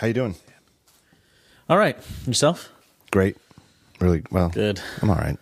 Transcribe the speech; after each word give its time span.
How 0.00 0.06
you 0.06 0.12
doing? 0.12 0.34
All 1.68 1.78
right. 1.78 1.96
Yourself? 2.26 2.70
Great. 3.10 3.36
Really 4.00 4.22
well. 4.30 4.50
Good. 4.50 4.80
I'm 5.02 5.10
all 5.10 5.16
right. 5.16 5.38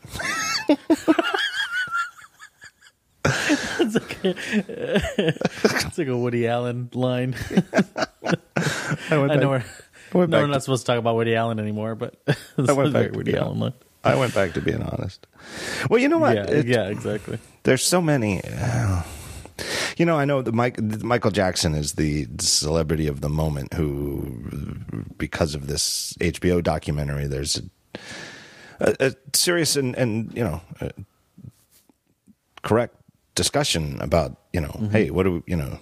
It's 3.26 3.94
like 3.94 4.24
a, 4.24 4.34
it's 5.86 5.98
like 5.98 6.06
a 6.08 6.16
Woody 6.16 6.46
Allen 6.46 6.88
line. 6.94 7.34
I 9.10 9.16
went 9.18 9.32
I 9.32 9.36
know 9.36 9.48
we're, 9.50 9.64
I 10.12 10.26
no, 10.30 10.38
we're 10.40 10.46
not 10.46 10.54
to- 10.54 10.60
supposed 10.60 10.86
to 10.86 10.92
talk 10.92 10.98
about 10.98 11.16
Woody 11.16 11.34
Allen 11.34 11.58
anymore, 11.58 11.94
but 11.94 12.14
a 12.58 12.72
went 12.74 12.92
back 12.92 13.10
to 13.12 13.16
Woody 13.18 13.36
Allen 13.36 13.58
line. 13.58 13.72
I 14.04 14.14
went 14.16 14.34
back 14.34 14.52
to 14.54 14.60
being 14.60 14.82
honest. 14.82 15.26
Well, 15.90 16.00
you 16.00 16.08
know 16.08 16.18
what? 16.18 16.36
Yeah, 16.36 16.44
It- 16.50 16.66
yeah, 16.66 16.88
exactly. 16.88 17.38
There's 17.64 17.82
so 17.84 18.00
many. 18.00 18.42
uh, 18.44 19.02
you 19.96 20.06
know, 20.06 20.18
I 20.18 20.24
know 20.24 20.42
the 20.42 20.52
Mike, 20.52 20.80
Michael 20.80 21.30
Jackson 21.30 21.74
is 21.74 21.94
the 21.94 22.26
celebrity 22.40 23.06
of 23.06 23.20
the 23.20 23.28
moment 23.28 23.74
who, 23.74 24.44
because 25.16 25.54
of 25.54 25.66
this 25.66 26.14
HBO 26.20 26.62
documentary, 26.62 27.26
there's 27.26 27.62
a, 28.80 28.96
a, 29.00 29.06
a 29.08 29.14
serious 29.32 29.76
and, 29.76 29.94
and, 29.96 30.36
you 30.36 30.44
know, 30.44 30.60
correct 32.62 32.96
discussion 33.34 34.00
about, 34.00 34.36
you 34.52 34.60
know, 34.60 34.68
mm-hmm. 34.68 34.90
hey, 34.90 35.10
what 35.10 35.24
do 35.24 35.32
we, 35.32 35.42
you 35.46 35.56
know, 35.56 35.78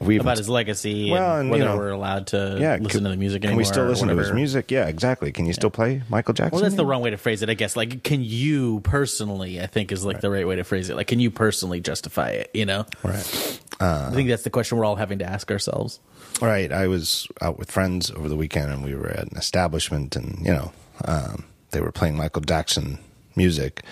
we. 0.00 0.18
About 0.18 0.36
his 0.38 0.48
legacy 0.48 1.10
Well, 1.10 1.32
and 1.32 1.40
and, 1.42 1.50
whether 1.50 1.64
you 1.64 1.68
know, 1.68 1.76
we're 1.76 1.90
allowed 1.90 2.28
to 2.28 2.56
yeah, 2.60 2.72
listen 2.74 2.88
can- 2.88 3.04
to 3.04 3.08
the 3.10 3.16
music 3.16 3.44
anymore. 3.44 3.50
Can 3.52 3.58
we 3.58 3.64
still 3.64 3.84
listen 3.86 4.08
to 4.08 4.16
his 4.16 4.32
music? 4.32 4.70
Yeah, 4.70 4.86
exactly. 4.86 5.32
Can 5.32 5.46
you 5.46 5.52
still 5.52 5.70
play 5.70 6.02
Michael 6.08 6.34
Jackson? 6.34 6.52
Well, 6.56 6.62
that's 6.62 6.74
the 6.76 6.86
wrong 6.86 7.02
way 7.02 7.10
to 7.10 7.16
phrase 7.16 7.42
it, 7.42 7.50
I 7.50 7.54
guess. 7.54 7.76
Like, 7.76 8.02
can 8.02 8.22
you 8.22 8.80
personally? 8.80 9.60
I 9.60 9.66
think 9.66 9.90
is 9.92 10.04
like 10.04 10.20
the 10.20 10.30
right 10.30 10.46
way 10.46 10.56
to 10.56 10.64
phrase 10.64 10.88
it. 10.90 10.96
Like, 10.96 11.06
can 11.08 11.20
you 11.20 11.30
personally 11.30 11.80
justify 11.80 12.30
it? 12.30 12.50
You 12.54 12.66
know, 12.66 12.86
Right. 13.02 13.60
I 13.80 14.10
think 14.12 14.28
that's 14.28 14.42
the 14.42 14.50
question 14.50 14.76
we're 14.78 14.84
all 14.84 14.96
having 14.96 15.18
to 15.20 15.24
ask 15.24 15.50
ourselves. 15.50 16.00
Right. 16.40 16.72
I 16.72 16.86
was 16.88 17.26
out 17.40 17.58
with 17.58 17.70
friends 17.70 18.10
over 18.10 18.28
the 18.28 18.36
weekend 18.36 18.72
and 18.72 18.84
we 18.84 18.94
were 18.94 19.08
at 19.08 19.30
an 19.30 19.36
establishment 19.36 20.16
and, 20.16 20.38
you 20.44 20.52
know, 20.52 20.72
um, 21.04 21.44
they 21.70 21.80
were 21.80 21.92
playing 21.92 22.16
Michael 22.16 22.42
Jackson 22.42 22.98
music. 23.38 23.82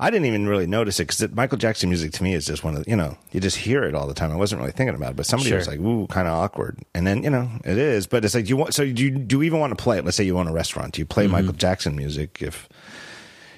I 0.00 0.10
didn't 0.10 0.26
even 0.26 0.48
really 0.48 0.66
notice 0.66 0.98
it 0.98 1.08
because 1.08 1.30
Michael 1.32 1.58
Jackson 1.58 1.88
music 1.88 2.12
to 2.14 2.22
me 2.24 2.34
is 2.34 2.46
just 2.46 2.64
one 2.64 2.74
of 2.76 2.84
the, 2.84 2.90
you 2.90 2.96
know, 2.96 3.16
you 3.30 3.38
just 3.40 3.56
hear 3.56 3.84
it 3.84 3.94
all 3.94 4.06
the 4.08 4.14
time. 4.14 4.32
I 4.32 4.36
wasn't 4.36 4.60
really 4.60 4.72
thinking 4.72 4.96
about 4.96 5.10
it, 5.10 5.16
but 5.16 5.26
somebody 5.26 5.50
Sure. 5.50 5.58
was 5.58 5.68
like, 5.68 5.78
ooh, 5.80 6.06
kind 6.08 6.26
of 6.26 6.34
awkward. 6.34 6.78
And 6.94 7.06
then, 7.06 7.22
you 7.22 7.30
know, 7.30 7.48
it 7.64 7.78
is, 7.78 8.06
but 8.08 8.24
it's 8.24 8.34
like, 8.34 8.44
do 8.46 8.50
you 8.50 8.56
want, 8.56 8.74
so 8.74 8.84
do 8.84 9.04
you, 9.04 9.10
do 9.10 9.36
you 9.36 9.42
even 9.44 9.60
want 9.60 9.76
to 9.76 9.82
play 9.82 9.98
it? 9.98 10.04
Let's 10.04 10.16
say 10.16 10.24
you 10.24 10.34
want 10.34 10.48
a 10.48 10.52
restaurant. 10.52 10.94
Do 10.94 11.00
you 11.00 11.06
play 11.06 11.26
Michael 11.26 11.50
mm-hmm. 11.50 11.58
Jackson 11.58 11.94
music 11.96 12.38
if, 12.40 12.68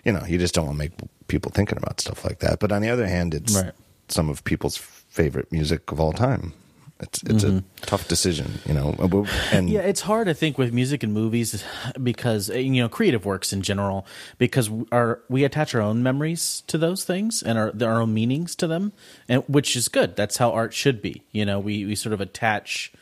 you 0.04 0.12
know, 0.12 0.24
you 0.26 0.38
just 0.38 0.54
don't 0.54 0.66
want 0.66 0.76
to 0.76 0.78
make 0.84 0.92
people 1.28 1.50
thinking 1.54 1.78
about 1.78 2.00
stuff 2.00 2.24
like 2.24 2.40
that. 2.40 2.58
But 2.58 2.72
on 2.72 2.82
the 2.82 2.88
other 2.90 3.06
hand, 3.06 3.34
it's 3.34 3.54
Right. 3.54 3.72
some 4.08 4.28
of 4.28 4.42
people's 4.44 4.76
favorite 4.76 5.52
music 5.52 5.92
of 5.92 6.00
all 6.00 6.12
time. 6.12 6.52
It's 7.00 7.22
it's 7.22 7.44
a 7.44 7.64
tough 7.80 8.08
decision, 8.08 8.60
you 8.66 8.74
know. 8.74 8.94
And 9.52 9.70
Yeah, 9.70 9.80
it's 9.80 10.02
hard, 10.02 10.28
I 10.28 10.34
think, 10.34 10.58
with 10.58 10.72
music 10.72 11.02
and 11.02 11.14
movies 11.14 11.64
because 12.02 12.50
uh, 12.50 12.54
you 12.54 12.82
know 12.82 12.88
creative 12.88 13.24
works 13.24 13.52
in 13.52 13.62
general 13.62 14.06
because 14.38 14.70
our 14.92 15.20
we 15.28 15.44
attach 15.44 15.74
our 15.74 15.80
own 15.80 16.02
memories 16.02 16.62
to 16.66 16.76
those 16.76 17.04
things 17.04 17.42
and 17.42 17.58
our 17.58 17.72
our 17.82 18.02
own 18.02 18.12
meanings 18.12 18.54
to 18.56 18.66
them, 18.66 18.92
and 19.28 19.42
which 19.46 19.76
is 19.76 19.88
good. 19.88 20.14
That's 20.14 20.36
how 20.36 20.52
art 20.52 20.74
should 20.74 21.00
be. 21.00 21.22
You 21.32 21.46
know, 21.46 21.58
we 21.58 21.86
we 21.86 21.94
sort 21.94 22.12
of 22.12 22.20
attach 22.20 22.92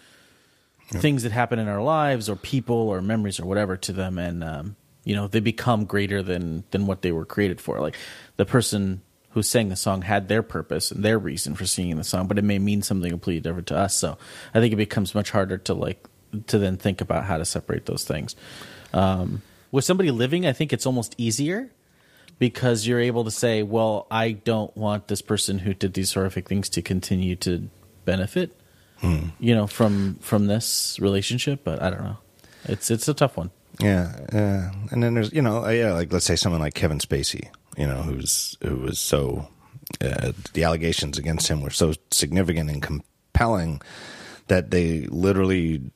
things 0.90 1.22
that 1.22 1.32
happen 1.32 1.58
in 1.58 1.68
our 1.68 1.82
lives 1.82 2.28
or 2.28 2.36
people 2.36 2.76
or 2.76 3.02
memories 3.02 3.38
or 3.40 3.46
whatever 3.46 3.76
to 3.76 3.92
them, 3.92 4.18
and 4.18 4.44
um, 4.44 4.76
you 5.04 5.14
know 5.14 5.26
they 5.26 5.40
become 5.40 5.84
greater 5.84 6.22
than 6.22 6.64
than 6.70 6.86
what 6.86 7.02
they 7.02 7.12
were 7.12 7.24
created 7.24 7.60
for. 7.60 7.80
Like 7.80 7.96
the 8.36 8.46
person 8.46 9.02
who 9.30 9.42
sang 9.42 9.68
the 9.68 9.76
song 9.76 10.02
had 10.02 10.28
their 10.28 10.42
purpose 10.42 10.90
and 10.90 11.04
their 11.04 11.18
reason 11.18 11.54
for 11.54 11.66
singing 11.66 11.96
the 11.96 12.04
song, 12.04 12.26
but 12.26 12.38
it 12.38 12.44
may 12.44 12.58
mean 12.58 12.82
something 12.82 13.10
completely 13.10 13.40
different 13.40 13.66
to 13.68 13.76
us. 13.76 13.94
So 13.94 14.16
I 14.54 14.60
think 14.60 14.72
it 14.72 14.76
becomes 14.76 15.14
much 15.14 15.30
harder 15.30 15.58
to 15.58 15.74
like 15.74 16.06
to 16.46 16.58
then 16.58 16.76
think 16.76 17.00
about 17.00 17.24
how 17.24 17.38
to 17.38 17.44
separate 17.44 17.86
those 17.86 18.04
things. 18.04 18.36
Um, 18.92 19.42
with 19.70 19.84
somebody 19.84 20.10
living, 20.10 20.46
I 20.46 20.52
think 20.52 20.72
it's 20.72 20.86
almost 20.86 21.14
easier 21.18 21.70
because 22.38 22.86
you're 22.86 23.00
able 23.00 23.24
to 23.24 23.30
say, 23.30 23.62
"Well, 23.62 24.06
I 24.10 24.32
don't 24.32 24.74
want 24.76 25.08
this 25.08 25.20
person 25.22 25.58
who 25.60 25.74
did 25.74 25.94
these 25.94 26.12
horrific 26.14 26.48
things 26.48 26.68
to 26.70 26.82
continue 26.82 27.36
to 27.36 27.68
benefit." 28.04 28.54
You 29.02 29.54
know, 29.54 29.68
from 29.68 30.16
from 30.20 30.48
this 30.48 30.98
relationship, 31.00 31.60
but 31.62 31.80
I 31.80 31.90
don't 31.90 32.02
know. 32.02 32.16
It's 32.64 32.90
it's 32.90 33.06
a 33.06 33.14
tough 33.14 33.36
one. 33.36 33.50
yeah, 33.78 34.26
yeah. 34.32 34.72
And 34.90 35.02
then 35.02 35.14
there's 35.14 35.32
you 35.32 35.40
know 35.42 35.64
uh, 35.64 35.68
yeah, 35.68 35.92
like 35.92 36.12
let's 36.12 36.24
say 36.26 36.34
someone 36.34 36.60
like 36.60 36.74
Kevin 36.74 36.98
Spacey, 36.98 37.48
you 37.78 37.86
know, 37.86 38.02
who's 38.02 38.56
who 38.62 38.76
was 38.76 38.98
so 38.98 39.48
uh, 40.02 40.32
the 40.52 40.64
allegations 40.64 41.16
against 41.18 41.48
him 41.48 41.62
were 41.62 41.70
so 41.70 41.94
significant 42.10 42.68
and 42.70 42.82
compelling 42.82 43.80
that 44.48 44.70
they 44.70 45.02
literally 45.06 45.90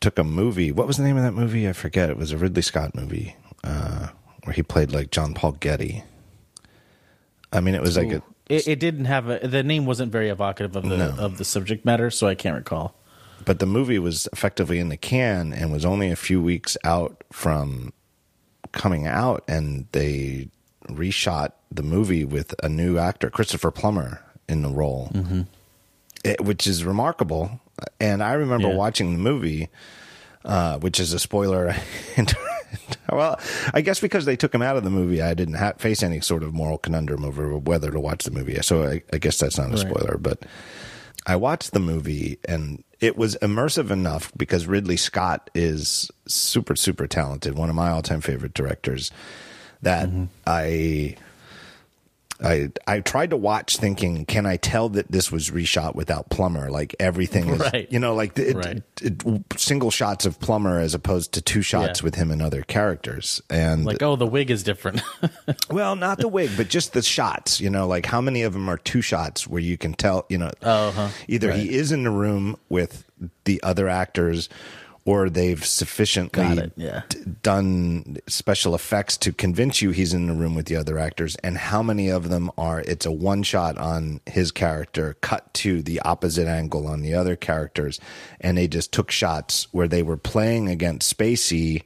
took 0.00 0.18
a 0.18 0.24
movie. 0.24 0.70
What 0.72 0.86
was 0.86 0.96
the 0.96 1.04
name 1.04 1.16
of 1.16 1.22
that 1.24 1.32
movie? 1.32 1.68
I 1.68 1.72
forget. 1.72 2.10
It 2.10 2.16
was 2.16 2.32
a 2.32 2.36
Ridley 2.36 2.62
Scott 2.62 2.94
movie 2.94 3.36
uh, 3.64 4.08
where 4.44 4.52
he 4.54 4.62
played 4.62 4.92
like 4.92 5.10
John 5.10 5.34
Paul 5.34 5.52
Getty. 5.52 6.04
I 7.52 7.60
mean, 7.60 7.74
it 7.74 7.80
was 7.82 7.96
like 7.96 8.10
a 8.12 8.22
It, 8.48 8.66
it 8.68 8.80
didn't 8.80 9.04
have 9.06 9.28
a, 9.28 9.46
the 9.46 9.62
name 9.62 9.86
wasn't 9.86 10.10
very 10.12 10.28
evocative 10.28 10.74
of 10.76 10.84
the 10.88 10.96
No. 10.96 11.14
of 11.18 11.38
the 11.38 11.44
subject 11.44 11.84
matter, 11.84 12.10
so 12.10 12.26
I 12.26 12.34
can't 12.34 12.56
recall. 12.56 12.94
but 13.44 13.58
the 13.58 13.66
movie 13.66 13.98
was 13.98 14.28
effectively 14.32 14.78
in 14.78 14.88
the 14.88 14.96
can 14.96 15.52
and 15.52 15.72
was 15.72 15.84
only 15.84 16.10
a 16.10 16.16
few 16.16 16.40
weeks 16.42 16.76
out 16.84 17.24
from 17.32 17.92
coming 18.72 19.06
out 19.06 19.44
and 19.48 19.86
they 19.92 20.48
reshot 20.96 21.52
the 21.70 21.82
movie 21.82 22.24
with 22.24 22.54
a 22.62 22.68
new 22.68 22.98
actor 22.98 23.30
christopher 23.30 23.70
plummer 23.70 24.20
in 24.48 24.62
the 24.62 24.68
role. 24.68 25.10
It, 26.24 26.40
which 26.40 26.66
is 26.66 26.84
remarkable. 26.84 27.60
And 28.00 28.22
i 28.22 28.32
remember 28.34 28.68
Yeah. 28.68 28.74
watching 28.76 29.12
the 29.12 29.18
movie 29.18 29.68
uh, 30.44 30.78
which 30.78 30.98
is 31.00 31.12
a 31.12 31.18
spoiler. 31.18 31.74
Well 33.10 33.38
i 33.74 33.82
guess 33.82 34.00
because 34.00 34.24
they 34.24 34.36
took 34.36 34.54
him 34.54 34.62
out 34.62 34.76
of 34.78 34.84
the 34.84 34.88
movie 34.90 35.20
i 35.20 35.34
didn't 35.34 35.54
ha- 35.54 35.74
face 35.76 36.02
any 36.02 36.20
sort 36.20 36.42
of 36.42 36.54
moral 36.54 36.78
conundrum 36.78 37.22
over 37.24 37.58
whether 37.58 37.90
to 37.90 38.00
watch 38.00 38.24
the 38.24 38.30
movie. 38.30 38.56
So 38.62 38.84
i, 38.84 39.02
I 39.12 39.18
guess 39.18 39.38
that's 39.38 39.58
not 39.58 39.68
a 39.68 39.70
Right. 39.72 39.78
spoiler. 39.78 40.16
But 40.18 40.44
I 41.26 41.36
watched 41.36 41.72
the 41.72 41.80
movie 41.80 42.38
and 42.48 42.82
it 43.00 43.16
was 43.18 43.36
immersive 43.42 43.90
enough 43.90 44.32
because 44.36 44.66
Ridley 44.66 44.96
Scott 44.96 45.50
is 45.54 46.10
super, 46.26 46.74
super 46.76 47.06
talented, 47.06 47.54
one 47.56 47.68
of 47.68 47.74
my 47.76 47.90
all 47.90 48.00
time 48.02 48.20
favorite 48.22 48.54
directors, 48.54 49.10
that 49.82 50.08
I. 50.46 51.16
I 52.44 52.70
I 52.88 52.98
tried 52.98 53.30
to 53.30 53.36
watch 53.36 53.76
thinking, 53.76 54.24
can 54.24 54.46
I 54.46 54.56
tell 54.56 54.88
that 54.90 55.12
this 55.12 55.30
was 55.30 55.50
reshot 55.50 55.94
without 55.94 56.28
Plummer? 56.28 56.70
Like 56.72 56.96
everything 56.98 57.48
is, 57.50 57.60
Right. 57.60 57.86
you 57.88 58.00
know, 58.00 58.16
like 58.16 58.36
it, 58.36 58.56
Right. 58.56 58.82
it- 59.00 59.22
single 59.56 59.92
shots 59.92 60.26
of 60.26 60.40
Plummer 60.40 60.80
as 60.80 60.92
opposed 60.92 61.30
to 61.34 61.40
two 61.40 61.62
shots 61.62 62.00
Yeah. 62.00 62.04
with 62.04 62.16
him 62.16 62.32
and 62.32 62.42
other 62.42 62.62
characters. 62.62 63.40
And 63.48 63.84
Like, 63.84 64.02
oh, 64.02 64.16
the 64.16 64.26
wig 64.26 64.50
is 64.50 64.64
different. 64.64 65.02
well, 65.70 65.94
not 65.94 66.18
the 66.18 66.26
wig, 66.26 66.50
but 66.56 66.68
just 66.68 66.94
the 66.94 67.02
shots. 67.02 67.60
You 67.60 67.70
know, 67.70 67.86
like 67.86 68.06
how 68.06 68.20
many 68.20 68.42
of 68.42 68.54
them 68.54 68.68
are 68.68 68.78
two 68.78 69.02
shots 69.02 69.46
where 69.46 69.62
you 69.62 69.78
can 69.78 69.94
tell, 69.94 70.26
you 70.28 70.38
know, 70.38 70.50
Uh-huh. 70.62 71.10
either 71.28 71.50
Right. 71.50 71.60
he 71.60 71.72
is 71.72 71.92
in 71.92 72.02
the 72.02 72.10
room 72.10 72.56
with 72.68 73.04
the 73.44 73.62
other 73.62 73.88
actors 73.88 74.48
or 75.04 75.28
they've 75.28 75.64
sufficiently 75.64 76.70
yeah. 76.76 77.02
d- 77.08 77.18
done 77.42 78.16
special 78.28 78.74
effects 78.74 79.16
to 79.16 79.32
convince 79.32 79.82
you 79.82 79.90
he's 79.90 80.14
in 80.14 80.26
the 80.26 80.32
room 80.32 80.54
with 80.54 80.66
the 80.66 80.76
other 80.76 80.98
actors 80.98 81.36
and 81.36 81.58
how 81.58 81.82
many 81.82 82.08
of 82.08 82.28
them 82.28 82.50
are 82.56 82.80
it's 82.80 83.06
a 83.06 83.12
one 83.12 83.42
shot 83.42 83.76
on 83.78 84.20
his 84.26 84.50
character 84.50 85.16
cut 85.20 85.52
to 85.54 85.82
the 85.82 86.00
opposite 86.00 86.46
angle 86.46 86.86
on 86.86 87.02
the 87.02 87.14
other 87.14 87.36
characters 87.36 87.98
and 88.40 88.56
they 88.56 88.68
just 88.68 88.92
took 88.92 89.10
shots 89.10 89.66
where 89.72 89.88
they 89.88 90.02
were 90.02 90.16
playing 90.16 90.68
against 90.68 91.16
Spacey 91.16 91.82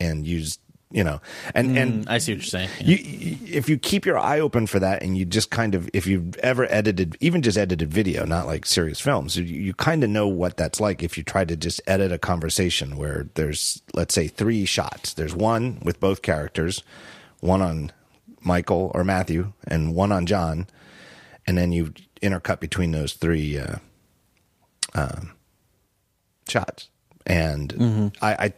and 0.00 0.26
used 0.26 0.60
you 0.90 1.04
know. 1.04 1.20
And 1.54 1.76
and 1.78 2.08
I 2.08 2.18
see 2.18 2.32
what 2.32 2.38
you're 2.38 2.44
saying. 2.44 2.70
you, 2.80 2.96
you- 2.96 3.36
if 3.58 3.68
you 3.68 3.78
keep 3.78 4.04
your 4.06 4.18
eye 4.18 4.40
open 4.40 4.66
for 4.66 4.78
that 4.78 5.02
and 5.02 5.16
you 5.16 5.24
just 5.24 5.50
kind 5.50 5.74
of 5.74 5.88
if 5.94 6.06
you've 6.06 6.36
ever 6.38 6.66
edited 6.70 7.16
even 7.20 7.40
just 7.42 7.56
edited 7.58 7.90
video 7.90 8.24
not 8.26 8.46
like 8.46 8.66
serious 8.66 9.00
films 9.00 9.36
you, 9.36 9.44
you 9.44 9.72
kind 9.74 10.04
of 10.04 10.10
know 10.10 10.28
what 10.28 10.56
that's 10.56 10.80
like 10.80 11.02
if 11.02 11.16
you 11.16 11.24
try 11.24 11.44
to 11.44 11.56
just 11.56 11.80
edit 11.86 12.12
a 12.12 12.18
conversation 12.18 12.96
where 12.96 13.28
there's 13.34 13.82
let's 13.94 14.14
say 14.14 14.28
three 14.28 14.64
shots. 14.66 15.14
There's 15.14 15.34
one 15.34 15.78
with 15.82 15.98
both 16.00 16.22
characters 16.22 16.82
one 17.40 17.62
on 17.62 17.92
michael 18.42 18.90
or 18.94 19.02
matthew 19.04 19.52
and 19.66 19.94
one 19.94 20.12
on 20.12 20.26
john 20.26 20.66
and 21.46 21.56
then 21.58 21.72
you 21.72 21.92
intercut 22.22 22.60
between 22.60 22.92
those 22.92 23.14
three 23.14 23.58
uh, 23.58 23.76
um, 24.94 25.32
shots 26.48 26.88
and 27.28 27.74
mm-hmm. 27.74 28.08
I, 28.24 28.32
I 28.32 28.52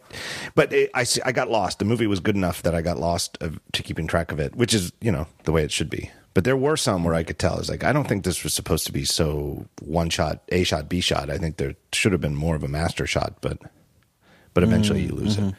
but 0.55 0.73
it, 0.73 0.89
I, 0.95 1.05
I 1.25 1.31
got 1.31 1.49
lost. 1.49 1.79
The 1.79 1.85
movie 1.85 2.07
was 2.07 2.19
good 2.19 2.35
enough 2.35 2.63
that 2.63 2.73
i 2.73 2.81
got 2.81 2.97
lost 2.97 3.37
of, 3.41 3.59
to 3.73 3.83
keeping 3.83 4.07
track 4.07 4.31
of 4.31 4.39
it 4.39 4.55
which 4.55 4.73
is 4.73 4.91
you 5.01 5.11
know 5.11 5.27
the 5.43 5.51
way 5.51 5.63
it 5.63 5.71
should 5.71 5.89
be. 5.89 6.09
But 6.33 6.45
there 6.45 6.55
were 6.55 6.77
some 6.77 7.03
where 7.03 7.13
i 7.13 7.23
could 7.23 7.37
tell. 7.37 7.59
It's 7.59 7.69
like 7.69 7.83
i 7.83 7.91
don't 7.91 8.07
think 8.07 8.23
this 8.23 8.43
was 8.43 8.53
supposed 8.53 8.85
to 8.87 8.93
be 8.93 9.05
so 9.05 9.65
one 9.81 10.09
shot 10.09 10.41
a 10.49 10.63
shot 10.63 10.89
b 10.89 11.01
shot. 11.01 11.29
I 11.29 11.37
think 11.37 11.57
there 11.57 11.75
should 11.91 12.13
have 12.13 12.21
been 12.21 12.35
more 12.35 12.55
of 12.55 12.63
a 12.63 12.69
master 12.69 13.05
shot 13.05 13.35
but 13.41 13.59
but 14.53 14.63
eventually 14.63 15.03
you 15.03 15.13
lose 15.13 15.37
mm-hmm. 15.37 15.49
it 15.49 15.55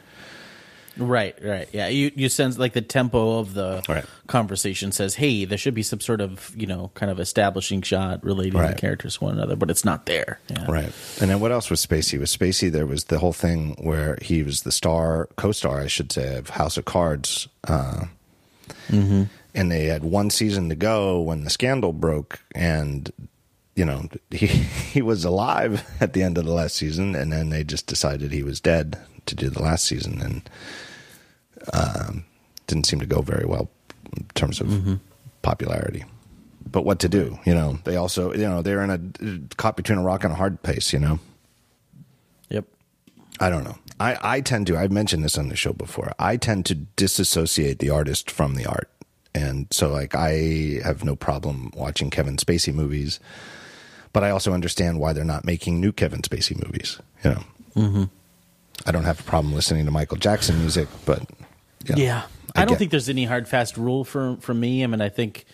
Right, 0.98 1.34
right. 1.42 1.68
Yeah, 1.72 1.88
you 1.88 2.12
you 2.14 2.28
sense 2.28 2.58
like 2.58 2.74
the 2.74 2.82
tempo 2.82 3.38
of 3.38 3.54
the 3.54 3.82
Right. 3.88 4.04
conversation 4.26 4.92
says, 4.92 5.14
"Hey, 5.14 5.44
there 5.46 5.56
should 5.56 5.74
be 5.74 5.82
some 5.82 6.00
sort 6.00 6.20
of 6.20 6.52
you 6.56 6.66
know 6.66 6.90
kind 6.94 7.10
of 7.10 7.18
establishing 7.18 7.80
shot 7.82 8.22
relating 8.22 8.60
Right. 8.60 8.74
the 8.74 8.80
characters 8.80 9.16
to 9.16 9.24
one 9.24 9.34
another," 9.34 9.56
but 9.56 9.70
it's 9.70 9.84
not 9.84 10.04
there. 10.06 10.38
Yeah. 10.50 10.66
Right. 10.70 10.92
And 11.20 11.30
then 11.30 11.40
what 11.40 11.50
else 11.50 11.70
was 11.70 11.84
Spacey? 11.84 12.18
With 12.20 12.28
Spacey, 12.28 12.70
there 12.70 12.84
was 12.86 13.04
the 13.04 13.18
whole 13.20 13.32
thing 13.32 13.74
where 13.80 14.18
he 14.20 14.42
was 14.42 14.62
the 14.62 14.72
star, 14.72 15.28
co-star, 15.36 15.80
I 15.80 15.86
should 15.86 16.12
say, 16.12 16.36
of 16.36 16.50
House 16.50 16.76
of 16.76 16.84
Cards. 16.84 17.48
Uh, 17.66 18.04
And 19.54 19.70
they 19.70 19.84
had 19.86 20.02
one 20.02 20.30
season 20.30 20.68
to 20.70 20.74
go 20.74 21.20
when 21.20 21.44
the 21.44 21.50
scandal 21.50 21.92
broke, 21.92 22.40
and 22.54 23.10
you 23.76 23.84
know 23.84 24.08
he 24.30 24.46
he 24.46 25.02
was 25.02 25.24
alive 25.24 25.84
at 26.00 26.12
the 26.14 26.22
end 26.22 26.38
of 26.38 26.44
the 26.44 26.52
last 26.52 26.76
season, 26.76 27.14
and 27.14 27.32
then 27.32 27.50
they 27.50 27.64
just 27.64 27.86
decided 27.86 28.32
he 28.32 28.42
was 28.42 28.60
dead 28.60 28.98
to 29.26 29.34
do 29.34 29.48
the 29.50 29.62
last 29.62 29.84
season, 29.84 30.20
and 30.22 30.42
um, 31.72 32.24
didn't 32.66 32.86
seem 32.86 33.00
to 33.00 33.06
go 33.06 33.22
very 33.22 33.46
well 33.46 33.70
in 34.16 34.24
terms 34.34 34.60
of 34.60 34.98
popularity. 35.42 36.04
But 36.70 36.84
what 36.84 37.00
to 37.00 37.08
do? 37.08 37.38
You 37.44 37.54
know, 37.54 37.78
they 37.84 37.96
also 37.96 38.32
you 38.32 38.48
know 38.48 38.62
they're 38.62 38.82
in 38.82 38.90
a 38.90 39.56
caught 39.56 39.76
between 39.76 39.98
a 39.98 40.02
rock 40.02 40.24
and 40.24 40.32
a 40.32 40.36
hard 40.36 40.62
place. 40.62 40.92
You 40.92 41.00
know. 41.00 41.18
Yep. 42.50 42.66
I 43.40 43.50
don't 43.50 43.64
know. 43.64 43.78
I, 44.02 44.18
I 44.20 44.40
tend 44.40 44.66
to, 44.66 44.76
I've 44.76 44.90
mentioned 44.90 45.22
this 45.22 45.38
on 45.38 45.48
the 45.48 45.54
show 45.54 45.72
before, 45.72 46.12
I 46.18 46.36
tend 46.36 46.66
to 46.66 46.74
disassociate 46.74 47.78
the 47.78 47.90
artist 47.90 48.30
from 48.30 48.56
the 48.56 48.66
art. 48.66 48.90
And 49.32 49.68
so, 49.70 49.90
like, 49.90 50.14
I 50.16 50.80
have 50.82 51.04
no 51.04 51.14
problem 51.14 51.70
watching 51.74 52.10
Kevin 52.10 52.36
Spacey 52.36 52.74
movies, 52.74 53.20
but 54.12 54.24
I 54.24 54.30
also 54.30 54.52
understand 54.52 54.98
why 54.98 55.12
they're 55.12 55.24
not 55.24 55.44
making 55.44 55.80
new 55.80 55.92
Kevin 55.92 56.20
Spacey 56.20 56.60
movies. 56.66 56.98
You 57.22 57.30
know, 57.30 57.44
mm-hmm. 57.76 58.04
I 58.84 58.92
don't 58.92 59.04
have 59.04 59.20
a 59.20 59.22
problem 59.22 59.54
listening 59.54 59.84
to 59.84 59.92
Michael 59.92 60.18
Jackson 60.18 60.58
music, 60.58 60.88
but 61.06 61.22
know, 61.90 61.94
Yeah. 61.96 62.22
I, 62.54 62.60
don't 62.64 62.70
get- 62.74 62.78
think 62.78 62.90
there's 62.90 63.08
any 63.08 63.24
hard 63.24 63.48
fast 63.48 63.76
rule 63.76 64.04
for 64.04 64.36
for 64.40 64.52
me. 64.54 64.84
I 64.84 64.86
mean, 64.86 65.00
I 65.00 65.08
think 65.08 65.44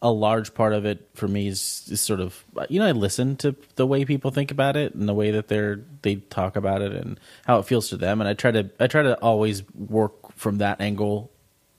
a 0.00 0.10
large 0.12 0.54
part 0.54 0.72
of 0.72 0.86
it 0.86 1.08
for 1.14 1.26
me 1.26 1.48
is, 1.48 1.88
is 1.90 2.00
sort 2.00 2.20
of 2.20 2.44
you 2.68 2.78
know 2.78 2.86
I 2.86 2.92
listen 2.92 3.36
to 3.38 3.56
the 3.74 3.86
way 3.86 4.04
people 4.04 4.30
think 4.30 4.50
about 4.52 4.76
it 4.76 4.94
and 4.94 5.08
the 5.08 5.14
way 5.14 5.32
that 5.32 5.48
they're 5.48 5.80
they 6.02 6.16
talk 6.16 6.54
about 6.56 6.82
it 6.82 6.92
and 6.92 7.18
how 7.46 7.58
it 7.58 7.64
feels 7.66 7.88
to 7.90 7.96
them, 7.96 8.20
and 8.20 8.28
I 8.28 8.34
try 8.34 8.50
to 8.52 8.70
I 8.80 8.86
try 8.86 9.02
to 9.02 9.14
always 9.20 9.62
work 9.74 10.32
from 10.36 10.58
that 10.58 10.80
angle. 10.80 11.30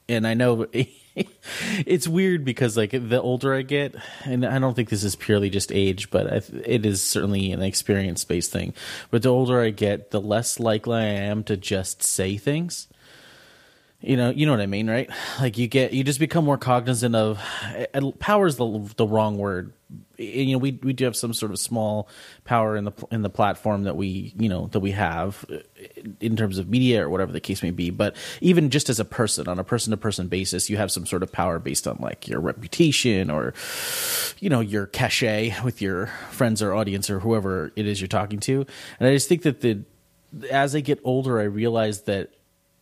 And 0.10 0.26
I 0.28 0.34
know 0.34 0.66
it's 1.86 2.08
weird 2.08 2.44
because 2.44 2.76
like 2.78 2.92
the 2.92 3.22
older 3.22 3.54
I 3.54 3.62
get, 3.62 3.96
and 4.26 4.46
I 4.46 4.60
don't 4.60 4.74
think 4.76 4.90
this 4.90 5.04
is 5.04 5.16
purely 5.16 5.50
just 5.50 5.72
age, 5.72 6.10
but 6.10 6.32
I, 6.32 6.42
it 6.66 6.86
is 6.86 7.02
certainly 7.02 7.52
an 7.52 7.62
experience 7.62 8.24
based 8.26 8.52
thing. 8.52 8.74
But 9.12 9.22
the 9.24 9.30
older 9.30 9.62
I 9.62 9.70
get, 9.70 10.12
the 10.12 10.22
less 10.22 10.60
likely 10.60 10.98
I 10.98 11.04
am 11.06 11.44
to 11.46 11.58
just 11.58 12.02
say 12.04 12.38
things 12.38 12.88
you 14.02 14.16
know 14.16 14.30
you 14.30 14.46
know 14.46 14.54
what 14.54 14.62
i 14.62 14.66
mean 14.66 14.90
right? 14.90 15.10
Like 15.40 15.58
you 15.58 15.68
get 15.68 15.94
you 15.94 16.04
just 16.04 16.20
become 16.20 16.46
more 16.46 16.58
cognizant 16.58 17.16
of 17.16 17.42
and 17.94 18.18
power 18.20 18.48
is 18.48 18.56
the, 18.56 18.94
the 18.96 19.06
wrong 19.06 19.38
word. 19.38 19.74
You 20.18 20.54
know 20.54 20.58
we 20.58 20.80
we 20.84 20.94
do 20.94 21.06
have 21.06 21.16
some 21.16 21.34
sort 21.34 21.52
of 21.52 21.60
small 21.60 22.08
power 22.46 22.78
in 22.78 22.86
the 22.86 22.94
in 23.12 23.24
the 23.24 23.30
platform 23.30 23.84
that 23.84 23.98
we 23.98 24.34
you 24.38 24.48
know 24.48 24.68
that 24.68 24.80
we 24.80 24.92
have 24.92 25.46
uh, 25.52 25.58
in 26.22 26.38
terms 26.38 26.60
of 26.60 26.70
media 26.70 27.04
or 27.04 27.10
whatever 27.10 27.32
the 27.32 27.40
case 27.42 27.62
may 27.62 27.72
be. 27.72 27.90
But 27.90 28.16
even 28.40 28.70
just 28.70 28.90
as 28.90 29.00
a 29.00 29.06
person 29.06 29.48
on 29.48 29.60
a 29.60 29.64
person 29.64 29.92
to 29.92 29.98
person 29.98 30.28
basis 30.28 30.70
you 30.70 30.78
have 30.78 30.92
some 30.92 31.06
sort 31.06 31.24
of 31.24 31.32
power 31.32 31.60
based 31.60 31.88
on 31.88 31.98
like 32.00 32.28
your 32.28 32.40
reputation 32.40 33.30
or 33.30 33.54
you 34.40 34.50
know 34.50 34.62
your 34.62 34.86
cachet 34.86 35.56
with 35.64 35.82
your 35.82 36.08
friends 36.32 36.62
or 36.62 36.74
audience 36.74 37.10
or 37.10 37.20
whoever 37.20 37.74
it 37.76 37.86
is 37.86 38.00
you're 38.00 38.08
talking 38.08 38.40
to. 38.40 38.66
And 39.00 39.10
i 39.10 39.14
just 39.14 39.28
think 39.28 39.42
that 39.44 39.62
the 39.62 39.84
as 40.52 40.76
i 40.76 40.80
get 40.80 41.00
older 41.04 41.40
i 41.40 41.44
realize 41.44 42.04
that 42.04 42.32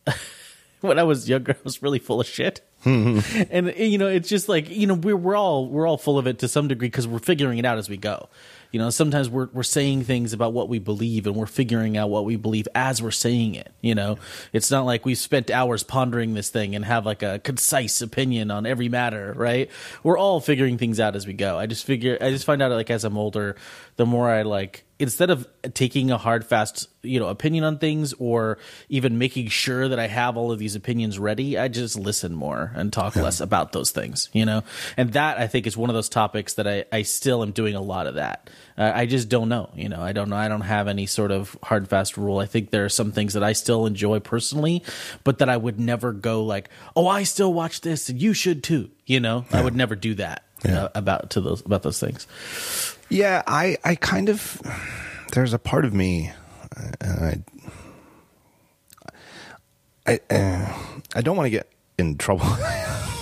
when 0.88 0.98
I 0.98 1.02
was 1.02 1.28
younger, 1.28 1.52
I 1.52 1.56
was 1.64 1.82
really 1.82 1.98
full 1.98 2.20
of 2.20 2.26
shit. 2.26 2.60
and 2.84 3.74
you 3.76 3.98
know, 3.98 4.06
it's 4.06 4.28
just 4.28 4.48
like 4.48 4.70
you 4.70 4.86
know, 4.86 4.94
we're 4.94 5.16
we're 5.16 5.36
all 5.36 5.68
we're 5.68 5.86
all 5.86 5.98
full 5.98 6.18
of 6.18 6.26
it 6.26 6.38
to 6.40 6.48
some 6.48 6.68
degree 6.68 6.88
because 6.88 7.08
we're 7.08 7.18
figuring 7.18 7.58
it 7.58 7.64
out 7.64 7.78
as 7.78 7.88
we 7.88 7.96
go. 7.96 8.28
You 8.70 8.78
know, 8.78 8.90
sometimes 8.90 9.28
we're 9.30 9.48
we're 9.52 9.62
saying 9.62 10.04
things 10.04 10.32
about 10.32 10.52
what 10.52 10.68
we 10.68 10.78
believe, 10.78 11.26
and 11.26 11.34
we're 11.34 11.46
figuring 11.46 11.96
out 11.96 12.10
what 12.10 12.24
we 12.24 12.36
believe 12.36 12.68
as 12.74 13.02
we're 13.02 13.10
saying 13.10 13.54
it. 13.54 13.72
You 13.80 13.94
know, 13.94 14.18
it's 14.52 14.70
not 14.70 14.84
like 14.84 15.04
we've 15.04 15.18
spent 15.18 15.50
hours 15.50 15.82
pondering 15.82 16.34
this 16.34 16.50
thing 16.50 16.74
and 16.74 16.84
have 16.84 17.06
like 17.06 17.22
a 17.22 17.38
concise 17.38 18.02
opinion 18.02 18.50
on 18.50 18.66
every 18.66 18.88
matter, 18.88 19.32
right? 19.36 19.70
We're 20.02 20.18
all 20.18 20.40
figuring 20.40 20.78
things 20.78 21.00
out 21.00 21.16
as 21.16 21.26
we 21.26 21.32
go. 21.32 21.58
I 21.58 21.66
just 21.66 21.84
figure, 21.84 22.18
I 22.20 22.30
just 22.30 22.44
find 22.44 22.60
out 22.60 22.70
like 22.70 22.90
as 22.90 23.04
I'm 23.04 23.16
older, 23.16 23.56
the 23.96 24.06
more 24.06 24.30
I 24.30 24.42
like 24.42 24.84
instead 24.98 25.30
of 25.30 25.46
taking 25.74 26.10
a 26.10 26.18
hard 26.18 26.44
fast 26.44 26.88
you 27.02 27.20
know 27.20 27.28
opinion 27.28 27.64
on 27.64 27.78
things 27.78 28.12
or 28.14 28.58
even 28.88 29.18
making 29.18 29.48
sure 29.48 29.88
that 29.88 29.98
i 29.98 30.06
have 30.06 30.36
all 30.36 30.50
of 30.50 30.58
these 30.58 30.74
opinions 30.74 31.18
ready 31.18 31.56
i 31.56 31.68
just 31.68 31.96
listen 31.96 32.34
more 32.34 32.72
and 32.74 32.92
talk 32.92 33.14
less 33.16 33.40
about 33.40 33.72
those 33.72 33.90
things 33.90 34.28
you 34.32 34.44
know 34.44 34.62
and 34.96 35.12
that 35.12 35.38
i 35.38 35.46
think 35.46 35.66
is 35.66 35.76
one 35.76 35.90
of 35.90 35.94
those 35.94 36.08
topics 36.08 36.54
that 36.54 36.66
i, 36.66 36.84
I 36.92 37.02
still 37.02 37.42
am 37.42 37.52
doing 37.52 37.74
a 37.74 37.80
lot 37.80 38.06
of 38.06 38.16
that 38.16 38.50
uh, 38.76 38.92
i 38.94 39.06
just 39.06 39.28
don't 39.28 39.48
know 39.48 39.70
you 39.74 39.88
know 39.88 40.00
i 40.00 40.12
don't 40.12 40.28
know 40.28 40.36
i 40.36 40.48
don't 40.48 40.62
have 40.62 40.88
any 40.88 41.06
sort 41.06 41.30
of 41.30 41.56
hard 41.62 41.88
fast 41.88 42.16
rule. 42.16 42.38
I 42.38 42.46
think 42.46 42.70
there 42.70 42.84
are 42.84 42.88
some 42.88 43.12
things 43.12 43.34
that 43.34 43.42
i 43.42 43.52
still 43.52 43.86
enjoy 43.86 44.20
personally 44.20 44.82
but 45.24 45.38
that 45.38 45.48
i 45.48 45.56
would 45.56 45.78
never 45.78 46.12
go 46.12 46.44
like 46.44 46.68
oh 46.96 47.08
i 47.08 47.22
still 47.22 47.52
watch 47.52 47.80
this 47.80 48.08
and 48.08 48.20
you 48.20 48.34
should 48.34 48.62
too 48.62 48.90
you 49.06 49.20
know? 49.20 49.46
I 49.50 49.62
would 49.62 49.74
never 49.74 49.96
do 49.96 50.14
that 50.16 50.44
uh, 50.64 50.88
about 50.94 51.30
to 51.30 51.40
those 51.40 51.60
about 51.64 51.82
those 51.82 52.00
things. 52.00 52.26
Yeah, 53.08 53.42
I, 53.46 53.78
I 53.84 53.94
kind 53.94 54.28
of 54.28 54.60
there's 55.32 55.52
a 55.52 55.58
part 55.58 55.84
of 55.84 55.94
me, 55.94 56.32
uh, 56.76 56.92
I, 57.02 57.42
I, 60.06 60.20
uh, 60.30 60.78
I 61.14 61.20
don't 61.20 61.36
want 61.36 61.46
to 61.46 61.50
get 61.50 61.70
in 61.98 62.16
trouble. 62.16 62.46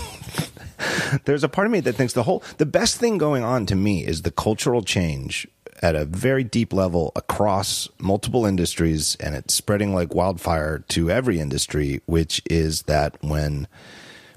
there's 1.24 1.44
a 1.44 1.48
part 1.48 1.66
of 1.66 1.72
me 1.72 1.80
that 1.80 1.94
thinks 1.94 2.12
the 2.12 2.22
whole 2.22 2.42
the 2.58 2.66
best 2.66 2.96
thing 2.96 3.18
going 3.18 3.42
on 3.42 3.66
to 3.66 3.74
me 3.74 4.04
is 4.04 4.22
the 4.22 4.30
cultural 4.30 4.82
change 4.82 5.46
at 5.82 5.94
a 5.94 6.04
very 6.04 6.44
deep 6.44 6.72
level 6.72 7.12
across 7.16 7.88
multiple 7.98 8.46
industries, 8.46 9.14
and 9.16 9.34
it's 9.34 9.54
spreading 9.54 9.94
like 9.94 10.14
wildfire 10.14 10.78
to 10.88 11.10
every 11.10 11.38
industry. 11.38 12.00
Which 12.06 12.42
is 12.46 12.82
that 12.82 13.16
when 13.22 13.68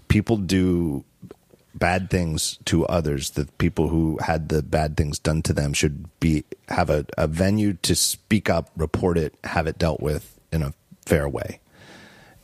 people 0.07 0.37
do 0.37 1.05
bad 1.75 2.09
things 2.09 2.57
to 2.65 2.85
others 2.87 3.31
the 3.31 3.45
people 3.57 3.87
who 3.89 4.17
had 4.21 4.49
the 4.49 4.61
bad 4.61 4.97
things 4.97 5.19
done 5.19 5.41
to 5.41 5.53
them 5.53 5.71
should 5.71 6.09
be 6.19 6.43
have 6.67 6.89
a, 6.89 7.05
a 7.17 7.27
venue 7.27 7.73
to 7.73 7.95
speak 7.95 8.49
up 8.49 8.71
report 8.75 9.17
it 9.17 9.35
have 9.43 9.67
it 9.67 9.77
dealt 9.77 10.01
with 10.01 10.37
in 10.51 10.63
a 10.63 10.73
fair 11.05 11.29
way 11.29 11.59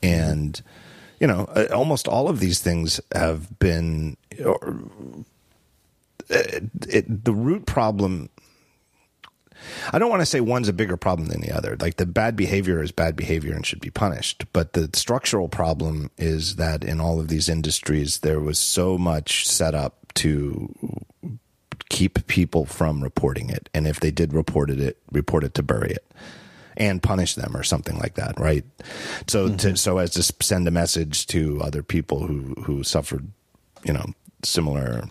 and 0.04 0.62
you 1.20 1.28
know 1.28 1.46
uh, 1.56 1.68
almost 1.74 2.08
all 2.08 2.28
of 2.30 2.40
these 2.40 2.60
things 2.60 3.00
have 3.14 3.58
been 3.60 4.18
or, 4.44 4.60
uh, 6.30 6.60
it, 6.88 7.26
the 7.26 7.34
root 7.34 7.66
problem 7.66 8.30
I 9.92 10.00
don't 10.00 10.10
want 10.10 10.22
to 10.22 10.26
say 10.26 10.42
one's 10.42 10.68
a 10.68 10.74
bigger 10.74 10.98
problem 10.98 11.30
than 11.30 11.42
the 11.42 11.52
other. 11.52 11.76
Like 11.80 11.98
the 11.98 12.06
bad 12.06 12.36
behavior 12.36 12.84
is 12.84 12.92
bad 12.92 13.16
behavior 13.16 13.54
and 13.54 13.66
should 13.66 13.80
be 13.80 13.90
punished. 13.90 14.46
But 14.54 14.74
the 14.74 14.90
structural 14.94 15.50
problem 15.50 16.12
is 16.18 16.58
that 16.58 16.84
in 16.84 17.02
all 17.02 17.20
of 17.20 17.30
these 17.30 17.50
industries, 17.50 18.20
there 18.20 18.40
was 18.40 18.60
so 18.60 18.98
much 18.98 19.48
set 19.48 19.74
up 19.74 20.14
to 20.16 20.74
keep 21.90 22.28
people 22.28 22.66
from 22.66 23.02
reporting 23.02 23.50
it. 23.50 23.70
And 23.74 23.88
if 23.88 24.00
they 24.00 24.12
did 24.12 24.34
report 24.34 24.70
it, 24.70 24.98
report 25.12 25.44
it 25.44 25.54
to 25.56 25.64
bury 25.64 25.92
it 25.92 26.06
and 26.78 27.02
punish 27.02 27.36
them 27.36 27.56
or 27.56 27.64
something 27.64 27.98
like 27.98 28.16
that. 28.16 28.40
Right. 28.40 28.64
So 29.28 29.56
to, 29.56 29.76
so 29.78 29.98
as 29.98 30.12
to 30.12 30.24
send 30.44 30.68
a 30.68 30.72
message 30.72 31.28
to 31.28 31.62
other 31.62 31.84
people 31.84 32.26
who, 32.26 32.56
who 32.64 32.84
suffered, 32.84 33.28
you 33.84 33.94
know, 33.94 34.06
similar 34.44 35.08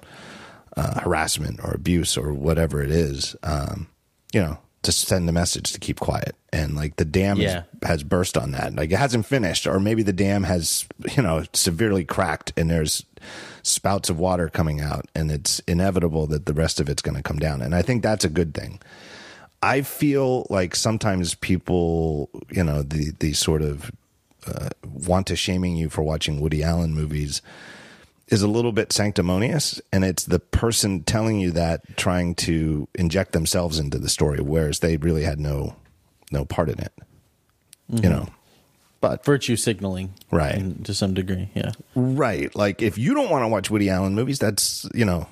uh, 0.76 1.00
harassment 1.00 1.60
or 1.62 1.72
abuse 1.72 2.16
or 2.16 2.32
whatever 2.32 2.82
it 2.82 2.90
is. 2.90 3.36
Um, 3.42 3.88
you 4.32 4.40
know, 4.40 4.58
to 4.82 4.92
send 4.92 5.28
a 5.28 5.32
message 5.32 5.72
to 5.72 5.80
keep 5.80 5.98
quiet. 6.00 6.34
And 6.52 6.76
like 6.76 6.96
the 6.96 7.04
dam 7.04 7.38
Yeah. 7.38 7.62
has, 7.82 7.88
has 7.88 8.02
burst 8.02 8.36
on 8.36 8.50
that. 8.52 8.74
Like 8.76 8.90
it 8.92 8.98
hasn't 8.98 9.26
finished, 9.26 9.66
or 9.66 9.80
maybe 9.80 10.02
the 10.02 10.12
dam 10.12 10.42
has, 10.44 10.86
you 11.16 11.22
know, 11.22 11.44
severely 11.52 12.04
cracked 12.04 12.52
and 12.56 12.68
there's 12.70 13.04
spouts 13.62 14.10
of 14.10 14.18
water 14.18 14.48
coming 14.50 14.80
out 14.82 15.06
and 15.14 15.30
it's 15.30 15.60
inevitable 15.60 16.26
that 16.26 16.44
the 16.46 16.52
rest 16.52 16.80
of 16.80 16.88
it's 16.90 17.00
going 17.00 17.16
to 17.16 17.22
come 17.22 17.38
down. 17.38 17.62
And 17.62 17.74
I 17.74 17.80
think 17.82 18.02
that's 18.02 18.24
a 18.24 18.28
good 18.28 18.52
thing. 18.54 18.78
I 19.64 19.80
feel 19.80 20.46
like 20.50 20.76
sometimes 20.76 21.34
people, 21.34 22.28
you 22.50 22.62
know, 22.62 22.82
the, 22.82 23.12
the 23.18 23.32
sort 23.32 23.62
of 23.62 23.90
uh, 24.46 24.68
want 24.84 25.26
to 25.28 25.36
shaming 25.36 25.74
you 25.74 25.88
for 25.88 26.02
watching 26.02 26.38
Woody 26.38 26.62
Allen 26.62 26.94
movies 26.94 27.40
is 28.28 28.42
a 28.42 28.48
little 28.48 28.72
bit 28.72 28.92
sanctimonious. 28.92 29.80
And 29.90 30.04
it's 30.04 30.24
the 30.24 30.38
person 30.38 31.02
telling 31.02 31.40
you 31.40 31.50
that 31.52 31.96
trying 31.96 32.34
to 32.36 32.88
inject 32.94 33.32
themselves 33.32 33.78
into 33.78 33.98
the 33.98 34.10
story 34.10 34.40
whereas 34.40 34.80
they 34.80 34.98
really 34.98 35.22
had 35.24 35.40
no 35.40 35.76
no 36.30 36.44
part 36.44 36.68
in 36.68 36.78
it. 36.80 36.92
You 37.88 38.08
know 38.10 38.28
but 39.04 39.22
virtue 39.22 39.54
signaling. 39.54 40.14
Right. 40.30 40.54
in- 40.54 40.82
to 40.84 40.94
some 40.94 41.12
degree 41.12 41.50
yeah. 41.54 41.72
Right. 41.94 42.54
Like 42.56 42.80
if 42.80 42.96
you 42.96 43.12
don't 43.12 43.28
want 43.28 43.44
to 43.44 43.48
watch 43.48 43.70
Woody 43.70 43.90
Allen 43.90 44.14
movies 44.14 44.38
that's 44.38 44.88
you 44.94 45.04
know 45.04 45.26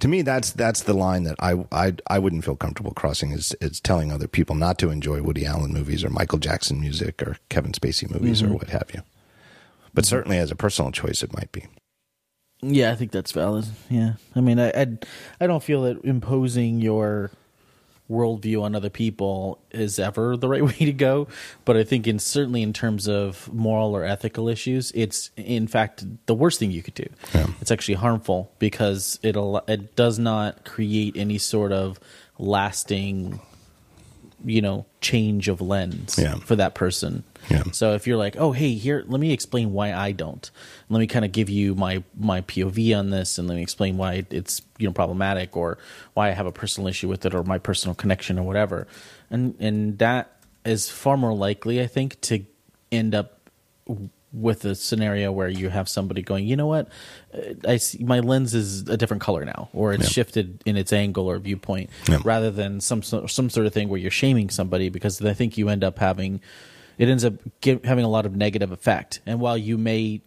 to 0.00 0.08
me 0.08 0.22
that's 0.22 0.50
that's 0.50 0.82
the 0.82 0.92
line 0.92 1.22
that 1.22 1.36
I 1.38 1.64
I 1.70 1.94
I 2.08 2.18
wouldn't 2.18 2.44
feel 2.44 2.56
comfortable 2.56 2.90
crossing 2.90 3.30
is 3.30 3.54
is 3.60 3.78
telling 3.80 4.10
other 4.10 4.26
people 4.26 4.56
not 4.56 4.76
to 4.80 4.90
enjoy 4.90 5.22
Woody 5.22 5.46
Allen 5.46 5.72
movies 5.72 6.02
or 6.02 6.10
Michael 6.10 6.40
Jackson 6.40 6.80
music 6.80 7.22
or 7.22 7.36
Kevin 7.48 7.70
Spacey 7.70 8.10
movies 8.10 8.42
or 8.42 8.46
mm-hmm. 8.46 8.54
what 8.54 8.70
have 8.70 8.90
you. 8.92 9.02
But 9.94 10.04
certainly 10.04 10.38
as 10.38 10.50
a 10.50 10.56
personal 10.56 10.90
choice, 10.90 11.22
it 11.22 11.32
might 11.32 11.52
be. 11.52 11.68
Yeah, 12.60 12.90
I 12.90 12.96
think 12.96 13.12
that's 13.12 13.30
valid. 13.30 13.66
Yeah, 13.88 14.14
I 14.34 14.40
mean, 14.40 14.58
I 14.58 14.70
I, 14.70 14.86
I 15.40 15.46
don't 15.46 15.62
feel 15.62 15.82
that 15.82 16.04
imposing 16.04 16.80
your 16.80 17.30
worldview 18.12 18.62
on 18.62 18.74
other 18.74 18.90
people 18.90 19.58
is 19.70 19.98
ever 19.98 20.36
the 20.36 20.48
right 20.48 20.64
way 20.70 20.72
to 20.72 20.92
go. 20.92 21.28
But 21.64 21.76
I 21.76 21.84
think, 21.84 22.06
in 22.06 22.18
certainly 22.18 22.62
in 22.62 22.72
terms 22.72 23.08
of 23.08 23.52
moral 23.52 23.96
or 23.96 24.04
ethical 24.04 24.48
issues, 24.48 24.92
it's 24.94 25.30
in 25.36 25.66
fact 25.66 26.04
the 26.26 26.34
worst 26.34 26.58
thing 26.58 26.70
you 26.70 26.82
could 26.82 26.94
do. 26.94 27.06
Yeah. 27.34 27.46
It's 27.60 27.70
actually 27.70 27.94
harmful 27.94 28.52
because 28.58 29.18
it 29.22 29.36
it 29.68 29.96
does 29.96 30.18
not 30.18 30.64
create 30.64 31.16
any 31.16 31.38
sort 31.38 31.72
of 31.72 31.98
lasting, 32.38 33.40
you 34.44 34.60
know, 34.62 34.86
change 35.00 35.48
of 35.48 35.60
lens 35.60 36.18
Yeah. 36.18 36.36
for 36.36 36.56
that 36.56 36.74
person. 36.74 37.24
Yeah. 37.50 37.64
So 37.72 37.94
if 37.94 38.06
you're 38.06 38.16
like, 38.16 38.36
oh 38.36 38.52
hey, 38.52 38.74
here, 38.74 39.04
let 39.08 39.20
me 39.20 39.32
explain 39.32 39.72
why 39.72 39.92
I 39.92 40.12
don't. 40.12 40.48
Let 40.88 41.00
me 41.00 41.06
kind 41.08 41.24
of 41.24 41.32
give 41.32 41.48
you 41.50 41.74
my 41.74 42.02
my 42.18 42.40
POV 42.42 42.96
on 42.96 43.10
this, 43.10 43.36
and 43.38 43.48
let 43.48 43.56
me 43.56 43.62
explain 43.62 43.96
why 43.96 44.24
it's 44.30 44.62
you 44.78 44.86
know 44.86 44.92
problematic, 44.92 45.56
or 45.56 45.78
why 46.14 46.28
I 46.28 46.32
have 46.32 46.46
a 46.46 46.52
personal 46.52 46.88
issue 46.88 47.08
with 47.08 47.26
it, 47.26 47.34
or 47.34 47.42
my 47.42 47.58
personal 47.58 47.94
connection, 47.94 48.38
or 48.38 48.42
whatever. 48.44 48.86
And 49.30 49.56
and 49.58 49.98
that 49.98 50.30
is 50.64 50.88
far 50.88 51.16
more 51.16 51.34
likely, 51.34 51.80
I 51.82 51.86
think, 51.88 52.20
to 52.22 52.44
end 52.92 53.14
up 53.14 53.40
with 54.32 54.64
a 54.64 54.74
scenario 54.74 55.30
where 55.30 55.48
you 55.48 55.68
have 55.68 55.88
somebody 55.88 56.22
going, 56.22 56.46
you 56.46 56.56
know 56.56 56.66
what, 56.66 56.88
Uh, 57.34 57.54
I 57.66 57.76
see 57.78 58.02
my 58.04 58.20
lens 58.20 58.54
is 58.54 58.88
a 58.88 58.96
different 58.96 59.22
color 59.22 59.44
now, 59.44 59.68
or 59.72 59.92
it's 59.94 60.04
Yeah. 60.04 60.08
shifted 60.10 60.62
in 60.66 60.76
its 60.76 60.92
angle 60.92 61.26
or 61.30 61.38
viewpoint, 61.38 61.90
Yeah. 62.08 62.18
rather 62.24 62.50
than 62.50 62.80
some 62.80 63.02
some 63.02 63.50
sort 63.50 63.66
of 63.66 63.72
thing 63.72 63.88
where 63.88 63.98
you're 64.00 64.10
shaming 64.10 64.50
somebody 64.50 64.88
because 64.90 65.20
I 65.22 65.32
think 65.34 65.56
you 65.58 65.68
end 65.68 65.82
up 65.84 65.98
having 65.98 66.40
it 66.98 67.08
ends 67.08 67.24
up 67.24 67.34
give, 67.62 67.84
having 67.84 68.04
a 68.04 68.08
lot 68.08 68.26
of 68.26 68.36
negative 68.36 68.70
effect. 68.70 69.20
And 69.26 69.40
while 69.40 69.56
you 69.56 69.78
may 69.78 70.20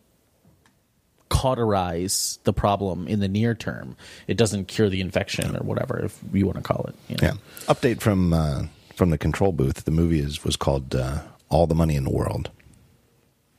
cauterize 1.29 2.39
the 2.43 2.53
problem 2.53 3.07
in 3.07 3.19
the 3.19 3.27
near 3.27 3.53
term, 3.55 3.95
it 4.27 4.37
doesn't 4.37 4.67
cure 4.67 4.89
the 4.89 5.01
infection 5.01 5.55
or 5.55 5.59
whatever, 5.63 5.99
if 6.05 6.19
you 6.33 6.45
want 6.45 6.57
to 6.57 6.63
call 6.63 6.85
it. 6.87 6.95
you 7.09 7.17
know? 7.21 7.33
Yeah. 7.33 7.73
Update 7.73 7.99
from 8.01 8.33
uh, 8.33 8.63
from 8.95 9.09
the 9.09 9.17
control 9.17 9.51
booth. 9.51 9.83
The 9.85 9.91
movie 9.91 10.19
is 10.19 10.43
was 10.43 10.55
called 10.55 10.95
uh, 10.95 11.19
All 11.49 11.67
the 11.67 11.75
Money 11.75 11.95
in 11.95 12.03
the 12.03 12.11
World. 12.11 12.49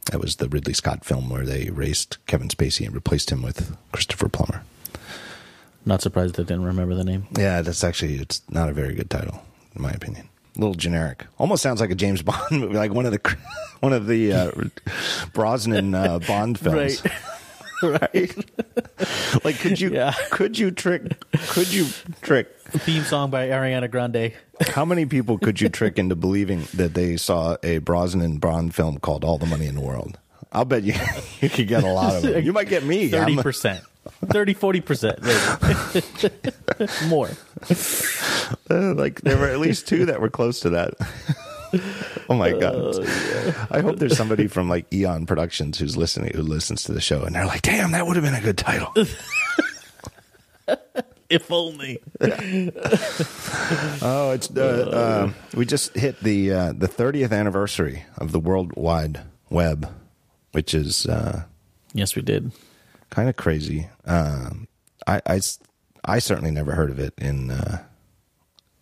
That 0.06 0.20
was 0.20 0.36
the 0.36 0.48
Ridley 0.48 0.72
Scott 0.72 1.04
film 1.04 1.28
where 1.28 1.44
they 1.44 1.66
erased 1.66 2.18
Kevin 2.26 2.48
Spacey 2.48 2.86
and 2.86 2.94
replaced 2.94 3.30
him 3.30 3.42
with 3.42 3.76
Christopher 3.92 4.28
Plummer. 4.28 4.62
Not 5.84 6.00
surprised 6.02 6.38
I 6.38 6.42
didn't 6.44 6.64
remember 6.64 6.94
the 6.94 7.04
name. 7.04 7.26
Yeah, 7.36 7.62
that's 7.62 7.82
actually 7.84 8.14
it's 8.16 8.42
not 8.48 8.68
a 8.68 8.72
very 8.72 8.94
good 8.94 9.10
title 9.10 9.42
in 9.74 9.82
my 9.82 9.90
opinion. 9.90 10.28
A 10.56 10.60
little 10.60 10.74
generic. 10.74 11.26
Almost 11.38 11.62
sounds 11.62 11.80
like 11.80 11.90
a 11.90 11.94
James 11.94 12.22
Bond 12.22 12.40
movie, 12.50 12.74
like 12.74 12.92
one 12.92 13.04
of 13.06 13.12
the 13.12 13.36
one 13.80 13.92
of 13.92 14.06
the 14.06 14.32
uh, 14.32 14.50
Brosnan 15.32 15.94
uh, 15.94 16.18
Bond 16.20 16.58
films. 16.60 17.02
right? 17.82 18.34
like 19.44 19.58
could 19.58 19.78
you 19.80 19.90
Yeah. 19.92 20.14
could 20.30 20.58
you 20.58 20.70
trick 20.70 21.20
could 21.48 21.72
you 21.72 21.86
trick 22.22 22.48
Theme 22.70 23.04
song 23.04 23.30
by 23.30 23.48
Ariana 23.48 23.88
Grande. 23.90 24.32
how 24.60 24.84
many 24.84 25.06
people 25.06 25.38
could 25.38 25.60
you 25.60 25.68
trick 25.68 25.98
into 25.98 26.16
believing 26.16 26.66
that 26.74 26.94
they 26.94 27.16
saw 27.16 27.56
a 27.62 27.78
Brosnan 27.78 28.38
Bond 28.38 28.74
film 28.74 28.98
called 28.98 29.24
All 29.24 29.38
the 29.38 29.46
Money 29.46 29.66
in 29.66 29.74
the 29.76 29.80
World? 29.80 30.18
I'll 30.52 30.64
bet 30.64 30.82
you 30.82 30.94
you 31.40 31.48
could 31.50 31.68
get 31.68 31.84
a 31.84 31.92
lot 31.92 32.16
of 32.16 32.22
them. 32.22 32.44
You 32.44 32.52
might 32.52 32.68
get 32.68 32.82
me. 32.84 33.12
I'm- 33.14 33.36
30%. 33.36 33.82
30, 34.26 34.54
40%. 34.54 37.08
More. 37.08 37.28
Uh, 38.70 38.94
like 38.94 39.20
there 39.22 39.36
were 39.36 39.48
at 39.48 39.58
least 39.58 39.88
two 39.88 40.06
that 40.06 40.20
were 40.20 40.30
close 40.30 40.60
to 40.60 40.70
that. 40.70 40.94
oh 42.30 42.34
my 42.34 42.52
god! 42.52 43.04
I 43.70 43.80
hope 43.80 43.98
there's 43.98 44.16
somebody 44.16 44.46
from 44.46 44.68
like 44.68 44.86
Eon 44.94 45.26
Productions 45.26 45.78
who's 45.78 45.96
listening 45.96 46.32
who 46.34 46.42
listens 46.42 46.84
to 46.84 46.92
the 46.92 47.00
show 47.00 47.22
and 47.24 47.34
they're 47.34 47.46
like, 47.46 47.62
"Damn, 47.62 47.90
that 47.92 48.06
would 48.06 48.14
have 48.14 48.24
been 48.24 48.34
a 48.34 48.40
good 48.40 48.56
title." 48.58 48.94
If 51.28 51.50
only. 51.50 51.98
oh, 52.20 52.30
it's 54.32 54.50
uh, 54.56 54.90
uh, 54.92 55.32
we 55.56 55.66
just 55.66 55.94
hit 55.96 56.20
the 56.20 56.52
uh, 56.52 56.72
the 56.72 56.86
30th 56.88 57.32
anniversary 57.32 58.04
of 58.18 58.30
the 58.32 58.38
World 58.40 58.72
Wide 58.76 59.22
Web, 59.50 59.92
which 60.52 60.72
is 60.74 61.06
uh, 61.06 61.44
Yes, 61.92 62.14
we 62.14 62.22
did. 62.22 62.52
kind 63.10 63.28
of 63.28 63.36
crazy. 63.36 63.88
Um, 64.04 64.68
I, 65.06 65.20
I 65.26 65.40
I 66.04 66.18
certainly 66.20 66.50
never 66.52 66.72
heard 66.72 66.90
of 66.90 66.98
it 67.00 67.14
in 67.18 67.50
uh, 67.50 67.82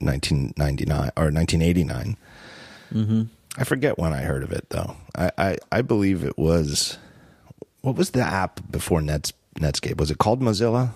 1999 0.01 0.99
or 1.17 1.31
1989. 1.31 2.17
Mm-hmm. 2.93 3.23
I 3.57 3.65
forget 3.65 3.99
when 3.99 4.13
I 4.13 4.23
heard 4.23 4.43
of 4.43 4.53
it 4.53 4.69
though. 4.71 4.97
I, 5.17 5.31
I, 5.39 5.57
I 5.73 5.83
believe 5.83 6.25
it 6.25 6.37
was 6.37 6.99
what 7.83 7.97
was 7.97 8.11
the 8.11 8.21
app 8.23 8.61
before 8.71 9.01
Nets 9.01 9.33
Netscape? 9.59 9.97
Was 9.99 10.11
it 10.11 10.19
called 10.19 10.43
Mozilla? 10.43 10.91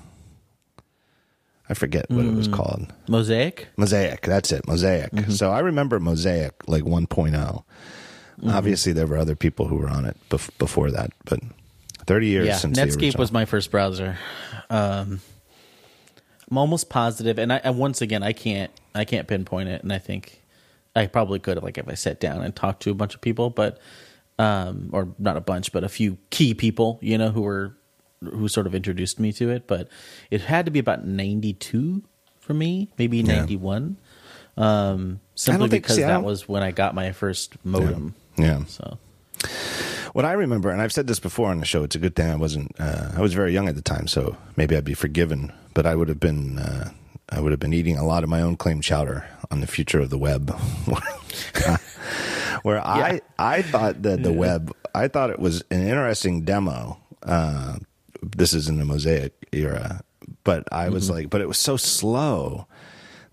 I 1.71 1.75
forget 1.75 2.11
what 2.11 2.25
it 2.25 2.35
was 2.35 2.49
called. 2.49 2.93
Mosaic? 3.09 3.69
Mosaic. 3.77 4.23
That's 4.23 4.53
it. 4.53 4.67
Mosaic. 4.67 5.13
So 5.29 5.51
I 5.51 5.61
remember 5.61 6.01
Mosaic 6.01 6.55
like 6.67 6.85
1 6.85 7.07
Obviously, 8.47 8.93
there 8.93 9.07
were 9.07 9.19
other 9.19 9.37
people 9.37 9.67
who 9.67 9.77
were 9.77 9.89
on 9.89 10.05
it 10.05 10.17
bef- 10.31 10.57
before 10.59 10.91
that, 10.91 11.11
but 11.25 11.41
30 12.07 12.27
years 12.27 12.47
yeah, 12.47 12.57
since 12.57 12.79
the 12.79 12.85
Netscape 12.85 13.03
original. 13.03 13.21
was 13.21 13.33
my 13.33 13.45
first 13.45 13.71
browser. 13.71 14.17
Um, 14.71 15.21
I'm 16.51 16.57
almost 16.57 16.89
positive, 16.89 17.39
and 17.39 17.53
I 17.53 17.57
and 17.57 17.79
once 17.79 18.01
again 18.01 18.23
I 18.23 18.33
can't 18.33 18.71
I 18.95 19.05
can't 19.05 19.29
pinpoint 19.29 19.69
it, 19.69 19.83
and 19.83 19.93
I 19.93 19.99
think 19.99 20.43
I 20.97 21.07
probably 21.07 21.39
could 21.39 21.57
have 21.57 21.65
like 21.65 21.79
if 21.79 21.89
I 21.89 21.95
sat 21.95 22.21
down 22.21 22.43
and 22.43 22.55
talked 22.57 22.83
to 22.85 22.91
a 22.91 22.95
bunch 22.95 23.15
of 23.15 23.21
people, 23.21 23.51
but 23.51 23.79
um, 24.39 24.91
or 24.93 25.09
not 25.19 25.37
a 25.37 25.41
bunch, 25.41 25.73
but 25.73 25.85
a 25.85 25.89
few 25.89 26.17
key 26.31 26.55
people, 26.55 26.99
you 27.03 27.19
know, 27.19 27.31
who 27.31 27.43
were 27.43 27.77
who 28.23 28.49
sort 28.49 28.67
of 28.67 28.75
introduced 28.75 29.19
me 29.21 29.33
to 29.35 29.51
it. 29.51 29.67
But 29.67 29.89
it 30.31 30.41
had 30.43 30.65
to 30.67 30.71
be 30.71 30.79
about 30.79 31.07
'92 31.07 32.03
for 32.41 32.55
me, 32.55 32.89
maybe 32.99 33.23
'91, 33.23 33.97
um, 34.57 35.21
simply 35.35 35.69
think- 35.69 35.85
because 35.85 35.97
see, 35.97 36.03
that 36.03 36.23
was 36.25 36.49
when 36.49 36.63
I 36.63 36.71
got 36.73 36.95
my 36.95 37.13
first 37.13 37.55
modem. 37.65 38.15
Yeah. 38.37 38.65
So 38.67 38.99
What 40.15 40.25
I 40.25 40.33
remember, 40.33 40.71
and 40.71 40.81
I've 40.81 40.93
said 40.93 41.07
this 41.07 41.21
before 41.21 41.51
on 41.51 41.61
the 41.61 41.67
show, 41.67 41.85
it's 41.85 41.95
a 41.95 41.99
good 41.99 42.17
thing 42.17 42.31
I 42.31 42.37
wasn't. 42.37 42.75
Uh, 42.81 43.11
I 43.17 43.21
was 43.21 43.35
very 43.35 43.53
young 43.53 43.69
at 43.69 43.75
the 43.77 43.83
time, 43.83 44.09
so 44.09 44.37
maybe 44.57 44.75
I'd 44.77 44.85
be 44.85 44.95
forgiven. 44.95 45.53
But 45.75 45.87
I 45.87 45.95
would 45.95 46.09
have 46.09 46.19
been. 46.21 46.59
Uh, 46.59 46.91
I 47.31 47.41
would 47.41 47.53
have 47.53 47.61
been 47.61 47.75
eating 47.75 47.99
a 47.99 48.07
lot 48.07 48.25
of 48.25 48.31
my 48.31 48.41
own 48.41 48.57
claim 48.57 48.81
chowder 48.81 49.27
on 49.51 49.61
the 49.61 49.67
future 49.67 50.01
of 50.01 50.09
the 50.09 50.17
web. 50.17 50.51
Where 52.63 52.85
I 52.85 53.21
I 53.39 53.63
thought 53.63 54.03
that 54.03 54.23
the 54.23 54.33
web, 54.33 54.75
I 54.95 55.09
thought 55.09 55.31
it 55.31 55.39
was 55.39 55.63
an 55.71 55.87
interesting 55.87 56.43
demo. 56.43 56.99
Uh, 57.23 57.77
this 58.23 58.53
is 58.53 58.69
in 58.69 58.79
the 58.79 58.85
Mosaic 58.85 59.49
era, 59.53 60.03
but 60.45 60.65
I 60.73 60.89
was 60.89 61.05
mm-hmm. 61.05 61.15
like, 61.15 61.31
but 61.31 61.41
it 61.41 61.49
was 61.49 61.59
so 61.59 61.77
slow 61.77 62.67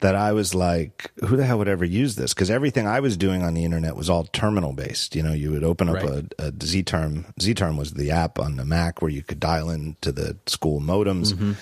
that 0.01 0.15
I 0.15 0.33
was 0.33 0.53
like, 0.53 1.11
who 1.25 1.37
the 1.37 1.45
hell 1.45 1.57
would 1.57 1.67
ever 1.67 1.85
use 1.85 2.15
this? 2.15 2.33
Because 2.33 2.51
everything 2.51 2.85
I 2.85 2.99
was 2.99 3.17
doing 3.17 3.43
on 3.43 3.53
the 3.53 3.63
internet 3.63 3.95
was 3.95 4.09
all 4.09 4.25
terminal 4.25 4.73
based. 4.73 5.15
You 5.15 5.23
know, 5.23 5.33
you 5.33 5.51
would 5.51 5.63
open 5.63 5.89
up 5.89 5.95
Right. 5.95 6.25
a, 6.37 6.47
a 6.47 6.53
Z-Term. 6.61 7.25
Z-Term 7.41 7.77
was 7.77 7.93
the 7.93 8.11
app 8.11 8.37
on 8.37 8.57
the 8.57 8.65
Mac 8.65 9.01
where 9.01 9.11
you 9.11 9.23
could 9.23 9.39
dial 9.39 9.69
into 9.69 10.11
the 10.11 10.37
school 10.45 10.81
modems. 10.81 11.33
Mm-hmm. 11.33 11.53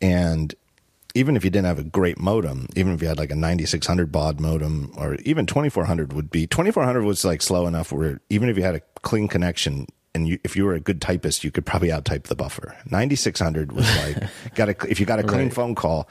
And 0.00 0.54
even 1.14 1.36
if 1.36 1.44
you 1.44 1.50
didn't 1.50 1.66
have 1.66 1.78
a 1.78 1.84
great 1.84 2.18
modem, 2.18 2.68
even 2.76 2.92
if 2.92 3.02
you 3.02 3.08
had 3.08 3.18
like 3.18 3.30
a 3.30 3.36
9600 3.36 4.12
baud 4.12 4.38
modem 4.38 4.92
or 4.96 5.16
even 5.24 5.46
2400 5.46 6.12
would 6.12 6.30
be, 6.30 6.46
2400 6.46 7.02
was 7.02 7.24
like 7.24 7.42
slow 7.42 7.66
enough 7.66 7.90
where 7.90 8.20
even 8.28 8.48
if 8.48 8.56
you 8.56 8.62
had 8.62 8.74
a 8.74 8.80
clean 9.02 9.26
connection, 9.26 9.86
and 10.16 10.26
you, 10.26 10.38
if 10.42 10.56
you 10.56 10.64
were 10.64 10.74
a 10.74 10.80
good 10.80 11.00
typist, 11.00 11.44
you 11.44 11.50
could 11.50 11.66
probably 11.66 11.92
outtype 11.92 12.24
the 12.24 12.34
buffer. 12.34 12.74
9600 12.90 13.72
was 13.72 13.86
like, 13.98 14.28
got 14.54 14.68
a, 14.70 14.76
if 14.90 14.98
you 14.98 15.06
got 15.06 15.18
a 15.18 15.22
clean 15.22 15.44
Right. 15.44 15.54
phone 15.54 15.74
call, 15.74 16.08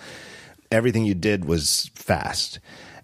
everything 0.71 1.05
you 1.05 1.15
did 1.15 1.45
was 1.45 1.89
fast. 1.95 2.59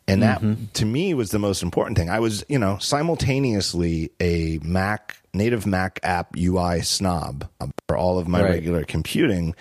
And 0.07 0.21
that 0.23 0.41
mm-hmm. 0.41 0.65
to 0.73 0.85
me 0.85 1.13
was 1.13 1.31
the 1.31 1.39
most 1.39 1.63
important 1.63 1.97
thing. 1.97 2.09
I 2.09 2.19
was, 2.19 2.45
you 2.47 2.59
know, 2.59 2.77
simultaneously 2.79 4.11
a 4.19 4.59
Mac 4.63 5.17
native 5.33 5.65
Mac 5.65 5.99
app 6.03 6.35
UI 6.37 6.81
snob 6.81 7.47
for 7.87 7.97
all 7.97 8.19
of 8.19 8.27
my 8.27 8.41
Right. 8.41 8.49
regular 8.51 8.83
computing 8.83 9.55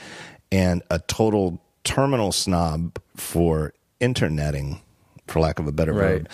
and 0.52 0.82
a 0.90 0.99
total 0.99 1.61
terminal 1.85 2.32
snob 2.32 2.99
for 3.16 3.73
interneting, 4.00 4.80
for 5.26 5.40
lack 5.40 5.59
of 5.59 5.66
a 5.66 5.73
better 5.73 5.92
Right. 5.92 6.02
word, 6.23 6.28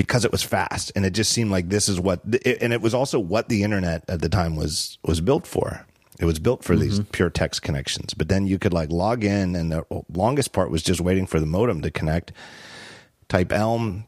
because 0.00 0.24
it 0.24 0.32
was 0.32 0.42
fast 0.42 0.90
and 0.96 1.04
it 1.04 1.10
just 1.10 1.30
seemed 1.30 1.50
like 1.50 1.68
this 1.68 1.86
is 1.86 2.00
what, 2.00 2.24
and 2.24 2.72
it 2.72 2.80
was 2.80 2.94
also 2.94 3.20
what 3.20 3.50
the 3.50 3.62
internet 3.62 4.02
at 4.08 4.22
the 4.22 4.30
time 4.30 4.56
was 4.56 4.96
was 5.02 5.20
built 5.20 5.46
for. 5.46 5.84
It 6.18 6.24
was 6.24 6.38
built 6.38 6.64
for 6.64 6.74
these 6.74 7.00
mm-hmm. 7.00 7.10
pure 7.10 7.28
text 7.28 7.60
connections, 7.60 8.14
but 8.14 8.30
then 8.30 8.46
you 8.46 8.58
could 8.58 8.72
like 8.72 8.90
log 8.90 9.24
in, 9.24 9.54
and 9.54 9.70
the 9.70 9.84
longest 10.10 10.54
part 10.54 10.70
was 10.70 10.82
just 10.82 11.02
waiting 11.02 11.26
for 11.26 11.38
the 11.38 11.44
modem 11.44 11.82
to 11.82 11.90
connect. 11.90 12.32
Type 13.28 13.52
Elm. 13.52 14.04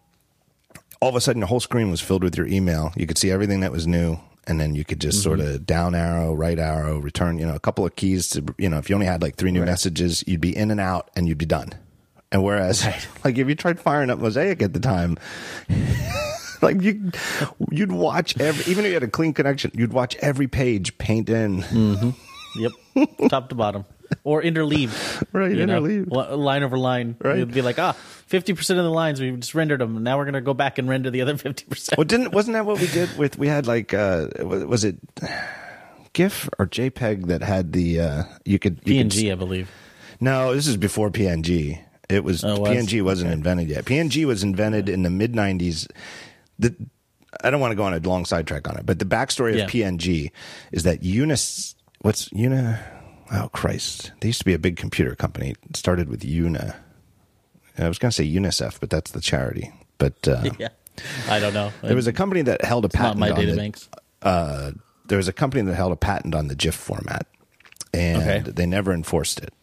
All 1.02 1.10
of 1.10 1.14
a 1.14 1.20
sudden, 1.20 1.40
the 1.40 1.46
whole 1.46 1.60
screen 1.60 1.90
was 1.90 2.00
filled 2.00 2.24
with 2.24 2.38
your 2.38 2.46
email. 2.46 2.94
You 2.96 3.06
could 3.06 3.18
see 3.18 3.30
everything 3.30 3.60
that 3.60 3.70
was 3.70 3.86
new, 3.86 4.18
and 4.46 4.58
then 4.58 4.74
you 4.74 4.86
could 4.86 4.98
just 4.98 5.18
mm-hmm. 5.18 5.24
sort 5.24 5.40
of 5.40 5.66
down 5.66 5.94
arrow, 5.94 6.32
right 6.32 6.58
arrow, 6.58 7.00
return. 7.00 7.38
You 7.38 7.44
know, 7.44 7.54
a 7.54 7.60
couple 7.60 7.84
of 7.84 7.96
keys 7.96 8.30
to 8.30 8.42
you 8.56 8.70
know. 8.70 8.78
If 8.78 8.88
you 8.88 8.94
only 8.96 9.06
had 9.06 9.20
like 9.20 9.36
three 9.36 9.50
new 9.50 9.62
messages, 9.62 10.24
you'd 10.26 10.40
be 10.40 10.56
in 10.56 10.70
and 10.70 10.80
out, 10.80 11.10
and 11.14 11.28
you'd 11.28 11.36
be 11.36 11.44
done. 11.44 11.74
And 12.32 12.42
whereas, 12.42 12.84
like 13.24 13.38
if 13.38 13.48
you 13.48 13.54
tried 13.54 13.78
firing 13.78 14.10
up 14.10 14.18
Mosaic 14.18 14.62
at 14.62 14.72
the 14.72 14.80
time, 14.80 15.18
like 16.62 16.80
you, 16.82 17.12
you'd 17.70 17.92
watch 17.92 18.40
every, 18.40 18.72
even 18.72 18.84
if 18.84 18.88
you 18.88 18.94
had 18.94 19.02
a 19.04 19.08
clean 19.08 19.34
connection, 19.34 19.70
you'd 19.74 19.92
watch 19.92 20.16
every 20.16 20.48
page 20.48 20.98
paint 20.98 21.28
in. 21.30 22.14
Yep, 22.54 22.72
top 23.30 23.48
to 23.48 23.54
bottom, 23.54 23.86
or 24.24 24.42
interleaved. 24.42 25.24
Right, 25.32 25.52
know, 25.52 25.80
line 26.36 26.62
over 26.62 26.76
line. 26.76 27.16
Right. 27.18 27.38
You'd 27.38 27.54
be 27.54 27.62
like, 27.62 27.78
ah, 27.78 27.92
50 27.92 28.52
percent 28.52 28.78
of 28.78 28.84
the 28.84 28.90
lines 28.90 29.22
we 29.22 29.30
just 29.30 29.54
rendered 29.54 29.80
them. 29.80 30.02
Now 30.02 30.18
we're 30.18 30.26
going 30.26 30.34
to 30.34 30.42
go 30.42 30.52
back 30.52 30.76
and 30.76 30.86
render 30.86 31.08
the 31.08 31.22
other 31.22 31.34
fifty 31.38 31.64
percent. 31.64 31.96
Well, 31.96 32.04
didn't 32.04 32.32
wasn't 32.32 32.52
that 32.56 32.66
what 32.66 32.78
we 32.78 32.88
did 32.88 33.16
with? 33.16 33.38
We 33.38 33.48
had 33.48 33.66
like, 33.66 33.94
uh, 33.94 34.28
was 34.42 34.84
it 34.84 34.98
GIF 36.12 36.50
or 36.58 36.66
JPEG 36.66 37.28
that 37.28 37.42
had 37.42 37.72
the 37.72 38.00
uh, 38.00 38.24
you 38.44 38.58
could 38.58 38.80
you 38.84 39.02
could 39.02 39.12
PNG, 39.12 39.32
I 39.32 39.34
believe. 39.34 39.70
No, 40.20 40.54
this 40.54 40.66
is 40.66 40.76
before 40.76 41.10
PNG. 41.10 41.82
It 42.12 42.24
was, 42.24 42.44
Oh, 42.44 42.60
was? 42.60 42.70
PNG 42.70 43.02
wasn't 43.02 43.32
invented 43.32 43.68
yet. 43.68 43.84
PNG 43.84 44.24
was 44.26 44.42
invented 44.42 44.88
in 44.88 45.02
the 45.02 45.10
mid 45.10 45.32
'90s. 45.32 45.88
The 46.58 46.74
I 47.42 47.50
don't 47.50 47.60
want 47.60 47.72
to 47.72 47.76
go 47.76 47.84
on 47.84 47.94
a 47.94 47.98
long 47.98 48.24
sidetrack 48.26 48.68
on 48.68 48.76
it, 48.76 48.84
but 48.86 48.98
the 48.98 49.04
backstory 49.06 49.56
Yeah. 49.56 49.64
of 49.64 49.70
PNG 49.70 50.30
is 50.70 50.82
that 50.82 51.02
Unis, 51.02 51.74
what's 52.02 52.30
Una? 52.34 52.78
Oh 53.32 53.48
Christ! 53.52 54.12
They 54.20 54.28
used 54.28 54.40
to 54.40 54.44
be 54.44 54.52
a 54.52 54.58
big 54.58 54.76
computer 54.76 55.14
company. 55.14 55.54
It 55.70 55.76
started 55.76 56.08
with 56.10 56.24
Una. 56.24 56.76
I 57.78 57.88
was 57.88 57.98
going 57.98 58.10
to 58.10 58.14
say 58.14 58.26
UNICEF, 58.30 58.78
but 58.80 58.90
that's 58.90 59.12
the 59.12 59.20
charity. 59.22 59.72
But 59.96 60.28
uh, 60.28 60.44
Yeah, 60.58 60.68
I 61.30 61.40
don't 61.40 61.54
know. 61.54 61.72
there 61.82 61.96
was 61.96 62.06
a 62.06 62.12
company 62.12 62.42
that 62.42 62.62
held 62.64 62.84
a 62.84 62.88
not 62.88 62.92
patent 62.92 63.18
my 63.20 63.30
on 63.30 63.36
data 63.36 63.52
the, 63.52 63.56
banks. 63.56 63.88
uh, 64.20 64.72
there 65.06 65.16
was 65.16 65.26
a 65.28 65.32
company 65.32 65.62
that 65.62 65.74
held 65.74 65.92
a 65.92 65.96
patent 65.96 66.34
on 66.34 66.48
the 66.48 66.54
GIF 66.54 66.74
format, 66.74 67.26
and 67.94 68.22
Okay. 68.22 68.50
they 68.50 68.66
never 68.66 68.92
enforced 68.92 69.40
it. 69.40 69.54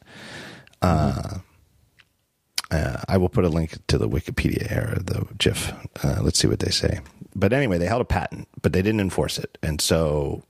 Uh, 0.82 1.38
uh, 2.72 3.02
I 3.08 3.18
will 3.18 3.30
put 3.30 3.46
a 3.46 3.50
link 3.50 3.78
to 3.88 3.98
the 3.98 4.08
Wikipedia 4.08 4.72
era, 4.72 5.00
the 5.02 5.26
GIF. 5.38 5.74
Uh, 6.04 6.20
let's 6.22 6.40
see 6.40 6.48
what 6.48 6.60
they 6.60 6.72
say. 6.72 7.00
But 7.36 7.54
anyway, 7.54 7.78
they 7.78 7.86
held 7.86 8.02
a 8.02 8.06
patent, 8.06 8.48
but 8.62 8.74
they 8.74 8.82
didn't 8.82 9.00
enforce 9.02 9.38
it, 9.40 9.58
and 9.62 9.80
so 9.82 10.44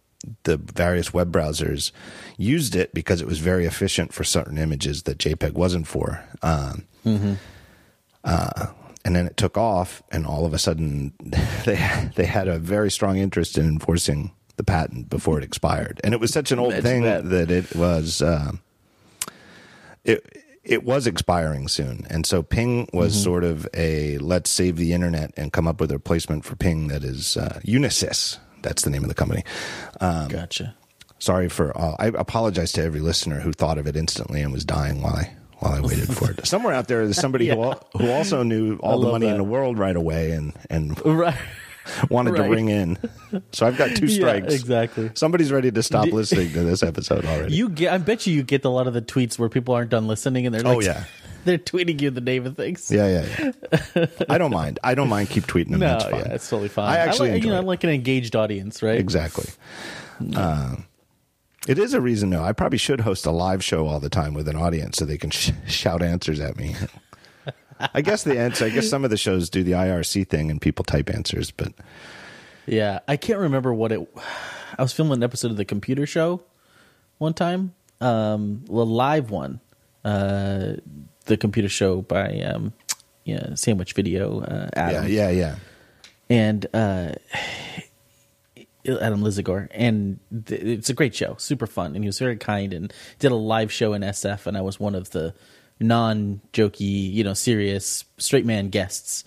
the 0.43 0.57
various 0.57 1.13
web 1.13 1.31
browsers 1.31 1.91
used 2.37 2.75
it 2.75 2.93
because 2.93 3.21
it 3.21 3.27
was 3.27 3.39
very 3.39 3.65
efficient 3.65 4.11
for 4.13 4.23
certain 4.25 4.57
images 4.57 5.03
that 5.03 5.17
JPEG 5.17 5.53
wasn't 5.53 5.87
for. 5.87 6.23
Um, 6.41 6.85
uh, 8.23 8.67
and 9.05 9.15
then 9.15 9.25
it 9.27 9.37
took 9.37 9.57
off, 9.57 10.03
and 10.11 10.25
all 10.25 10.45
of 10.45 10.53
a 10.53 10.59
sudden, 10.59 11.13
they 11.65 12.11
they 12.15 12.25
had 12.25 12.47
a 12.47 12.59
very 12.59 12.91
strong 12.91 13.17
interest 13.17 13.57
in 13.57 13.65
enforcing 13.65 14.31
the 14.57 14.63
patent 14.63 15.09
before 15.09 15.37
it 15.37 15.43
expired. 15.43 16.01
And 16.03 16.13
it 16.13 16.19
was 16.19 16.31
such 16.31 16.51
an 16.51 16.59
old 16.59 16.73
Imagine 16.73 16.83
thing 16.83 17.01
that. 17.03 17.29
that. 17.29 17.51
it 17.51 17.75
was 17.75 18.21
uh, 18.21 18.51
it 20.03 20.43
it 20.63 20.83
was 20.83 21.07
expiring 21.07 21.67
soon, 21.67 22.05
and 22.09 22.25
so 22.25 22.43
PNG 22.43 22.93
was 22.93 23.13
Mm-hmm. 23.13 23.23
sort 23.23 23.43
of 23.43 23.67
a 23.73 24.17
let's 24.19 24.49
save 24.49 24.75
the 24.77 24.93
internet 24.93 25.31
and 25.37 25.51
come 25.53 25.67
up 25.67 25.79
with 25.81 25.91
a 25.91 25.95
replacement 25.95 26.45
for 26.45 26.55
PNG 26.55 26.89
that 26.89 27.03
is 27.03 27.37
uh, 27.37 27.59
Unisys. 27.65 28.37
That's 28.61 28.81
the 28.83 28.89
name 28.89 29.03
of 29.03 29.07
the 29.09 29.15
company. 29.15 29.43
Um, 30.01 30.27
Gotcha. 30.27 30.75
Sorry 31.17 31.49
for 31.49 31.75
all. 31.77 31.95
I 31.99 32.07
apologize 32.07 32.71
to 32.73 32.83
every 32.83 32.99
listener 33.01 33.39
who 33.39 33.51
thought 33.51 33.77
of 33.77 33.87
it 33.87 33.95
instantly 33.95 34.41
and 34.41 34.51
was 34.53 34.63
dying 34.65 35.01
while 35.01 35.15
I 35.15 35.33
while 35.59 35.73
I 35.73 35.81
waited 35.81 36.15
for 36.15 36.31
it. 36.31 36.45
Somewhere 36.47 36.73
out 36.73 36.87
there's 36.87 37.17
somebody 37.19 37.47
who 37.49 37.73
who 37.97 38.09
also 38.11 38.43
knew 38.43 38.77
all 38.77 38.99
the 38.99 39.11
money 39.11 39.27
in 39.27 39.37
the 39.37 39.43
world 39.43 39.77
right 39.77 39.95
away 39.95 40.31
and 40.31 40.53
and 40.69 40.97
Right. 41.05 41.35
wanted 42.09 42.35
to 42.35 42.43
ring 42.43 42.69
in. 42.69 42.97
So 43.51 43.65
I've 43.67 43.77
got 43.77 43.95
two 43.95 44.05
Yeah, 44.07 44.15
strikes. 44.15 44.53
exactly. 44.53 45.11
Somebody's 45.15 45.51
ready 45.51 45.71
to 45.71 45.83
stop 45.83 46.07
listening 46.11 46.51
to 46.53 46.63
this 46.63 46.83
episode 46.83 47.25
already. 47.25 47.55
You 47.55 47.69
get. 47.69 47.93
I 47.93 47.97
bet 47.97 48.25
you 48.27 48.33
you 48.33 48.43
get 48.43 48.65
a 48.65 48.69
lot 48.69 48.87
of 48.87 48.93
the 48.93 49.01
tweets 49.01 49.37
where 49.39 49.49
people 49.49 49.73
aren't 49.75 49.89
done 49.89 50.07
listening 50.07 50.45
and 50.45 50.53
they're 50.55 50.61
like, 50.63 50.77
Oh, 50.77 50.81
yeah. 50.81 51.03
they're 51.45 51.57
tweeting 51.57 52.01
you 52.01 52.09
the 52.09 52.21
name 52.21 52.45
of 52.45 52.55
things. 52.57 52.89
yeah, 52.91 53.23
yeah, 53.39 53.51
yeah. 53.95 54.05
I 54.29 54.37
don't 54.37 54.51
mind. 54.51 54.79
I 54.83 54.95
don't 54.95 55.09
mind. 55.09 55.29
Keep 55.29 55.45
tweeting 55.47 55.71
them. 55.71 55.79
No, 55.79 55.87
That's 55.89 56.03
fine. 56.05 56.13
yeah, 56.15 56.33
it's 56.33 56.49
totally 56.49 56.69
fine. 56.69 56.89
I 56.89 56.97
actually 56.97 57.29
like, 57.29 57.35
enjoy 57.37 57.47
you 57.47 57.53
know. 57.53 57.59
I'm 57.59 57.65
like 57.65 57.83
an 57.83 57.89
engaged 57.91 58.35
audience, 58.35 58.81
right? 58.83 58.99
Exactly. 58.99 59.45
Uh, 60.35 60.75
it 61.67 61.77
is 61.77 61.93
a 61.93 62.01
reason, 62.01 62.29
though. 62.29 62.43
I 62.43 62.51
probably 62.51 62.77
should 62.77 63.01
host 63.01 63.25
a 63.25 63.31
live 63.31 63.63
show 63.63 63.87
all 63.87 63.99
the 63.99 64.09
time 64.09 64.33
with 64.33 64.47
an 64.47 64.55
audience 64.55 64.97
so 64.97 65.05
they 65.05 65.17
can 65.17 65.29
sh- 65.29 65.51
shout 65.67 66.01
answers 66.01 66.39
at 66.39 66.57
me. 66.57 66.75
I 67.93 68.01
guess 68.01 68.23
the 68.23 68.37
answer. 68.39 68.65
I 68.65 68.69
guess 68.69 68.89
some 68.89 69.03
of 69.03 69.09
the 69.09 69.17
shows 69.17 69.49
do 69.49 69.63
the 69.63 69.71
IRC 69.73 70.27
thing 70.27 70.51
and 70.51 70.61
people 70.61 70.83
type 70.83 71.09
answers, 71.09 71.51
but 71.51 71.73
Yeah, 72.65 72.99
I 73.07 73.17
can't 73.17 73.39
remember 73.39 73.73
what 73.73 73.91
it. 73.91 74.07
I 74.77 74.81
was 74.81 74.93
filming 74.93 75.13
an 75.13 75.23
episode 75.23 75.51
of 75.51 75.57
the 75.57 75.65
computer 75.65 76.05
show 76.05 76.41
one 77.17 77.33
time, 77.33 77.73
um, 78.01 78.63
the 78.65 78.85
live 78.85 79.29
one, 79.31 79.59
uh, 80.05 80.73
the 81.25 81.37
computer 81.37 81.69
show 81.69 82.01
by 82.01 82.41
um, 82.41 82.73
yeah, 83.25 83.55
Sandwich 83.55 83.93
Video, 83.93 84.41
uh, 84.41 84.69
Adam, 84.73 85.07
yeah, 85.07 85.29
yeah, 85.29 85.31
yeah. 85.31 85.55
and 86.29 86.65
uh, 86.73 87.13
Adam 88.87 89.21
Lisagor, 89.21 89.67
and 89.71 90.19
th- 90.45 90.61
it's 90.61 90.89
a 90.89 90.93
great 90.93 91.13
show, 91.13 91.35
super 91.37 91.67
fun, 91.67 91.93
and 91.95 92.03
he 92.03 92.07
was 92.07 92.17
very 92.19 92.37
kind 92.37 92.73
and 92.73 92.93
did 93.19 93.31
a 93.31 93.35
live 93.35 93.71
show 93.71 93.93
in 93.93 94.01
SF, 94.01 94.47
and 94.47 94.57
I 94.57 94.61
was 94.61 94.79
one 94.79 94.95
of 94.95 95.11
the 95.11 95.33
non-jokey, 95.79 97.13
you 97.13 97.23
know, 97.23 97.33
serious 97.33 98.05
straight 98.17 98.45
man 98.45 98.69
guests 98.69 99.23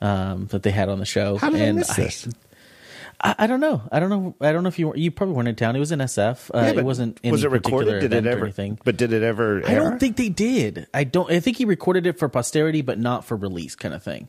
um, 0.00 0.46
that 0.46 0.62
they 0.62 0.70
had 0.70 0.88
on 0.88 0.98
the 0.98 1.04
show. 1.04 1.36
How 1.36 1.50
did 1.50 1.60
I 1.60 1.64
and 1.64 1.78
miss 1.78 1.96
this? 1.96 2.28
I, 3.20 3.34
I 3.38 3.46
don't 3.46 3.60
know. 3.60 3.82
I 3.90 4.00
don't 4.00 4.10
know. 4.10 4.34
I 4.40 4.52
don't 4.52 4.62
know 4.62 4.68
if 4.68 4.78
you 4.78 4.88
were, 4.88 4.96
you 4.96 5.10
probably 5.10 5.34
weren't 5.34 5.48
in 5.48 5.56
town. 5.56 5.76
It 5.76 5.78
was 5.78 5.92
in 5.92 6.00
SF. 6.00 6.50
Uh, 6.54 6.60
Yeah, 6.60 6.80
it 6.80 6.84
wasn't. 6.84 7.20
Was 7.24 7.44
it 7.44 7.50
particular 7.50 7.84
recorded? 7.84 8.00
Did 8.10 8.12
it 8.12 8.26
ever? 8.26 8.44
anything. 8.44 8.78
But 8.84 8.96
did 8.96 9.12
it 9.12 9.22
ever? 9.22 9.62
I 9.66 9.74
don't 9.74 9.98
think 9.98 10.16
they 10.16 10.28
did. 10.28 10.86
I 10.92 11.04
don't. 11.04 11.30
I 11.30 11.40
think 11.40 11.56
he 11.56 11.64
recorded 11.64 12.06
it 12.06 12.18
for 12.18 12.28
posterity, 12.28 12.82
but 12.82 12.98
not 12.98 13.24
for 13.24 13.36
release, 13.36 13.74
kind 13.76 13.94
of 13.94 14.02
thing. 14.02 14.28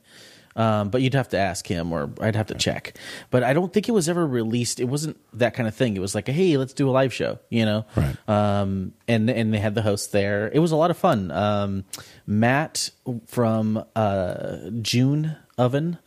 Um, 0.55 0.89
but 0.89 1.01
you'd 1.01 1.15
have 1.15 1.29
to 1.29 1.37
ask 1.37 1.67
him, 1.67 1.91
or 1.91 2.09
I'd 2.21 2.35
have 2.35 2.47
to 2.47 2.55
check. 2.55 2.97
But 3.29 3.43
I 3.43 3.53
don't 3.53 3.73
think 3.73 3.89
it 3.89 3.91
was 3.91 4.07
ever 4.07 4.25
released. 4.25 4.79
It 4.79 4.85
wasn't 4.85 5.17
that 5.33 5.53
kind 5.53 5.67
of 5.67 5.75
thing. 5.75 5.97
It 5.97 5.99
was 5.99 6.15
like, 6.15 6.27
hey, 6.27 6.55
let's 6.55 6.73
do 6.73 6.89
a 6.89 6.91
live 6.91 7.13
show, 7.13 7.39
you 7.49 7.65
know. 7.65 7.85
Right. 7.95 8.15
Um, 8.29 8.93
and 9.07 9.29
and 9.29 9.53
they 9.53 9.59
had 9.59 9.75
the 9.75 9.81
host 9.81 10.13
there. 10.13 10.49
It 10.53 10.59
was 10.59 10.71
a 10.71 10.77
lot 10.77 10.91
of 10.91 10.97
fun. 10.97 11.29
Um, 11.31 11.83
Matt 12.25 12.89
from 13.27 13.83
uh, 13.95 14.57
June 14.81 15.35
Oven 15.57 15.97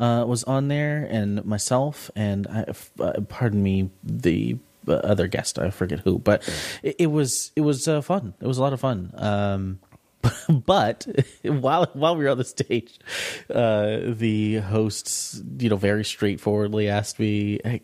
uh, 0.00 0.24
was 0.26 0.42
on 0.44 0.66
there, 0.66 1.06
and 1.08 1.44
myself, 1.44 2.10
and 2.16 2.46
I, 2.48 2.64
uh, 3.00 3.20
pardon 3.28 3.62
me, 3.62 3.90
the 4.02 4.58
uh, 4.88 4.94
other 4.94 5.28
guest, 5.28 5.60
I 5.60 5.70
forget 5.70 6.00
who, 6.00 6.18
but 6.18 6.42
it, 6.82 6.96
it 6.98 7.06
was 7.06 7.52
it 7.54 7.60
was 7.60 7.86
uh, 7.86 8.00
fun. 8.00 8.34
It 8.40 8.48
was 8.48 8.58
a 8.58 8.62
lot 8.62 8.72
of 8.72 8.80
fun. 8.80 9.78
But 10.66 11.06
while 11.42 11.86
while 11.94 12.16
we 12.16 12.24
were 12.24 12.30
on 12.30 12.38
the 12.38 12.44
stage, 12.44 12.98
uh, 13.50 13.98
the 14.04 14.56
hosts, 14.56 15.42
you 15.58 15.68
know, 15.70 15.76
very 15.76 16.04
straightforwardly 16.04 16.88
asked 16.88 17.18
me, 17.18 17.60
I, 17.64 17.80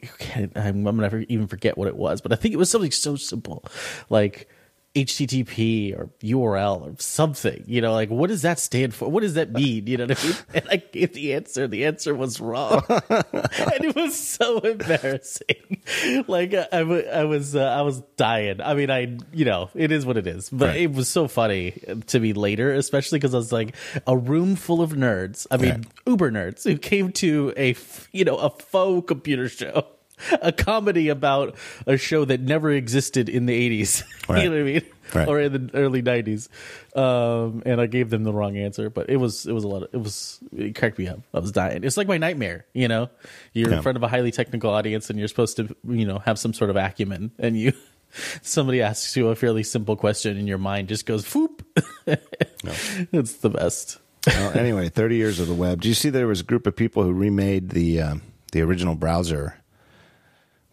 I'm, 0.55 0.87
I'm 0.87 0.99
gonna 0.99 1.25
even 1.29 1.47
forget 1.47 1.79
what 1.79 1.89
it 1.89 1.97
was, 1.97 2.21
but 2.21 2.33
I 2.33 2.37
think 2.37 2.55
it 2.55 2.59
was 2.59 2.71
something 2.71 2.91
so 2.91 3.17
simple, 3.17 3.65
like 4.11 4.49
HTTP 4.95 5.97
or 5.97 6.11
URL 6.23 6.81
or 6.83 6.95
something. 6.99 7.63
You 7.67 7.81
know, 7.81 7.93
like 7.93 8.11
what 8.11 8.29
does 8.29 8.43
that 8.43 8.59
stand 8.59 8.95
for? 8.95 9.09
What 9.11 9.21
does 9.23 9.35
that 9.35 9.53
mean? 9.53 9.87
You 9.87 9.97
know 9.99 10.07
what 10.07 10.19
I 10.23 10.27
mean? 10.27 10.37
And 10.55 10.69
I 10.71 10.77
gave 10.77 11.13
the 11.13 11.35
answer. 11.35 11.69
The 11.69 11.85
answer 11.87 12.15
was 12.15 12.41
wrong, 12.41 12.83
and 12.89 13.85
it 13.85 13.95
was 13.95 14.19
so 14.19 14.59
embarrassing. 14.61 15.83
Like 16.27 16.53
I, 16.55 16.67
I 16.73 17.25
was, 17.25 17.57
uh, 17.57 17.61
I 17.65 17.83
was 17.83 18.01
dying. 18.17 18.61
I 18.61 18.75
mean, 18.75 18.91
I, 18.91 19.17
you 19.33 19.45
know, 19.45 19.71
it 19.75 19.91
is 19.91 20.05
what 20.05 20.17
it 20.17 20.27
is. 20.27 20.51
But 20.51 20.69
Right. 20.69 20.81
it 20.83 20.93
was 20.93 21.09
so 21.09 21.29
funny 21.29 21.81
to 22.09 22.21
me 22.21 22.33
later, 22.35 22.73
especially 22.75 23.19
because 23.19 23.35
I 23.35 23.39
was 23.39 23.53
like 23.53 23.75
a 24.07 24.17
room 24.17 24.55
full 24.57 24.83
of 24.83 24.93
nerds. 24.93 25.47
I 25.51 25.57
mean, 25.57 25.71
Right. 25.73 25.87
uber 26.07 26.31
nerds 26.31 26.65
who 26.65 26.77
came 26.79 27.13
to 27.13 27.53
a, 27.57 27.75
you 28.13 28.25
know, 28.25 28.37
a 28.37 28.51
faux 28.51 29.07
computer 29.09 29.49
show. 29.49 29.87
A 30.43 30.53
comedy 30.53 31.09
about 31.09 31.55
a 31.87 31.97
show 31.97 32.25
that 32.25 32.41
never 32.41 32.71
existed 32.71 33.29
in 33.29 33.47
the 33.47 33.83
80s. 33.83 34.03
Right. 34.29 34.45
you 34.45 34.51
know 34.51 34.57
what 34.57 34.61
I 34.69 34.73
mean? 34.73 34.83
Right. 35.15 35.27
Or 35.29 35.41
in 35.41 35.53
the 35.55 35.71
early 35.75 36.03
90s. 36.03 36.49
Um, 36.95 37.63
and 37.65 37.81
I 37.81 37.87
gave 37.87 38.11
them 38.11 38.25
the 38.25 38.33
wrong 38.33 38.59
answer, 38.59 38.91
but 38.91 39.09
it 39.09 39.17
was 39.17 39.47
it 39.47 39.53
was 39.53 39.65
a 39.65 39.69
lot 39.69 39.85
of, 39.85 39.89
it 39.95 39.97
was 39.97 40.39
it 40.55 40.75
cracked 40.75 40.99
me 40.99 41.09
up. 41.09 41.21
I 41.33 41.39
was 41.39 41.51
dying. 41.51 41.83
It's 41.83 41.97
like 41.97 42.09
my 42.09 42.19
nightmare, 42.19 42.67
you 42.75 42.89
know. 42.89 43.09
You're 43.55 43.71
Yeah. 43.71 43.77
in 43.77 43.83
front 43.83 43.97
of 43.97 44.03
a 44.03 44.09
highly 44.09 44.31
technical 44.33 44.69
audience 44.71 45.09
and 45.09 45.19
you're 45.19 45.29
supposed 45.29 45.57
to, 45.57 45.75
you 45.89 46.05
know, 46.05 46.19
have 46.19 46.39
some 46.39 46.53
sort 46.53 46.69
of 46.69 46.77
acumen 46.77 47.31
and 47.39 47.59
you 47.59 47.73
somebody 48.43 48.83
asks 48.83 49.17
you 49.17 49.29
a 49.29 49.35
fairly 49.35 49.63
simple 49.63 49.97
question 49.97 50.37
and 50.37 50.47
your 50.47 50.59
mind 50.59 50.89
just 50.89 51.07
goes 51.07 51.25
foop. 51.25 51.61
It's 52.07 53.35
the 53.37 53.51
best. 53.51 53.99
well, 54.27 54.59
anyway, 54.59 54.89
30 54.91 55.17
years 55.17 55.41
of 55.41 55.49
the 55.49 55.55
web. 55.55 55.81
Do 55.81 55.89
you 55.89 55.95
see 55.95 56.11
there 56.11 56.27
was 56.27 56.41
a 56.41 56.45
group 56.45 56.67
of 56.67 56.77
people 56.77 57.03
who 57.03 57.13
remade 57.13 57.71
the 57.71 58.03
um, 58.03 58.23
the 58.53 58.61
original 58.61 58.95
browser, 58.95 59.57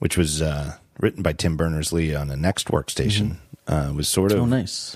which 0.05 0.17
was 0.17 0.39
uh, 0.39 0.75
written 0.99 1.23
by 1.23 1.33
Tim 1.33 1.57
Berners 1.57 1.91
Lee 1.91 2.13
on 2.13 2.29
a 2.29 2.35
Next 2.35 2.67
workstation? 2.67 3.37
Uh, 3.65 3.91
was 3.95 4.07
sort 4.07 4.31
of. 4.31 4.41
Oh 4.41 4.45
nice. 4.45 4.95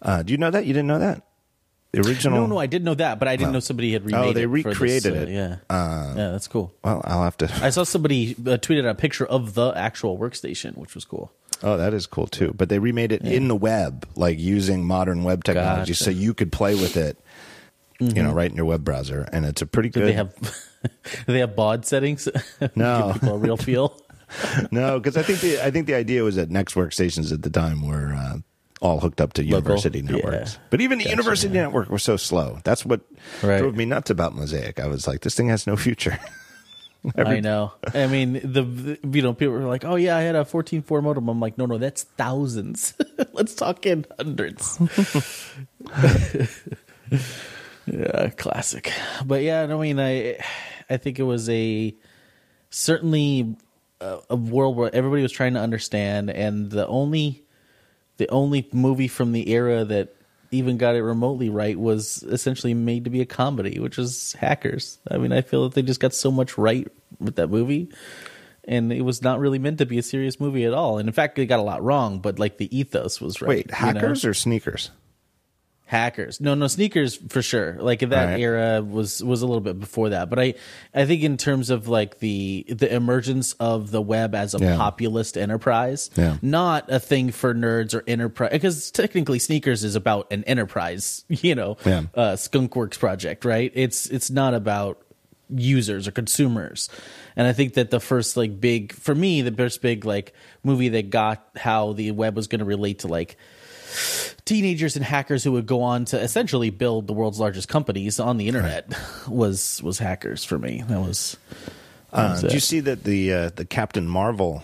Uh, 0.00 0.22
do 0.22 0.32
you 0.32 0.38
know 0.38 0.52
that? 0.52 0.64
You 0.64 0.72
didn't 0.72 0.86
know 0.86 1.00
that? 1.00 1.22
The 1.90 2.02
original. 2.02 2.42
No, 2.42 2.46
no, 2.46 2.58
I 2.58 2.66
did 2.66 2.84
know 2.84 2.94
that, 2.94 3.18
but 3.18 3.26
I 3.26 3.34
didn't 3.34 3.52
know 3.52 3.58
somebody 3.58 3.92
had 3.92 4.04
remade 4.04 4.20
Oh, 4.20 4.32
they 4.32 4.44
it 4.44 4.46
for 4.46 4.56
this, 4.58 4.64
recreated 4.80 5.12
uh, 5.16 5.20
it. 5.22 5.28
Yeah. 5.30 5.56
yeah, 5.68 6.30
that's 6.30 6.46
cool. 6.46 6.72
Well, 6.84 7.00
I'll 7.02 7.24
have 7.24 7.36
to. 7.38 7.52
I 7.64 7.70
saw 7.70 7.82
somebody 7.82 8.34
uh, 8.34 8.58
tweeted 8.58 8.88
a 8.88 8.94
picture 8.94 9.26
of 9.26 9.54
the 9.54 9.72
actual 9.72 10.16
workstation, 10.18 10.76
which 10.76 10.94
was 10.94 11.04
cool. 11.04 11.32
Oh, 11.64 11.76
that 11.76 11.92
is 11.92 12.06
cool 12.06 12.28
too. 12.28 12.54
But 12.56 12.68
they 12.68 12.78
remade 12.78 13.10
it 13.10 13.22
in 13.22 13.48
the 13.48 13.56
web, 13.56 14.06
like 14.14 14.38
using 14.38 14.84
modern 14.84 15.24
web 15.24 15.42
technology, 15.42 15.94
Gotcha. 15.94 16.04
so 16.04 16.10
you 16.10 16.32
could 16.32 16.52
play 16.52 16.76
with 16.76 16.96
it. 16.96 17.18
You 17.98 18.22
know, 18.22 18.32
right 18.32 18.48
in 18.52 18.56
your 18.56 18.66
web 18.66 18.84
browser, 18.84 19.28
and 19.32 19.44
it's 19.44 19.62
a 19.62 19.66
pretty 19.66 19.88
good. 19.88 20.04
they 20.06 20.12
have 20.12 20.32
they 21.26 21.40
have 21.40 21.56
baud 21.56 21.86
settings. 21.86 22.28
No. 22.76 23.10
Give 23.14 23.20
people 23.22 23.34
a 23.34 23.38
real 23.38 23.56
feel. 23.56 24.00
no, 24.70 24.98
because 24.98 25.16
I 25.16 25.22
think 25.22 25.40
the 25.40 25.60
I 25.64 25.70
think 25.70 25.86
the 25.86 25.94
idea 25.94 26.22
was 26.22 26.36
that 26.36 26.50
next 26.50 26.74
workstations 26.74 27.32
at 27.32 27.42
the 27.42 27.50
time 27.50 27.86
were 27.86 28.12
uh, 28.14 28.36
all 28.80 29.00
hooked 29.00 29.20
up 29.20 29.32
to 29.34 29.44
university 29.44 30.00
Yeah. 30.00 30.10
networks. 30.12 30.58
But 30.70 30.80
even 30.80 30.98
the 30.98 31.08
university 31.08 31.52
network 31.54 31.88
was 31.90 32.02
so 32.02 32.16
slow. 32.16 32.58
That's 32.64 32.84
what 32.84 33.00
Right. 33.42 33.58
drove 33.58 33.76
me 33.76 33.84
nuts 33.84 34.10
about 34.10 34.34
Mosaic. 34.34 34.78
I 34.80 34.86
was 34.88 35.06
like, 35.06 35.20
this 35.20 35.34
thing 35.34 35.48
has 35.48 35.66
no 35.66 35.76
future. 35.76 36.18
I 37.18 37.40
know. 37.40 37.72
I 37.92 38.06
mean, 38.06 38.32
the, 38.42 38.62
the 38.62 38.98
you 39.12 39.20
know 39.20 39.34
people 39.34 39.52
were 39.52 39.60
like, 39.68 39.84
"Oh 39.84 39.96
yeah, 39.96 40.16
I 40.16 40.22
had 40.22 40.36
a 40.36 40.44
14.4 40.46 41.02
modem." 41.02 41.28
I'm 41.28 41.38
like, 41.38 41.58
"No, 41.58 41.66
no, 41.66 41.76
that's 41.76 42.04
thousands. 42.16 42.94
Let's 43.34 43.54
talk 43.54 43.84
in 43.84 44.06
hundreds. 44.16 44.80
yeah, 47.86 48.28
classic. 48.36 48.90
But 49.24 49.42
yeah, 49.42 49.62
I 49.64 49.66
mean, 49.78 50.00
I 50.00 50.38
I 50.88 50.96
think 50.96 51.18
it 51.18 51.24
was 51.24 51.48
a 51.50 51.94
certainly 52.70 53.56
a, 54.00 54.18
a 54.30 54.36
world 54.36 54.76
where 54.76 54.94
everybody 54.94 55.22
was 55.22 55.32
trying 55.32 55.54
to 55.54 55.60
understand, 55.60 56.30
and 56.30 56.70
the 56.70 56.86
only 56.86 57.44
the 58.16 58.28
only 58.28 58.68
movie 58.72 59.08
from 59.08 59.32
the 59.32 59.50
era 59.50 59.84
that 59.84 60.14
even 60.50 60.76
got 60.76 60.94
it 60.94 61.02
remotely 61.02 61.48
right 61.48 61.78
was 61.78 62.22
essentially 62.24 62.74
made 62.74 63.04
to 63.04 63.10
be 63.10 63.20
a 63.20 63.26
comedy, 63.26 63.80
which 63.80 63.98
is 63.98 64.34
Hackers. 64.34 64.98
I 65.10 65.18
mean, 65.18 65.32
I 65.32 65.40
feel 65.40 65.64
that 65.64 65.74
they 65.74 65.82
just 65.82 66.00
got 66.00 66.14
so 66.14 66.30
much 66.30 66.56
right 66.56 66.86
with 67.18 67.36
that 67.36 67.48
movie. 67.48 67.88
And 68.66 68.92
it 68.92 69.02
was 69.02 69.20
not 69.20 69.40
really 69.40 69.58
meant 69.58 69.78
to 69.78 69.86
be 69.86 69.98
a 69.98 70.02
serious 70.02 70.40
movie 70.40 70.64
at 70.64 70.72
all. 70.72 70.98
And 70.98 71.08
in 71.08 71.12
fact, 71.12 71.36
they 71.36 71.44
got 71.44 71.58
a 71.58 71.62
lot 71.62 71.82
wrong, 71.82 72.20
but 72.20 72.38
like 72.38 72.56
the 72.56 72.74
ethos 72.76 73.20
was 73.20 73.42
right. 73.42 73.48
Wait, 73.48 73.66
you 73.66 73.72
know? 73.72 74.00
hackers 74.00 74.24
or 74.24 74.32
sneakers? 74.32 74.90
Hackers 75.94 76.40
no 76.40 76.54
no 76.54 76.66
sneakers 76.66 77.14
for 77.28 77.40
sure 77.40 77.76
like 77.80 78.00
that 78.00 78.24
Right. 78.30 78.40
era 78.40 78.82
was 78.82 79.22
was 79.22 79.42
a 79.42 79.46
little 79.46 79.60
bit 79.60 79.78
before 79.78 80.08
that 80.10 80.28
but 80.28 80.38
i 80.40 80.54
i 80.92 81.06
think 81.06 81.22
in 81.22 81.36
terms 81.36 81.70
of 81.70 81.86
like 81.86 82.18
the 82.18 82.64
the 82.68 82.92
emergence 82.92 83.52
of 83.60 83.90
the 83.92 84.02
web 84.02 84.34
as 84.34 84.54
a 84.54 84.58
Yeah. 84.58 84.76
populist 84.76 85.38
enterprise 85.38 86.10
Yeah. 86.16 86.38
not 86.42 86.90
a 86.90 86.98
thing 86.98 87.30
for 87.30 87.54
nerds 87.54 87.94
or 87.94 88.02
enterprise 88.08 88.50
because 88.52 88.90
technically 88.90 89.38
sneakers 89.38 89.84
is 89.84 89.94
about 89.94 90.32
an 90.32 90.42
enterprise 90.44 91.24
you 91.28 91.54
know 91.54 91.76
Yeah. 91.86 92.02
uh 92.14 92.32
skunkworks 92.34 92.98
project 92.98 93.44
right 93.44 93.70
it's 93.74 94.06
it's 94.06 94.30
not 94.30 94.54
about 94.54 94.98
users 95.54 96.08
or 96.08 96.10
consumers 96.10 96.88
and 97.36 97.46
i 97.46 97.52
think 97.52 97.74
that 97.74 97.90
the 97.90 98.00
first 98.00 98.36
like 98.36 98.58
big 98.60 98.92
for 98.92 99.14
me 99.14 99.42
the 99.42 99.52
first 99.52 99.82
big 99.82 100.04
like 100.04 100.32
movie 100.64 100.88
that 100.88 101.10
got 101.10 101.46
how 101.56 101.92
the 101.92 102.10
web 102.12 102.34
was 102.34 102.46
going 102.48 102.60
to 102.60 102.64
relate 102.64 103.00
to 103.00 103.08
like 103.08 103.36
teenagers 104.44 104.96
and 104.96 105.04
hackers 105.04 105.44
who 105.44 105.52
would 105.52 105.66
go 105.66 105.82
on 105.82 106.04
to 106.06 106.20
essentially 106.20 106.70
build 106.70 107.06
the 107.06 107.12
world's 107.12 107.40
largest 107.40 107.68
companies 107.68 108.18
on 108.20 108.36
the 108.36 108.48
internet 108.48 108.92
was 109.28 109.82
was 109.82 109.98
hackers 109.98 110.44
for 110.44 110.58
me. 110.58 110.82
That 110.88 111.00
was. 111.00 111.36
that 112.12 112.18
Uh, 112.18 112.30
was 112.32 112.40
did 112.42 112.50
it. 112.50 112.54
you 112.54 112.60
see 112.60 112.80
that 112.80 113.04
the 113.04 113.32
uh, 113.32 113.50
the 113.54 113.64
Captain 113.64 114.06
Marvel 114.08 114.62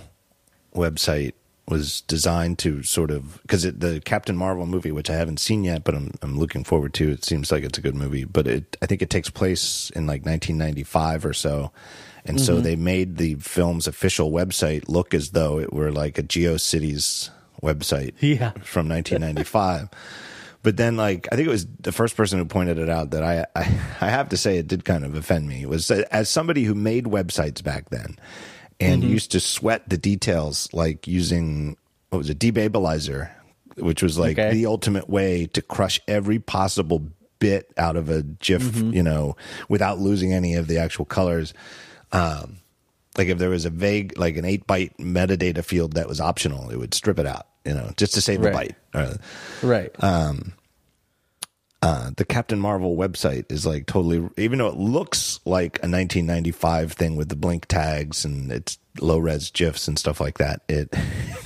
website 0.74 1.32
was 1.68 2.00
designed 2.02 2.58
to 2.58 2.82
sort 2.82 3.10
of 3.12 3.40
because 3.42 3.62
the 3.62 4.00
Captain 4.04 4.36
Marvel 4.36 4.66
movie, 4.66 4.90
which 4.90 5.08
I 5.08 5.14
haven't 5.14 5.38
seen 5.38 5.62
yet, 5.64 5.84
but 5.84 5.94
I'm 5.94 6.12
I'm 6.22 6.38
looking 6.38 6.64
forward 6.64 6.94
to. 6.94 7.10
It 7.10 7.24
seems 7.24 7.52
like 7.52 7.62
it's 7.64 7.78
a 7.78 7.82
good 7.82 7.94
movie, 7.94 8.24
but 8.24 8.46
it 8.46 8.76
I 8.82 8.86
think 8.86 9.02
it 9.02 9.10
takes 9.10 9.30
place 9.30 9.90
in 9.90 10.06
like 10.06 10.24
1995 10.24 11.24
or 11.24 11.32
so, 11.32 11.70
and 12.24 12.36
Mm-hmm. 12.38 12.44
so 12.44 12.60
they 12.60 12.76
made 12.76 13.16
the 13.18 13.34
film's 13.36 13.86
official 13.86 14.30
website 14.32 14.88
look 14.88 15.14
as 15.14 15.30
though 15.30 15.58
it 15.60 15.72
were 15.72 15.92
like 15.92 16.18
a 16.18 16.22
GeoCities 16.24 17.30
website 17.62 18.14
Yeah. 18.20 18.50
from 18.62 18.88
1995. 18.88 19.88
But 20.62 20.76
then, 20.76 20.96
like, 20.96 21.26
I 21.32 21.36
think 21.36 21.48
it 21.48 21.50
was 21.50 21.66
the 21.80 21.92
first 21.92 22.16
person 22.16 22.38
who 22.38 22.44
pointed 22.44 22.78
it 22.78 22.90
out 22.90 23.10
that 23.12 23.22
I, 23.22 23.46
I, 23.56 23.62
I 24.02 24.10
have 24.10 24.28
to 24.30 24.36
say 24.36 24.58
it 24.58 24.68
did 24.68 24.84
kind 24.84 25.04
of 25.04 25.14
offend 25.14 25.48
me. 25.48 25.62
It 25.62 25.68
was 25.68 25.90
as 25.90 26.28
somebody 26.28 26.64
who 26.64 26.74
made 26.74 27.04
websites 27.06 27.62
back 27.62 27.88
then 27.90 28.18
and 28.78 29.02
Mm-hmm. 29.02 29.12
used 29.12 29.32
to 29.32 29.40
sweat 29.40 29.88
the 29.88 29.96
details, 29.98 30.68
like 30.72 31.06
using 31.06 31.76
what 32.10 32.18
was 32.18 32.30
it, 32.30 32.38
DeBabelizer, 32.38 33.30
which 33.76 34.02
was 34.02 34.18
like 34.18 34.38
Okay. 34.38 34.52
the 34.52 34.66
ultimate 34.66 35.08
way 35.08 35.46
to 35.46 35.62
crush 35.62 36.00
every 36.08 36.38
possible 36.38 37.02
bit 37.38 37.70
out 37.78 37.96
of 37.96 38.10
a 38.10 38.22
GIF, 38.22 38.62
Mm-hmm. 38.62 38.92
you 38.92 39.02
know, 39.02 39.36
without 39.68 39.98
losing 39.98 40.32
any 40.34 40.54
of 40.54 40.66
the 40.66 40.76
actual 40.78 41.04
colors. 41.06 41.54
Um, 42.12 42.58
like 43.20 43.28
if 43.28 43.36
there 43.36 43.50
was 43.50 43.66
a 43.66 43.70
vague, 43.70 44.18
like 44.18 44.38
an 44.38 44.46
eight 44.46 44.66
byte 44.66 44.96
metadata 44.96 45.62
field 45.62 45.92
that 45.92 46.08
was 46.08 46.22
optional, 46.22 46.70
it 46.70 46.78
would 46.78 46.94
strip 46.94 47.18
it 47.18 47.26
out, 47.26 47.46
you 47.66 47.74
know, 47.74 47.92
just 47.98 48.14
to 48.14 48.22
save 48.22 48.42
a 48.42 48.50
byte. 48.50 48.74
Uh, 48.94 49.16
right? 49.62 49.94
uh, 51.82 52.12
the 52.16 52.24
Captain 52.24 52.58
Marvel 52.58 52.96
website 52.96 53.52
is 53.52 53.66
like 53.66 53.84
totally, 53.84 54.26
even 54.38 54.58
though 54.58 54.68
it 54.68 54.76
looks 54.76 55.38
like 55.44 55.76
a 55.80 55.84
1995 55.84 56.92
thing 56.92 57.14
with 57.14 57.28
the 57.28 57.36
blink 57.36 57.66
tags 57.66 58.24
and 58.24 58.50
it's 58.50 58.78
low 59.00 59.18
res 59.18 59.50
gifs 59.50 59.86
and 59.88 59.98
stuff 59.98 60.20
like 60.20 60.38
that. 60.38 60.62
It 60.68 60.90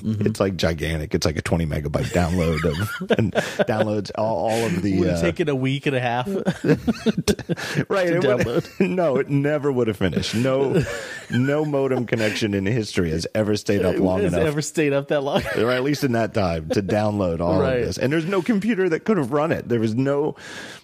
Mm-hmm. 0.04 0.26
it's 0.26 0.38
like 0.38 0.56
gigantic. 0.56 1.14
It's 1.14 1.24
like 1.24 1.38
a 1.38 1.40
20 1.40 1.64
megabyte 1.64 2.10
download 2.12 2.62
of 2.66 3.10
and 3.18 3.32
downloads 3.32 4.10
all, 4.18 4.50
all 4.50 4.66
of 4.66 4.82
the 4.82 4.98
would 4.98 5.08
uh, 5.08 5.12
have 5.12 5.20
taken 5.22 5.48
a 5.48 5.54
week 5.54 5.86
and 5.86 5.96
a 5.96 6.00
half. 6.00 6.26
right 7.88 8.08
to 8.20 8.30
it 8.38 8.44
would- 8.46 8.68
no, 8.80 9.16
it 9.16 9.28
never 9.30 9.72
would 9.72 9.88
have 9.88 9.96
finished. 9.96 10.34
No, 10.34 10.82
no 11.30 11.64
modem 11.64 12.06
connection 12.06 12.52
in 12.54 12.66
history 12.66 13.10
has 13.10 13.26
ever 13.34 13.56
stayed 13.56 13.84
up 13.84 13.96
long 13.96 14.20
Has 14.22 14.34
enough. 14.34 14.46
ever 14.46 14.60
stayed 14.62 14.92
up 14.92 15.08
that 15.08 15.22
long? 15.22 15.42
or 15.56 15.70
at 15.70 15.82
least 15.82 16.04
in 16.04 16.12
that 16.12 16.34
time 16.34 16.68
to 16.70 16.82
download 16.82 17.40
all 17.40 17.60
Right. 17.60 17.78
of 17.80 17.86
this 17.86 17.98
and 17.98 18.12
there's 18.12 18.26
no 18.26 18.42
computer 18.42 18.88
that 18.88 19.04
could 19.04 19.16
have 19.16 19.32
run 19.32 19.52
it 19.52 19.68
there 19.68 19.80
was 19.80 19.94
no 19.94 20.36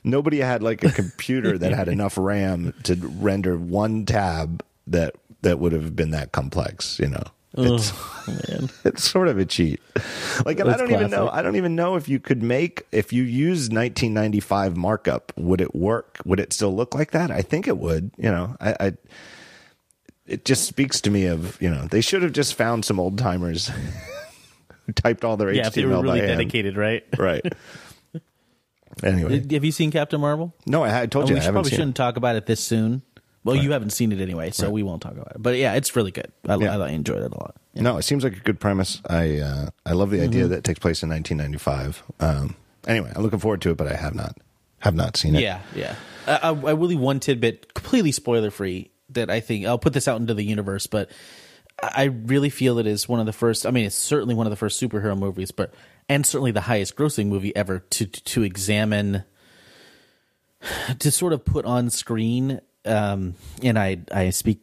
nobody 0.04 0.38
had 0.38 0.62
like 0.62 0.82
a 0.84 0.90
computer 0.92 1.58
that 1.58 1.72
had 1.72 1.88
enough 1.88 2.16
ram 2.16 2.72
to 2.84 2.94
render 2.94 3.56
one 3.58 4.06
tab 4.06 4.64
that 4.86 5.14
that 5.42 5.58
would 5.58 5.72
have 5.72 5.94
been 5.96 6.10
that 6.10 6.32
complex 6.32 6.98
you 6.98 7.08
know 7.08 7.22
it's 7.54 7.92
Man. 8.28 8.70
it's 8.84 9.02
sort 9.10 9.26
of 9.26 9.36
a 9.38 9.44
cheat 9.44 9.80
like 10.46 10.60
and 10.60 10.70
i 10.70 10.76
don't 10.76 10.92
even 10.92 11.10
know 11.10 11.28
i 11.30 11.42
don't 11.42 11.56
even 11.56 11.74
know 11.74 11.96
if 11.96 12.08
you 12.08 12.20
could 12.20 12.42
make 12.44 12.86
if 12.92 13.12
you 13.12 13.24
use 13.24 13.62
1995 13.70 14.76
markup 14.76 15.32
would 15.36 15.60
it 15.60 15.74
work 15.74 16.18
would 16.24 16.38
it 16.38 16.52
still 16.52 16.74
look 16.74 16.94
like 16.94 17.10
that 17.10 17.30
i 17.32 17.42
think 17.42 17.66
it 17.66 17.76
would 17.78 18.12
you 18.16 18.30
know 18.30 18.56
i, 18.60 18.76
I 18.78 18.92
it 20.26 20.44
just 20.44 20.64
speaks 20.66 21.00
to 21.00 21.10
me 21.10 21.26
of 21.26 21.60
you 21.60 21.68
know 21.68 21.86
they 21.90 22.00
should 22.00 22.22
have 22.22 22.32
just 22.32 22.54
found 22.54 22.84
some 22.84 23.00
old 23.00 23.18
timers 23.18 23.68
who 24.86 24.92
typed 24.92 25.24
all 25.24 25.36
their 25.36 25.48
HTML 25.48 25.54
by 25.54 25.56
hand. 25.56 25.56
Yeah, 25.56 25.66
if 25.66 25.74
they 25.74 25.84
were 25.86 25.90
really 26.02 26.20
by 26.20 26.26
hand. 26.26 26.38
dedicated, 26.38 26.76
right? 26.76 27.04
right 27.18 27.44
anyway 29.02 29.42
Have 29.52 29.64
you 29.64 29.72
seen 29.72 29.90
Captain 29.90 30.20
Marvel? 30.20 30.54
no 30.66 30.84
I, 30.84 31.02
I 31.02 31.06
told 31.06 31.24
Oh, 31.24 31.28
you 31.28 31.34
we 31.34 31.40
I 31.40 31.44
haven't 31.44 31.54
probably 31.54 31.70
shouldn't 31.72 31.90
it. 31.90 31.94
talk 31.96 32.16
about 32.16 32.36
it 32.36 32.46
this 32.46 32.60
soon. 32.60 33.02
Well, 33.42 33.56
you 33.56 33.72
haven't 33.72 33.90
seen 33.90 34.12
it 34.12 34.20
anyway, 34.20 34.50
so 34.50 34.70
we 34.70 34.82
won't 34.82 35.00
talk 35.00 35.12
about 35.12 35.32
it. 35.34 35.42
But 35.42 35.56
yeah, 35.56 35.74
it's 35.74 35.96
really 35.96 36.10
good. 36.10 36.30
I, 36.46 36.56
Yeah. 36.56 36.76
I 36.76 36.90
enjoyed 36.90 37.22
it 37.22 37.32
a 37.32 37.38
lot. 37.38 37.56
Yeah. 37.72 37.82
no 37.82 37.96
it 37.98 38.02
seems 38.02 38.24
like 38.24 38.36
a 38.36 38.40
good 38.40 38.58
premise 38.58 39.00
i 39.08 39.38
uh 39.38 39.70
i 39.86 39.92
love 39.92 40.10
the 40.10 40.20
idea 40.20 40.48
that 40.48 40.58
it 40.58 40.64
takes 40.64 40.80
place 40.80 41.04
in 41.04 41.08
1995 41.08 42.02
um 42.18 42.56
anyway 42.88 43.12
i'm 43.14 43.22
looking 43.22 43.38
forward 43.38 43.62
to 43.62 43.70
it 43.70 43.76
but 43.76 43.86
i 43.86 43.94
have 43.94 44.12
not 44.12 44.36
have 44.80 44.96
not 44.96 45.16
seen 45.16 45.36
it 45.36 45.42
Yeah, 45.42 45.60
yeah. 45.76 45.94
I, 46.26 46.36
I, 46.36 46.48
I 46.48 46.72
really 46.72 46.96
one 46.96 47.20
tidbit, 47.20 47.72
completely 47.72 48.10
spoiler 48.10 48.50
free, 48.50 48.90
that 49.10 49.30
I 49.30 49.38
think 49.40 49.66
I'll 49.66 49.78
put 49.78 49.92
this 49.92 50.08
out 50.08 50.20
into 50.20 50.34
the 50.34 50.42
universe, 50.42 50.86
but 50.88 51.10
I 51.80 52.04
really 52.04 52.50
feel 52.50 52.78
it 52.78 52.86
is 52.86 53.08
one 53.08 53.20
of 53.20 53.26
the 53.26 53.32
first. 53.32 53.66
I 53.66 53.70
mean, 53.70 53.86
it's 53.86 53.94
certainly 53.94 54.34
one 54.34 54.46
of 54.46 54.50
the 54.50 54.56
first 54.56 54.80
superhero 54.80 55.16
movies, 55.18 55.50
but 55.50 55.72
and 56.08 56.26
certainly 56.26 56.50
the 56.50 56.62
highest 56.62 56.96
grossing 56.96 57.26
movie 57.26 57.54
ever 57.54 57.78
to 57.78 58.06
to 58.06 58.42
examine, 58.42 59.24
to 60.98 61.10
sort 61.10 61.32
of 61.32 61.44
put 61.44 61.64
on 61.64 61.90
screen. 61.90 62.60
Um, 62.84 63.34
and 63.62 63.78
I 63.78 63.98
I 64.12 64.30
speak 64.30 64.60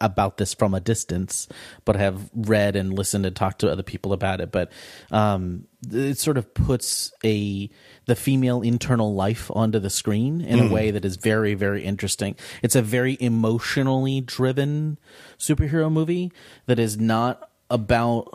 about 0.00 0.36
this 0.36 0.54
from 0.54 0.74
a 0.74 0.80
distance, 0.80 1.48
but 1.84 1.96
have 1.96 2.30
read 2.34 2.76
and 2.76 2.92
listened 2.92 3.26
and 3.26 3.36
talked 3.36 3.60
to 3.60 3.70
other 3.70 3.82
people 3.82 4.12
about 4.12 4.40
it. 4.40 4.50
But 4.50 4.72
um, 5.10 5.66
it 5.90 6.18
sort 6.18 6.38
of 6.38 6.54
puts 6.54 7.12
a 7.24 7.70
the 8.06 8.16
female 8.16 8.62
internal 8.62 9.14
life 9.14 9.50
onto 9.54 9.78
the 9.78 9.90
screen 9.90 10.40
in 10.40 10.60
a 10.60 10.72
way 10.72 10.90
that 10.90 11.04
is 11.04 11.16
very, 11.16 11.54
very 11.54 11.84
interesting. 11.84 12.36
It's 12.62 12.76
a 12.76 12.82
very 12.82 13.16
emotionally 13.20 14.20
driven 14.20 14.98
superhero 15.38 15.90
movie 15.90 16.32
that 16.66 16.78
is 16.78 16.98
not 16.98 17.50
about 17.68 18.28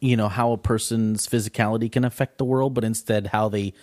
you 0.00 0.16
know 0.16 0.28
how 0.28 0.52
a 0.52 0.58
person's 0.58 1.26
physicality 1.26 1.90
can 1.90 2.04
affect 2.04 2.38
the 2.38 2.44
world, 2.44 2.74
but 2.74 2.84
instead 2.84 3.28
how 3.28 3.48
they 3.48 3.74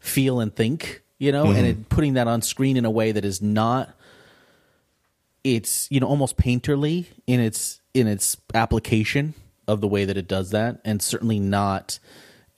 feel 0.00 0.40
and 0.40 0.54
think. 0.54 1.02
You 1.20 1.32
know, 1.32 1.50
and 1.50 1.66
it, 1.66 1.88
putting 1.88 2.14
that 2.14 2.28
on 2.28 2.42
screen 2.42 2.76
in 2.76 2.84
a 2.84 2.90
way 2.92 3.10
that 3.10 3.24
is 3.24 3.42
not 3.42 3.92
it's 5.54 5.90
you 5.90 6.00
know 6.00 6.06
almost 6.06 6.36
painterly 6.36 7.06
in 7.26 7.40
its 7.40 7.80
in 7.94 8.06
its 8.06 8.36
application 8.54 9.34
of 9.66 9.80
the 9.80 9.88
way 9.88 10.04
that 10.04 10.16
it 10.16 10.28
does 10.28 10.50
that 10.50 10.80
and 10.84 11.00
certainly 11.02 11.38
not 11.38 11.98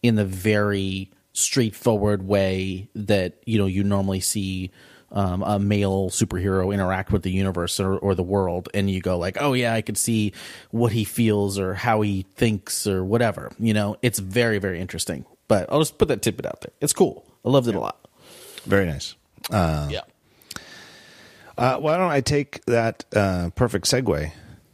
in 0.03 0.16
the 0.16 0.24
very 0.24 1.11
straightforward 1.33 2.26
way 2.26 2.88
that 2.94 3.35
you 3.46 3.59
know 3.59 3.66
you 3.66 3.85
normally 3.85 4.20
see 4.20 4.70
um, 5.12 5.42
a 5.42 5.59
male 5.59 6.09
superhero 6.11 6.72
interact 6.72 7.11
with 7.11 7.22
the 7.22 7.31
universe 7.31 7.81
or, 7.81 7.96
or 7.98 8.14
the 8.14 8.22
world 8.22 8.68
and 8.74 8.90
you 8.90 9.00
go 9.00 9.18
like 9.18 9.37
oh 9.40 9.53
yeah 9.53 9.74
i 9.74 9.83
can 9.83 9.94
see 9.94 10.33
what 10.70 10.92
he 10.92 11.05
feels 11.05 11.59
or 11.59 11.74
how 11.74 12.00
he 12.00 12.26
thinks 12.35 12.87
or 12.87 13.05
whatever 13.05 13.50
you 13.59 13.74
know? 13.74 13.96
It's 14.03 14.18
very 14.18 14.59
very 14.59 14.81
interesting 14.81 15.24
but 15.48 15.70
i'll 15.70 15.81
just 15.81 15.98
put 15.98 16.09
that 16.09 16.22
tidbit 16.22 16.46
out 16.46 16.61
there. 16.61 16.72
It's 16.81 16.92
cool. 16.92 17.24
I 17.44 17.50
loved 17.50 17.68
it 17.68 17.74
a 17.74 17.81
lot. 17.81 17.98
Very 18.64 18.87
nice. 18.87 19.14
Yeah 19.90 20.03
Uh, 21.61 21.77
why 21.77 21.99
don't 21.99 22.11
I 22.11 22.23
take 22.23 22.64
that 22.64 23.05
uh, 23.14 23.51
perfect 23.55 23.85
segue 23.85 24.33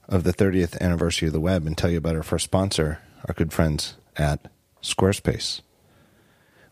of 0.09 0.23
the 0.23 0.33
30th 0.33 0.81
anniversary 0.81 1.27
of 1.27 1.33
the 1.33 1.41
web 1.41 1.67
and 1.67 1.77
tell 1.77 1.91
you 1.91 1.99
about 1.99 2.15
our 2.15 2.23
first 2.23 2.45
sponsor, 2.45 3.01
our 3.27 3.35
good 3.35 3.53
friends 3.53 3.97
at 4.17 4.47
Squarespace. 4.85 5.63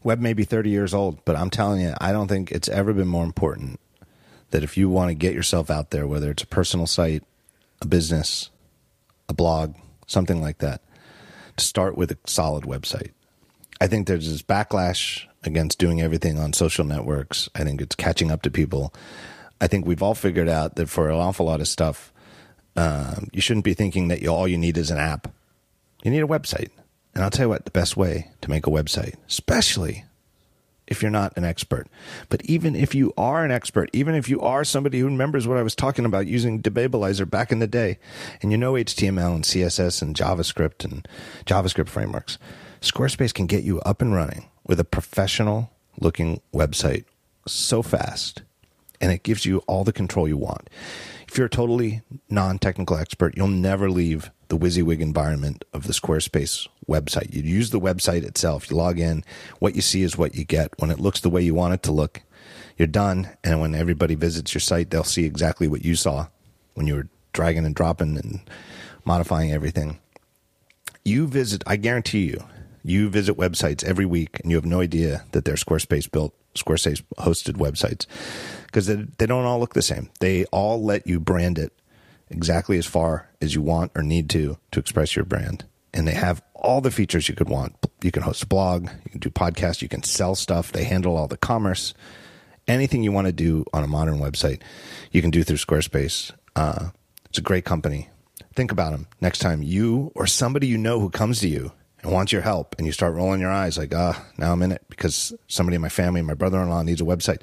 Web 0.04 0.20
may 0.20 0.32
be 0.32 0.44
30 0.44 0.70
years 0.70 0.94
old, 0.94 1.24
but 1.24 1.34
I'm 1.34 1.50
telling 1.50 1.80
you, 1.80 1.94
I 2.00 2.12
don't 2.12 2.28
think 2.28 2.52
it's 2.52 2.68
ever 2.68 2.92
been 2.92 3.08
more 3.08 3.24
important 3.24 3.80
that 4.52 4.62
if 4.62 4.76
you 4.76 4.88
want 4.88 5.08
to 5.08 5.14
get 5.14 5.34
yourself 5.34 5.68
out 5.68 5.90
there, 5.90 6.06
whether 6.06 6.30
it's 6.30 6.44
a 6.44 6.46
personal 6.46 6.86
site, 6.86 7.24
a 7.82 7.86
business, 7.88 8.50
a 9.28 9.34
blog, 9.34 9.74
something 10.06 10.40
like 10.40 10.58
that, 10.58 10.80
to 11.56 11.64
start 11.64 11.96
with 11.98 12.12
a 12.12 12.18
solid 12.24 12.62
website. 12.62 13.10
I 13.80 13.88
think 13.88 14.06
there's 14.06 14.30
this 14.30 14.42
backlash 14.42 15.24
against 15.42 15.80
doing 15.80 16.00
everything 16.00 16.38
on 16.38 16.52
social 16.52 16.84
networks. 16.84 17.48
I 17.56 17.64
think 17.64 17.80
it's 17.80 17.96
catching 17.96 18.30
up 18.30 18.42
to 18.42 18.50
people. 18.52 18.94
I 19.60 19.66
think 19.66 19.86
we've 19.86 20.02
all 20.02 20.14
figured 20.14 20.48
out 20.48 20.76
that 20.76 20.88
for 20.88 21.08
an 21.08 21.16
awful 21.16 21.46
lot 21.46 21.60
of 21.60 21.68
stuff, 21.68 22.12
um, 22.76 23.28
you 23.32 23.40
shouldn't 23.40 23.64
be 23.64 23.74
thinking 23.74 24.08
that 24.08 24.22
you, 24.22 24.28
all 24.28 24.48
you 24.48 24.58
need 24.58 24.76
is 24.76 24.90
an 24.90 24.98
app. 24.98 25.32
You 26.02 26.10
need 26.10 26.22
a 26.22 26.28
website. 26.28 26.70
And 27.14 27.22
I'll 27.22 27.30
tell 27.30 27.46
you 27.46 27.50
what, 27.50 27.64
the 27.64 27.70
best 27.70 27.96
way 27.96 28.30
to 28.40 28.50
make 28.50 28.66
a 28.66 28.70
website, 28.70 29.14
especially 29.28 30.04
if 30.86 31.00
you're 31.00 31.10
not 31.10 31.36
an 31.36 31.44
expert. 31.44 31.86
But 32.28 32.44
even 32.44 32.74
if 32.74 32.94
you 32.94 33.12
are 33.16 33.44
an 33.44 33.50
expert, 33.50 33.88
even 33.92 34.14
if 34.14 34.28
you 34.28 34.40
are 34.40 34.64
somebody 34.64 34.98
who 34.98 35.06
remembers 35.06 35.46
what 35.46 35.56
I 35.56 35.62
was 35.62 35.74
talking 35.74 36.04
about 36.04 36.26
using 36.26 36.60
DeBabelizer 36.60 37.28
back 37.28 37.52
in 37.52 37.60
the 37.60 37.66
day, 37.66 37.98
and 38.42 38.50
you 38.50 38.58
know 38.58 38.72
HTML 38.74 39.34
and 39.34 39.44
CSS 39.44 40.02
and 40.02 40.14
JavaScript 40.14 40.84
and 40.84 41.06
JavaScript 41.46 41.88
frameworks, 41.88 42.38
Squarespace 42.80 43.32
can 43.32 43.46
get 43.46 43.64
you 43.64 43.80
up 43.80 44.02
and 44.02 44.14
running 44.14 44.48
with 44.66 44.78
a 44.78 44.84
professional 44.84 45.70
looking 45.98 46.40
website 46.52 47.04
so 47.46 47.82
fast, 47.82 48.42
and 49.00 49.12
it 49.12 49.22
gives 49.22 49.44
you 49.44 49.58
all 49.66 49.84
the 49.84 49.92
control 49.92 50.28
you 50.28 50.36
want. 50.36 50.68
If 51.28 51.38
you're 51.38 51.46
a 51.48 51.50
totally 51.50 52.02
non 52.30 52.58
technical 52.58 52.96
expert, 52.96 53.36
you'll 53.36 53.48
never 53.48 53.90
leave 53.90 54.30
the 54.48 54.58
WYSIWYG 54.58 55.00
environment 55.00 55.64
of 55.72 55.86
the 55.86 55.92
Squarespace 55.92 56.68
website. 56.88 57.34
You 57.34 57.42
use 57.42 57.70
the 57.70 57.80
website 57.80 58.24
itself, 58.24 58.70
you 58.70 58.76
log 58.76 59.00
in, 59.00 59.24
what 59.58 59.74
you 59.74 59.82
see 59.82 60.02
is 60.02 60.16
what 60.16 60.34
you 60.34 60.44
get. 60.44 60.70
When 60.78 60.90
it 60.90 61.00
looks 61.00 61.20
the 61.20 61.30
way 61.30 61.42
you 61.42 61.54
want 61.54 61.74
it 61.74 61.82
to 61.84 61.92
look, 61.92 62.22
you're 62.76 62.86
done. 62.86 63.30
And 63.42 63.60
when 63.60 63.74
everybody 63.74 64.14
visits 64.14 64.54
your 64.54 64.60
site, 64.60 64.90
they'll 64.90 65.04
see 65.04 65.24
exactly 65.24 65.66
what 65.66 65.84
you 65.84 65.96
saw 65.96 66.28
when 66.74 66.86
you 66.86 66.94
were 66.94 67.08
dragging 67.32 67.64
and 67.64 67.74
dropping 67.74 68.16
and 68.16 68.40
modifying 69.04 69.52
everything. 69.52 69.98
You 71.04 71.26
visit, 71.26 71.64
I 71.66 71.76
guarantee 71.76 72.26
you, 72.26 72.44
you 72.84 73.08
visit 73.08 73.36
websites 73.36 73.82
every 73.82 74.06
week 74.06 74.40
and 74.40 74.50
you 74.50 74.56
have 74.56 74.64
no 74.64 74.80
idea 74.80 75.24
that 75.32 75.44
they're 75.44 75.54
Squarespace 75.54 76.10
built, 76.10 76.34
Squarespace 76.54 77.02
hosted 77.18 77.54
websites 77.54 78.06
because 78.74 78.88
they, 78.88 78.96
they 79.18 79.26
don't 79.26 79.44
all 79.44 79.60
look 79.60 79.74
the 79.74 79.82
same. 79.82 80.10
They 80.18 80.46
all 80.46 80.82
let 80.82 81.06
you 81.06 81.20
brand 81.20 81.60
it 81.60 81.72
exactly 82.28 82.76
as 82.76 82.86
far 82.86 83.28
as 83.40 83.54
you 83.54 83.62
want 83.62 83.92
or 83.94 84.02
need 84.02 84.28
to 84.30 84.58
to 84.72 84.80
express 84.80 85.14
your 85.14 85.24
brand. 85.24 85.64
And 85.92 86.08
they 86.08 86.14
have 86.14 86.42
all 86.56 86.80
the 86.80 86.90
features 86.90 87.28
you 87.28 87.36
could 87.36 87.48
want. 87.48 87.76
You 88.02 88.10
can 88.10 88.24
host 88.24 88.42
a 88.42 88.46
blog, 88.46 88.88
you 89.04 89.10
can 89.12 89.20
do 89.20 89.30
podcasts, 89.30 89.80
you 89.80 89.88
can 89.88 90.02
sell 90.02 90.34
stuff. 90.34 90.72
They 90.72 90.82
handle 90.82 91.16
all 91.16 91.28
the 91.28 91.36
commerce. 91.36 91.94
Anything 92.66 93.04
you 93.04 93.12
want 93.12 93.28
to 93.28 93.32
do 93.32 93.64
on 93.72 93.84
a 93.84 93.86
modern 93.86 94.18
website, 94.18 94.60
you 95.12 95.22
can 95.22 95.30
do 95.30 95.44
through 95.44 95.58
Squarespace. 95.58 96.32
Uh, 96.56 96.88
it's 97.26 97.38
a 97.38 97.42
great 97.42 97.64
company. 97.64 98.08
Think 98.56 98.72
about 98.72 98.90
them 98.90 99.06
next 99.20 99.38
time 99.38 99.62
you 99.62 100.10
or 100.16 100.26
somebody 100.26 100.66
you 100.66 100.78
know 100.78 100.98
who 100.98 101.10
comes 101.10 101.38
to 101.40 101.48
you 101.48 101.70
and 102.04 102.12
wants 102.12 102.32
your 102.32 102.42
help 102.42 102.74
and 102.76 102.86
you 102.86 102.92
start 102.92 103.14
rolling 103.14 103.40
your 103.40 103.50
eyes 103.50 103.78
like, 103.78 103.92
ah, 103.94 104.24
now 104.36 104.52
I'm 104.52 104.62
in 104.62 104.70
it 104.70 104.84
because 104.90 105.32
somebody 105.48 105.76
in 105.76 105.80
my 105.80 105.88
family, 105.88 106.20
my 106.20 106.34
brother 106.34 106.60
in 106.60 106.68
law 106.68 106.82
needs 106.82 107.00
a 107.00 107.04
website. 107.04 107.40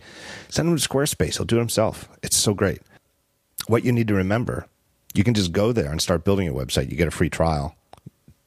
Send 0.49 0.69
him 0.69 0.77
to 0.77 0.89
Squarespace. 0.89 1.37
He'll 1.37 1.45
do 1.45 1.57
it 1.57 1.59
himself. 1.59 2.07
It's 2.21 2.37
so 2.37 2.53
great. 2.53 2.79
What 3.67 3.83
you 3.83 3.91
need 3.91 4.07
to 4.07 4.13
remember, 4.13 4.67
you 5.15 5.23
can 5.23 5.33
just 5.33 5.51
go 5.51 5.71
there 5.71 5.91
and 5.91 6.01
start 6.01 6.23
building 6.23 6.47
a 6.47 6.53
website. 6.53 6.91
You 6.91 6.95
get 6.95 7.07
a 7.07 7.11
free 7.11 7.29
trial, 7.29 7.75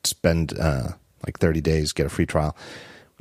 spend 0.04 0.56
uh, 0.58 0.92
like 1.26 1.38
30 1.38 1.60
days, 1.60 1.92
get 1.92 2.06
a 2.06 2.10
free 2.10 2.26
trial. 2.26 2.56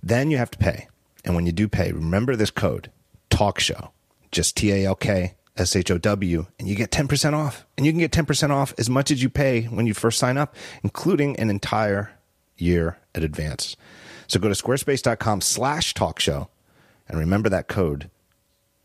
Then 0.02 0.30
you 0.30 0.38
have 0.38 0.52
to 0.52 0.58
pay. 0.58 0.88
And 1.26 1.36
when 1.36 1.46
you 1.46 1.52
do 1.52 1.68
pay, 1.68 1.92
remember 1.92 2.36
this 2.36 2.52
code 2.52 2.92
talk 3.30 3.60
show, 3.60 3.92
just 4.32 4.56
T 4.56 4.72
A 4.72 4.86
L 4.86 4.96
K 4.96 5.34
S 5.58 5.76
H 5.76 5.90
O 5.90 5.98
W, 5.98 6.46
and 6.60 6.68
you 6.68 6.76
get 6.76 6.92
10% 6.92 7.34
off. 7.34 7.66
And 7.76 7.86
you 7.86 7.92
can 7.92 8.00
get 8.00 8.12
10% 8.12 8.52
off 8.52 8.74
as 8.78 8.90
much 8.90 9.10
as 9.10 9.24
you 9.24 9.30
pay 9.30 9.64
when 9.64 9.88
you 9.88 9.94
first 9.94 10.20
sign 10.20 10.38
up, 10.38 10.56
including 10.84 11.40
an 11.40 11.50
entire 11.50 12.12
year 12.58 12.98
at 13.16 13.24
advance. 13.24 13.76
So 14.28 14.40
go 14.40 14.50
to 14.50 14.56
squarespace.com 14.56 15.42
slash 15.42 15.94
talk 15.94 16.20
show 16.20 16.50
and 17.08 17.20
remember 17.20 17.50
that 17.50 17.68
code 17.68 18.10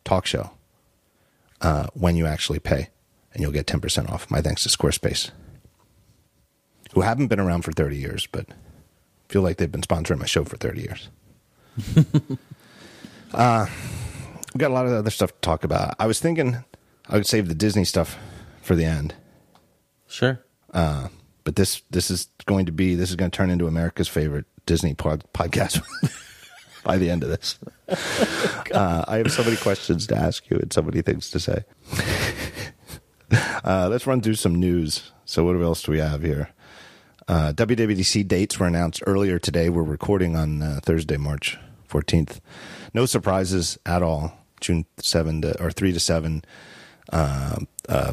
talk 0.04 0.26
show 0.26 0.50
uh, 1.61 1.87
when 1.94 2.16
you 2.16 2.26
actually 2.26 2.59
pay 2.59 2.88
and 3.33 3.42
you'll 3.42 3.52
get 3.52 3.66
10% 3.66 4.11
off. 4.11 4.31
My 4.31 4.40
thanks 4.40 4.62
to 4.64 4.68
Squarespace, 4.68 5.31
who 6.94 7.02
haven't 7.02 7.28
been 7.28 7.40
around 7.40 7.62
for 7.62 7.72
30 7.72 7.96
years, 7.96 8.26
but 8.26 8.46
feel 9.28 9.42
like 9.42 9.59
they've 9.59 9.70
been 9.70 9.83
sponsoring 9.83 10.18
my 10.18 10.26
show 10.26 10.44
for 10.44 10.57
30 10.57 10.81
years. 10.81 11.09
uh, 13.35 13.66
we 14.54 14.59
got 14.59 14.70
a 14.70 14.74
lot 14.74 14.87
of 14.87 14.92
other 14.92 15.11
stuff 15.11 15.33
to 15.33 15.40
talk 15.40 15.64
about. 15.64 15.94
I 15.98 16.07
was 16.07 16.18
thinking 16.18 16.64
I 17.09 17.16
would 17.16 17.26
save 17.26 17.48
the 17.48 17.54
Disney 17.54 17.85
stuff 17.85 18.18
for 18.62 18.74
the 18.74 18.85
end. 18.85 19.14
Sure. 20.07 20.40
Uh, 20.72 21.09
but 21.48 21.56
this 21.56 21.80
this 21.88 22.11
is 22.11 22.28
going 22.44 22.66
to 22.66 22.72
be 22.72 22.94
this 22.94 23.08
is 23.08 23.16
going 23.16 23.30
to 23.30 23.34
turn 23.34 23.48
into 23.48 23.66
America's 23.66 24.06
favorite 24.06 24.44
Disney 24.66 24.92
pod, 24.92 25.24
podcast 25.32 25.82
by 26.84 26.98
the 26.98 27.08
end 27.08 27.22
of 27.22 27.30
this. 27.30 27.58
Uh, 28.70 29.02
I 29.08 29.16
have 29.16 29.32
so 29.32 29.42
many 29.42 29.56
questions 29.56 30.06
to 30.08 30.14
ask 30.14 30.50
you 30.50 30.58
and 30.58 30.70
so 30.70 30.82
many 30.82 31.00
things 31.00 31.30
to 31.30 31.40
say. 31.40 31.64
uh, 33.64 33.88
let's 33.90 34.06
run 34.06 34.20
through 34.20 34.34
some 34.34 34.54
news. 34.54 35.11
So 35.24 35.42
what 35.42 35.56
else 35.56 35.82
do 35.82 35.92
we 35.92 36.00
have 36.00 36.22
here? 36.22 36.50
Uh, 37.26 37.54
WWDC 37.54 38.28
dates 38.28 38.61
were 38.61 38.66
announced 38.66 39.02
earlier 39.06 39.38
today. 39.38 39.70
We're 39.70 39.82
recording 39.82 40.37
on 40.37 40.61
uh, 40.61 40.80
Thursday, 40.82 41.16
March 41.16 41.56
14th. 41.88 42.40
No 42.92 43.06
surprises 43.06 43.78
at 43.87 44.02
all. 44.02 44.34
June 44.61 44.84
7 44.98 45.40
to, 45.40 45.62
or 45.62 45.70
3 45.70 45.92
to 45.94 46.00
7. 46.00 46.44
Uh, 47.11 47.56
uh, 47.88 48.12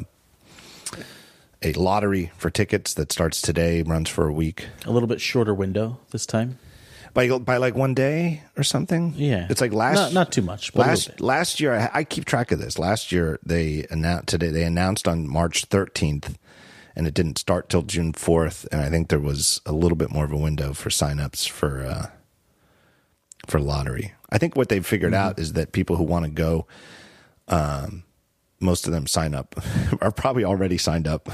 a 1.65 1.73
lottery 1.73 2.31
for 2.37 2.51
tickets 2.51 2.93
that 2.93 3.11
starts 3.11 3.41
today, 3.41 3.81
runs 3.81 4.07
for 4.07 4.27
a 4.27 4.33
week. 4.33 4.67
A 4.85 4.91
little 4.91 5.07
bit 5.07 5.19
shorter 5.19 5.53
window 5.53 5.97
this 6.11 6.25
time. 6.25 6.59
By 7.15 7.29
by 7.39 7.57
like 7.57 7.75
one 7.75 7.93
day 7.93 8.43
or 8.57 8.63
something. 8.63 9.13
Yeah, 9.15 9.47
it's 9.49 9.61
like 9.61 9.73
last 9.73 9.97
not, 9.97 10.13
not 10.13 10.31
too 10.31 10.41
much. 10.41 10.75
last 10.75 11.19
last 11.21 11.59
year, 11.61 11.73
I, 11.73 11.99
I, 11.99 12.03
keep 12.03 12.25
track 12.25 12.51
of 12.51 12.59
this. 12.59 12.77
Last 12.77 13.11
year 13.11 13.39
they 13.43 13.87
announced 13.89 14.27
today. 14.27 14.49
They 14.49 14.63
announced 14.63 15.07
on 15.07 15.25
March 15.25 15.65
thirteenth, 15.65 16.37
and 16.93 17.07
it 17.07 17.13
didn't 17.13 17.37
start 17.37 17.69
till 17.69 17.83
June 17.83 18.11
fourth. 18.11 18.67
And 18.69 18.81
I 18.81 18.89
think 18.89 19.07
there 19.07 19.19
was 19.19 19.61
a 19.65 19.71
little 19.71 19.95
bit 19.95 20.11
more 20.11 20.25
of 20.25 20.33
a 20.33 20.37
window 20.37 20.73
for 20.73 20.89
signups 20.89 21.47
for 21.47 21.85
uh, 21.85 22.07
for 23.47 23.61
lottery. 23.61 24.13
I 24.29 24.37
think 24.37 24.57
what 24.57 24.67
they've 24.67 24.85
figured 24.85 25.13
mm-hmm. 25.13 25.27
out 25.27 25.39
is 25.39 25.53
that 25.53 25.71
people 25.71 25.95
who 25.95 26.03
want 26.03 26.25
to 26.25 26.31
go, 26.31 26.67
um, 27.47 28.03
most 28.59 28.85
of 28.87 28.93
them 28.93 29.07
sign 29.07 29.33
up 29.33 29.55
are 30.01 30.11
probably 30.11 30.43
already 30.43 30.77
signed 30.77 31.07
up 31.07 31.29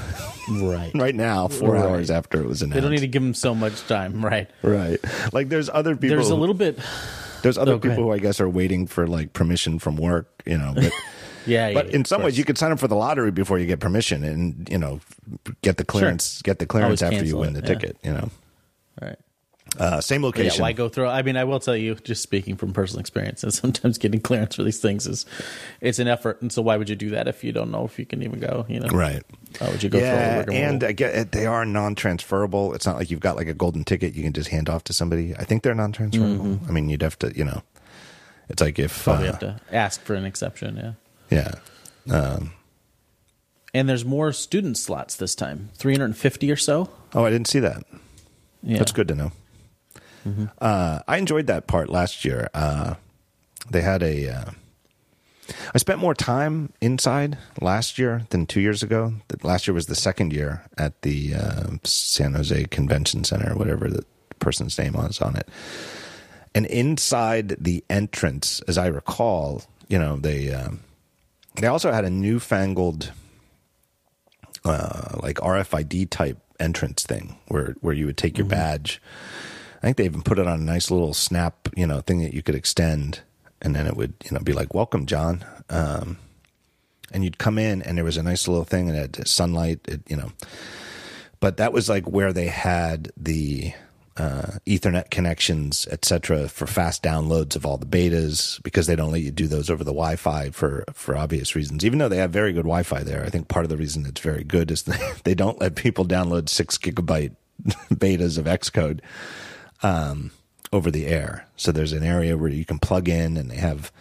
right. 0.50 0.92
right 0.94 1.14
now 1.14 1.48
four 1.48 1.74
right. 1.74 1.84
hours 1.84 2.10
after 2.10 2.40
it 2.40 2.46
was 2.46 2.62
announced 2.62 2.74
they 2.74 2.80
don't 2.80 2.90
need 2.90 3.00
to 3.00 3.06
give 3.06 3.22
them 3.22 3.34
so 3.34 3.54
much 3.54 3.86
time 3.86 4.24
right. 4.24 4.50
Right. 4.62 4.98
Like 5.32 5.48
there's 5.48 5.68
other 5.68 5.96
people 5.96 6.16
there's 6.16 6.30
a 6.30 6.36
little 6.36 6.54
bit 6.54 6.78
there's 7.42 7.58
other 7.58 7.72
oh, 7.72 7.78
people 7.78 8.04
who 8.04 8.12
i 8.12 8.18
guess 8.18 8.40
are 8.40 8.48
waiting 8.48 8.86
for 8.86 9.06
like 9.06 9.32
permission 9.32 9.78
from 9.78 9.96
work 9.96 10.42
you 10.46 10.56
know 10.56 10.72
but 10.74 10.92
yeah 11.46 11.72
but 11.72 11.86
yeah, 11.86 11.92
in 11.92 12.04
some 12.04 12.22
ways 12.22 12.38
you 12.38 12.44
could 12.44 12.56
sign 12.56 12.72
up 12.72 12.78
for 12.78 12.88
the 12.88 12.94
lottery 12.94 13.30
before 13.30 13.58
you 13.58 13.66
get 13.66 13.80
permission 13.80 14.22
and 14.24 14.68
you 14.70 14.78
know 14.78 15.00
get 15.62 15.76
the 15.76 15.84
clearance 15.84 16.36
sure. 16.36 16.42
get 16.44 16.58
the 16.58 16.66
clearance 16.66 17.02
Always 17.02 17.14
after 17.14 17.26
you 17.26 17.36
win 17.36 17.52
the 17.52 17.60
yeah. 17.60 17.66
ticket 17.66 17.96
you 18.02 18.12
know. 18.12 18.30
Right 19.00 19.18
uh, 19.78 20.00
same 20.00 20.22
location. 20.22 20.58
Yeah, 20.58 20.62
why 20.62 20.72
go 20.72 20.88
through? 20.88 21.06
I 21.06 21.22
mean, 21.22 21.36
I 21.36 21.44
will 21.44 21.60
tell 21.60 21.76
you, 21.76 21.94
just 21.94 22.22
speaking 22.22 22.56
from 22.56 22.72
personal 22.72 23.00
experience, 23.00 23.42
and 23.42 23.52
sometimes 23.62 23.98
getting 23.98 24.20
clearance 24.20 24.56
for 24.56 24.62
these 24.62 24.80
things 24.80 25.06
is 25.06 25.24
it's 25.80 25.98
an 25.98 26.08
effort. 26.08 26.42
And 26.42 26.52
so, 26.52 26.62
why 26.62 26.76
would 26.76 26.90
you 26.90 26.96
do 26.96 27.10
that 27.10 27.28
if 27.28 27.42
you 27.42 27.52
don't 27.52 27.70
know 27.70 27.84
if 27.84 27.98
you 27.98 28.04
can 28.04 28.22
even 28.22 28.40
go? 28.40 28.66
You 28.68 28.80
know, 28.80 28.88
right? 28.88 29.22
Why 29.58 29.70
would 29.70 29.82
you 29.82 29.88
go? 29.88 29.98
Yeah, 29.98 30.44
and 30.50 30.84
I 30.84 30.92
get 30.92 31.32
they 31.32 31.46
are 31.46 31.64
non-transferable. 31.64 32.74
It's 32.74 32.86
not 32.86 32.96
like 32.96 33.10
you've 33.10 33.20
got 33.20 33.36
like 33.36 33.48
a 33.48 33.54
golden 33.54 33.84
ticket 33.84 34.14
you 34.14 34.22
can 34.22 34.32
just 34.32 34.50
hand 34.50 34.68
off 34.68 34.84
to 34.84 34.92
somebody. 34.92 35.34
I 35.36 35.44
think 35.44 35.62
they're 35.62 35.74
non-transferable. 35.74 36.44
Mm-hmm. 36.44 36.68
I 36.68 36.72
mean, 36.72 36.88
you'd 36.88 37.02
have 37.02 37.18
to, 37.20 37.36
you 37.36 37.44
know, 37.44 37.62
it's 38.48 38.60
like 38.60 38.78
if 38.78 39.04
probably 39.04 39.28
uh, 39.28 39.32
have 39.32 39.40
to 39.40 39.60
ask 39.70 40.02
for 40.02 40.14
an 40.14 40.24
exception. 40.24 40.96
Yeah, 41.30 41.54
yeah. 42.06 42.14
Um, 42.14 42.52
and 43.74 43.88
there's 43.88 44.04
more 44.04 44.32
student 44.32 44.76
slots 44.76 45.16
this 45.16 45.34
time, 45.34 45.70
350 45.74 46.50
or 46.50 46.56
so. 46.56 46.90
Oh, 47.14 47.24
I 47.24 47.30
didn't 47.30 47.48
see 47.48 47.60
that. 47.60 47.84
Yeah. 48.62 48.78
That's 48.78 48.92
good 48.92 49.08
to 49.08 49.14
know. 49.14 49.32
Mm-hmm. 50.26 50.46
Uh, 50.60 51.00
I 51.06 51.16
enjoyed 51.18 51.46
that 51.46 51.66
part 51.66 51.88
last 51.88 52.24
year. 52.24 52.48
Uh, 52.54 52.94
they 53.70 53.80
had 53.80 54.02
a. 54.02 54.28
Uh, 54.28 54.50
I 55.74 55.78
spent 55.78 55.98
more 55.98 56.14
time 56.14 56.72
inside 56.80 57.36
last 57.60 57.98
year 57.98 58.26
than 58.30 58.46
two 58.46 58.60
years 58.60 58.82
ago. 58.82 59.14
Last 59.42 59.66
year 59.66 59.74
was 59.74 59.86
the 59.86 59.94
second 59.94 60.32
year 60.32 60.62
at 60.78 61.02
the 61.02 61.34
uh, 61.34 61.66
San 61.84 62.34
Jose 62.34 62.64
Convention 62.66 63.24
Center, 63.24 63.54
whatever 63.56 63.88
the 63.88 64.04
person's 64.38 64.78
name 64.78 64.94
was 64.94 65.20
on 65.20 65.36
it. 65.36 65.48
And 66.54 66.66
inside 66.66 67.56
the 67.60 67.82
entrance, 67.90 68.60
as 68.68 68.78
I 68.78 68.86
recall, 68.86 69.62
you 69.88 69.98
know, 69.98 70.16
they 70.16 70.52
um, 70.52 70.80
they 71.56 71.66
also 71.66 71.92
had 71.92 72.04
a 72.04 72.10
newfangled 72.10 73.12
uh, 74.64 75.18
like 75.22 75.36
RFID 75.36 76.10
type 76.10 76.38
entrance 76.60 77.04
thing 77.04 77.36
where 77.48 77.74
where 77.80 77.94
you 77.94 78.06
would 78.06 78.16
take 78.16 78.38
your 78.38 78.46
badge. 78.46 79.00
I 79.82 79.86
think 79.86 79.96
they 79.96 80.04
even 80.04 80.22
put 80.22 80.38
it 80.38 80.46
on 80.46 80.60
a 80.60 80.64
nice 80.64 80.90
little 80.90 81.12
snap, 81.12 81.68
you 81.76 81.86
know, 81.86 82.00
thing 82.00 82.22
that 82.22 82.34
you 82.34 82.42
could 82.42 82.54
extend, 82.54 83.20
and 83.60 83.74
then 83.74 83.88
it 83.88 83.96
would, 83.96 84.14
you 84.24 84.30
know, 84.30 84.40
be 84.40 84.52
like, 84.52 84.74
"Welcome, 84.74 85.06
John." 85.06 85.44
Um, 85.68 86.18
and 87.10 87.24
you'd 87.24 87.38
come 87.38 87.58
in, 87.58 87.82
and 87.82 87.96
there 87.96 88.04
was 88.04 88.16
a 88.16 88.22
nice 88.22 88.46
little 88.46 88.64
thing, 88.64 88.88
and 88.88 88.96
it 88.96 89.16
had 89.16 89.28
sunlight, 89.28 89.80
it, 89.86 90.02
you 90.08 90.16
know. 90.16 90.30
But 91.40 91.56
that 91.56 91.72
was 91.72 91.88
like 91.88 92.08
where 92.08 92.32
they 92.32 92.46
had 92.46 93.10
the 93.16 93.74
uh, 94.16 94.58
Ethernet 94.66 95.10
connections, 95.10 95.88
etc., 95.90 96.48
for 96.48 96.68
fast 96.68 97.02
downloads 97.02 97.56
of 97.56 97.66
all 97.66 97.76
the 97.76 97.86
betas 97.86 98.62
because 98.62 98.86
they 98.86 98.94
don't 98.94 99.10
let 99.10 99.22
you 99.22 99.32
do 99.32 99.48
those 99.48 99.68
over 99.68 99.82
the 99.82 99.90
Wi-Fi 99.90 100.50
for 100.50 100.84
for 100.92 101.16
obvious 101.16 101.56
reasons. 101.56 101.84
Even 101.84 101.98
though 101.98 102.08
they 102.08 102.18
have 102.18 102.30
very 102.30 102.52
good 102.52 102.62
Wi-Fi 102.62 103.02
there, 103.02 103.24
I 103.24 103.30
think 103.30 103.48
part 103.48 103.64
of 103.64 103.70
the 103.70 103.76
reason 103.76 104.06
it's 104.06 104.20
very 104.20 104.44
good 104.44 104.70
is 104.70 104.84
they 105.24 105.34
don't 105.34 105.60
let 105.60 105.74
people 105.74 106.04
download 106.04 106.48
six 106.48 106.78
gigabyte 106.78 107.34
betas 107.92 108.38
of 108.38 108.44
Xcode 108.44 109.00
um, 109.82 110.30
over 110.72 110.90
the 110.90 111.06
air. 111.06 111.46
So 111.56 111.72
there's 111.72 111.92
an 111.92 112.02
area 112.02 112.36
where 112.36 112.50
you 112.50 112.64
can 112.64 112.78
plug 112.78 113.08
in, 113.08 113.36
and 113.36 113.50
they 113.50 113.56
have 113.56 113.92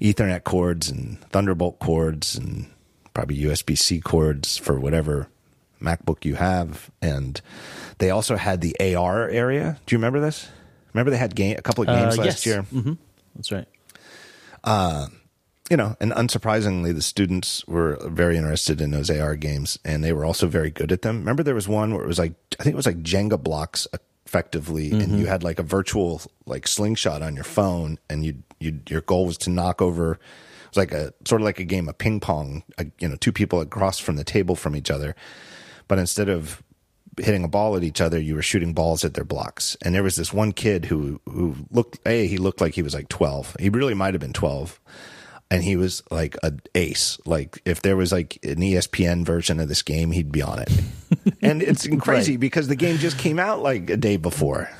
Ethernet 0.00 0.44
cords 0.44 0.88
and 0.90 1.20
Thunderbolt 1.30 1.78
cords 1.78 2.36
and 2.36 2.66
probably 3.14 3.36
USB 3.38 3.76
C 3.76 4.00
cords 4.00 4.56
for 4.56 4.78
whatever 4.78 5.28
MacBook 5.82 6.24
you 6.24 6.34
have, 6.36 6.90
and 7.02 7.40
they 7.98 8.10
also 8.10 8.36
had 8.36 8.60
the 8.60 8.76
AR 8.96 9.28
area. 9.28 9.78
Do 9.86 9.94
you 9.94 9.98
remember 9.98 10.20
this? 10.20 10.48
Remember 10.94 11.10
they 11.10 11.16
had 11.18 11.34
game 11.36 11.56
a 11.58 11.62
couple 11.62 11.82
of 11.82 11.88
games 11.88 12.18
Uh, 12.18 12.22
last 12.22 12.44
yes. 12.44 12.46
year. 12.46 12.62
hmm 12.62 12.92
That's 13.36 13.52
right. 13.52 13.66
You 15.70 15.76
know, 15.76 15.96
and 16.00 16.12
unsurprisingly, 16.12 16.94
the 16.94 17.02
students 17.02 17.62
were 17.66 17.98
very 18.08 18.38
interested 18.38 18.80
in 18.80 18.90
those 18.90 19.10
AR 19.10 19.36
games, 19.36 19.78
and 19.84 20.02
they 20.02 20.14
were 20.14 20.24
also 20.24 20.46
very 20.46 20.70
good 20.70 20.90
at 20.92 21.02
them. 21.02 21.18
Remember, 21.18 21.42
there 21.42 21.54
was 21.54 21.68
one 21.68 21.92
where 21.92 22.02
it 22.02 22.06
was 22.08 22.18
like 22.18 22.32
I 22.58 22.62
think 22.62 22.72
it 22.72 22.76
was 22.76 22.86
like 22.86 23.02
Jenga 23.02 23.40
blocks 23.42 23.86
effectively, 24.28 24.90
and 24.92 25.18
you 25.18 25.26
had 25.26 25.42
like 25.42 25.58
a 25.58 25.62
virtual 25.62 26.20
like 26.44 26.68
slingshot 26.68 27.22
on 27.22 27.34
your 27.34 27.44
phone, 27.44 27.98
and 28.10 28.24
you 28.26 28.34
you 28.60 28.80
your 28.88 29.00
goal 29.00 29.24
was 29.26 29.38
to 29.38 29.50
knock 29.50 29.80
over. 29.80 30.12
It 30.12 30.70
was 30.70 30.76
like 30.76 30.92
a 30.92 31.12
sort 31.26 31.40
of 31.40 31.46
like 31.46 31.58
a 31.58 31.64
game 31.64 31.88
of 31.88 31.96
ping 31.96 32.20
pong. 32.20 32.62
uh, 32.76 32.84
You 33.00 33.08
know, 33.08 33.16
two 33.16 33.32
people 33.32 33.60
across 33.62 33.98
from 33.98 34.16
the 34.16 34.24
table 34.24 34.54
from 34.54 34.76
each 34.76 34.90
other, 34.90 35.14
but 35.88 35.98
instead 35.98 36.28
of 36.28 36.62
hitting 37.16 37.42
a 37.44 37.48
ball 37.48 37.74
at 37.76 37.82
each 37.82 38.00
other, 38.00 38.20
you 38.20 38.34
were 38.34 38.42
shooting 38.42 38.74
balls 38.74 39.04
at 39.04 39.14
their 39.14 39.24
blocks. 39.24 39.76
And 39.82 39.94
there 39.94 40.02
was 40.04 40.16
this 40.16 40.32
one 40.32 40.52
kid 40.52 40.84
who 40.84 41.20
who 41.24 41.54
looked 41.70 41.98
a 42.06 42.26
he 42.26 42.36
looked 42.36 42.60
like 42.60 42.74
he 42.74 42.82
was 42.82 42.94
like 42.94 43.08
twelve. 43.08 43.56
He 43.58 43.70
really 43.70 43.94
might 43.94 44.12
have 44.14 44.20
been 44.20 44.34
twelve, 44.34 44.78
and 45.50 45.62
he 45.64 45.76
was 45.76 46.02
like 46.10 46.36
an 46.42 46.60
ace. 46.74 47.18
Like 47.24 47.60
if 47.64 47.82
there 47.82 47.96
was 47.96 48.12
like 48.12 48.38
an 48.42 48.56
ESPN 48.56 49.24
version 49.24 49.60
of 49.60 49.68
this 49.68 49.82
game, 49.82 50.10
he'd 50.10 50.32
be 50.32 50.42
on 50.42 50.60
it. 50.60 50.70
and 51.42 51.62
it's 51.62 51.86
crazy 51.98 52.36
because 52.36 52.68
the 52.68 52.76
game 52.76 52.98
just 52.98 53.18
came 53.18 53.38
out 53.38 53.62
like 53.62 53.90
a 53.90 53.96
day 53.96 54.16
before. 54.16 54.70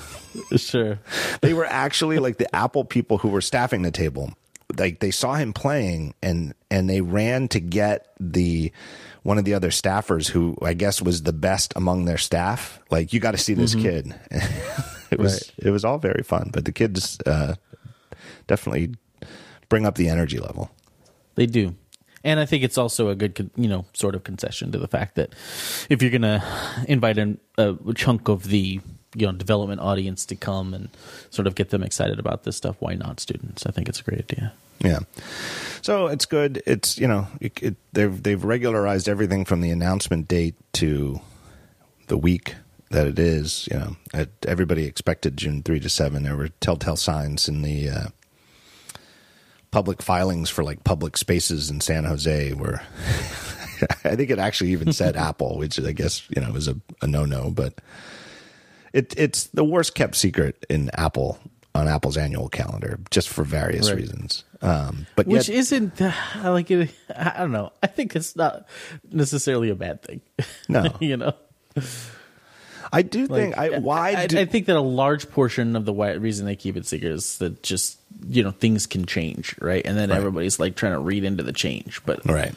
Sure. 0.56 0.98
They 1.40 1.54
were 1.54 1.64
actually 1.66 2.18
like 2.18 2.36
the 2.36 2.54
Apple 2.54 2.84
people 2.84 3.18
who 3.18 3.28
were 3.28 3.40
staffing 3.40 3.82
the 3.82 3.90
table. 3.90 4.32
Like 4.76 5.00
they 5.00 5.10
saw 5.10 5.34
him 5.34 5.52
playing 5.54 6.14
and 6.22 6.54
and 6.70 6.88
they 6.88 7.00
ran 7.00 7.48
to 7.48 7.60
get 7.60 8.06
the 8.20 8.70
one 9.22 9.38
of 9.38 9.44
the 9.46 9.54
other 9.54 9.70
staffers 9.70 10.28
who 10.28 10.56
I 10.62 10.74
guess 10.74 11.00
was 11.00 11.22
the 11.22 11.32
best 11.32 11.72
among 11.76 12.04
their 12.04 12.18
staff. 12.18 12.78
Like 12.90 13.12
you 13.14 13.20
got 13.20 13.30
to 13.32 13.38
see 13.38 13.54
this 13.54 13.74
kid. 13.74 14.14
it 15.10 15.18
was 15.18 15.32
Right. 15.58 15.66
it 15.66 15.70
was 15.70 15.84
all 15.86 15.98
very 15.98 16.22
fun, 16.22 16.50
but 16.52 16.66
the 16.66 16.72
kids 16.72 17.18
uh, 17.26 17.54
definitely 18.46 18.94
bring 19.68 19.86
up 19.86 19.96
the 19.96 20.08
energy 20.08 20.38
level. 20.38 20.70
They 21.34 21.46
do. 21.46 21.74
And 22.24 22.40
I 22.40 22.46
think 22.46 22.64
it's 22.64 22.76
also 22.76 23.08
a 23.08 23.14
good, 23.14 23.50
you 23.56 23.68
know, 23.68 23.86
sort 23.94 24.14
of 24.14 24.24
concession 24.24 24.72
to 24.72 24.78
the 24.78 24.88
fact 24.88 25.14
that 25.14 25.34
if 25.88 26.02
you're 26.02 26.10
going 26.10 26.22
to 26.22 26.42
invite 26.88 27.16
an, 27.16 27.38
a 27.56 27.76
chunk 27.94 28.28
of 28.28 28.44
the, 28.44 28.80
you 29.14 29.26
know, 29.26 29.32
development 29.32 29.80
audience 29.80 30.26
to 30.26 30.34
come 30.34 30.74
and 30.74 30.88
sort 31.30 31.46
of 31.46 31.54
get 31.54 31.70
them 31.70 31.82
excited 31.82 32.18
about 32.18 32.42
this 32.42 32.56
stuff, 32.56 32.76
why 32.80 32.94
not 32.94 33.20
students? 33.20 33.66
I 33.66 33.70
think 33.70 33.88
it's 33.88 34.00
a 34.00 34.02
great 34.02 34.20
idea. 34.20 34.52
Yeah. 34.80 35.00
So 35.82 36.06
it's 36.06 36.26
good. 36.26 36.62
It's 36.66 36.98
you 36.98 37.08
know 37.08 37.26
it, 37.40 37.60
it, 37.62 37.76
they've 37.92 38.22
they've 38.22 38.44
regularized 38.44 39.08
everything 39.08 39.44
from 39.44 39.60
the 39.60 39.70
announcement 39.70 40.28
date 40.28 40.54
to 40.74 41.20
the 42.06 42.16
week 42.16 42.54
that 42.90 43.06
it 43.06 43.18
is. 43.18 43.68
You 43.70 43.78
know, 43.78 44.26
everybody 44.46 44.84
expected 44.84 45.36
June 45.36 45.62
three 45.62 45.80
to 45.80 45.88
seven. 45.88 46.22
There 46.22 46.36
were 46.36 46.48
telltale 46.60 46.96
signs 46.96 47.48
in 47.48 47.62
the 47.62 47.88
uh, 47.88 48.06
public 49.70 50.02
filings 50.02 50.50
for 50.50 50.64
like 50.64 50.84
public 50.84 51.16
spaces 51.16 51.70
in 51.70 51.80
San 51.80 52.04
Jose 52.04 52.52
where. 52.52 52.82
I 54.04 54.16
think 54.16 54.30
it 54.30 54.40
actually 54.40 54.72
even 54.72 54.92
said 54.92 55.14
Apple, 55.28 55.56
which 55.56 55.78
I 55.80 55.92
guess 55.92 56.28
you 56.34 56.42
know 56.42 56.54
is 56.56 56.66
a, 56.66 56.74
a 57.00 57.06
no 57.06 57.24
no, 57.24 57.48
but 57.50 57.80
it 58.92 59.14
it's 59.16 59.46
the 59.48 59.62
worst 59.62 59.94
kept 59.94 60.16
secret 60.16 60.66
in 60.68 60.90
Apple 60.94 61.38
on 61.76 61.86
Apple's 61.86 62.16
annual 62.16 62.48
calendar, 62.48 62.98
just 63.12 63.28
for 63.28 63.44
various 63.44 63.88
Right. 63.88 63.98
reasons. 63.98 64.42
Um, 64.62 65.06
but 65.14 65.28
Which 65.28 65.48
yet, 65.48 65.56
isn't, 65.58 66.02
I 66.02 66.48
like 66.48 66.68
it. 66.72 66.90
I 67.14 67.38
don't 67.38 67.52
know. 67.52 67.70
I 67.80 67.86
think 67.86 68.16
it's 68.16 68.34
not 68.34 68.66
necessarily 69.12 69.70
a 69.70 69.76
bad 69.76 70.02
thing. 70.02 70.22
No. 70.68 70.96
you 70.98 71.16
know? 71.16 71.34
I 72.92 73.02
do 73.02 73.28
think 73.28 73.56
Like, 73.56 73.72
I 73.74 73.78
why 73.78 74.14
I, 74.16 74.26
do, 74.26 74.38
I 74.40 74.44
think 74.46 74.66
that 74.66 74.74
a 74.76 74.80
large 74.80 75.30
portion 75.30 75.76
of 75.76 75.84
the 75.84 75.92
why, 75.92 76.12
reason 76.14 76.46
they 76.46 76.56
keep 76.56 76.76
it 76.76 76.86
secret 76.86 77.12
is 77.12 77.38
that 77.38 77.62
just 77.62 77.97
you 78.26 78.42
know 78.42 78.50
things 78.50 78.86
can 78.86 79.04
change, 79.06 79.54
right? 79.60 79.82
And 79.84 79.96
then 79.96 80.10
Right. 80.10 80.16
everybody's 80.16 80.58
like 80.58 80.74
trying 80.76 80.92
to 80.92 80.98
read 80.98 81.24
into 81.24 81.42
the 81.42 81.52
change. 81.52 82.00
But 82.06 82.24
right 82.26 82.54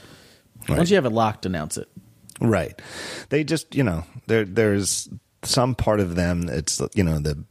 right 0.69 0.77
once 0.77 0.89
you 0.89 0.95
have 0.95 1.05
it 1.05 1.11
locked, 1.11 1.45
announce 1.45 1.77
it. 1.77 1.87
right 2.39 2.79
they 3.29 3.43
just 3.43 3.75
you 3.75 3.83
know 3.83 4.03
there 4.27 4.45
there's 4.45 5.09
some 5.43 5.75
part 5.75 5.99
of 5.99 6.15
them 6.15 6.47
it's 6.49 6.81
you 6.95 7.03
know 7.03 7.19
the 7.19 7.43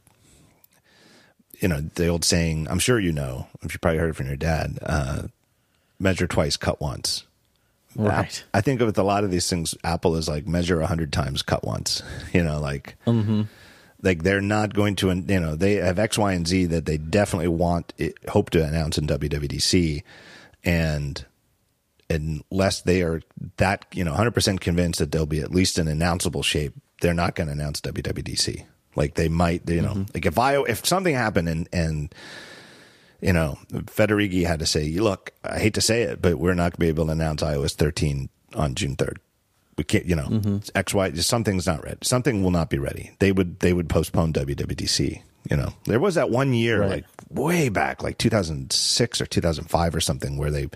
you 1.59 1.67
know 1.67 1.81
the 1.95 2.07
old 2.07 2.23
saying 2.25 2.67
I'm 2.69 2.79
sure 2.79 2.99
you 2.99 3.11
know 3.11 3.47
if 3.61 3.73
you 3.73 3.79
probably 3.79 3.99
heard 3.99 4.09
it 4.11 4.15
from 4.15 4.27
your 4.27 4.35
dad 4.37 4.79
uh, 4.81 5.23
measure 5.99 6.27
twice 6.27 6.57
cut 6.57 6.81
once 6.81 7.25
Right. 7.93 8.41
I 8.53 8.61
think 8.61 8.79
with 8.79 8.97
a 8.97 9.03
lot 9.03 9.25
of 9.25 9.31
these 9.31 9.49
things, 9.49 9.75
Apple 9.83 10.15
is 10.15 10.29
like 10.29 10.47
measure 10.47 10.79
a 10.79 10.87
hundred 10.87 11.11
times, 11.11 11.41
cut 11.41 11.65
once. 11.65 12.01
You 12.33 12.41
know, 12.41 12.57
like 12.57 12.95
like 14.01 14.23
they're 14.23 14.41
not 14.41 14.73
going 14.73 14.95
to, 14.97 15.11
you 15.11 15.39
know, 15.39 15.55
they 15.55 15.75
have 15.75 15.99
X, 15.99 16.17
Y, 16.17 16.33
and 16.33 16.47
Z 16.47 16.65
that 16.67 16.85
they 16.85 16.97
definitely 16.97 17.47
want, 17.47 17.93
it, 17.97 18.15
hope 18.29 18.49
to 18.51 18.63
announce 18.63 18.97
in 18.97 19.07
WWDC, 19.07 20.03
and 20.63 21.25
unless 22.09 22.81
they 22.81 23.01
are 23.01 23.21
that, 23.57 23.85
you 23.93 24.03
know, 24.03 24.13
hundred 24.13 24.31
percent 24.31 24.61
convinced 24.61 24.99
that 24.99 25.11
they'll 25.11 25.25
be 25.25 25.41
at 25.41 25.51
least 25.51 25.77
an 25.77 25.87
announceable 25.87 26.43
shape, 26.43 26.73
they're 27.01 27.13
not 27.13 27.35
going 27.35 27.47
to 27.47 27.53
announce 27.53 27.81
WWDC. 27.81 28.65
Like 28.95 29.15
they 29.15 29.29
might, 29.29 29.69
you 29.69 29.81
know, 29.81 29.91
mm-hmm. 29.91 30.11
like 30.13 30.25
if 30.25 30.37
I 30.37 30.61
if 30.63 30.85
something 30.85 31.15
happened 31.15 31.47
and 31.47 31.69
and 31.71 32.13
you 33.21 33.33
know, 33.33 33.57
Federighi 33.71 34.45
had 34.45 34.59
to 34.59 34.65
say, 34.65 34.89
"Look, 34.93 35.31
I 35.43 35.59
hate 35.59 35.75
to 35.75 35.81
say 35.81 36.01
it, 36.01 36.21
but 36.21 36.39
we're 36.39 36.55
not 36.55 36.71
going 36.71 36.71
to 36.71 36.79
be 36.79 36.87
able 36.87 37.05
to 37.05 37.11
announce 37.11 37.43
iOS 37.43 37.75
13 37.75 38.29
on 38.55 38.75
June 38.75 38.95
3rd. 38.95 39.17
We 39.81 39.85
can't, 39.85 40.05
you 40.05 40.15
know, 40.15 40.27
Mm-hmm. 40.27 40.57
X, 40.75 40.93
Y, 40.93 41.11
something's 41.13 41.65
not 41.65 41.83
ready. 41.83 41.97
Something 42.03 42.43
will 42.43 42.51
not 42.51 42.69
be 42.69 42.77
ready. 42.77 43.09
They 43.17 43.31
would, 43.31 43.59
they 43.61 43.73
would 43.73 43.89
postpone 43.89 44.31
WWDC. 44.33 45.23
You 45.49 45.57
know, 45.57 45.73
there 45.85 45.99
was 45.99 46.13
that 46.13 46.29
one 46.29 46.53
year, 46.53 46.81
Right. 46.81 46.89
like 46.91 47.05
way 47.31 47.69
back, 47.69 48.03
like 48.03 48.19
2006 48.19 49.21
or 49.21 49.25
2005 49.25 49.95
or 49.95 49.99
something, 49.99 50.37
where 50.37 50.51
they, 50.51 50.69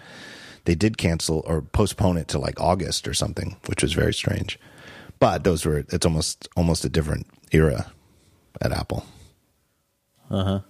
they 0.64 0.74
did 0.74 0.98
cancel 0.98 1.44
or 1.46 1.62
postpone 1.62 2.18
it 2.18 2.28
to 2.30 2.40
like 2.40 2.60
August 2.60 3.08
or 3.08 3.14
something, 3.14 3.58
which 3.68 3.84
was 3.84 3.94
very 3.94 4.12
strange. 4.12 4.60
But 5.20 5.44
those 5.44 5.68
were, 5.68 5.86
it's 5.90 6.04
almost, 6.06 6.48
almost 6.56 6.84
a 6.84 6.90
different 6.90 7.28
era 7.52 7.92
at 8.60 8.72
Apple. 8.72 9.06
Uh, 10.32 10.62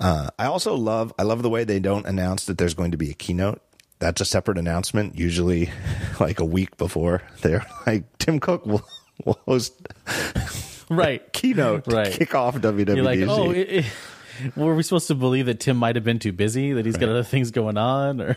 huh. 0.00 0.30
I 0.38 0.44
also 0.46 0.76
love 0.76 1.12
I 1.18 1.24
love 1.24 1.42
the 1.42 1.50
way 1.50 1.64
they 1.64 1.80
don't 1.80 2.06
announce 2.06 2.44
that 2.46 2.58
there's 2.58 2.74
going 2.74 2.92
to 2.92 2.96
be 2.96 3.10
a 3.10 3.14
keynote. 3.14 3.60
That's 3.98 4.20
a 4.20 4.24
separate 4.24 4.58
announcement, 4.58 5.18
usually 5.18 5.70
like 6.20 6.40
a 6.40 6.44
week 6.44 6.76
before. 6.76 7.22
They're 7.42 7.64
like 7.86 8.04
Tim 8.18 8.40
Cook 8.40 8.66
will, 8.66 8.82
will 9.24 9.38
host 9.46 9.74
Right. 10.90 11.32
keynote 11.32 11.86
Right. 11.86 12.12
kick 12.12 12.34
off 12.34 12.56
WWDC. 12.56 12.94
You're 12.96 13.04
like, 13.04 13.20
oh, 13.20 13.50
it, 13.50 13.68
it, 13.70 14.56
were 14.56 14.74
we 14.74 14.82
supposed 14.82 15.08
to 15.08 15.14
believe 15.14 15.46
that 15.46 15.60
Tim 15.60 15.76
might 15.78 15.96
have 15.96 16.04
been 16.04 16.18
too 16.18 16.32
busy, 16.32 16.72
that 16.74 16.84
he's 16.86 16.96
got 16.96 17.08
other 17.08 17.24
things 17.24 17.50
going 17.50 17.76
on, 17.78 18.20
or 18.20 18.36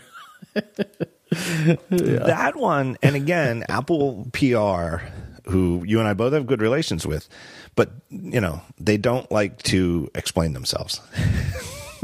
that 1.90 2.52
one, 2.56 2.96
and 3.02 3.14
again, 3.14 3.64
Apple 3.68 4.26
PR, 4.32 5.04
who 5.48 5.84
you 5.86 5.98
and 6.00 6.08
I 6.08 6.14
both 6.14 6.32
have 6.32 6.46
good 6.46 6.60
relations 6.62 7.06
with, 7.06 7.28
but 7.76 7.90
you 8.08 8.40
know 8.40 8.62
they 8.78 8.96
don't 8.96 9.30
like 9.30 9.62
to 9.64 10.10
explain 10.14 10.54
themselves. 10.54 11.00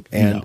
And 0.13 0.35
No. 0.41 0.45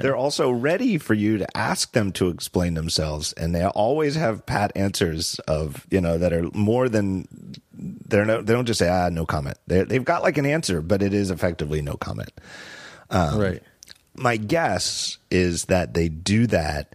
they're 0.00 0.16
also 0.16 0.50
ready 0.50 0.98
for 0.98 1.14
you 1.14 1.38
to 1.38 1.56
ask 1.56 1.92
them 1.92 2.12
to 2.12 2.28
explain 2.28 2.74
themselves, 2.74 3.32
and 3.34 3.54
they 3.54 3.64
always 3.64 4.14
have 4.16 4.44
pat 4.46 4.72
answers 4.76 5.38
of 5.46 5.86
you 5.90 6.00
know 6.00 6.18
that 6.18 6.32
are 6.32 6.48
more 6.54 6.88
than 6.88 7.26
they're 7.72 8.24
no, 8.24 8.42
they 8.42 8.52
don't 8.52 8.66
just 8.66 8.78
say 8.78 8.88
ah 8.88 9.08
no 9.10 9.26
comment. 9.26 9.58
They 9.66 9.82
they've 9.84 10.04
got 10.04 10.22
like 10.22 10.38
an 10.38 10.46
answer, 10.46 10.80
but 10.80 11.02
it 11.02 11.12
is 11.14 11.30
effectively 11.30 11.82
no 11.82 11.94
comment. 11.94 12.30
right? 13.10 13.62
My 14.14 14.36
guess 14.36 15.18
is 15.30 15.66
that 15.66 15.94
they 15.94 16.08
do 16.08 16.46
that 16.48 16.94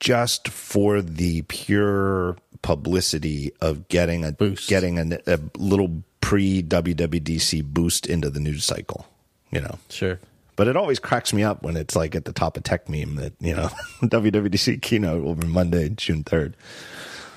just 0.00 0.48
for 0.48 1.00
the 1.00 1.42
pure 1.42 2.36
publicity 2.62 3.52
of 3.60 3.88
getting 3.88 4.24
a 4.24 4.32
Boost. 4.32 4.68
getting 4.68 4.98
a, 4.98 5.18
a 5.26 5.38
little 5.56 6.02
pre 6.20 6.62
WWDC 6.62 7.62
boost 7.64 8.06
into 8.06 8.30
the 8.30 8.40
news 8.40 8.64
cycle. 8.64 9.06
You 9.50 9.60
know, 9.60 9.78
Sure. 9.90 10.18
But 10.56 10.68
it 10.68 10.76
always 10.76 10.98
cracks 10.98 11.32
me 11.32 11.42
up 11.42 11.62
when 11.62 11.76
it's 11.76 11.96
like 11.96 12.14
at 12.14 12.24
the 12.26 12.32
top 12.32 12.56
of 12.56 12.62
Techmeme 12.62 13.16
that 13.16 13.32
you 13.40 13.54
know 13.54 13.68
WWDC 14.02 14.82
keynote 14.82 15.22
will 15.24 15.34
be 15.34 15.46
Monday, 15.46 15.88
June 15.90 16.22
third. 16.24 16.56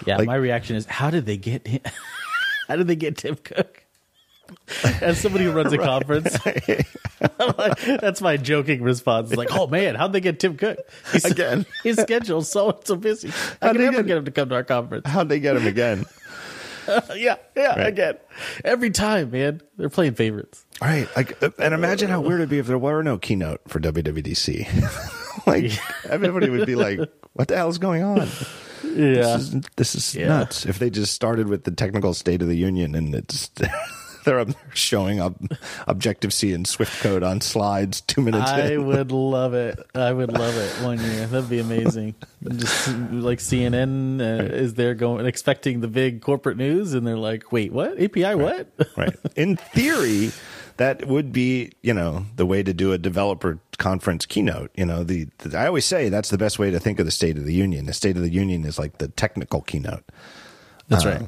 Yeah, 0.05 0.18
Like- 0.18 0.28
my 0.28 0.36
reaction 0.36 0.76
is, 0.76 0.86
how 0.86 1.09
did 1.09 1.26
they 1.26 1.38
get? 1.38 1.66
him- 1.66 1.82
how 2.68 2.76
did 2.76 2.88
they 2.88 2.95
get 2.97 3.18
Tim 3.18 3.36
Cook? 3.36 3.82
As 5.01 5.20
somebody 5.20 5.45
who 5.45 5.51
runs 5.51 5.74
a 5.74 5.78
conference, 5.80 6.38
like, 6.45 7.82
that's 7.82 8.22
my 8.22 8.38
joking 8.38 8.84
response. 8.84 9.30
It's 9.32 9.38
like, 9.38 9.49
oh 9.51 9.66
man, 9.68 9.95
how'd 9.95 10.13
they 10.13 10.20
get 10.20 10.39
Tim 10.39 10.55
Cook? 10.55 10.78
He's, 11.11 11.26
Again. 11.26 11.66
his 11.84 11.97
schedule's 11.97 12.51
so 12.51 12.80
so 12.84 12.95
busy. 12.95 13.30
I 13.61 13.68
How'd 13.68 13.76
can 13.78 13.86
they 13.86 13.91
get- 13.91 14.07
get 14.07 14.18
him 14.18 14.26
to 14.26 14.32
come 14.32 14.49
to 14.49 14.55
our 14.55 14.63
conference. 14.63 15.07
How'd 15.07 15.30
they 15.30 15.39
get 15.39 15.55
him 15.55 15.66
again? 15.66 16.05
yeah, 17.15 17.36
yeah, 17.55 17.75
Right. 17.77 17.88
again, 17.88 18.15
every 18.63 18.89
time, 18.91 19.31
man. 19.31 19.61
They're 19.77 19.89
playing 19.89 20.15
favorites. 20.15 20.65
Right. 20.81 21.07
Like, 21.15 21.41
uh, 21.43 21.49
and 21.59 21.73
imagine 21.73 22.09
how 22.09 22.21
weird 22.21 22.39
it'd 22.41 22.49
be 22.49 22.59
if 22.59 22.67
there 22.67 22.77
were 22.77 23.01
no 23.03 23.17
keynote 23.17 23.61
for 23.67 23.79
WWDC. 23.79 24.67
like, 25.47 25.71
everybody 26.09 26.49
would 26.49 26.65
be 26.65 26.75
like, 26.75 26.99
"What 27.33 27.47
the 27.47 27.55
hell 27.57 27.69
is 27.69 27.77
going 27.77 28.03
on? 28.03 28.27
Yeah, 28.83 29.38
This 29.38 29.41
is, 29.53 29.61
this 29.77 29.95
is 29.95 30.15
Yeah. 30.15 30.27
nuts." 30.27 30.65
If 30.65 30.79
they 30.79 30.89
just 30.89 31.13
started 31.13 31.49
with 31.49 31.63
the 31.63 31.71
technical 31.71 32.13
State 32.13 32.41
of 32.41 32.47
the 32.47 32.55
Union 32.57 32.95
and 32.95 33.13
it's 33.15 33.49
they're 34.26 34.45
showing 34.73 35.19
up 35.19 35.36
Objective 35.88 36.34
C 36.34 36.51
and 36.53 36.67
Swift 36.67 37.01
code 37.01 37.23
on 37.23 37.39
slides 37.41 38.01
two 38.01 38.21
minutes 38.21 38.49
I 38.51 38.71
in. 38.73 38.86
would 38.88 39.11
love 39.13 39.53
it. 39.53 39.80
I 39.95 40.11
would 40.11 40.34
love 40.34 40.57
it 40.57 40.71
one 40.84 40.99
year. 40.99 41.26
That'd 41.28 41.49
be 41.49 41.59
amazing. 41.59 42.15
Just 42.43 42.88
like 43.11 43.39
CNN 43.39 44.19
uh, 44.19 44.43
is 44.53 44.73
there 44.73 44.93
going 44.95 45.26
expecting 45.26 45.80
the 45.82 45.88
big 45.88 46.21
corporate 46.21 46.57
news, 46.57 46.93
and 46.93 47.07
they're 47.07 47.17
like, 47.17 47.51
"Wait, 47.51 47.71
what? 47.71 47.99
API? 48.01 48.36
What?" 48.36 48.67
right. 48.97 49.15
In 49.36 49.55
theory, 49.57 50.32
that 50.78 51.07
would 51.07 51.32
be, 51.32 51.71
you 51.82 51.93
know, 51.93 52.26
the 52.36 52.45
way 52.45 52.61
to 52.63 52.73
do 52.73 52.91
a 52.91 52.97
developer 52.97 53.59
conference 53.78 54.26
keynote. 54.26 54.71
You 54.76 54.86
know, 54.86 55.03
the, 55.03 55.28
the 55.39 55.57
I 55.57 55.67
always 55.67 55.86
say 55.86 56.09
that's 56.09 56.30
the 56.30 56.38
best 56.38 56.59
way 56.59 56.71
to 56.71 56.80
think 56.80 56.99
of 56.99 57.05
the 57.05 57.11
State 57.11 57.38
of 57.38 57.45
the 57.45 57.53
Union. 57.53 57.86
The 57.86 57.93
State 57.93 58.15
of 58.17 58.21
the 58.23 58.30
Union 58.32 58.65
is 58.65 58.78
like 58.78 58.97
the 58.97 59.07
technical 59.07 59.61
keynote. 59.61 60.03
That's 60.88 61.05
Uh, 61.05 61.09
right. 61.09 61.21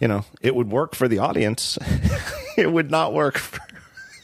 You 0.00 0.08
know, 0.08 0.24
it 0.40 0.54
would 0.54 0.70
work 0.70 0.94
for 0.94 1.08
the 1.08 1.18
audience. 1.18 1.78
it 2.56 2.70
would 2.72 2.90
not 2.90 3.12
work 3.12 3.38
for, 3.38 3.60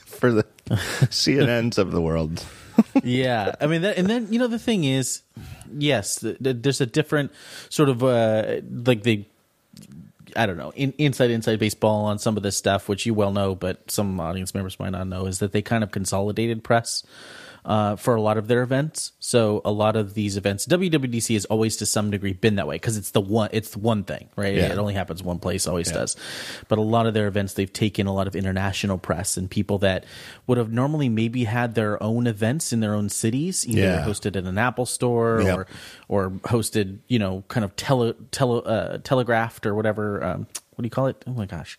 for 0.05 0.33
the 0.33 0.45
CNNs 0.67 1.79
of 1.79 1.91
the 1.91 2.01
world. 2.01 2.45
yeah 3.05 3.55
i 3.61 3.67
mean 3.67 3.83
that, 3.83 3.97
and 3.97 4.09
then 4.09 4.27
you 4.33 4.39
know 4.39 4.49
the 4.49 4.59
thing 4.59 4.85
is 4.85 5.23
yes 5.77 6.17
th- 6.17 6.39
th- 6.43 6.57
there's 6.61 6.81
a 6.81 6.87
different 6.87 7.33
sort 7.69 7.89
of 7.89 8.03
uh 8.03 8.57
like 8.85 9.03
the 9.05 9.25
i 10.37 10.47
don't 10.47 10.57
know 10.57 10.73
in, 10.75 10.93
inside 10.99 11.31
inside 11.31 11.59
baseball 11.59 12.05
on 12.05 12.19
some 12.19 12.37
of 12.37 12.43
this 12.43 12.57
stuff 12.57 12.89
which 12.89 13.07
you 13.07 13.15
well 13.15 13.33
know 13.33 13.55
but 13.55 13.89
some 13.91 14.19
audience 14.19 14.55
members 14.55 14.79
might 14.81 14.91
not 14.91 15.07
know 15.07 15.27
is 15.27 15.39
that 15.39 15.53
they 15.53 15.63
kind 15.63 15.85
of 15.85 15.91
consolidated 15.91 16.65
press 16.65 17.05
uh, 17.65 17.97
for 17.97 18.15
a 18.15 18.21
lot 18.21 18.37
of 18.37 18.47
their 18.47 18.63
events. 18.63 19.13
So 19.21 19.63
a 19.65 19.73
lot 19.73 19.97
of 19.97 20.13
these 20.15 20.37
events, 20.37 20.67
WWDC 20.67 21.33
has 21.35 21.45
always 21.47 21.77
to 21.79 21.87
some 21.87 22.11
degree 22.11 22.35
been 22.35 22.57
that 22.57 22.67
way 22.67 22.75
because 22.77 22.97
it's 22.99 23.13
the 23.13 23.21
one, 23.23 23.49
it's 23.53 23.71
the 23.71 23.79
one 23.79 24.05
thing, 24.05 24.29
right? 24.37 24.55
Yeah. 24.55 24.73
It 24.73 24.79
only 24.79 24.93
happens 24.95 25.23
one 25.23 25.39
place, 25.39 25.67
always 25.67 25.91
does. 25.91 26.15
But 26.69 26.79
a 26.79 26.83
lot 26.83 27.07
of 27.07 27.15
their 27.15 27.27
events, 27.27 27.55
they've 27.55 27.73
taken 27.73 28.07
a 28.07 28.13
lot 28.15 28.27
of 28.27 28.37
international 28.37 28.99
press 28.99 29.37
and 29.39 29.51
people 29.51 29.79
that 29.79 30.05
would 30.47 30.59
have 30.59 30.73
normally 30.73 31.09
maybe 31.09 31.45
had 31.45 31.75
their 31.75 32.03
own 32.03 32.27
events 32.27 32.73
in 32.73 32.81
their 32.81 32.95
own 32.95 33.09
cities, 33.09 33.67
either 33.67 33.81
Yeah. 33.81 34.05
hosted 34.05 34.37
at 34.37 34.45
an 34.45 34.59
Apple 34.59 34.87
store 34.87 35.41
Yep. 35.43 35.57
or 35.59 35.67
or 36.09 36.31
hosted, 36.45 36.99
you 37.09 37.19
know, 37.19 37.45
kind 37.49 37.65
of 37.65 37.75
tele, 37.77 38.13
tele 38.31 38.63
uh, 38.67 38.99
telegraphed 39.05 39.65
or 39.65 39.75
whatever. 39.75 40.23
Um, 40.23 40.47
what 40.75 40.83
do 40.83 40.87
you 40.87 40.91
call 40.91 41.07
it? 41.07 41.25
Oh 41.27 41.33
my 41.33 41.47
gosh, 41.47 41.79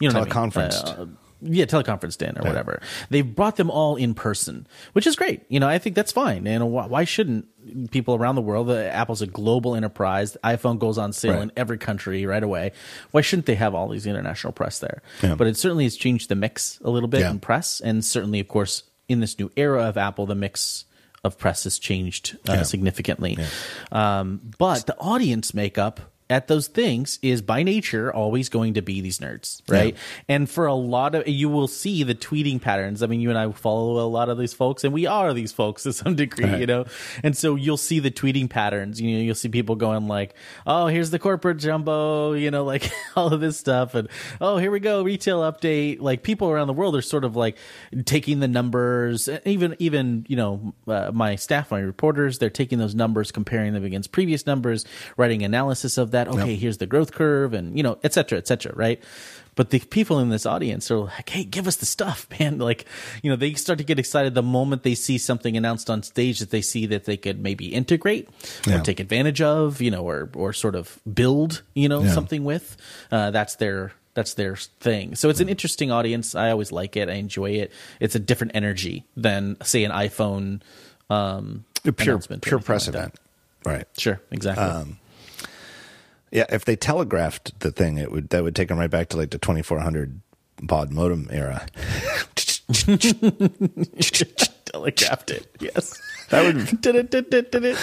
you 0.00 0.08
know, 0.08 0.18
what 0.20 0.36
I 0.36 0.46
mean. 0.46 0.52
Uh, 0.88 1.06
yeah, 1.42 1.64
teleconference 1.64 2.20
in 2.20 2.38
or 2.38 2.42
whatever. 2.48 2.80
They've 3.10 3.34
brought 3.34 3.56
them 3.56 3.70
all 3.70 3.96
in 3.96 4.14
person, 4.14 4.66
which 4.92 5.06
is 5.06 5.16
great. 5.16 5.42
You 5.48 5.60
know, 5.60 5.68
I 5.68 5.78
think 5.78 5.94
that's 5.96 6.12
fine. 6.12 6.46
And 6.46 6.70
why, 6.70 6.86
why 6.86 7.04
shouldn't 7.04 7.46
people 7.90 8.14
around 8.14 8.34
the 8.34 8.42
world? 8.42 8.70
Uh, 8.70 8.74
Apple's 8.76 9.22
a 9.22 9.26
global 9.26 9.74
enterprise. 9.74 10.32
The 10.32 10.38
iPhone 10.40 10.78
goes 10.78 10.98
on 10.98 11.12
sale 11.12 11.34
Right. 11.34 11.42
in 11.42 11.52
every 11.56 11.78
country 11.78 12.26
right 12.26 12.42
away. 12.42 12.72
Why 13.10 13.20
shouldn't 13.20 13.46
they 13.46 13.54
have 13.56 13.74
all 13.74 13.88
these 13.88 14.06
international 14.06 14.52
press 14.52 14.78
there? 14.78 15.02
Yeah. 15.22 15.34
But 15.34 15.46
it 15.46 15.56
certainly 15.56 15.84
has 15.84 15.96
changed 15.96 16.28
the 16.28 16.34
mix 16.36 16.78
a 16.84 16.90
little 16.90 17.08
bit 17.08 17.20
Yeah. 17.20 17.30
in 17.30 17.38
press, 17.40 17.80
and 17.80 18.04
certainly, 18.04 18.40
of 18.40 18.48
course, 18.48 18.82
in 19.08 19.20
this 19.20 19.38
new 19.38 19.50
era 19.56 19.84
of 19.84 19.96
Apple, 19.96 20.26
the 20.26 20.34
mix 20.34 20.84
of 21.22 21.36
press 21.38 21.64
has 21.64 21.78
changed 21.78 22.38
uh, 22.48 22.52
Yeah. 22.54 22.62
significantly. 22.62 23.36
Um, 23.92 24.40
but 24.58 24.86
the 24.86 24.96
audience 24.98 25.52
makeup 25.52 26.00
at 26.30 26.46
those 26.48 26.68
things 26.68 27.18
is 27.22 27.42
by 27.42 27.62
nature 27.62 28.12
always 28.14 28.48
going 28.48 28.74
to 28.74 28.82
be 28.82 29.00
these 29.00 29.18
nerds, 29.18 29.60
right? 29.68 29.96
And 30.28 30.48
for 30.48 30.66
a 30.66 30.74
lot 30.74 31.14
of 31.14 31.26
you 31.28 31.48
will 31.48 31.68
see 31.68 32.02
the 32.04 32.14
tweeting 32.14 32.60
patterns. 32.60 33.02
I 33.02 33.06
mean, 33.08 33.20
you 33.20 33.28
and 33.30 33.38
I 33.38 33.50
follow 33.52 33.98
a 33.98 34.08
lot 34.08 34.28
of 34.28 34.38
these 34.38 34.54
folks, 34.54 34.84
and 34.84 34.92
we 34.92 35.06
are 35.06 35.34
these 35.34 35.52
folks 35.52 35.82
to 35.82 35.92
some 35.92 36.14
degree, 36.14 36.44
Right. 36.44 36.60
you 36.60 36.66
know. 36.66 36.84
And 37.22 37.36
so 37.36 37.56
you'll 37.56 37.76
see 37.76 37.98
the 37.98 38.10
tweeting 38.10 38.48
patterns. 38.48 39.00
You 39.00 39.16
know, 39.16 39.22
you'll 39.22 39.34
see 39.34 39.48
people 39.48 39.74
going 39.74 40.06
like, 40.06 40.34
"Oh, 40.66 40.86
here's 40.86 41.10
the 41.10 41.18
corporate 41.18 41.58
jumbo," 41.58 42.32
you 42.34 42.50
know, 42.50 42.64
like 42.70 42.90
all 43.16 43.32
of 43.34 43.40
this 43.40 43.58
stuff, 43.58 43.94
and 43.96 44.08
oh, 44.40 44.56
here 44.58 44.70
we 44.70 44.78
go, 44.80 45.02
retail 45.02 45.40
update. 45.40 46.00
Like 46.00 46.22
people 46.22 46.48
around 46.48 46.68
the 46.68 46.72
world 46.72 46.94
are 46.94 47.02
sort 47.02 47.24
of 47.24 47.34
like 47.34 47.56
taking 48.04 48.38
the 48.40 48.48
numbers, 48.48 49.28
even 49.44 49.74
even 49.80 50.24
you 50.28 50.36
know, 50.36 50.74
uh, 50.86 51.10
my 51.12 51.34
staff, 51.34 51.70
my 51.72 51.80
reporters, 51.80 52.38
they're 52.38 52.50
taking 52.50 52.78
those 52.78 52.94
numbers, 52.94 53.32
comparing 53.32 53.72
them 53.72 53.84
against 53.84 54.12
previous 54.12 54.46
numbers, 54.46 54.84
writing 55.16 55.42
analysis 55.42 55.98
of 55.98 56.12
that. 56.12 56.19
Okay, 56.28 56.54
here's 56.56 56.78
the 56.78 56.86
growth 56.86 57.12
curve, 57.12 57.54
and 57.54 57.76
you 57.76 57.82
know, 57.82 57.98
et 58.02 58.12
cetera, 58.12 58.38
et 58.38 58.46
cetera, 58.48 58.72
right? 58.74 59.00
But 59.56 59.70
the 59.70 59.80
people 59.80 60.20
in 60.20 60.30
this 60.30 60.46
audience 60.46 60.90
are 60.90 60.98
like, 61.00 61.28
"Hey, 61.28 61.44
give 61.44 61.66
us 61.66 61.76
the 61.76 61.86
stuff, 61.86 62.26
man!" 62.40 62.58
Like, 62.58 62.86
you 63.22 63.30
know, 63.30 63.36
they 63.36 63.52
start 63.54 63.78
to 63.78 63.84
get 63.84 63.98
excited 63.98 64.34
the 64.34 64.42
moment 64.42 64.84
they 64.84 64.94
see 64.94 65.18
something 65.18 65.56
announced 65.56 65.90
on 65.90 66.02
stage 66.02 66.38
that 66.38 66.50
they 66.50 66.62
see 66.62 66.86
that 66.86 67.04
they 67.04 67.16
could 67.16 67.40
maybe 67.42 67.66
integrate 67.66 68.28
or 68.68 68.80
take 68.80 69.00
advantage 69.00 69.40
of, 69.42 69.80
you 69.82 69.90
know, 69.90 70.08
or 70.08 70.30
or 70.34 70.52
sort 70.52 70.74
of 70.76 70.98
build, 71.12 71.62
you 71.74 71.88
know, 71.88 72.02
Yeah. 72.04 72.12
something 72.14 72.44
with. 72.44 72.76
Uh, 73.10 73.30
that's 73.32 73.56
their 73.56 73.92
that's 74.14 74.34
their 74.34 74.56
thing. 74.56 75.14
So 75.14 75.28
it's 75.28 75.40
an 75.40 75.48
interesting 75.48 75.90
audience. 75.90 76.34
I 76.34 76.50
always 76.50 76.72
like 76.72 76.96
it. 76.96 77.08
I 77.08 77.14
enjoy 77.14 77.50
it. 77.62 77.72
It's 78.00 78.14
a 78.14 78.18
different 78.18 78.52
energy 78.54 79.04
than 79.16 79.56
say 79.62 79.84
an 79.84 79.92
iPhone 79.92 80.62
um, 81.10 81.64
pure 81.96 82.18
pure 82.42 82.60
press 82.60 82.86
like 82.86 82.94
event. 82.96 83.14
Right. 83.64 83.86
Sure, 83.98 84.20
exactly. 84.30 84.64
Yeah, 86.30 86.46
if 86.48 86.64
they 86.64 86.76
telegraphed 86.76 87.58
the 87.60 87.70
thing, 87.72 87.98
it 87.98 88.12
would 88.12 88.30
that 88.30 88.42
would 88.44 88.54
take 88.54 88.68
them 88.68 88.78
right 88.78 88.90
back 88.90 89.08
to 89.10 89.16
like 89.16 89.30
the 89.30 89.38
2400 89.38 90.20
baud 90.62 90.92
modem 90.92 91.28
era. 91.32 91.66
Telegraphed 94.64 95.30
it. 95.32 95.46
Yes. 95.60 96.00
That 96.28 96.44
would 96.44 96.80
Did 96.82 96.94
it, 96.94 97.10
did 97.10 97.34
it, 97.34 97.50
did 97.50 97.64
it. 97.64 97.76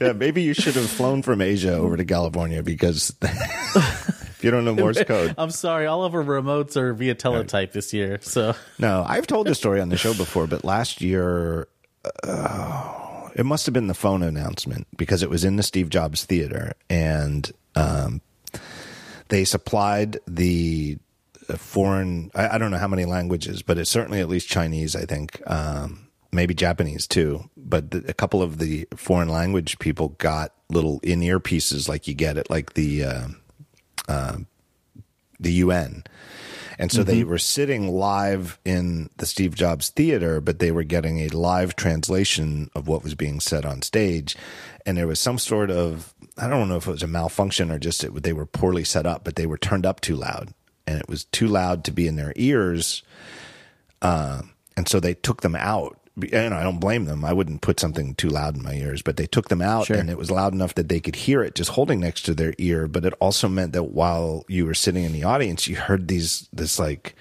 yeah, 0.00 0.12
maybe 0.12 0.42
you 0.42 0.54
should 0.54 0.74
have 0.74 0.90
flown 0.90 1.22
from 1.22 1.40
Asia 1.40 1.74
over 1.74 1.96
to 1.96 2.04
California 2.04 2.62
because 2.64 3.14
if 3.22 4.40
you 4.42 4.50
don't 4.50 4.64
know 4.64 4.74
Morse 4.74 5.04
code. 5.06 5.34
I'm 5.38 5.50
sorry, 5.50 5.86
all 5.86 6.02
of 6.02 6.14
our 6.16 6.24
remotes 6.24 6.76
are 6.76 6.92
via 6.94 7.14
teletype 7.14 7.70
this 7.72 7.92
year. 7.94 8.18
So 8.22 8.56
No, 8.80 9.04
I've 9.06 9.28
told 9.28 9.46
this 9.46 9.58
story 9.58 9.80
on 9.80 9.88
the 9.88 9.96
show 9.96 10.14
before, 10.14 10.48
but 10.48 10.64
last 10.64 11.00
year 11.00 11.68
uh, 12.24 13.05
it 13.36 13.44
must 13.44 13.66
have 13.66 13.74
been 13.74 13.86
the 13.86 13.94
phone 13.94 14.22
announcement 14.22 14.88
because 14.96 15.22
it 15.22 15.28
was 15.28 15.44
in 15.44 15.56
the 15.56 15.62
Steve 15.62 15.90
Jobs 15.90 16.24
Theater 16.24 16.72
and 16.88 17.52
um, 17.74 18.22
they 19.28 19.44
supplied 19.44 20.18
the 20.26 20.96
uh, 21.48 21.56
foreign 21.56 22.30
I, 22.34 22.54
I 22.54 22.58
don't 22.58 22.70
know 22.70 22.78
how 22.78 22.88
many 22.88 23.04
languages, 23.04 23.62
but 23.62 23.76
it's 23.78 23.90
certainly 23.90 24.20
at 24.20 24.28
least 24.28 24.48
Chinese, 24.48 24.96
I 24.96 25.04
think. 25.04 25.40
Um, 25.46 26.08
maybe 26.32 26.54
Japanese 26.54 27.06
too, 27.06 27.48
but 27.56 27.90
the, 27.90 28.04
a 28.08 28.14
couple 28.14 28.42
of 28.42 28.58
the 28.58 28.88
foreign 28.96 29.28
language 29.28 29.78
people 29.78 30.10
got 30.18 30.52
little 30.70 30.98
in-ear 31.02 31.38
pieces 31.38 31.88
like 31.88 32.08
you 32.08 32.14
get 32.14 32.38
at 32.38 32.48
like 32.48 32.72
the 32.72 33.04
uh, 33.04 33.28
uh, 34.08 34.38
the 35.38 35.52
UN. 35.52 36.04
And 36.78 36.92
so 36.92 37.02
they 37.02 37.24
were 37.24 37.38
sitting 37.38 37.88
live 37.88 38.58
in 38.64 39.08
the 39.16 39.26
Steve 39.26 39.54
Jobs 39.54 39.88
Theater, 39.88 40.40
but 40.40 40.58
they 40.58 40.70
were 40.70 40.82
getting 40.82 41.20
a 41.20 41.28
live 41.28 41.74
translation 41.74 42.70
of 42.74 42.86
what 42.86 43.02
was 43.02 43.14
being 43.14 43.40
said 43.40 43.64
on 43.64 43.82
stage. 43.82 44.36
And 44.84 44.98
there 44.98 45.06
was 45.06 45.18
some 45.18 45.38
sort 45.38 45.70
of, 45.70 46.14
I 46.36 46.48
don't 46.48 46.68
know 46.68 46.76
if 46.76 46.86
it 46.86 46.90
was 46.90 47.02
a 47.02 47.08
malfunction 47.08 47.70
or 47.70 47.78
just 47.78 48.04
it, 48.04 48.22
they 48.22 48.34
were 48.34 48.46
poorly 48.46 48.84
set 48.84 49.06
up, 49.06 49.24
but 49.24 49.36
they 49.36 49.46
were 49.46 49.58
turned 49.58 49.86
up 49.86 50.00
too 50.00 50.16
loud. 50.16 50.52
And 50.86 51.00
it 51.00 51.08
was 51.08 51.24
too 51.24 51.48
loud 51.48 51.82
to 51.84 51.90
be 51.90 52.06
in 52.06 52.16
their 52.16 52.32
ears. 52.36 53.02
Uh, 54.02 54.42
and 54.76 54.86
so 54.86 55.00
they 55.00 55.14
took 55.14 55.40
them 55.40 55.56
out. 55.56 55.98
And 56.32 56.54
I 56.54 56.62
don't 56.62 56.78
blame 56.80 57.04
them. 57.04 57.24
I 57.24 57.32
wouldn't 57.34 57.60
put 57.60 57.78
something 57.78 58.14
too 58.14 58.28
loud 58.30 58.56
in 58.56 58.62
my 58.62 58.72
ears, 58.72 59.02
but 59.02 59.18
they 59.18 59.26
took 59.26 59.48
them 59.48 59.60
out 59.60 59.86
Sure. 59.86 59.96
and 59.96 60.08
it 60.08 60.16
was 60.16 60.30
loud 60.30 60.54
enough 60.54 60.74
that 60.74 60.88
they 60.88 60.98
could 61.00 61.16
hear 61.16 61.42
it 61.42 61.54
just 61.54 61.70
holding 61.70 62.00
next 62.00 62.22
to 62.22 62.34
their 62.34 62.54
ear. 62.56 62.88
But 62.88 63.04
it 63.04 63.12
also 63.20 63.48
meant 63.48 63.72
that 63.74 63.84
while 63.84 64.44
you 64.48 64.64
were 64.64 64.74
sitting 64.74 65.04
in 65.04 65.12
the 65.12 65.24
audience, 65.24 65.68
you 65.68 65.76
heard 65.76 66.08
these, 66.08 66.48
this 66.52 66.78
like, 66.78 67.14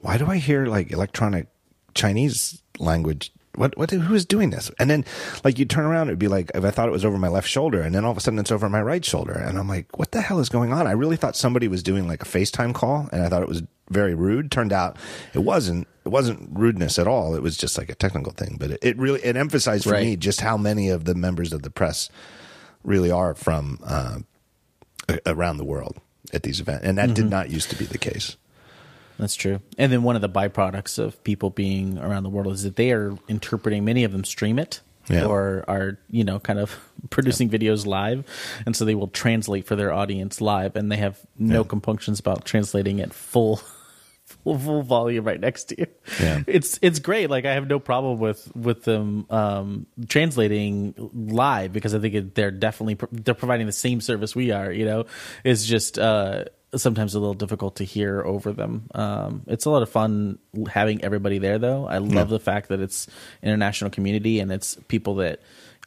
why 0.00 0.18
do 0.18 0.26
I 0.26 0.38
hear 0.38 0.66
like 0.66 0.90
electronic 0.90 1.46
Chinese 1.94 2.62
language 2.78 3.32
what, 3.56 3.76
what, 3.78 3.90
who 3.90 4.14
is 4.14 4.26
doing 4.26 4.50
this? 4.50 4.70
And 4.78 4.90
then, 4.90 5.04
like, 5.42 5.58
you 5.58 5.64
turn 5.64 5.86
around, 5.86 6.08
it'd 6.08 6.18
be 6.18 6.28
like, 6.28 6.50
if 6.54 6.62
I 6.64 6.70
thought 6.70 6.88
it 6.88 6.92
was 6.92 7.04
over 7.06 7.16
my 7.16 7.28
left 7.28 7.48
shoulder, 7.48 7.80
and 7.80 7.94
then 7.94 8.04
all 8.04 8.10
of 8.10 8.16
a 8.16 8.20
sudden 8.20 8.38
it's 8.38 8.52
over 8.52 8.68
my 8.68 8.82
right 8.82 9.02
shoulder. 9.04 9.32
And 9.32 9.58
I'm 9.58 9.66
like, 9.66 9.98
what 9.98 10.12
the 10.12 10.20
hell 10.20 10.40
is 10.40 10.50
going 10.50 10.72
on? 10.74 10.86
I 10.86 10.92
really 10.92 11.16
thought 11.16 11.36
somebody 11.36 11.66
was 11.66 11.82
doing 11.82 12.06
like 12.06 12.22
a 12.22 12.26
FaceTime 12.26 12.74
call, 12.74 13.08
and 13.12 13.22
I 13.22 13.28
thought 13.30 13.42
it 13.42 13.48
was 13.48 13.62
very 13.90 14.14
rude. 14.14 14.50
Turned 14.50 14.72
out 14.72 14.96
it 15.34 15.40
wasn't. 15.40 15.86
It 16.04 16.10
wasn't 16.10 16.48
rudeness 16.52 16.98
at 17.00 17.08
all. 17.08 17.34
It 17.34 17.42
was 17.42 17.56
just 17.56 17.76
like 17.76 17.88
a 17.90 17.94
technical 17.96 18.32
thing. 18.32 18.56
But 18.60 18.70
it, 18.72 18.78
it 18.82 18.96
really 18.98 19.20
it 19.24 19.36
emphasized 19.36 19.84
for 19.84 19.90
Right. 19.92 20.04
me 20.06 20.16
just 20.16 20.40
how 20.40 20.56
many 20.56 20.88
of 20.88 21.04
the 21.04 21.14
members 21.16 21.52
of 21.52 21.62
the 21.62 21.70
press 21.70 22.08
really 22.84 23.10
are 23.10 23.34
from 23.34 23.80
uh, 23.84 24.18
around 25.24 25.56
the 25.58 25.64
world 25.64 26.00
at 26.32 26.42
these 26.42 26.60
events, 26.60 26.84
and 26.84 26.98
that 26.98 27.06
Mm-hmm. 27.06 27.14
did 27.14 27.30
not 27.30 27.50
used 27.50 27.70
to 27.70 27.76
be 27.76 27.84
the 27.84 27.98
case. 27.98 28.36
That's 29.18 29.34
true. 29.34 29.60
And 29.78 29.90
then 29.90 30.02
one 30.02 30.14
of 30.14 30.22
the 30.22 30.28
byproducts 30.28 30.98
of 30.98 31.22
people 31.24 31.48
being 31.50 31.98
around 31.98 32.22
the 32.24 32.28
world 32.28 32.52
is 32.52 32.64
that 32.64 32.76
they 32.76 32.92
are 32.92 33.16
interpreting. 33.28 33.84
Many 33.84 34.04
of 34.04 34.12
them 34.12 34.24
stream 34.24 34.58
it. 34.58 34.80
Yeah. 35.08 35.24
Or 35.26 35.64
are 35.68 35.98
you 36.10 36.24
know 36.24 36.38
kind 36.40 36.58
of 36.58 36.76
producing 37.10 37.48
videos 37.48 37.86
live, 37.86 38.24
and 38.66 38.74
so 38.76 38.84
they 38.84 38.94
will 38.96 39.08
translate 39.08 39.64
for 39.66 39.74
their 39.76 39.92
audience 39.92 40.40
live, 40.40 40.74
and 40.76 40.90
they 40.90 40.96
have 40.96 41.18
no 41.38 41.62
Yeah. 41.62 41.68
compunctions 41.68 42.18
about 42.20 42.44
translating 42.44 43.00
at 43.00 43.12
full, 43.14 43.60
full 44.46 44.82
volume 44.82 45.24
right 45.24 45.40
next 45.40 45.64
to 45.64 45.80
you. 45.80 45.86
Yeah. 46.20 46.42
It's 46.46 46.78
it's 46.82 46.98
great. 47.00 47.30
Like 47.30 47.44
I 47.44 47.54
have 47.54 47.66
no 47.66 47.78
problem 47.78 48.18
with 48.18 48.50
with 48.54 48.84
them 48.84 49.26
um, 49.30 49.86
translating 50.08 50.94
live 51.12 51.72
because 51.72 51.94
I 51.94 51.98
think 51.98 52.14
it, 52.14 52.34
they're 52.34 52.50
definitely 52.50 52.98
they're 53.10 53.34
providing 53.34 53.66
the 53.66 53.72
same 53.72 54.00
service 54.00 54.36
we 54.36 54.52
are. 54.52 54.70
You 54.70 54.84
know, 54.84 55.04
it's 55.44 55.66
just 55.66 55.98
uh, 55.98 56.44
sometimes 56.74 57.14
a 57.14 57.18
little 57.18 57.34
difficult 57.34 57.76
to 57.76 57.84
hear 57.84 58.22
over 58.22 58.52
them. 58.52 58.88
Um, 58.94 59.42
it's 59.46 59.64
a 59.64 59.70
lot 59.70 59.82
of 59.82 59.90
fun 59.90 60.38
having 60.68 61.02
everybody 61.02 61.38
there, 61.38 61.58
though. 61.58 61.86
I 61.86 61.98
love 61.98 62.28
the 62.28 62.40
fact 62.40 62.68
that 62.68 62.80
it's 62.80 63.08
international 63.42 63.90
community 63.90 64.40
and 64.40 64.52
it's 64.52 64.76
people 64.88 65.16
that. 65.16 65.40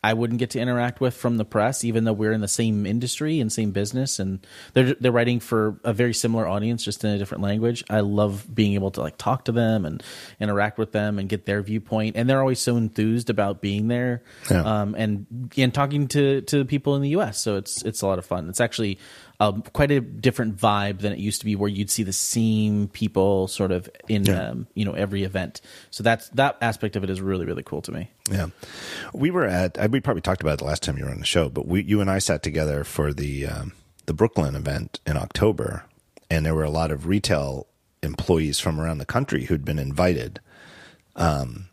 I 0.03 0.13
wouldn't 0.13 0.39
get 0.39 0.51
to 0.51 0.59
interact 0.59 1.01
with 1.01 1.13
from 1.13 1.35
the 1.37 1.43
press, 1.45 1.83
even 1.83 2.05
though 2.05 2.13
we're 2.13 2.31
in 2.31 2.39
the 2.41 2.47
same 2.47 2.85
industry 2.85 3.39
and 3.41 3.51
same 3.51 3.71
business, 3.71 4.17
and 4.19 4.39
they're 4.73 4.93
they're 4.93 5.11
writing 5.11 5.39
for 5.41 5.79
a 5.83 5.91
very 5.91 6.13
similar 6.13 6.47
audience, 6.47 6.83
just 6.85 7.03
in 7.03 7.09
a 7.09 7.17
different 7.17 7.43
language. 7.43 7.83
I 7.89 7.99
love 7.99 8.47
being 8.53 8.75
able 8.75 8.91
to 8.91 9.01
like 9.01 9.17
talk 9.17 9.45
to 9.45 9.51
them 9.51 9.85
and 9.85 10.01
interact 10.39 10.77
with 10.77 10.93
them 10.93 11.19
and 11.19 11.27
get 11.27 11.45
their 11.45 11.61
viewpoint, 11.61 12.15
and 12.15 12.29
they're 12.29 12.39
always 12.39 12.59
so 12.61 12.77
enthused 12.77 13.29
about 13.29 13.61
being 13.61 13.89
there, 13.89 14.23
Yeah. 14.49 14.61
um, 14.81 14.95
and 14.97 15.49
and 15.57 15.73
talking 15.73 16.07
to 16.09 16.41
to 16.41 16.63
people 16.63 16.95
in 16.95 17.01
the 17.01 17.09
U.S. 17.09 17.37
So 17.39 17.57
it's 17.57 17.83
it's 17.83 18.01
a 18.01 18.07
lot 18.07 18.19
of 18.19 18.25
fun. 18.25 18.47
It's 18.47 18.61
actually 18.61 18.99
um, 19.41 19.61
quite 19.73 19.89
a 19.91 20.01
different 20.01 20.57
vibe 20.57 20.99
than 20.99 21.13
it 21.13 21.19
used 21.19 21.39
to 21.41 21.45
be, 21.45 21.55
where 21.55 21.69
you'd 21.69 21.89
see 21.89 22.03
the 22.03 22.11
same 22.13 22.87
people 22.89 23.47
sort 23.47 23.71
of 23.71 23.89
in 24.07 24.25
Yeah. 24.25 24.49
um, 24.49 24.67
you 24.73 24.83
know 24.85 24.93
every 24.93 25.23
event. 25.23 25.61
So 25.91 26.03
that's 26.03 26.27
that 26.29 26.57
aspect 26.61 26.95
of 26.95 27.03
it 27.03 27.09
is 27.09 27.21
really 27.21 27.45
really 27.45 27.63
cool 27.63 27.81
to 27.83 27.91
me. 27.91 28.11
Yeah, 28.29 28.47
we 29.13 29.31
were 29.31 29.45
at. 29.45 29.77
We 29.91 29.99
probably 30.01 30.21
talked 30.21 30.41
about 30.41 30.53
it 30.53 30.59
the 30.59 30.65
last 30.65 30.83
time 30.83 30.97
you 30.97 31.05
were 31.05 31.11
on 31.11 31.19
the 31.19 31.25
show, 31.25 31.49
but 31.49 31.67
we, 31.67 31.83
you 31.83 32.01
and 32.01 32.09
I 32.11 32.19
sat 32.19 32.43
together 32.43 32.83
for 32.83 33.13
the 33.13 33.47
um, 33.47 33.71
the 34.05 34.13
Brooklyn 34.13 34.55
event 34.55 34.99
in 35.05 35.15
October, 35.17 35.85
and 36.29 36.45
there 36.45 36.53
were 36.55 36.63
a 36.65 36.69
lot 36.69 36.91
of 36.91 37.07
retail 37.07 37.65
employees 38.03 38.59
from 38.59 38.79
around 38.79 38.97
the 38.97 39.05
country 39.05 39.45
who'd 39.45 39.65
been 39.65 39.79
invited. 39.79 40.39
Um, 41.15 41.67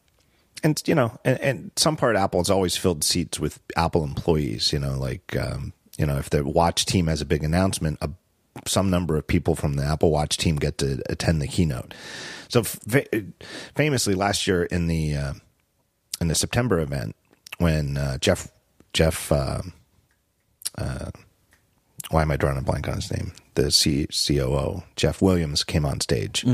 and 0.62 0.82
you 0.86 0.94
know, 0.94 1.18
and, 1.24 1.40
and 1.40 1.70
some 1.76 1.96
part 1.96 2.16
Apple's 2.16 2.50
always 2.50 2.76
filled 2.76 3.04
seats 3.04 3.38
with 3.38 3.60
Apple 3.76 4.02
employees. 4.04 4.72
You 4.72 4.78
know, 4.78 4.98
like 4.98 5.36
um, 5.36 5.72
you 5.98 6.06
know, 6.06 6.16
if 6.18 6.30
the 6.30 6.44
Watch 6.44 6.84
team 6.86 7.06
has 7.06 7.20
a 7.20 7.24
big 7.24 7.42
announcement, 7.44 7.98
a, 8.00 8.10
some 8.66 8.90
number 8.90 9.16
of 9.16 9.26
people 9.26 9.54
from 9.54 9.74
the 9.74 9.84
Apple 9.84 10.10
Watch 10.10 10.36
team 10.36 10.56
get 10.56 10.78
to 10.78 11.02
attend 11.08 11.40
the 11.42 11.48
keynote. 11.48 11.94
So, 12.48 12.62
fa- 12.62 13.04
famously, 13.74 14.14
last 14.14 14.46
year 14.46 14.64
in 14.64 14.86
the 14.86 15.14
uh, 15.16 15.34
in 16.20 16.28
the 16.28 16.34
September 16.34 16.78
event 16.80 17.16
when 17.58 17.96
uh, 17.96 18.18
Jeff 18.18 18.48
Jeff 18.92 19.30
uh, 19.32 19.62
uh, 20.78 21.10
why 22.10 22.22
am 22.22 22.30
I 22.30 22.36
drawing 22.36 22.58
a 22.58 22.62
blank 22.62 22.88
on 22.88 22.94
his 22.96 23.10
name? 23.10 23.32
The 23.54 23.70
C- 23.70 24.06
COO 24.06 24.82
Jeff 24.96 25.20
Williams 25.22 25.64
came 25.64 25.84
on 25.84 26.00
stage. 26.00 26.44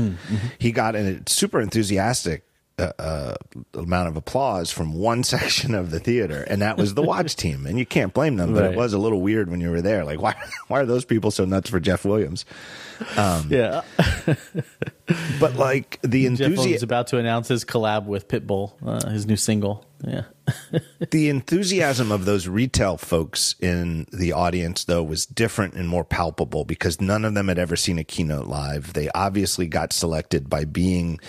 He 0.57 0.71
got 0.71 0.95
a 0.95 1.21
super 1.27 1.61
enthusiastic 1.61 2.43
uh, 2.79 2.91
uh, 2.99 3.35
amount 3.75 4.07
of 4.07 4.17
applause 4.17 4.71
from 4.71 4.93
one 4.93 5.23
section 5.35 5.75
of 5.75 5.91
the 5.91 5.99
theater, 5.99 6.43
and 6.49 6.61
that 6.61 6.77
was 6.77 6.93
the 6.95 7.01
watch 7.03 7.35
team. 7.43 7.65
And 7.65 7.77
you 7.77 7.85
can't 7.85 8.13
blame 8.13 8.37
them, 8.37 8.53
but 8.53 8.63
Right. 8.63 8.71
it 8.73 8.77
was 8.77 8.93
a 8.93 8.97
little 8.97 9.21
weird 9.21 9.49
when 9.49 9.61
you 9.61 9.69
were 9.69 9.81
there. 9.81 10.03
Like, 10.05 10.21
why 10.23 10.35
why 10.67 10.79
are 10.81 10.85
those 10.85 11.05
people 11.05 11.31
so 11.31 11.45
nuts 11.45 11.69
for 11.69 11.79
Jeff 11.79 12.03
Williams? 12.05 12.45
Yeah, 13.49 13.81
But 15.39 15.55
like 15.57 15.99
the 16.01 16.25
enthusiasm. 16.25 16.87
about 16.87 17.07
to 17.07 17.17
announce 17.17 17.47
his 17.49 17.65
collab 17.65 18.05
with 18.05 18.27
Pitbull, 18.27 18.73
uh, 18.85 19.09
his 19.09 19.25
new 19.25 19.35
single. 19.35 19.85
Yeah, 20.05 20.23
the 21.11 21.29
enthusiasm 21.29 22.11
of 22.11 22.25
those 22.25 22.47
retail 22.47 22.97
folks 22.97 23.55
in 23.61 24.05
the 24.11 24.33
audience 24.33 24.83
though 24.85 25.03
was 25.03 25.25
different 25.25 25.75
and 25.75 25.87
more 25.87 26.03
palpable 26.03 26.65
because 26.65 26.99
none 26.99 27.23
of 27.23 27.33
them 27.35 27.47
had 27.47 27.57
ever 27.57 27.75
seen 27.77 27.97
a 27.97 28.03
keynote 28.03 28.47
live 28.47 28.91
they 28.91 29.07
obviously 29.15 29.65
got 29.67 29.93
selected 29.93 30.49
by 30.49 30.65
being 30.65 31.21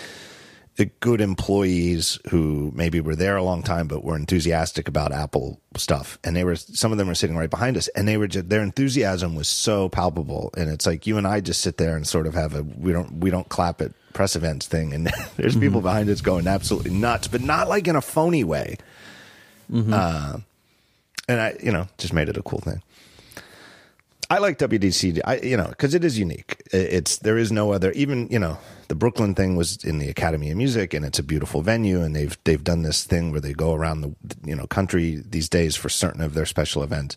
good 0.99 1.21
employees 1.21 2.19
who 2.29 2.71
maybe 2.75 2.99
were 2.99 3.15
there 3.15 3.37
a 3.37 3.43
long 3.43 3.63
time 3.63 3.87
but 3.87 4.03
were 4.03 4.17
enthusiastic 4.17 4.89
about 4.89 5.13
apple 5.13 5.61
stuff 5.77 6.19
and 6.23 6.35
they 6.35 6.43
were 6.43 6.55
some 6.55 6.91
of 6.91 6.97
them 6.97 7.07
were 7.07 7.15
sitting 7.15 7.37
right 7.37 7.49
behind 7.49 7.77
us 7.77 7.87
and 7.89 8.07
they 8.07 8.17
were 8.17 8.27
just 8.27 8.49
their 8.49 8.61
enthusiasm 8.61 9.35
was 9.35 9.47
so 9.47 9.87
palpable 9.87 10.53
and 10.57 10.69
it's 10.69 10.85
like 10.85 11.07
you 11.07 11.17
and 11.17 11.25
i 11.25 11.39
just 11.39 11.61
sit 11.61 11.77
there 11.77 11.95
and 11.95 12.05
sort 12.05 12.27
of 12.27 12.33
have 12.33 12.53
a 12.53 12.63
we 12.63 12.91
don't 12.91 13.09
we 13.21 13.29
don't 13.29 13.47
clap 13.47 13.81
at 13.81 13.93
press 14.11 14.35
events 14.35 14.67
thing 14.67 14.93
and 14.93 15.07
there's 15.37 15.55
people 15.55 15.79
behind 15.79 16.09
us 16.09 16.19
going 16.19 16.45
absolutely 16.45 16.91
nuts 16.91 17.27
but 17.29 17.41
not 17.41 17.69
like 17.69 17.87
in 17.87 17.95
a 17.95 18.01
phony 18.01 18.43
way 18.43 18.77
uh, 19.93 20.37
and 21.27 21.41
I, 21.41 21.57
you 21.61 21.71
know, 21.71 21.87
just 21.97 22.13
made 22.13 22.29
it 22.29 22.37
a 22.37 22.43
cool 22.43 22.59
thing. 22.59 22.81
I 24.29 24.39
like 24.39 24.57
WDC, 24.57 25.21
I, 25.23 25.37
you 25.37 25.57
know, 25.57 25.67
because 25.67 25.93
it 25.93 26.03
is 26.03 26.17
unique. 26.17 26.61
It's 26.71 27.17
there 27.17 27.37
is 27.37 27.51
no 27.51 27.71
other. 27.71 27.91
Even 27.91 28.27
you 28.29 28.39
know, 28.39 28.57
the 28.87 28.95
Brooklyn 28.95 29.35
thing 29.35 29.55
was 29.55 29.83
in 29.83 29.99
the 29.99 30.09
Academy 30.09 30.49
of 30.51 30.57
Music, 30.57 30.93
and 30.93 31.05
it's 31.05 31.19
a 31.19 31.23
beautiful 31.23 31.61
venue, 31.61 32.01
and 32.01 32.15
they've 32.15 32.37
they've 32.43 32.63
done 32.63 32.81
this 32.81 33.03
thing 33.03 33.31
where 33.31 33.41
they 33.41 33.53
go 33.53 33.73
around 33.73 34.01
the 34.01 34.15
you 34.43 34.55
know 34.55 34.67
country 34.67 35.21
these 35.27 35.49
days 35.49 35.75
for 35.75 35.89
certain 35.89 36.21
of 36.21 36.33
their 36.33 36.45
special 36.45 36.83
events, 36.83 37.15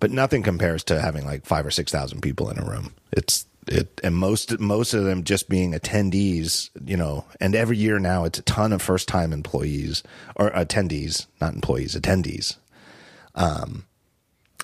but 0.00 0.10
nothing 0.10 0.42
compares 0.42 0.84
to 0.84 1.00
having 1.00 1.24
like 1.24 1.46
five 1.46 1.66
or 1.66 1.70
six 1.70 1.92
thousand 1.92 2.20
people 2.20 2.50
in 2.50 2.58
a 2.58 2.64
room. 2.64 2.94
It's 3.12 3.46
it, 3.66 4.00
and 4.02 4.16
most 4.16 4.58
most 4.58 4.94
of 4.94 5.04
them 5.04 5.24
just 5.24 5.48
being 5.48 5.72
attendees, 5.72 6.70
you 6.84 6.96
know, 6.96 7.24
and 7.40 7.54
every 7.54 7.76
year 7.76 7.98
now 7.98 8.24
it's 8.24 8.38
a 8.38 8.42
ton 8.42 8.72
of 8.72 8.82
first 8.82 9.08
time 9.08 9.32
employees 9.32 10.02
or 10.36 10.50
attendees, 10.50 11.26
not 11.40 11.54
employees, 11.54 11.94
attendees 11.94 12.56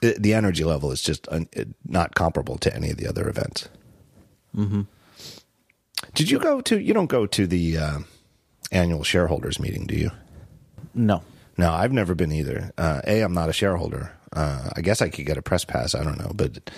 the- 0.00 0.16
the 0.18 0.34
energy 0.34 0.64
level 0.64 0.92
is 0.92 1.02
just 1.02 1.26
un, 1.28 1.48
not 1.86 2.14
comparable 2.14 2.58
to 2.58 2.74
any 2.74 2.90
of 2.90 2.96
the 2.96 3.06
other 3.06 3.28
events. 3.28 3.68
Mm-hmm. 4.56 4.82
Did 6.14 6.30
you 6.30 6.38
go 6.38 6.60
to? 6.62 6.80
You 6.80 6.94
don't 6.94 7.06
go 7.10 7.26
to 7.26 7.46
the 7.46 7.76
uh, 7.78 7.98
annual 8.72 9.02
shareholders 9.04 9.58
meeting, 9.60 9.86
do 9.86 9.96
you? 9.96 10.10
no, 10.94 11.22
No, 11.58 11.72
I've 11.72 11.92
never 11.92 12.14
been 12.14 12.32
either. 12.32 12.72
Uh, 12.78 13.00
a, 13.06 13.20
I'm 13.22 13.34
not 13.34 13.48
a 13.48 13.52
shareholder. 13.52 14.12
Uh, 14.32 14.70
I 14.76 14.80
guess 14.80 15.02
I 15.02 15.08
could 15.08 15.26
get 15.26 15.36
a 15.36 15.42
press 15.42 15.64
pass. 15.64 15.94
I 15.94 16.02
don't 16.04 16.18
know, 16.18 16.32
but 16.34 16.70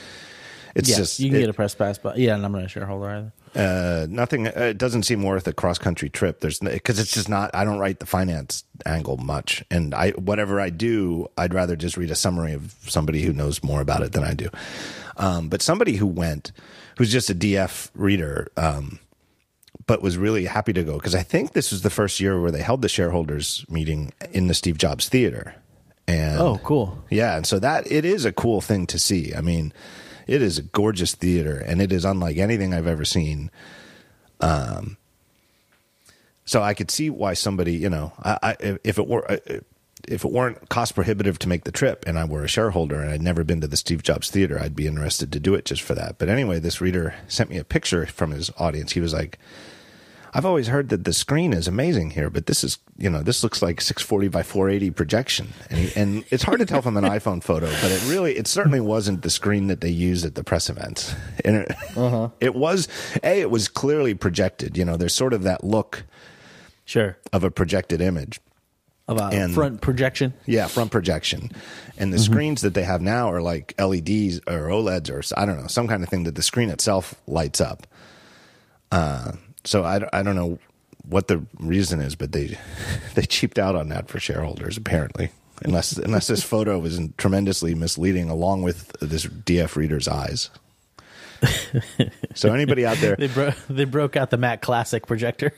it's 0.75 0.89
yeah, 0.91 0.97
just 0.97 1.21
you 1.21 1.29
can 1.31 1.37
it- 1.39 1.41
get 1.41 1.51
a 1.51 1.55
press 1.55 1.75
pass, 1.75 1.99
but 1.99 2.19
yeah, 2.19 2.35
and 2.35 2.45
I'm 2.45 2.53
not 2.53 2.65
a 2.65 2.69
shareholder 2.69 3.09
either. 3.09 3.33
uh, 3.55 4.07
nothing. 4.11 4.47
Uh, 4.49 4.53
it 4.57 4.79
doesn't 4.79 5.05
seem 5.05 5.23
worth 5.23 5.47
a 5.49 5.53
cross 5.55 5.79
country 5.79 6.09
trip. 6.11 6.41
There's 6.41 6.59
because 6.61 6.99
it's 6.99 7.13
just 7.13 7.29
not. 7.29 7.51
I 7.55 7.65
don't 7.65 7.79
write 7.79 8.01
the 8.01 8.07
finance 8.07 8.65
angle 8.85 9.17
much, 9.17 9.65
and 9.71 9.95
I 9.95 10.11
whatever 10.13 10.61
I 10.61 10.69
do, 10.71 11.29
I'd 11.39 11.55
rather 11.55 11.77
just 11.77 11.97
read 11.97 12.11
a 12.11 12.15
summary 12.17 12.53
of 12.53 12.75
somebody 12.87 13.23
who 13.23 13.33
knows 13.33 13.63
more 13.65 13.81
about 13.81 14.03
it 14.03 14.13
than 14.13 14.25
I 14.25 14.35
do. 14.35 14.49
Um, 15.19 15.49
but 15.49 15.63
somebody 15.63 15.97
who 15.97 16.07
went, 16.07 16.53
who's 16.99 17.11
just 17.11 17.31
a 17.31 17.35
DF 17.35 17.91
reader, 17.95 18.49
um, 18.59 18.99
but 19.87 20.03
was 20.03 20.17
really 20.19 20.47
happy 20.47 20.73
to 20.73 20.83
go 20.83 20.95
because 20.95 21.15
I 21.15 21.23
think 21.23 21.53
this 21.53 21.71
was 21.71 21.83
the 21.83 21.91
first 21.91 22.19
year 22.21 22.41
where 22.41 22.51
they 22.51 22.63
held 22.63 22.83
the 22.83 22.89
shareholders 22.89 23.65
meeting 23.69 24.13
in 24.33 24.49
the 24.49 24.55
Steve 24.55 24.79
Jobs 24.79 25.09
Theater. 25.09 25.55
And 26.09 26.41
Oh, 26.41 26.61
cool. 26.63 27.05
yeah, 27.11 27.37
and 27.37 27.47
so 27.47 27.59
that 27.59 27.91
it 27.91 28.05
is 28.05 28.25
a 28.25 28.33
cool 28.33 28.61
thing 28.61 28.87
to 28.89 28.99
see. 28.99 29.35
I 29.35 29.41
mean, 29.41 29.73
it 30.27 30.43
is 30.43 30.59
a 30.59 30.63
gorgeous 30.63 31.15
theater, 31.15 31.57
and 31.59 31.81
it 31.83 31.93
is 31.93 32.05
unlike 32.05 32.37
anything 32.37 32.73
I've 32.75 32.87
ever 32.87 33.05
seen. 33.05 33.51
Um, 34.41 34.97
so 36.45 36.63
I 36.63 36.75
could 36.75 36.91
see 36.91 37.11
why 37.11 37.35
somebody, 37.35 37.75
you 37.75 37.91
know, 37.91 38.13
I, 38.23 38.39
I 38.43 38.79
if 38.85 38.99
it 38.99 39.09
were 39.09 39.25
if 40.09 40.25
it 40.25 40.31
weren't 40.31 40.69
cost 40.69 40.95
prohibitive 40.95 41.39
to 41.41 41.49
make 41.49 41.65
the 41.65 41.73
trip, 41.73 42.05
and 42.07 42.19
I 42.19 42.25
were 42.25 42.45
a 42.45 42.49
shareholder 42.49 43.01
and 43.01 43.11
I'd 43.11 43.23
never 43.23 43.43
been 43.43 43.61
to 43.63 43.67
the 43.67 43.77
Steve 43.77 44.03
Jobs 44.05 44.31
Theater, 44.31 44.61
I'd 44.61 44.77
be 44.77 44.87
interested 44.87 45.33
to 45.33 45.41
do 45.41 45.55
it 45.55 45.65
just 45.65 45.83
for 45.83 45.95
that. 45.97 46.19
But 46.19 46.29
anyway, 46.29 46.61
this 46.61 46.81
reader 46.81 47.15
sent 47.27 47.51
me 47.51 47.57
a 47.59 47.65
picture 47.65 48.07
from 48.07 48.31
his 48.31 48.51
audience. 48.59 48.93
He 48.93 49.01
was 49.01 49.13
like. 49.13 49.39
I've 50.37 50.45
always 50.45 50.67
heard 50.69 50.91
that 50.91 51.05
the 51.05 51.13
screen 51.15 51.53
is 51.55 51.67
amazing 51.67 52.11
here, 52.11 52.29
but 52.29 52.45
this 52.47 52.63
is, 52.63 52.79
you 52.99 53.09
know, 53.09 53.23
this 53.23 53.43
looks 53.43 53.63
like 53.63 53.81
640 53.81 54.29
by 54.29 54.43
480 54.43 54.91
projection. 54.91 55.49
And, 55.71 55.93
and 55.97 56.25
it's 56.31 56.43
hard 56.43 56.59
to 56.61 56.67
tell 56.67 56.83
from 56.83 56.97
an 56.99 57.05
iPhone 57.19 57.43
photo, 57.43 57.67
but 57.81 57.91
it 57.91 58.05
really, 58.07 58.37
it 58.37 58.47
certainly 58.47 58.81
wasn't 58.81 59.23
the 59.23 59.31
screen 59.31 59.69
that 59.69 59.81
they 59.81 59.89
used 59.89 60.27
at 60.27 60.35
the 60.35 60.45
press 60.45 60.69
events. 60.69 61.15
And 61.45 61.57
it, 61.57 62.31
it 62.41 62.55
was, 62.55 62.87
A, 63.25 63.41
it 63.41 63.51
was 63.51 63.69
clearly 63.69 64.13
projected. 64.15 64.77
You 64.77 64.85
know, 64.85 64.97
there's 64.99 65.15
sort 65.15 65.33
of 65.33 65.43
that 65.45 65.65
look 65.65 66.05
Sure. 66.85 67.17
of 67.33 67.43
a 67.43 67.51
projected 67.51 68.01
image. 68.03 68.39
of 69.09 69.19
a 69.19 69.25
And- 69.25 69.55
front 69.55 69.81
projection. 69.81 70.35
Yeah, 70.45 70.67
front 70.67 70.91
projection. 70.91 71.51
And 71.97 72.13
the 72.13 72.19
screens 72.19 72.61
that 72.61 72.75
they 72.75 72.83
have 72.85 73.01
now 73.01 73.33
are 73.33 73.41
like 73.41 73.75
LEDs 73.79 74.41
or 74.47 74.69
OLEDs 74.69 75.09
or 75.11 75.23
I 75.41 75.47
don't 75.47 75.59
know, 75.61 75.67
some 75.67 75.89
kind 75.89 76.03
of 76.03 76.09
thing 76.11 76.25
that 76.25 76.35
the 76.35 76.43
screen 76.43 76.69
itself 76.69 77.15
lights 77.27 77.61
up. 77.61 77.87
Uh, 78.93 79.33
so 79.67 79.85
I, 79.85 80.09
I 80.13 80.23
don't 80.23 80.37
know 80.37 80.59
what 81.09 81.29
the 81.29 81.45
reason 81.59 82.01
is, 82.01 82.15
but 82.15 82.33
they 82.33 82.59
they 83.15 83.23
cheaped 83.23 83.59
out 83.59 83.77
on 83.77 83.89
that 83.91 84.09
for 84.09 84.19
shareholders 84.19 84.77
apparently. 84.77 85.31
Unless 85.63 85.97
unless 85.97 86.27
this 86.27 86.43
photo 86.43 86.79
was 86.79 87.01
tremendously 87.17 87.75
misleading 87.75 88.29
along 88.29 88.63
with 88.63 88.93
this 89.01 89.25
DF 89.25 89.77
reader's 89.77 90.07
eyes. 90.07 90.51
so 92.35 92.53
anybody 92.53 92.85
out 92.87 92.97
there 92.99 93.17
They 93.19 93.29
bro- 93.29 93.53
they 93.69 93.85
broke 93.85 94.17
out 94.17 94.31
the 94.31 94.37
Mac 94.37 94.63
Classic 94.63 95.07
projector. 95.07 95.53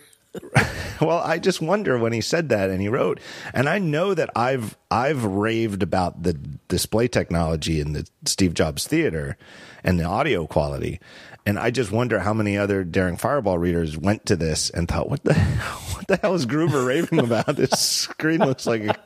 well, 1.01 1.19
I 1.19 1.39
just 1.39 1.61
wonder 1.61 1.99
when 1.99 2.13
he 2.13 2.21
said 2.21 2.51
that 2.51 2.71
and 2.71 2.81
he 2.81 2.89
wrote, 2.89 3.19
and 3.55 3.69
I 3.69 3.79
know 3.79 4.15
that 4.15 4.31
I've 4.37 4.77
I've 4.91 5.25
raved 5.25 5.83
about 5.83 6.23
the 6.23 6.35
display 6.69 7.09
technology 7.09 7.81
in 7.81 7.93
the 7.93 8.07
Steve 8.25 8.55
Jobs 8.55 8.87
Theater 8.87 9.37
and 9.83 9.99
the 9.99 10.05
audio 10.05 10.47
quality, 10.47 11.01
and 11.49 11.59
I 11.59 11.71
just 11.71 11.91
wonder 11.91 12.19
how 12.19 12.35
many 12.35 12.59
other 12.59 12.85
Daring 12.85 13.17
Fireball 13.17 13.57
readers 13.57 13.97
went 13.97 14.27
to 14.27 14.37
this 14.37 14.69
and 14.69 14.87
thought, 14.87 15.09
what 15.09 15.25
the 15.25 15.33
what 15.95 16.07
the 16.07 16.19
hell 16.19 16.35
is 16.35 16.45
Gruber 16.45 16.85
raving 16.85 17.21
about? 17.21 17.57
This 17.57 17.71
screen 17.71 18.41
looks 18.41 18.67
like 18.67 18.83
it, 18.83 18.97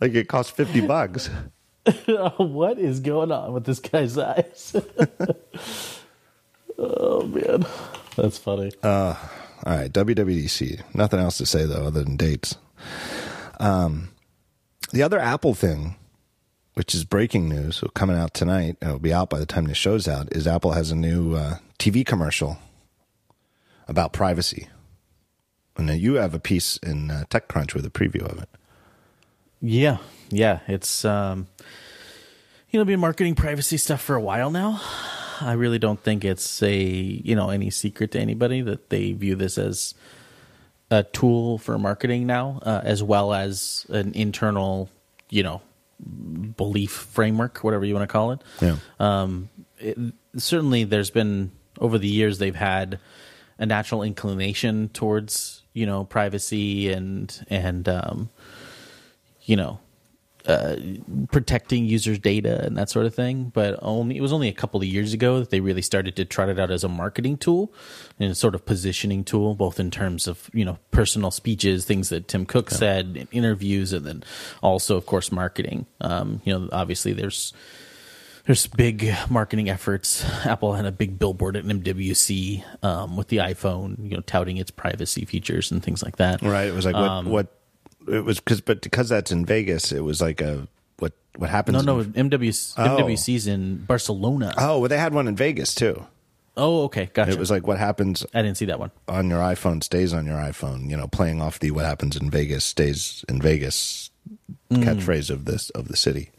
like 0.00 0.14
it 0.14 0.28
cost 0.28 0.56
fifty 0.56 0.80
bucks. 0.80 1.28
what 2.38 2.78
is 2.78 3.00
going 3.00 3.30
on 3.30 3.52
with 3.52 3.64
this 3.64 3.80
guy's 3.80 4.16
eyes? 4.16 4.74
oh 6.78 7.26
man, 7.26 7.66
that's 8.16 8.38
funny. 8.38 8.72
All 8.82 9.18
right, 9.66 9.92
WWDC. 9.92 10.80
Nothing 10.94 11.20
else 11.20 11.36
to 11.36 11.44
say 11.44 11.66
though, 11.66 11.84
other 11.84 12.02
than 12.02 12.16
dates. 12.16 12.56
Um, 13.60 14.08
the 14.92 15.02
other 15.02 15.18
Apple 15.18 15.52
thing, 15.52 15.96
which 16.74 16.94
is 16.94 17.04
breaking 17.04 17.48
news, 17.48 17.76
so 17.76 17.88
coming 17.88 18.16
out 18.16 18.34
tonight, 18.34 18.76
and 18.80 18.88
it'll 18.88 18.98
be 18.98 19.12
out 19.12 19.30
by 19.30 19.38
the 19.38 19.46
time 19.46 19.66
the 19.66 19.74
show's 19.74 20.08
out, 20.08 20.28
is 20.32 20.46
Apple 20.46 20.72
has 20.72 20.90
a 20.90 20.96
new 20.96 21.34
uh, 21.34 21.56
TV 21.78 22.04
commercial 22.04 22.58
about 23.88 24.12
privacy. 24.12 24.68
And 25.76 25.90
you 25.90 26.14
have 26.14 26.34
a 26.34 26.38
piece 26.38 26.76
in 26.78 27.10
uh, 27.10 27.24
TechCrunch 27.30 27.74
with 27.74 27.84
a 27.84 27.90
preview 27.90 28.22
of 28.22 28.42
it. 28.42 28.48
Yeah, 29.60 29.98
yeah, 30.30 30.60
it's 30.66 31.04
um, 31.04 31.46
you 32.70 32.78
know, 32.78 32.84
been 32.84 33.00
marketing 33.00 33.34
privacy 33.34 33.76
stuff 33.76 34.00
for 34.00 34.16
a 34.16 34.20
while 34.20 34.50
now. 34.50 34.80
I 35.40 35.52
really 35.52 35.78
don't 35.78 36.00
think 36.00 36.24
it's 36.24 36.62
a 36.62 36.74
you 36.74 37.34
know 37.36 37.50
any 37.50 37.70
secret 37.70 38.12
to 38.12 38.20
anybody 38.20 38.60
that 38.62 38.90
they 38.90 39.12
view 39.12 39.34
this 39.34 39.58
as 39.58 39.94
a 40.90 41.04
tool 41.04 41.58
for 41.58 41.78
marketing 41.78 42.26
now, 42.26 42.60
uh, 42.62 42.80
as 42.84 43.02
well 43.02 43.32
as 43.32 43.86
an 43.88 44.12
internal, 44.14 44.90
you 45.30 45.42
know, 45.42 45.62
belief 46.02 46.90
framework, 46.90 47.58
whatever 47.58 47.84
you 47.84 47.94
want 47.94 48.08
to 48.08 48.12
call 48.12 48.32
it. 48.32 48.40
Yeah. 48.60 48.76
Um, 48.98 49.48
it, 49.78 49.98
certainly, 50.36 50.84
there's 50.84 51.10
been 51.10 51.52
over 51.80 51.98
the 51.98 52.08
years 52.08 52.38
they've 52.38 52.54
had 52.54 52.98
a 53.58 53.66
natural 53.66 54.02
inclination 54.02 54.88
towards 54.88 55.62
you 55.72 55.86
know 55.86 56.04
privacy 56.04 56.90
and 56.92 57.44
and 57.48 57.88
um, 57.88 58.30
you 59.42 59.56
know 59.56 59.80
uh, 60.46 60.76
protecting 61.30 61.84
users' 61.84 62.18
data 62.18 62.64
and 62.64 62.76
that 62.76 62.90
sort 62.90 63.06
of 63.06 63.14
thing. 63.14 63.50
But 63.54 63.78
only 63.82 64.16
it 64.16 64.20
was 64.20 64.32
only 64.32 64.48
a 64.48 64.52
couple 64.52 64.80
of 64.80 64.86
years 64.86 65.12
ago 65.12 65.40
that 65.40 65.50
they 65.50 65.60
really 65.60 65.82
started 65.82 66.16
to 66.16 66.24
trot 66.24 66.48
it 66.48 66.58
out 66.58 66.70
as 66.70 66.84
a 66.84 66.88
marketing 66.88 67.36
tool 67.36 67.72
and 68.18 68.30
a 68.30 68.34
sort 68.34 68.54
of 68.54 68.64
positioning 68.64 69.24
tool, 69.24 69.54
both 69.54 69.78
in 69.78 69.90
terms 69.90 70.26
of 70.26 70.50
you 70.52 70.64
know 70.64 70.78
personal 70.90 71.30
speeches, 71.30 71.84
things 71.84 72.08
that 72.08 72.28
Tim 72.28 72.46
Cook 72.46 72.70
said 72.70 73.16
in 73.16 73.28
interviews, 73.32 73.92
and 73.92 74.04
then 74.04 74.24
also, 74.62 74.96
of 74.96 75.06
course, 75.06 75.32
marketing. 75.32 75.86
Um, 76.00 76.40
you 76.44 76.52
know, 76.52 76.68
obviously 76.72 77.12
there's 77.12 77.52
there's 78.46 78.66
big 78.66 79.14
marketing 79.30 79.70
efforts. 79.70 80.24
Apple 80.44 80.74
had 80.74 80.86
a 80.86 80.92
big 80.92 81.18
billboard 81.18 81.56
at 81.56 81.64
MWC 81.64 82.64
um, 82.84 83.16
with 83.16 83.28
the 83.28 83.38
iPhone, 83.38 84.10
you 84.10 84.16
know, 84.16 84.22
touting 84.22 84.56
its 84.56 84.70
privacy 84.70 85.24
features 85.24 85.70
and 85.70 85.82
things 85.82 86.02
like 86.02 86.16
that. 86.16 86.42
Right. 86.42 86.66
It 86.66 86.74
was 86.74 86.84
like 86.84 86.94
what 86.94 87.24
what 87.26 87.61
it 88.08 88.24
was 88.24 88.40
because 88.40 88.60
but 88.60 88.80
because 88.82 89.08
that's 89.08 89.30
in 89.32 89.44
Vegas, 89.46 89.92
it 89.92 90.00
was 90.00 90.20
like 90.20 90.40
a 90.40 90.66
what 90.98 91.12
what 91.36 91.50
happens. 91.50 91.84
No, 91.84 91.98
no, 91.98 92.00
in- 92.00 92.30
MWC, 92.30 92.74
Oh. 92.78 92.96
MWC's 92.98 93.46
in 93.46 93.78
Barcelona. 93.84 94.54
oh, 94.58 94.80
well, 94.80 94.88
they 94.88 94.98
had 94.98 95.14
one 95.14 95.28
in 95.28 95.36
Vegas 95.36 95.74
too. 95.74 96.06
Oh, 96.56 96.82
okay, 96.84 97.08
gotcha. 97.14 97.30
It 97.32 97.38
was 97.38 97.50
like 97.50 97.66
what 97.66 97.78
happens 97.78 98.26
I 98.34 98.42
didn't 98.42 98.58
see 98.58 98.66
that 98.66 98.78
one. 98.78 98.90
on 99.08 99.30
your 99.30 99.40
iPhone 99.40 99.82
stays 99.82 100.12
on 100.12 100.26
your 100.26 100.36
iPhone. 100.36 100.90
You 100.90 100.96
know, 100.98 101.06
playing 101.08 101.40
off 101.40 101.58
the 101.58 101.70
"what 101.70 101.86
happens 101.86 102.14
in 102.16 102.28
Vegas 102.30 102.64
stays 102.64 103.24
in 103.28 103.40
Vegas" 103.40 104.10
catchphrase 104.70 105.30
of 105.30 105.44
this 105.46 105.70
of 105.70 105.88
the 105.88 105.96
city. 105.96 106.30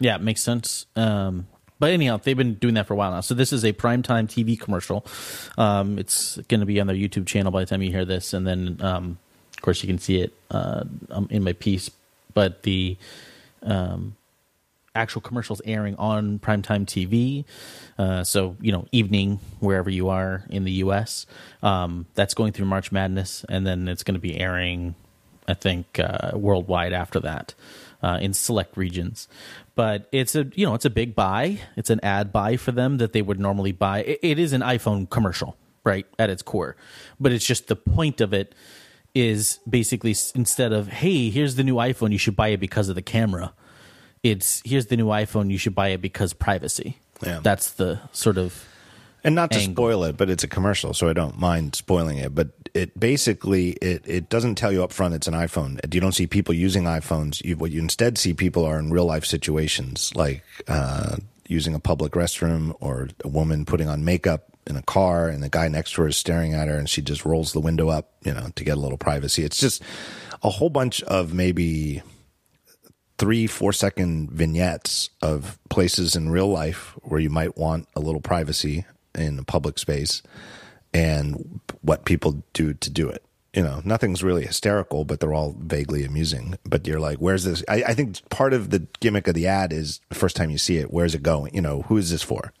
Yeah, 0.00 0.16
it 0.16 0.22
makes 0.22 0.40
sense. 0.40 0.86
Um, 0.96 1.46
but 1.80 1.90
anyhow, 1.90 2.18
they've 2.22 2.36
been 2.36 2.54
doing 2.54 2.74
that 2.74 2.86
for 2.86 2.94
a 2.94 2.96
while 2.96 3.10
now. 3.10 3.20
So 3.20 3.34
this 3.34 3.52
is 3.52 3.64
a 3.64 3.72
primetime 3.72 4.26
TV 4.28 4.58
commercial. 4.58 5.04
Um, 5.58 5.98
it's 5.98 6.36
going 6.48 6.60
to 6.60 6.66
be 6.66 6.80
on 6.80 6.86
their 6.86 6.96
YouTube 6.96 7.26
channel 7.26 7.50
by 7.52 7.60
the 7.60 7.66
time 7.66 7.82
you 7.82 7.90
hear 7.90 8.04
this, 8.04 8.32
and 8.34 8.46
then 8.46 8.78
um, 8.80 9.18
course 9.64 9.82
you 9.82 9.88
can 9.88 9.98
see 9.98 10.20
it 10.20 10.32
uh, 10.50 10.84
um, 11.10 11.26
in 11.30 11.42
my 11.42 11.52
piece. 11.52 11.90
But 12.34 12.62
the 12.62 12.96
um, 13.62 14.16
actual 14.94 15.20
commercials 15.20 15.60
airing 15.64 15.96
on 15.96 16.38
primetime 16.38 16.86
TV. 16.86 17.44
Uh, 17.98 18.24
so 18.24 18.56
you 18.60 18.72
know, 18.72 18.86
evening 18.92 19.40
wherever 19.60 19.90
you 19.90 20.08
are 20.08 20.44
in 20.50 20.64
the 20.64 20.72
U.S. 20.72 21.26
Um, 21.62 22.06
that's 22.14 22.34
going 22.34 22.52
through 22.52 22.66
March 22.66 22.92
Madness, 22.92 23.44
and 23.48 23.66
then 23.66 23.88
it's 23.88 24.02
going 24.02 24.14
to 24.14 24.20
be 24.20 24.38
airing, 24.38 24.94
I 25.48 25.54
think, 25.54 25.98
uh, 25.98 26.32
worldwide 26.34 26.92
after 26.92 27.20
that 27.20 27.54
uh, 28.02 28.18
in 28.20 28.34
select 28.34 28.76
regions. 28.76 29.28
But 29.74 30.08
it's 30.12 30.34
a 30.34 30.46
you 30.54 30.66
know 30.66 30.74
it's 30.74 30.84
a 30.84 30.90
big 30.90 31.14
buy. 31.14 31.60
It's 31.76 31.90
an 31.90 32.00
ad 32.02 32.32
buy 32.32 32.56
for 32.56 32.72
them 32.72 32.98
that 32.98 33.12
they 33.12 33.22
would 33.22 33.40
normally 33.40 33.72
buy. 33.72 34.02
It, 34.02 34.20
it 34.22 34.38
is 34.38 34.52
an 34.52 34.60
iPhone 34.60 35.10
commercial, 35.10 35.56
right, 35.82 36.06
at 36.18 36.30
its 36.30 36.42
core. 36.42 36.76
But 37.18 37.32
it's 37.32 37.44
just 37.44 37.66
the 37.66 37.76
point 37.76 38.20
of 38.20 38.32
it 38.32 38.54
is 39.14 39.60
basically 39.68 40.14
instead 40.34 40.72
of 40.72 40.88
hey 40.88 41.30
here's 41.30 41.54
the 41.54 41.62
new 41.64 41.76
iphone 41.76 42.10
you 42.12 42.18
should 42.18 42.34
buy 42.36 42.48
it 42.48 42.58
because 42.58 42.88
of 42.88 42.94
the 42.96 43.02
camera 43.02 43.52
it's 44.22 44.60
here's 44.64 44.86
the 44.86 44.96
new 44.96 45.06
iphone 45.06 45.50
you 45.50 45.58
should 45.58 45.74
buy 45.74 45.88
it 45.88 46.00
because 46.00 46.32
privacy 46.32 46.98
Yeah. 47.24 47.40
that's 47.42 47.72
the 47.72 48.00
sort 48.12 48.38
of 48.38 48.64
And 49.22 49.34
not 49.34 49.50
to 49.52 49.58
Angle. 49.58 49.74
spoil 49.74 50.04
it, 50.04 50.16
but 50.18 50.28
it's 50.28 50.44
a 50.44 50.48
commercial, 50.48 50.92
so 50.92 51.08
I 51.08 51.14
don't 51.14 51.38
mind 51.38 51.74
spoiling 51.74 52.18
it. 52.18 52.34
But 52.34 52.48
it 52.74 52.92
basically 53.00 53.70
it 53.80 54.02
it 54.04 54.28
doesn't 54.28 54.56
tell 54.56 54.70
you 54.70 54.84
up 54.84 54.92
front 54.92 55.14
it's 55.14 55.26
an 55.26 55.32
iPhone. 55.32 55.80
You 55.94 56.00
don't 56.00 56.12
see 56.12 56.26
people 56.26 56.52
using 56.52 56.84
iPhones. 56.84 57.42
You, 57.42 57.56
what 57.56 57.70
you 57.72 57.80
instead 57.80 58.18
see 58.18 58.34
people 58.34 58.66
are 58.66 58.78
in 58.78 58.90
real 58.92 59.06
life 59.06 59.24
situations, 59.24 60.12
like 60.14 60.42
uh, 60.68 61.16
using 61.48 61.74
a 61.74 61.80
public 61.80 62.12
restroom 62.12 62.74
or 62.80 63.08
a 63.24 63.28
woman 63.28 63.64
putting 63.64 63.88
on 63.88 64.04
makeup 64.04 64.42
in 64.66 64.76
a 64.76 64.82
car, 64.82 65.28
and 65.28 65.42
the 65.42 65.48
guy 65.48 65.68
next 65.68 65.94
to 65.94 66.02
her 66.02 66.08
is 66.08 66.16
staring 66.16 66.54
at 66.54 66.68
her, 66.68 66.76
and 66.76 66.88
she 66.88 67.02
just 67.02 67.24
rolls 67.24 67.52
the 67.52 67.60
window 67.60 67.88
up, 67.88 68.12
you 68.24 68.32
know, 68.32 68.48
to 68.54 68.64
get 68.64 68.76
a 68.76 68.80
little 68.80 68.98
privacy. 68.98 69.44
It's 69.44 69.58
just 69.58 69.82
a 70.42 70.50
whole 70.50 70.70
bunch 70.70 71.02
of 71.02 71.34
maybe 71.34 72.02
three, 73.18 73.46
four 73.46 73.72
second 73.72 74.30
vignettes 74.30 75.10
of 75.22 75.58
places 75.70 76.16
in 76.16 76.30
real 76.30 76.48
life 76.48 76.94
where 77.02 77.20
you 77.20 77.30
might 77.30 77.56
want 77.56 77.88
a 77.94 78.00
little 78.00 78.20
privacy 78.20 78.84
in 79.14 79.38
a 79.38 79.44
public 79.44 79.78
space 79.78 80.22
and 80.92 81.60
what 81.82 82.04
people 82.04 82.42
do 82.52 82.74
to 82.74 82.90
do 82.90 83.08
it. 83.08 83.24
You 83.52 83.62
know, 83.62 83.82
nothing's 83.84 84.24
really 84.24 84.44
hysterical, 84.44 85.04
but 85.04 85.20
they're 85.20 85.32
all 85.32 85.54
vaguely 85.56 86.04
amusing. 86.04 86.58
But 86.64 86.86
you're 86.88 86.98
like, 86.98 87.18
where's 87.18 87.44
this? 87.44 87.62
I, 87.68 87.84
I 87.84 87.94
think 87.94 88.28
part 88.28 88.52
of 88.52 88.70
the 88.70 88.88
gimmick 88.98 89.28
of 89.28 89.34
the 89.34 89.46
ad 89.46 89.72
is 89.72 90.00
the 90.08 90.16
first 90.16 90.34
time 90.34 90.50
you 90.50 90.58
see 90.58 90.78
it, 90.78 90.92
where's 90.92 91.14
it 91.14 91.22
going? 91.22 91.54
You 91.54 91.60
know, 91.60 91.82
who 91.82 91.96
is 91.96 92.10
this 92.10 92.22
for? 92.22 92.52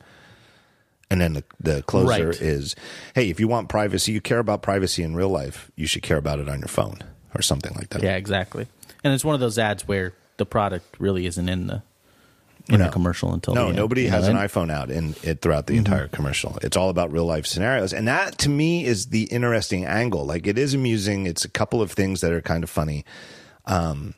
And 1.10 1.20
then 1.20 1.34
the, 1.34 1.44
the 1.60 1.82
closer 1.82 2.28
Right. 2.28 2.40
is, 2.40 2.74
hey, 3.14 3.28
if 3.30 3.38
you 3.38 3.46
want 3.46 3.68
privacy, 3.68 4.12
you 4.12 4.20
care 4.20 4.38
about 4.38 4.62
privacy 4.62 5.02
in 5.02 5.14
real 5.14 5.28
life, 5.28 5.70
you 5.76 5.86
should 5.86 6.02
care 6.02 6.16
about 6.16 6.38
it 6.38 6.48
on 6.48 6.58
your 6.60 6.68
phone 6.68 6.98
or 7.34 7.42
something 7.42 7.72
like 7.74 7.90
that. 7.90 8.02
yeah 8.02 8.16
exactly 8.16 8.66
and 9.02 9.12
it's 9.12 9.24
one 9.24 9.34
of 9.34 9.40
those 9.40 9.58
ads 9.58 9.86
where 9.88 10.12
the 10.38 10.46
product 10.46 10.96
really 10.98 11.26
isn't 11.26 11.48
in 11.48 11.66
the 11.66 11.82
in 12.70 12.78
No. 12.78 12.86
the 12.86 12.90
commercial 12.90 13.34
until 13.34 13.52
the 13.54 13.60
No, 13.60 13.66
end, 13.68 13.76
nobody 13.76 14.02
you 14.04 14.10
know, 14.10 14.16
has 14.16 14.28
an 14.28 14.36
iPhone 14.36 14.70
out 14.72 14.90
in 14.90 15.14
it 15.22 15.42
throughout 15.42 15.66
the 15.66 15.76
entire 15.76 16.08
commercial. 16.08 16.58
It's 16.62 16.76
all 16.78 16.88
about 16.88 17.12
real 17.12 17.26
life 17.26 17.44
scenarios, 17.46 17.92
and 17.92 18.08
that 18.08 18.38
to 18.38 18.48
me 18.48 18.86
is 18.86 19.06
the 19.08 19.24
interesting 19.24 19.84
angle. 19.84 20.24
Like 20.24 20.46
it 20.46 20.56
is 20.56 20.72
amusing. 20.72 21.26
It's 21.26 21.44
a 21.44 21.50
couple 21.50 21.82
of 21.82 21.92
things 21.92 22.22
that 22.22 22.32
are 22.32 22.40
kind 22.40 22.64
of 22.64 22.70
funny, 22.70 23.04
um, 23.66 24.14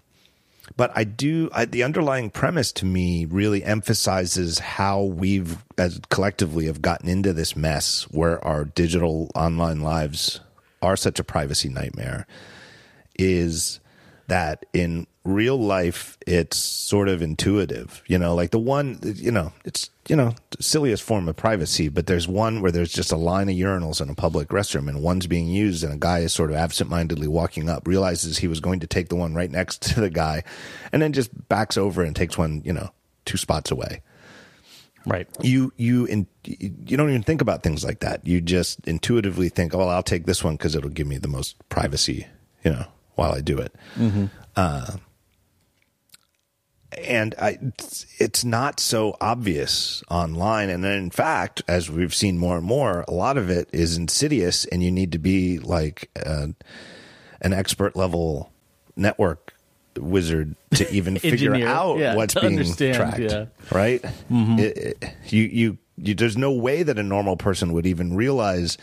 but 0.77 0.91
I 0.95 1.05
do 1.05 1.49
I, 1.53 1.65
the 1.65 1.83
underlying 1.83 2.31
premise 2.31 2.73
to 2.73 2.87
me 2.87 3.25
really 3.27 3.63
emphasizes 3.63 4.59
how 4.59 5.03
we've 5.03 5.59
as 5.79 6.01
collectively 6.11 6.67
have 6.67 6.83
gotten 6.83 7.09
into 7.09 7.33
this 7.33 7.55
mess 7.55 8.05
where 8.11 8.45
our 8.45 8.65
digital 8.65 9.31
online 9.35 9.81
lives 9.81 10.41
are 10.83 10.97
such 10.97 11.19
a 11.19 11.25
privacy 11.25 11.69
nightmare 11.69 12.27
is 13.19 13.81
that 14.29 14.67
in 14.73 15.07
real 15.27 15.59
life, 15.59 16.17
it's 16.27 16.57
sort 16.57 17.09
of 17.09 17.21
intuitive. 17.21 18.03
You 18.07 18.19
know, 18.19 18.35
like 18.35 18.51
the 18.51 18.59
one, 18.59 18.99
you 19.03 19.31
know, 19.31 19.53
it's 19.65 19.91
you 20.09 20.17
know 20.17 20.35
silliest 20.61 21.03
form 21.03 21.29
of 21.29 21.37
privacy, 21.37 21.89
but 21.89 22.07
there's 22.07 22.29
one 22.29 22.63
where 22.63 22.71
there's 22.71 22.93
just 22.93 23.13
a 23.13 23.17
line 23.17 23.49
of 23.49 23.55
urinals 23.57 24.01
in 24.01 24.09
a 24.09 24.15
public 24.15 24.49
restroom, 24.49 24.89
and 24.89 25.03
one's 25.03 25.27
being 25.27 25.49
used, 25.49 25.83
and 25.83 25.93
a 25.93 25.99
guy 25.99 26.21
is 26.21 26.33
sort 26.33 26.51
of 26.51 26.57
absentmindedly 26.57 27.29
walking 27.29 27.69
up, 27.69 27.87
realizes 27.87 28.39
he 28.39 28.49
was 28.49 28.61
going 28.61 28.81
to 28.81 28.87
take 28.87 29.09
the 29.09 29.17
one 29.17 29.35
right 29.35 29.51
next 29.51 29.83
to 29.95 30.01
the 30.01 30.11
guy, 30.11 30.43
and 30.93 31.03
then 31.03 31.13
just 31.13 31.49
backs 31.49 31.77
over 31.77 32.03
and 32.03 32.15
takes 32.15 32.39
one, 32.39 32.63
you 32.65 32.73
know, 32.73 32.91
two 33.25 33.37
spots 33.37 33.71
away. 33.71 34.03
Right. 35.07 35.29
You 35.41 35.73
you 35.77 36.05
in, 36.07 36.27
you 36.45 36.97
don't 36.97 37.11
even 37.11 37.23
think 37.23 37.41
about 37.41 37.63
things 37.63 37.85
like 37.85 38.01
that. 38.01 38.27
You 38.27 38.41
just 38.41 38.87
intuitively 38.89 39.49
think, 39.49 39.73
"Oh, 39.73 39.79
well, 39.79 39.89
I'll 39.89 40.03
take 40.03 40.27
this 40.27 40.43
one 40.43 40.57
because 40.57 40.75
it'll 40.75 40.91
give 40.91 41.07
me 41.07 41.19
the 41.19 41.29
most 41.29 41.57
privacy," 41.69 42.27
you 42.65 42.73
know, 42.73 42.87
while 43.15 43.33
I 43.33 43.41
do 43.41 43.59
it. 43.59 43.73
Uh, 44.57 44.97
and 46.97 47.35
I, 47.41 47.59
it's, 48.19 48.45
not 48.45 48.81
so 48.81 49.17
obvious 49.21 50.03
online. 50.11 50.71
And 50.71 50.83
then, 50.85 50.99
in 50.99 51.11
fact, 51.11 51.63
as 51.69 51.91
we've 51.91 52.15
seen 52.15 52.39
more 52.39 52.57
and 52.57 52.67
more, 52.67 53.05
a 53.09 53.13
lot 53.13 53.37
of 53.37 53.51
it 53.51 53.69
is 53.73 53.97
insidious, 53.97 54.65
and 54.67 54.83
you 54.83 54.91
need 54.91 55.13
to 55.13 55.19
be 55.19 55.59
like 55.59 56.11
uh, 56.25 56.49
an 57.41 57.53
expert 57.53 57.97
level 57.97 58.51
network 58.97 59.55
wizard 59.99 60.55
to 60.75 60.91
even 60.93 61.19
figure 61.19 61.55
out 61.67 61.99
yeah, 61.99 62.15
what's 62.15 62.35
being 62.35 62.63
tracked. 62.75 63.19
yeah. 63.19 63.47
Right? 63.73 64.05
It- 64.31 64.77
it- 65.03 65.15
you, 65.29 65.43
you, 65.43 65.79
you, 65.97 66.15
there's 66.15 66.37
no 66.37 66.53
way 66.53 66.83
that 66.83 66.99
a 66.99 67.03
normal 67.03 67.37
person 67.37 67.73
would 67.73 67.87
even 67.87 68.15
realize 68.15 68.77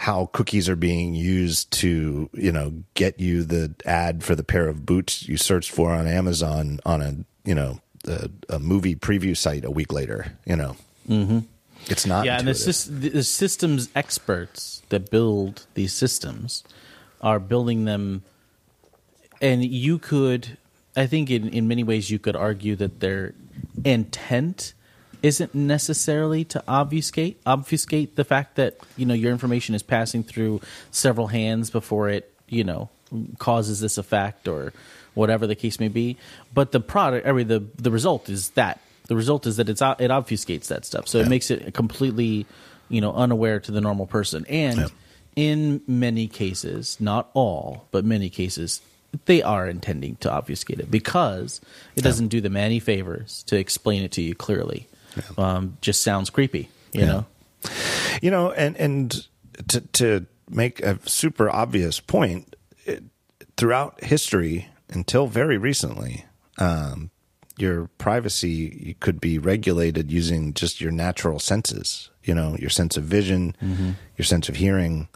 how 0.00 0.30
cookies 0.32 0.66
are 0.66 0.76
being 0.76 1.14
used 1.14 1.70
to, 1.70 2.30
you 2.32 2.50
know, 2.50 2.72
get 2.94 3.20
you 3.20 3.44
the 3.44 3.74
ad 3.84 4.24
for 4.24 4.34
the 4.34 4.42
pair 4.42 4.66
of 4.66 4.86
boots 4.86 5.28
you 5.28 5.36
searched 5.36 5.70
for 5.70 5.90
on 5.90 6.06
Amazon 6.06 6.80
on 6.86 7.02
a, 7.02 7.14
you 7.44 7.54
know, 7.54 7.82
a, 8.08 8.30
a 8.48 8.58
movie 8.58 8.96
preview 8.96 9.36
site 9.36 9.62
a 9.62 9.70
week 9.70 9.92
later. 9.92 10.38
You 10.46 10.56
know, 10.56 10.76
mm-hmm. 11.06 11.40
it's 11.84 12.06
not. 12.06 12.24
yeah, 12.24 12.38
and 12.38 12.48
the, 12.48 13.10
the 13.12 13.22
systems 13.22 13.90
experts 13.94 14.82
that 14.88 15.10
build 15.10 15.66
these 15.74 15.92
systems 15.92 16.64
are 17.20 17.38
building 17.38 17.84
them, 17.84 18.22
and 19.42 19.62
you 19.62 19.98
could, 19.98 20.56
I 20.96 21.04
think, 21.08 21.28
in 21.28 21.50
in 21.50 21.68
many 21.68 21.84
ways, 21.84 22.10
you 22.10 22.18
could 22.18 22.36
argue 22.36 22.74
that 22.76 23.00
their 23.00 23.34
intent 23.84 24.72
isn't 25.22 25.54
necessarily 25.54 26.44
to 26.44 26.62
obfuscate 26.66 27.40
obfuscate 27.46 28.16
the 28.16 28.24
fact 28.24 28.56
that 28.56 28.76
you 28.96 29.04
know 29.06 29.14
your 29.14 29.32
information 29.32 29.74
is 29.74 29.82
passing 29.82 30.22
through 30.22 30.60
several 30.90 31.26
hands 31.28 31.70
before 31.70 32.08
it 32.08 32.32
you 32.48 32.64
know 32.64 32.88
causes 33.38 33.80
this 33.80 33.98
effect 33.98 34.46
or 34.48 34.72
whatever 35.14 35.46
the 35.46 35.54
case 35.56 35.80
may 35.80 35.88
be. 35.88 36.16
But 36.54 36.72
the 36.72 36.80
product 36.80 37.26
I 37.26 37.32
mean, 37.32 37.48
the 37.48 37.60
the 37.76 37.90
result 37.90 38.28
is 38.28 38.50
that. 38.50 38.80
The 39.08 39.16
result 39.16 39.44
is 39.46 39.56
that 39.56 39.68
it's 39.68 39.82
it 39.82 40.10
obfuscates 40.10 40.68
that 40.68 40.84
stuff. 40.84 41.08
So 41.08 41.18
it 41.18 41.26
makes 41.28 41.50
it 41.50 41.74
completely 41.74 42.46
you 42.88 43.00
know 43.00 43.12
unaware 43.12 43.58
to 43.60 43.72
the 43.72 43.80
normal 43.80 44.06
person. 44.06 44.46
And 44.48 44.78
Yeah. 44.78 44.86
in 45.36 45.82
many 45.86 46.28
cases 46.28 46.96
not 47.00 47.30
all 47.34 47.86
but 47.90 48.04
many 48.04 48.28
cases 48.30 48.80
they 49.26 49.42
are 49.42 49.66
intending 49.68 50.14
to 50.16 50.30
obfuscate 50.30 50.78
it 50.78 50.90
because 50.90 51.60
it 51.96 52.02
doesn't 52.02 52.28
do 52.28 52.40
them 52.40 52.56
any 52.56 52.78
favors 52.78 53.42
to 53.44 53.56
explain 53.56 54.02
it 54.02 54.12
to 54.12 54.22
you 54.22 54.34
clearly 54.34 54.86
um, 55.38 55.76
just 55.80 56.02
sounds 56.02 56.30
creepy 56.30 56.68
you 56.92 57.00
Yeah. 57.02 57.06
know 57.06 57.26
you 58.22 58.30
know, 58.30 58.52
and 58.52 58.76
and 58.78 59.26
to 59.68 59.80
to 59.92 60.26
make 60.48 60.80
a 60.80 60.98
super 61.06 61.50
obvious 61.50 62.00
point, 62.00 62.56
it, 62.86 63.02
throughout 63.58 64.02
history 64.02 64.68
until 64.88 65.26
very 65.26 65.58
recently, 65.58 66.24
um, 66.58 67.10
your 67.58 67.88
privacy 67.98 68.96
could 69.00 69.20
be 69.20 69.38
regulated 69.38 70.10
using 70.10 70.54
just 70.54 70.80
your 70.80 70.90
natural 70.90 71.38
senses. 71.38 72.08
You 72.24 72.34
know, 72.34 72.56
your 72.58 72.70
sense 72.70 72.96
of 72.96 73.04
vision, 73.04 73.54
your 74.16 74.24
sense 74.24 74.48
of 74.48 74.56
hearing. 74.56 75.08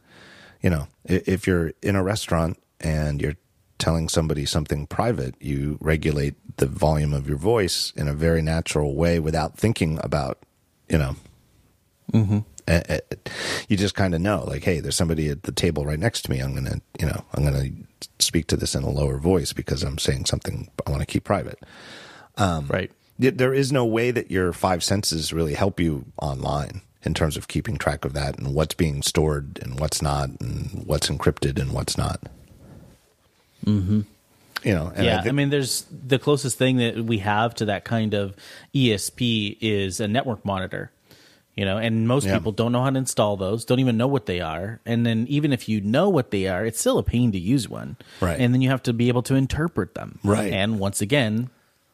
You 0.60 0.70
know, 0.70 0.88
if 1.04 1.46
you're 1.46 1.72
in 1.82 1.96
a 1.96 2.02
restaurant 2.02 2.58
and 2.80 3.20
you're 3.22 3.36
telling 3.84 4.08
somebody 4.08 4.46
something 4.46 4.86
private, 4.86 5.34
you 5.40 5.76
regulate 5.78 6.36
the 6.56 6.64
volume 6.64 7.12
of 7.12 7.28
your 7.28 7.36
voice 7.36 7.92
in 7.94 8.08
a 8.08 8.14
very 8.14 8.40
natural 8.40 8.94
way 8.94 9.20
without 9.20 9.58
thinking 9.58 9.98
about, 10.02 10.38
you 10.88 10.96
know, 10.96 11.16
uh, 12.66 12.80
uh, 12.88 12.98
you 13.68 13.76
just 13.76 13.94
kind 13.94 14.14
of 14.14 14.22
know, 14.22 14.42
like, 14.46 14.64
hey, 14.64 14.80
there's 14.80 14.96
somebody 14.96 15.28
at 15.28 15.42
the 15.42 15.52
table 15.52 15.84
right 15.84 15.98
next 15.98 16.22
to 16.22 16.30
me. 16.30 16.38
I'm 16.38 16.54
gonna, 16.54 16.80
you 16.98 17.04
know, 17.04 17.26
I'm 17.34 17.44
gonna 17.44 17.68
speak 18.20 18.46
to 18.46 18.56
this 18.56 18.74
in 18.74 18.84
a 18.84 18.88
lower 18.88 19.18
voice 19.18 19.52
because 19.52 19.82
I'm 19.82 19.98
saying 19.98 20.24
something 20.24 20.70
I 20.86 20.90
want 20.90 21.02
to 21.02 21.06
keep 21.06 21.24
private. 21.24 21.58
right 22.70 22.90
There 23.18 23.52
is 23.52 23.70
no 23.70 23.84
way 23.84 24.10
that 24.12 24.30
your 24.30 24.54
five 24.54 24.82
senses 24.82 25.34
really 25.34 25.54
help 25.54 25.78
you 25.78 26.06
online 26.22 26.80
in 27.02 27.12
terms 27.12 27.36
of 27.36 27.48
keeping 27.48 27.76
track 27.76 28.06
of 28.06 28.14
that 28.14 28.38
and 28.38 28.54
what's 28.54 28.74
being 28.74 29.02
stored 29.02 29.58
and 29.60 29.78
what's 29.78 30.00
not, 30.00 30.30
and 30.40 30.84
what's 30.86 31.10
encrypted 31.10 31.60
and 31.60 31.72
what's 31.72 31.98
not. 31.98 32.22
Mm-hmm. 33.64 34.00
You 34.62 34.74
know, 34.74 34.92
and 34.94 35.04
yeah, 35.04 35.18
I, 35.18 35.22
think- 35.22 35.34
mean, 35.34 35.50
there's 35.50 35.84
the 35.90 36.18
closest 36.18 36.56
thing 36.56 36.78
that 36.78 36.96
we 36.96 37.18
have 37.18 37.54
to 37.56 37.66
that 37.66 37.84
kind 37.84 38.14
of 38.14 38.34
ESP 38.74 39.58
is 39.60 40.00
a 40.00 40.08
network 40.08 40.44
monitor. 40.44 40.90
You 41.54 41.64
know, 41.64 41.76
and 41.78 42.08
most 42.08 42.26
Yeah. 42.26 42.34
people 42.36 42.50
don't 42.50 42.72
know 42.72 42.82
how 42.82 42.90
to 42.90 42.98
install 42.98 43.36
those, 43.36 43.64
don't 43.64 43.78
even 43.78 43.96
know 43.96 44.08
what 44.08 44.26
they 44.26 44.40
are. 44.40 44.80
And 44.84 45.06
then 45.06 45.26
even 45.28 45.52
if 45.52 45.68
you 45.68 45.80
know 45.80 46.08
what 46.08 46.32
they 46.32 46.48
are, 46.48 46.66
it's 46.66 46.80
still 46.80 46.98
a 46.98 47.04
pain 47.04 47.30
to 47.30 47.38
use 47.38 47.68
one. 47.68 47.96
Right. 48.20 48.40
And 48.40 48.52
then 48.52 48.60
you 48.60 48.70
have 48.70 48.82
to 48.84 48.92
be 48.92 49.06
able 49.06 49.22
to 49.24 49.36
interpret 49.36 49.94
them. 49.94 50.18
Right. 50.24 50.52
And 50.52 50.80
once 50.80 51.00
again, 51.00 51.50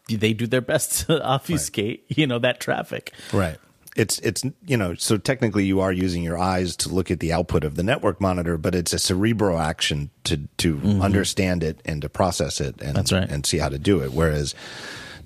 they 0.08 0.32
do 0.32 0.46
their 0.46 0.62
best 0.62 1.06
to 1.08 1.22
obfuscate, 1.26 2.04
you 2.08 2.26
know, 2.26 2.38
that 2.38 2.58
traffic. 2.60 3.12
Right. 3.34 3.58
It's 3.96 4.18
it's 4.20 4.44
you 4.66 4.76
know 4.76 4.94
so 4.94 5.16
technically 5.16 5.64
you 5.64 5.80
are 5.80 5.92
using 5.92 6.22
your 6.22 6.38
eyes 6.38 6.76
to 6.76 6.88
look 6.88 7.10
at 7.10 7.18
the 7.20 7.32
output 7.32 7.64
of 7.64 7.74
the 7.74 7.82
network 7.82 8.20
monitor, 8.20 8.56
but 8.56 8.74
it's 8.74 8.92
a 8.92 8.98
cerebral 8.98 9.58
action 9.58 10.10
to 10.24 10.48
to 10.58 10.78
understand 11.02 11.62
it 11.64 11.80
and 11.84 12.00
to 12.02 12.08
process 12.08 12.60
it 12.60 12.76
and 12.80 12.80
Mm-hmm. 12.80 12.92
That's 12.94 13.12
right. 13.12 13.28
and 13.28 13.44
see 13.44 13.58
how 13.58 13.68
to 13.68 13.78
do 13.78 14.00
it. 14.02 14.12
Whereas 14.12 14.54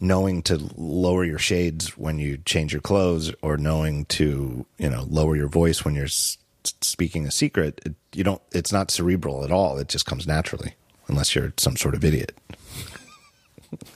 knowing 0.00 0.42
to 0.42 0.58
lower 0.76 1.24
your 1.24 1.38
shades 1.38 1.96
when 1.98 2.18
you 2.18 2.38
change 2.46 2.72
your 2.72 2.80
clothes 2.82 3.32
or 3.42 3.56
knowing 3.58 4.06
to 4.06 4.64
you 4.78 4.88
know 4.90 5.04
lower 5.10 5.36
your 5.36 5.48
voice 5.48 5.84
when 5.84 5.94
you're 5.94 6.06
s- 6.06 6.38
speaking 6.80 7.26
a 7.26 7.30
secret, 7.30 7.80
it, 7.84 7.94
you 8.14 8.24
don't. 8.24 8.40
It's 8.52 8.72
not 8.72 8.90
cerebral 8.90 9.44
at 9.44 9.52
all. 9.52 9.76
It 9.78 9.88
just 9.88 10.06
comes 10.06 10.26
naturally, 10.26 10.74
unless 11.08 11.34
you're 11.34 11.52
some 11.58 11.76
sort 11.76 11.94
of 11.94 12.02
idiot. 12.04 12.32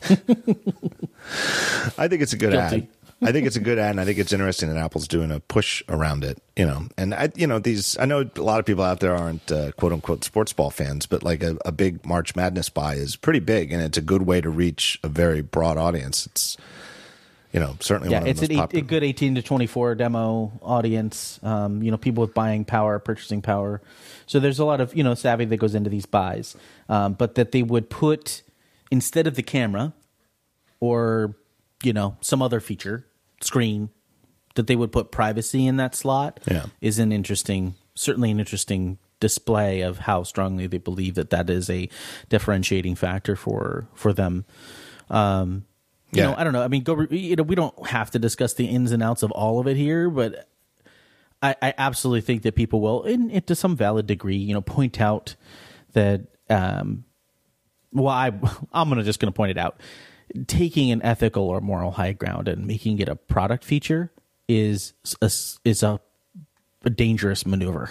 I 1.98 2.08
think 2.08 2.22
it's 2.22 2.32
a 2.32 2.36
good 2.36 2.52
Guilty. 2.52 2.76
ad. 2.76 2.88
I 3.20 3.32
think 3.32 3.48
it's 3.48 3.56
a 3.56 3.60
good 3.60 3.78
ad, 3.78 3.90
and 3.90 4.00
I 4.00 4.04
think 4.04 4.18
it's 4.18 4.32
interesting 4.32 4.68
that 4.68 4.76
Apple's 4.76 5.08
doing 5.08 5.32
a 5.32 5.40
push 5.40 5.82
around 5.88 6.22
it. 6.22 6.38
You 6.56 6.66
know, 6.66 6.86
and 6.96 7.12
I, 7.14 7.30
you 7.34 7.48
know, 7.48 7.58
these. 7.58 7.98
I 7.98 8.04
know 8.04 8.28
a 8.36 8.40
lot 8.40 8.60
of 8.60 8.66
people 8.66 8.84
out 8.84 9.00
there 9.00 9.16
aren't 9.16 9.50
uh, 9.50 9.72
quote 9.72 9.92
unquote 9.92 10.22
sports 10.22 10.52
ball 10.52 10.70
fans, 10.70 11.06
but 11.06 11.24
like 11.24 11.42
a, 11.42 11.56
a 11.64 11.72
big 11.72 12.06
March 12.06 12.36
Madness 12.36 12.68
buy 12.68 12.94
is 12.94 13.16
pretty 13.16 13.40
big, 13.40 13.72
and 13.72 13.82
it's 13.82 13.98
a 13.98 14.02
good 14.02 14.22
way 14.22 14.40
to 14.40 14.48
reach 14.48 15.00
a 15.02 15.08
very 15.08 15.40
broad 15.40 15.76
audience. 15.76 16.26
It's, 16.26 16.56
you 17.52 17.58
know, 17.58 17.76
certainly 17.80 18.10
Yeah, 18.12 18.20
one 18.20 18.28
of 18.28 18.30
it's 18.30 18.40
the 18.40 18.46
an 18.46 18.56
most 18.56 18.74
eight, 18.74 18.78
popular. 18.80 18.84
a 18.84 18.86
good 18.86 19.02
18 19.04 19.34
to 19.36 19.42
24 19.42 19.94
demo 19.96 20.52
audience. 20.62 21.40
Um, 21.42 21.82
you 21.82 21.90
know, 21.90 21.96
people 21.96 22.20
with 22.20 22.34
buying 22.34 22.64
power, 22.64 22.98
purchasing 23.00 23.42
power. 23.42 23.80
So 24.26 24.38
there's 24.38 24.58
a 24.60 24.64
lot 24.64 24.80
of, 24.80 24.94
you 24.94 25.02
know, 25.02 25.14
savvy 25.14 25.44
that 25.46 25.56
goes 25.56 25.74
into 25.74 25.90
these 25.90 26.06
buys. 26.06 26.56
Um, 26.88 27.14
but 27.14 27.34
that 27.36 27.50
they 27.52 27.62
would 27.62 27.88
put, 27.90 28.42
instead 28.90 29.26
of 29.26 29.34
the 29.34 29.42
camera 29.42 29.92
or, 30.78 31.34
you 31.82 31.92
know, 31.94 32.16
some 32.20 32.42
other 32.42 32.60
feature, 32.60 33.06
screen, 33.40 33.90
that 34.54 34.66
they 34.66 34.76
would 34.76 34.90
put 34.92 35.10
privacy 35.10 35.66
in 35.66 35.76
that 35.76 35.94
slot 35.94 36.40
Yeah. 36.50 36.66
is 36.80 36.98
an 36.98 37.12
interesting, 37.12 37.74
certainly 37.94 38.30
an 38.30 38.38
interesting 38.40 38.98
display 39.20 39.80
of 39.80 39.98
how 39.98 40.22
strongly 40.22 40.66
they 40.66 40.78
believe 40.78 41.14
that 41.16 41.30
that 41.30 41.50
is 41.50 41.68
a 41.70 41.88
differentiating 42.28 42.94
factor 42.94 43.34
for 43.36 43.88
for 43.94 44.12
them. 44.12 44.44
Um, 45.10 45.64
you 46.12 46.18
Yeah. 46.22 46.28
know, 46.30 46.34
I 46.36 46.44
don't 46.44 46.52
know. 46.52 46.62
I 46.62 46.68
mean, 46.68 46.82
go. 46.82 47.00
You 47.10 47.36
know, 47.36 47.42
we 47.42 47.54
don't 47.54 47.86
have 47.88 48.10
to 48.12 48.18
discuss 48.18 48.54
the 48.54 48.66
ins 48.66 48.92
and 48.92 49.02
outs 49.02 49.22
of 49.22 49.30
all 49.32 49.58
of 49.60 49.66
it 49.66 49.76
here, 49.76 50.08
but 50.10 50.48
I, 51.42 51.54
I 51.62 51.74
absolutely 51.78 52.22
think 52.22 52.42
that 52.42 52.54
people 52.56 52.80
will, 52.80 53.04
in, 53.04 53.30
in 53.30 53.42
to 53.42 53.54
some 53.54 53.76
valid 53.76 54.06
degree, 54.06 54.36
you 54.36 54.54
know, 54.54 54.60
point 54.62 55.00
out 55.00 55.36
that. 55.92 56.22
Um, 56.50 57.04
well, 57.92 58.08
I, 58.08 58.28
I'm 58.72 58.88
gonna 58.88 59.02
just 59.04 59.18
gonna 59.20 59.32
point 59.32 59.50
it 59.52 59.58
out. 59.58 59.80
Taking 60.46 60.90
an 60.90 61.02
ethical 61.02 61.44
or 61.44 61.60
moral 61.60 61.92
high 61.92 62.12
ground 62.12 62.48
and 62.48 62.66
making 62.66 62.98
it 62.98 63.08
a 63.08 63.16
product 63.16 63.64
feature 63.64 64.12
is 64.46 64.92
a, 65.22 65.30
is 65.64 65.82
a, 65.82 66.00
a 66.84 66.90
dangerous 66.90 67.46
maneuver. 67.46 67.90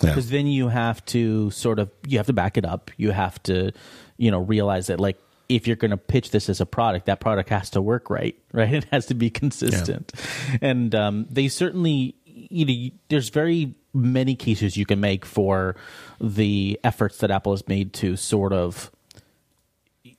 Yeah. 0.00 0.10
because 0.10 0.30
then 0.30 0.46
you 0.46 0.68
have 0.68 1.04
to 1.06 1.50
sort 1.50 1.80
of 1.80 1.90
you 2.06 2.18
have 2.18 2.26
to 2.26 2.32
back 2.32 2.56
it 2.56 2.64
up. 2.64 2.90
You 2.96 3.10
have 3.10 3.42
to 3.44 3.72
you 4.16 4.30
know 4.30 4.38
realize 4.38 4.86
that 4.88 5.00
like 5.00 5.18
if 5.48 5.66
you're 5.66 5.76
going 5.76 5.90
to 5.90 5.96
pitch 5.96 6.30
this 6.30 6.48
as 6.48 6.60
a 6.60 6.66
product 6.66 7.06
that 7.06 7.20
product 7.20 7.48
has 7.48 7.70
to 7.70 7.82
work 7.82 8.10
right 8.10 8.38
right? 8.52 8.72
It 8.72 8.84
has 8.92 9.06
to 9.06 9.14
be 9.14 9.30
consistent. 9.30 10.12
And 10.60 10.94
um, 10.94 11.26
they 11.30 11.48
certainly 11.48 12.14
you 12.26 12.64
know 12.64 12.96
there's 13.08 13.30
very 13.30 13.74
many 13.92 14.36
cases 14.36 14.76
you 14.76 14.86
can 14.86 15.00
make 15.00 15.24
for 15.24 15.74
the 16.20 16.78
efforts 16.84 17.18
that 17.18 17.30
apple 17.30 17.52
has 17.52 17.66
made 17.66 17.92
to 17.94 18.14
sort 18.16 18.52
of 18.52 18.92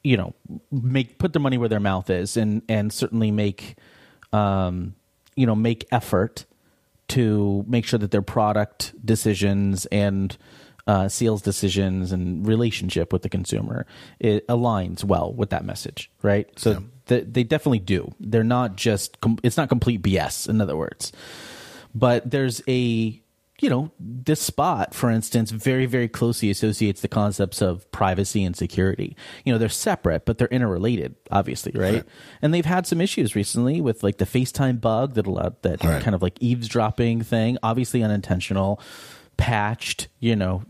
you 0.10 0.18
know 0.18 0.34
make 0.72 1.18
put 1.22 1.34
their 1.34 1.41
money 1.47 1.57
where 1.62 1.70
their 1.70 1.80
mouth 1.91 2.10
is 2.10 2.30
and 2.41 2.62
and 2.68 2.91
certainly 2.91 3.32
make 3.32 3.76
um 4.34 4.95
you 5.36 5.45
know 5.45 5.55
make 5.55 5.86
effort 5.91 6.45
to 7.10 7.64
make 7.68 7.86
sure 7.86 7.99
that 7.99 8.12
their 8.12 8.22
product 8.38 8.93
decisions 9.05 9.86
and 9.88 10.38
uh, 10.88 11.07
sales 11.07 11.41
decisions 11.43 12.12
and 12.12 12.47
relationship 12.47 13.14
with 13.14 13.22
the 13.22 13.30
consumer 13.30 13.86
it 14.20 14.47
aligns 14.47 15.03
well 15.03 15.32
with 15.39 15.49
that 15.51 15.64
message 15.64 16.10
right? 16.24 16.47
So 16.57 16.70
Yeah. 16.72 16.80
th- 17.05 17.26
they 17.30 17.43
definitely 17.43 17.80
do. 17.95 18.01
They're 18.20 18.43
not 18.60 18.76
just 18.76 19.22
com- 19.22 19.38
it's 19.43 19.57
not 19.57 19.70
complete 19.70 20.01
bs 20.01 20.49
in 20.49 20.60
other 20.62 20.76
words. 20.76 21.12
But 21.93 22.32
there's 22.32 22.62
a 22.68 23.22
you 23.62 23.70
know 23.70 23.91
this 23.99 24.41
spot 24.41 24.93
for 24.93 25.10
instance 25.10 25.51
very 25.51 25.86
very 25.86 26.07
closely 26.07 26.49
associates 26.49 27.01
the 27.01 27.07
concepts 27.07 27.62
of 27.62 27.89
privacy 27.91 28.43
and 28.43 28.55
security. 28.55 29.16
You 29.45 29.51
know 29.53 29.60
they're 29.60 29.70
separate 29.70 30.26
but 30.26 30.38
they're 30.38 30.47
interrelated 30.47 31.16
obviously 31.32 31.72
right, 31.76 32.03
and 32.41 32.53
they've 32.53 32.66
had 32.66 32.88
some 32.88 33.01
issues 33.01 33.36
recently 33.36 33.82
with 33.82 34.03
like 34.03 34.18
the 34.18 34.26
facetime 34.26 34.80
bug 34.80 35.14
that 35.16 35.28
allowed 35.28 35.62
that 35.64 35.84
Right. 35.84 36.01
kind 36.01 36.16
of 36.16 36.22
like 36.22 36.38
eavesdropping 36.41 37.22
thing 37.22 37.57
obviously 37.64 38.03
unintentional 38.03 38.82
patched 39.38 40.10
you 40.20 40.36
know 40.36 40.64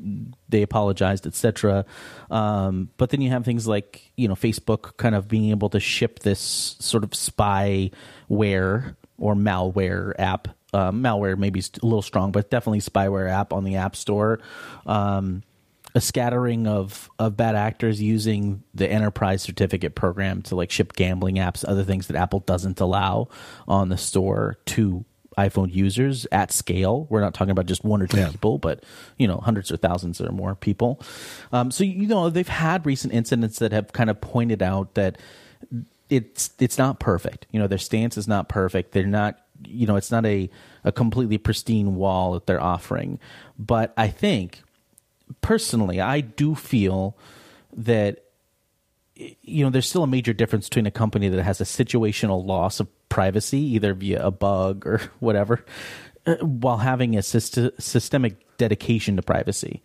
they 0.47 0.61
apologized 0.61 1.25
etc 1.25 1.85
um, 2.29 2.89
but 2.97 3.09
then 3.09 3.19
you 3.19 3.31
have 3.31 3.43
things 3.43 3.67
like 3.67 4.11
you 4.15 4.27
know 4.27 4.35
facebook 4.35 4.95
kind 4.97 5.15
of 5.15 5.27
being 5.27 5.49
able 5.49 5.69
to 5.69 5.79
ship 5.79 6.19
this 6.19 6.39
sort 6.79 7.03
of 7.03 7.09
spyware 7.11 8.95
or 9.17 9.35
malware 9.35 10.13
app 10.19 10.49
uh, 10.73 10.91
malware 10.91 11.37
maybe 11.37 11.59
a 11.59 11.85
little 11.85 12.01
strong 12.01 12.31
but 12.31 12.49
definitely 12.49 12.79
spyware 12.79 13.29
app 13.29 13.53
on 13.53 13.63
the 13.63 13.75
app 13.75 13.95
store 13.95 14.39
um, 14.85 15.41
a 15.95 16.01
scattering 16.01 16.67
of 16.67 17.09
of 17.17 17.35
bad 17.35 17.55
actors 17.55 17.99
using 18.01 18.61
the 18.75 18.87
enterprise 18.87 19.41
certificate 19.41 19.95
program 19.95 20.41
to 20.43 20.55
like 20.55 20.69
ship 20.71 20.93
gambling 20.93 21.35
apps 21.37 21.65
other 21.67 21.83
things 21.83 22.07
that 22.07 22.15
apple 22.15 22.39
doesn't 22.41 22.79
allow 22.79 23.27
on 23.67 23.89
the 23.89 23.97
store 23.97 24.57
to 24.65 25.03
iphone 25.37 25.73
users 25.73 26.27
at 26.31 26.51
scale 26.51 27.07
we're 27.09 27.21
not 27.21 27.33
talking 27.33 27.51
about 27.51 27.65
just 27.65 27.83
one 27.83 28.01
or 28.01 28.07
two 28.07 28.17
Yeah. 28.17 28.29
people 28.29 28.57
but 28.59 28.83
you 29.17 29.27
know 29.27 29.37
hundreds 29.37 29.71
or 29.71 29.77
thousands 29.77 30.21
or 30.21 30.31
more 30.31 30.53
people 30.53 31.01
um, 31.51 31.71
so 31.71 31.83
you 31.83 32.07
know 32.07 32.29
they've 32.29 32.47
had 32.47 32.85
recent 32.85 33.13
incidents 33.13 33.57
that 33.59 33.71
have 33.71 33.91
kind 33.93 34.09
of 34.09 34.19
pointed 34.21 34.61
out 34.61 34.93
that 34.95 35.17
it's 36.09 36.49
it's 36.59 36.77
not 36.79 36.99
perfect. 36.99 37.45
You 37.51 37.59
know, 37.59 37.67
their 37.67 37.77
stance 37.77 38.17
is 38.17 38.27
not 38.27 38.49
perfect. 38.49 38.93
They're 38.93 39.05
not 39.05 39.39
you 39.65 39.87
know, 39.87 39.95
it's 39.95 40.11
not 40.11 40.25
a 40.25 40.49
a 40.83 40.91
completely 40.91 41.37
pristine 41.37 41.95
wall 41.95 42.33
that 42.33 42.45
they're 42.45 42.61
offering. 42.61 43.19
But 43.57 43.93
I 43.97 44.07
think 44.07 44.61
personally, 45.41 45.99
I 45.99 46.21
do 46.21 46.55
feel 46.55 47.17
that 47.75 48.23
you 49.41 49.63
know, 49.63 49.69
there's 49.69 49.89
still 49.89 50.03
a 50.03 50.07
major 50.07 50.33
difference 50.33 50.69
between 50.69 50.85
a 50.85 50.91
company 50.91 51.27
that 51.27 51.43
has 51.43 51.59
a 51.59 51.65
situational 51.65 52.45
loss 52.45 52.79
of 52.79 52.87
privacy, 53.09 53.59
either 53.59 53.93
via 53.93 54.25
a 54.25 54.31
bug 54.31 54.87
or 54.87 55.01
whatever, 55.19 55.65
uh, 56.25 56.35
while 56.35 56.77
having 56.77 57.15
a 57.15 57.19
syst- 57.19 57.81
systemic 57.81 58.57
dedication 58.57 59.15
to 59.17 59.21
privacy. 59.21 59.81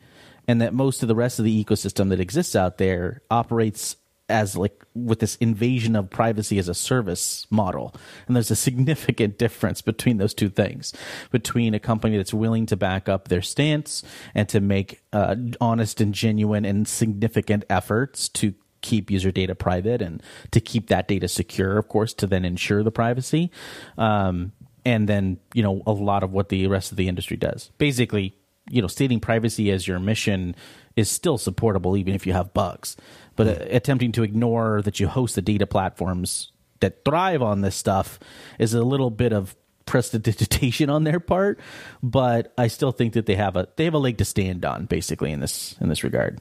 And 0.46 0.60
that 0.60 0.74
most 0.74 1.02
of 1.02 1.08
the 1.08 1.14
rest 1.14 1.38
of 1.38 1.44
the 1.44 1.64
ecosystem 1.64 2.10
that 2.10 2.20
exists 2.20 2.54
out 2.54 2.78
there 2.78 3.22
operates 3.30 3.96
as 4.28 4.56
like 4.56 4.84
with 4.94 5.18
this 5.18 5.36
invasion 5.36 5.94
of 5.94 6.08
privacy 6.08 6.58
as 6.58 6.68
a 6.68 6.74
service 6.74 7.46
model. 7.50 7.94
And 8.26 8.34
there's 8.34 8.50
a 8.50 8.56
significant 8.56 9.38
difference 9.38 9.82
between 9.82 10.16
those 10.16 10.34
two 10.34 10.48
things 10.48 10.92
between 11.30 11.74
a 11.74 11.80
company 11.80 12.16
that's 12.16 12.34
willing 12.34 12.66
to 12.66 12.76
back 12.76 13.08
up 13.08 13.28
their 13.28 13.42
stance 13.42 14.02
and 14.34 14.48
to 14.48 14.60
make 14.60 15.02
uh, 15.12 15.36
honest 15.60 16.00
and 16.00 16.14
genuine 16.14 16.64
and 16.64 16.88
significant 16.88 17.64
efforts 17.68 18.28
to 18.30 18.54
keep 18.80 19.10
user 19.10 19.30
data 19.30 19.54
private 19.54 20.02
and 20.02 20.22
to 20.50 20.60
keep 20.60 20.88
that 20.88 21.08
data 21.08 21.26
secure, 21.26 21.78
of 21.78 21.88
course, 21.88 22.12
to 22.12 22.26
then 22.26 22.44
ensure 22.44 22.82
the 22.82 22.92
privacy. 22.92 23.50
Um, 23.96 24.52
and 24.84 25.08
then, 25.08 25.38
you 25.54 25.62
know, 25.62 25.82
a 25.86 25.92
lot 25.92 26.22
of 26.22 26.32
what 26.32 26.50
the 26.50 26.66
rest 26.66 26.90
of 26.90 26.98
the 26.98 27.08
industry 27.08 27.38
does. 27.38 27.70
Basically, 27.78 28.36
you 28.70 28.82
know, 28.82 28.88
stating 28.88 29.20
privacy 29.20 29.70
as 29.70 29.88
your 29.88 29.98
mission 29.98 30.54
is 30.96 31.10
still 31.10 31.38
supportable 31.38 31.96
even 31.96 32.14
if 32.14 32.26
you 32.26 32.32
have 32.32 32.54
bugs. 32.54 32.96
But 33.36 33.46
uh, 33.48 33.64
attempting 33.70 34.12
to 34.12 34.22
ignore 34.22 34.82
that 34.82 35.00
you 35.00 35.08
host 35.08 35.34
the 35.34 35.42
data 35.42 35.66
platforms 35.66 36.52
that 36.80 37.04
thrive 37.04 37.42
on 37.42 37.60
this 37.60 37.76
stuff 37.76 38.18
is 38.58 38.74
a 38.74 38.82
little 38.82 39.10
bit 39.10 39.32
of 39.32 39.56
prestidigitation 39.86 40.90
on 40.90 41.04
their 41.04 41.20
part, 41.20 41.58
but 42.02 42.52
I 42.56 42.68
still 42.68 42.92
think 42.92 43.14
that 43.14 43.26
they 43.26 43.36
have 43.36 43.56
a 43.56 43.68
they 43.76 43.84
have 43.84 43.94
a 43.94 43.98
leg 43.98 44.18
to 44.18 44.24
stand 44.24 44.64
on 44.64 44.86
basically 44.86 45.32
in 45.32 45.40
this 45.40 45.76
in 45.80 45.88
this 45.88 46.04
regard. 46.04 46.40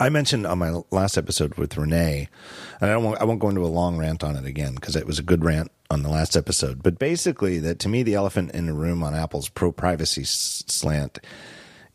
I 0.00 0.10
mentioned 0.10 0.46
on 0.46 0.58
my 0.58 0.82
last 0.92 1.18
episode 1.18 1.54
with 1.54 1.76
Rene, 1.76 2.28
and 2.80 2.90
I 2.90 2.96
want, 2.98 3.20
I 3.20 3.24
won't 3.24 3.40
go 3.40 3.48
into 3.48 3.64
a 3.64 3.66
long 3.66 3.98
rant 3.98 4.22
on 4.22 4.36
it 4.36 4.44
again 4.44 4.76
because 4.76 4.94
it 4.94 5.06
was 5.06 5.18
a 5.18 5.24
good 5.24 5.44
rant 5.44 5.72
on 5.90 6.04
the 6.04 6.08
last 6.08 6.36
episode. 6.36 6.84
But 6.84 7.00
basically, 7.00 7.58
that 7.60 7.80
to 7.80 7.88
me, 7.88 8.04
the 8.04 8.14
elephant 8.14 8.52
in 8.52 8.66
the 8.66 8.74
room 8.74 9.02
on 9.02 9.14
Apple's 9.14 9.48
pro 9.48 9.72
privacy 9.72 10.22
slant 10.24 11.18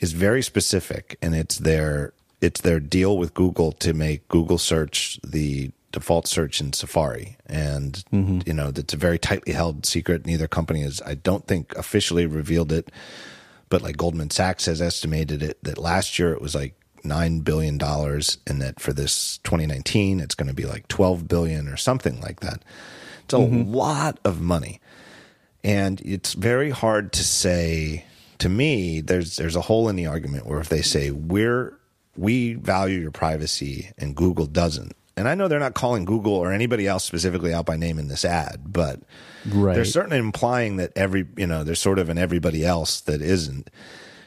is 0.03 0.11
very 0.11 0.43
specific, 0.43 1.17
and 1.21 1.33
it's 1.35 1.57
their 1.57 2.13
it's 2.41 2.61
their 2.61 2.79
deal 2.79 3.17
with 3.17 3.33
Google 3.33 3.71
to 3.73 3.93
make 3.93 4.27
Google 4.27 4.57
search 4.57 5.19
the 5.23 5.71
default 5.91 6.27
search 6.27 6.59
in 6.59 6.73
Safari, 6.73 7.37
and 7.47 8.03
mm-hmm. 8.11 8.39
you 8.45 8.53
know 8.53 8.69
that's 8.69 8.93
a 8.93 8.97
very 8.97 9.17
tightly 9.17 9.53
held 9.53 9.85
secret. 9.85 10.25
Neither 10.25 10.47
company 10.47 10.81
has, 10.81 11.01
I 11.05 11.15
don't 11.15 11.47
think, 11.47 11.73
officially 11.75 12.25
revealed 12.25 12.71
it 12.71 12.91
but 13.73 13.81
like 13.81 13.97
Goldman 13.97 14.29
Sachs 14.29 14.67
has 14.67 14.83
estimated 14.83 15.41
it 15.41 15.57
that 15.63 15.79
last 15.79 16.19
year 16.19 16.31
it 16.31 16.43
was 16.43 16.53
like 16.53 16.75
nine 17.03 17.39
billion 17.39 17.79
dollars, 17.79 18.37
and 18.45 18.61
that 18.61 18.79
for 18.79 18.93
this 18.93 19.39
2019 19.39 20.19
it's 20.19 20.35
going 20.35 20.47
to 20.47 20.53
be 20.53 20.65
like 20.65 20.87
12 20.89 21.27
billion 21.27 21.67
or 21.67 21.75
something 21.75 22.21
like 22.21 22.41
that. 22.41 22.63
It's 23.23 23.33
a 23.33 23.37
mm-hmm. 23.37 23.73
lot 23.73 24.19
of 24.23 24.41
money, 24.41 24.79
and 25.63 25.99
it's 26.01 26.33
very 26.33 26.69
hard 26.69 27.13
to 27.13 27.23
say. 27.23 28.05
To 28.43 28.49
me, 28.49 28.99
there's 28.99 29.37
there's 29.37 29.55
a 29.55 29.61
hole 29.61 29.87
in 29.87 29.95
the 29.95 30.07
argument 30.07 30.45
where 30.45 30.59
if 30.59 30.67
they 30.67 30.81
say 30.81 31.11
we're 31.11 31.79
we 32.17 32.55
value 32.55 32.99
your 32.99 33.09
privacy 33.09 33.89
and 33.97 34.17
Google 34.17 34.47
doesn't, 34.47 34.91
and 35.15 35.29
I 35.29 35.35
know 35.35 35.47
they're 35.47 35.61
not 35.61 35.75
calling 35.75 36.03
Google 36.03 36.33
or 36.33 36.51
anybody 36.51 36.85
else 36.85 37.05
specifically 37.05 37.53
out 37.53 37.65
by 37.65 37.77
name 37.77 37.97
in 37.97 38.09
this 38.09 38.25
ad, 38.25 38.63
but 38.65 38.99
Right. 39.45 39.75
they're 39.75 39.85
certainly 39.85 40.17
implying 40.17 40.75
that 40.75 40.91
every 40.93 41.25
you 41.37 41.47
know 41.47 41.63
there's 41.63 41.79
sort 41.79 41.99
of 41.99 42.09
an 42.09 42.17
everybody 42.17 42.65
else 42.65 42.99
that 42.99 43.21
isn't. 43.21 43.69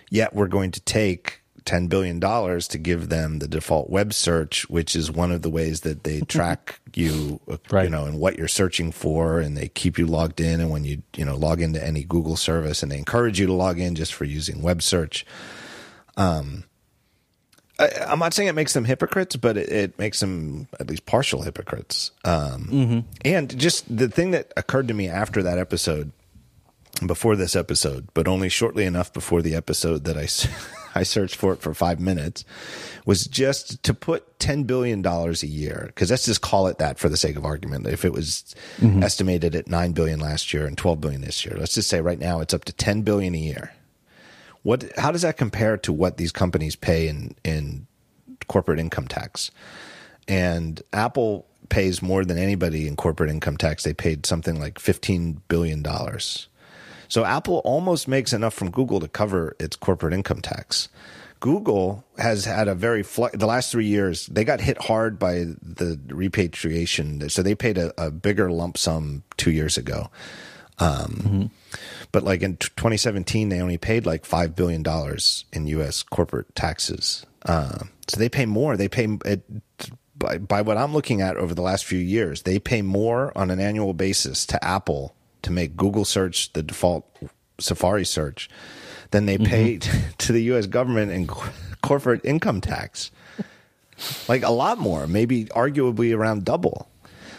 Yet 0.09 0.35
we're 0.35 0.49
going 0.49 0.71
to 0.71 0.81
take 0.81 1.43
ten 1.67 1.89
billion 1.89 2.19
dollars 2.19 2.67
to 2.69 2.79
give 2.79 3.11
them 3.11 3.41
the 3.41 3.49
default 3.49 3.91
web 3.91 4.15
search, 4.15 4.69
which 4.71 4.97
is 4.97 5.11
one 5.11 5.31
of 5.33 5.43
the 5.43 5.51
ways 5.51 5.83
that 5.83 6.05
they 6.05 6.21
track 6.29 6.81
you, 6.95 7.41
uh, 7.49 7.59
you 7.85 7.91
know, 7.91 8.05
and 8.07 8.19
what 8.19 8.39
you're 8.39 8.49
searching 8.49 8.91
for, 8.93 9.39
and 9.39 9.57
they 9.57 9.69
keep 9.69 9.99
you 9.99 10.07
logged 10.07 10.41
in. 10.41 10.61
And 10.61 10.71
when 10.71 10.85
you 10.85 11.03
you 11.17 11.25
know 11.25 11.37
log 11.37 11.61
into 11.61 11.85
any 11.85 12.05
Google 12.05 12.37
service, 12.37 12.83
and 12.83 12.91
they 12.91 12.97
encourage 12.99 13.39
you 13.39 13.47
to 13.47 13.53
log 13.53 13.79
in 13.79 13.95
just 13.95 14.15
for 14.15 14.25
using 14.25 14.63
web 14.63 14.81
search. 14.83 15.27
I, 17.79 17.91
I'm 18.09 18.19
not 18.19 18.33
saying 18.33 18.49
it 18.49 18.55
makes 18.55 18.73
them 18.73 18.85
hypocrites, 18.87 19.37
but 19.37 19.57
it, 19.59 19.69
it 19.69 19.99
makes 19.99 20.21
them 20.21 20.67
at 20.81 20.89
least 20.89 21.05
partial 21.05 21.43
hypocrites. 21.43 22.11
Um, 22.25 23.05
And 23.25 23.59
just 23.59 23.85
the 23.95 24.09
thing 24.09 24.31
that 24.31 24.53
occurred 24.57 24.89
to 24.89 24.95
me 24.95 25.09
after 25.09 25.43
that 25.43 25.59
episode, 25.59 26.13
before 27.07 27.37
this 27.37 27.55
episode, 27.55 28.09
but 28.15 28.27
only 28.27 28.49
shortly 28.49 28.85
enough 28.87 29.13
before 29.13 29.43
the 29.43 29.55
episode 29.55 30.05
that 30.05 30.17
I, 30.17 30.27
I 30.97 31.03
searched 31.03 31.37
for 31.37 31.53
it 31.53 31.61
for 31.61 31.75
five 31.75 32.01
minutes, 32.01 32.45
was 33.05 33.27
just 33.27 33.83
to 33.83 33.93
put 33.93 34.39
ten 34.39 34.65
billion 34.65 35.03
dollars 35.03 35.43
a 35.43 35.47
year. 35.47 35.85
Because 35.87 36.11
let's 36.11 36.25
just 36.25 36.41
call 36.41 36.67
it 36.67 36.79
that 36.79 36.99
for 36.99 37.09
the 37.09 37.17
sake 37.17 37.37
of 37.37 37.45
argument. 37.45 37.87
If 37.87 38.05
it 38.05 38.13
was 38.13 38.55
mm-hmm. 38.79 39.03
estimated 39.03 39.55
at 39.55 39.69
9 39.69 39.93
billion 39.93 40.19
last 40.21 40.55
year 40.55 40.67
and 40.67 40.77
12 40.77 41.01
billion 41.01 41.21
this 41.21 41.45
year, 41.45 41.57
let's 41.59 41.75
just 41.75 41.89
say 41.89 42.01
right 42.01 42.19
now 42.19 42.41
it's 42.41 42.55
up 42.55 42.65
to 42.65 42.73
10 42.73 43.03
billion 43.03 43.35
a 43.35 43.39
year. 43.39 43.75
What? 44.63 44.91
How 44.97 45.13
does 45.13 45.23
that 45.23 45.37
compare 45.37 45.77
to 45.79 45.93
what 45.93 46.17
these 46.17 46.33
companies 46.33 46.75
pay 46.75 47.09
in 47.09 47.35
in 47.45 47.87
corporate 48.49 48.81
income 48.81 49.07
tax? 49.07 49.51
And 50.27 50.83
Apple 50.93 51.47
pays 51.69 52.03
more 52.03 52.25
than 52.25 52.39
anybody 52.39 52.89
in 52.89 52.97
corporate 52.97 53.31
income 53.31 53.57
tax. 53.57 53.85
They 53.85 53.95
paid 53.95 54.27
something 54.27 54.59
like 54.59 54.79
fifteen 54.79 55.43
billion 55.49 55.83
dollars. 55.83 56.49
So 57.09 57.25
Apple 57.25 57.63
almost 57.65 58.09
makes 58.09 58.33
enough 58.33 58.55
from 58.55 58.71
Google 58.71 59.01
to 59.01 59.09
cover 59.09 59.57
its 59.59 59.77
corporate 59.77 60.13
income 60.15 60.41
tax. 60.43 60.89
Google 61.41 62.05
has 62.19 62.45
had 62.45 62.67
a 62.67 62.75
very 62.75 63.03
fl- 63.03 63.27
the 63.33 63.47
last 63.47 63.71
three 63.71 63.87
years 63.87 64.27
they 64.27 64.43
got 64.45 64.61
hit 64.61 64.79
hard 64.83 65.19
by 65.19 65.45
the 65.61 66.01
repatriation, 66.09 67.29
so 67.29 67.43
they 67.43 67.55
paid 67.55 67.77
a, 67.79 67.93
a 68.03 68.11
bigger 68.11 68.51
lump 68.51 68.79
sum 68.79 69.23
two 69.37 69.51
years 69.51 69.77
ago. 69.77 70.11
But 72.13 72.23
like 72.23 72.43
in 72.43 72.57
t- 72.57 72.69
2017, 72.77 73.49
they 73.49 73.61
only 73.61 73.79
paid 73.79 74.07
like 74.07 74.25
five 74.25 74.55
billion 74.57 74.83
dollars 74.83 75.45
in 75.53 75.67
U.S. 75.69 76.03
corporate 76.03 76.55
taxes. 76.55 77.25
Uh, 77.45 77.81
so 78.09 78.19
they 78.19 78.29
pay 78.29 78.47
more. 78.47 78.77
They 78.77 78.89
pay 78.89 79.07
it, 79.25 79.43
by 80.17 80.39
by 80.39 80.63
what 80.63 80.79
I'm 80.79 80.93
looking 80.93 81.21
at 81.21 81.37
over 81.37 81.55
the 81.55 81.63
last 81.63 81.85
few 81.85 81.99
years. 81.99 82.43
They 82.43 82.59
pay 82.59 82.83
more 82.83 83.37
on 83.37 83.51
an 83.51 83.61
annual 83.61 83.95
basis 83.95 84.47
to 84.47 84.65
Apple 84.65 85.15
to 85.47 85.53
make 85.53 85.77
Google 85.77 86.05
search 86.05 86.53
the 86.55 86.63
default 86.63 87.09
Safari 87.61 88.05
search 88.05 88.51
than 89.13 89.27
they 89.27 89.39
mm-hmm. 89.39 89.47
pay 89.47 89.79
to 90.19 90.33
the 90.33 90.43
U.S. 90.45 90.67
government 90.67 91.13
and 91.13 91.29
cor- 91.29 91.53
corporate 91.83 92.25
income 92.25 92.61
tax. 92.61 93.13
like 94.29 94.43
a 94.43 94.51
lot 94.51 94.79
more, 94.79 95.07
maybe 95.07 95.45
arguably 95.47 96.15
around 96.15 96.45
double. 96.45 96.91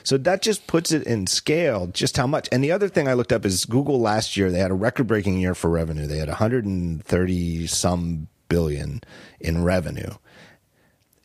So 0.04 0.18
that 0.20 0.42
just 0.42 0.68
puts 0.68 0.94
it 0.94 1.04
in 1.04 1.28
scale 1.28 1.88
just 1.88 2.16
how 2.16 2.28
much. 2.28 2.48
And 2.50 2.64
the 2.64 2.72
other 2.72 2.88
thing 2.88 3.10
I 3.10 3.14
looked 3.14 3.34
up 3.34 3.46
is 3.46 3.66
Google 3.66 4.00
last 4.00 4.38
year, 4.38 4.50
they 4.50 4.60
had 4.60 4.72
a 4.72 4.74
record 4.74 5.06
breaking 5.06 5.38
year 5.40 5.54
for 5.54 5.70
revenue. 5.70 6.08
They 6.08 6.18
had 6.18 6.30
130 6.30 7.68
some 7.68 8.30
billion 8.48 9.02
in 9.42 9.66
revenue 9.66 10.14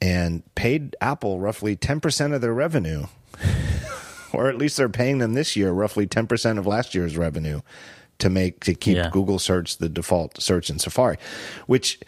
and 0.01 0.43
paid 0.57 0.97
Apple 1.01 1.39
roughly 1.39 1.77
10% 1.77 2.35
of 2.35 2.41
their 2.41 2.53
revenue. 2.53 3.07
or 4.35 4.49
at 4.49 4.59
least 4.59 4.77
they're 4.77 4.89
paying 4.89 5.19
them 5.19 5.35
this 5.35 5.57
year 5.57 5.73
roughly 5.73 6.07
10% 6.07 6.59
of 6.59 6.67
last 6.67 6.95
year's 6.95 7.17
revenue 7.17 7.61
to 8.19 8.31
make 8.31 8.65
to 8.65 8.75
keep 8.75 8.97
Yeah. 8.97 9.11
Google 9.11 9.39
search 9.39 9.79
the 9.79 9.89
default 9.89 10.41
search 10.41 10.71
in 10.71 10.79
Safari, 10.79 11.17
which 11.67 11.99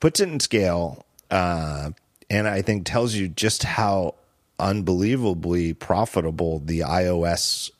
puts 0.00 0.20
it 0.20 0.28
in 0.28 0.40
scale 0.40 1.04
uh, 1.30 1.90
and 2.30 2.46
I 2.48 2.62
think 2.62 2.86
tells 2.86 3.14
you 3.14 3.28
just 3.28 3.62
how 3.64 4.14
unbelievably 4.58 5.74
profitable 5.74 6.60
the 6.60 6.80
iOS 6.80 7.70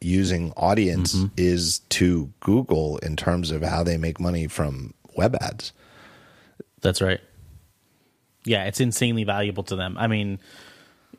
using 0.00 0.52
audience 0.56 1.16
is 1.36 1.80
to 1.88 2.32
Google 2.40 2.98
in 2.98 3.16
terms 3.16 3.50
of 3.50 3.62
how 3.62 3.82
they 3.82 3.96
make 3.96 4.20
money 4.20 4.46
from 4.46 4.94
web 5.16 5.36
ads. 5.40 5.72
That's 6.80 7.00
right. 7.00 7.20
Yeah, 8.44 8.64
it's 8.64 8.80
insanely 8.80 9.24
valuable 9.24 9.64
to 9.64 9.74
them. 9.76 9.96
I 9.98 10.06
mean, 10.06 10.38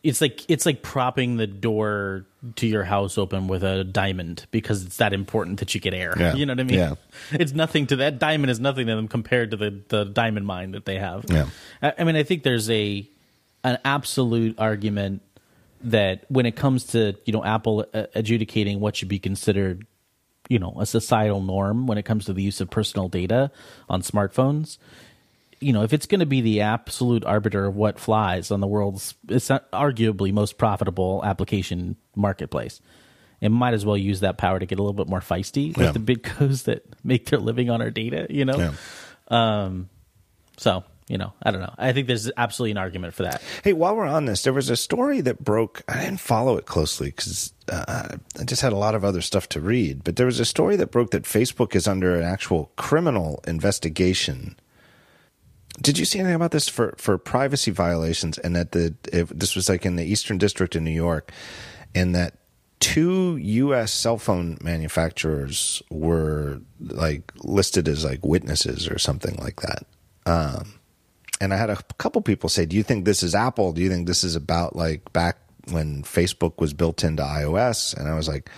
it's 0.03 0.21
like 0.21 0.49
it's 0.49 0.65
like 0.65 0.81
propping 0.81 1.37
the 1.37 1.47
door 1.47 2.25
to 2.55 2.67
your 2.67 2.83
house 2.83 3.17
open 3.17 3.47
with 3.47 3.63
a 3.63 3.83
diamond 3.83 4.45
because 4.51 4.85
it's 4.85 4.97
that 4.97 5.13
important 5.13 5.59
that 5.59 5.75
you 5.75 5.81
get 5.81 5.93
air. 5.93 6.13
Yeah. 6.17 6.35
You 6.35 6.45
know 6.45 6.53
what 6.53 6.61
I 6.61 6.63
mean? 6.63 6.77
Yeah. 6.77 6.95
It's 7.31 7.51
nothing 7.51 7.87
to 7.87 7.97
that 7.97 8.17
diamond 8.19 8.49
is 8.49 8.59
nothing 8.59 8.87
to 8.87 8.95
them 8.95 9.07
compared 9.07 9.51
to 9.51 9.57
the 9.57 9.81
the 9.89 10.05
diamond 10.05 10.45
mine 10.45 10.71
that 10.71 10.85
they 10.85 10.97
have. 10.97 11.25
Yeah. 11.27 11.47
I, 11.81 11.93
I 11.99 12.03
mean, 12.03 12.15
I 12.15 12.23
think 12.23 12.43
there's 12.43 12.69
a 12.69 13.07
an 13.63 13.77
absolute 13.83 14.57
argument 14.57 15.21
that 15.81 16.25
when 16.29 16.45
it 16.45 16.55
comes 16.55 16.85
to 16.85 17.15
you 17.25 17.33
know 17.33 17.43
Apple 17.43 17.85
uh, 17.93 18.05
adjudicating 18.15 18.79
what 18.79 18.95
should 18.95 19.09
be 19.09 19.19
considered 19.19 19.85
you 20.47 20.59
know 20.59 20.75
a 20.79 20.85
societal 20.85 21.41
norm 21.41 21.87
when 21.87 21.97
it 21.97 22.03
comes 22.03 22.25
to 22.25 22.33
the 22.33 22.41
use 22.41 22.61
of 22.61 22.69
personal 22.69 23.07
data 23.07 23.51
on 23.89 24.01
smartphones 24.01 24.77
you 25.61 25.73
know 25.73 25.83
if 25.83 25.93
it's 25.93 26.05
going 26.05 26.19
to 26.19 26.25
be 26.25 26.41
the 26.41 26.61
absolute 26.61 27.23
arbiter 27.25 27.65
of 27.65 27.75
what 27.75 27.99
flies 27.99 28.51
on 28.51 28.59
the 28.61 28.67
world's 28.67 29.15
it's 29.27 29.49
arguably 29.49 30.31
most 30.31 30.57
profitable 30.57 31.21
application 31.25 31.95
marketplace 32.15 32.79
it 33.41 33.49
might 33.49 33.73
as 33.73 33.85
well 33.85 33.97
use 33.97 34.19
that 34.21 34.37
power 34.37 34.59
to 34.59 34.65
get 34.65 34.79
a 34.79 34.81
little 34.81 34.93
bit 34.93 35.07
more 35.07 35.21
feisty 35.21 35.75
with 35.77 35.85
Yeah. 35.87 35.91
the 35.91 35.99
big 35.99 36.23
co's 36.23 36.63
that 36.63 36.83
make 37.03 37.25
their 37.27 37.39
living 37.39 37.69
on 37.69 37.81
our 37.81 37.89
data 37.91 38.27
you 38.29 38.45
know 38.45 38.57
Yeah. 39.29 39.71
so 40.57 40.83
you 41.07 41.17
know 41.17 41.33
i 41.43 41.51
don't 41.51 41.61
know 41.61 41.73
i 41.77 41.91
think 41.93 42.07
there's 42.07 42.29
absolutely 42.37 42.71
an 42.71 42.77
argument 42.77 43.13
for 43.13 43.23
that 43.23 43.41
Hey, 43.63 43.73
while 43.73 43.95
we're 43.95 44.05
on 44.07 44.25
this, 44.25 44.43
there 44.43 44.53
was 44.53 44.69
a 44.69 44.77
story 44.77 45.19
that 45.21 45.43
broke. 45.43 45.83
I 45.89 45.99
didn't 45.99 46.19
follow 46.21 46.55
it 46.57 46.65
closely 46.65 47.07
because 47.07 47.51
uh, 47.69 48.15
I 48.39 48.43
just 48.45 48.61
had 48.61 48.71
a 48.71 48.77
lot 48.77 48.95
of 48.95 49.03
other 49.03 49.19
stuff 49.21 49.49
to 49.49 49.59
read. 49.59 50.03
But 50.05 50.15
there 50.15 50.25
was 50.25 50.39
a 50.39 50.45
story 50.45 50.75
that 50.77 50.91
broke 50.91 51.11
that 51.11 51.23
Facebook 51.23 51.75
is 51.75 51.87
under 51.87 52.15
an 52.15 52.23
actual 52.23 52.71
criminal 52.77 53.41
investigation. 53.45 54.55
Did 55.81 55.97
you 55.97 56.05
see 56.05 56.19
anything 56.19 56.35
about 56.35 56.51
this 56.51 56.67
for, 56.67 56.95
for 56.97 57.17
privacy 57.17 57.71
violations? 57.71 58.37
And 58.37 58.55
that 58.55 58.71
the 58.71 58.95
this 59.11 59.55
was 59.55 59.69
like 59.69 59.85
in 59.85 59.95
the 59.95 60.05
Eastern 60.05 60.37
District 60.37 60.75
in 60.75 60.83
New 60.83 60.91
York, 60.91 61.31
and 61.95 62.13
that 62.15 62.35
two 62.79 63.37
U.S. 63.37 63.91
cell 63.91 64.17
phone 64.17 64.57
manufacturers 64.61 65.81
were 65.89 66.61
like 66.79 67.31
listed 67.43 67.87
as 67.87 68.05
like 68.05 68.25
witnesses 68.25 68.87
or 68.87 68.97
something 68.97 69.35
like 69.35 69.61
that 69.61 69.85
um, 70.29 70.73
and 71.41 71.53
I 71.53 71.57
had 71.57 71.69
a 71.69 71.77
couple 71.97 72.21
people 72.21 72.49
say, 72.49 72.65
"Do 72.65 72.75
you 72.75 72.83
think 72.83 73.05
this 73.05 73.23
is 73.23 73.33
Apple? 73.33 73.73
Do 73.73 73.81
you 73.81 73.89
think 73.89 74.07
this 74.07 74.23
is 74.23 74.35
about 74.35 74.75
like 74.75 75.11
back 75.13 75.37
when 75.71 76.03
Facebook 76.03 76.59
was 76.59 76.73
built 76.73 77.03
into 77.03 77.23
iOS?" 77.23 77.95
And 77.97 78.07
I 78.07 78.13
was 78.13 78.27
like, 78.27 78.49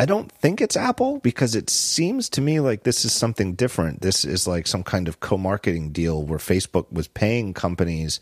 "I 0.00 0.06
don't 0.06 0.32
think 0.32 0.62
it's 0.62 0.76
Apple 0.76 1.18
because 1.18 1.54
it 1.54 1.68
seems 1.68 2.30
to 2.30 2.40
me 2.40 2.58
like 2.58 2.84
this 2.84 3.04
is 3.04 3.12
something 3.12 3.52
different. 3.52 4.00
This 4.00 4.24
is 4.24 4.46
like 4.46 4.66
some 4.66 4.82
kind 4.82 5.08
of 5.08 5.20
co-marketing 5.20 5.92
deal 5.92 6.22
where 6.22 6.38
Facebook 6.38 6.90
was 6.90 7.06
paying 7.06 7.52
companies 7.52 8.18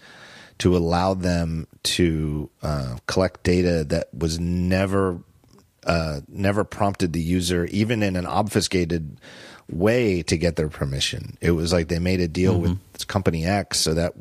to 0.58 0.76
allow 0.76 1.14
them 1.14 1.68
to 1.84 2.50
uh, 2.62 2.96
collect 3.06 3.44
data 3.44 3.84
that 3.84 4.12
was 4.12 4.40
never 4.40 5.20
uh, 5.86 6.20
never 6.26 6.64
prompted 6.64 7.12
the 7.12 7.20
user, 7.20 7.66
even 7.66 8.02
in 8.02 8.16
an 8.16 8.26
obfuscated 8.26 9.20
way, 9.70 10.22
to 10.22 10.36
get 10.36 10.56
their 10.56 10.68
permission. 10.68 11.38
It 11.40 11.52
was 11.52 11.72
like 11.72 11.86
they 11.86 12.00
made 12.00 12.20
a 12.20 12.26
deal 12.26 12.58
with 12.58 13.06
company 13.06 13.46
X 13.46 13.78
so 13.78 13.94
that 13.94 14.14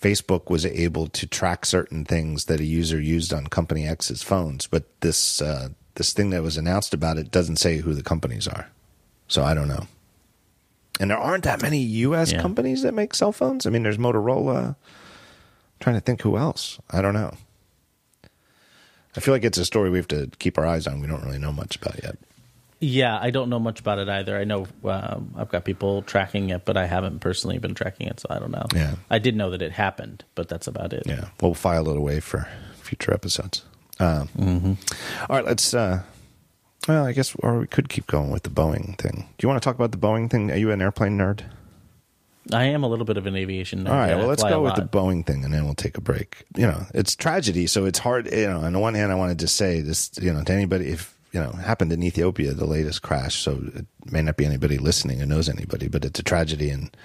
Facebook 0.00 0.50
was 0.50 0.66
able 0.66 1.06
to 1.08 1.26
track 1.26 1.64
certain 1.64 2.04
things 2.04 2.44
that 2.44 2.60
a 2.60 2.64
user 2.64 3.00
used 3.00 3.32
on 3.32 3.46
company 3.46 3.88
X's 3.88 4.22
phones. 4.22 4.66
But 4.66 4.84
this 5.00 5.40
uh, 5.40 5.70
this 5.96 6.12
thing 6.12 6.30
that 6.30 6.42
was 6.42 6.56
announced 6.56 6.94
about 6.94 7.18
it 7.18 7.30
doesn't 7.30 7.56
say 7.56 7.78
who 7.78 7.92
the 7.94 8.02
companies 8.02 8.46
are, 8.48 8.68
so 9.28 9.42
I 9.42 9.54
don't 9.54 9.68
know. 9.68 9.86
And 10.98 11.10
there 11.10 11.18
aren't 11.18 11.44
that 11.44 11.60
many 11.60 11.78
U.S. 11.78 12.32
Yeah. 12.32 12.40
companies 12.40 12.82
that 12.82 12.94
make 12.94 13.14
cell 13.14 13.32
phones. 13.32 13.66
I 13.66 13.70
mean, 13.70 13.82
there's 13.82 13.98
Motorola. 13.98 14.68
I'm 14.68 14.76
trying 15.80 15.96
to 15.96 16.00
think 16.00 16.22
who 16.22 16.38
else. 16.38 16.78
I 16.90 17.02
don't 17.02 17.12
know. 17.14 17.34
I 19.16 19.20
feel 19.20 19.34
like 19.34 19.44
it's 19.44 19.58
a 19.58 19.64
story 19.64 19.90
we 19.90 19.98
have 19.98 20.08
to 20.08 20.30
keep 20.38 20.58
our 20.58 20.66
eyes 20.66 20.86
on. 20.86 21.00
We 21.00 21.06
don't 21.06 21.22
really 21.24 21.38
know 21.38 21.52
much 21.52 21.76
about 21.76 22.02
yet. 22.02 22.16
Yeah, 22.78 23.18
I 23.18 23.30
don't 23.30 23.48
know 23.48 23.58
much 23.58 23.80
about 23.80 23.98
it 23.98 24.08
either. 24.08 24.36
I 24.36 24.44
know 24.44 24.66
um, 24.84 25.32
I've 25.36 25.48
got 25.48 25.64
people 25.64 26.02
tracking 26.02 26.50
it, 26.50 26.66
but 26.66 26.76
I 26.76 26.84
haven't 26.84 27.20
personally 27.20 27.58
been 27.58 27.74
tracking 27.74 28.06
it, 28.08 28.20
so 28.20 28.26
I 28.28 28.38
don't 28.38 28.50
know. 28.50 28.66
Yeah. 28.74 28.96
I 29.08 29.18
did 29.18 29.34
know 29.34 29.50
that 29.50 29.62
it 29.62 29.72
happened, 29.72 30.24
but 30.34 30.48
that's 30.48 30.66
about 30.66 30.92
it. 30.92 31.04
Yeah, 31.06 31.28
we'll 31.40 31.54
file 31.54 31.88
it 31.88 31.96
away 31.96 32.20
for 32.20 32.46
future 32.82 33.14
episodes. 33.14 33.64
Um, 33.98 34.76
all 35.28 35.36
right, 35.36 35.44
let's. 35.44 35.72
Uh, 35.74 36.02
well, 36.88 37.04
I 37.04 37.12
guess, 37.12 37.34
or 37.40 37.58
we 37.60 37.66
could 37.66 37.88
keep 37.88 38.06
going 38.06 38.30
with 38.30 38.42
the 38.44 38.50
Boeing 38.50 38.96
thing. 38.98 39.28
Do 39.38 39.44
you 39.44 39.48
want 39.48 39.60
to 39.60 39.64
talk 39.66 39.74
about 39.74 39.90
the 39.92 39.98
Boeing 39.98 40.30
thing? 40.30 40.50
Are 40.52 40.56
you 40.56 40.70
an 40.70 40.80
airplane 40.82 41.18
nerd? 41.18 41.40
I 42.52 42.64
am 42.66 42.84
a 42.84 42.88
little 42.88 43.04
bit 43.04 43.16
of 43.16 43.26
an 43.26 43.34
aviation 43.34 43.84
nerd. 43.84 43.88
All 43.90 43.96
right, 43.96 44.16
well, 44.16 44.28
let's 44.28 44.42
go 44.44 44.62
with 44.62 44.76
the. 44.76 44.82
Boeing 44.82 45.26
thing, 45.26 45.44
and 45.44 45.52
then 45.52 45.64
we'll 45.64 45.74
take 45.74 45.98
a 45.98 46.00
break. 46.00 46.44
You 46.56 46.66
know, 46.66 46.86
it's 46.94 47.16
tragedy, 47.16 47.66
so 47.66 47.86
it's 47.86 47.98
hard. 47.98 48.30
You 48.30 48.46
know, 48.48 48.60
on 48.60 48.72
the 48.72 48.78
one 48.78 48.94
hand, 48.94 49.10
I 49.10 49.16
wanted 49.16 49.40
to 49.40 49.48
say 49.48 49.80
this. 49.80 50.10
You 50.20 50.32
know, 50.32 50.44
to 50.44 50.52
anybody, 50.52 50.88
if 50.88 51.16
you 51.32 51.40
know, 51.40 51.50
happened 51.52 51.92
in 51.92 52.02
Ethiopia, 52.04 52.54
the 52.54 52.66
latest 52.66 53.02
crash. 53.02 53.42
So 53.42 53.60
it 53.74 53.86
may 54.12 54.22
not 54.22 54.36
be 54.36 54.46
anybody 54.46 54.78
listening 54.78 55.18
who 55.18 55.26
knows 55.26 55.48
anybody, 55.48 55.88
but 55.88 56.04
it's 56.04 56.20
a 56.20 56.22
tragedy, 56.22 56.70
and 56.70 56.96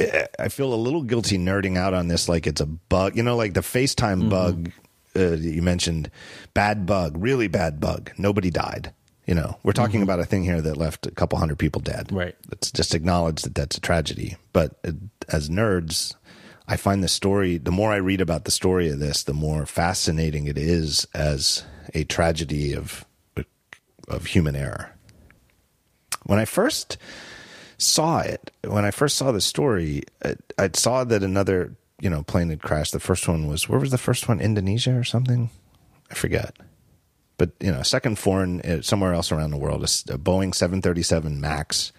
I- 0.00 0.26
I 0.40 0.48
feel 0.48 0.74
a 0.74 0.76
little 0.76 1.02
guilty 1.02 1.38
nerding 1.38 1.76
out 1.78 1.94
on 1.94 2.08
this, 2.08 2.28
like 2.28 2.46
it's 2.48 2.60
a 2.60 2.66
bug. 2.66 3.16
You 3.16 3.22
know, 3.22 3.36
like 3.36 3.54
the 3.54 3.60
FaceTime 3.60 4.28
bug 4.28 4.72
uh, 5.16 5.32
you 5.32 5.62
mentioned, 5.62 6.10
bad 6.54 6.86
bug, 6.86 7.16
really 7.18 7.48
bad 7.48 7.80
bug. 7.80 8.10
Nobody 8.18 8.50
died. 8.50 8.92
You 9.26 9.34
know, 9.34 9.56
we're 9.62 9.72
talking 9.72 10.02
about 10.02 10.18
a 10.18 10.24
thing 10.24 10.42
here 10.42 10.60
that 10.60 10.76
left 10.76 11.06
a 11.06 11.12
couple 11.12 11.38
hundred 11.38 11.58
people 11.58 11.80
dead. 11.80 12.10
Right. 12.10 12.34
Let's 12.50 12.72
just 12.72 12.94
acknowledge 12.94 13.42
that 13.42 13.54
that's 13.54 13.76
a 13.76 13.80
tragedy. 13.80 14.36
But 14.52 14.78
uh, 14.84 14.92
as 15.28 15.48
nerds, 15.48 16.16
I 16.66 16.76
find 16.76 17.04
the 17.04 17.08
story, 17.08 17.56
the 17.56 17.70
more 17.70 17.92
I 17.92 17.96
read 17.96 18.20
about 18.20 18.44
the 18.44 18.50
story 18.50 18.88
of 18.90 18.98
this, 18.98 19.22
the 19.22 19.32
more 19.32 19.64
fascinating 19.64 20.46
it 20.46 20.58
is 20.58 21.06
as 21.14 21.64
a 21.94 22.04
tragedy 22.04 22.74
of, 22.74 23.04
of 24.08 24.26
human 24.26 24.56
error. 24.56 24.92
When 26.24 26.38
I 26.38 26.44
first 26.44 26.98
saw 27.78 28.20
it, 28.20 28.50
when 28.64 28.84
I 28.84 28.90
first 28.90 29.16
saw 29.16 29.32
the 29.32 29.40
story, 29.40 30.02
I, 30.24 30.36
I 30.58 30.70
saw 30.72 31.04
that 31.04 31.22
another, 31.22 31.74
you 32.02 32.10
know, 32.10 32.22
plane 32.22 32.50
had 32.50 32.60
crashed. 32.60 32.92
The 32.92 33.00
first 33.00 33.26
one 33.26 33.46
was, 33.46 33.68
where 33.68 33.80
was 33.80 33.90
the 33.90 33.96
first 33.96 34.28
one? 34.28 34.40
Indonesia 34.40 34.94
or 34.94 35.04
something? 35.04 35.48
I 36.10 36.14
forget 36.14 36.54
but 37.42 37.50
you 37.58 37.72
know, 37.72 37.82
second 37.82 38.20
foreign 38.20 38.60
uh, 38.60 38.82
somewhere 38.82 39.12
else 39.12 39.32
around 39.32 39.50
the 39.50 39.56
world, 39.56 39.82
a 39.82 39.86
Boeing 39.86 40.54
737 40.54 41.40
Max 41.40 41.90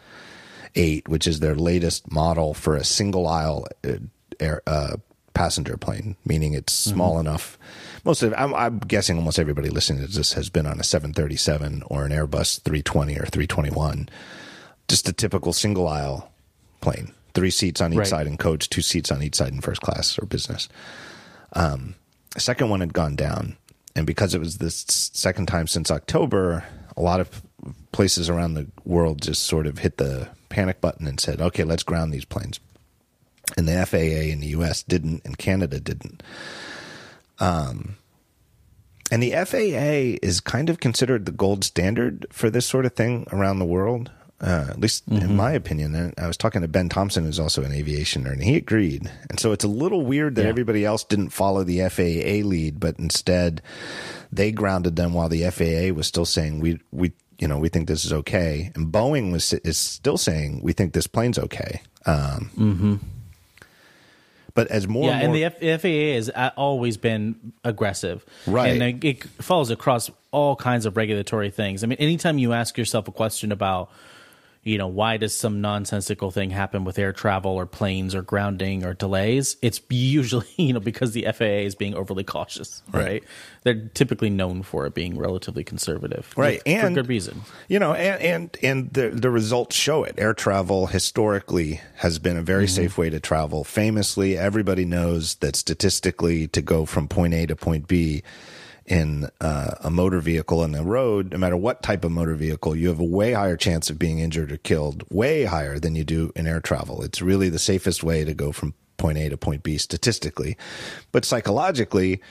8, 0.75 1.09
which 1.09 1.27
is 1.27 1.41
their 1.41 1.53
latest 1.53 2.09
model 2.09 2.53
for 2.53 2.77
a 2.77 2.83
single 2.85 3.27
aisle 3.27 3.67
uh, 3.83 3.95
air, 4.39 4.61
uh, 4.65 4.95
passenger 5.33 5.75
plane, 5.75 6.15
meaning 6.25 6.53
it's 6.53 6.71
small 6.71 7.19
enough. 7.19 7.57
Most 8.05 8.23
of, 8.23 8.33
I'm, 8.37 8.53
I'm 8.53 8.79
guessing 8.79 9.17
almost 9.17 9.37
everybody 9.37 9.69
listening 9.69 10.05
to 10.05 10.07
this 10.07 10.31
has 10.31 10.49
been 10.49 10.65
on 10.65 10.79
a 10.79 10.83
737 10.83 11.83
or 11.87 12.05
an 12.05 12.13
Airbus 12.13 12.61
320 12.61 13.15
or 13.15 13.25
321, 13.25 14.07
just 14.87 15.09
a 15.09 15.13
typical 15.13 15.51
single 15.51 15.89
aisle 15.89 16.31
plane, 16.79 17.13
three 17.33 17.49
seats 17.51 17.81
on 17.81 17.93
each 17.93 17.99
Right. 17.99 18.07
side 18.07 18.27
in 18.27 18.37
coach, 18.37 18.69
two 18.69 18.81
seats 18.81 19.11
on 19.11 19.21
each 19.23 19.35
side 19.35 19.53
in 19.53 19.61
first 19.61 19.81
class 19.81 20.17
or 20.19 20.25
business. 20.25 20.69
The 21.53 22.39
second 22.39 22.69
one 22.69 22.79
had 22.79 22.93
gone 22.93 23.15
down. 23.15 23.57
And 23.95 24.07
because 24.07 24.33
it 24.33 24.39
was 24.39 24.57
the 24.57 24.71
second 24.71 25.47
time 25.47 25.67
since 25.67 25.91
October, 25.91 26.63
a 26.97 27.01
lot 27.01 27.19
of 27.19 27.43
places 27.91 28.27
around 28.29 28.55
the 28.55 28.67
world 28.85 29.21
just 29.21 29.43
sort 29.43 29.67
of 29.67 29.77
hit 29.79 29.97
the 29.97 30.29
panic 30.49 30.81
button 30.81 31.07
and 31.07 31.19
said, 31.19 31.39
okay, 31.41 31.63
let's 31.63 31.83
ground 31.83 32.11
these 32.11 32.25
planes. 32.25 32.59
And 33.55 33.67
the 33.67 33.85
FAA 33.85 34.31
in 34.31 34.39
the 34.39 34.47
US 34.47 34.81
didn't, 34.81 35.21
and 35.25 35.37
Canada 35.37 35.79
didn't. 35.79 36.23
Um, 37.39 37.97
and 39.11 39.21
the 39.21 39.31
FAA 39.31 40.17
is 40.25 40.39
kind 40.39 40.69
of 40.69 40.79
considered 40.79 41.25
the 41.25 41.31
gold 41.31 41.63
standard 41.63 42.25
for 42.31 42.49
this 42.49 42.65
sort 42.65 42.85
of 42.85 42.93
thing 42.93 43.27
around 43.31 43.59
the 43.59 43.65
world. 43.65 44.09
Uh, 44.43 44.67
at 44.69 44.79
least 44.79 45.07
in 45.07 45.35
my 45.35 45.51
opinion. 45.53 45.95
And 45.95 46.13
I 46.17 46.27
was 46.27 46.37
talking 46.37 46.61
to 46.61 46.67
Ben 46.67 46.89
Thompson, 46.89 47.23
who's 47.23 47.39
also 47.39 47.63
an 47.63 47.71
aviation 47.71 48.25
nerd, 48.25 48.33
and 48.33 48.43
he 48.43 48.55
agreed. 48.57 49.09
And 49.29 49.39
so 49.39 49.51
it's 49.53 49.63
a 49.63 49.69
little 49.69 50.05
weird 50.05 50.35
that 50.35 50.43
Yeah. 50.43 50.49
everybody 50.49 50.83
else 50.85 51.03
didn't 51.03 51.29
follow 51.29 51.63
the 51.63 51.79
FAA 51.81 52.43
lead, 52.47 52.79
but 52.79 52.99
instead 52.99 53.61
they 54.31 54.51
grounded 54.51 54.95
them 54.97 55.13
while 55.13 55.29
the 55.29 55.43
FAA 55.49 55.91
was 55.95 56.05
still 56.07 56.25
saying 56.25 56.59
we 56.59 56.79
we 56.91 57.13
you 57.39 57.47
know 57.47 57.57
we 57.57 57.69
think 57.69 57.87
this 57.87 58.03
is 58.05 58.11
okay, 58.13 58.71
and 58.75 58.91
Boeing 58.91 59.31
was 59.31 59.53
is 59.53 59.77
still 59.77 60.17
saying 60.17 60.59
we 60.61 60.73
think 60.73 60.93
this 60.93 61.07
plane's 61.07 61.39
okay. 61.39 61.81
Um, 62.05 62.99
But 64.55 64.67
as 64.67 64.87
more 64.87 65.05
Yeah, 65.07 65.15
and 65.15 65.23
and 65.25 65.35
the 65.35 65.45
F- 65.45 65.81
FAA 65.81 66.13
has 66.13 66.29
always 66.55 66.95
been 66.97 67.53
aggressive, 67.63 68.23
Right. 68.45 68.79
And 68.79 69.03
it, 69.03 69.03
it 69.07 69.23
falls 69.41 69.71
across 69.71 70.11
all 70.31 70.55
kinds 70.55 70.85
of 70.85 70.95
regulatory 70.95 71.49
things. 71.49 71.83
I 71.83 71.87
mean, 71.87 71.97
anytime 71.99 72.37
you 72.37 72.53
ask 72.53 72.77
yourself 72.77 73.07
a 73.07 73.11
question 73.11 73.51
about, 73.51 73.89
you 74.63 74.77
know, 74.77 74.87
why 74.87 75.17
does 75.17 75.35
some 75.35 75.59
nonsensical 75.59 76.31
thing 76.31 76.49
happen 76.49 76.85
with 76.85 76.97
air 76.97 77.11
travel 77.11 77.51
or 77.51 77.65
planes 77.65 78.15
or 78.15 78.21
grounding 78.21 78.85
or 78.85 78.93
delays? 78.93 79.57
It's 79.61 79.81
usually 79.89 80.47
you 80.55 80.73
know 80.73 80.79
because 80.79 81.11
the 81.11 81.27
FAA 81.33 81.65
is 81.65 81.75
being 81.75 81.95
overly 81.95 82.23
cautious, 82.23 82.81
right? 82.91 83.03
Right. 83.03 83.23
They're 83.63 83.89
typically 83.93 84.29
known 84.29 84.63
for 84.63 84.85
it 84.85 84.93
being 84.93 85.17
relatively 85.17 85.63
conservative, 85.63 86.33
Right, 86.35 86.61
for 86.61 86.69
and- 86.69 86.95
good 86.95 87.07
reason. 87.07 87.41
You 87.67 87.79
know, 87.79 87.93
and 87.93 88.21
and 88.21 88.57
and 88.63 88.93
the 88.93 89.09
the 89.09 89.29
results 89.29 89.75
show 89.75 90.03
it. 90.03 90.15
Air 90.17 90.33
travel 90.33 90.87
historically 90.87 91.81
has 91.95 92.19
been 92.19 92.37
a 92.37 92.41
very 92.41 92.65
mm-hmm. 92.65 92.75
safe 92.75 92.97
way 92.97 93.09
to 93.09 93.19
travel. 93.19 93.63
Famously, 93.63 94.37
everybody 94.37 94.85
knows 94.85 95.35
that 95.35 95.55
statistically, 95.55 96.47
to 96.47 96.61
go 96.61 96.85
from 96.85 97.07
point 97.07 97.33
A 97.33 97.45
to 97.47 97.55
point 97.55 97.87
B 97.87 98.23
in 98.85 99.29
uh, 99.39 99.75
a 99.81 99.89
motor 99.89 100.19
vehicle 100.19 100.59
on 100.59 100.71
the 100.71 100.83
road, 100.83 101.31
no 101.31 101.37
matter 101.37 101.55
what 101.55 101.81
type 101.81 102.03
of 102.03 102.11
motor 102.11 102.35
vehicle, 102.35 102.75
you 102.75 102.89
have 102.89 102.99
a 102.99 103.05
way 103.05 103.33
higher 103.33 103.55
chance 103.55 103.89
of 103.89 103.97
being 103.97 104.19
injured 104.19 104.51
or 104.51 104.57
killed, 104.57 105.03
way 105.09 105.45
higher 105.45 105.79
than 105.79 105.95
you 105.95 106.03
do 106.03 106.31
in 106.35 106.47
air 106.47 106.59
travel. 106.59 107.03
It's 107.03 107.21
really 107.21 107.49
the 107.49 107.59
safest 107.59 108.03
way 108.03 108.23
to 108.25 108.33
go 108.33 108.51
from 108.51 108.73
point 108.97 109.17
A 109.17 109.29
to 109.29 109.37
point 109.37 109.63
B 109.63 109.77
statistically, 109.77 110.57
but 111.11 111.25
psychologically 111.25 112.21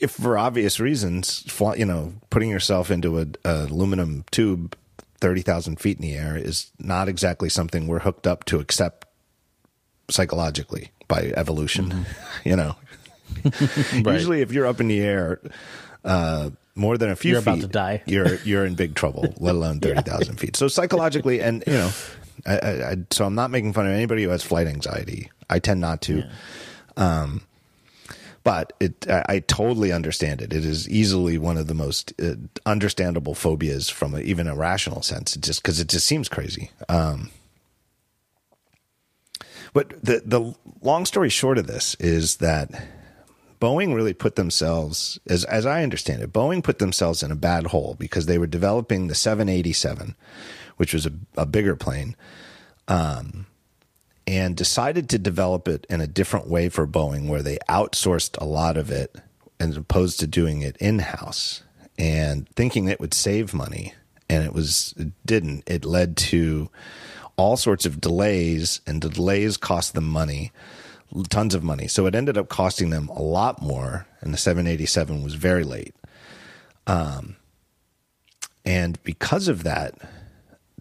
if 0.00 0.10
for 0.10 0.36
obvious 0.36 0.78
reasons, 0.78 1.44
you 1.76 1.84
know, 1.84 2.14
putting 2.30 2.50
yourself 2.50 2.90
into 2.90 3.18
a, 3.18 3.26
a 3.44 3.64
aluminum 3.64 4.24
tube 4.30 4.76
thirty 5.18 5.42
thousand 5.42 5.80
feet 5.80 5.98
in 5.98 6.02
the 6.02 6.14
air 6.14 6.36
is 6.36 6.70
not 6.78 7.08
exactly 7.08 7.48
something 7.48 7.86
we're 7.86 8.00
hooked 8.00 8.26
up 8.26 8.44
to 8.44 8.60
accept 8.60 9.06
psychologically 10.10 10.90
by 11.08 11.32
evolution. 11.36 12.06
You 12.44 12.54
know, 12.54 12.76
Right. 13.44 14.14
usually 14.14 14.40
if 14.42 14.52
you're 14.52 14.66
up 14.66 14.80
in 14.80 14.88
the 14.88 15.00
air. 15.00 15.40
Uh, 16.04 16.50
more 16.78 16.98
than 16.98 17.08
a 17.08 17.16
few 17.16 17.32
You're 17.32 17.40
feet, 17.40 17.48
about 17.48 17.60
to 17.62 17.68
die. 17.68 18.02
You're 18.06 18.36
you're 18.44 18.66
in 18.66 18.74
big 18.74 18.94
trouble. 18.94 19.34
Let 19.38 19.54
alone 19.54 19.80
thirty 19.80 20.02
thousand 20.02 20.36
feet. 20.36 20.56
So 20.56 20.68
psychologically, 20.68 21.40
and 21.40 21.64
you 21.66 21.72
know, 21.72 21.90
I, 22.44 22.58
I, 22.58 22.90
I, 22.90 22.96
so 23.10 23.24
I'm 23.24 23.34
not 23.34 23.50
making 23.50 23.72
fun 23.72 23.86
of 23.86 23.92
anybody 23.92 24.24
who 24.24 24.28
has 24.28 24.42
flight 24.42 24.66
anxiety. 24.66 25.30
I 25.48 25.58
tend 25.58 25.80
not 25.80 26.02
to 26.02 26.24
but 28.46 28.74
it 28.78 29.10
I, 29.10 29.24
I 29.28 29.38
totally 29.40 29.90
understand 29.90 30.40
it. 30.40 30.52
It 30.52 30.64
is 30.64 30.88
easily 30.88 31.36
one 31.36 31.56
of 31.56 31.66
the 31.66 31.74
most 31.74 32.12
uh, 32.22 32.36
understandable 32.64 33.34
phobias 33.34 33.90
from 33.90 34.14
a, 34.14 34.20
even 34.20 34.46
a 34.46 34.54
rational 34.54 35.02
sense. 35.02 35.34
It 35.34 35.42
just 35.42 35.60
because 35.60 35.80
it 35.80 35.88
just 35.88 36.06
seems 36.06 36.28
crazy. 36.28 36.70
Um, 36.88 37.30
but 39.72 40.00
the 40.00 40.22
the 40.24 40.54
long 40.80 41.06
story 41.06 41.28
short 41.28 41.58
of 41.58 41.66
this 41.66 41.96
is 41.96 42.36
that 42.36 42.70
Boeing 43.60 43.94
really 43.94 44.14
put 44.14 44.36
themselves, 44.36 45.18
as 45.28 45.44
as 45.44 45.66
I 45.66 45.82
understand 45.82 46.22
it, 46.22 46.32
Boeing 46.32 46.62
put 46.62 46.78
themselves 46.78 47.22
in 47.22 47.30
a 47.30 47.36
bad 47.36 47.68
hole 47.68 47.96
because 47.98 48.26
they 48.26 48.38
were 48.38 48.46
developing 48.46 49.06
the 49.06 49.14
787, 49.14 50.14
which 50.76 50.92
was 50.92 51.06
a, 51.06 51.12
a 51.36 51.46
bigger 51.46 51.76
plane 51.76 52.16
um, 52.88 53.46
and 54.26 54.56
decided 54.56 55.08
to 55.10 55.18
develop 55.18 55.68
it 55.68 55.86
in 55.88 56.00
a 56.00 56.06
different 56.06 56.48
way 56.48 56.68
for 56.68 56.86
Boeing, 56.86 57.28
where 57.28 57.42
they 57.42 57.58
outsourced 57.68 58.40
a 58.40 58.44
lot 58.44 58.76
of 58.76 58.90
it 58.90 59.16
as 59.58 59.76
opposed 59.76 60.20
to 60.20 60.26
doing 60.26 60.62
it 60.62 60.76
in 60.78 60.98
house 60.98 61.62
and 61.98 62.48
thinking 62.50 62.88
it 62.88 63.00
would 63.00 63.14
save 63.14 63.54
money. 63.54 63.94
And 64.28 64.44
it 64.44 64.52
was, 64.52 64.92
it 64.96 65.12
didn't. 65.24 65.62
It 65.66 65.84
led 65.84 66.16
to 66.18 66.68
all 67.36 67.56
sorts 67.56 67.86
of 67.86 68.00
delays, 68.00 68.80
and 68.86 69.02
the 69.02 69.08
delays 69.08 69.56
cost 69.56 69.94
them 69.94 70.08
money, 70.08 70.52
tons 71.28 71.54
of 71.54 71.62
money. 71.62 71.88
So 71.88 72.06
it 72.06 72.14
ended 72.14 72.38
up 72.38 72.48
costing 72.48 72.90
them 72.90 73.08
a 73.08 73.22
lot 73.22 73.62
more, 73.62 74.06
and 74.20 74.32
the 74.32 74.38
787 74.38 75.22
was 75.22 75.34
very 75.34 75.64
late. 75.64 75.94
Um, 76.86 77.36
and 78.64 79.02
because 79.04 79.48
of 79.48 79.62
that, 79.64 79.94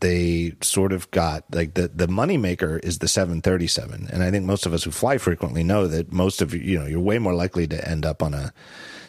they 0.01 0.53
sort 0.61 0.91
of 0.91 1.09
got 1.11 1.43
like 1.53 1.75
the 1.75 1.87
the 1.87 2.07
moneymaker 2.07 2.83
is 2.83 2.99
the 2.99 3.07
737 3.07 4.09
and 4.11 4.23
i 4.23 4.29
think 4.29 4.45
most 4.45 4.65
of 4.65 4.73
us 4.73 4.83
who 4.83 4.91
fly 4.91 5.17
frequently 5.17 5.63
know 5.63 5.87
that 5.87 6.11
most 6.11 6.41
of 6.41 6.53
you 6.53 6.59
you 6.59 6.77
know 6.77 6.85
you're 6.85 6.99
way 6.99 7.17
more 7.17 7.33
likely 7.33 7.65
to 7.65 7.87
end 7.87 8.05
up 8.05 8.21
on 8.21 8.33
a 8.33 8.53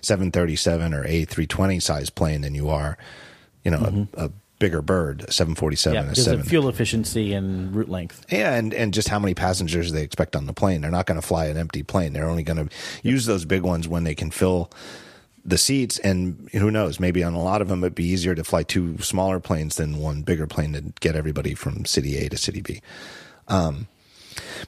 737 0.02 0.94
or 0.94 1.04
a320 1.04 1.82
size 1.82 2.08
plane 2.08 2.42
than 2.42 2.54
you 2.54 2.68
are 2.68 2.96
you 3.64 3.70
know 3.70 4.06
a, 4.16 4.26
a 4.26 4.30
bigger 4.58 4.82
bird 4.82 5.20
747 5.32 5.94
Yeah, 5.94 6.02
because 6.08 6.26
of 6.26 6.46
fuel 6.46 6.68
efficiency 6.68 7.32
and 7.32 7.74
route 7.74 7.88
length. 7.88 8.24
Yeah, 8.30 8.54
and 8.54 8.72
and 8.72 8.94
just 8.94 9.08
how 9.08 9.18
many 9.18 9.34
passengers 9.34 9.92
they 9.92 10.02
expect 10.02 10.34
on 10.36 10.46
the 10.46 10.52
plane. 10.52 10.80
They're 10.80 10.90
not 10.90 11.06
going 11.06 11.20
to 11.20 11.26
fly 11.26 11.46
an 11.46 11.56
empty 11.56 11.82
plane. 11.82 12.12
They're 12.12 12.28
only 12.28 12.42
going 12.42 12.68
to 12.68 12.74
use 13.02 13.26
those 13.26 13.44
big 13.44 13.62
ones 13.62 13.86
when 13.88 14.04
they 14.04 14.14
can 14.14 14.30
fill 14.30 14.70
the 15.44 15.58
seats. 15.58 15.98
And 15.98 16.48
who 16.52 16.70
knows? 16.70 16.98
Maybe 16.98 17.22
on 17.22 17.34
a 17.34 17.42
lot 17.42 17.62
of 17.62 17.68
them, 17.68 17.82
it'd 17.84 17.94
be 17.94 18.04
easier 18.04 18.34
to 18.34 18.44
fly 18.44 18.62
two 18.62 18.98
smaller 18.98 19.40
planes 19.40 19.76
than 19.76 19.98
one 19.98 20.22
bigger 20.22 20.46
plane 20.46 20.72
to 20.72 20.82
get 21.00 21.16
everybody 21.16 21.54
from 21.54 21.84
city 21.84 22.16
A 22.18 22.28
to 22.28 22.36
city 22.36 22.60
B. 22.60 22.82
Um, 23.48 23.86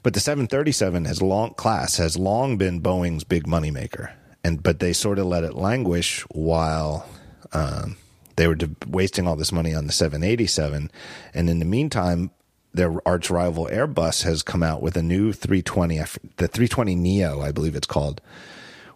but 0.03 0.13
the 0.13 0.19
737 0.19 1.05
has 1.05 1.21
long 1.21 1.53
class 1.53 1.97
has 1.97 2.17
long 2.17 2.57
been 2.57 2.81
Boeing's 2.81 3.23
big 3.23 3.45
moneymaker, 3.45 4.11
and 4.43 4.63
but 4.63 4.79
they 4.79 4.93
sort 4.93 5.19
of 5.19 5.25
let 5.25 5.43
it 5.43 5.55
languish 5.55 6.21
while. 6.29 7.07
Um, 7.51 7.97
they 8.39 8.47
were 8.47 8.55
wasting 8.87 9.27
all 9.27 9.35
this 9.35 9.51
money 9.51 9.75
on 9.75 9.85
the 9.85 9.91
787, 9.91 10.89
and 11.33 11.49
in 11.49 11.59
the 11.59 11.65
meantime, 11.65 12.31
their 12.73 13.05
arch 13.05 13.29
rival 13.29 13.67
Airbus 13.69 14.23
has 14.23 14.43
come 14.43 14.63
out 14.63 14.81
with 14.81 14.95
a 14.95 15.01
new 15.01 15.33
320, 15.33 15.97
the 16.37 16.47
320 16.47 16.95
Neo, 16.95 17.41
I 17.41 17.51
believe 17.51 17.75
it's 17.75 17.85
called, 17.85 18.21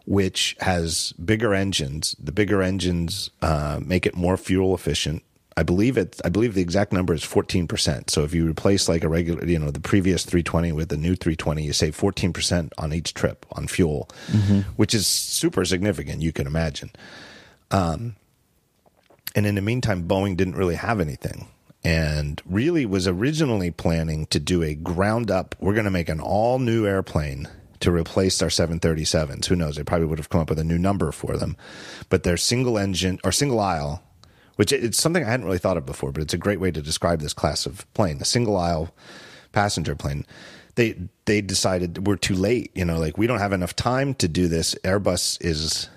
which 0.06 0.56
has 0.62 1.12
bigger 1.14 1.54
engines. 1.54 2.16
The 2.18 2.32
bigger 2.32 2.62
engines 2.62 3.32
uh, 3.42 3.82
make 3.84 4.06
it 4.06 4.16
more 4.16 4.38
fuel 4.38 4.74
efficient. 4.74 5.24
I 5.58 5.64
believe 5.64 5.98
it. 5.98 6.22
I 6.24 6.30
believe 6.30 6.54
the 6.54 6.62
exact 6.62 6.94
number 6.94 7.14
is 7.14 7.24
fourteen 7.24 7.68
percent. 7.68 8.10
So 8.10 8.24
if 8.24 8.34
you 8.34 8.50
replace 8.50 8.90
like 8.90 9.04
a 9.04 9.08
regular, 9.08 9.46
you 9.46 9.60
know, 9.60 9.70
the 9.70 9.80
previous 9.80 10.26
three 10.26 10.42
twenty 10.42 10.72
with 10.72 10.90
the 10.90 10.98
new 10.98 11.16
three 11.16 11.36
twenty, 11.36 11.64
you 11.64 11.74
save 11.74 11.96
fourteen 11.96 12.34
percent 12.34 12.74
on 12.80 12.92
each 12.92 13.14
trip 13.14 13.46
on 13.52 13.68
fuel, 13.68 14.10
which 14.78 14.96
is 14.96 15.06
super 15.06 15.64
significant. 15.64 16.24
You 16.24 16.32
can 16.32 16.48
imagine. 16.48 16.90
And 19.36 19.46
in 19.46 19.56
the 19.56 19.62
meantime, 19.62 20.08
Boeing 20.08 20.38
didn't 20.38 20.56
really 20.56 20.76
have 20.76 21.00
anything 21.00 21.48
and 21.84 22.42
really 22.46 22.86
was 22.86 23.08
originally 23.08 23.72
planning 23.72 24.26
to 24.28 24.40
do 24.40 24.64
a 24.64 24.74
ground 24.74 25.30
up, 25.30 25.56
we're 25.60 25.74
going 25.74 25.86
to 25.86 25.92
make 25.92 26.10
an 26.10 26.20
all 26.20 26.60
new 26.60 26.86
airplane 26.86 27.48
to 27.82 27.92
replace 27.92 28.42
our 28.42 28.48
737s. 28.48 29.46
Who 29.46 29.58
knows? 29.58 29.76
They 29.76 29.84
probably 29.84 30.08
would 30.08 30.20
have 30.20 30.30
come 30.30 30.40
up 30.40 30.50
with 30.50 30.60
a 30.60 30.64
new 30.64 30.78
number 30.78 31.12
for 31.12 31.36
them. 31.36 31.58
But 32.10 32.24
their 32.24 32.38
single 32.38 32.78
engine 32.78 33.20
or 33.26 33.34
single 33.34 33.60
aisle, 33.60 34.02
which 34.56 34.72
it's 34.72 34.98
something 34.98 35.24
I 35.24 35.30
hadn't 35.30 35.46
really 35.46 35.58
thought 35.58 35.78
of 35.78 35.86
before, 35.86 36.14
but 36.14 36.24
it's 36.24 36.34
a 36.34 36.38
great 36.38 36.62
way 36.62 36.72
to 36.72 36.82
describe 36.82 37.20
this 37.20 37.34
class 37.34 37.66
of 37.66 37.92
plane, 37.94 38.20
the 38.20 38.26
single 38.26 38.56
aisle 38.56 38.96
passenger 39.52 39.96
plane. 39.96 40.26
They 40.76 40.96
they 41.26 41.42
decided 41.42 42.08
we're 42.08 42.16
too 42.16 42.36
late, 42.36 42.72
you 42.74 42.86
know, 42.86 42.98
like 42.98 43.18
we 43.18 43.28
don't 43.28 43.40
have 43.40 43.54
enough 43.54 43.76
time 43.76 44.14
to 44.16 44.30
do 44.30 44.48
this. 44.48 44.76
Airbus 44.84 45.38
is 45.42 45.90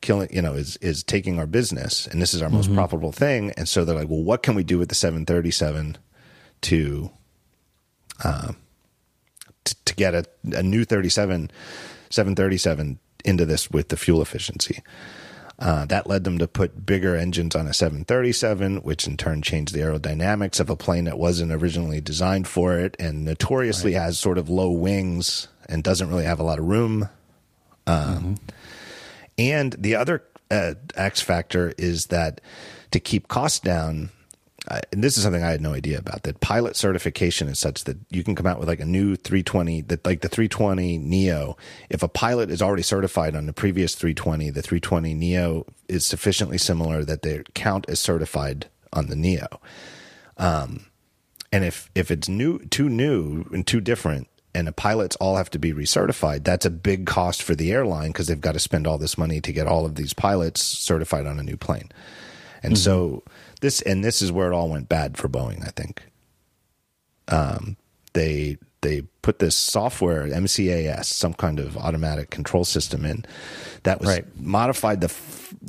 killing, 0.00 0.28
you 0.32 0.42
know, 0.42 0.54
is 0.54 0.76
is 0.78 1.02
taking 1.02 1.38
our 1.38 1.46
business 1.46 2.06
and 2.06 2.20
this 2.20 2.34
is 2.34 2.42
our 2.42 2.50
most 2.50 2.72
profitable 2.74 3.12
thing. 3.12 3.52
And 3.56 3.68
so 3.68 3.84
they're 3.84 3.96
like, 3.96 4.08
well, 4.08 4.22
what 4.22 4.42
can 4.42 4.54
we 4.54 4.64
do 4.64 4.78
with 4.78 4.88
the 4.88 4.94
737 4.94 5.98
to 6.62 7.10
um 8.22 8.56
to, 9.64 9.76
to 9.84 9.94
get 9.94 10.14
a, 10.14 10.24
a 10.52 10.62
new 10.62 10.84
37 10.84 11.50
737 12.10 12.98
into 13.24 13.46
this 13.46 13.70
with 13.70 13.88
the 13.88 13.96
fuel 13.96 14.22
efficiency. 14.22 14.82
Uh, 15.58 15.84
that 15.86 16.06
led 16.08 16.24
them 16.24 16.36
to 16.38 16.48
put 16.48 16.84
bigger 16.84 17.16
engines 17.16 17.54
on 17.54 17.66
a 17.68 17.72
737, 17.72 18.78
which 18.78 19.06
in 19.06 19.16
turn 19.16 19.40
changed 19.40 19.72
the 19.72 19.80
aerodynamics 19.80 20.58
of 20.58 20.68
a 20.68 20.76
plane 20.76 21.04
that 21.04 21.18
wasn't 21.18 21.52
originally 21.52 22.00
designed 22.00 22.48
for 22.48 22.76
it 22.76 22.96
and 22.98 23.24
notoriously 23.24 23.92
has 23.92 24.18
sort 24.18 24.36
of 24.36 24.48
low 24.48 24.70
wings 24.70 25.46
and 25.68 25.84
doesn't 25.84 26.08
really 26.08 26.24
have 26.24 26.40
a 26.40 26.42
lot 26.42 26.58
of 26.58 26.64
room. 26.64 27.08
Um, 27.86 28.36
And 29.38 29.72
the 29.78 29.96
other 29.96 30.22
uh, 30.50 30.74
X 30.94 31.20
factor 31.20 31.72
is 31.76 32.06
that 32.06 32.40
to 32.90 33.00
keep 33.00 33.28
costs 33.28 33.60
down, 33.60 34.10
uh, 34.68 34.80
and 34.92 35.02
this 35.02 35.16
is 35.16 35.24
something 35.24 35.42
I 35.42 35.50
had 35.50 35.60
no 35.60 35.74
idea 35.74 35.98
about, 35.98 36.22
that 36.22 36.40
pilot 36.40 36.76
certification 36.76 37.48
is 37.48 37.58
such 37.58 37.84
that 37.84 37.96
you 38.10 38.22
can 38.22 38.34
come 38.34 38.46
out 38.46 38.58
with 38.58 38.68
like 38.68 38.80
a 38.80 38.86
new 38.86 39.16
320, 39.16 39.82
that 39.82 40.06
like 40.06 40.20
the 40.20 40.28
320 40.28 40.98
Neo. 40.98 41.56
If 41.90 42.02
a 42.02 42.08
pilot 42.08 42.50
is 42.50 42.62
already 42.62 42.82
certified 42.82 43.34
on 43.34 43.46
the 43.46 43.52
previous 43.52 43.94
320, 43.94 44.50
the 44.50 44.62
320 44.62 45.14
Neo 45.14 45.66
is 45.88 46.06
sufficiently 46.06 46.58
similar 46.58 47.04
that 47.04 47.22
they 47.22 47.42
count 47.54 47.86
as 47.88 47.98
certified 47.98 48.68
on 48.92 49.08
the 49.08 49.16
Neo. 49.16 49.60
Um, 50.38 50.86
And 51.52 51.64
if 51.64 51.88
if 51.94 52.10
it's 52.10 52.28
new, 52.28 52.58
too 52.66 52.88
new 52.88 53.44
and 53.52 53.64
too 53.64 53.80
different, 53.80 54.26
and 54.54 54.66
the 54.66 54.72
pilots 54.72 55.16
all 55.16 55.36
have 55.36 55.50
to 55.50 55.58
be 55.58 55.72
recertified, 55.72 56.44
that's 56.44 56.64
a 56.64 56.70
big 56.70 57.06
cost 57.06 57.42
for 57.42 57.54
the 57.54 57.72
airline 57.72 58.08
because 58.08 58.28
they've 58.28 58.40
got 58.40 58.52
to 58.52 58.60
spend 58.60 58.86
all 58.86 58.98
this 58.98 59.18
money 59.18 59.40
to 59.40 59.52
get 59.52 59.66
all 59.66 59.84
of 59.84 59.96
these 59.96 60.12
pilots 60.12 60.62
certified 60.62 61.26
on 61.26 61.38
a 61.38 61.42
new 61.42 61.56
plane. 61.56 61.90
And 62.62 62.78
so 62.78 63.22
this 63.60 63.82
and 63.82 64.02
this 64.04 64.22
is 64.22 64.32
where 64.32 64.50
it 64.50 64.54
all 64.54 64.70
went 64.70 64.88
bad 64.88 65.16
for 65.18 65.28
Boeing, 65.28 65.66
I 65.66 65.70
think. 65.70 66.02
Um, 67.28 67.76
they 68.14 68.58
they 68.80 69.02
put 69.22 69.38
this 69.38 69.56
software 69.56 70.26
MCAS, 70.26 71.06
some 71.06 71.32
kind 71.34 71.58
of 71.58 71.76
automatic 71.76 72.30
control 72.30 72.64
system 72.64 73.04
in 73.04 73.24
that 73.84 73.98
was 74.00 74.08
Right. 74.08 74.24
modified 74.40 75.00
the 75.00 75.12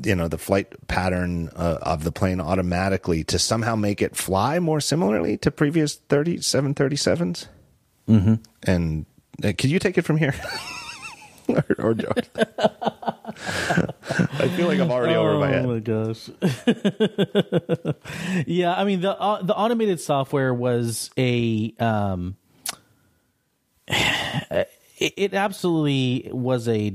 you 0.03 0.15
know 0.15 0.27
the 0.27 0.37
flight 0.37 0.67
pattern 0.87 1.49
uh, 1.55 1.79
of 1.81 2.03
the 2.03 2.11
plane 2.11 2.39
automatically 2.41 3.23
to 3.25 3.39
somehow 3.39 3.75
make 3.75 4.01
it 4.01 4.15
fly 4.15 4.59
more 4.59 4.79
similarly 4.81 5.37
to 5.37 5.51
previous 5.51 5.95
30 5.95 6.39
737s. 6.39 7.47
Mm-hmm. 8.07 8.35
And 8.63 9.05
uh, 9.43 9.53
could 9.57 9.71
you 9.71 9.79
take 9.79 9.97
it 9.97 10.03
from 10.03 10.17
here? 10.17 10.35
or, 11.49 11.65
or? 11.79 11.95
I 14.37 14.47
feel 14.55 14.67
like 14.67 14.79
I'm 14.79 14.91
already 14.91 15.15
over 15.15 15.37
my 15.39 15.47
head. 15.47 15.65
Oh 15.65 15.73
my 15.73 15.79
gosh. 15.79 16.29
yeah, 18.47 18.73
I 18.73 18.83
mean 18.85 19.01
the 19.01 19.19
uh, 19.19 19.41
the 19.41 19.55
automated 19.55 19.99
software 19.99 20.53
was 20.53 21.09
a 21.17 21.73
um 21.79 22.37
it, 23.87 24.69
it 24.97 25.33
absolutely 25.33 26.29
was 26.31 26.67
a 26.67 26.93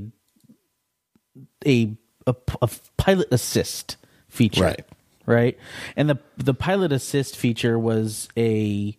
a, 1.65 1.95
a 2.25 2.35
a 2.61 2.69
pilot 2.97 3.27
assist 3.31 3.97
feature. 4.29 4.63
Right. 4.63 4.85
Right? 5.25 5.59
And 5.95 6.09
the 6.09 6.19
the 6.37 6.53
pilot 6.53 6.91
assist 6.91 7.37
feature 7.37 7.77
was 7.77 8.27
a 8.35 8.97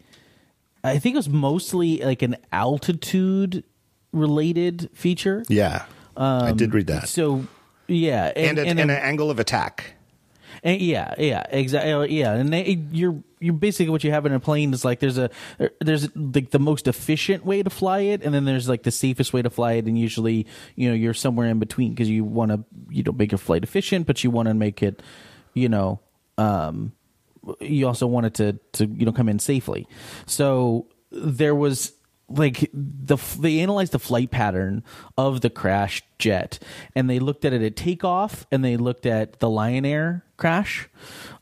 I 0.84 0.98
think 0.98 1.14
it 1.14 1.18
was 1.18 1.28
mostly 1.28 1.98
like 1.98 2.22
an 2.22 2.36
altitude 2.52 3.64
related 4.12 4.90
feature. 4.94 5.44
Yeah, 5.48 5.84
I 6.16 6.52
did 6.52 6.70
um, 6.70 6.76
read 6.76 6.86
that. 6.88 7.08
So 7.08 7.46
yeah, 7.88 8.32
and, 8.34 8.58
a, 8.58 8.62
and, 8.62 8.80
and 8.80 8.90
an 8.90 8.98
angle 8.98 9.30
of 9.30 9.38
attack. 9.38 9.94
and 10.62 10.80
yeah, 10.80 11.14
yeah, 11.18 11.44
exactly. 11.50 11.92
Uh, 11.92 12.02
yeah, 12.02 12.32
and 12.34 12.52
they, 12.52 12.78
you're 12.90 13.22
you're 13.40 13.54
basically 13.54 13.90
what 13.90 14.04
you 14.04 14.10
have 14.12 14.26
in 14.26 14.32
a 14.32 14.40
plane 14.40 14.72
is 14.72 14.84
like 14.84 15.00
there's 15.00 15.18
a 15.18 15.30
er, 15.60 15.70
there's 15.80 16.14
like 16.16 16.50
the 16.50 16.58
most 16.58 16.86
efficient 16.86 17.44
way 17.44 17.62
to 17.62 17.70
fly 17.70 18.00
it, 18.00 18.22
and 18.22 18.34
then 18.34 18.44
there's 18.44 18.68
like 18.68 18.82
the 18.82 18.90
safest 18.90 19.32
way 19.32 19.42
to 19.42 19.50
fly 19.50 19.72
it, 19.72 19.86
and 19.86 19.98
usually 19.98 20.46
you 20.74 20.88
know 20.88 20.94
you're 20.94 21.14
somewhere 21.14 21.48
in 21.48 21.58
between 21.58 21.90
because 21.90 22.08
you 22.08 22.24
want 22.24 22.50
to 22.50 22.64
you 22.90 23.02
don't 23.02 23.18
make 23.18 23.32
your 23.32 23.38
flight 23.38 23.62
efficient, 23.62 24.06
but 24.06 24.22
you 24.22 24.30
want 24.30 24.48
to 24.48 24.54
make 24.54 24.82
it 24.82 25.02
you 25.54 25.68
know 25.68 26.00
um 26.38 26.92
you 27.60 27.86
also 27.86 28.06
wanted 28.06 28.34
to 28.34 28.52
to 28.72 28.86
you 28.86 29.04
know 29.06 29.12
come 29.12 29.28
in 29.28 29.38
safely. 29.38 29.86
So 30.26 30.86
there 31.10 31.54
was 31.54 31.92
like 32.28 32.70
the 32.72 33.18
they 33.40 33.60
analyzed 33.60 33.92
the 33.92 33.98
flight 33.98 34.30
pattern 34.30 34.82
of 35.18 35.42
the 35.42 35.50
crash 35.50 36.02
jet 36.18 36.58
and 36.94 37.10
they 37.10 37.18
looked 37.18 37.44
at 37.44 37.52
it 37.52 37.60
at 37.60 37.76
takeoff 37.76 38.46
and 38.50 38.64
they 38.64 38.78
looked 38.78 39.04
at 39.04 39.38
the 39.40 39.50
Lion 39.50 39.84
Air 39.84 40.24
crash 40.38 40.88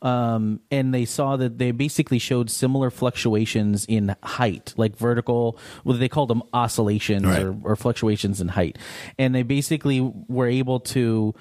um, 0.01 0.59
and 0.69 0.93
they 0.93 1.05
saw 1.05 1.37
that 1.37 1.57
they 1.59 1.71
basically 1.71 2.19
showed 2.19 2.49
similar 2.49 2.89
fluctuations 2.89 3.85
in 3.85 4.15
height 4.21 4.73
like 4.75 4.97
vertical 4.97 5.57
well 5.85 5.97
they 5.97 6.09
called 6.09 6.29
them 6.29 6.43
oscillations 6.53 7.25
Right. 7.25 7.41
or, 7.43 7.55
or 7.63 7.75
fluctuations 7.77 8.41
in 8.41 8.49
height 8.49 8.77
and 9.17 9.33
they 9.33 9.43
basically 9.43 10.01
were 10.27 10.47
able 10.47 10.81
to 10.81 11.33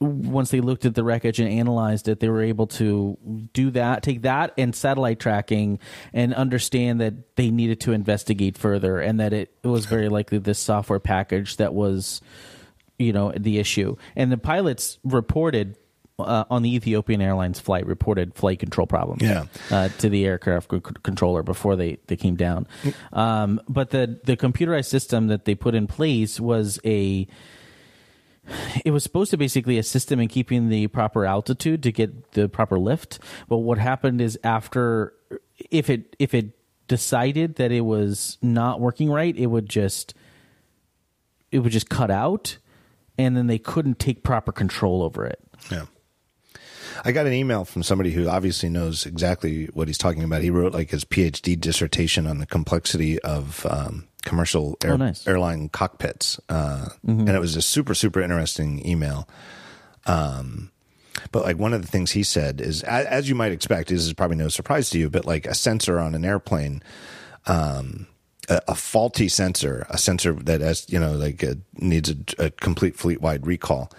once 0.00 0.50
they 0.50 0.60
looked 0.60 0.84
at 0.84 0.94
the 0.94 1.02
wreckage 1.02 1.40
and 1.40 1.48
analyzed 1.48 2.06
it, 2.08 2.20
they 2.20 2.28
were 2.28 2.42
able 2.42 2.66
to 2.68 3.18
do 3.52 3.70
that, 3.72 4.02
take 4.02 4.22
that 4.22 4.54
and 4.56 4.74
satellite 4.74 5.18
tracking 5.18 5.78
and 6.12 6.32
understand 6.34 7.00
that 7.00 7.34
they 7.36 7.50
needed 7.50 7.80
to 7.80 7.92
investigate 7.92 8.56
further 8.56 9.00
and 9.00 9.18
that 9.18 9.32
it, 9.32 9.52
it 9.62 9.66
was 9.68 9.86
very 9.86 10.08
likely 10.08 10.38
this 10.38 10.58
software 10.58 11.00
package 11.00 11.56
that 11.56 11.74
was, 11.74 12.20
you 12.98 13.12
know, 13.12 13.32
the 13.36 13.58
issue. 13.58 13.96
And 14.14 14.30
the 14.30 14.38
pilots 14.38 14.98
reported 15.02 15.76
uh, 16.20 16.44
on 16.50 16.62
the 16.62 16.74
Ethiopian 16.74 17.20
Airlines 17.20 17.60
flight 17.60 17.86
reported 17.86 18.34
flight 18.34 18.58
control 18.58 18.86
problems 18.88 19.22
Yeah. 19.22 19.44
uh, 19.70 19.88
to 19.98 20.08
the 20.08 20.26
aircraft 20.26 20.70
c- 20.70 20.80
controller 21.04 21.42
before 21.44 21.76
they, 21.76 21.98
they 22.08 22.16
came 22.16 22.34
down. 22.34 22.66
Um, 23.12 23.60
but 23.68 23.90
the, 23.90 24.18
the 24.24 24.36
computerized 24.36 24.86
system 24.86 25.28
that 25.28 25.44
they 25.44 25.54
put 25.54 25.74
in 25.76 25.86
place 25.86 26.40
was 26.40 26.80
a 26.84 27.28
it 28.84 28.90
was 28.90 29.02
supposed 29.02 29.30
to 29.30 29.36
basically 29.36 29.78
assist 29.78 30.08
them 30.08 30.20
in 30.20 30.28
keeping 30.28 30.68
the 30.68 30.86
proper 30.88 31.24
altitude 31.24 31.82
to 31.82 31.92
get 31.92 32.32
the 32.32 32.48
proper 32.48 32.78
lift. 32.78 33.18
But 33.48 33.58
what 33.58 33.78
happened 33.78 34.20
is 34.20 34.38
after 34.44 35.14
if 35.70 35.90
it 35.90 36.16
if 36.18 36.34
it 36.34 36.50
decided 36.88 37.56
that 37.56 37.70
it 37.72 37.82
was 37.82 38.38
not 38.42 38.80
working 38.80 39.10
right, 39.10 39.36
it 39.36 39.46
would 39.46 39.68
just 39.68 40.14
it 41.50 41.60
would 41.60 41.72
just 41.72 41.88
cut 41.88 42.10
out 42.10 42.58
and 43.16 43.36
then 43.36 43.46
they 43.46 43.58
couldn't 43.58 43.98
take 43.98 44.22
proper 44.22 44.52
control 44.52 45.02
over 45.02 45.26
it. 45.26 45.40
Yeah. 45.70 45.86
I 47.04 47.12
got 47.12 47.26
an 47.26 47.32
email 47.32 47.64
from 47.64 47.82
somebody 47.82 48.10
who 48.10 48.28
obviously 48.28 48.68
knows 48.68 49.06
exactly 49.06 49.66
what 49.66 49.88
he's 49.88 49.98
talking 49.98 50.24
about. 50.24 50.42
He 50.42 50.50
wrote 50.50 50.72
like 50.72 50.90
his 50.90 51.04
PhD 51.04 51.58
dissertation 51.58 52.26
on 52.26 52.38
the 52.38 52.46
complexity 52.46 53.20
of 53.20 53.66
um, 53.66 54.07
commercial 54.24 54.76
oh, 54.84 54.86
air, 54.86 54.94
oh, 54.94 54.96
nice. 54.96 55.26
airline 55.26 55.68
cockpits, 55.68 56.40
uh, 56.48 56.88
mm-hmm. 57.06 57.20
and 57.20 57.30
it 57.30 57.40
was 57.40 57.56
a 57.56 57.62
super 57.62 57.94
super 57.94 58.20
interesting 58.20 58.86
email. 58.86 59.28
Um, 60.06 60.70
but 61.32 61.42
like 61.42 61.58
one 61.58 61.74
of 61.74 61.82
the 61.82 61.88
things 61.88 62.12
he 62.12 62.22
said 62.22 62.60
is, 62.60 62.84
as 62.84 63.28
you 63.28 63.34
might 63.34 63.50
expect, 63.52 63.88
this 63.88 64.06
is 64.06 64.12
probably 64.12 64.36
no 64.36 64.48
surprise 64.48 64.90
to 64.90 64.98
you, 64.98 65.10
but 65.10 65.24
like 65.24 65.46
a 65.46 65.54
sensor 65.54 65.98
on 65.98 66.14
an 66.14 66.24
airplane, 66.24 66.82
um, 67.46 68.06
a, 68.48 68.60
a, 68.68 68.74
faulty 68.74 69.28
sensor, 69.28 69.86
a 69.90 69.98
sensor 69.98 70.32
that 70.32 70.62
as 70.62 70.90
you 70.90 70.98
know 70.98 71.12
like 71.12 71.42
a, 71.42 71.58
needs 71.74 72.10
a, 72.10 72.16
a 72.38 72.48
complete 72.50 72.96
fleet 72.96 73.20
wide 73.20 73.46
recall. 73.46 73.92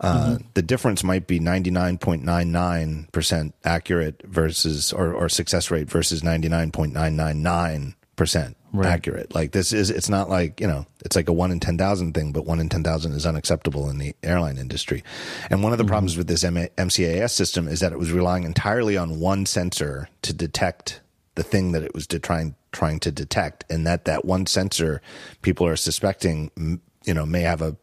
Uh, 0.00 0.30
mm-hmm. 0.30 0.44
The 0.54 0.62
difference 0.62 1.04
might 1.04 1.26
be 1.28 1.38
99.99% 1.38 3.52
accurate 3.64 4.20
versus, 4.24 4.92
or, 4.92 5.14
or 5.14 5.28
success 5.28 5.70
rate 5.70 5.88
versus 5.88 6.22
99.999% 6.22 8.54
right. 8.72 8.86
accurate. 8.86 9.34
Like 9.34 9.52
this 9.52 9.72
is, 9.72 9.90
it's 9.90 10.08
not 10.08 10.28
like, 10.28 10.60
you 10.60 10.66
know, 10.66 10.86
it's 11.04 11.16
like 11.16 11.28
a 11.28 11.32
one 11.32 11.50
in 11.50 11.60
10,000 11.60 12.14
thing, 12.14 12.32
but 12.32 12.46
one 12.46 12.60
in 12.60 12.68
10,000 12.68 13.12
is 13.12 13.26
unacceptable 13.26 13.88
in 13.90 13.98
the 13.98 14.14
airline 14.22 14.58
industry. 14.58 15.04
And 15.50 15.62
one 15.62 15.72
of 15.72 15.78
the 15.78 15.84
mm-hmm. 15.84 15.90
problems 15.90 16.16
with 16.16 16.26
this 16.26 16.44
MCAS 16.44 17.30
system 17.30 17.68
is 17.68 17.80
that 17.80 17.92
it 17.92 17.98
was 17.98 18.12
relying 18.12 18.44
entirely 18.44 18.96
on 18.96 19.20
one 19.20 19.46
sensor 19.46 20.08
to 20.22 20.32
detect 20.32 21.00
the 21.34 21.42
thing 21.42 21.72
that 21.72 21.82
it 21.82 21.94
was 21.94 22.06
de- 22.06 22.18
trying, 22.18 22.54
trying 22.72 23.00
to 23.00 23.12
detect. 23.12 23.64
And 23.70 23.86
that, 23.86 24.04
that 24.06 24.24
one 24.24 24.46
sensor 24.46 25.00
people 25.42 25.66
are 25.66 25.76
suspecting, 25.76 26.80
you 27.04 27.14
know, 27.14 27.26
may 27.26 27.42
have 27.42 27.62
a 27.62 27.76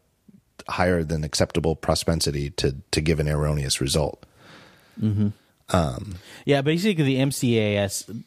higher 0.68 1.02
than 1.02 1.24
acceptable 1.24 1.74
propensity 1.74 2.50
to, 2.50 2.76
to 2.90 3.00
give 3.00 3.18
an 3.18 3.28
erroneous 3.28 3.80
result. 3.80 4.24
Mm-hmm. 5.00 5.28
Um, 5.72 6.16
yeah, 6.44 6.62
basically 6.62 7.04
the 7.04 7.16
MCAS 7.16 8.22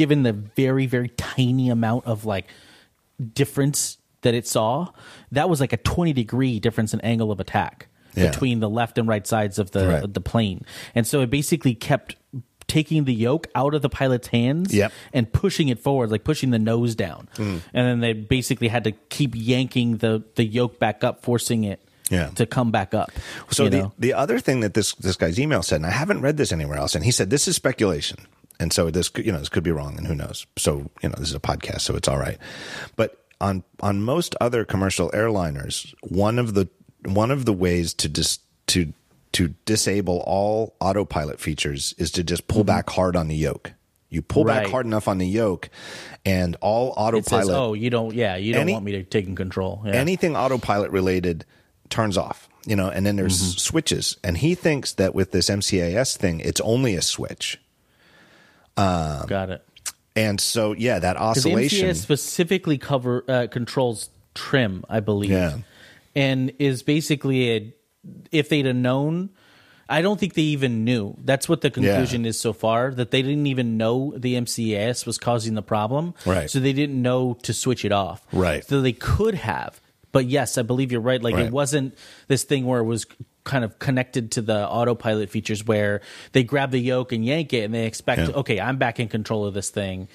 given 0.00 0.22
the 0.22 0.32
very 0.32 0.86
very 0.86 1.08
tiny 1.10 1.68
amount 1.68 2.06
of 2.06 2.24
like 2.24 2.46
difference 3.34 3.98
that 4.22 4.34
it 4.34 4.46
saw, 4.46 4.88
that 5.30 5.48
was 5.50 5.60
like 5.60 5.72
a 5.72 5.76
twenty 5.76 6.12
degree 6.12 6.58
difference 6.60 6.94
in 6.94 7.00
angle 7.02 7.30
of 7.30 7.38
attack 7.40 7.86
Yeah. 8.14 8.30
between 8.30 8.60
the 8.60 8.68
left 8.70 8.98
and 8.98 9.06
right 9.08 9.26
sides 9.26 9.58
of 9.58 9.70
the 9.72 9.86
Right. 9.88 10.14
the 10.14 10.20
plane, 10.20 10.64
and 10.94 11.06
so 11.06 11.20
it 11.20 11.28
basically 11.30 11.74
kept 11.74 12.16
taking 12.66 13.04
the 13.04 13.12
yoke 13.14 13.46
out 13.54 13.74
of 13.74 13.82
the 13.82 13.88
pilot's 13.88 14.28
hands 14.28 14.72
Yep. 14.72 14.92
and 15.12 15.30
pushing 15.32 15.68
it 15.68 15.80
forward 15.80 16.10
like 16.12 16.22
pushing 16.22 16.50
the 16.50 16.58
nose 16.58 16.94
down 16.94 17.26
hmm. 17.36 17.56
and 17.74 17.82
then 17.88 17.98
they 17.98 18.12
basically 18.12 18.68
had 18.68 18.84
to 18.84 18.92
keep 19.08 19.32
yanking 19.34 19.96
the 19.96 20.22
the 20.36 20.44
yoke 20.44 20.78
back 20.78 21.02
up 21.02 21.20
forcing 21.24 21.64
it 21.64 21.80
Yeah. 22.10 22.28
to 22.36 22.46
come 22.46 22.70
back 22.70 22.94
up 22.94 23.10
So 23.50 23.68
the 23.68 23.78
know? 23.78 23.92
the 23.98 24.12
other 24.14 24.38
thing 24.38 24.60
that 24.60 24.74
this 24.74 24.94
this 24.94 25.16
guy's 25.16 25.38
email 25.40 25.62
said, 25.64 25.76
and 25.82 25.86
I 25.86 25.90
haven't 25.90 26.20
read 26.22 26.36
this 26.36 26.52
anywhere 26.52 26.78
else, 26.78 26.94
and 26.94 27.04
he 27.04 27.10
said 27.10 27.28
this 27.28 27.48
is 27.48 27.56
speculation, 27.56 28.18
and 28.60 28.72
so 28.72 28.90
this 28.90 29.08
could- 29.08 29.26
you 29.26 29.32
know 29.32 29.38
this 29.40 29.48
could 29.48 29.64
be 29.64 29.72
wrong, 29.72 29.96
and 29.98 30.06
who 30.06 30.14
knows? 30.14 30.46
So 30.56 30.90
you 31.02 31.08
know 31.08 31.16
this 31.18 31.30
is 31.30 31.34
a 31.34 31.40
podcast, 31.40 31.80
so 31.80 31.96
it's 31.96 32.06
all 32.06 32.18
right. 32.18 32.38
But 32.96 33.16
on 33.40 33.64
on 33.80 34.02
most 34.02 34.36
other 34.40 34.64
commercial 34.64 35.10
airliners, 35.10 35.92
one 36.02 36.38
of 36.38 36.54
the 36.54 36.68
one 37.06 37.30
of 37.32 37.44
the 37.46 37.52
ways 37.52 37.92
to 37.94 38.08
dis, 38.08 38.38
to 38.68 38.92
to 39.32 39.54
disable 39.64 40.22
all 40.26 40.74
autopilot 40.80 41.40
features 41.40 41.94
is 41.98 42.10
to 42.12 42.22
just 42.22 42.46
pull 42.48 42.62
back 42.64 42.90
hard 42.90 43.16
on 43.16 43.28
the 43.28 43.36
yoke. 43.36 43.72
You 44.10 44.22
pull 44.22 44.44
back 44.44 44.64
Mm-hmm. 44.64 44.72
Hard 44.72 44.86
enough 44.86 45.06
on 45.08 45.18
the 45.18 45.26
yoke, 45.26 45.70
and 46.26 46.56
all 46.60 46.92
autopilot 46.96 47.46
says 47.46 47.48
oh 47.48 47.74
you 47.74 47.90
don't 47.90 48.12
yeah 48.14 48.36
you 48.36 48.52
don't 48.52 48.62
Any- 48.62 48.72
want 48.72 48.84
me 48.84 48.92
to 48.92 49.02
take 49.04 49.26
in 49.26 49.36
control 49.36 49.82
yeah. 49.86 49.92
anything 49.92 50.36
autopilot 50.36 50.90
related 50.90 51.44
turns 51.90 52.16
off 52.18 52.48
you 52.66 52.74
know 52.76 52.88
and 52.90 53.06
then 53.06 53.16
there's 53.16 53.40
Mm-hmm. 53.40 53.58
switches 53.58 54.16
and 54.24 54.36
he 54.38 54.54
thinks 54.56 54.92
that 54.94 55.14
with 55.14 55.30
this 55.30 55.48
mcas 55.48 56.16
thing 56.16 56.40
it's 56.40 56.60
only 56.60 56.94
a 56.96 57.02
switch 57.02 57.58
got 58.76 59.50
it 59.50 59.64
and 60.16 60.40
so 60.40 60.72
yeah 60.72 60.98
that 60.98 61.16
oscillation 61.16 61.94
specifically 61.94 62.78
cover 62.78 63.24
uh, 63.28 63.46
controls 63.50 64.10
trim, 64.34 64.84
I 64.88 65.00
believe, 65.00 65.30
Yeah. 65.30 65.58
and 66.14 66.52
is 66.58 66.82
basically 66.82 67.50
a 67.52 67.74
if 68.32 68.48
they'd 68.48 68.66
have 68.66 68.76
known. 68.76 69.30
I 69.88 70.02
don't 70.02 70.20
think 70.20 70.34
they 70.34 70.42
even 70.42 70.84
knew. 70.84 71.16
That's 71.24 71.48
what 71.48 71.62
the 71.62 71.70
conclusion 71.70 72.24
is 72.24 72.38
so 72.38 72.52
far 72.52 72.92
that 72.94 73.10
they 73.10 73.22
didn't 73.22 73.48
even 73.48 73.76
know 73.76 74.14
the 74.16 74.36
MCAS 74.36 75.04
was 75.04 75.18
causing 75.18 75.54
the 75.54 75.62
problem. 75.62 76.14
Right. 76.24 76.48
So 76.48 76.60
they 76.60 76.72
didn't 76.72 77.02
know 77.02 77.34
to 77.42 77.52
switch 77.52 77.84
it 77.84 77.90
off. 77.90 78.24
Right. 78.32 78.64
So 78.64 78.80
they 78.82 78.92
could 78.92 79.34
have. 79.34 79.80
But 80.12 80.26
yes, 80.26 80.56
I 80.58 80.62
believe 80.62 80.92
you're 80.92 81.00
right. 81.00 81.20
Like 81.20 81.34
Right. 81.34 81.46
it 81.46 81.52
wasn't 81.52 81.98
this 82.28 82.44
thing 82.44 82.66
where 82.66 82.78
it 82.78 82.84
was 82.84 83.04
kind 83.44 83.64
of 83.64 83.78
connected 83.78 84.32
to 84.32 84.42
the 84.42 84.68
autopilot 84.68 85.30
features 85.30 85.64
where 85.64 86.00
they 86.32 86.42
grab 86.42 86.70
the 86.70 86.78
yoke 86.78 87.12
and 87.12 87.24
yank 87.24 87.52
it 87.52 87.64
and 87.64 87.74
they 87.74 87.86
expect, 87.86 88.20
Yeah. 88.22 88.34
okay, 88.36 88.60
I'm 88.60 88.76
back 88.76 89.00
in 89.00 89.08
control 89.08 89.46
of 89.46 89.54
this 89.54 89.70
thing. 89.70 90.08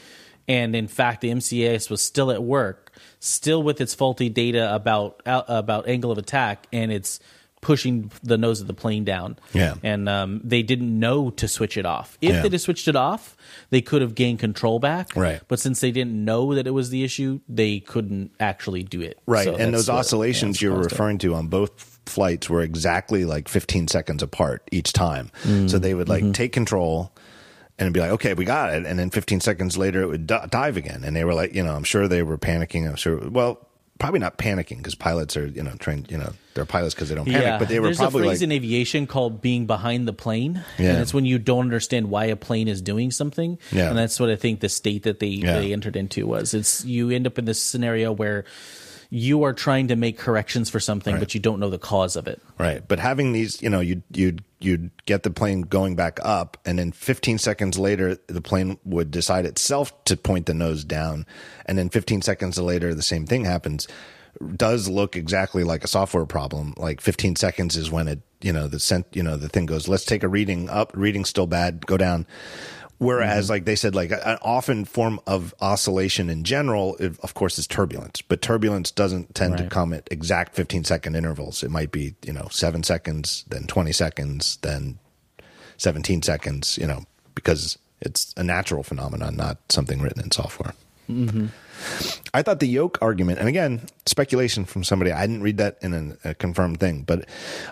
And 0.47 0.75
in 0.75 0.87
fact, 0.87 1.21
the 1.21 1.29
MCAS 1.31 1.89
was 1.89 2.03
still 2.03 2.29
at 2.29 2.43
work, 2.43 2.91
still 3.19 3.63
with 3.63 3.81
its 3.81 3.95
faulty 3.95 4.29
data 4.29 4.73
about 4.75 5.21
uh, 5.25 5.41
about 5.47 5.87
angle 5.87 6.11
of 6.11 6.19
attack, 6.19 6.67
and 6.71 6.91
it's 6.91 7.19
pushing 7.61 8.11
the 8.21 8.37
nose 8.37 8.61
of 8.61 8.67
the 8.67 8.73
plane 8.75 9.03
down. 9.03 9.39
Yeah. 9.51 9.73
and 9.81 10.07
um, 10.07 10.39
they 10.43 10.61
didn't 10.61 10.99
know 10.99 11.31
to 11.31 11.47
switch 11.47 11.77
it 11.77 11.85
off. 11.87 12.15
If 12.21 12.29
Yeah. 12.31 12.41
they'd 12.43 12.51
have 12.51 12.61
switched 12.61 12.87
it 12.87 12.95
off, 12.95 13.35
they 13.71 13.81
could 13.81 14.03
have 14.03 14.13
gained 14.13 14.37
control 14.37 14.77
back. 14.77 15.15
Right. 15.15 15.41
but 15.47 15.59
since 15.59 15.79
they 15.79 15.89
didn't 15.89 16.23
know 16.23 16.53
that 16.53 16.67
it 16.67 16.71
was 16.75 16.91
the 16.91 17.03
issue, 17.03 17.39
they 17.49 17.79
couldn't 17.79 18.29
actually 18.39 18.83
do 18.83 19.01
it. 19.01 19.17
Right. 19.25 19.45
So 19.45 19.55
and 19.55 19.73
those 19.73 19.89
what- 19.89 19.97
oscillations 19.97 20.61
yeah, 20.61 20.67
you 20.69 20.75
were 20.75 20.83
referring 20.83 21.17
to 21.19 21.33
on 21.33 21.47
both 21.47 21.94
flights 22.05 22.49
were 22.49 22.61
exactly 22.61 23.25
like 23.25 23.47
15 23.47 23.87
seconds 23.87 24.21
apart 24.23 24.67
each 24.71 24.93
time. 24.93 25.31
Mm. 25.43 25.69
So 25.69 25.79
they 25.79 25.93
would 25.93 26.07
Mm-hmm. 26.07 26.25
like 26.27 26.33
take 26.35 26.51
control 26.53 27.11
and 27.79 27.93
be 27.93 27.99
like, 27.99 28.11
okay, 28.11 28.33
we 28.33 28.45
got 28.45 28.73
it. 28.73 28.85
And 28.85 28.97
then 28.97 29.09
15 29.09 29.39
seconds 29.41 29.77
later, 29.77 30.01
it 30.01 30.07
would 30.07 30.27
di- 30.27 30.47
dive 30.49 30.77
again. 30.77 31.03
And 31.03 31.15
they 31.15 31.25
were 31.25 31.33
like, 31.33 31.53
you 31.53 31.63
know, 31.63 31.75
I'm 31.75 31.83
sure 31.83 32.07
they 32.07 32.23
were 32.23 32.37
panicking. 32.37 32.87
I'm 32.87 32.95
sure, 32.95 33.17
well, 33.29 33.59
probably 33.99 34.19
not 34.19 34.37
panicking 34.37 34.77
because 34.77 34.93
pilots 34.95 35.35
are, 35.37 35.47
you 35.47 35.63
know, 35.63 35.71
trained, 35.79 36.09
you 36.11 36.17
know, 36.17 36.31
they're 36.53 36.65
pilots 36.65 36.93
because 36.93 37.09
they 37.09 37.15
don't 37.15 37.25
panic, 37.25 37.59
but 37.59 37.67
they 37.69 37.79
were 37.79 37.87
There's 37.87 37.97
probably 37.97 38.21
a 38.23 38.29
phrase 38.29 38.39
like, 38.41 38.45
in 38.45 38.51
aviation 38.51 39.07
called 39.07 39.41
being 39.41 39.65
behind 39.67 40.05
the 40.07 40.13
plane, 40.13 40.63
Yeah. 40.77 40.91
and 40.91 41.01
it's 41.01 41.13
when 41.13 41.25
you 41.25 41.37
don't 41.39 41.61
understand 41.65 42.09
why 42.09 42.25
a 42.25 42.35
plane 42.37 42.67
is 42.69 42.81
doing 42.81 43.11
something. 43.11 43.57
Yeah. 43.71 43.89
and 43.89 43.97
that's 43.97 44.19
what 44.19 44.29
I 44.29 44.35
think 44.37 44.59
the 44.61 44.69
state 44.69 45.03
that 45.03 45.19
they 45.19 45.27
Yeah. 45.27 45.59
they 45.59 45.73
entered 45.73 45.95
into 45.97 46.27
was. 46.27 46.53
It's 46.53 46.83
you 46.85 47.09
end 47.09 47.25
up 47.27 47.37
in 47.39 47.45
this 47.45 47.61
scenario 47.61 48.11
where 48.13 48.43
you 49.09 49.43
are 49.43 49.53
trying 49.53 49.87
to 49.89 49.95
make 49.95 50.17
corrections 50.17 50.69
for 50.69 50.79
something, 50.79 51.19
but 51.19 51.33
you 51.33 51.39
don't 51.39 51.59
know 51.59 51.69
the 51.69 51.77
cause 51.79 52.15
of 52.15 52.27
it. 52.27 52.41
Right, 52.57 52.85
but 52.87 52.99
having 52.99 53.31
these, 53.31 53.61
you 53.61 53.69
know, 53.69 53.79
you'd 53.79 54.03
you'd 54.11 54.43
you'd 54.59 54.91
get 55.05 55.23
the 55.23 55.29
plane 55.29 55.61
going 55.61 55.95
back 55.95 56.19
up, 56.23 56.57
and 56.65 56.79
then 56.79 56.91
15 56.91 57.37
seconds 57.37 57.77
later, 57.77 58.17
the 58.27 58.41
plane 58.41 58.77
would 58.83 59.11
decide 59.11 59.45
itself 59.45 60.03
to 60.05 60.17
point 60.17 60.47
the 60.47 60.53
nose 60.53 60.83
down, 60.83 61.25
and 61.65 61.77
then 61.77 61.89
15 61.89 62.21
seconds 62.21 62.57
later, 62.57 62.93
the 62.93 63.01
same 63.01 63.25
thing 63.25 63.45
happens. 63.45 63.87
Does 64.57 64.89
look 64.89 65.15
exactly 65.15 65.63
like 65.63 65.85
a 65.85 65.87
software 65.87 66.25
problem. 66.25 66.73
Like 66.75 66.99
15 66.99 67.37
seconds 67.37 67.77
is 67.77 67.89
when 67.89 68.09
it, 68.09 68.19
you 68.41 68.51
know, 68.51 68.67
the 68.67 68.81
sent, 68.81 69.07
you 69.13 69.23
know, 69.23 69.37
the 69.37 69.47
thing 69.47 69.65
goes. 69.65 69.87
Let's 69.87 70.03
take 70.03 70.23
a 70.23 70.27
reading 70.27 70.69
up. 70.69 70.91
Reading's 70.93 71.29
still 71.29 71.47
bad. 71.47 71.85
Go 71.85 71.95
down. 71.95 72.27
Whereas, 73.05 73.45
mm-hmm. 73.45 73.51
like 73.51 73.65
they 73.65 73.75
said, 73.75 73.95
like 73.95 74.11
an 74.11 74.37
often 74.41 74.85
form 74.85 75.19
of 75.27 75.53
oscillation 75.61 76.29
in 76.29 76.43
general, 76.43 76.95
it, 76.97 77.19
of 77.19 77.33
course, 77.33 77.59
is 77.59 77.67
turbulence. 77.67 78.21
But 78.21 78.41
turbulence 78.41 78.91
doesn't 78.91 79.35
tend 79.35 79.57
to 79.57 79.67
come 79.67 79.93
at 79.93 80.07
exact 80.11 80.55
15 80.55 80.83
second 80.83 81.15
intervals. 81.15 81.63
It 81.63 81.71
might 81.71 81.91
be, 81.91 82.15
you 82.25 82.33
know, 82.33 82.47
seven 82.49 82.83
seconds, 82.83 83.45
then 83.47 83.67
20 83.67 83.91
seconds, 83.91 84.57
then 84.61 84.97
17 85.77 86.21
seconds, 86.21 86.77
you 86.77 86.87
know, 86.87 87.03
because 87.35 87.77
it's 88.01 88.33
a 88.37 88.43
natural 88.43 88.83
phenomenon, 88.83 89.35
not 89.35 89.57
something 89.69 90.01
written 90.01 90.23
in 90.23 90.31
software. 90.31 90.73
Mm-hmm. 91.09 91.47
I 92.33 92.41
thought 92.41 92.59
the 92.59 92.67
yoke 92.67 92.97
argument, 93.01 93.39
and 93.39 93.47
again, 93.47 93.81
speculation 94.05 94.65
from 94.65 94.83
somebody, 94.83 95.11
I 95.11 95.27
didn't 95.27 95.43
read 95.43 95.57
that 95.57 95.77
in 95.81 95.93
an, 95.93 96.17
a 96.23 96.33
confirmed 96.33 96.79
thing, 96.79 97.03
but 97.03 97.27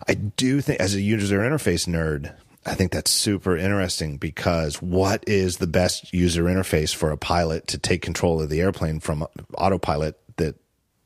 I 0.07 0.13
do 0.13 0.61
think, 0.61 0.79
as 0.79 0.93
a 0.93 1.01
user 1.01 1.39
interface 1.39 1.87
nerd, 1.87 2.33
I 2.65 2.75
think 2.75 2.91
that's 2.91 3.11
super 3.11 3.57
interesting 3.57 4.17
because 4.17 4.81
what 4.81 5.23
is 5.27 5.57
the 5.57 5.67
best 5.67 6.13
user 6.13 6.43
interface 6.43 6.95
for 6.95 7.11
a 7.11 7.17
pilot 7.17 7.67
to 7.67 7.77
take 7.77 8.01
control 8.01 8.41
of 8.41 8.49
the 8.49 8.61
airplane 8.61 8.99
from 8.99 9.27
autopilot 9.57 10.17
that 10.37 10.55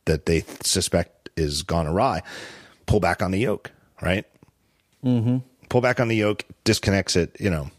that 0.06 0.26
they 0.28 0.44
suspect 0.62 1.30
is 1.36 1.64
gone 1.64 1.88
awry? 1.88 2.22
Pull 2.86 3.00
back 3.00 3.22
on 3.22 3.32
the 3.32 3.40
yoke, 3.40 3.72
right? 4.02 4.26
Mm-hmm. 5.04 5.38
Pull 5.70 5.82
back 5.82 6.00
on 6.00 6.08
the 6.08 6.16
yoke, 6.16 6.46
disconnects 6.64 7.16
it, 7.16 7.36
you 7.40 7.50
know. 7.50 7.70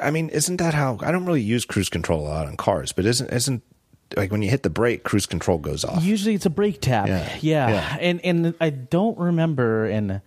I 0.00 0.10
mean, 0.12 0.28
isn't 0.28 0.58
that 0.58 0.74
how 0.74 0.98
I 1.00 1.10
don't 1.10 1.24
really 1.26 1.40
use 1.42 1.64
cruise 1.64 1.88
control 1.88 2.20
a 2.20 2.28
lot 2.28 2.46
on 2.46 2.56
cars, 2.56 2.92
but 2.92 3.06
isn't 3.06 3.28
isn't 3.32 3.62
like 4.16 4.30
when 4.30 4.42
you 4.42 4.50
hit 4.50 4.62
the 4.62 4.70
brake, 4.70 5.02
cruise 5.04 5.26
control 5.26 5.58
goes 5.58 5.84
off. 5.84 6.04
Usually, 6.04 6.34
it's 6.34 6.46
a 6.46 6.50
brake 6.50 6.80
tap. 6.80 7.08
Yeah. 7.08 7.28
Yeah, 7.40 7.68
Yeah. 7.70 7.96
and 8.00 8.20
and 8.24 8.54
I 8.60 8.70
don't 8.70 9.18
remember. 9.18 9.86
And 9.86 10.20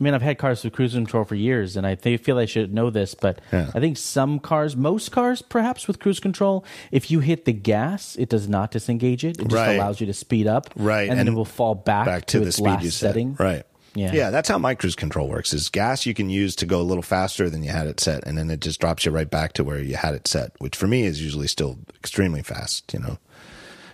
I 0.00 0.04
mean, 0.04 0.14
I've 0.14 0.22
had 0.22 0.38
cars 0.38 0.64
with 0.64 0.72
cruise 0.72 0.94
control 0.94 1.24
for 1.24 1.36
years, 1.36 1.76
and 1.76 1.86
I 1.86 1.94
think, 1.94 2.22
feel 2.24 2.36
I 2.38 2.46
should 2.46 2.74
know 2.74 2.90
this, 2.90 3.14
but 3.14 3.40
Yeah. 3.52 3.70
I 3.74 3.78
think 3.78 3.96
some 3.96 4.40
cars, 4.40 4.74
most 4.74 5.12
cars, 5.12 5.42
perhaps 5.42 5.86
with 5.86 6.00
cruise 6.00 6.18
control, 6.18 6.64
if 6.90 7.10
you 7.10 7.20
hit 7.20 7.44
the 7.44 7.52
gas, 7.52 8.16
it 8.16 8.28
does 8.28 8.48
not 8.48 8.72
disengage 8.72 9.24
it. 9.24 9.38
It 9.38 9.44
just 9.44 9.54
Right. 9.54 9.74
allows 9.76 10.00
you 10.00 10.06
to 10.06 10.14
speed 10.14 10.48
up, 10.48 10.70
Right, 10.74 11.08
and, 11.08 11.18
then 11.18 11.28
it 11.28 11.34
will 11.34 11.44
fall 11.44 11.76
back, 11.76 12.06
back 12.06 12.26
to, 12.26 12.40
the 12.40 12.46
its 12.48 12.56
speed 12.56 12.64
last 12.66 12.84
you 12.84 12.90
set. 12.90 13.08
setting. 13.10 13.36
Right. 13.38 13.62
Yeah. 13.94 14.12
Yeah, 14.12 14.30
that's 14.30 14.48
how 14.48 14.56
my 14.58 14.74
cruise 14.74 14.96
control 14.96 15.28
works. 15.28 15.52
Is 15.52 15.68
gas 15.68 16.04
you 16.06 16.14
can 16.14 16.30
use 16.30 16.56
to 16.56 16.66
go 16.66 16.80
a 16.80 16.82
little 16.82 17.02
faster 17.02 17.48
than 17.50 17.62
you 17.62 17.70
had 17.70 17.86
it 17.86 18.00
set, 18.00 18.26
and 18.26 18.36
then 18.38 18.50
it 18.50 18.60
just 18.60 18.80
drops 18.80 19.04
you 19.04 19.12
right 19.12 19.30
back 19.30 19.52
to 19.52 19.62
where 19.64 19.78
you 19.78 19.94
had 19.96 20.14
it 20.14 20.26
set, 20.26 20.52
which 20.58 20.74
for 20.74 20.86
me 20.88 21.04
is 21.04 21.22
usually 21.22 21.46
still 21.46 21.78
extremely 21.94 22.42
fast. 22.42 22.92
You 22.94 23.00
know, 23.00 23.18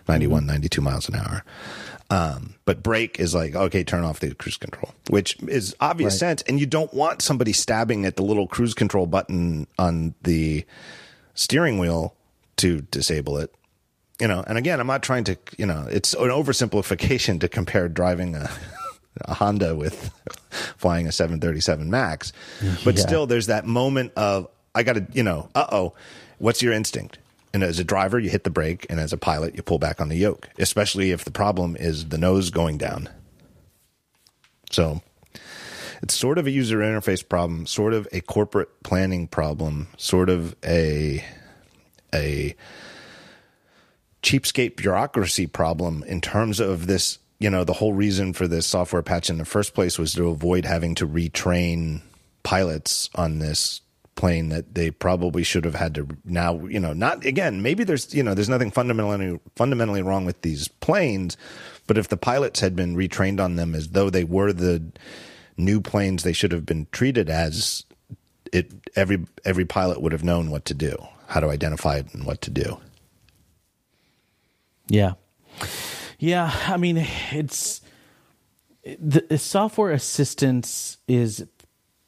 91, 0.09 0.47
92 0.47 0.81
miles 0.81 1.09
an 1.09 1.17
hour. 1.17 1.45
Um, 2.11 2.55
but 2.65 2.83
brake 2.83 3.21
is 3.21 3.35
like, 3.35 3.55
okay, 3.55 3.85
turn 3.85 4.03
off 4.03 4.21
the 4.21 4.35
cruise 4.35 4.57
control, 4.57 4.95
which 5.11 5.37
is 5.43 5.77
obvious 5.79 6.15
Right. 6.15 6.19
sense. 6.19 6.43
And 6.43 6.59
you 6.59 6.65
don't 6.67 6.93
want 6.95 7.21
somebody 7.21 7.53
stabbing 7.53 8.07
at 8.07 8.17
the 8.17 8.23
little 8.23 8.47
cruise 8.47 8.73
control 8.73 9.07
button 9.07 9.67
on 9.79 10.15
the 10.23 10.65
steering 11.35 11.79
wheel 11.79 12.15
to 12.57 12.81
disable 12.91 13.37
it. 13.39 13.55
You 14.21 14.27
know, 14.27 14.43
and 14.47 14.57
again, 14.59 14.81
I'm 14.81 14.87
not 14.87 15.03
trying 15.03 15.25
to, 15.25 15.37
you 15.59 15.67
know, 15.67 15.87
it's 15.91 16.15
an 16.15 16.31
oversimplification 16.31 17.41
to 17.41 17.49
compare 17.49 17.89
driving 17.91 18.35
a, 18.35 18.51
a 19.27 19.35
Honda 19.35 19.77
with 19.77 20.11
flying 20.77 21.07
a 21.07 21.13
737 21.13 21.91
Max. 21.91 22.33
But 22.85 22.97
Yeah. 22.97 23.07
still, 23.07 23.27
there's 23.27 23.47
that 23.49 23.67
moment 23.67 24.13
of, 24.17 24.49
I 24.75 24.83
got 24.83 24.95
to, 24.95 25.07
you 25.13 25.23
know, 25.23 25.51
uh 25.55 25.67
oh, 25.71 25.93
what's 26.39 26.63
your 26.63 26.73
instinct? 26.73 27.19
And 27.53 27.63
as 27.63 27.79
a 27.79 27.85
driver, 27.85 28.19
you 28.19 28.31
hit 28.31 28.45
the 28.45 28.51
brake, 28.51 28.87
and 28.91 29.01
as 29.01 29.13
a 29.13 29.17
pilot, 29.17 29.57
you 29.57 29.63
pull 29.63 29.79
back 29.79 30.01
on 30.01 30.09
the 30.09 30.17
yoke, 30.17 30.49
especially 30.59 31.13
if 31.13 31.25
the 31.25 31.31
problem 31.31 31.77
is 31.77 32.09
the 32.09 32.19
nose 32.19 32.51
going 32.51 32.77
down. 32.77 33.09
So 34.71 35.01
it's 36.03 36.15
sort 36.15 36.39
of 36.39 36.47
a 36.47 36.51
user 36.51 36.79
interface 36.79 37.27
problem, 37.27 37.67
sort 37.67 37.95
of 37.95 38.07
a 38.13 38.21
corporate 38.21 38.83
planning 38.83 39.27
problem, 39.27 39.89
sort 39.97 40.29
of 40.29 40.55
a 40.65 41.25
a 42.15 42.55
cheapskate 44.23 44.77
bureaucracy 44.77 45.47
problem 45.47 46.05
in 46.05 46.21
terms 46.21 46.61
of 46.61 46.87
this. 46.87 47.19
You 47.41 47.51
know, 47.51 47.65
the 47.65 47.75
whole 47.75 47.93
reason 47.93 48.33
for 48.33 48.49
this 48.49 48.67
software 48.67 49.03
patch 49.03 49.31
in 49.31 49.39
the 49.39 49.45
first 49.45 49.73
place 49.73 49.99
was 49.99 50.13
to 50.15 50.29
avoid 50.29 50.65
having 50.65 50.97
to 50.97 51.07
retrain 51.07 52.03
pilots 52.43 53.11
on 53.15 53.39
this 53.39 53.81
plane 54.19 54.49
that 54.51 54.75
they 54.75 54.91
probably 54.91 55.43
should 55.43 55.65
have 55.65 55.77
had 55.77 55.95
to 55.95 56.07
now 56.25 56.67
you 56.67 56.81
know 56.81 56.93
not 56.93 57.25
again 57.25 57.63
maybe 57.63 57.85
there's 57.85 58.13
you 58.13 58.23
know 58.23 58.35
there's 58.35 58.49
nothing 58.49 58.71
fundamentally 58.71 59.39
fundamentally 59.55 60.03
wrong 60.03 60.27
with 60.27 60.43
these 60.43 60.67
planes 60.69 61.37
but 61.87 61.97
if 61.97 62.09
the 62.09 62.17
pilots 62.17 62.61
had 62.61 62.75
been 62.75 62.97
retrained 62.97 63.41
on 63.41 63.55
them 63.55 63.75
as 63.75 63.91
though 63.91 64.11
they 64.11 64.25
were 64.25 64.53
the 64.53 64.83
new 65.57 65.81
planes 65.81 66.25
they 66.25 66.33
should 66.33 66.53
have 66.53 66.67
been 66.67 66.87
treated 66.91 67.31
as 67.31 67.85
it 68.53 68.73
every 68.97 69.25
every 69.45 69.65
pilot 69.65 70.03
would 70.03 70.13
have 70.13 70.25
known 70.25 70.51
what 70.51 70.65
to 70.65 70.75
do 70.75 70.97
how 71.29 71.39
to 71.39 71.49
identify 71.49 71.97
it 71.97 72.13
and 72.13 72.27
what 72.27 72.43
to 72.43 72.51
do 72.51 72.79
Yeah. 74.89 75.13
Yeah. 76.19 76.53
I 76.67 76.77
mean, 76.77 76.97
it's 77.31 77.81
the, 78.83 79.25
the 79.29 79.39
software 79.39 79.93
assistance 79.93 80.99
is 81.07 81.47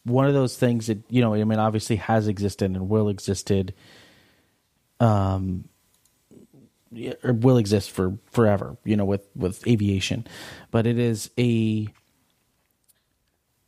one 0.04 0.26
of 0.26 0.34
those 0.34 0.56
things 0.56 0.86
that, 0.86 0.98
you 1.08 1.20
know, 1.20 1.34
I 1.34 1.44
mean, 1.44 1.58
obviously 1.58 1.96
has 1.96 2.28
existed 2.28 2.70
and 2.70 2.88
will 2.88 3.08
existed, 3.08 3.74
um, 4.98 5.64
or 7.22 7.32
will 7.32 7.56
exist 7.58 7.90
for 7.90 8.18
forever, 8.32 8.76
you 8.84 8.96
know, 8.96 9.04
with, 9.04 9.28
with 9.36 9.66
aviation, 9.66 10.26
but 10.70 10.86
it 10.86 10.98
is 10.98 11.30
a, 11.38 11.86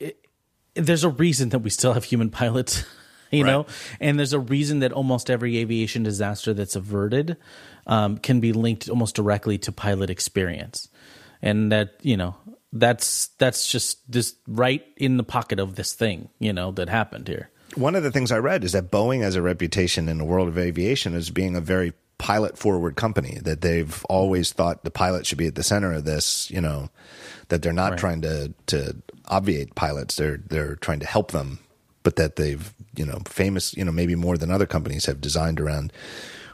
it, 0.00 0.26
there's 0.74 1.04
a 1.04 1.10
reason 1.10 1.50
that 1.50 1.60
we 1.60 1.70
still 1.70 1.92
have 1.92 2.04
human 2.04 2.30
pilots. 2.30 2.84
You 3.34 3.44
Right. 3.44 3.50
know, 3.50 3.66
and 3.98 4.18
there's 4.18 4.34
a 4.34 4.38
reason 4.38 4.80
that 4.80 4.92
almost 4.92 5.30
every 5.30 5.56
aviation 5.56 6.02
disaster 6.02 6.52
that's 6.52 6.76
averted 6.76 7.38
um, 7.86 8.18
can 8.18 8.40
be 8.40 8.52
linked 8.52 8.90
almost 8.90 9.14
directly 9.16 9.56
to 9.56 9.72
pilot 9.72 10.10
experience, 10.10 10.90
and 11.40 11.72
that 11.72 11.94
you 12.02 12.18
know 12.18 12.34
that's 12.72 13.28
that's 13.38 13.68
just 13.68 14.08
just 14.10 14.36
right 14.46 14.84
in 14.96 15.16
the 15.16 15.24
pocket 15.24 15.58
of 15.60 15.74
this 15.74 15.92
thing 15.92 16.28
you 16.38 16.52
know 16.52 16.70
that 16.72 16.88
happened 16.88 17.28
here. 17.28 17.50
one 17.74 17.94
of 17.94 18.02
the 18.02 18.10
things 18.10 18.32
I 18.32 18.38
read 18.38 18.64
is 18.64 18.72
that 18.72 18.90
Boeing 18.90 19.22
has 19.22 19.36
a 19.36 19.42
reputation 19.42 20.08
in 20.08 20.18
the 20.18 20.24
world 20.24 20.48
of 20.48 20.58
aviation 20.58 21.14
as 21.14 21.30
being 21.30 21.54
a 21.56 21.60
very 21.60 21.92
pilot 22.18 22.56
forward 22.56 22.94
company 22.96 23.38
that 23.42 23.62
they've 23.62 24.04
always 24.04 24.52
thought 24.52 24.84
the 24.84 24.90
pilot 24.90 25.26
should 25.26 25.38
be 25.38 25.46
at 25.48 25.54
the 25.56 25.62
center 25.62 25.92
of 25.92 26.04
this. 26.04 26.50
You 26.50 26.60
know, 26.60 26.88
that 27.48 27.62
they're 27.62 27.72
not 27.72 27.92
Right. 27.92 27.98
trying 27.98 28.20
to 28.22 28.54
to 28.66 28.96
obviate 29.26 29.74
pilots. 29.74 30.16
They're 30.16 30.38
they're 30.48 30.76
trying 30.76 31.00
to 31.00 31.06
help 31.06 31.32
them, 31.32 31.58
but 32.04 32.16
that 32.16 32.36
they've 32.36 32.72
you 32.96 33.04
know 33.04 33.18
famous 33.26 33.74
you 33.76 33.84
know 33.84 33.92
maybe 33.92 34.14
more 34.14 34.38
than 34.38 34.50
other 34.50 34.66
companies 34.66 35.06
have 35.06 35.20
designed 35.20 35.60
around. 35.60 35.92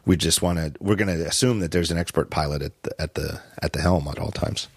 We 0.06 0.16
just 0.16 0.40
want 0.40 0.58
to. 0.58 0.72
We're 0.80 0.96
going 0.96 1.14
to 1.18 1.26
assume 1.26 1.60
that 1.60 1.70
there's 1.70 1.90
an 1.90 1.98
expert 1.98 2.30
pilot 2.30 2.62
at 2.62 2.82
the 2.82 3.00
at 3.00 3.14
the 3.14 3.40
at 3.62 3.72
the 3.74 3.82
helm 3.82 4.08
at 4.08 4.18
all 4.18 4.30
times. 4.32 4.68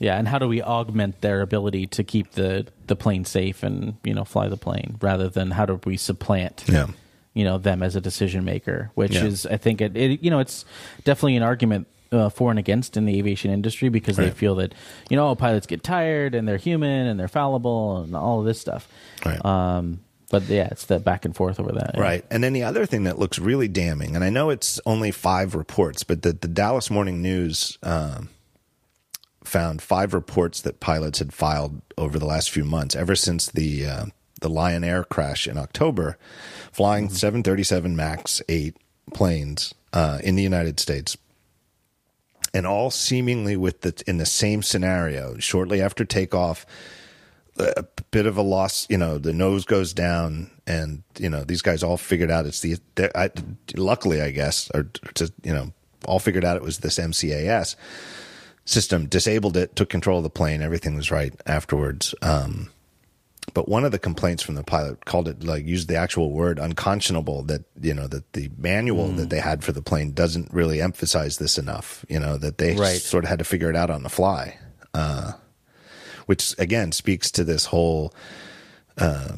Yeah, 0.00 0.16
and 0.16 0.28
how 0.28 0.38
do 0.38 0.46
we 0.46 0.62
augment 0.62 1.22
their 1.22 1.40
ability 1.40 1.88
to 1.88 2.04
keep 2.04 2.32
the 2.32 2.66
the 2.86 2.94
plane 2.94 3.24
safe 3.24 3.62
and 3.64 3.96
you 4.04 4.14
know 4.14 4.24
fly 4.24 4.48
the 4.48 4.56
plane 4.56 4.96
rather 5.00 5.28
than 5.28 5.50
how 5.50 5.66
do 5.66 5.80
we 5.84 5.96
supplant 5.96 6.64
Yeah. 6.68 6.86
you 7.34 7.42
know 7.44 7.58
them 7.58 7.82
as 7.82 7.96
a 7.96 8.00
decision 8.00 8.44
maker, 8.44 8.90
which 8.94 9.12
Yeah. 9.14 9.24
is 9.24 9.44
I 9.46 9.56
think 9.56 9.80
it, 9.80 9.96
it 9.96 10.22
you 10.22 10.30
know 10.30 10.38
it's 10.38 10.64
definitely 11.04 11.36
an 11.36 11.42
argument 11.42 11.88
uh, 12.12 12.28
for 12.28 12.50
and 12.50 12.58
against 12.60 12.96
in 12.96 13.06
the 13.06 13.18
aviation 13.18 13.50
industry 13.50 13.88
because 13.88 14.16
they 14.16 14.30
feel 14.30 14.54
that 14.56 14.72
you 15.10 15.16
know 15.16 15.34
pilots 15.34 15.66
get 15.66 15.82
tired 15.82 16.34
and 16.34 16.46
they're 16.46 16.56
human 16.58 17.06
and 17.08 17.18
they're 17.18 17.26
fallible 17.28 18.02
and 18.02 18.14
all 18.14 18.38
of 18.38 18.46
this 18.46 18.60
stuff. 18.60 18.86
Right. 19.26 19.44
Um, 19.44 19.98
but 20.30 20.44
yeah, 20.44 20.68
it's 20.70 20.84
the 20.86 21.00
back 21.00 21.24
and 21.24 21.34
forth 21.34 21.58
over 21.58 21.72
that. 21.72 21.96
Right. 21.98 22.24
And 22.30 22.44
then 22.44 22.52
the 22.52 22.62
other 22.62 22.86
thing 22.86 23.04
that 23.04 23.18
looks 23.18 23.38
really 23.38 23.66
damning, 23.66 24.14
and 24.14 24.22
I 24.22 24.28
know 24.30 24.50
it's 24.50 24.78
only 24.86 25.10
five 25.10 25.54
reports, 25.54 26.04
but 26.04 26.20
the, 26.22 26.34
the 26.34 26.48
Dallas 26.48 26.90
Morning 26.90 27.20
News 27.22 27.78
um, 27.82 28.28
found 29.48 29.82
five 29.82 30.14
reports 30.14 30.60
that 30.60 30.80
pilots 30.80 31.18
had 31.18 31.32
filed 31.32 31.80
over 31.96 32.18
the 32.18 32.26
last 32.26 32.50
few 32.50 32.64
months, 32.64 32.94
ever 32.94 33.16
since 33.16 33.46
the 33.46 33.86
uh, 33.86 34.06
the 34.40 34.48
Lion 34.48 34.84
Air 34.84 35.02
crash 35.02 35.48
in 35.48 35.58
October, 35.58 36.16
flying 36.70 37.08
737 37.08 37.96
MAX 37.96 38.40
8 38.48 38.76
planes 39.12 39.74
uh, 39.92 40.20
in 40.22 40.36
the 40.36 40.42
United 40.42 40.78
States. 40.78 41.16
And 42.54 42.66
all 42.66 42.90
seemingly 42.90 43.56
with 43.56 43.82
the 43.82 44.02
in 44.06 44.18
the 44.18 44.26
same 44.26 44.62
scenario. 44.62 45.36
Shortly 45.38 45.82
after 45.82 46.04
takeoff, 46.04 46.64
a 47.58 47.84
bit 48.10 48.24
of 48.24 48.38
a 48.38 48.42
loss. 48.42 48.86
You 48.88 48.96
know, 48.96 49.18
the 49.18 49.34
nose 49.34 49.64
goes 49.66 49.92
down, 49.92 50.50
and 50.66 51.02
you 51.18 51.28
know 51.28 51.44
these 51.44 51.60
guys 51.60 51.82
all 51.82 51.98
figured 51.98 52.30
out 52.30 52.46
it's 52.46 52.60
the. 52.60 52.78
I, 53.14 53.30
luckily, 53.76 54.22
I 54.22 54.30
guess, 54.30 54.70
or 54.72 54.88
just 55.14 55.34
you 55.42 55.52
know, 55.52 55.72
all 56.06 56.18
figured 56.18 56.44
out 56.44 56.56
it 56.56 56.62
was 56.62 56.78
this 56.78 56.98
MCAS 56.98 57.76
system. 58.68 59.06
Disabled 59.06 59.56
it, 59.56 59.74
took 59.76 59.88
control 59.88 60.18
of 60.18 60.24
the 60.24 60.30
plane. 60.30 60.62
Everything 60.62 60.94
was 60.94 61.10
right 61.10 61.32
afterwards. 61.46 62.14
Um, 62.22 62.70
but 63.54 63.66
one 63.68 63.84
of 63.84 63.92
the 63.92 63.98
complaints 63.98 64.42
from 64.42 64.56
the 64.56 64.62
pilot 64.62 65.04
called 65.06 65.26
it 65.26 65.42
like 65.42 65.64
used 65.64 65.88
the 65.88 65.96
actual 65.96 66.30
word 66.32 66.58
unconscionable 66.58 67.42
that 67.44 67.64
you 67.80 67.94
know 67.94 68.06
that 68.06 68.30
the 68.34 68.50
manual 68.58 69.08
that 69.12 69.30
they 69.30 69.40
had 69.40 69.64
for 69.64 69.72
the 69.72 69.80
plane 69.80 70.12
doesn't 70.12 70.52
really 70.52 70.82
emphasize 70.82 71.38
this 71.38 71.56
enough 71.56 72.04
you 72.10 72.20
know 72.20 72.36
that 72.36 72.58
they 72.58 72.76
Right. 72.76 73.00
sort 73.00 73.24
of 73.24 73.30
had 73.30 73.38
to 73.38 73.46
figure 73.46 73.70
it 73.70 73.74
out 73.74 73.88
on 73.88 74.02
the 74.02 74.10
fly 74.10 74.58
uh, 74.92 75.32
which 76.26 76.54
again 76.58 76.92
speaks 76.92 77.30
to 77.30 77.42
this 77.42 77.64
whole 77.64 78.12
uh, 78.98 79.36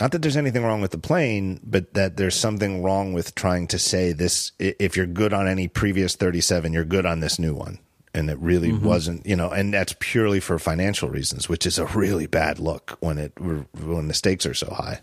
not 0.00 0.10
that 0.10 0.22
there's 0.22 0.36
anything 0.36 0.64
wrong 0.64 0.80
with 0.80 0.90
the 0.90 0.98
plane 0.98 1.60
but 1.62 1.94
that 1.94 2.16
there's 2.16 2.34
something 2.34 2.82
wrong 2.82 3.12
with 3.12 3.32
trying 3.36 3.68
to 3.68 3.78
say 3.78 4.12
this 4.12 4.50
if 4.58 4.96
you're 4.96 5.06
good 5.06 5.32
on 5.32 5.46
any 5.46 5.68
previous 5.68 6.16
37 6.16 6.72
you're 6.72 6.84
good 6.84 7.06
on 7.06 7.20
this 7.20 7.38
new 7.38 7.54
one 7.54 7.78
and 8.14 8.30
it 8.30 8.38
really 8.38 8.70
mm-hmm. 8.70 8.86
wasn't 8.86 9.24
you 9.26 9.36
know 9.36 9.50
and 9.50 9.72
that's 9.72 9.94
purely 9.98 10.40
for 10.40 10.58
financial 10.58 11.08
reasons 11.08 11.48
which 11.48 11.66
is 11.66 11.78
a 11.78 11.86
really 11.86 12.26
bad 12.26 12.58
look 12.58 12.96
when 13.00 13.18
it 13.18 13.32
when 13.40 14.08
the 14.08 14.14
stakes 14.14 14.46
are 14.46 14.54
so 14.54 14.70
high 14.70 15.00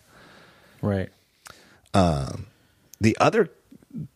Right. 0.82 1.10
Um, 1.94 2.48
the 3.02 3.18
other 3.20 3.50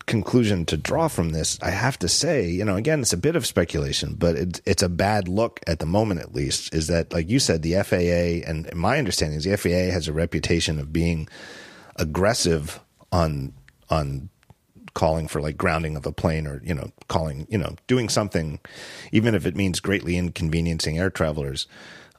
conclusion 0.06 0.64
to 0.66 0.76
draw 0.76 1.08
from 1.08 1.30
this, 1.30 1.58
I 1.60 1.70
have 1.70 1.98
to 2.00 2.08
say, 2.08 2.48
you 2.48 2.64
know, 2.64 2.76
again, 2.76 3.00
it's 3.00 3.12
a 3.12 3.18
bit 3.18 3.36
of 3.36 3.46
speculation, 3.46 4.14
but 4.14 4.36
it, 4.36 4.60
it's 4.64 4.82
a 4.82 4.88
bad 4.88 5.26
look 5.28 5.60
at 5.66 5.80
the 5.80 5.86
moment, 5.86 6.20
at 6.20 6.34
least, 6.34 6.74
is 6.74 6.86
that, 6.86 7.12
like 7.12 7.28
you 7.28 7.38
said, 7.38 7.62
the 7.62 7.82
FAA, 7.82 8.48
and 8.48 8.72
my 8.74 8.98
understanding 8.98 9.38
is 9.38 9.44
the 9.44 9.56
FAA 9.56 9.92
has 9.92 10.06
a 10.06 10.12
reputation 10.12 10.78
of 10.78 10.92
being 10.92 11.28
aggressive 11.96 12.80
on 13.12 13.52
on 13.90 14.30
calling 14.94 15.28
for 15.28 15.40
like 15.40 15.56
grounding 15.56 15.96
of 15.96 16.06
a 16.06 16.12
plane 16.12 16.46
or 16.46 16.62
you 16.64 16.74
know 16.74 16.90
calling 17.08 17.46
you 17.50 17.58
know 17.58 17.74
doing 17.86 18.08
something 18.08 18.60
even 19.12 19.34
if 19.34 19.44
it 19.44 19.56
means 19.56 19.80
greatly 19.80 20.16
inconveniencing 20.16 20.98
air 20.98 21.10
travelers 21.10 21.66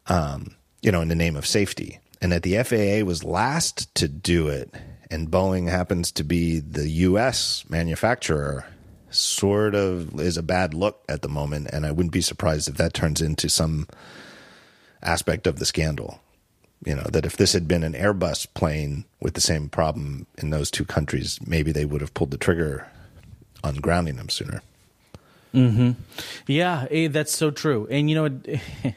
um, 0.08 0.56
you 0.82 0.92
know 0.92 1.02
in 1.02 1.08
the 1.08 1.16
name 1.16 1.36
of 1.36 1.46
safety. 1.46 2.00
And 2.22 2.32
that 2.32 2.44
the 2.44 2.64
FAA 2.64 3.06
was 3.06 3.24
last 3.24 3.94
to 3.96 4.08
do 4.08 4.48
it 4.48 4.74
and 5.12 5.30
Boeing 5.30 5.70
happens 5.70 6.12
to 6.14 6.24
be 6.24 6.60
the 6.60 6.88
US 6.90 7.66
manufacturer 7.70 8.66
sort 9.10 9.76
of 9.76 10.20
is 10.20 10.38
a 10.38 10.44
bad 10.44 10.74
look 10.74 11.04
at 11.08 11.22
the 11.22 11.30
moment 11.30 11.70
and 11.72 11.86
I 11.86 11.92
wouldn't 11.92 12.14
be 12.14 12.22
surprised 12.22 12.68
if 12.68 12.76
that 12.76 12.94
turns 12.94 13.22
into 13.22 13.50
some 13.50 13.88
aspect 15.02 15.46
of 15.46 15.60
the 15.60 15.66
scandal 15.66 16.20
you 16.84 16.96
know 16.96 17.08
that 17.12 17.26
if 17.26 17.38
this 17.38 17.54
had 17.54 17.68
been 17.68 17.84
an 17.84 17.94
Airbus 17.94 18.48
plane 18.54 19.06
with 19.20 19.34
the 19.34 19.42
same 19.42 19.70
problem 19.70 20.28
in 20.38 20.50
those 20.50 20.70
two 20.70 20.86
countries, 20.86 21.40
maybe 21.46 21.72
they 21.72 21.86
would 21.86 22.02
have 22.02 22.14
pulled 22.14 22.32
the 22.32 22.38
trigger 22.38 22.88
on 23.64 23.76
grounding 23.76 24.18
them 24.18 24.30
sooner. 24.30 24.62
Hmm. 25.52 25.92
Yeah, 26.48 26.86
eh, 26.92 27.08
that's 27.08 27.36
so 27.36 27.50
true. 27.50 27.88
And 27.90 28.10
you 28.10 28.16
know, 28.16 28.26
it, 28.26 28.60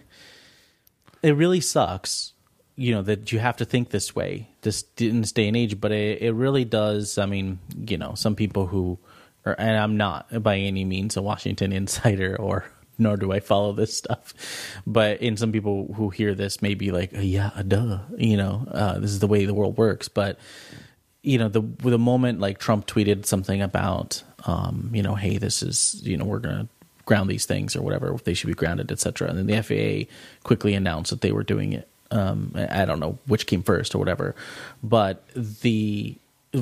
it 1.22 1.32
really 1.32 1.60
sucks, 1.60 2.32
you 2.74 2.92
know, 2.92 3.02
that 3.02 3.30
you 3.30 3.38
have 3.38 3.56
to 3.58 3.64
think 3.64 3.90
this 3.90 4.14
way, 4.14 4.48
this 4.62 4.84
in 4.98 5.20
this 5.20 5.32
day 5.32 5.46
and 5.46 5.56
age. 5.56 5.80
But 5.80 5.92
it, 5.92 6.20
it 6.20 6.32
really 6.32 6.64
does. 6.64 7.16
I 7.16 7.26
mean, 7.26 7.60
you 7.86 7.96
know, 7.96 8.14
some 8.14 8.34
people 8.34 8.66
who, 8.66 8.98
are, 9.46 9.54
and 9.56 9.78
I'm 9.78 9.96
not 9.96 10.42
by 10.42 10.58
any 10.58 10.84
means 10.84 11.16
a 11.16 11.22
Washington 11.22 11.72
insider, 11.80 12.36
or 12.36 12.70
nor 12.98 13.16
do 13.16 13.32
I 13.32 13.40
follow 13.40 13.72
this 13.72 13.96
stuff. 13.96 14.34
But 14.86 15.22
in 15.22 15.36
some 15.36 15.52
people 15.52 15.92
who 15.94 16.10
hear 16.10 16.34
this, 16.34 16.60
may 16.60 16.74
be 16.74 16.90
like, 16.90 17.10
yeah, 17.12 17.50
duh, 17.66 18.00
you 18.16 18.36
know, 18.36 18.66
uh, 18.70 18.98
this 18.98 19.10
is 19.10 19.20
the 19.20 19.26
way 19.26 19.44
the 19.44 19.54
world 19.54 19.78
works. 19.78 20.08
But 20.08 20.38
you 21.22 21.38
know 21.38 21.48
the 21.48 21.60
the 21.60 21.98
moment 21.98 22.40
like 22.40 22.58
Trump 22.58 22.86
tweeted 22.86 23.26
something 23.26 23.60
about 23.60 24.22
um, 24.46 24.90
you 24.92 25.02
know 25.02 25.14
hey 25.14 25.38
this 25.38 25.62
is 25.62 26.00
you 26.02 26.16
know 26.16 26.24
we're 26.24 26.38
gonna 26.38 26.68
ground 27.04 27.28
these 27.28 27.46
things 27.46 27.74
or 27.74 27.82
whatever 27.82 28.16
they 28.24 28.34
should 28.34 28.46
be 28.46 28.54
grounded 28.54 28.92
etc 28.92 29.28
and 29.28 29.38
then 29.38 29.46
the 29.46 29.62
FAA 29.62 30.10
quickly 30.42 30.74
announced 30.74 31.10
that 31.10 31.20
they 31.20 31.32
were 31.32 31.42
doing 31.42 31.72
it 31.72 31.88
um, 32.10 32.52
I 32.54 32.82
I 32.82 32.84
don't 32.84 33.00
know 33.00 33.18
which 33.26 33.46
came 33.46 33.62
first 33.62 33.94
or 33.94 33.98
whatever 33.98 34.34
but 34.82 35.26
the 35.34 36.16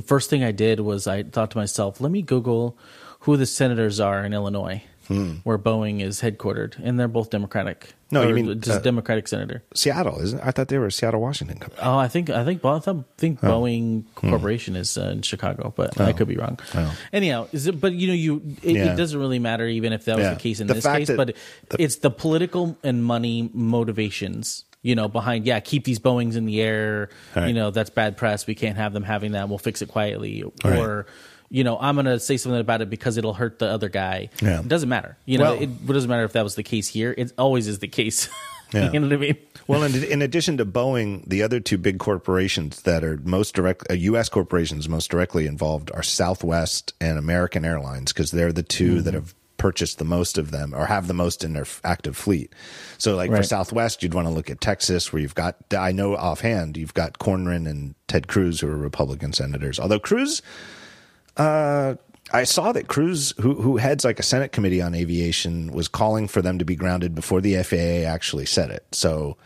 first 0.05 0.31
thing 0.31 0.43
I 0.43 0.53
did 0.53 0.81
was 0.81 1.07
I 1.07 1.23
thought 1.23 1.51
to 1.53 1.59
myself 1.59 2.01
let 2.01 2.11
me 2.11 2.23
Google 2.23 2.77
who 3.21 3.37
the 3.37 3.47
senators 3.47 4.01
are 4.01 4.25
in 4.25 4.33
Illinois 4.33 4.83
where 5.09 5.59
Boeing 5.59 6.01
is 6.03 6.20
headquartered 6.20 6.74
and 6.83 6.99
they're 6.99 7.09
both 7.09 7.31
Democratic 7.31 7.91
Hmm. 8.09 8.15
No, 8.15 8.23
you 8.28 8.35
mean, 8.35 8.61
just 8.61 8.78
uh, 8.78 8.83
Democratic 8.83 9.27
senator 9.27 9.65
Seattle, 9.74 10.20
isn't? 10.20 10.39
it? 10.39 10.47
I 10.47 10.53
thought 10.53 10.69
they 10.69 10.78
were 10.78 10.87
a 10.87 10.93
Seattle, 10.93 11.20
Washington 11.20 11.59
company. 11.59 11.83
Oh, 11.85 11.99
I 11.99 12.07
think 12.07 12.31
I 12.31 12.45
think 12.45 12.65
I 12.65 12.78
think 13.19 13.41
Boeing 13.41 14.05
Corporation 14.15 14.77
is 14.77 14.97
uh, 14.97 15.09
in 15.09 15.23
Chicago, 15.23 15.73
but 15.74 16.01
I 16.01 16.12
could 16.12 16.28
be 16.28 16.37
wrong. 16.37 16.61
Oh. 16.74 16.97
Anyhow, 17.12 17.49
is 17.53 17.66
it? 17.66 17.81
But 17.81 17.95
you 17.95 18.07
know, 18.07 18.12
you 18.15 18.43
it, 18.62 18.77
Yeah. 18.77 18.93
it 18.93 18.97
doesn't 18.97 19.19
really 19.19 19.41
matter 19.41 19.66
even 19.66 19.93
if 19.93 20.05
that 20.05 20.16
was 20.16 20.24
Yeah. 20.24 20.35
the 20.35 20.41
case 20.41 20.61
in 20.61 20.69
The 20.69 20.74
this 20.74 20.87
case. 20.87 21.11
but 21.11 21.35
the- 21.70 21.83
it's 21.83 21.97
the 21.97 22.11
political 22.11 22.78
and 22.85 23.03
money 23.05 23.51
motivations. 23.53 24.65
You 24.83 24.95
know, 24.95 25.09
behind 25.09 25.47
yeah, 25.47 25.59
keep 25.59 25.83
these 25.83 25.99
Boeing's 25.99 26.37
in 26.37 26.47
the 26.47 26.61
air. 26.62 27.09
Right. 27.35 27.49
You 27.49 27.55
know, 27.55 27.73
that's 27.73 27.91
bad 27.91 28.16
press. 28.16 28.47
We 28.47 28.55
can't 28.55 28.77
have 28.77 28.93
them 28.93 29.03
having 29.03 29.33
that. 29.33 29.49
We'll 29.49 29.59
fix 29.59 29.83
it 29.83 29.89
quietly. 29.89 30.45
Or 30.65 31.07
you 31.51 31.64
know, 31.64 31.78
I'm 31.81 31.94
going 31.97 32.06
to 32.06 32.18
say 32.20 32.36
something 32.36 32.60
about 32.60 32.82
it 32.82 32.90
because 32.90 33.16
it'll 33.16 33.35
hurt 33.35 33.59
the 33.59 33.66
other 33.68 33.89
guy. 33.89 34.31
Yeah. 34.43 34.60
It 34.60 34.68
doesn't 34.68 34.89
matter. 34.89 35.16
You 35.24 35.39
know, 35.39 35.44
Well- 35.55 35.62
it 35.62 35.86
doesn't 35.86 36.10
matter 36.10 36.24
if 36.24 36.32
that 36.32 36.44
was 36.44 36.55
the 36.55 36.62
case 36.62 36.89
here. 36.89 37.14
It 37.16 37.32
always 37.39 37.66
is 37.68 37.78
the 37.81 37.89
case. 37.89 38.28
Yeah. 38.74 38.90
you 38.90 38.98
know 38.98 39.06
what 39.06 39.12
I 39.14 39.18
mean? 39.18 39.36
Well, 39.68 39.85
in, 39.85 40.02
in 40.02 40.23
addition 40.23 40.56
to 40.56 40.66
Boeing, 40.66 41.24
the 41.24 41.44
other 41.44 41.60
two 41.60 41.78
big 41.78 42.01
corporations 42.01 42.82
that 42.82 43.05
are 43.05 43.16
most 43.23 43.55
direct, 43.55 43.89
uh, 43.89 43.94
U.S. 43.94 44.28
corporations 44.28 44.89
most 44.89 45.09
directly 45.09 45.47
involved 45.47 45.89
are 45.94 46.02
Southwest 46.02 46.93
and 47.01 47.16
American 47.16 47.64
Airlines 47.64 48.12
because 48.12 48.32
they're 48.32 48.52
the 48.52 48.64
2 48.64 49.02
that 49.02 49.14
have 49.14 49.36
purchased 49.56 49.98
the 50.01 50.05
most 50.05 50.36
of 50.36 50.51
them 50.51 50.74
or 50.74 50.86
have 50.86 51.06
the 51.06 51.14
most 51.14 51.44
in 51.44 51.52
their 51.52 51.62
f- 51.62 51.81
active 51.85 52.16
fleet. 52.16 52.52
So, 52.98 53.14
like 53.14 53.31
for 53.31 53.44
Southwest, 53.44 54.02
you'd 54.02 54.14
want 54.14 54.27
to 54.27 54.35
look 54.35 54.51
at 54.51 54.60
Texas, 54.60 55.12
where 55.12 55.23
you've 55.23 55.36
got, 55.36 55.55
I 55.73 55.93
know 55.93 56.16
offhand, 56.16 56.77
you've 56.77 56.93
got 56.93 57.20
Cornyn 57.20 57.68
and 57.70 57.94
Ted 58.09 58.27
Cruz, 58.27 58.59
who 58.60 58.66
are 58.68 58.77
Republican 58.77 59.32
senators. 59.32 59.78
Although 59.78 60.01
Cruz, 60.01 60.43
I 62.33 62.45
saw 62.45 62.73
that 62.73 62.89
Cruz, 62.89 63.35
who 63.41 63.55
who 63.55 63.77
heads 63.77 64.05
like 64.05 64.19
a 64.19 64.25
Senate 64.25 64.53
committee 64.53 64.83
on 64.83 64.95
aviation, 64.95 65.73
was 65.73 65.89
calling 65.89 66.27
for 66.29 66.43
them 66.43 66.59
to 66.59 66.65
be 66.65 66.75
grounded 66.75 67.15
before 67.15 67.41
the 67.41 67.63
FAA 67.63 68.09
actually 68.09 68.47
said 68.47 68.71
it. 68.71 68.85
So 68.93 69.37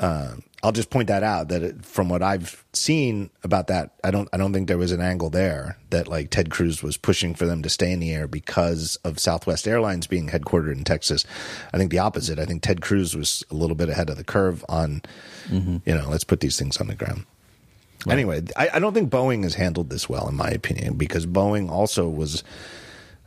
uh, 0.00 0.36
I'll 0.62 0.72
just 0.72 0.88
point 0.88 1.08
that 1.08 1.22
out. 1.22 1.48
That 1.48 1.62
it, 1.62 1.84
from 1.84 2.08
what 2.08 2.22
I've 2.22 2.64
seen 2.72 3.30
about 3.44 3.66
that, 3.66 3.92
I 4.02 4.10
don't 4.10 4.28
I 4.32 4.38
don't 4.38 4.52
think 4.54 4.66
there 4.66 4.78
was 4.78 4.92
an 4.92 5.02
angle 5.02 5.28
there 5.28 5.76
that 5.90 6.08
like 6.08 6.30
Ted 6.30 6.50
Cruz 6.50 6.82
was 6.82 6.96
pushing 6.96 7.34
for 7.34 7.44
them 7.44 7.62
to 7.62 7.68
stay 7.68 7.92
in 7.92 8.00
the 8.00 8.12
air 8.12 8.26
because 8.26 8.96
of 9.04 9.18
Southwest 9.18 9.68
Airlines 9.68 10.06
being 10.06 10.28
headquartered 10.28 10.72
in 10.72 10.84
Texas. 10.84 11.26
I 11.74 11.76
think 11.76 11.90
the 11.90 11.98
opposite. 11.98 12.38
I 12.38 12.46
think 12.46 12.62
Ted 12.62 12.80
Cruz 12.80 13.14
was 13.14 13.44
a 13.50 13.54
little 13.54 13.76
bit 13.76 13.90
ahead 13.90 14.08
of 14.08 14.16
the 14.16 14.24
curve 14.24 14.64
on, 14.70 15.02
you 15.84 15.94
know, 15.94 16.08
let's 16.08 16.24
put 16.24 16.40
these 16.40 16.58
things 16.58 16.78
on 16.78 16.86
the 16.86 16.94
ground. 16.94 17.26
Anyway, 18.08 18.42
I, 18.56 18.70
I 18.74 18.78
don't 18.78 18.94
think 18.94 19.10
Boeing 19.10 19.42
has 19.42 19.54
handled 19.54 19.90
this 19.90 20.08
well, 20.08 20.28
in 20.28 20.36
my 20.36 20.48
opinion, 20.50 20.94
because 20.96 21.26
Boeing 21.26 21.70
also 21.70 22.08
was, 22.08 22.44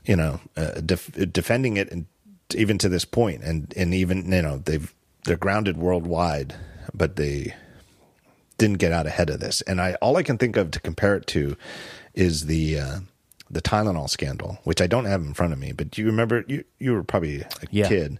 you 0.05 0.15
know, 0.15 0.39
uh, 0.55 0.79
def- 0.81 1.11
defending 1.33 1.77
it, 1.77 1.91
and 1.91 2.05
even 2.55 2.77
to 2.79 2.89
this 2.89 3.05
point, 3.05 3.43
and 3.43 3.73
and 3.75 3.93
even 3.93 4.31
you 4.31 4.41
know 4.41 4.57
they've 4.57 4.93
they're 5.25 5.37
grounded 5.37 5.77
worldwide, 5.77 6.55
but 6.93 7.15
they 7.17 7.53
didn't 8.57 8.77
get 8.79 8.91
out 8.91 9.05
ahead 9.07 9.29
of 9.29 9.39
this. 9.39 9.61
And 9.63 9.79
I 9.81 9.93
all 10.01 10.17
I 10.17 10.23
can 10.23 10.37
think 10.37 10.57
of 10.57 10.71
to 10.71 10.79
compare 10.79 11.15
it 11.15 11.27
to 11.27 11.55
is 12.13 12.45
the 12.47 12.79
uh, 12.79 12.99
the 13.51 13.61
Tylenol 13.61 14.09
scandal, 14.09 14.59
which 14.63 14.81
I 14.81 14.87
don't 14.87 15.05
have 15.05 15.21
in 15.21 15.33
front 15.33 15.53
of 15.53 15.59
me. 15.59 15.71
But 15.73 15.91
do 15.91 16.01
you 16.01 16.07
remember? 16.07 16.43
You 16.47 16.63
you 16.79 16.93
were 16.93 17.03
probably 17.03 17.41
a 17.41 17.47
Yeah. 17.69 17.87
kid. 17.87 18.19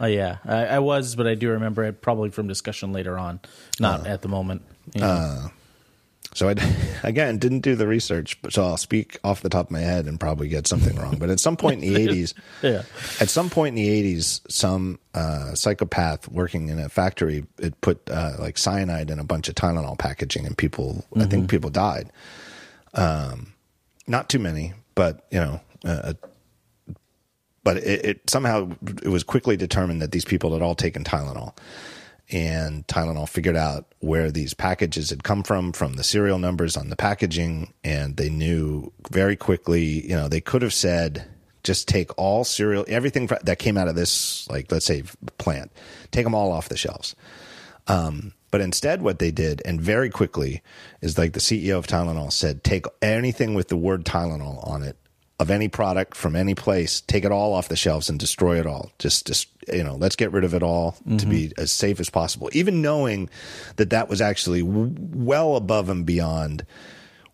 Oh 0.00 0.06
yeah, 0.06 0.36
I, 0.44 0.66
I 0.66 0.78
was, 0.78 1.16
but 1.16 1.26
I 1.26 1.34
do 1.34 1.48
remember 1.50 1.82
it 1.82 2.00
probably 2.02 2.30
from 2.30 2.46
discussion 2.46 2.92
later 2.92 3.18
on, 3.18 3.40
not 3.80 4.06
at 4.06 4.22
the 4.22 4.28
moment. 4.28 4.62
you 4.94 5.00
know. 5.00 5.50
So 6.38 6.48
I 6.48 6.54
again 7.02 7.38
didn't 7.38 7.60
do 7.60 7.74
the 7.74 7.88
research, 7.88 8.40
but 8.42 8.52
so 8.52 8.64
I'll 8.64 8.76
speak 8.76 9.18
off 9.24 9.42
the 9.42 9.48
top 9.48 9.66
of 9.66 9.70
my 9.72 9.80
head 9.80 10.06
and 10.06 10.20
probably 10.20 10.46
get 10.48 10.68
something 10.68 10.94
wrong. 10.96 11.16
But 11.18 11.30
at 11.30 11.40
some 11.40 11.56
point 11.56 11.82
in 11.82 11.92
the 11.92 12.00
eighties, 12.00 12.32
Yeah. 12.62 12.82
at 13.20 13.28
some 13.28 13.50
point 13.50 13.76
in 13.76 13.82
the 13.82 13.88
eighties, 13.90 14.40
some 14.48 15.00
uh, 15.14 15.54
psychopath 15.56 16.28
working 16.28 16.68
in 16.68 16.78
a 16.78 16.88
factory 16.88 17.44
it 17.58 17.80
put 17.80 18.08
uh, 18.08 18.36
like 18.38 18.56
cyanide 18.56 19.10
in 19.10 19.18
a 19.18 19.24
bunch 19.24 19.48
of 19.48 19.56
Tylenol 19.56 19.98
packaging, 19.98 20.46
and 20.46 20.56
people, 20.56 21.04
I 21.16 21.24
think 21.24 21.50
people 21.50 21.70
died. 21.70 22.10
Um, 22.94 23.52
not 24.06 24.28
too 24.28 24.38
many, 24.38 24.74
but 24.94 25.26
you 25.32 25.40
know, 25.40 25.60
uh, 25.84 26.12
but 27.64 27.78
it, 27.78 28.04
it 28.04 28.30
somehow 28.30 28.70
it 29.02 29.08
was 29.08 29.24
quickly 29.24 29.56
determined 29.56 30.00
that 30.02 30.12
these 30.12 30.24
people 30.24 30.52
had 30.52 30.62
all 30.62 30.76
taken 30.76 31.02
Tylenol 31.02 31.54
and 32.30 32.86
Tylenol 32.86 33.28
figured 33.28 33.56
out 33.56 33.86
where 34.00 34.30
these 34.30 34.54
packages 34.54 35.10
had 35.10 35.24
come 35.24 35.42
from, 35.42 35.72
from 35.72 35.94
the 35.94 36.04
serial 36.04 36.38
numbers 36.38 36.76
on 36.76 36.90
the 36.90 36.96
packaging, 36.96 37.72
and 37.82 38.16
they 38.16 38.28
knew 38.28 38.92
very 39.10 39.36
quickly. 39.36 40.06
You 40.06 40.14
know, 40.14 40.28
they 40.28 40.40
could 40.40 40.62
have 40.62 40.74
said, 40.74 41.24
"Just 41.62 41.88
take 41.88 42.16
all 42.18 42.44
cereal, 42.44 42.84
everything 42.88 43.26
that 43.42 43.58
came 43.58 43.78
out 43.78 43.88
of 43.88 43.94
this, 43.94 44.48
like 44.50 44.70
let's 44.70 44.86
say 44.86 45.04
plant, 45.38 45.72
take 46.10 46.24
them 46.24 46.34
all 46.34 46.52
off 46.52 46.68
the 46.68 46.76
shelves." 46.76 47.16
Um, 47.86 48.34
but 48.50 48.60
instead, 48.60 49.02
what 49.02 49.18
they 49.18 49.30
did, 49.30 49.62
and 49.64 49.80
very 49.80 50.10
quickly, 50.10 50.62
is 51.00 51.16
like 51.16 51.32
the 51.32 51.40
CEO 51.40 51.78
of 51.78 51.86
Tylenol 51.86 52.32
said, 52.32 52.62
"Take 52.62 52.86
anything 53.00 53.54
with 53.54 53.68
the 53.68 53.76
word 53.76 54.04
Tylenol 54.04 54.66
on 54.66 54.82
it." 54.82 54.96
Of 55.40 55.52
any 55.52 55.68
product 55.68 56.16
from 56.16 56.34
any 56.34 56.56
place, 56.56 57.00
take 57.00 57.24
it 57.24 57.30
all 57.30 57.52
off 57.52 57.68
the 57.68 57.76
shelves 57.76 58.08
and 58.10 58.18
destroy 58.18 58.58
it 58.58 58.66
all. 58.66 58.90
Just, 58.98 59.28
just 59.28 59.48
you 59.72 59.84
know, 59.84 59.94
let's 59.94 60.16
get 60.16 60.32
rid 60.32 60.42
of 60.42 60.52
it 60.52 60.64
all 60.64 60.96
to 61.18 61.26
be 61.26 61.52
as 61.56 61.70
safe 61.70 62.00
as 62.00 62.10
possible. 62.10 62.50
Even 62.52 62.82
knowing 62.82 63.30
that 63.76 63.90
that 63.90 64.08
was 64.08 64.20
actually 64.20 64.62
w- 64.62 64.92
well 64.98 65.54
above 65.54 65.90
and 65.90 66.04
beyond 66.04 66.66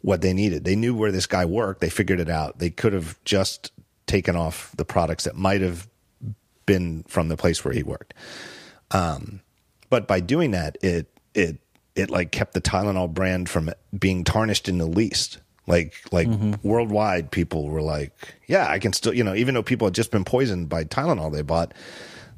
what 0.03 0.21
they 0.21 0.35
needed. 0.35 0.65
They 0.65 0.77
knew 0.77 0.95
where 0.95 1.11
this 1.11 1.27
guy 1.27 1.47
worked. 1.47 1.81
They 1.81 1.89
figured 1.89 2.21
it 2.21 2.29
out. 2.29 2.59
They 2.59 2.69
could 2.69 2.93
have 2.93 3.19
just 3.25 3.73
taken 4.07 4.37
off 4.37 4.71
the 4.77 4.85
products 4.85 5.25
that 5.25 5.35
might 5.35 5.63
have 5.63 5.89
been 6.67 7.05
from 7.05 7.29
the 7.29 7.39
place 7.39 7.65
where 7.65 7.73
he 7.73 7.83
worked. 7.83 8.13
Um, 8.91 9.41
but 9.89 10.07
by 10.07 10.21
doing 10.21 10.51
that, 10.51 10.77
it 10.83 11.07
it 11.35 11.59
it 11.95 12.11
like 12.11 12.33
kept 12.33 12.53
the 12.55 12.61
Tylenol 12.61 13.13
brand 13.13 13.49
from 13.49 13.71
being 13.99 14.25
tarnished 14.25 14.69
in 14.69 14.79
the 14.79 14.87
least. 14.87 15.39
Like 15.66 15.95
like 16.12 16.28
mm-hmm. 16.28 16.55
worldwide, 16.62 17.31
people 17.31 17.69
were 17.69 17.81
like, 17.82 18.12
"Yeah, 18.47 18.69
I 18.69 18.78
can 18.78 18.93
still," 18.93 19.15
you 19.15 19.24
know, 19.24 19.35
even 19.35 19.55
though 19.55 19.62
people 19.62 19.86
had 19.86 19.95
just 19.95 20.11
been 20.11 20.24
poisoned 20.24 20.69
by 20.69 20.85
Tylenol 20.85 21.32
they 21.32 21.43
bought. 21.43 21.73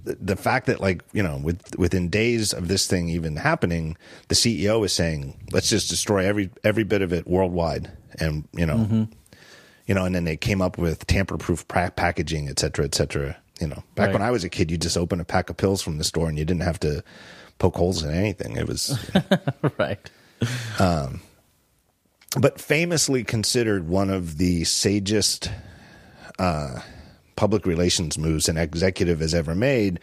The, 0.04 0.16
the 0.20 0.36
fact 0.36 0.66
that 0.66 0.80
like 0.80 1.02
you 1.12 1.22
know 1.22 1.36
with 1.42 1.76
within 1.76 2.08
days 2.08 2.52
of 2.52 2.68
this 2.68 2.86
thing 2.86 3.08
even 3.08 3.34
happening 3.34 3.96
the 4.28 4.36
ceo 4.36 4.84
is 4.86 4.92
saying 4.92 5.36
let's 5.50 5.68
just 5.68 5.90
destroy 5.90 6.24
every 6.24 6.48
every 6.62 6.84
bit 6.84 7.02
of 7.02 7.12
it 7.12 7.26
worldwide 7.26 7.90
and 8.20 8.46
you 8.52 8.64
know 8.66 8.76
mm-hmm. 8.76 9.04
you 9.88 9.94
know 9.96 10.04
and 10.04 10.14
then 10.14 10.22
they 10.22 10.36
came 10.36 10.62
up 10.62 10.78
with 10.78 11.04
tamper 11.08 11.36
proof 11.36 11.66
pra- 11.66 11.90
packaging 11.90 12.48
et 12.48 12.60
cetera 12.60 12.84
et 12.84 12.94
cetera 12.94 13.36
you 13.60 13.66
know 13.66 13.82
back 13.96 14.06
Right. 14.06 14.12
when 14.12 14.22
i 14.22 14.30
was 14.30 14.44
a 14.44 14.48
kid 14.48 14.70
you 14.70 14.78
just 14.78 14.96
open 14.96 15.20
a 15.20 15.24
pack 15.24 15.50
of 15.50 15.56
pills 15.56 15.82
from 15.82 15.98
the 15.98 16.04
store 16.04 16.28
and 16.28 16.38
you 16.38 16.44
didn't 16.44 16.62
have 16.62 16.78
to 16.86 17.02
poke 17.58 17.74
holes 17.74 18.04
in 18.04 18.14
anything 18.14 18.54
it 18.54 18.68
was 18.68 18.96
right. 19.78 20.08
Um, 20.78 21.20
but 22.40 22.60
famously 22.60 23.24
considered 23.24 23.88
one 23.88 24.10
of 24.10 24.38
the 24.38 24.64
sagest 24.64 25.50
uh, 26.38 26.80
public 27.36 27.66
relations 27.66 28.18
moves 28.18 28.48
an 28.48 28.56
executive 28.56 29.20
has 29.20 29.34
ever 29.34 29.54
made. 29.54 30.00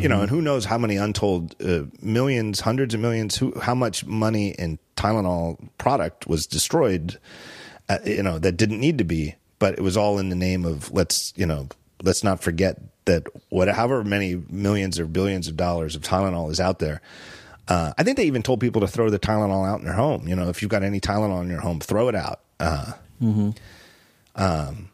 You 0.00 0.08
know, 0.08 0.22
and 0.22 0.30
who 0.30 0.40
knows 0.40 0.64
how 0.64 0.78
many 0.78 0.96
untold 0.96 1.54
uh, 1.62 1.82
millions, 2.00 2.60
hundreds 2.60 2.94
of 2.94 3.00
millions, 3.00 3.36
who, 3.36 3.52
how 3.60 3.74
much 3.74 4.06
money 4.06 4.50
in 4.50 4.78
Tylenol 4.96 5.58
product 5.76 6.26
was 6.26 6.46
destroyed, 6.46 7.18
uh, 7.88 7.98
you 8.04 8.22
know, 8.22 8.38
that 8.38 8.52
didn't 8.56 8.80
need 8.80 8.96
to 8.98 9.04
be, 9.04 9.34
but 9.58 9.74
it 9.74 9.82
was 9.82 9.96
all 9.96 10.18
in 10.18 10.30
the 10.30 10.36
name 10.36 10.64
of 10.64 10.90
let's, 10.92 11.34
you 11.36 11.44
know, 11.44 11.68
let's 12.02 12.24
not 12.24 12.42
forget 12.42 12.80
that 13.04 13.26
what, 13.50 13.68
however 13.68 14.02
many 14.02 14.42
millions 14.48 14.98
or 14.98 15.06
billions 15.06 15.46
of 15.46 15.56
dollars 15.56 15.94
of 15.94 16.02
Tylenol 16.02 16.50
is 16.50 16.60
out 16.60 16.78
there, 16.78 17.02
uh, 17.68 17.92
I 17.98 18.02
think 18.02 18.16
they 18.16 18.24
even 18.24 18.42
told 18.42 18.60
people 18.60 18.80
to 18.82 18.88
throw 18.88 19.10
the 19.10 19.18
Tylenol 19.18 19.66
out 19.68 19.78
in 19.80 19.84
their 19.84 19.94
home. 19.94 20.28
You 20.28 20.36
know, 20.36 20.48
if 20.48 20.62
you've 20.62 20.70
got 20.70 20.82
any 20.82 21.00
Tylenol 21.00 21.42
in 21.42 21.48
your 21.50 21.60
home, 21.60 21.80
throw 21.80 22.08
it 22.08 22.14
out. 22.14 22.40
Uh, 22.60 22.92
um, 24.36 24.88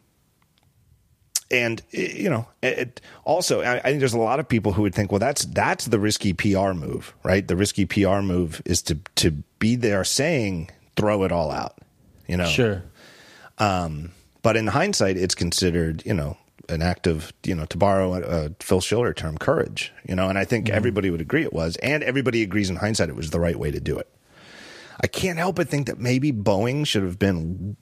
and 1.51 1.81
it- 1.91 2.15
you 2.15 2.29
know, 2.29 2.47
it, 2.61 2.77
it- 2.79 3.01
also, 3.25 3.61
I, 3.61 3.77
I 3.77 3.81
think 3.81 3.99
there's 3.99 4.13
a 4.13 4.17
lot 4.19 4.39
of 4.39 4.47
people 4.49 4.73
who 4.73 4.81
would 4.83 4.95
think, 4.95 5.11
well, 5.11 5.19
that's 5.19 5.45
that's 5.45 5.85
the 5.85 5.99
risky 5.99 6.33
PR 6.33 6.73
move, 6.73 7.13
right? 7.23 7.47
The 7.47 7.55
risky 7.55 7.85
PR 7.85 8.19
move 8.21 8.61
is 8.65 8.81
to 8.83 8.97
to 9.15 9.31
be 9.59 9.75
there 9.75 10.03
saying 10.03 10.69
throw 10.95 11.23
it 11.23 11.31
all 11.31 11.51
out. 11.51 11.77
You 12.27 12.37
know, 12.37 12.45
Sure. 12.47 12.83
but 13.57 14.57
in 14.57 14.67
hindsight, 14.67 15.17
it's 15.17 15.35
considered, 15.35 16.03
you 16.05 16.13
know, 16.13 16.37
an 16.69 16.81
act 16.81 17.07
of, 17.07 17.33
you 17.43 17.55
know, 17.55 17.65
to 17.65 17.77
borrow 17.77 18.13
a, 18.13 18.21
a 18.21 18.49
Phil 18.59 18.81
Schiller 18.81 19.13
term, 19.13 19.37
courage. 19.37 19.91
You 20.07 20.15
know, 20.15 20.29
and 20.29 20.37
I 20.37 20.45
think 20.45 20.67
mm-hmm. 20.67 20.75
everybody 20.75 21.09
would 21.09 21.21
agree 21.21 21.43
it 21.43 21.53
was, 21.53 21.75
and 21.77 22.03
everybody 22.03 22.41
agrees 22.41 22.69
in 22.69 22.77
hindsight 22.77 23.09
it 23.09 23.15
was 23.15 23.31
the 23.31 23.39
right 23.39 23.57
way 23.57 23.71
to 23.71 23.79
do 23.79 23.97
it. 23.97 24.09
I 25.01 25.07
can't 25.07 25.37
help 25.37 25.55
but 25.55 25.69
think 25.69 25.87
that 25.87 25.99
maybe 25.99 26.31
Boeing 26.31 26.85
should 26.85 27.03
have 27.03 27.19
been 27.19 27.75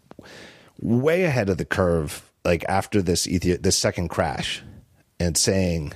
way 0.80 1.24
ahead 1.24 1.50
of 1.50 1.58
the 1.58 1.66
curve, 1.66 2.32
like 2.44 2.66
after 2.68 3.02
this 3.02 3.28
Ethi- 3.28 3.62
this 3.62 3.78
second 3.78 4.08
crash, 4.08 4.64
and 5.20 5.38
saying, 5.38 5.94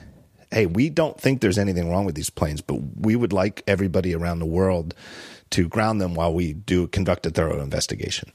"Hey, 0.52 0.66
we 0.66 0.90
don't 0.90 1.20
think 1.20 1.42
there's 1.42 1.58
anything 1.58 1.90
wrong 1.90 2.06
with 2.06 2.16
these 2.16 2.30
planes, 2.30 2.62
but 2.62 2.80
we 3.00 3.16
would 3.16 3.34
like 3.34 3.64
everybody 3.68 4.14
around 4.14 4.40
the 4.40 4.46
world 4.46 4.94
to 5.52 5.68
ground 5.68 6.02
them 6.02 6.14
while 6.14 6.34
we 6.34 6.54
do 6.54 6.88
conduct 6.88 7.26
a 7.26 7.30
thorough 7.30 7.62
investigation." 7.62 8.32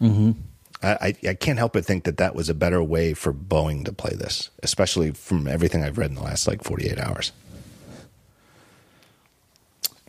I, 0.00 0.38
I, 0.82 1.14
I 1.26 1.34
can't 1.34 1.58
help 1.58 1.72
but 1.72 1.84
think 1.84 2.04
that 2.04 2.18
that 2.18 2.34
was 2.34 2.48
a 2.48 2.54
better 2.54 2.82
way 2.82 3.12
for 3.12 3.32
Boeing 3.32 3.84
to 3.84 3.92
play 3.92 4.14
this, 4.14 4.50
especially 4.62 5.10
from 5.10 5.48
everything 5.48 5.82
I've 5.82 5.98
read 5.98 6.10
in 6.10 6.14
the 6.14 6.22
last 6.22 6.46
like 6.46 6.62
48 6.62 6.98
hours. 6.98 7.32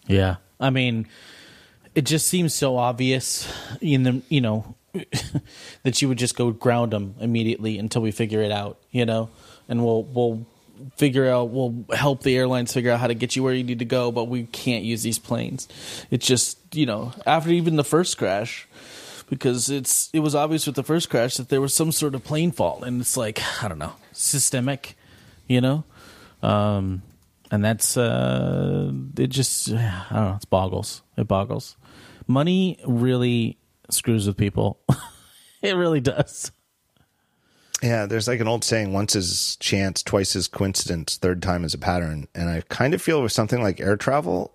Yeah. 0.05 0.35
I 0.59 0.69
mean, 0.69 1.07
it 1.95 2.03
just 2.03 2.27
seems 2.27 2.53
so 2.53 2.77
obvious 2.77 3.51
in 3.81 4.03
the, 4.03 4.21
you 4.29 4.41
know, 4.41 4.75
that 5.83 6.01
you 6.01 6.07
would 6.07 6.17
just 6.17 6.35
go 6.35 6.51
ground 6.51 6.91
them 6.91 7.15
immediately 7.19 7.79
until 7.79 8.01
we 8.01 8.11
figure 8.11 8.41
it 8.41 8.51
out, 8.51 8.77
you 8.91 9.05
know, 9.05 9.29
and 9.67 9.83
we'll, 9.83 10.03
we'll 10.03 10.45
figure 10.97 11.27
out, 11.27 11.49
we'll 11.49 11.83
help 11.95 12.21
the 12.21 12.37
airlines 12.37 12.73
figure 12.73 12.91
out 12.91 12.99
how 12.99 13.07
to 13.07 13.13
get 13.13 13.35
you 13.35 13.43
where 13.43 13.53
you 13.53 13.63
need 13.63 13.79
to 13.79 13.85
go, 13.85 14.11
but 14.11 14.25
we 14.25 14.43
can't 14.43 14.83
use 14.83 15.01
these 15.01 15.19
planes. 15.19 15.67
It's 16.11 16.27
just, 16.27 16.57
you 16.75 16.85
know, 16.85 17.13
after 17.25 17.49
even 17.49 17.75
the 17.75 17.83
first 17.83 18.17
crash, 18.17 18.67
because 19.30 19.69
it's, 19.69 20.10
it 20.14 20.19
was 20.19 20.35
obvious 20.35 20.65
with 20.65 20.76
the 20.76 20.84
first 20.84 21.10
crash 21.10 21.38
that 21.38 21.49
there 21.49 21.61
was 21.61 21.73
some 21.73 21.91
sort 21.91 22.15
of 22.15 22.23
plane 22.23 22.51
fault 22.51 22.84
and 22.84 23.01
it's 23.01 23.15
like, 23.15 23.39
I 23.64 23.68
don't 23.68 23.80
know, 23.80 23.93
systemic, 24.11 24.95
you 25.47 25.61
know? 25.61 25.84
Um, 26.41 27.03
and 27.51 27.64
that's 27.64 27.97
uh 27.97 28.91
it 29.18 29.27
just 29.27 29.69
i 29.69 30.06
don't 30.11 30.23
know 30.23 30.39
it 30.41 30.49
boggles 30.49 31.01
it 31.18 31.27
boggles 31.27 31.76
money 32.27 32.77
really 32.85 33.57
screws 33.89 34.27
with 34.27 34.38
people 34.38 34.80
it 35.61 35.76
really 35.76 35.99
does 35.99 36.51
Yeah, 37.81 38.06
there's 38.07 38.27
like 38.27 38.41
an 38.41 38.47
old 38.47 38.65
saying 38.65 38.91
once 38.91 39.15
is 39.15 39.56
chance, 39.61 40.03
twice 40.03 40.35
is 40.35 40.49
coincidence, 40.49 41.15
third 41.15 41.41
time 41.41 41.64
is 41.64 41.73
a 41.73 41.77
pattern. 41.77 42.27
And 42.35 42.49
I 42.49 42.61
kind 42.68 42.93
of 42.93 43.01
feel 43.01 43.23
with 43.23 43.31
something 43.31 43.64
like 43.64 43.80
air 43.80 43.95
travel, 43.95 44.51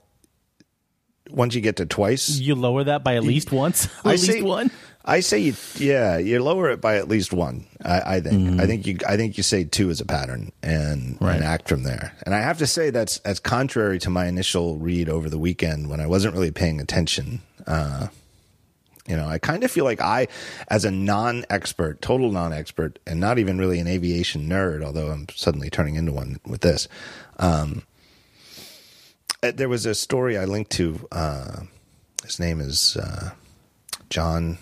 once 1.31 1.55
you 1.55 1.61
get 1.61 1.77
to 1.77 1.87
twice, 1.87 2.39
you 2.39 2.55
lower 2.55 2.85
that 2.85 3.03
by 3.05 3.17
at 3.17 3.23
least 3.25 3.53
once 3.53 3.85
at 4.01 4.07
I 4.07 4.11
least 4.13 4.27
say, 4.27 4.43
one 4.43 4.71
I 5.07 5.21
say, 5.21 5.39
you, 5.41 5.55
yeah, 5.77 6.17
you 6.17 6.43
lower 6.43 6.71
it 6.71 6.81
by 6.81 6.97
at 6.97 7.09
least 7.09 7.31
one. 7.35 7.67
I, 7.85 8.17
I 8.17 8.21
think. 8.21 8.59
I 8.59 8.67
think 8.67 8.87
you. 8.87 8.97
I 9.07 9.19
think 9.19 9.37
you 9.37 9.43
say 9.43 9.65
two 9.65 9.91
as 9.91 10.01
a 10.01 10.07
pattern 10.07 10.51
and, 10.63 11.19
Right. 11.21 11.35
and 11.37 11.45
act 11.45 11.69
from 11.69 11.83
there. 11.83 12.15
And 12.25 12.35
I 12.35 12.39
have 12.41 12.57
to 12.59 12.67
say 12.67 12.89
that's 12.89 13.19
that's 13.19 13.39
contrary 13.39 13.99
to 13.99 14.09
my 14.09 14.27
initial 14.29 14.79
read 14.79 15.11
over 15.11 15.29
the 15.29 15.37
weekend 15.39 15.91
when 15.91 16.01
I 16.01 16.07
wasn't 16.07 16.33
really 16.33 16.51
paying 16.53 16.81
attention. 16.81 17.43
Uh, 17.67 18.07
you 19.07 19.15
know, 19.15 19.29
I 19.29 19.39
kind 19.39 19.63
of 19.63 19.71
feel 19.71 19.85
like 19.85 20.01
I, 20.01 20.27
as 20.69 20.87
a 20.87 20.91
non-expert, 20.91 22.01
total 22.01 22.33
non-expert, 22.33 22.99
and 23.07 23.21
not 23.21 23.39
even 23.39 23.59
really 23.59 23.79
an 23.81 23.87
aviation 23.87 24.49
nerd, 24.49 24.83
although 24.83 25.09
I'm 25.11 25.27
suddenly 25.35 25.69
turning 25.69 25.97
into 25.97 26.13
one 26.13 26.39
with 26.47 26.63
this. 26.63 26.89
Um, 27.39 27.83
there 29.51 29.69
was 29.69 29.87
a 29.87 29.95
story 29.95 30.39
I 30.39 30.45
linked 30.45 30.73
to 30.73 31.07
uh, 31.13 31.61
his 32.25 32.41
name 32.41 32.61
is 32.61 32.97
uh, 32.97 33.31
Jon 34.11 34.59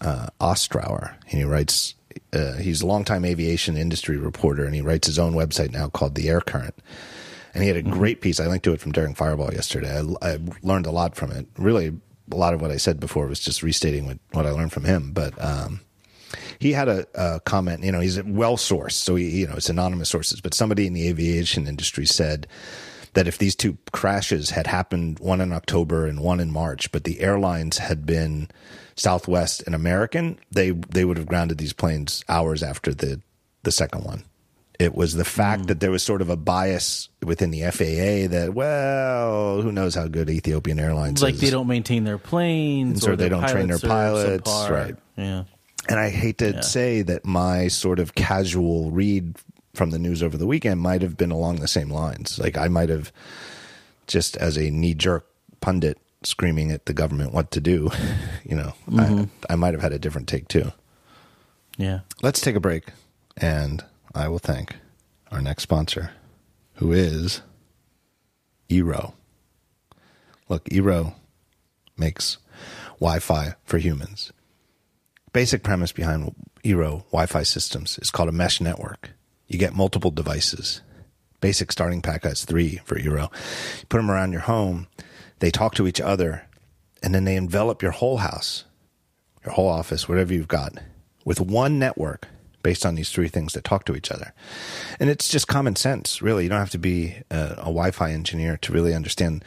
uh, 0.00 0.28
Ostrower, 0.40 1.14
and 1.22 1.38
he 1.38 1.44
writes. 1.44 1.94
Uh, 2.32 2.54
he's 2.54 2.82
a 2.82 2.86
longtime 2.86 3.24
aviation 3.24 3.76
industry 3.76 4.18
reporter, 4.18 4.64
and 4.64 4.74
he 4.74 4.82
writes 4.82 5.06
his 5.06 5.18
own 5.18 5.32
website 5.32 5.72
now 5.72 5.88
called 5.88 6.14
The 6.14 6.28
Air 6.28 6.40
Current. 6.40 6.74
And 7.54 7.62
he 7.62 7.68
had 7.68 7.76
a 7.76 7.82
great 7.82 8.20
piece. 8.20 8.38
I 8.38 8.46
linked 8.46 8.64
to 8.64 8.72
it 8.72 8.80
from 8.80 8.92
Daring 8.92 9.14
Fireball 9.14 9.54
yesterday. 9.54 9.98
I, 9.98 10.34
I 10.34 10.38
learned 10.62 10.86
a 10.86 10.90
lot 10.90 11.16
from 11.16 11.32
it. 11.32 11.46
Really, 11.56 11.92
a 12.30 12.36
lot 12.36 12.52
of 12.52 12.60
what 12.60 12.70
I 12.70 12.76
said 12.76 13.00
before 13.00 13.28
was 13.28 13.40
just 13.40 13.62
restating 13.62 14.06
what, 14.06 14.18
what 14.32 14.46
I 14.46 14.50
learned 14.50 14.72
from 14.72 14.84
him. 14.84 15.12
But 15.12 15.42
um, 15.42 15.80
he 16.58 16.72
had 16.72 16.88
a, 16.88 17.06
a, 17.14 17.40
comment. 17.40 17.82
You 17.82 17.92
know, 17.92 18.00
he's 18.00 18.22
well 18.22 18.56
sourced, 18.56 18.92
so 18.92 19.14
he, 19.14 19.40
you 19.40 19.46
know 19.46 19.54
it's 19.54 19.70
anonymous 19.70 20.10
sources. 20.10 20.40
But 20.40 20.54
somebody 20.54 20.86
in 20.86 20.92
the 20.92 21.08
aviation 21.08 21.66
industry 21.66 22.04
said 22.04 22.46
that 23.14 23.28
if 23.28 23.38
these 23.38 23.56
two 23.56 23.78
crashes 23.92 24.50
had 24.50 24.66
happened, 24.66 25.18
one 25.18 25.40
in 25.40 25.52
October 25.52 26.06
and 26.06 26.20
one 26.20 26.40
in 26.40 26.50
March, 26.50 26.90
but 26.92 27.04
the 27.04 27.20
airlines 27.20 27.78
had 27.78 28.06
been 28.06 28.48
Southwest 28.96 29.62
and 29.66 29.74
American, 29.74 30.38
they 30.50 30.70
they 30.70 31.04
would 31.04 31.16
have 31.16 31.26
grounded 31.26 31.58
these 31.58 31.72
planes 31.72 32.24
hours 32.28 32.62
after 32.62 32.92
the 32.92 33.20
the 33.62 33.72
second 33.72 34.04
one. 34.04 34.24
It 34.78 34.94
was 34.94 35.14
the 35.14 35.24
fact 35.24 35.64
mm. 35.64 35.66
that 35.68 35.80
there 35.80 35.90
was 35.90 36.04
sort 36.04 36.22
of 36.22 36.30
a 36.30 36.36
bias 36.36 37.08
within 37.24 37.50
the 37.50 37.62
FAA 37.62 38.32
that, 38.32 38.52
well, 38.54 39.60
who 39.60 39.72
knows 39.72 39.96
how 39.96 40.06
good 40.06 40.30
Ethiopian 40.30 40.78
Airlines 40.78 41.18
is. 41.18 41.22
like 41.22 41.34
is. 41.34 41.40
they 41.40 41.50
don't 41.50 41.66
maintain 41.66 42.04
their 42.04 42.18
planes, 42.18 43.04
or, 43.06 43.12
or 43.12 43.16
they 43.16 43.28
don't 43.28 43.48
train 43.48 43.66
their 43.66 43.80
pilots, 43.80 44.48
right? 44.70 44.94
Yeah. 45.16 45.44
And 45.88 45.98
I 45.98 46.10
hate 46.10 46.38
to 46.38 46.52
yeah. 46.52 46.60
say 46.60 47.02
that 47.02 47.24
my 47.24 47.68
sort 47.68 47.98
of 47.98 48.14
casual 48.14 48.92
read 48.92 49.36
from 49.78 49.90
the 49.90 49.98
news 49.98 50.22
over 50.22 50.36
the 50.36 50.46
weekend 50.46 50.80
might 50.80 51.00
have 51.00 51.16
been 51.16 51.30
along 51.30 51.56
the 51.56 51.68
same 51.68 51.88
lines. 51.88 52.38
Like 52.38 52.58
I 52.58 52.68
might 52.68 52.88
have 52.88 53.12
just 54.08 54.36
as 54.36 54.58
a 54.58 54.70
knee 54.70 54.92
jerk 54.92 55.26
pundit 55.60 55.98
screaming 56.24 56.72
at 56.72 56.86
the 56.86 56.92
government 56.92 57.32
what 57.32 57.52
to 57.52 57.60
do, 57.60 57.90
you 58.44 58.56
know, 58.56 58.74
mm-hmm. 58.90 59.24
I, 59.48 59.52
I 59.52 59.56
might 59.56 59.74
have 59.74 59.82
had 59.82 59.92
a 59.92 59.98
different 59.98 60.28
take 60.28 60.48
too. 60.48 60.72
Yeah. 61.78 62.00
Let's 62.20 62.40
take 62.40 62.56
a 62.56 62.60
break 62.60 62.88
and 63.36 63.84
I 64.14 64.28
will 64.28 64.40
thank 64.40 64.74
our 65.30 65.40
next 65.40 65.62
sponsor, 65.62 66.10
who 66.74 66.92
is 66.92 67.40
Eero. 68.68 69.14
Look, 70.48 70.64
Eero 70.64 71.14
makes 71.96 72.38
Wi 72.94 73.20
Fi 73.20 73.54
for 73.64 73.78
humans. 73.78 74.32
Basic 75.32 75.62
premise 75.62 75.92
behind 75.92 76.34
Eero 76.64 77.04
Wi 77.12 77.26
Fi 77.26 77.44
systems 77.44 77.98
is 78.02 78.10
called 78.10 78.28
a 78.28 78.32
mesh 78.32 78.60
network. 78.60 79.10
You 79.48 79.58
get 79.58 79.74
multiple 79.74 80.10
devices. 80.10 80.82
Basic 81.40 81.72
starting 81.72 82.02
pack 82.02 82.24
has 82.24 82.44
three 82.44 82.80
for 82.84 82.96
Eero. 82.98 83.32
You 83.80 83.86
put 83.88 83.96
them 83.98 84.10
around 84.10 84.32
your 84.32 84.42
home, 84.42 84.86
they 85.38 85.50
talk 85.50 85.74
to 85.76 85.86
each 85.86 86.00
other, 86.00 86.46
and 87.02 87.14
then 87.14 87.24
they 87.24 87.36
envelop 87.36 87.82
your 87.82 87.92
whole 87.92 88.18
house, 88.18 88.64
your 89.44 89.54
whole 89.54 89.68
office, 89.68 90.08
whatever 90.08 90.34
you've 90.34 90.48
got, 90.48 90.74
with 91.24 91.40
one 91.40 91.78
network 91.78 92.28
based 92.62 92.84
on 92.84 92.96
these 92.96 93.10
three 93.10 93.28
things 93.28 93.52
that 93.52 93.64
talk 93.64 93.84
to 93.84 93.94
each 93.94 94.10
other. 94.10 94.32
And 94.98 95.08
it's 95.08 95.28
just 95.28 95.46
common 95.46 95.76
sense, 95.76 96.20
really. 96.20 96.42
You 96.42 96.50
don't 96.50 96.58
have 96.58 96.70
to 96.70 96.78
be 96.78 97.22
a, 97.30 97.52
a 97.52 97.70
Wi-Fi 97.70 98.12
engineer 98.12 98.56
to 98.58 98.72
really 98.72 98.94
understand 98.94 99.44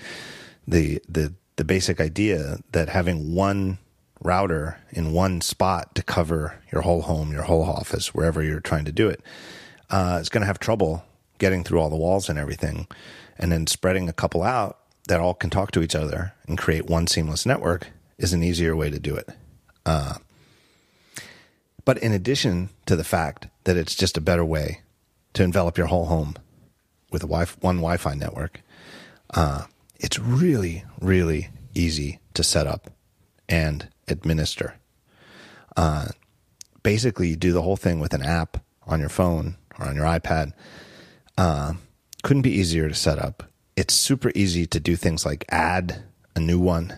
the 0.68 1.02
the 1.08 1.34
the 1.58 1.66
basic 1.66 2.00
idea 2.00 2.60
that 2.72 2.90
having 2.90 3.36
one 3.36 3.78
router 4.22 4.80
in 4.92 5.12
one 5.12 5.42
spot 5.42 5.94
to 5.96 6.04
cover 6.04 6.60
your 6.72 6.82
whole 6.82 7.02
home, 7.02 7.32
your 7.32 7.44
whole 7.44 7.64
office, 7.64 8.14
wherever 8.14 8.42
you're 8.42 8.60
trying 8.60 8.86
to 8.86 8.92
do 8.92 9.10
it, 9.10 9.22
uh, 9.92 10.18
is 10.20 10.30
going 10.30 10.42
to 10.42 10.48
have 10.48 10.60
trouble 10.60 11.04
getting 11.38 11.64
through 11.64 11.80
all 11.80 11.90
the 11.90 11.96
walls 11.96 12.30
and 12.30 12.40
everything, 12.40 12.88
and 13.38 13.52
then 13.52 13.68
spreading 13.68 14.10
a 14.10 14.14
couple 14.14 14.42
out 14.42 14.80
that 15.08 15.20
all 15.20 15.34
can 15.34 15.50
talk 15.50 15.72
to 15.72 15.82
each 15.82 15.96
other 15.96 16.34
and 16.48 16.58
create 16.58 16.86
one 16.86 17.08
seamless 17.08 17.46
network 17.46 17.90
is 18.18 18.34
an 18.34 18.44
easier 18.44 18.76
way 18.76 18.90
to 18.90 19.00
do 19.00 19.16
it. 19.16 19.30
Uh, 19.86 20.16
but 21.84 21.98
in 21.98 22.14
addition 22.14 22.70
to 22.86 22.96
the 22.96 23.04
fact 23.04 23.48
that 23.64 23.78
it's 23.78 23.96
just 23.96 24.18
a 24.18 24.22
better 24.22 24.46
way 24.46 24.82
to 25.34 25.44
envelop 25.44 25.78
your 25.78 25.88
whole 25.88 26.06
home 26.06 26.36
with 27.12 27.24
a 27.24 27.28
wi- 27.28 27.48
one 27.60 27.78
Wi-Fi 27.78 28.14
network, 28.14 28.62
uh, 29.34 29.66
it's 30.00 30.20
really, 30.20 30.84
really 31.00 31.50
easy 31.74 32.20
to 32.36 32.44
set 32.44 32.68
up 32.68 32.92
and 33.50 33.88
administer. 34.08 34.76
Uh, 35.76 36.10
basically, 36.84 37.30
you 37.30 37.36
do 37.36 37.52
the 37.52 37.62
whole 37.64 37.78
thing 37.78 38.00
with 38.00 38.14
an 38.14 38.22
app 38.22 38.64
on 38.86 39.00
your 39.00 39.10
phone 39.10 39.56
or 39.82 39.90
on 39.90 39.96
your 39.96 40.06
iPad. 40.06 40.54
Uh, 41.38 41.74
couldn't 42.24 42.44
be 42.44 42.52
easier 42.52 42.88
to 42.88 42.94
set 42.94 43.18
up. 43.18 43.44
It's 43.76 43.94
super 43.94 44.32
easy 44.36 44.66
to 44.68 44.80
do 44.80 44.96
things 44.96 45.26
like 45.26 45.46
add 45.50 46.04
a 46.36 46.40
new 46.40 46.60
one. 46.60 46.94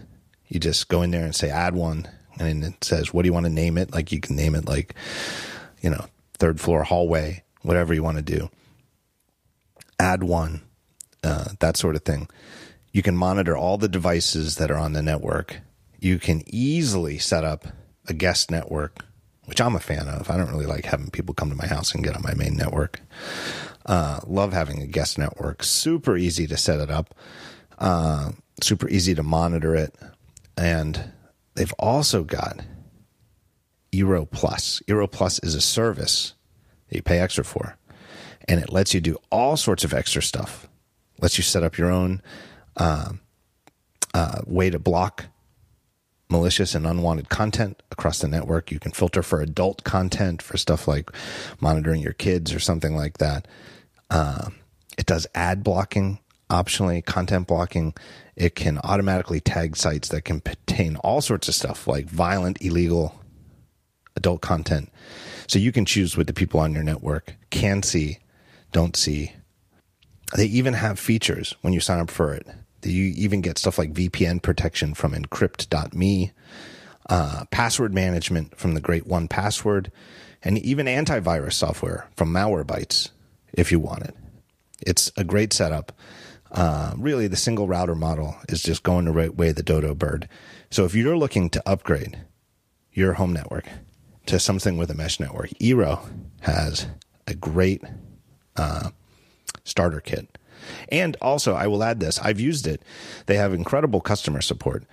You 0.48 0.60
just 0.60 0.90
go 0.90 1.02
in 1.02 1.12
there 1.12 1.24
and 1.24 1.36
say 1.36 1.50
add 1.50 1.76
one, 1.76 2.08
and 2.40 2.64
it 2.64 2.84
says, 2.84 3.14
what 3.14 3.24
do 3.24 3.28
you 3.28 3.34
want 3.34 3.46
to 3.46 3.52
name 3.52 3.78
it? 3.78 3.94
Like 3.94 4.12
you 4.12 4.20
can 4.20 4.36
name 4.36 4.56
it 4.56 4.68
like, 4.68 4.96
you 5.82 5.90
know, 5.90 6.06
third 6.38 6.60
floor 6.60 6.84
hallway, 6.84 7.44
whatever 7.62 7.94
you 7.94 8.04
want 8.04 8.18
to 8.18 8.24
do. 8.24 8.50
Add 10.00 10.24
one, 10.24 10.62
uh, 11.24 11.50
that 11.60 11.78
sort 11.78 11.96
of 11.96 12.04
thing. 12.04 12.28
You 12.92 13.02
can 13.02 13.16
monitor 13.16 13.56
all 13.56 13.78
the 13.78 13.88
devices 13.88 14.56
that 14.56 14.70
are 14.70 14.78
on 14.78 14.94
the 14.94 15.02
network. 15.02 15.62
You 16.00 16.20
can 16.20 16.44
easily 16.46 17.18
set 17.18 17.44
up 17.44 17.66
a 18.08 18.14
guest 18.14 18.52
network, 18.52 19.06
which 19.46 19.62
I'm 19.62 19.76
a 19.76 19.80
fan 19.80 20.08
of. 20.08 20.30
I 20.30 20.38
don't 20.38 20.52
really 20.52 20.66
like 20.66 20.86
having 20.86 21.10
people 21.10 21.34
come 21.34 21.50
to 21.50 21.56
my 21.56 21.68
house 21.68 21.94
and 21.94 22.04
get 22.04 22.16
on 22.16 22.22
my 22.22 22.34
main 22.34 22.56
network. 22.56 23.02
Uh, 23.86 24.20
love 24.26 24.54
having 24.54 24.82
a 24.82 24.88
guest 24.88 25.18
network. 25.18 25.64
Super 25.64 26.16
easy 26.18 26.48
to 26.48 26.58
set 26.58 26.80
it 26.80 26.90
up. 26.90 27.14
Uh, 27.80 28.32
super 28.62 28.88
easy 28.90 29.14
to 29.16 29.24
monitor 29.24 29.76
it. 29.76 29.96
And 30.56 31.12
They've 31.56 31.74
also 31.78 32.24
got 32.24 32.62
Eero 33.92 34.30
Plus. 34.30 34.82
Eero 34.88 35.10
Plus 35.10 35.40
is 35.40 35.56
a 35.56 35.62
service 35.62 36.34
that 36.90 36.96
you 36.96 37.02
pay 37.02 37.20
extra 37.20 37.44
for, 37.44 37.78
and 38.48 38.60
it 38.60 38.72
lets 38.72 38.94
you 38.94 39.02
do 39.02 39.18
all 39.32 39.58
sorts 39.58 39.84
of 39.84 39.94
extra 39.94 40.22
stuff. 40.22 40.68
Lets 41.20 41.38
you 41.38 41.44
set 41.44 41.64
up 41.64 41.78
your 41.78 41.92
own 41.92 42.22
uh, 42.76 43.14
uh, 44.14 44.42
way 44.46 44.70
to 44.70 44.80
block 44.80 45.26
malicious 46.30 46.74
and 46.74 46.88
unwanted 46.88 47.30
content 47.30 47.84
across 47.92 48.20
the 48.20 48.28
network. 48.28 48.72
You 48.72 48.80
can 48.80 48.92
filter 48.92 49.22
for 49.22 49.42
adult 49.42 49.84
content 49.84 50.42
for 50.42 50.58
stuff 50.58 50.88
like 50.88 51.10
monitoring 51.60 52.02
your 52.02 52.14
kids 52.14 52.54
or 52.54 52.60
something 52.60 52.96
like 52.96 53.18
that. 53.20 53.48
Uh, 54.10 54.50
it 54.98 55.06
does 55.06 55.28
ad 55.36 55.64
blocking 55.64 56.20
optionally, 56.50 57.04
content 57.04 57.48
blocking. 57.48 57.94
It 58.36 58.56
can 58.56 58.80
automatically 58.84 59.40
tag 59.40 59.76
sites 59.76 60.10
that 60.10 60.22
can 60.22 60.40
contain 60.40 60.96
all 60.98 61.22
sorts 61.22 61.48
of 61.48 61.56
stuff 61.56 61.88
like 61.88 62.06
violent, 62.06 62.62
illegal, 62.62 63.20
adult 64.16 64.42
content. 64.42 64.92
So 65.48 65.60
you 65.60 65.72
can 65.72 65.86
choose 65.86 66.16
what 66.16 66.28
the 66.28 66.34
people 66.34 66.60
on 66.60 66.74
your 66.74 66.84
network 66.84 67.36
can 67.50 67.84
see, 67.84 68.20
don't 68.72 68.96
see. 68.96 69.34
They 70.36 70.46
even 70.46 70.74
have 70.74 71.00
features 71.00 71.56
when 71.62 71.74
you 71.74 71.80
sign 71.80 72.00
up 72.00 72.10
for 72.10 72.34
it. 72.34 72.48
You 72.86 73.14
even 73.16 73.42
get 73.42 73.58
stuff 73.58 73.78
like 73.78 73.94
VPN 73.94 74.42
protection 74.42 74.94
from 74.94 75.14
encrypt.me, 75.14 76.32
uh, 77.10 77.46
password 77.52 77.94
management 77.94 78.58
from 78.58 78.74
the 78.74 78.82
great 78.82 79.08
1Password, 79.08 79.90
and 80.44 80.58
even 80.60 80.88
antivirus 80.88 81.54
software 81.54 82.08
from 82.16 82.34
Malwarebytes 82.34 83.10
if 83.54 83.72
you 83.72 83.80
want 83.80 84.04
it. 84.04 84.16
It's 84.86 85.12
a 85.16 85.24
great 85.24 85.54
setup. 85.54 85.92
Uh, 86.52 86.94
really, 86.98 87.28
the 87.28 87.36
single 87.36 87.68
router 87.68 87.96
model 87.96 88.36
is 88.50 88.62
just 88.62 88.84
going 88.84 89.06
the 89.06 89.12
right 89.12 89.36
way, 89.36 89.52
the 89.52 89.64
dodo 89.64 89.96
bird. 89.96 90.28
So 90.70 90.86
if 90.86 90.94
you're 90.94 91.18
looking 91.18 91.50
to 91.52 91.64
upgrade 91.68 92.20
your 92.92 93.14
home 93.14 93.34
network 93.34 93.66
to 94.28 94.40
something 94.40 94.78
with 94.78 94.92
a 94.92 94.94
mesh 94.94 95.20
network, 95.20 95.50
Eero 95.60 96.08
has 96.42 96.88
a 97.28 97.34
great 97.34 97.82
uh, 98.56 98.90
starter 99.64 100.00
kit. 100.00 100.33
And 100.90 101.16
also, 101.22 101.54
I 101.56 101.68
will 101.68 101.84
add 101.84 102.00
this: 102.00 102.20
I've 102.20 102.40
used 102.40 102.68
it. 102.68 102.82
They 103.26 103.36
have 103.36 103.54
incredible 103.54 104.02
customer 104.02 104.42
support, 104.42 104.86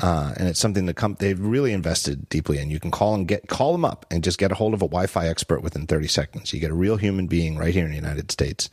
uh, 0.00 0.32
and 0.36 0.48
it's 0.48 0.60
something 0.60 0.86
that 0.86 0.94
come, 0.94 1.16
they've 1.18 1.38
really 1.38 1.72
invested 1.72 2.28
deeply 2.28 2.58
in. 2.58 2.70
You 2.70 2.78
can 2.78 2.90
call 2.90 3.14
and 3.14 3.26
get 3.26 3.48
call 3.48 3.72
them 3.72 3.84
up 3.84 4.06
and 4.10 4.22
just 4.22 4.38
get 4.38 4.52
a 4.52 4.54
hold 4.54 4.74
of 4.74 4.82
a 4.82 4.86
Wi-Fi 4.86 5.26
expert 5.26 5.62
within 5.62 5.86
30 5.86 6.06
seconds. 6.06 6.52
You 6.52 6.60
get 6.60 6.70
a 6.70 6.74
real 6.74 6.96
human 6.96 7.26
being 7.26 7.56
right 7.56 7.74
here 7.74 7.84
in 7.84 7.90
the 7.90 7.96
United 7.96 8.30
States. 8.30 8.70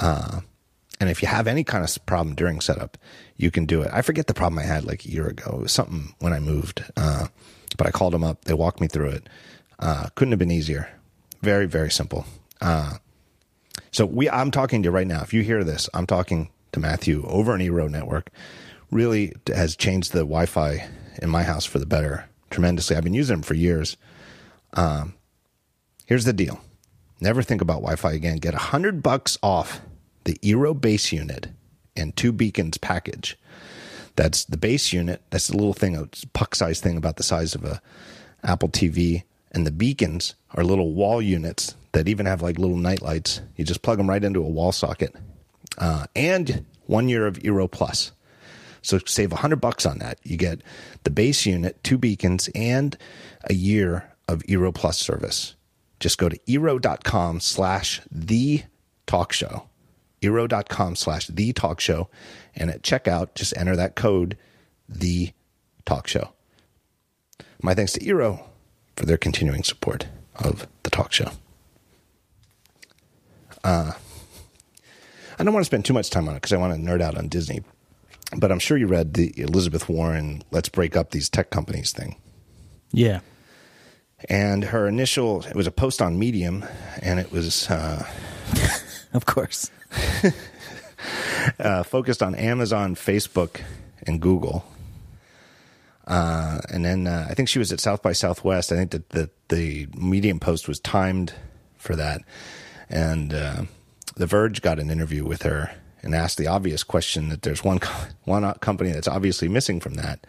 Uh, 0.00 0.40
and 0.98 1.10
if 1.10 1.20
you 1.20 1.28
have 1.28 1.46
any 1.46 1.62
kind 1.62 1.84
of 1.84 2.06
problem 2.06 2.34
during 2.34 2.60
setup, 2.60 2.96
you 3.36 3.50
can 3.50 3.66
do 3.66 3.82
it. 3.82 3.90
I 3.92 4.00
forget 4.00 4.28
the 4.28 4.34
problem 4.34 4.58
I 4.58 4.62
had 4.62 4.84
like 4.84 5.04
a 5.04 5.10
year 5.10 5.26
ago. 5.26 5.56
It 5.58 5.62
was 5.62 5.72
something 5.72 6.14
when 6.20 6.32
I 6.32 6.40
moved, 6.40 6.82
uh, 6.96 7.26
but 7.76 7.86
I 7.86 7.90
called 7.90 8.14
them 8.14 8.24
up. 8.24 8.46
They 8.46 8.54
walked 8.54 8.80
me 8.80 8.88
through 8.88 9.10
it. 9.10 9.28
Uh, 9.78 10.08
couldn't 10.14 10.32
have 10.32 10.38
been 10.38 10.50
easier. 10.50 10.88
Very, 11.42 11.66
very 11.66 11.90
simple. 11.90 12.24
Uh, 12.62 12.94
so 13.96 14.04
we, 14.04 14.28
I'm 14.28 14.50
talking 14.50 14.82
to 14.82 14.88
you 14.88 14.90
right 14.90 15.06
now. 15.06 15.22
If 15.22 15.32
you 15.32 15.40
hear 15.40 15.64
this, 15.64 15.88
I'm 15.94 16.06
talking 16.06 16.50
to 16.72 16.80
Matthew 16.80 17.24
over 17.26 17.54
an 17.54 17.62
Eero 17.62 17.88
network. 17.88 18.28
Really 18.90 19.32
has 19.46 19.74
changed 19.74 20.12
the 20.12 20.18
Wi-Fi 20.18 20.86
in 21.22 21.30
my 21.30 21.44
house 21.44 21.64
for 21.64 21.78
the 21.78 21.86
better 21.86 22.28
tremendously. 22.50 22.94
I've 22.94 23.04
been 23.04 23.14
using 23.14 23.36
them 23.36 23.42
for 23.42 23.54
years. 23.54 23.96
Um, 24.74 25.14
here's 26.04 26.26
the 26.26 26.34
deal: 26.34 26.60
never 27.22 27.42
think 27.42 27.62
about 27.62 27.76
Wi-Fi 27.76 28.12
again. 28.12 28.36
Get 28.36 28.52
a 28.52 28.58
hundred 28.58 29.02
bucks 29.02 29.38
off 29.42 29.80
the 30.24 30.34
Eero 30.42 30.78
base 30.78 31.10
unit 31.10 31.48
and 31.96 32.14
two 32.14 32.32
beacons 32.32 32.76
package. 32.76 33.38
That's 34.14 34.44
the 34.44 34.58
base 34.58 34.92
unit. 34.92 35.22
That's 35.30 35.48
the 35.48 35.56
little 35.56 35.72
thing, 35.72 35.96
a 35.96 36.06
puck 36.34 36.54
size 36.54 36.82
thing 36.82 36.98
about 36.98 37.16
the 37.16 37.22
size 37.22 37.54
of 37.54 37.64
a 37.64 37.80
Apple 38.44 38.68
TV. 38.68 39.22
And 39.52 39.66
the 39.66 39.72
beacons 39.72 40.34
are 40.50 40.64
little 40.64 40.92
wall 40.92 41.22
units 41.22 41.76
that 41.96 42.08
even 42.08 42.26
have 42.26 42.42
like 42.42 42.58
little 42.58 42.76
night 42.76 43.00
lights. 43.00 43.40
You 43.56 43.64
just 43.64 43.80
plug 43.80 43.96
them 43.96 44.08
right 44.08 44.22
into 44.22 44.40
a 44.40 44.48
wall 44.48 44.70
socket. 44.70 45.14
Uh, 45.78 46.04
and 46.14 46.66
one 46.84 47.08
year 47.08 47.26
of 47.26 47.38
Eero 47.38 47.70
Plus. 47.70 48.12
So 48.82 48.98
save 49.06 49.32
a 49.32 49.36
hundred 49.36 49.62
bucks 49.62 49.86
on 49.86 49.98
that. 50.00 50.18
You 50.22 50.36
get 50.36 50.60
the 51.04 51.10
base 51.10 51.46
unit, 51.46 51.82
two 51.82 51.96
beacons, 51.96 52.50
and 52.54 52.98
a 53.44 53.54
year 53.54 54.12
of 54.28 54.42
Eero 54.42 54.74
Plus 54.74 54.98
service. 54.98 55.54
Just 55.98 56.18
go 56.18 56.28
to 56.28 56.38
Eero.com 56.46 57.40
slash 57.40 58.02
the 58.10 58.64
talk 59.06 59.32
show. 59.32 59.66
Eero.com 60.20 60.96
slash 60.96 61.28
the 61.28 61.54
talk 61.54 61.80
show. 61.80 62.10
And 62.54 62.70
at 62.70 62.82
checkout, 62.82 63.34
just 63.34 63.56
enter 63.56 63.74
that 63.74 63.96
code, 63.96 64.36
the 64.86 65.32
talk 65.86 66.08
show. 66.08 66.34
My 67.62 67.74
thanks 67.74 67.92
to 67.92 68.00
Eero 68.00 68.42
for 68.96 69.06
their 69.06 69.16
continuing 69.16 69.62
support 69.62 70.08
of 70.34 70.66
the 70.82 70.90
talk 70.90 71.14
show. 71.14 71.30
Uh, 73.66 73.92
I 75.38 75.44
don't 75.44 75.52
want 75.52 75.62
to 75.64 75.66
spend 75.66 75.84
too 75.84 75.92
much 75.92 76.10
time 76.10 76.28
on 76.28 76.34
it 76.34 76.38
because 76.38 76.52
I 76.52 76.56
want 76.56 76.74
to 76.74 76.80
nerd 76.80 77.00
out 77.00 77.16
on 77.18 77.28
Disney. 77.28 77.62
But 78.36 78.50
I'm 78.50 78.58
sure 78.58 78.76
you 78.76 78.86
read 78.86 79.14
the 79.14 79.32
Elizabeth 79.36 79.88
Warren 79.88 80.42
"Let's 80.50 80.68
break 80.68 80.96
up 80.96 81.10
these 81.10 81.28
tech 81.28 81.50
companies" 81.50 81.92
thing. 81.92 82.16
Yeah. 82.92 83.20
And 84.28 84.64
her 84.64 84.86
initial 84.88 85.42
it 85.42 85.54
was 85.54 85.66
a 85.66 85.70
post 85.72 86.00
on 86.00 86.18
Medium, 86.18 86.64
and 87.02 87.20
it 87.20 87.30
was 87.30 87.68
uh, 87.70 88.06
Of 89.12 89.26
course. 89.26 89.70
uh, 91.58 91.82
focused 91.82 92.22
on 92.22 92.34
Amazon, 92.34 92.94
Facebook, 92.94 93.62
and 94.06 94.20
Google. 94.20 94.64
Uh, 96.06 96.60
and 96.70 96.84
then 96.84 97.06
uh, 97.06 97.26
I 97.28 97.34
think 97.34 97.48
she 97.48 97.58
was 97.58 97.72
at 97.72 97.80
South 97.80 98.02
by 98.02 98.12
Southwest. 98.12 98.70
I 98.70 98.76
think 98.76 98.90
that 98.92 99.08
the, 99.10 99.30
the 99.48 99.88
Medium 99.96 100.38
post 100.38 100.68
was 100.68 100.78
timed 100.80 101.32
for 101.76 101.96
that. 101.96 102.22
And 102.88 103.34
uh, 103.34 103.62
The 104.16 104.26
Verge 104.26 104.62
got 104.62 104.78
an 104.78 104.90
interview 104.90 105.24
with 105.24 105.42
her 105.42 105.70
and 106.02 106.14
asked 106.14 106.38
the 106.38 106.46
obvious 106.46 106.84
question 106.84 107.28
that 107.30 107.42
there's 107.42 107.64
one 107.64 107.78
co- 107.80 108.08
one 108.24 108.50
company 108.54 108.92
that's 108.92 109.08
obviously 109.08 109.48
missing 109.48 109.80
from 109.80 109.94
that. 109.94 110.26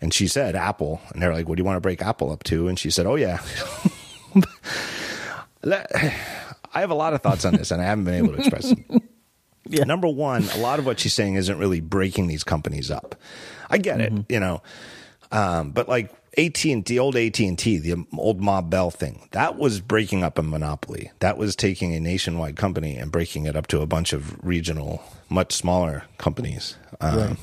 And 0.00 0.12
she 0.12 0.28
said 0.28 0.54
Apple. 0.54 1.00
And 1.12 1.22
they're 1.22 1.32
like, 1.32 1.48
"What 1.48 1.56
do 1.56 1.60
you 1.60 1.64
want 1.64 1.76
to 1.76 1.80
break 1.80 2.02
Apple 2.02 2.30
up 2.30 2.44
to?" 2.44 2.68
And 2.68 2.78
she 2.78 2.90
said, 2.90 3.06
"Oh 3.06 3.14
yeah." 3.14 3.40
I 6.74 6.80
have 6.80 6.90
a 6.90 6.94
lot 6.94 7.14
of 7.14 7.22
thoughts 7.22 7.44
on 7.44 7.54
this, 7.54 7.70
and 7.70 7.80
I 7.80 7.84
haven't 7.84 8.04
been 8.04 8.14
able 8.14 8.32
to 8.34 8.38
express 8.38 8.68
them. 8.68 8.84
Yeah. 9.66 9.84
Number 9.84 10.08
one, 10.08 10.44
a 10.50 10.58
lot 10.58 10.78
of 10.78 10.84
what 10.84 11.00
she's 11.00 11.14
saying 11.14 11.36
isn't 11.36 11.56
really 11.56 11.80
breaking 11.80 12.26
these 12.26 12.44
companies 12.44 12.90
up. 12.90 13.16
I 13.70 13.78
get 13.78 13.98
it, 13.98 14.12
you 14.28 14.38
know, 14.38 14.60
um, 15.32 15.70
but 15.70 15.88
like 15.88 16.12
AT 16.38 16.64
and 16.64 16.84
the 16.84 16.98
old 16.98 17.16
AT 17.16 17.38
and 17.40 17.58
T, 17.58 17.78
the 17.78 18.04
old 18.16 18.40
Ma 18.40 18.60
Bell 18.60 18.90
thing, 18.90 19.28
that 19.32 19.56
was 19.56 19.80
breaking 19.80 20.22
up 20.24 20.38
a 20.38 20.42
monopoly. 20.42 21.10
That 21.20 21.38
was 21.38 21.54
taking 21.56 21.94
a 21.94 22.00
nationwide 22.00 22.56
company 22.56 22.96
and 22.96 23.12
breaking 23.12 23.46
it 23.46 23.56
up 23.56 23.66
to 23.68 23.80
a 23.80 23.86
bunch 23.86 24.12
of 24.12 24.44
regional, 24.44 25.02
much 25.28 25.52
smaller 25.52 26.04
companies. 26.18 26.76
Um, 27.00 27.18
Right. 27.18 27.36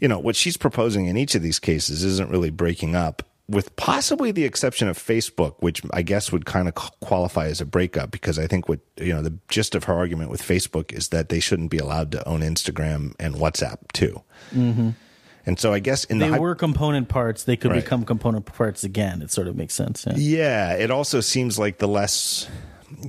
You 0.00 0.08
know 0.08 0.18
what 0.18 0.34
she's 0.34 0.56
proposing 0.56 1.06
in 1.06 1.18
each 1.18 1.34
of 1.34 1.42
these 1.42 1.58
cases 1.58 2.02
isn't 2.02 2.30
really 2.30 2.50
breaking 2.50 2.96
up. 2.96 3.22
With 3.48 3.74
possibly 3.76 4.30
the 4.30 4.44
exception 4.44 4.88
of 4.88 4.96
Facebook, 4.96 5.56
which 5.58 5.82
I 5.92 6.02
guess 6.02 6.30
would 6.30 6.46
kind 6.46 6.68
of 6.68 6.74
qualify 6.74 7.46
as 7.46 7.60
a 7.60 7.66
breakup, 7.66 8.12
because 8.12 8.38
I 8.38 8.46
think 8.46 8.68
what 8.68 8.78
you 8.96 9.12
know 9.12 9.22
the 9.22 9.36
gist 9.48 9.74
of 9.74 9.84
her 9.84 9.94
argument 9.94 10.30
with 10.30 10.40
Facebook 10.40 10.92
is 10.92 11.08
that 11.08 11.28
they 11.28 11.40
shouldn't 11.40 11.70
be 11.70 11.78
allowed 11.78 12.12
to 12.12 12.26
own 12.26 12.40
Instagram 12.40 13.14
and 13.18 13.34
WhatsApp 13.34 13.78
too. 13.92 14.22
Mm-hmm. 14.54 14.90
And 15.46 15.58
so 15.58 15.72
I 15.72 15.78
guess 15.78 16.04
in 16.04 16.18
They 16.18 16.26
the 16.28 16.34
hy- 16.34 16.38
were 16.38 16.54
component 16.54 17.08
parts. 17.08 17.44
They 17.44 17.56
could 17.56 17.70
Right. 17.70 17.82
become 17.82 18.04
component 18.04 18.44
parts 18.46 18.84
again. 18.84 19.22
It 19.22 19.30
sort 19.30 19.48
of 19.48 19.56
makes 19.56 19.74
sense. 19.74 20.04
Yeah. 20.06 20.14
Yeah, 20.16 20.72
it 20.74 20.90
also 20.90 21.20
seems 21.20 21.58
like 21.58 21.78
the 21.78 21.88
less, 21.88 22.46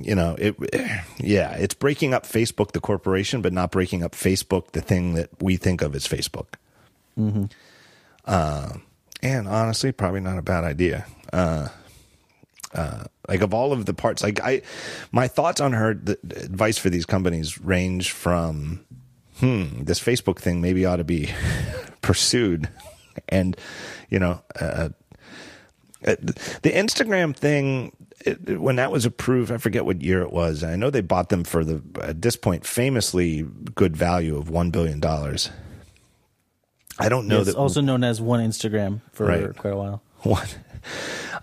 you 0.00 0.14
know, 0.14 0.36
it. 0.38 0.56
Yeah, 1.18 1.52
it's 1.52 1.74
breaking 1.74 2.14
up 2.14 2.24
Facebook, 2.26 2.72
the 2.72 2.80
corporation, 2.80 3.42
but 3.42 3.52
not 3.52 3.70
breaking 3.70 4.02
up 4.02 4.12
Facebook, 4.12 4.72
the 4.72 4.80
thing 4.80 5.14
that 5.14 5.30
we 5.40 5.56
think 5.56 5.82
of 5.82 5.94
as 5.94 6.06
Facebook. 6.08 6.54
Mm-hmm. 7.18 7.44
Uh, 8.24 8.72
and 9.22 9.46
honestly, 9.46 9.92
probably 9.92 10.20
not 10.20 10.38
a 10.38 10.42
bad 10.42 10.64
idea. 10.64 11.06
Uh, 11.32 11.68
uh, 12.74 13.04
like 13.28 13.42
of 13.42 13.52
all 13.54 13.72
of 13.72 13.84
the 13.86 13.94
parts, 13.94 14.22
like 14.22 14.40
I, 14.42 14.62
my 15.12 15.28
thoughts 15.28 15.60
on 15.60 15.72
her 15.74 15.94
the, 15.94 16.18
the 16.24 16.42
advice 16.42 16.78
for 16.78 16.88
these 16.90 17.04
companies 17.06 17.60
range 17.60 18.10
from, 18.10 18.80
hmm, 19.38 19.82
this 19.84 20.00
Facebook 20.00 20.38
thing 20.38 20.60
maybe 20.60 20.84
ought 20.86 20.96
to 20.96 21.04
be 21.04 21.30
pursued, 22.02 22.68
and 23.28 23.56
you 24.10 24.18
know, 24.18 24.42
uh, 24.60 24.90
uh, 26.04 26.16
the 26.62 26.70
Instagram 26.72 27.34
thing, 27.34 27.96
it, 28.26 28.60
when 28.60 28.76
that 28.76 28.90
was 28.92 29.04
approved, 29.06 29.50
I 29.50 29.56
forget 29.58 29.84
what 29.84 30.02
year 30.02 30.20
it 30.22 30.32
was. 30.32 30.62
I 30.64 30.76
know 30.76 30.90
they 30.90 31.00
bought 31.00 31.28
them 31.30 31.44
for 31.44 31.64
the 31.64 31.80
at 32.02 32.20
this 32.22 32.36
point 32.36 32.66
famously 32.66 33.42
good 33.74 33.96
value 33.96 34.36
of 34.36 34.50
one 34.50 34.70
billion 34.70 35.00
dollars. 35.00 35.50
I 36.98 37.08
don't 37.08 37.26
know 37.26 37.38
it's 37.40 37.46
that 37.50 37.56
also 37.56 37.80
known 37.80 38.04
as 38.04 38.20
one 38.20 38.40
Instagram 38.40 39.00
for 39.12 39.26
Right. 39.26 39.56
quite 39.56 39.72
a 39.72 39.76
while 39.76 40.02
what. 40.22 40.58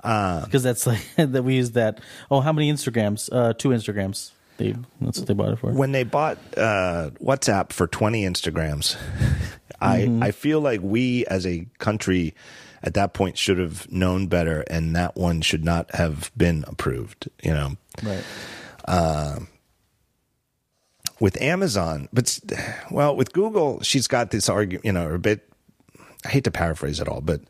because 0.01 0.61
that's 0.63 0.85
like 0.85 1.01
that 1.17 1.43
we 1.43 1.55
use 1.55 1.71
that. 1.71 1.99
Oh, 2.29 2.39
how 2.41 2.53
many 2.53 2.71
Instagrams? 2.71 3.29
Uh, 3.31 3.53
two 3.53 3.69
Instagrams. 3.69 4.31
They 4.59 4.75
that's 5.01 5.17
what 5.19 5.27
they 5.27 5.33
bought 5.33 5.53
it 5.53 5.59
for. 5.59 5.71
when 5.71 5.91
they 5.93 6.03
bought 6.03 6.37
uh, 6.55 7.09
WhatsApp 7.19 7.71
for 7.73 7.87
20 7.87 8.23
Instagrams, 8.25 8.95
I 9.81 10.07
I 10.21 10.31
feel 10.31 10.59
like 10.61 10.81
we 10.83 11.25
as 11.25 11.47
a 11.47 11.65
country 11.79 12.35
at 12.83 12.93
that 12.93 13.13
point 13.13 13.37
should 13.37 13.57
have 13.57 13.91
known 13.91 14.27
better, 14.27 14.61
and 14.69 14.95
that 14.95 15.15
one 15.17 15.41
should 15.41 15.65
not 15.65 15.93
have 15.95 16.31
been 16.37 16.63
approved. 16.67 17.29
You 17.41 17.51
know, 17.53 17.77
Right. 18.03 18.23
with 21.19 21.41
Amazon, 21.41 22.07
but 22.13 22.39
well, 22.91 23.15
with 23.15 23.33
Google, 23.33 23.81
she's 23.81 24.07
got 24.07 24.31
this 24.31 24.47
argument. 24.49 24.85
You 24.85 24.93
know, 24.93 25.09
a 25.09 25.17
bit. 25.17 25.45
I 26.25 26.29
hate 26.29 26.43
to 26.45 26.51
paraphrase 26.51 26.99
it 26.99 27.07
all, 27.07 27.21
but 27.21 27.41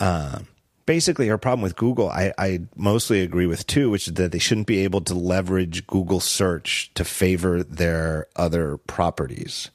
uh, 0.00 0.40
basically, 0.86 1.28
her 1.28 1.38
problem 1.38 1.62
with 1.62 1.76
Google, 1.76 2.08
I, 2.10 2.32
I 2.38 2.60
mostly 2.76 3.20
agree 3.22 3.46
with 3.46 3.66
too, 3.66 3.90
which 3.90 4.08
is 4.08 4.14
that 4.14 4.32
they 4.32 4.38
shouldn't 4.38 4.66
be 4.66 4.78
able 4.84 5.00
to 5.02 5.14
leverage 5.14 5.86
Google 5.86 6.20
search 6.20 6.90
to 6.94 7.04
favor 7.04 7.62
their 7.62 8.26
other 8.36 8.76
properties. 8.78 9.70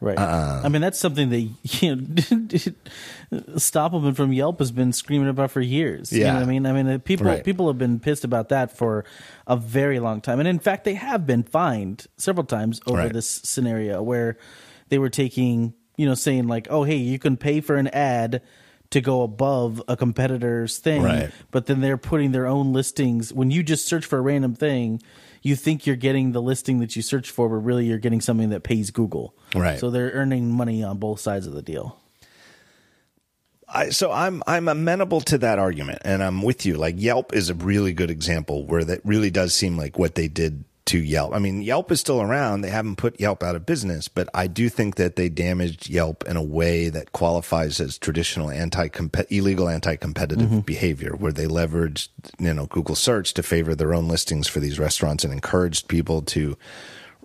Right. 0.00 0.18
Uh, 0.18 0.62
I 0.64 0.68
mean, 0.68 0.82
that's 0.82 0.98
something 0.98 1.30
that 1.30 1.38
you 1.80 1.94
know, 1.94 2.02
Stoppelman 3.56 4.16
from 4.16 4.32
Yelp 4.32 4.58
has 4.58 4.72
been 4.72 4.92
screaming 4.92 5.28
about 5.28 5.50
for 5.50 5.60
years. 5.60 6.12
You 6.12 6.20
know 6.20 6.26
Yeah. 6.26 6.34
what 6.34 6.42
I 6.42 6.46
mean, 6.46 6.66
I 6.66 6.72
mean, 6.72 6.86
uh, 6.88 6.98
people 6.98 7.26
Right. 7.26 7.44
people 7.44 7.68
have 7.68 7.78
been 7.78 8.00
pissed 8.00 8.24
about 8.24 8.48
that 8.48 8.76
for 8.76 9.04
a 9.46 9.56
very 9.56 10.00
long 10.00 10.20
time, 10.20 10.38
and 10.40 10.48
in 10.48 10.58
fact, 10.58 10.84
they 10.84 10.94
have 10.94 11.26
been 11.26 11.42
fined 11.44 12.06
several 12.16 12.44
times 12.44 12.80
over 12.86 12.98
Right. 12.98 13.12
this 13.12 13.28
scenario 13.44 14.02
where 14.02 14.36
they 14.88 14.98
were 14.98 15.08
taking, 15.10 15.72
you 15.96 16.06
know, 16.06 16.14
saying 16.14 16.48
like, 16.48 16.66
"Oh, 16.68 16.82
hey, 16.84 16.96
you 16.96 17.18
can 17.18 17.36
pay 17.36 17.60
for 17.60 17.76
an 17.76 17.88
ad." 17.88 18.42
To 18.92 19.00
go 19.00 19.22
above 19.22 19.82
a 19.88 19.96
competitor's 19.96 20.78
thing, 20.78 21.02
Right. 21.02 21.30
but 21.50 21.66
then 21.66 21.80
they're 21.80 21.96
putting 21.98 22.32
their 22.32 22.46
own 22.46 22.72
listings. 22.72 23.32
When 23.32 23.50
you 23.50 23.62
just 23.62 23.86
search 23.86 24.04
for 24.06 24.18
a 24.18 24.20
random 24.22 24.54
thing, 24.54 25.02
you 25.40 25.56
think 25.56 25.86
you're 25.86 25.96
getting 25.96 26.32
the 26.32 26.40
listing 26.42 26.78
that 26.80 26.94
you 26.94 27.02
search 27.02 27.30
for, 27.30 27.48
but 27.48 27.56
really 27.56 27.86
you're 27.86 27.98
getting 27.98 28.20
something 28.20 28.50
that 28.50 28.62
pays 28.62 28.90
Google. 28.90 29.34
Right. 29.54 29.78
So 29.78 29.90
they're 29.90 30.10
earning 30.10 30.50
money 30.50 30.84
on 30.84 30.98
both 30.98 31.20
sides 31.20 31.46
of 31.46 31.52
the 31.54 31.62
deal. 31.62 31.98
I, 33.68 33.88
so 33.88 34.12
I'm 34.12 34.42
I'm 34.46 34.68
amenable 34.68 35.22
to 35.22 35.38
that 35.38 35.58
argument, 35.58 36.00
and 36.04 36.22
I'm 36.22 36.42
with 36.42 36.66
you. 36.66 36.74
Like 36.74 36.96
Yelp 36.98 37.32
is 37.34 37.48
a 37.48 37.54
really 37.54 37.94
good 37.94 38.10
example 38.10 38.66
where 38.66 38.84
that 38.84 39.00
really 39.04 39.30
does 39.30 39.54
seem 39.54 39.78
like 39.78 39.98
what 39.98 40.14
they 40.14 40.28
did 40.28 40.64
to 40.92 40.98
Yelp. 40.98 41.34
I 41.34 41.38
mean, 41.38 41.62
Yelp 41.62 41.90
is 41.90 42.00
still 42.00 42.20
around; 42.20 42.60
they 42.60 42.68
haven't 42.68 42.96
put 42.96 43.18
Yelp 43.18 43.42
out 43.42 43.56
of 43.56 43.64
business, 43.64 44.08
but 44.08 44.28
I 44.34 44.46
do 44.46 44.68
think 44.68 44.96
that 44.96 45.16
they 45.16 45.30
damaged 45.30 45.88
Yelp 45.88 46.22
in 46.26 46.36
a 46.36 46.42
way 46.42 46.90
that 46.90 47.12
qualifies 47.12 47.80
as 47.80 47.96
traditional 47.96 48.50
anti 48.50 48.88
illegal 49.30 49.70
anti 49.70 49.96
competitive 49.96 50.66
behavior, 50.66 51.16
where 51.16 51.32
they 51.32 51.46
leveraged 51.46 52.08
you 52.38 52.52
know 52.52 52.66
Google 52.66 52.94
search 52.94 53.32
to 53.34 53.42
favor 53.42 53.74
their 53.74 53.94
own 53.94 54.06
listings 54.06 54.48
for 54.48 54.60
these 54.60 54.78
restaurants 54.78 55.24
and 55.24 55.32
encouraged 55.32 55.88
people 55.88 56.20
to 56.22 56.58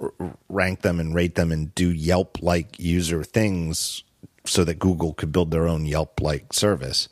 r- 0.02 0.14
rank 0.48 0.82
them 0.82 1.02
and 1.02 1.14
rate 1.14 1.36
them 1.36 1.52
and 1.52 1.76
do 1.76 1.92
Yelp 1.92 2.42
like 2.42 2.80
user 2.80 3.22
things 3.22 4.06
so 4.46 4.64
that 4.64 4.80
Google 4.80 5.14
could 5.14 5.34
build 5.34 5.52
their 5.52 5.68
own 5.68 5.86
Yelp 5.86 6.22
like 6.22 6.54
service. 6.54 7.10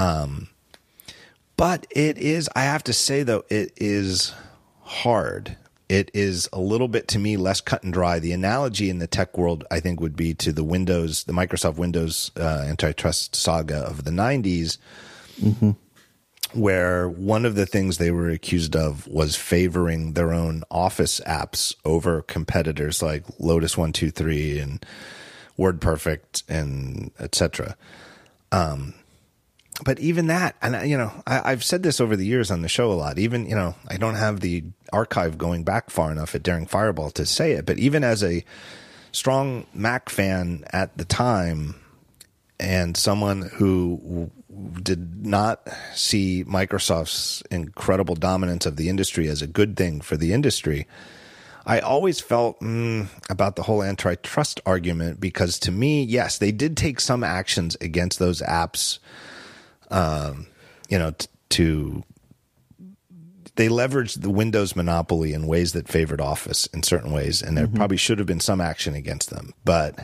Um, 0.00 0.48
but 1.56 1.86
it 1.90 2.18
is, 2.18 2.48
I 2.56 2.62
have 2.62 2.82
to 2.84 2.92
say 2.92 3.22
though, 3.22 3.44
it 3.48 3.72
is 3.76 4.34
hard. 4.90 5.56
It 5.88 6.10
is 6.14 6.48
a 6.52 6.60
little 6.60 6.88
bit 6.88 7.08
to 7.08 7.18
me 7.18 7.36
less 7.36 7.60
cut 7.60 7.82
and 7.82 7.92
dry. 7.92 8.18
The 8.18 8.32
analogy 8.32 8.90
in 8.90 8.98
the 8.98 9.06
tech 9.06 9.36
world, 9.36 9.64
I 9.70 9.80
think, 9.80 10.00
would 10.00 10.14
be 10.14 10.34
to 10.34 10.52
the 10.52 10.62
Windows, 10.62 11.24
the 11.24 11.32
Microsoft 11.32 11.76
Windows 11.76 12.30
uh, 12.36 12.64
antitrust 12.66 13.34
saga 13.34 13.78
of 13.78 14.04
the 14.04 14.10
90s 14.10 14.78
where 16.52 17.08
one 17.08 17.44
of 17.44 17.54
the 17.54 17.66
things 17.66 17.98
they 17.98 18.10
were 18.10 18.28
accused 18.28 18.74
of 18.74 19.06
was 19.06 19.36
favoring 19.36 20.14
their 20.14 20.32
own 20.32 20.64
office 20.70 21.20
apps 21.26 21.74
over 21.84 22.22
competitors 22.22 23.02
like 23.02 23.24
Lotus 23.38 23.76
123 23.76 24.58
and 24.58 24.84
WordPerfect 25.58 26.42
and 26.48 27.10
etc. 27.20 27.76
Um, 28.50 28.94
but 29.84 29.98
even 29.98 30.26
that, 30.28 30.56
and 30.62 30.88
you 30.88 30.96
know, 30.96 31.12
I, 31.26 31.52
I've 31.52 31.64
said 31.64 31.82
this 31.82 32.00
over 32.00 32.16
the 32.16 32.26
years 32.26 32.50
on 32.50 32.62
the 32.62 32.68
show 32.68 32.92
a 32.92 32.94
lot. 32.94 33.18
Even 33.18 33.46
you 33.46 33.54
know, 33.54 33.74
I 33.88 33.96
don't 33.96 34.14
have 34.14 34.40
the 34.40 34.64
archive 34.92 35.38
going 35.38 35.64
back 35.64 35.90
far 35.90 36.10
enough 36.10 36.34
at 36.34 36.42
Daring 36.42 36.66
Fireball 36.66 37.10
to 37.12 37.26
say 37.26 37.52
it. 37.52 37.66
But 37.66 37.78
even 37.78 38.04
as 38.04 38.22
a 38.22 38.44
strong 39.12 39.66
Mac 39.74 40.08
fan 40.08 40.64
at 40.72 40.96
the 40.96 41.04
time, 41.04 41.76
and 42.58 42.96
someone 42.96 43.42
who 43.42 44.30
did 44.82 45.24
not 45.24 45.66
see 45.94 46.44
Microsoft's 46.44 47.42
incredible 47.50 48.14
dominance 48.14 48.66
of 48.66 48.76
the 48.76 48.88
industry 48.88 49.28
as 49.28 49.42
a 49.42 49.46
good 49.46 49.76
thing 49.76 50.00
for 50.00 50.16
the 50.16 50.32
industry, 50.32 50.86
I 51.66 51.80
always 51.80 52.20
felt 52.20 52.60
mm, 52.60 53.08
about 53.28 53.56
the 53.56 53.62
whole 53.62 53.82
antitrust 53.82 54.60
argument 54.66 55.20
because 55.20 55.58
to 55.60 55.70
me, 55.70 56.02
yes, 56.02 56.38
they 56.38 56.52
did 56.52 56.76
take 56.76 57.00
some 57.00 57.22
actions 57.22 57.76
against 57.80 58.18
those 58.18 58.42
apps, 58.42 58.98
um, 59.90 60.46
you 60.88 60.98
know, 60.98 61.12
t- 61.12 61.26
to 61.50 62.04
they 63.56 63.68
leveraged 63.68 64.22
the 64.22 64.30
Windows 64.30 64.74
monopoly 64.74 65.32
in 65.32 65.46
ways 65.46 65.72
that 65.72 65.88
favored 65.88 66.20
Office 66.20 66.66
in 66.66 66.82
certain 66.82 67.12
ways, 67.12 67.42
and 67.42 67.56
there 67.56 67.66
probably 67.66 67.96
should 67.96 68.18
have 68.18 68.26
been 68.26 68.40
some 68.40 68.60
action 68.60 68.94
against 68.94 69.30
them. 69.30 69.52
But 69.64 69.98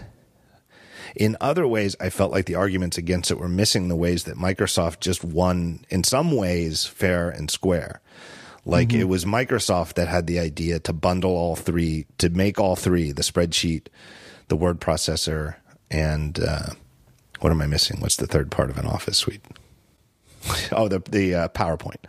in 1.14 1.36
other 1.40 1.66
ways, 1.66 1.96
I 1.98 2.10
felt 2.10 2.32
like 2.32 2.44
the 2.46 2.56
arguments 2.56 2.98
against 2.98 3.30
it 3.30 3.38
were 3.38 3.48
missing 3.48 3.88
the 3.88 3.96
ways 3.96 4.24
that 4.24 4.36
Microsoft 4.36 5.00
just 5.00 5.24
won, 5.24 5.84
in 5.88 6.04
some 6.04 6.32
ways, 6.32 6.84
fair 6.84 7.30
and 7.30 7.50
square. 7.50 8.00
Like 8.66 8.92
it 8.92 9.04
was 9.04 9.24
Microsoft 9.24 9.94
that 9.94 10.08
had 10.08 10.26
the 10.26 10.40
idea 10.40 10.80
to 10.80 10.92
bundle 10.92 11.30
all 11.30 11.54
three, 11.54 12.04
to 12.18 12.28
make 12.28 12.58
all 12.58 12.74
three 12.74 13.12
the 13.12 13.22
spreadsheet, 13.22 13.86
the 14.48 14.56
word 14.56 14.80
processor, 14.80 15.54
and 15.88 16.38
uh, 16.40 16.70
what 17.40 17.52
am 17.52 17.62
I 17.62 17.66
missing? 17.66 18.00
What's 18.00 18.16
the 18.16 18.26
third 18.26 18.50
part 18.50 18.68
of 18.68 18.76
an 18.76 18.86
Office 18.86 19.18
suite? 19.18 19.44
Oh, 20.76 20.88
the 20.88 21.00
the 21.10 21.34
uh, 21.34 21.48
PowerPoint. 21.48 22.04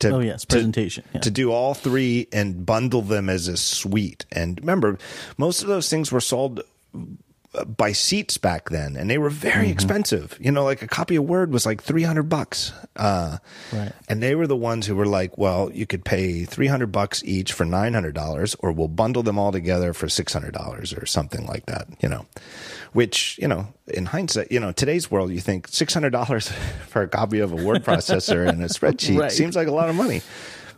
To, 0.00 0.10
Oh, 0.10 0.18
yes, 0.18 0.40
to- 0.42 0.46
presentation, 0.56 1.04
yeah. 1.14 1.20
to 1.20 1.30
do 1.30 1.52
all 1.52 1.74
three 1.74 2.26
and 2.32 2.66
bundle 2.66 3.02
them 3.02 3.28
as 3.30 3.46
a 3.46 3.56
suite. 3.56 4.26
And 4.32 4.58
remember, 4.60 4.98
most 5.38 5.62
of 5.62 5.68
those 5.68 5.88
things 5.88 6.10
were 6.10 6.20
sold 6.20 6.60
by 7.76 7.92
seats 7.92 8.38
back 8.38 8.70
then, 8.70 8.96
and 8.96 9.10
they 9.10 9.18
were 9.18 9.28
very 9.28 9.64
Mm-hmm. 9.66 9.72
expensive. 9.72 10.38
You 10.40 10.50
know, 10.50 10.64
like 10.64 10.80
a 10.80 10.86
copy 10.86 11.16
of 11.16 11.24
Word 11.24 11.52
was 11.52 11.66
like 11.66 11.82
three 11.82 12.02
hundred 12.02 12.28
bucks. 12.30 12.72
Uh, 12.96 13.38
Right. 13.72 13.92
And 14.08 14.22
they 14.22 14.34
were 14.34 14.46
the 14.46 14.56
ones 14.56 14.86
who 14.86 14.96
were 14.96 15.06
like, 15.06 15.36
"Well, 15.36 15.70
you 15.72 15.86
could 15.86 16.04
pay 16.04 16.44
three 16.44 16.66
hundred 16.68 16.92
bucks 16.92 17.22
each 17.24 17.52
for 17.52 17.64
nine 17.66 17.92
hundred 17.94 18.14
dollars, 18.14 18.56
or 18.60 18.72
we'll 18.72 18.88
bundle 18.88 19.22
them 19.22 19.38
all 19.38 19.52
together 19.52 19.92
for 19.92 20.08
six 20.08 20.32
hundred 20.32 20.54
dollars, 20.54 20.92
or 20.94 21.04
something 21.04 21.44
like 21.46 21.66
that." 21.66 21.88
You 22.00 22.08
know, 22.08 22.26
which 22.92 23.38
you 23.40 23.48
know, 23.48 23.68
in 23.88 24.06
hindsight, 24.06 24.50
you 24.50 24.60
know, 24.60 24.72
today's 24.72 25.10
world, 25.10 25.30
you 25.30 25.40
think 25.40 25.68
six 25.68 25.92
hundred 25.94 26.10
dollars 26.10 26.48
for 26.88 27.02
a 27.02 27.08
copy 27.08 27.40
of 27.40 27.52
a 27.52 27.56
word 27.56 27.84
processor 27.84 28.48
and 28.48 28.62
a 28.62 28.68
spreadsheet 28.68 29.18
Right. 29.18 29.32
seems 29.32 29.56
like 29.56 29.68
a 29.68 29.72
lot 29.72 29.88
of 29.90 29.94
money. 29.94 30.22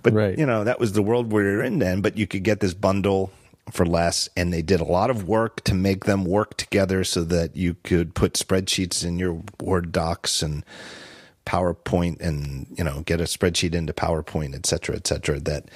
But 0.02 0.12
Right. 0.12 0.36
you 0.38 0.44
know, 0.44 0.64
that 0.64 0.78
was 0.80 0.92
the 0.92 1.02
world 1.02 1.32
we 1.32 1.42
were 1.42 1.62
in 1.62 1.78
then. 1.78 2.00
But 2.02 2.18
you 2.18 2.26
could 2.26 2.42
get 2.42 2.60
this 2.60 2.74
bundle 2.74 3.30
for 3.70 3.86
less, 3.86 4.28
and 4.36 4.52
they 4.52 4.62
did 4.62 4.80
a 4.80 4.84
lot 4.84 5.10
of 5.10 5.26
work 5.28 5.62
to 5.64 5.74
make 5.74 6.04
them 6.04 6.24
work 6.24 6.56
together 6.56 7.04
so 7.04 7.24
that 7.24 7.56
you 7.56 7.76
could 7.82 8.14
put 8.14 8.34
spreadsheets 8.34 9.04
in 9.04 9.18
your 9.18 9.42
Word 9.60 9.92
docs 9.92 10.42
and 10.42 10.64
PowerPoint, 11.46 12.20
and 12.20 12.66
you 12.76 12.84
know, 12.84 13.02
get 13.02 13.20
a 13.20 13.24
spreadsheet 13.24 13.74
into 13.74 13.92
PowerPoint, 13.92 14.54
et 14.54 14.66
cetera, 14.66 14.96
et 14.96 15.06
cetera. 15.06 15.40
That 15.40 15.70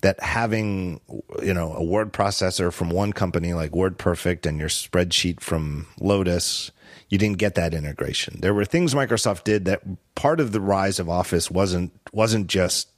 that 0.00 0.20
having 0.20 1.00
you 1.42 1.54
know 1.54 1.74
a 1.74 1.82
word 1.82 2.12
processor 2.12 2.72
from 2.72 2.90
one 2.90 3.12
company 3.12 3.52
like 3.54 3.72
WordPerfect 3.72 4.46
and 4.46 4.58
your 4.58 4.68
spreadsheet 4.68 5.40
from 5.40 5.86
Lotus, 6.00 6.70
you 7.08 7.18
didn't 7.18 7.38
get 7.38 7.54
that 7.56 7.74
integration. 7.74 8.40
There 8.40 8.54
were 8.54 8.64
things 8.64 8.94
Microsoft 8.94 9.44
did 9.44 9.64
that 9.64 9.82
part 10.14 10.40
of 10.40 10.52
the 10.52 10.60
rise 10.60 10.98
of 10.98 11.08
Office 11.08 11.50
wasn't 11.50 11.92
wasn't 12.12 12.46
just 12.46 12.88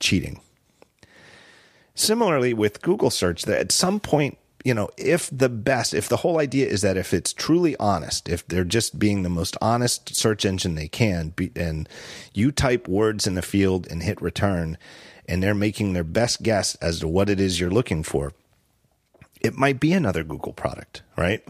cheating. 0.00 0.40
Similarly 2.00 2.54
with 2.54 2.80
Google 2.80 3.10
search, 3.10 3.42
that 3.42 3.60
at 3.60 3.72
some 3.72 4.00
point, 4.00 4.38
you 4.64 4.72
know, 4.72 4.88
if 4.96 5.28
the 5.30 5.50
best, 5.50 5.92
if 5.92 6.08
the 6.08 6.16
whole 6.16 6.38
idea 6.38 6.66
is 6.66 6.80
that 6.80 6.96
if 6.96 7.12
it's 7.12 7.32
truly 7.32 7.76
honest, 7.76 8.26
if 8.26 8.46
they're 8.46 8.64
just 8.64 8.98
being 8.98 9.22
the 9.22 9.28
most 9.28 9.56
honest 9.60 10.14
search 10.14 10.46
engine 10.46 10.76
they 10.76 10.88
can, 10.88 11.30
be, 11.30 11.50
and 11.54 11.88
you 12.32 12.52
type 12.52 12.88
words 12.88 13.26
in 13.26 13.34
the 13.34 13.42
field 13.42 13.86
and 13.90 14.02
hit 14.02 14.20
return, 14.22 14.78
and 15.28 15.42
they're 15.42 15.54
making 15.54 15.92
their 15.92 16.04
best 16.04 16.42
guess 16.42 16.74
as 16.76 17.00
to 17.00 17.08
what 17.08 17.28
it 17.28 17.38
is 17.38 17.60
you're 17.60 17.70
looking 17.70 18.02
for, 18.02 18.32
it 19.42 19.54
might 19.54 19.78
be 19.78 19.92
another 19.92 20.24
Google 20.24 20.54
product, 20.54 21.02
right? 21.16 21.46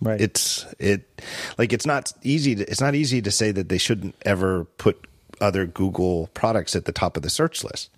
Right. 0.00 0.20
it's 0.20 0.66
it 0.78 1.22
like 1.56 1.72
it's 1.72 1.86
not 1.86 2.12
easy 2.22 2.54
to 2.56 2.70
it's 2.70 2.80
not 2.80 2.94
easy 2.94 3.22
to 3.22 3.30
say 3.30 3.52
that 3.52 3.70
they 3.70 3.78
shouldn't 3.78 4.14
ever 4.22 4.64
put 4.76 5.06
other 5.40 5.66
Google 5.66 6.28
products 6.34 6.76
at 6.76 6.84
the 6.84 6.92
top 6.92 7.16
of 7.16 7.22
the 7.22 7.30
search 7.30 7.64
list. 7.64 7.90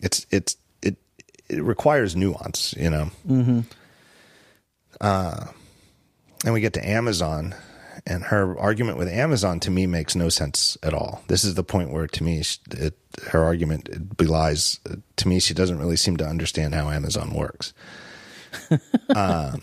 It's 0.00 0.24
it's 0.30 0.56
it 1.48 1.62
requires 1.62 2.16
nuance, 2.16 2.74
you 2.78 2.90
know. 2.90 3.10
Mm-hmm. 3.28 3.60
Uh, 5.00 5.46
and 6.44 6.54
we 6.54 6.60
get 6.60 6.72
to 6.74 6.88
Amazon, 6.88 7.54
and 8.06 8.22
her 8.24 8.58
argument 8.58 8.98
with 8.98 9.08
Amazon 9.08 9.60
to 9.60 9.70
me 9.70 9.86
makes 9.86 10.14
no 10.14 10.28
sense 10.28 10.76
at 10.82 10.92
all. 10.94 11.22
This 11.28 11.44
is 11.44 11.54
the 11.54 11.64
point 11.64 11.90
where 11.90 12.06
to 12.06 12.24
me 12.24 12.42
it, 12.72 12.94
her 13.28 13.42
argument 13.42 14.16
belies. 14.16 14.78
To 15.16 15.28
me, 15.28 15.40
she 15.40 15.54
doesn't 15.54 15.78
really 15.78 15.96
seem 15.96 16.16
to 16.18 16.26
understand 16.26 16.74
how 16.74 16.90
Amazon 16.90 17.32
works. 17.34 17.72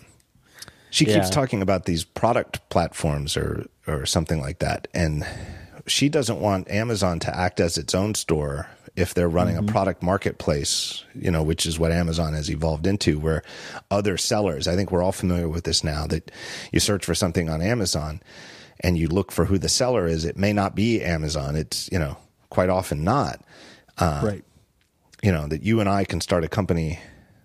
She 0.93 1.05
keeps 1.05 1.15
Yeah. 1.15 1.29
talking 1.29 1.61
about 1.61 1.85
these 1.85 2.03
product 2.03 2.67
platforms 2.69 3.37
or 3.37 3.65
or 3.87 4.05
something 4.05 4.41
like 4.41 4.59
that, 4.59 4.89
and 4.93 5.25
she 5.87 6.09
doesn't 6.09 6.41
want 6.41 6.69
Amazon 6.69 7.17
to 7.19 7.35
act 7.35 7.61
as 7.61 7.77
its 7.77 7.95
own 7.95 8.13
store 8.13 8.67
if 8.95 9.13
they're 9.13 9.29
running 9.29 9.57
a 9.57 9.61
mm-hmm. 9.61 9.71
product 9.71 10.03
marketplace, 10.03 11.03
you 11.15 11.31
know, 11.31 11.43
which 11.43 11.65
is 11.65 11.79
what 11.79 11.91
Amazon 11.91 12.33
has 12.33 12.49
evolved 12.49 12.85
into, 12.85 13.19
where 13.19 13.41
other 13.89 14.17
sellers. 14.17 14.67
I 14.67 14.75
think 14.75 14.91
we're 14.91 15.03
all 15.03 15.11
familiar 15.11 15.47
with 15.47 15.63
this 15.63 15.83
now. 15.83 16.07
That 16.07 16.31
you 16.71 16.79
search 16.79 17.05
for 17.05 17.15
something 17.15 17.49
on 17.49 17.61
Amazon, 17.61 18.21
and 18.81 18.97
you 18.97 19.07
look 19.07 19.31
for 19.31 19.45
who 19.45 19.57
the 19.57 19.69
seller 19.69 20.07
is. 20.07 20.25
It 20.25 20.37
may 20.37 20.53
not 20.53 20.75
be 20.75 21.01
Amazon. 21.01 21.55
It's 21.55 21.89
you 21.91 21.99
know 21.99 22.17
quite 22.49 22.69
often 22.69 23.03
not 23.03 23.41
uh, 23.97 24.21
right. 24.23 24.43
you 25.23 25.31
know 25.31 25.47
that 25.47 25.63
you 25.63 25.79
and 25.79 25.89
I 25.89 26.03
can 26.03 26.21
start 26.21 26.43
a 26.43 26.47
company 26.47 26.99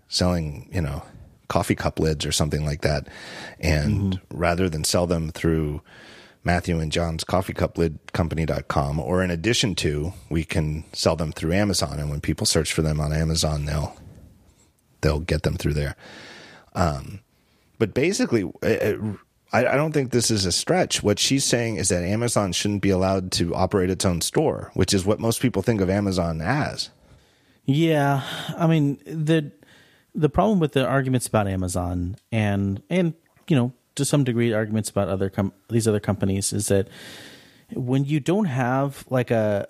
selling 0.08 0.68
you 0.72 0.82
know 0.82 1.02
coffee 1.48 1.74
cup 1.74 1.98
lids 1.98 2.26
or 2.26 2.32
something 2.32 2.64
like 2.64 2.82
that 2.82 3.06
and 3.60 4.14
mm-hmm. 4.14 4.36
rather 4.36 4.68
than 4.68 4.82
sell 4.82 5.06
them 5.06 5.30
through 5.30 5.80
Matthew 6.46 6.78
and 6.78 6.92
John's 6.92 7.24
coffee 7.24 7.52
cup 7.52 7.76
lid 7.76 7.98
company.com 8.12 9.00
or 9.00 9.22
in 9.22 9.30
addition 9.30 9.74
to 9.76 10.12
we 10.30 10.44
can 10.44 10.84
sell 10.92 11.16
them 11.16 11.32
through 11.32 11.52
Amazon 11.52 11.98
and 11.98 12.08
when 12.08 12.20
people 12.20 12.46
search 12.46 12.72
for 12.72 12.82
them 12.82 13.00
on 13.00 13.12
Amazon 13.12 13.64
they'll 13.66 13.96
they'll 15.00 15.20
get 15.20 15.42
them 15.42 15.56
through 15.56 15.74
there 15.74 15.96
um 16.74 17.20
but 17.78 17.92
basically 17.92 18.44
uh, 18.62 18.94
I, 19.52 19.66
I 19.66 19.76
don't 19.76 19.92
think 19.92 20.10
this 20.10 20.30
is 20.30 20.44
a 20.44 20.52
stretch. 20.52 21.02
What 21.02 21.18
she's 21.18 21.44
saying 21.44 21.76
is 21.76 21.88
that 21.88 22.02
Amazon 22.02 22.52
shouldn't 22.52 22.82
be 22.82 22.90
allowed 22.90 23.30
to 23.32 23.54
operate 23.54 23.90
its 23.90 24.04
own 24.04 24.20
store, 24.20 24.70
which 24.74 24.92
is 24.92 25.06
what 25.06 25.20
most 25.20 25.40
people 25.40 25.62
think 25.62 25.80
of 25.80 25.88
Amazon 25.88 26.40
as. 26.40 26.90
Yeah, 27.64 28.22
I 28.56 28.66
mean 28.66 28.98
the 29.06 29.52
the 30.14 30.28
problem 30.28 30.60
with 30.60 30.72
the 30.72 30.86
arguments 30.86 31.26
about 31.26 31.48
Amazon 31.48 32.16
and 32.32 32.82
and 32.90 33.14
you 33.48 33.56
know 33.56 33.72
to 33.96 34.04
some 34.04 34.24
degree 34.24 34.52
arguments 34.52 34.88
about 34.88 35.08
other 35.08 35.28
com- 35.28 35.52
these 35.68 35.88
other 35.88 36.00
companies 36.00 36.52
is 36.52 36.68
that 36.68 36.88
when 37.74 38.04
you 38.04 38.20
don't 38.20 38.46
have 38.46 39.04
like 39.10 39.30
a 39.30 39.68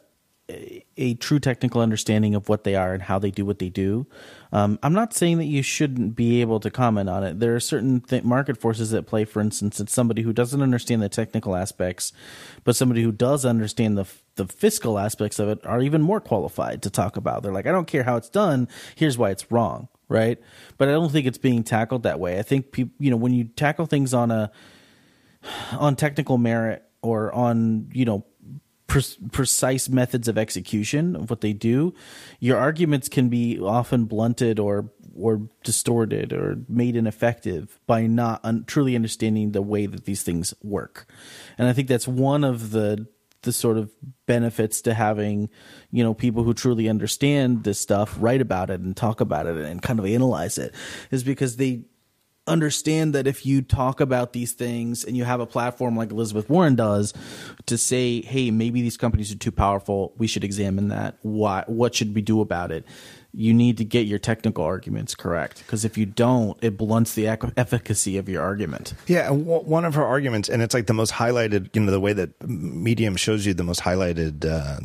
a, 0.96 1.14
true 1.14 1.40
technical 1.40 1.80
understanding 1.80 2.34
of 2.34 2.48
what 2.48 2.64
they 2.64 2.76
are 2.76 2.94
and 2.94 3.02
how 3.02 3.18
they 3.18 3.30
do 3.32 3.44
what 3.44 3.58
they 3.58 3.68
do, 3.68 4.06
um, 4.52 4.78
I'm 4.82 4.92
not 4.92 5.12
saying 5.12 5.38
that 5.38 5.46
you 5.46 5.62
shouldn't 5.62 6.14
be 6.14 6.40
able 6.40 6.60
to 6.60 6.70
comment 6.70 7.08
on 7.08 7.24
it. 7.24 7.40
There 7.40 7.56
are 7.56 7.60
certain 7.60 8.00
th- 8.00 8.22
market 8.22 8.56
forces 8.56 8.94
at 8.94 9.06
play. 9.06 9.24
For 9.24 9.40
instance, 9.40 9.80
it's 9.80 9.92
somebody 9.92 10.22
who 10.22 10.32
doesn't 10.32 10.62
understand 10.62 11.02
the 11.02 11.08
technical 11.08 11.56
aspects, 11.56 12.12
but 12.62 12.76
somebody 12.76 13.02
who 13.02 13.10
does 13.10 13.44
understand 13.44 13.98
the 13.98 14.02
f- 14.02 14.22
the 14.36 14.46
fiscal 14.46 14.98
aspects 14.98 15.38
of 15.38 15.48
it 15.48 15.64
are 15.66 15.82
even 15.82 16.02
more 16.02 16.20
qualified 16.20 16.82
to 16.82 16.90
talk 16.90 17.16
about. 17.16 17.42
They're 17.42 17.52
like, 17.52 17.66
I 17.66 17.72
don't 17.72 17.88
care 17.88 18.04
how 18.04 18.16
it's 18.16 18.28
done. 18.28 18.68
Here's 18.94 19.18
why 19.18 19.30
it's 19.30 19.50
wrong, 19.50 19.88
right? 20.08 20.38
But 20.78 20.88
I 20.88 20.92
don't 20.92 21.10
think 21.10 21.26
it's 21.26 21.38
being 21.38 21.62
tackled 21.62 22.04
that 22.04 22.20
way. 22.20 22.38
I 22.38 22.42
think 22.42 22.72
people, 22.72 22.94
you 22.98 23.10
know, 23.10 23.16
when 23.16 23.32
you 23.32 23.44
tackle 23.44 23.86
things 23.86 24.14
on 24.14 24.30
a 24.30 24.50
on 25.72 25.96
technical 25.96 26.38
merit 26.38 26.84
or 27.02 27.32
on 27.32 27.88
you 27.92 28.04
know 28.04 28.24
pre- 28.86 29.28
precise 29.32 29.88
methods 29.88 30.28
of 30.28 30.38
execution 30.38 31.16
of 31.16 31.30
what 31.30 31.40
they 31.40 31.52
do, 31.52 31.94
your 32.40 32.58
arguments 32.58 33.08
can 33.08 33.28
be 33.28 33.58
often 33.58 34.04
blunted 34.04 34.58
or 34.58 34.90
or 35.18 35.48
distorted 35.64 36.32
or 36.32 36.58
made 36.68 36.94
ineffective 36.94 37.80
by 37.86 38.06
not 38.06 38.40
un- 38.44 38.64
truly 38.66 38.94
understanding 38.94 39.52
the 39.52 39.62
way 39.62 39.86
that 39.86 40.04
these 40.04 40.22
things 40.22 40.52
work. 40.62 41.06
And 41.56 41.68
I 41.68 41.72
think 41.72 41.88
that's 41.88 42.06
one 42.06 42.44
of 42.44 42.70
the 42.70 43.06
the 43.46 43.52
sort 43.52 43.78
of 43.78 43.90
benefits 44.26 44.82
to 44.82 44.92
having 44.92 45.48
you 45.90 46.04
know 46.04 46.12
people 46.12 46.42
who 46.42 46.52
truly 46.52 46.88
understand 46.88 47.64
this 47.64 47.80
stuff 47.80 48.14
write 48.20 48.42
about 48.42 48.68
it 48.68 48.80
and 48.80 48.94
talk 48.94 49.22
about 49.22 49.46
it 49.46 49.56
and 49.56 49.80
kind 49.80 49.98
of 49.98 50.04
analyze 50.04 50.58
it 50.58 50.74
is 51.10 51.24
because 51.24 51.56
they 51.56 51.84
understand 52.46 53.14
that 53.14 53.26
if 53.26 53.44
you 53.44 53.60
talk 53.60 54.00
about 54.00 54.32
these 54.32 54.52
things 54.52 55.04
and 55.04 55.16
you 55.16 55.24
have 55.24 55.40
a 55.40 55.46
platform 55.46 55.96
like 55.96 56.12
Elizabeth 56.12 56.48
Warren 56.48 56.76
does 56.76 57.12
to 57.66 57.76
say, 57.76 58.20
"Hey, 58.22 58.50
maybe 58.50 58.82
these 58.82 58.96
companies 58.96 59.32
are 59.32 59.38
too 59.38 59.50
powerful. 59.50 60.12
We 60.16 60.26
should 60.26 60.44
examine 60.44 60.88
that. 60.88 61.16
Why? 61.22 61.64
What 61.66 61.94
should 61.94 62.14
we 62.14 62.22
do 62.22 62.40
about 62.40 62.70
it?" 62.70 62.84
You 63.38 63.52
need 63.52 63.76
to 63.76 63.84
get 63.84 64.06
your 64.06 64.18
technical 64.18 64.64
arguments 64.64 65.14
correct 65.14 65.58
because 65.58 65.84
if 65.84 65.98
you 65.98 66.06
don't, 66.06 66.56
it 66.62 66.78
blunts 66.78 67.14
the 67.14 67.26
ec- 67.26 67.52
efficacy 67.56 68.16
of 68.16 68.30
your 68.30 68.42
argument. 68.42 68.94
Yeah, 69.06 69.30
and 69.30 69.44
w- 69.44 69.62
one 69.62 69.84
of 69.84 69.94
her 69.94 70.04
arguments, 70.04 70.48
and 70.48 70.62
it's 70.62 70.72
like 70.72 70.86
the 70.86 70.94
most 70.94 71.12
highlighted, 71.12 71.68
you 71.74 71.82
know, 71.82 71.92
the 71.92 72.00
way 72.00 72.14
that 72.14 72.48
Medium 72.48 73.14
shows 73.14 73.44
you 73.44 73.52
the 73.52 73.62
most 73.62 73.82
highlighted 73.82 74.46
uh, 74.46 74.80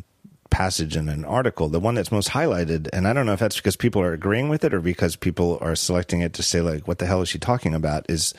passage 0.50 0.98
in 0.98 1.08
an 1.08 1.24
article, 1.24 1.70
the 1.70 1.80
one 1.80 1.96
that's 1.96 2.12
most 2.12 2.30
highlighted, 2.30 2.90
and 2.92 3.08
I 3.08 3.14
don't 3.14 3.26
know 3.26 3.32
if 3.34 3.40
that's 3.40 3.56
because 3.56 3.78
people 3.78 4.02
are 4.02 4.12
agreeing 4.12 4.50
with 4.50 4.66
it 4.66 4.74
or 4.74 4.82
because 4.82 5.16
people 5.16 5.58
are 5.62 5.76
selecting 5.76 6.20
it 6.20 6.34
to 6.34 6.44
say, 6.44 6.60
like, 6.60 6.88
what 6.90 7.00
the 7.00 7.06
hell 7.06 7.22
is 7.22 7.30
she 7.30 7.40
talking 7.40 7.74
about? 7.74 8.06
Is 8.10 8.34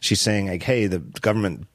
she's 0.00 0.20
saying, 0.20 0.48
like, 0.48 0.64
hey, 0.64 0.88
the 0.88 0.98
government 0.98 1.68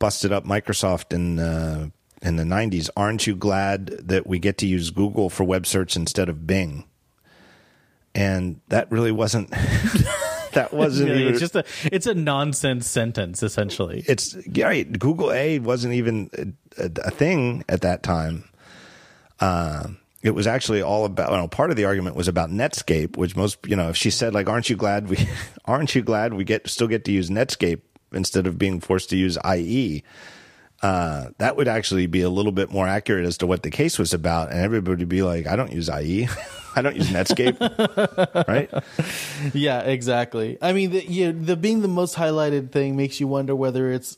busted 0.00 0.32
up 0.32 0.44
Microsoft 0.44 1.14
in, 1.14 1.38
uh, 1.38 1.88
in 2.20 2.34
the 2.34 2.42
90s. 2.42 2.90
Aren't 2.96 3.26
you 3.26 3.36
glad 3.36 3.86
that 4.08 4.26
we 4.26 4.40
get 4.40 4.58
to 4.58 4.66
use 4.66 4.90
Google 4.90 5.30
for 5.30 5.44
web 5.44 5.66
search 5.66 5.94
instead 5.96 6.28
of 6.28 6.46
Bing? 6.46 6.84
And 8.14 8.60
that 8.68 8.90
really 8.90 9.12
wasn't. 9.12 9.50
that 10.52 10.70
wasn't 10.72 11.10
Really, 11.10 11.22
even 11.22 11.32
it's 11.34 11.40
just 11.40 11.54
a 11.54 11.64
it's 11.92 12.06
a 12.06 12.14
nonsense 12.14 12.86
sentence 12.88 13.42
essentially. 13.42 14.02
it's 14.08 14.34
yeah, 14.46 14.66
right. 14.66 14.98
Google 14.98 15.30
A 15.32 15.58
wasn't 15.58 15.94
even 15.94 16.30
a, 16.36 16.84
a, 16.84 16.90
a 17.04 17.10
thing 17.10 17.64
at 17.68 17.82
that 17.82 18.02
time. 18.02 18.48
Uh, 19.40 19.88
it 20.22 20.30
was 20.30 20.46
actually 20.48 20.82
all 20.82 21.04
about. 21.04 21.30
Well, 21.30 21.46
part 21.48 21.70
of 21.70 21.76
the 21.76 21.84
argument 21.84 22.16
was 22.16 22.26
about 22.26 22.50
Netscape, 22.50 23.16
which 23.16 23.36
most 23.36 23.58
you 23.66 23.76
know. 23.76 23.90
If 23.90 23.96
she 23.96 24.10
said 24.10 24.34
like, 24.34 24.48
"Aren't 24.48 24.68
you 24.68 24.74
glad 24.76 25.08
we, 25.08 25.28
aren't 25.66 25.94
you 25.94 26.02
glad 26.02 26.34
we 26.34 26.42
get 26.44 26.68
still 26.68 26.88
get 26.88 27.04
to 27.04 27.12
use 27.12 27.30
Netscape 27.30 27.82
instead 28.12 28.46
of 28.46 28.58
being 28.58 28.80
forced 28.80 29.10
to 29.10 29.16
use 29.16 29.38
IE?" 29.54 30.02
Uh, 30.82 31.30
that 31.38 31.56
would 31.56 31.66
actually 31.66 32.06
be 32.06 32.20
a 32.22 32.30
little 32.30 32.52
bit 32.52 32.70
more 32.70 32.86
accurate 32.86 33.26
as 33.26 33.36
to 33.38 33.46
what 33.46 33.62
the 33.64 33.70
case 33.70 33.98
was 33.98 34.14
about, 34.14 34.50
and 34.50 34.60
everybody 34.60 35.02
would 35.02 35.08
be 35.08 35.22
like, 35.22 35.46
"I 35.46 35.56
don't 35.56 35.72
use 35.72 35.88
IE, 35.88 36.28
I 36.76 36.82
don't 36.82 36.94
use 36.94 37.08
Netscape," 37.08 37.58
right? 38.48 38.70
Yeah, 39.54 39.80
exactly. 39.80 40.56
I 40.62 40.72
mean, 40.72 40.90
the, 40.92 41.04
you 41.04 41.32
the 41.32 41.56
being 41.56 41.82
the 41.82 41.88
most 41.88 42.14
highlighted 42.16 42.70
thing 42.70 42.96
makes 42.96 43.18
you 43.18 43.26
wonder 43.26 43.56
whether 43.56 43.90
it's 43.90 44.16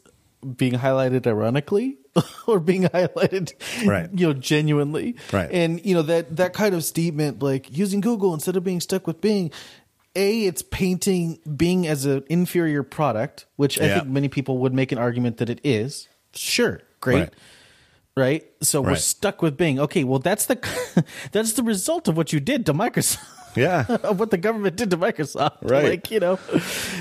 being 0.57 0.75
highlighted 0.75 1.27
ironically 1.27 1.97
or 2.47 2.61
being 2.61 2.85
highlighted, 2.85 3.53
Right. 3.87 4.09
You 4.13 4.29
know, 4.29 4.33
genuinely, 4.35 5.17
Right. 5.33 5.51
And 5.51 5.85
you 5.85 5.95
know 5.95 6.03
that 6.03 6.37
that 6.37 6.53
kind 6.53 6.75
of 6.75 6.85
statement, 6.85 7.43
like 7.43 7.75
using 7.77 8.01
Google 8.03 8.35
instead 8.35 8.57
of 8.57 8.65
being 8.65 8.81
stuck 8.81 9.07
with 9.07 9.21
Bing. 9.21 9.51
A, 10.17 10.45
it's 10.47 10.61
painting 10.61 11.39
Bing 11.57 11.87
as 11.87 12.05
an 12.05 12.25
inferior 12.29 12.83
product, 12.83 13.47
which 13.55 13.81
I 13.81 13.85
Yeah. 13.85 13.95
think 14.01 14.09
many 14.09 14.29
people 14.29 14.59
would 14.59 14.75
make 14.75 14.91
an 14.93 14.99
argument 14.99 15.37
that 15.37 15.49
it 15.49 15.61
is. 15.63 16.09
Sure, 16.35 16.81
great. 17.01 17.15
Right. 17.21 17.35
Right. 18.17 18.45
So 18.61 18.83
we're 18.83 18.97
stuck 18.97 19.41
with 19.41 19.57
Bing. 19.57 19.79
Okay, 19.81 20.05
well 20.05 20.19
that's 20.19 20.47
the 20.47 20.59
that's 21.33 21.53
the 21.55 21.63
result 21.63 22.09
of 22.09 22.17
what 22.17 22.33
you 22.33 22.41
did 22.41 22.67
to 22.67 22.75
Microsoft 22.75 23.25
Yeah, 23.57 23.85
of 24.03 24.19
what 24.21 24.31
the 24.31 24.37
government 24.37 24.77
did 24.77 24.91
to 24.91 24.97
Microsoft. 24.99 25.63
Right. 25.63 25.85
Like, 25.85 26.11
you 26.11 26.21
know. 26.21 26.39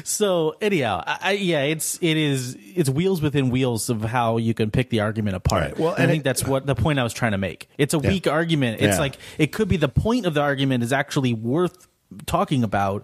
So 0.04 0.56
anyhow, 0.62 1.04
I, 1.06 1.18
I, 1.22 1.32
yeah, 1.34 1.62
it's 1.64 1.98
it 2.02 2.16
is 2.16 2.56
it's 2.60 2.90
wheels 2.90 3.22
within 3.22 3.50
wheels 3.50 3.90
of 3.90 4.02
how 4.04 4.38
you 4.38 4.54
can 4.54 4.72
pick 4.72 4.92
the 4.92 5.02
argument 5.02 5.36
apart. 5.36 5.64
Right. 5.72 5.80
Well, 5.80 5.94
I 5.98 6.06
think 6.06 6.22
it- 6.22 6.24
that's 6.24 6.46
what 6.46 6.66
the 6.66 6.76
point 6.76 7.00
I 7.00 7.04
was 7.04 7.14
trying 7.14 7.32
to 7.34 7.38
make. 7.38 7.68
It's 7.78 7.94
a 7.94 8.00
weak 8.00 8.28
argument. 8.28 8.82
It's 8.82 8.96
Yeah. 8.96 9.00
like 9.00 9.16
it 9.38 9.48
could 9.52 9.68
be 9.68 9.78
the 9.78 9.90
point 9.90 10.26
of 10.26 10.36
the 10.36 10.42
argument 10.42 10.84
is 10.84 10.94
actually 10.94 11.34
worth 11.34 11.88
talking 12.28 12.64
about. 12.64 13.04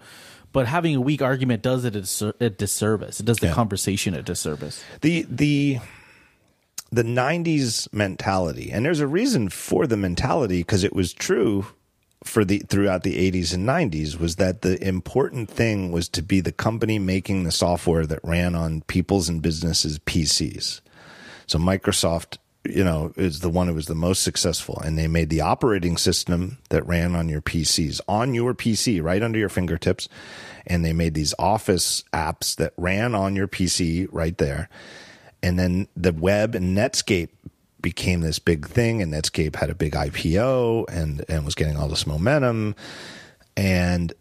But 0.52 0.66
having 0.66 0.94
a 0.96 1.00
weak 1.02 1.20
argument 1.20 1.62
does 1.62 1.84
it 1.84 1.94
a, 1.96 2.34
a 2.40 2.48
disservice. 2.48 3.20
It 3.20 3.26
does 3.26 3.38
the 3.38 3.48
Yeah. 3.48 3.52
conversation 3.52 4.14
a 4.14 4.22
disservice. 4.22 4.82
the 5.02 5.26
the 5.28 5.80
the 6.96 7.02
90s 7.02 7.92
mentality. 7.92 8.70
And 8.72 8.84
there's 8.84 9.00
a 9.00 9.06
reason 9.06 9.50
for 9.50 9.86
the 9.86 9.98
mentality 9.98 10.60
because 10.60 10.82
it 10.82 10.94
was 10.94 11.12
true 11.12 11.66
for 12.24 12.42
the 12.42 12.60
throughout 12.60 13.02
the 13.02 13.30
80s 13.30 13.52
and 13.52 13.68
90s 13.68 14.18
was 14.18 14.36
that 14.36 14.62
the 14.62 14.82
important 14.82 15.50
thing 15.50 15.92
was 15.92 16.08
to 16.08 16.22
be 16.22 16.40
the 16.40 16.52
company 16.52 16.98
making 16.98 17.44
the 17.44 17.52
software 17.52 18.06
that 18.06 18.18
ran 18.24 18.54
on 18.54 18.80
people's 18.82 19.28
and 19.28 19.42
businesses 19.42 19.98
PCs 20.00 20.80
so 21.46 21.58
Microsoft 21.58 22.38
you 22.64 22.82
know 22.82 23.12
is 23.16 23.40
the 23.40 23.50
one 23.50 23.68
who 23.68 23.74
was 23.74 23.86
the 23.86 23.94
most 23.94 24.24
successful 24.24 24.80
and 24.80 24.98
they 24.98 25.06
made 25.06 25.28
the 25.28 25.42
operating 25.42 25.96
system 25.96 26.58
that 26.70 26.84
ran 26.86 27.14
on 27.14 27.28
your 27.28 27.42
PCs 27.42 28.00
on 28.08 28.34
your 28.34 28.54
PC 28.54 29.00
right 29.00 29.22
under 29.22 29.38
your 29.38 29.50
fingertips 29.50 30.08
and 30.66 30.84
they 30.84 30.94
made 30.94 31.14
these 31.14 31.34
office 31.38 32.02
apps 32.12 32.56
that 32.56 32.72
ran 32.76 33.14
on 33.14 33.36
your 33.36 33.46
PC 33.46 34.08
right 34.10 34.38
there 34.38 34.68
and 35.46 35.58
then 35.58 35.86
the 35.96 36.12
web 36.12 36.54
and 36.56 36.76
Netscape 36.76 37.28
became 37.80 38.20
this 38.20 38.40
big 38.40 38.66
thing, 38.66 39.00
and 39.00 39.12
Netscape 39.12 39.54
had 39.54 39.70
a 39.70 39.74
big 39.74 39.92
IPO 39.92 40.86
and 40.88 41.24
and 41.28 41.44
was 41.44 41.54
getting 41.54 41.76
all 41.76 41.88
this 41.88 42.06
momentum, 42.06 42.74
and 43.56 44.12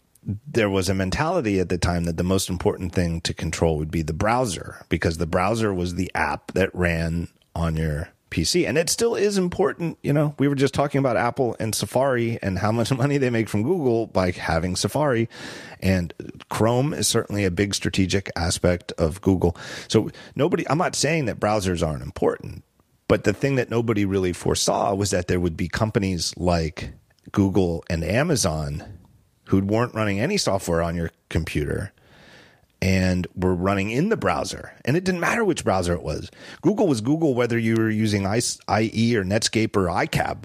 there 0.48 0.70
was 0.70 0.88
a 0.88 0.94
mentality 0.94 1.60
at 1.60 1.70
the 1.70 1.78
time 1.78 2.04
that 2.06 2.18
the 2.18 2.24
most 2.24 2.50
important 2.50 2.94
thing 2.94 3.22
to 3.22 3.34
control 3.34 3.78
would 3.78 3.92
be 3.92 4.02
the 4.02 4.14
browser 4.14 4.86
because 4.90 5.18
the 5.18 5.28
browser 5.28 5.74
was 5.74 5.96
the 5.96 6.12
app 6.16 6.52
that 6.54 6.74
ran 6.74 7.28
on 7.56 7.76
your 7.76 8.10
PC. 8.30 8.68
And 8.68 8.78
it 8.78 8.90
still 8.90 9.16
is 9.16 9.38
important. 9.38 9.98
You 10.02 10.14
know, 10.14 10.36
we 10.40 10.48
were 10.48 10.56
just 10.56 10.74
talking 10.74 11.00
about 11.00 11.18
Apple 11.18 11.56
and 11.60 11.74
Safari 11.74 12.40
and 12.42 12.60
how 12.60 12.72
much 12.72 12.92
money 12.98 13.18
they 13.18 13.30
make 13.30 13.50
from 13.50 13.64
Google 13.64 14.08
by 14.08 14.32
having 14.32 14.76
Safari. 14.76 15.30
And 15.80 16.14
Chrome 16.50 16.94
is 16.94 17.08
certainly 17.08 17.46
a 17.46 17.52
big 17.52 17.74
strategic 17.76 18.30
aspect 18.36 18.92
of 18.94 19.22
Google. 19.22 19.56
So 19.88 20.10
nobody, 20.36 20.68
I'm 20.70 20.78
not 20.78 20.96
saying 20.96 21.26
that 21.26 21.40
browsers 21.40 21.86
aren't 21.86 22.04
important, 22.04 22.64
but 23.08 23.24
the 23.24 23.34
thing 23.34 23.56
that 23.56 23.70
nobody 23.70 24.06
really 24.06 24.34
foresaw 24.34 24.94
was 24.96 25.12
that 25.12 25.28
there 25.28 25.40
would 25.40 25.56
be 25.58 25.68
companies 25.68 26.34
like 26.38 26.94
Google 27.32 27.84
and 27.90 28.04
Amazon 28.04 28.84
who 29.50 29.60
weren't 29.60 29.94
running 29.94 30.20
any 30.20 30.38
software 30.38 30.82
on 30.82 30.96
your 30.96 31.12
computer 31.30 31.92
and 32.86 33.26
were 33.34 33.56
running 33.56 33.90
in 33.90 34.10
the 34.10 34.18
browser. 34.18 34.72
And 34.86 34.96
it 34.96 35.04
didn't 35.04 35.20
matter 35.20 35.44
which 35.44 35.64
browser 35.64 35.94
it 35.94 36.04
was. 36.04 36.30
Google 36.62 36.88
was 36.88 37.02
Google 37.02 37.34
whether 37.34 37.58
you 37.58 37.76
were 37.76 37.90
using 37.90 38.26
IE 38.26 38.28
or 39.18 39.24
Netscape 39.26 39.76
or 39.76 39.88
iCab. 39.88 40.44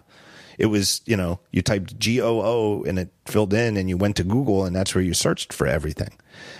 It 0.56 0.66
was, 0.66 1.02
you 1.04 1.18
know, 1.18 1.40
you 1.50 1.60
typed 1.60 1.98
G 1.98 2.18
O 2.18 2.40
O 2.40 2.82
and 2.84 2.98
it 2.98 3.10
filled 3.26 3.52
in 3.52 3.76
and 3.76 3.90
you 3.90 3.98
went 3.98 4.16
to 4.16 4.24
Google 4.24 4.64
and 4.64 4.74
that's 4.74 4.94
where 4.94 5.04
you 5.04 5.12
searched 5.12 5.52
for 5.52 5.66
everything. 5.66 6.16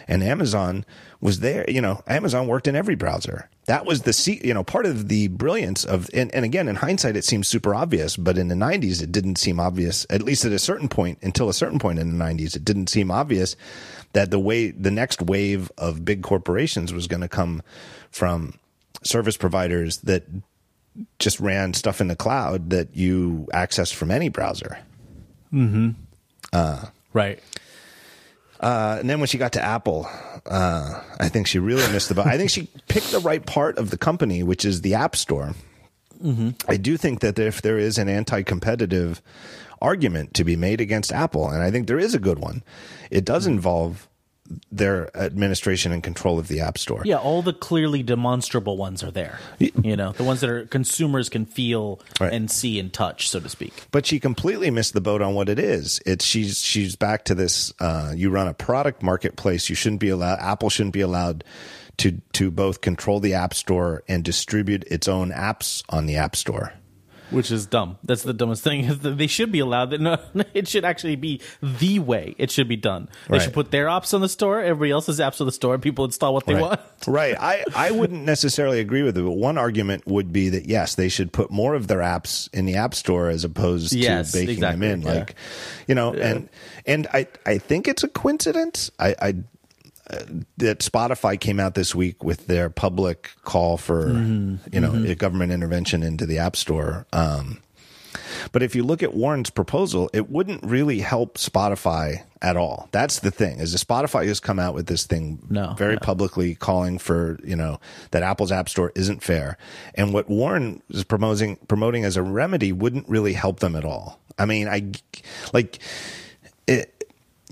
And 0.06 0.22
Amazon 0.22 0.84
was 1.22 1.40
there, 1.40 1.64
you 1.66 1.80
know, 1.80 2.02
Amazon 2.06 2.46
worked 2.46 2.68
in 2.68 2.76
every 2.76 2.94
browser. 2.94 3.48
That 3.64 3.86
was 3.86 4.02
the, 4.02 4.40
you 4.44 4.52
know, 4.52 4.64
part 4.64 4.84
of 4.84 5.08
the 5.08 5.28
brilliance 5.28 5.84
of, 5.84 6.10
and, 6.12 6.34
and 6.34 6.44
again, 6.44 6.68
in 6.68 6.76
hindsight, 6.76 7.16
it 7.16 7.24
seems 7.24 7.48
super 7.48 7.74
obvious, 7.74 8.16
but 8.16 8.36
in 8.36 8.48
the 8.48 8.54
90s, 8.54 9.02
it 9.02 9.12
didn't 9.12 9.36
seem 9.36 9.58
obvious, 9.58 10.06
at 10.10 10.22
least 10.22 10.44
at 10.44 10.52
a 10.52 10.58
certain 10.58 10.88
point, 10.88 11.18
until 11.22 11.48
a 11.48 11.54
certain 11.54 11.78
point 11.78 11.98
in 11.98 12.18
the 12.18 12.24
90s, 12.24 12.56
it 12.56 12.64
didn't 12.64 12.88
seem 12.88 13.10
obvious 13.10 13.56
that 14.12 14.30
the 14.30 14.38
way, 14.38 14.70
the 14.70 14.90
next 14.90 15.22
wave 15.22 15.70
of 15.78 16.04
big 16.04 16.22
corporations 16.22 16.92
was 16.92 17.06
going 17.06 17.20
to 17.20 17.28
come 17.28 17.62
from 18.10 18.54
service 19.02 19.36
providers 19.36 19.98
that 19.98 20.24
just 21.18 21.40
ran 21.40 21.72
stuff 21.74 22.00
in 22.00 22.08
the 22.08 22.16
cloud 22.16 22.70
that 22.70 22.96
you 22.96 23.48
accessed 23.54 23.94
from 23.94 24.10
any 24.10 24.28
browser. 24.28 24.78
Right. 27.12 27.40
Uh, 28.58 28.98
and 29.00 29.08
then 29.08 29.20
when 29.20 29.26
she 29.26 29.38
got 29.38 29.52
to 29.52 29.62
Apple, 29.62 30.06
uh, 30.44 31.00
I 31.18 31.28
think 31.28 31.46
she 31.46 31.58
really 31.58 31.90
missed 31.92 32.08
the 32.08 32.14
boat. 32.14 32.26
I 32.26 32.36
think 32.36 32.50
she 32.50 32.68
picked 32.88 33.10
the 33.10 33.20
right 33.20 33.44
part 33.44 33.78
of 33.78 33.90
the 33.90 33.96
company, 33.96 34.42
which 34.42 34.64
is 34.64 34.82
the 34.82 34.94
App 34.94 35.16
Store. 35.16 35.54
I 36.68 36.76
do 36.76 36.98
think 36.98 37.20
that 37.20 37.38
if 37.38 37.62
there 37.62 37.78
is 37.78 37.96
an 37.96 38.08
anti-competitive 38.10 39.22
argument 39.80 40.34
to 40.34 40.44
be 40.44 40.56
made 40.56 40.80
against 40.80 41.12
Apple, 41.12 41.48
and 41.48 41.62
I 41.62 41.70
think 41.70 41.86
there 41.86 41.98
is 41.98 42.14
a 42.14 42.18
good 42.18 42.38
one, 42.38 42.62
it 43.10 43.24
does 43.24 43.46
involve 43.46 44.06
their 44.72 45.16
administration 45.16 45.92
and 45.92 46.02
control 46.02 46.36
of 46.36 46.48
the 46.48 46.58
App 46.60 46.76
Store. 46.76 47.02
Yeah, 47.04 47.18
all 47.18 47.40
the 47.40 47.52
clearly 47.52 48.02
demonstrable 48.02 48.76
ones 48.76 49.04
are 49.04 49.10
there. 49.12 49.38
You 49.60 49.94
know, 49.96 50.10
the 50.10 50.24
ones 50.24 50.40
that 50.40 50.50
are 50.50 50.66
consumers 50.66 51.28
can 51.28 51.46
feel 51.46 52.00
Right. 52.20 52.32
and 52.32 52.50
see 52.50 52.80
and 52.80 52.92
touch, 52.92 53.28
so 53.28 53.38
to 53.38 53.48
speak. 53.48 53.86
but 53.92 54.06
she 54.06 54.18
completely 54.18 54.68
missed 54.70 54.92
the 54.92 55.00
boat 55.00 55.22
on 55.22 55.34
what 55.34 55.48
it 55.48 55.60
is. 55.60 56.00
It's 56.04 56.24
she's 56.24 56.58
she's 56.64 56.96
back 56.96 57.24
to 57.26 57.34
this. 57.36 57.72
Uh, 57.78 58.12
you 58.16 58.30
run 58.30 58.48
a 58.48 58.54
product 58.54 59.04
marketplace. 59.04 59.68
You 59.68 59.76
shouldn't 59.76 60.00
be 60.00 60.08
allowed. 60.08 60.40
Apple 60.40 60.68
shouldn't 60.68 60.94
be 60.94 61.00
allowed 61.00 61.44
to 61.98 62.20
to 62.32 62.50
both 62.50 62.80
control 62.80 63.20
the 63.20 63.34
App 63.34 63.54
Store 63.54 64.02
and 64.08 64.24
distribute 64.24 64.82
its 64.88 65.06
own 65.06 65.30
apps 65.30 65.84
on 65.90 66.06
the 66.06 66.16
App 66.16 66.34
Store. 66.34 66.72
Which 67.30 67.50
is 67.50 67.66
dumb. 67.66 67.98
That's 68.04 68.22
the 68.22 68.32
dumbest 68.32 68.62
thing. 68.64 68.84
Is 68.84 68.98
that 69.00 69.16
they 69.18 69.26
should 69.26 69.52
be 69.52 69.58
allowed. 69.60 69.90
That 69.90 70.00
no, 70.00 70.18
it 70.54 70.68
should 70.68 70.84
actually 70.84 71.16
be 71.16 71.40
the 71.62 71.98
way 72.00 72.34
it 72.38 72.50
should 72.50 72.68
be 72.68 72.76
done. 72.76 73.08
They 73.28 73.34
Right. 73.34 73.42
should 73.42 73.52
put 73.52 73.70
their 73.70 73.86
apps 73.86 74.12
on 74.14 74.20
the 74.20 74.28
store, 74.28 74.60
everybody 74.60 74.90
else's 74.90 75.20
apps 75.20 75.40
on 75.40 75.46
the 75.46 75.52
store, 75.52 75.74
and 75.74 75.82
people 75.82 76.04
install 76.04 76.34
what 76.34 76.46
they 76.46 76.54
right. 76.54 76.62
want. 76.62 76.80
right. 77.06 77.36
I, 77.38 77.64
I 77.74 77.90
wouldn't 77.92 78.24
necessarily 78.24 78.80
agree 78.80 79.02
with 79.02 79.16
it, 79.16 79.22
but 79.22 79.32
one 79.32 79.58
argument 79.58 80.06
would 80.06 80.32
be 80.32 80.48
that 80.50 80.66
yes, 80.66 80.94
they 80.96 81.08
should 81.08 81.32
put 81.32 81.50
more 81.50 81.74
of 81.74 81.86
their 81.86 82.00
apps 82.00 82.52
in 82.52 82.66
the 82.66 82.74
App 82.76 82.94
Store 82.94 83.28
as 83.28 83.44
opposed 83.44 83.92
Yes, 83.92 84.32
to 84.32 84.38
baking 84.38 84.54
exactly, 84.56 84.88
them 84.88 85.00
in. 85.00 85.06
yeah. 85.06 85.12
Like, 85.20 85.34
you 85.86 85.94
know, 85.94 86.12
and 86.14 86.48
and 86.86 87.06
I 87.12 87.26
I 87.46 87.58
think 87.58 87.86
it's 87.88 88.02
a 88.02 88.08
coincidence. 88.08 88.90
I 88.98 89.14
I 89.20 89.34
that 90.58 90.80
Spotify 90.80 91.38
came 91.38 91.60
out 91.60 91.74
this 91.74 91.94
week 91.94 92.22
with 92.24 92.46
their 92.46 92.70
public 92.70 93.30
call 93.42 93.76
for 93.76 94.08
you 94.10 94.80
know 94.80 95.14
government 95.14 95.52
intervention 95.52 96.02
into 96.02 96.26
the 96.26 96.38
App 96.38 96.56
Store. 96.56 97.06
Um, 97.12 97.60
but 98.52 98.62
if 98.62 98.74
you 98.74 98.82
look 98.82 99.02
at 99.02 99.14
Warren's 99.14 99.50
proposal, 99.50 100.10
it 100.12 100.30
wouldn't 100.30 100.64
really 100.64 100.98
help 101.00 101.36
Spotify 101.38 102.22
at 102.42 102.56
all. 102.56 102.88
That's 102.90 103.20
the 103.20 103.30
thing. 103.30 103.60
Is 103.60 103.72
that 103.72 103.86
Spotify 103.86 104.26
has 104.26 104.40
come 104.40 104.58
out 104.58 104.74
with 104.74 104.86
this 104.86 105.04
thing 105.06 105.38
No, 105.48 105.74
very 105.74 105.94
no. 105.94 106.00
publicly 106.00 106.54
calling 106.54 106.98
for, 106.98 107.38
you 107.44 107.54
know, 107.54 107.78
that 108.10 108.22
Apple's 108.22 108.50
App 108.50 108.68
Store 108.68 108.92
isn't 108.96 109.22
fair. 109.22 109.58
And 109.94 110.12
what 110.12 110.28
Warren 110.28 110.82
is 110.90 111.04
promoting 111.04 111.56
promoting 111.68 112.04
as 112.04 112.16
a 112.16 112.22
remedy 112.22 112.72
wouldn't 112.72 113.08
really 113.08 113.34
help 113.34 113.60
them 113.60 113.76
at 113.76 113.84
all. 113.84 114.18
I 114.38 114.46
mean, 114.46 114.68
I 114.68 114.90
like 115.52 115.78
it 116.66 116.99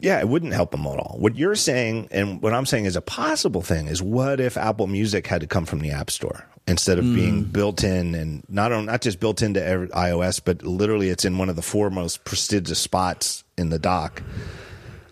yeah, 0.00 0.18
it 0.20 0.28
wouldn't 0.28 0.52
help 0.52 0.70
them 0.70 0.86
at 0.86 0.98
all. 0.98 1.16
What 1.18 1.36
you're 1.36 1.54
saying 1.54 2.08
and 2.10 2.40
what 2.42 2.54
I'm 2.54 2.66
saying 2.66 2.84
is 2.86 2.96
a 2.96 3.00
possible 3.00 3.62
thing 3.62 3.86
is 3.86 4.02
what 4.02 4.40
if 4.40 4.56
Apple 4.56 4.86
Music 4.86 5.26
had 5.26 5.40
to 5.40 5.46
come 5.46 5.66
from 5.66 5.80
the 5.80 5.90
App 5.90 6.10
Store 6.10 6.44
instead 6.66 6.98
of 6.98 7.04
being 7.14 7.44
built 7.44 7.82
in 7.82 8.14
and 8.14 8.44
not 8.48 8.72
on, 8.72 8.84
not 8.86 9.00
just 9.00 9.20
built 9.20 9.40
into 9.40 9.64
every, 9.64 9.88
iOS, 9.88 10.40
but 10.44 10.62
literally 10.62 11.08
it's 11.08 11.24
in 11.24 11.38
one 11.38 11.48
of 11.48 11.56
the 11.56 11.62
four 11.62 11.88
most 11.90 12.24
prestigious 12.24 12.78
spots 12.78 13.42
in 13.56 13.70
the 13.70 13.78
dock. 13.78 14.22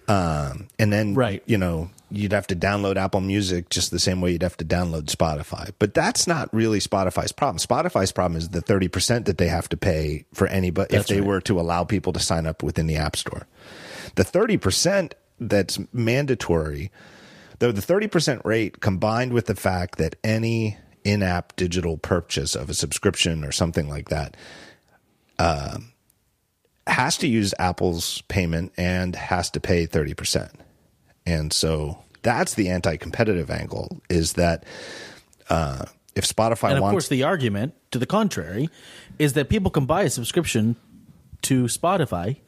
Um, 0.08 0.68
and 0.78 0.92
then 0.92 1.14
Right. 1.14 1.42
you 1.46 1.58
know 1.58 1.90
you'd 2.10 2.32
have 2.32 2.46
to 2.46 2.54
download 2.54 2.96
Apple 2.96 3.20
Music 3.20 3.68
just 3.68 3.90
the 3.90 3.98
same 3.98 4.20
way 4.20 4.30
you'd 4.30 4.42
have 4.42 4.56
to 4.58 4.64
download 4.64 5.06
Spotify. 5.06 5.72
But 5.80 5.94
that's 5.94 6.28
not 6.28 6.52
really 6.54 6.78
Spotify's 6.78 7.32
problem. 7.32 7.58
Spotify's 7.58 8.12
problem 8.12 8.38
is 8.38 8.50
the 8.50 8.60
thirty 8.60 8.88
percent 8.88 9.26
that 9.26 9.38
they 9.38 9.48
have 9.48 9.68
to 9.70 9.76
pay 9.76 10.24
for 10.32 10.46
anybody 10.46 10.94
if 10.94 11.06
they 11.08 11.20
right. 11.20 11.26
were 11.26 11.40
to 11.42 11.58
allow 11.58 11.82
people 11.84 12.12
to 12.12 12.20
sign 12.20 12.46
up 12.46 12.62
within 12.62 12.86
the 12.86 12.96
App 12.96 13.16
Store. 13.16 13.46
The 14.16 14.24
thirty 14.24 14.56
percent 14.56 15.14
that's 15.38 15.78
mandatory, 15.92 16.90
though 17.60 17.72
the 17.72 17.82
thirty 17.82 18.08
percent 18.08 18.42
rate 18.44 18.80
combined 18.80 19.32
with 19.32 19.46
the 19.46 19.54
fact 19.56 19.98
that 19.98 20.16
any 20.24 20.76
in-app 21.04 21.54
digital 21.54 21.96
purchase 21.96 22.56
of 22.56 22.68
a 22.68 22.74
subscription 22.74 23.44
or 23.44 23.52
something 23.52 23.88
like 23.88 24.08
that 24.08 24.36
has 26.86 27.18
to 27.18 27.26
use 27.26 27.52
Apple's 27.58 28.22
payment 28.22 28.72
and 28.76 29.14
has 29.16 29.50
to 29.50 29.60
pay 29.60 29.86
30%. 29.86 30.50
And 31.26 31.52
so 31.52 31.98
that's 32.22 32.54
the 32.54 32.68
anti-competitive 32.68 33.50
angle 33.50 34.00
is 34.08 34.34
that 34.34 34.64
uh, 35.50 35.84
if 36.14 36.24
Spotify 36.24 36.68
And 36.68 36.78
of 36.78 36.82
wants 36.82 36.94
course, 36.94 37.08
the 37.08 37.24
argument 37.24 37.74
to 37.90 37.98
the 37.98 38.06
contrary 38.06 38.68
is 39.18 39.34
that 39.34 39.48
people 39.48 39.70
can 39.70 39.86
buy 39.86 40.02
a 40.02 40.10
subscription 40.10 40.76
to 41.42 41.64
Spotify, 41.64 42.38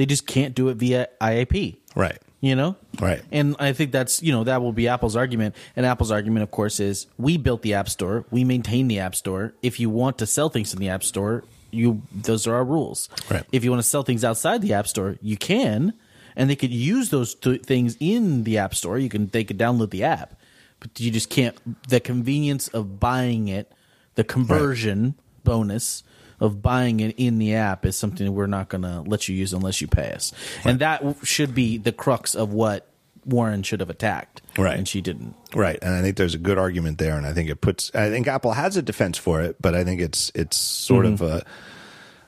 they 0.00 0.06
just 0.06 0.26
can't 0.26 0.54
do 0.54 0.68
it 0.68 0.78
via 0.78 1.08
IAP. 1.20 1.76
right 1.94 2.16
You 2.40 2.56
know, 2.56 2.76
Right. 2.98 3.20
And 3.30 3.54
I 3.58 3.74
think 3.74 3.92
that's 3.92 4.22
you 4.22 4.32
know 4.32 4.44
that 4.44 4.62
will 4.62 4.72
be 4.72 4.88
Apple's 4.88 5.14
argument. 5.14 5.54
And 5.76 5.84
Apple's 5.84 6.10
argument, 6.10 6.42
of 6.42 6.50
course, 6.50 6.80
is 6.80 7.06
we 7.18 7.36
built 7.36 7.60
the 7.60 7.74
App 7.74 7.90
Store, 7.90 8.24
we 8.30 8.44
maintain 8.44 8.88
the 8.88 8.98
App 8.98 9.14
Store. 9.14 9.52
If 9.62 9.78
you 9.78 9.90
want 9.90 10.16
to 10.18 10.26
sell 10.26 10.48
things 10.48 10.72
in 10.72 10.80
the 10.80 10.88
App 10.88 11.04
Store, 11.04 11.44
you 11.70 12.00
those 12.12 12.46
are 12.46 12.54
our 12.54 12.64
rules. 12.64 13.10
Right. 13.30 13.44
If 13.52 13.62
you 13.62 13.70
want 13.70 13.82
to 13.82 13.88
sell 13.88 14.02
things 14.02 14.24
outside 14.24 14.62
the 14.62 14.72
App 14.72 14.88
Store, 14.88 15.16
you 15.20 15.36
can, 15.36 15.92
and 16.34 16.48
they 16.48 16.56
could 16.56 16.72
use 16.72 17.10
those 17.10 17.34
th- 17.34 17.62
things 17.62 17.98
in 18.00 18.44
the 18.44 18.56
App 18.56 18.74
Store. 18.74 18.98
You 18.98 19.10
can 19.10 19.26
they 19.28 19.44
could 19.44 19.58
download 19.58 19.90
the 19.90 20.04
app, 20.04 20.40
but 20.78 20.98
you 20.98 21.10
just 21.10 21.28
can't. 21.28 21.56
The 21.90 22.00
convenience 22.00 22.68
of 22.68 22.98
buying 22.98 23.48
it, 23.48 23.70
the 24.14 24.24
conversion 24.24 25.14
bonus 25.44 26.02
of 26.40 26.62
buying 26.62 27.00
it 27.00 27.14
in 27.18 27.38
the 27.38 27.54
app 27.54 27.86
is 27.86 27.96
something 27.96 28.32
we're 28.34 28.46
not 28.46 28.68
going 28.68 28.82
to 28.82 29.02
let 29.02 29.28
you 29.28 29.36
use 29.36 29.52
unless 29.52 29.80
you 29.80 29.86
pay 29.86 30.12
us. 30.12 30.32
And 30.64 30.80
that 30.80 31.02
should 31.22 31.54
be 31.54 31.78
the 31.78 31.92
crux 31.92 32.34
of 32.34 32.52
what 32.52 32.88
Warren 33.24 33.62
should 33.62 33.80
have 33.80 33.90
attacked. 33.90 34.42
Right. 34.58 34.76
And 34.76 34.88
she 34.88 35.00
didn't. 35.00 35.34
right 35.54 35.78
and 35.80 35.94
I 35.94 36.02
think 36.02 36.16
there's 36.16 36.34
a 36.34 36.38
good 36.38 36.58
argument 36.58 36.98
there 36.98 37.16
and 37.16 37.26
I 37.26 37.32
think 37.32 37.50
it 37.50 37.60
puts 37.60 37.94
I 37.94 38.10
think 38.10 38.26
Apple 38.26 38.52
has 38.52 38.76
a 38.76 38.82
defense 38.82 39.16
for 39.16 39.40
it 39.40 39.56
but 39.60 39.74
I 39.74 39.84
think 39.84 40.00
it's 40.00 40.32
it's 40.34 40.56
sort 40.56 41.06
of 41.06 41.20
mm-hmm. 41.20 41.36
a 41.36 41.42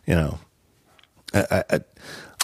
you 0.07 0.15
know 0.15 0.39
I, 1.35 1.65
I, 1.71 1.81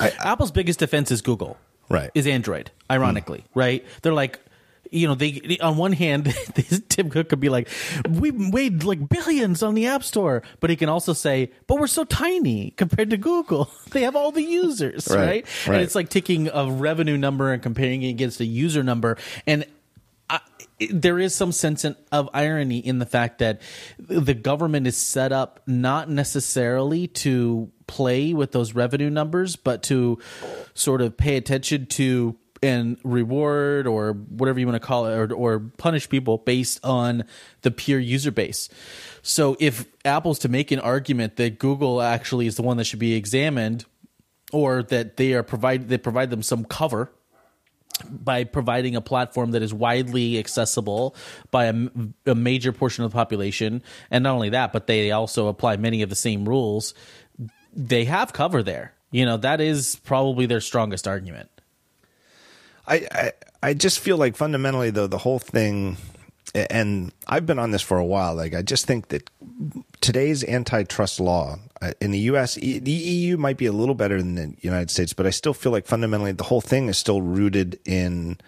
I, 0.01 0.13
Apple's 0.21 0.51
biggest 0.51 0.79
defense 0.79 1.11
is 1.11 1.23
Google. 1.23 1.57
Right. 1.89 2.11
Is 2.15 2.27
Android, 2.27 2.71
ironically, 2.91 3.45
hmm. 3.53 3.59
right? 3.59 3.87
They're 4.03 4.13
like, 4.13 4.39
you 4.91 5.07
know, 5.09 5.15
they 5.15 5.59
on 5.61 5.77
one 5.77 5.93
hand, 5.93 6.25
this 6.55 6.81
Tim 6.89 7.11
Cook 7.11 7.29
could 7.29 7.41
be 7.41 7.49
like, 7.49 7.69
we 8.09 8.31
made 8.31 8.85
like 8.85 9.09
billions 9.09 9.63
on 9.63 9.75
the 9.75 9.87
App 9.87 10.03
Store, 10.03 10.43
but 10.61 10.71
he 10.71 10.77
can 10.77 10.89
also 10.89 11.13
say, 11.13 11.51
but 11.67 11.79
we're 11.79 11.87
so 11.87 12.05
tiny 12.05 12.71
compared 12.73 13.11
to 13.11 13.17
Google. 13.17 13.71
They 13.91 14.03
have 14.03 14.17
all 14.17 14.33
the 14.33 14.43
users, 14.43 15.09
Right, 15.11 15.17
right? 15.19 15.47
right. 15.67 15.75
And 15.75 15.83
it's 15.83 15.95
like 15.95 16.11
taking 16.11 16.49
a 16.53 16.71
revenue 16.71 17.17
number 17.17 17.53
and 17.53 17.63
comparing 17.63 18.03
it 18.03 18.11
against 18.11 18.39
a 18.41 18.45
user 18.45 18.83
number. 18.83 19.17
And 19.47 19.65
I, 20.29 20.41
there 20.91 21.19
is 21.19 21.35
some 21.35 21.53
sense 21.53 21.87
in, 21.87 21.97
of 22.13 22.29
irony 22.35 22.79
in 22.79 22.99
the 22.99 23.07
fact 23.07 23.39
that 23.39 23.63
the 23.99 24.35
government 24.35 24.87
is 24.87 24.97
set 24.97 25.33
up 25.33 25.61
not 25.67 26.11
necessarily 26.11 27.07
to 27.09 27.71
play 27.87 28.35
with 28.35 28.53
those 28.53 28.75
revenue 28.75 29.09
numbers, 29.09 29.57
but 29.57 29.83
to 29.85 30.19
sort 30.75 31.01
of 31.01 31.17
pay 31.17 31.37
attention 31.39 31.87
to 31.87 32.37
and 32.63 32.99
reward 33.05 33.87
or 33.87 34.13
whatever 34.13 34.59
you 34.59 34.67
want 34.67 34.81
to 34.81 34.87
call 34.87 35.07
it 35.07 35.17
or, 35.17 35.35
or 35.35 35.61
punish 35.61 36.09
people 36.09 36.39
based 36.39 36.85
on 36.85 37.25
the 37.63 37.71
pure 37.71 38.01
user 38.01 38.31
base. 38.31 38.69
So 39.23 39.57
if 39.61 39.87
Apple's 40.05 40.39
to 40.41 40.49
make 40.49 40.71
an 40.71 40.81
argument 40.81 41.37
that 41.37 41.59
Google 41.59 42.01
actually 42.03 42.47
is 42.47 42.57
the 42.57 42.63
one 42.63 42.77
that 42.79 42.85
should 42.85 42.99
be 42.99 43.15
examined 43.15 43.85
or 44.53 44.83
that 44.85 45.17
they 45.17 45.35
are 45.35 45.43
provide 45.43 45.89
they 45.89 45.99
provide 45.99 46.31
them 46.31 46.43
some 46.43 46.65
cover 46.65 47.11
by 48.11 48.45
providing 48.45 48.95
a 48.95 49.01
platform 49.01 49.51
that 49.51 49.63
is 49.63 49.75
widely 49.75 50.39
accessible 50.39 51.17
by 51.51 51.67
a 52.27 52.35
major 52.35 52.73
portion 52.73 53.05
of 53.05 53.11
the 53.11 53.15
population 53.15 53.83
and 54.11 54.23
not 54.23 54.35
only 54.35 54.51
that 54.51 54.73
but 54.73 54.87
they 54.87 55.11
also 55.11 55.49
apply 55.49 55.77
many 55.77 56.03
of 56.03 56.09
the 56.09 56.17
same 56.17 56.49
rules 56.49 56.95
they 57.75 58.05
have 58.05 58.33
cover 58.33 58.63
there 58.63 58.95
you 59.11 59.27
know 59.27 59.37
that 59.37 59.61
is 59.61 59.97
probably 60.05 60.47
their 60.47 60.61
strongest 60.61 61.09
argument 61.09 61.51
I, 62.89 63.07
I 63.13 63.33
I 63.63 63.75
just 63.75 64.01
feel 64.01 64.17
like 64.17 64.37
fundamentally 64.37 64.91
though 64.91 65.07
the 65.07 65.19
whole 65.19 65.39
thing 65.39 65.97
and 66.55 67.13
I've 67.27 67.45
been 67.45 67.59
on 67.59 67.71
this 67.71 67.83
for 67.83 67.99
a 67.99 68.05
while 68.05 68.35
like 68.35 68.55
I 68.55 68.63
just 68.63 68.87
think 68.87 69.09
that 69.09 69.31
today's 70.01 70.43
antitrust 70.45 71.21
law 71.21 71.59
uh, 71.83 71.93
in 72.01 72.11
the 72.11 72.21
US 72.21 72.55
the 72.55 72.91
EU 72.91 73.37
might 73.37 73.57
be 73.57 73.67
a 73.67 73.73
little 73.73 73.95
better 73.95 74.19
than 74.19 74.35
the 74.35 74.57
United 74.61 74.91
States 74.91 75.13
but 75.13 75.27
I 75.27 75.31
still 75.31 75.55
feel 75.55 75.73
like 75.73 75.87
fundamentally 75.87 76.33
the 76.33 76.45
whole 76.45 76.61
thing 76.61 76.89
is 76.89 76.97
still 76.99 77.21
rooted 77.23 77.79
in 77.85 78.39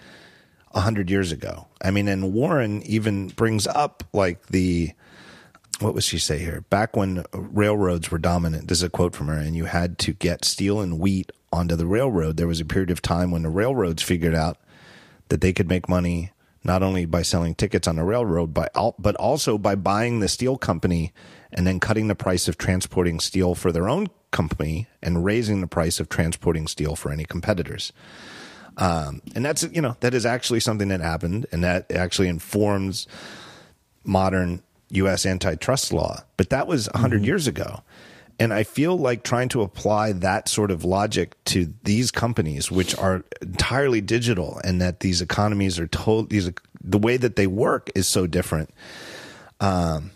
a 0.73 0.81
hundred 0.81 1.11
years 1.11 1.33
ago. 1.33 1.67
I 1.83 1.91
mean, 1.91 2.09
and 2.09 2.33
Warren 2.33 2.83
even 2.83 3.29
brings 3.29 3.67
up 3.67 4.05
like 4.13 4.47
the 4.47 4.93
what 5.81 5.95
was 5.95 6.05
she 6.05 6.19
say 6.19 6.39
here? 6.39 6.61
Back 6.69 6.95
when 6.95 7.25
railroads 7.33 8.11
were 8.11 8.19
dominant, 8.19 8.69
this 8.69 8.79
is 8.79 8.85
a 8.85 8.91
quote 8.91 9.15
from 9.15 9.29
her, 9.29 9.39
and 9.39 9.57
you 9.57 9.65
had 9.65 9.99
to 10.01 10.13
get 10.13 10.45
steel 10.45 10.81
and 10.81 10.99
wheat 10.99 11.33
onto 11.53 11.77
the 11.77 11.87
railroad. 11.87 12.37
There 12.37 12.47
was 12.47 12.61
a 12.61 12.65
period 12.65 12.91
of 12.91 13.03
time 13.03 13.31
when 13.31 13.43
the 13.43 13.51
railroads 13.51 14.03
figured 14.03 14.35
out 14.35 14.59
that 15.29 15.41
they 15.41 15.53
could 15.53 15.69
make 15.69 15.89
money 15.89 16.33
not 16.63 16.83
only 16.83 17.07
by 17.07 17.23
selling 17.23 17.55
tickets 17.55 17.89
on 17.89 17.97
the 17.97 18.05
railroad, 18.05 18.53
but 18.53 18.71
al- 18.77 18.95
but 18.99 19.17
also 19.17 19.57
by 19.57 19.75
buying 19.75 20.21
the 20.21 20.29
steel 20.29 20.59
company 20.59 21.13
and 21.53 21.67
then 21.67 21.81
cutting 21.81 22.09
the 22.09 22.15
price 22.15 22.49
of 22.49 22.59
transporting 22.59 23.19
steel 23.19 23.55
for 23.55 23.73
their 23.73 23.89
own 23.89 24.09
company 24.31 24.87
and 25.03 25.25
raising 25.25 25.61
the 25.61 25.67
price 25.67 25.99
of 25.99 26.09
transporting 26.09 26.67
steel 26.67 26.95
for 26.95 27.11
any 27.11 27.25
competitors. 27.25 27.93
Um, 28.77 29.23
and 29.35 29.45
that's 29.45 29.63
you 29.73 29.81
know 29.81 29.97
that 30.01 30.15
is 30.15 30.27
actually 30.27 30.61
something 30.61 30.89
that 30.89 31.01
happened, 31.01 31.47
and 31.51 31.65
that 31.65 31.91
actually 31.91 32.29
informs 32.29 33.07
modern 34.05 34.63
U.S. 34.91 35.25
antitrust 35.25 35.93
law. 35.93 36.25
But 36.37 36.51
that 36.51 36.67
was 36.67 36.89
100 36.93 37.25
years 37.25 37.47
ago. 37.47 37.83
And 38.41 38.55
I 38.55 38.63
feel 38.63 38.97
like 38.97 39.23
trying 39.23 39.51
to 39.51 39.61
apply 39.61 40.13
that 40.13 40.49
sort 40.49 40.71
of 40.71 40.83
logic 40.83 41.37
to 41.45 41.73
these 41.85 42.11
companies, 42.11 42.71
which 42.71 42.97
are 42.97 43.23
entirely 43.43 44.01
digital, 44.01 44.59
and 44.65 44.81
that 44.81 45.01
these 45.01 45.21
economies 45.21 45.79
are 45.79 45.87
told 45.87 46.31
these 46.31 46.51
the 46.83 46.99
way 46.99 47.19
that 47.19 47.37
they 47.37 47.47
work 47.47 47.91
is 47.95 48.09
so 48.09 48.27
different. 48.27 48.71
Um, 49.61 50.11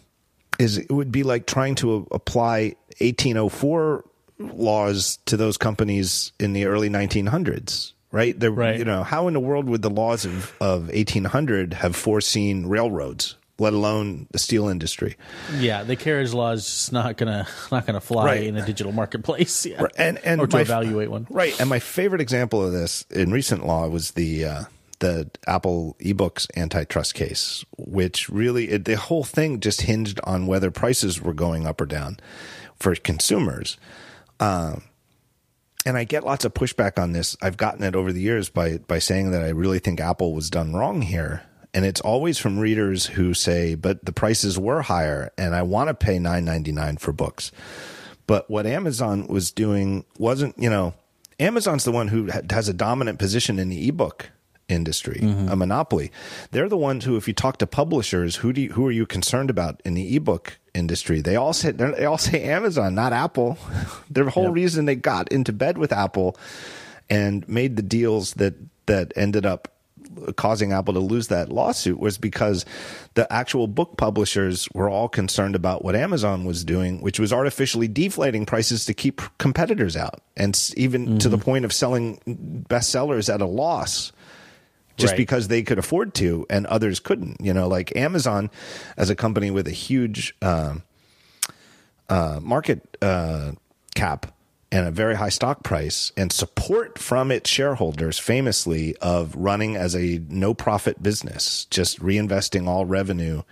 is 0.59 0.79
it 0.79 0.91
would 0.91 1.13
be 1.13 1.23
like 1.23 1.47
trying 1.47 1.75
to 1.77 2.09
apply 2.11 2.77
1804 2.99 4.05
laws 4.39 5.19
to 5.27 5.37
those 5.37 5.59
companies 5.59 6.33
in 6.41 6.55
the 6.55 6.65
early 6.65 6.89
1900s, 6.89 7.93
right? 8.11 8.39
They're, 8.39 8.51
Right. 8.51 8.79
You 8.79 8.87
know, 8.87 9.03
how 9.03 9.29
in 9.29 9.35
the 9.35 9.41
world 9.41 9.69
would 9.69 9.83
the 9.83 9.91
laws 9.91 10.25
of, 10.25 10.57
of 10.61 10.89
1800 10.89 11.75
have 11.75 11.95
foreseen 11.95 12.67
railroads, 12.67 13.37
let 13.59 13.73
alone 13.73 14.27
the 14.33 14.39
steel 14.39 14.69
industry? 14.69 15.17
yeah 15.59 15.83
the 15.85 15.97
carriage 15.97 16.33
law 16.33 16.51
is 16.53 16.65
just 16.65 16.93
not 16.93 17.17
gonna 17.17 17.47
not 17.73 17.87
gonna 17.87 18.01
fly 18.01 18.25
Right. 18.25 18.45
in 18.45 18.57
a 18.57 18.65
digital 18.67 18.93
marketplace 18.93 19.65
yeah. 19.71 19.83
Right, 19.83 19.93
and 19.97 20.19
and 20.25 20.41
or 20.41 20.47
to 20.47 20.57
my- 20.57 20.63
evaluate 20.63 21.11
one 21.11 21.27
Right, 21.31 21.59
and 21.61 21.69
my 21.71 21.79
favorite 21.79 22.21
example 22.21 22.65
of 22.65 22.73
this 22.73 23.03
in 23.11 23.31
recent 23.33 23.67
law 23.67 23.89
was 23.89 24.13
the 24.13 24.45
uh, 24.45 24.63
the 25.01 25.29
Apple 25.47 25.97
eBooks 26.01 26.47
antitrust 26.57 27.15
case, 27.15 27.65
which 27.77 28.29
really 28.31 28.71
it, 28.71 28.85
the 28.85 28.97
whole 28.97 29.25
thing 29.25 29.59
just 29.61 29.83
hinged 29.83 30.21
on 30.25 30.47
whether 30.47 30.71
prices 30.71 31.21
were 31.21 31.35
going 31.35 31.67
up 31.67 31.81
or 31.81 31.85
down 31.87 32.17
for 32.79 32.95
consumers. 32.95 33.77
Um, 34.41 34.83
and 35.85 35.99
I 35.99 36.05
get 36.05 36.25
lots 36.25 36.45
of 36.45 36.55
pushback 36.55 36.99
on 37.03 37.13
this. 37.13 37.37
I've 37.43 37.57
gotten 37.59 37.83
it 37.85 37.95
over 37.95 38.13
the 38.13 38.21
years 38.21 38.49
by 38.49 38.79
by 38.79 38.99
saying 39.01 39.33
that 39.33 39.43
I 39.43 39.49
really 39.51 39.79
think 39.81 40.01
Apple 40.01 40.33
was 40.33 40.49
done 40.49 40.75
wrong 40.75 41.03
here. 41.03 41.43
And 41.75 41.85
it's 41.85 42.01
always 42.01 42.39
from 42.39 42.59
readers 42.59 43.07
who 43.07 43.35
say, 43.35 43.75
"But 43.75 44.05
the 44.05 44.13
prices 44.13 44.59
were 44.59 44.83
higher, 44.83 45.33
and 45.37 45.55
I 45.55 45.63
want 45.63 45.89
to 45.89 45.95
pay 45.95 46.19
nine 46.19 46.45
ninety 46.45 46.73
nine 46.73 46.97
for 46.97 47.13
books." 47.13 47.51
But 48.27 48.49
what 48.49 48.67
Amazon 48.67 49.27
was 49.27 49.51
doing 49.51 50.05
wasn't, 50.19 50.59
you 50.59 50.71
know, 50.71 50.95
Amazon's 51.39 51.85
the 51.85 51.93
one 51.93 52.09
who 52.09 52.31
has 52.51 52.69
a 52.69 52.73
dominant 52.73 53.19
position 53.19 53.59
in 53.59 53.69
the 53.69 53.89
ebook 53.89 54.31
industry, 54.69 55.21
mm-hmm. 55.23 55.49
a 55.49 55.57
monopoly. 55.57 56.11
They're 56.51 56.69
the 56.69 56.77
ones 56.77 57.05
who, 57.05 57.17
if 57.17 57.29
you 57.29 57.35
talk 57.35 57.59
to 57.59 57.67
publishers, 57.67 58.37
who 58.37 58.53
do 58.53 58.63
you, 58.63 58.73
who 58.73 58.87
are 58.87 58.93
you 58.93 59.07
concerned 59.07 59.51
about 59.51 59.81
in 59.85 59.95
the 59.95 60.17
ebook 60.17 60.59
industry? 60.75 61.21
They 61.21 61.37
all 61.37 61.53
say 61.53 61.73
they 61.73 62.05
all 62.05 62.19
say 62.19 62.45
Amazon, 62.45 62.95
not 62.95 63.13
Apple. 63.13 63.59
the 64.11 64.31
whole 64.31 64.45
yep. 64.45 64.55
reason 64.55 64.85
they 64.85 64.97
got 64.97 65.29
into 65.29 65.53
bed 65.53 65.77
with 65.77 65.93
Apple 65.93 66.37
and 67.11 67.47
made 67.49 67.77
the 67.77 67.83
deals 67.83 68.35
that 68.35 68.55
that 68.87 69.13
ended 69.17 69.45
up 69.45 69.74
causing 70.37 70.73
Apple 70.73 70.95
to 70.95 71.01
lose 71.01 71.29
that 71.29 71.51
lawsuit 71.51 71.99
was 71.99 72.19
because 72.19 72.65
the 73.15 73.31
actual 73.33 73.67
book 73.67 73.97
publishers 73.97 74.69
were 74.75 74.89
all 74.89 75.09
concerned 75.09 75.55
about 75.55 75.85
what 75.85 75.95
Amazon 75.95 76.45
was 76.45 76.65
doing, 76.65 77.01
which 77.01 77.19
was 77.19 77.33
artificially 77.33 77.89
deflating 77.89 78.47
prices 78.47 78.85
to 78.87 78.95
keep 78.95 79.21
competitors 79.39 79.97
out, 79.97 80.21
and 80.37 80.71
even 80.77 81.07
mm-hmm. 81.07 81.19
to 81.19 81.29
the 81.29 81.37
mm-hmm. 81.37 81.45
point 81.45 81.65
of 81.65 81.73
selling 81.73 82.19
bestsellers 82.69 83.33
at 83.33 83.41
a 83.41 83.47
loss 83.47 84.13
just 84.97 85.13
right. 85.13 85.19
because 85.19 85.49
they 85.49 85.63
could 85.63 85.79
afford 85.79 86.15
to 86.15 86.47
and 86.49 86.67
others 86.67 87.01
couldn't. 87.01 87.41
You 87.41 87.53
know, 87.53 87.69
like 87.69 87.95
Amazon 87.97 88.51
as 88.97 89.11
a 89.11 89.17
company 89.17 89.51
with 89.51 89.67
a 89.67 89.73
huge 89.73 90.35
uh, 90.41 90.77
uh, 92.09 92.41
market 92.43 92.97
uh, 93.03 93.53
cap 93.95 94.33
and 94.75 94.89
a 94.89 94.91
very 94.91 95.15
high 95.15 95.29
stock 95.29 95.63
price 95.63 96.11
and 96.17 96.33
support 96.33 96.99
from 96.99 97.31
its 97.31 97.49
shareholders 97.49 98.19
famously 98.19 98.97
of 98.97 99.37
running 99.37 99.77
as 99.77 99.95
a 99.95 100.21
no 100.29 100.53
profit 100.53 101.01
business, 101.01 101.67
just 101.67 102.01
reinvesting 102.01 102.67
all 102.67 102.85
revenue 102.85 103.43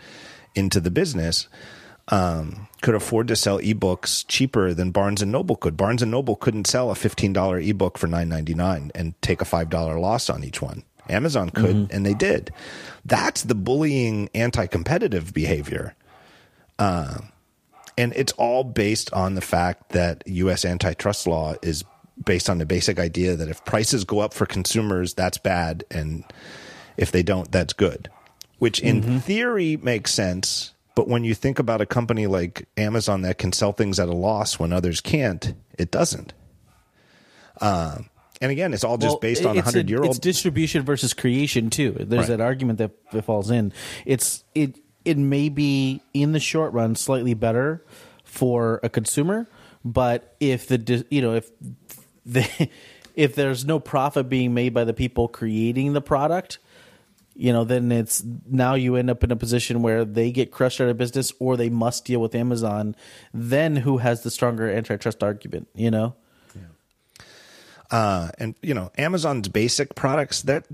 into 0.57 0.81
the 0.81 0.91
business. 0.91 1.47
Um, 2.09 2.67
could 2.81 2.97
afford 2.97 3.29
to 3.29 3.37
sell 3.37 3.61
ebooks 3.61 4.25
cheaper 4.27 4.75
than 4.75 4.91
Barnes 4.91 5.23
and 5.23 5.31
Noble 5.31 5.55
could. 5.55 5.77
Barnes 5.77 6.03
and 6.03 6.11
Noble 6.11 6.35
couldn't 6.35 6.67
sell 6.67 6.91
a 6.91 6.95
$15 6.95 7.69
ebook 7.71 7.99
for 7.99 8.09
$9.99 8.09 8.91
and 8.93 9.23
take 9.23 9.41
a 9.41 9.45
$5 9.45 10.01
loss 10.01 10.29
on 10.29 10.43
each 10.43 10.61
one. 10.61 10.83
Amazon 11.09 11.51
could, 11.51 11.77
mm-hmm. 11.77 11.95
and 11.95 12.05
they 12.05 12.15
did. 12.15 12.53
That's 13.05 13.45
the 13.45 13.55
bullying, 13.55 14.29
anti-competitive 14.35 15.33
behavior. 15.33 15.95
Uh, 16.81 17.19
and 17.97 18.13
it's 18.15 18.33
all 18.33 18.65
based 18.65 19.13
on 19.13 19.35
the 19.35 19.41
fact 19.41 19.91
that 19.91 20.23
U.S. 20.27 20.65
antitrust 20.65 21.27
law 21.27 21.55
is 21.63 21.85
based 22.25 22.49
on 22.49 22.59
the 22.59 22.67
basic 22.67 22.99
idea 22.99 23.37
that 23.37 23.49
if 23.49 23.65
prices 23.65 24.05
go 24.05 24.21
up 24.21 24.35
for 24.35 24.47
consumers, 24.47 25.15
that's 25.15 25.39
bad, 25.39 25.85
and 25.91 26.25
if 26.97 27.11
they 27.13 27.23
don't, 27.23 27.51
that's 27.51 27.73
good. 27.73 28.11
Which 28.59 28.81
in 28.81 29.03
mm-hmm. 29.03 29.19
theory 29.19 29.77
makes 29.77 30.13
sense, 30.13 30.73
but 30.95 31.09
when 31.09 31.25
you 31.25 31.35
think 31.35 31.59
about 31.59 31.81
a 31.81 31.87
company 31.87 32.27
like 32.27 32.69
Amazon 32.77 33.23
that 33.23 33.39
can 33.39 33.53
sell 33.53 33.73
things 33.73 33.99
at 33.99 34.09
a 34.09 34.15
loss 34.15 34.59
when 34.59 34.73
others 34.73 35.01
can't, 35.01 35.55
it 35.79 35.91
doesn't. 35.91 36.33
Um, 37.61 38.09
and 38.41 38.51
again, 38.51 38.75
it's 38.75 38.85
all 38.85 38.99
just 38.99 39.13
well, 39.13 39.21
based 39.21 39.47
on 39.47 39.57
a 39.57 39.63
hundred 39.63 39.89
year 39.89 40.01
old. 40.01 40.11
It's 40.11 40.19
distribution 40.19 40.83
versus 40.83 41.15
creation 41.15 41.71
too. 41.71 41.93
There's 41.93 42.29
right. 42.29 42.39
that 42.39 42.41
argument 42.41 42.79
that 42.79 43.25
falls 43.25 43.51
in. 43.51 43.73
It's 44.05 44.43
it 44.55 44.82
it 45.05 45.19
may 45.19 45.49
be 45.49 46.03
in 46.15 46.33
the 46.33 46.41
short 46.41 46.73
run 46.73 46.95
slightly 46.95 47.35
better 47.35 47.85
for 48.25 48.81
a 48.83 48.89
consumer, 48.89 49.49
but 49.85 50.37
if 50.41 50.67
the 50.67 51.07
you 51.11 51.23
know 51.23 51.35
if 51.35 51.51
the 52.25 52.69
if 53.15 53.35
there's 53.35 53.65
no 53.65 53.79
profit 53.79 54.29
being 54.29 54.55
made 54.55 54.73
by 54.73 54.85
the 54.85 54.95
people 54.95 55.29
creating 55.29 55.93
the 55.93 56.01
product, 56.01 56.59
you 57.35 57.53
know, 57.53 57.65
then 57.65 57.91
it's 57.93 58.23
now 58.47 58.75
you 58.75 58.97
end 58.97 59.11
up 59.11 59.25
in 59.25 59.31
a 59.31 59.37
position 59.37 59.83
where 59.83 60.05
they 60.05 60.31
get 60.31 60.51
crushed 60.51 60.81
out 60.81 60.89
of 60.89 60.97
business 60.97 61.33
or 61.39 61.57
they 61.57 61.69
must 61.69 62.05
deal 62.05 62.21
with 62.21 62.35
Amazon. 62.35 62.95
Then 63.33 63.77
who 63.77 63.99
has 63.99 64.23
the 64.23 64.31
stronger 64.31 64.71
antitrust 64.71 65.23
argument? 65.23 65.69
You 65.75 65.91
know. 65.91 66.15
Uh, 67.93 68.31
and 68.39 68.55
you 68.63 68.73
know, 68.73 68.91
Amazon's 68.97 69.49
basic 69.49 69.95
products 69.95 70.43
that, 70.43 70.67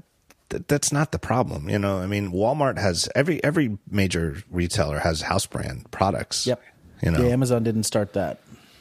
that 0.51 0.69
that's 0.69 0.93
not 0.93 1.13
the 1.13 1.19
problem. 1.19 1.69
You 1.69 1.79
know, 1.79 1.99
I 1.99 2.07
mean, 2.07 2.33
Walmart 2.33 2.79
has 2.79 3.09
every 3.15 3.43
every 3.45 3.79
major 3.91 4.43
retailer 4.51 4.99
has 4.99 5.23
house 5.23 5.47
brand 5.47 5.91
products. 5.91 6.47
Yep. 6.47 6.63
You 7.03 7.11
know, 7.13 7.21
yeah, 7.21 7.33
Amazon 7.33 7.63
didn't 7.63 7.85
start 7.85 8.15
that. 8.15 8.41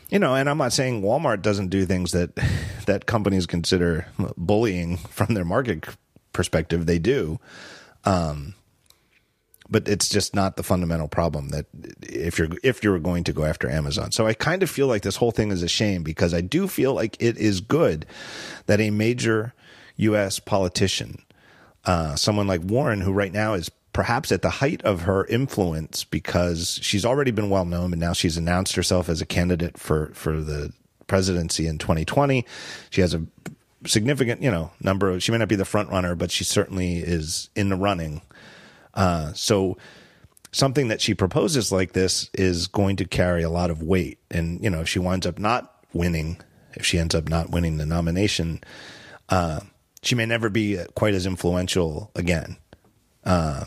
You 0.10 0.19
know, 0.19 0.35
and 0.35 0.49
I'm 0.49 0.57
not 0.57 0.73
saying 0.73 1.02
Walmart 1.02 1.41
doesn't 1.41 1.68
do 1.68 1.85
things 1.85 2.11
that 2.14 2.31
that 2.85 3.06
companies 3.06 3.45
consider 3.45 4.07
bullying 4.38 4.98
from 4.98 5.34
their 5.34 5.45
market 5.45 5.85
perspective. 6.34 6.85
They 6.85 6.99
do. 6.99 7.39
Um, 8.06 8.53
but 9.69 9.88
it's 9.88 10.07
just 10.07 10.34
not 10.34 10.56
the 10.56 10.64
fundamental 10.64 11.07
problem 11.07 11.49
that 11.49 11.65
if 12.02 12.39
you're 12.39 12.48
if 12.64 12.84
you're 12.84 12.99
going 12.99 13.23
to 13.26 13.34
go 13.34 13.44
after 13.44 13.69
Amazon. 13.69 14.11
So 14.11 14.26
I 14.26 14.34
kind 14.34 14.64
of 14.64 14.69
feel 14.69 14.88
like 14.88 15.02
this 15.02 15.18
whole 15.18 15.31
thing 15.31 15.52
is 15.52 15.61
a 15.61 15.68
shame 15.68 16.03
because 16.03 16.34
I 16.34 16.41
do 16.41 16.68
feel 16.68 16.94
like 16.94 17.18
it 17.19 17.38
is 17.38 17.60
good 17.60 18.06
that 18.68 18.80
a 18.80 18.89
major 18.91 19.53
U.S. 19.98 20.39
politician, 20.39 21.22
uh, 21.88 22.15
someone 22.15 22.45
like 22.45 22.61
Warren, 22.61 23.01
who 23.01 23.11
right 23.11 23.34
now 23.34 23.55
is 23.55 23.72
perhaps 23.93 24.31
at 24.31 24.43
the 24.43 24.49
height 24.51 24.84
of 24.84 25.01
her 25.01 25.26
influence 25.26 26.03
because 26.03 26.80
she's 26.84 27.05
already 27.05 27.31
been 27.31 27.49
well 27.49 27.65
known, 27.65 27.93
and 27.93 27.99
now 27.99 28.14
she's 28.14 28.38
announced 28.38 28.76
herself 28.76 29.09
as 29.09 29.22
a 29.22 29.26
candidate 29.26 29.80
for 29.80 30.11
for 30.14 30.39
the 30.39 30.72
presidency 31.07 31.65
in 31.65 31.80
2020. 31.80 32.45
She 32.91 33.01
has 33.01 33.15
a 33.15 33.26
significant, 33.88 34.43
you 34.43 34.51
know, 34.51 34.72
number 34.80 35.09
of. 35.09 35.23
She 35.23 35.31
may 35.31 35.39
not 35.39 35.47
be 35.47 35.55
the 35.55 35.65
front 35.65 35.89
runner, 35.89 36.14
but 36.14 36.30
she 36.30 36.43
certainly 36.43 36.97
is 36.97 37.49
in 37.55 37.69
the 37.69 37.76
running 37.76 38.22
uh, 38.97 39.31
so 39.34 39.77
something 40.51 40.88
that 40.88 40.99
she 40.99 41.14
proposes 41.14 41.72
like 41.72 41.93
this 41.93 42.30
is 42.34 42.68
going 42.68 42.95
to 42.97 43.05
carry 43.05 43.43
a 43.43 43.49
lot 43.49 43.69
of 43.69 43.84
weight. 43.84 44.18
And, 44.31 44.61
you 44.61 44.69
know, 44.69 44.81
if 44.81 44.89
she 44.89 44.99
winds 44.99 45.27
up 45.27 45.38
not 45.38 45.73
winning, 45.93 46.41
if 46.73 46.84
she 46.85 46.97
ends 46.97 47.14
up 47.14 47.30
not 47.30 47.51
winning 47.51 47.77
the 47.77 47.85
nomination, 47.85 48.61
uh, 49.30 49.61
she 50.02 50.15
may 50.15 50.26
never 50.26 50.49
be 50.49 50.80
quite 50.95 51.14
as 51.14 51.26
influential 51.26 52.11
again. 52.15 52.57
Uh, 53.24 53.65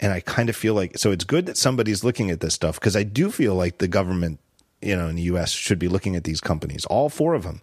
and 0.00 0.12
I 0.12 0.20
kind 0.20 0.48
of 0.48 0.56
feel 0.56 0.74
like 0.74 0.96
so 0.96 1.10
it's 1.10 1.24
good 1.24 1.46
that 1.46 1.56
somebody's 1.56 2.04
looking 2.04 2.30
at 2.30 2.40
this 2.40 2.54
stuff 2.54 2.80
because 2.80 2.96
I 2.96 3.02
do 3.02 3.30
feel 3.30 3.54
like 3.54 3.78
the 3.78 3.88
government, 3.88 4.40
you 4.80 4.96
know, 4.96 5.08
in 5.08 5.16
the 5.16 5.22
U.S. 5.22 5.50
should 5.50 5.78
be 5.78 5.88
looking 5.88 6.16
at 6.16 6.24
these 6.24 6.40
companies, 6.40 6.84
all 6.86 7.08
four 7.08 7.34
of 7.34 7.42
them, 7.42 7.60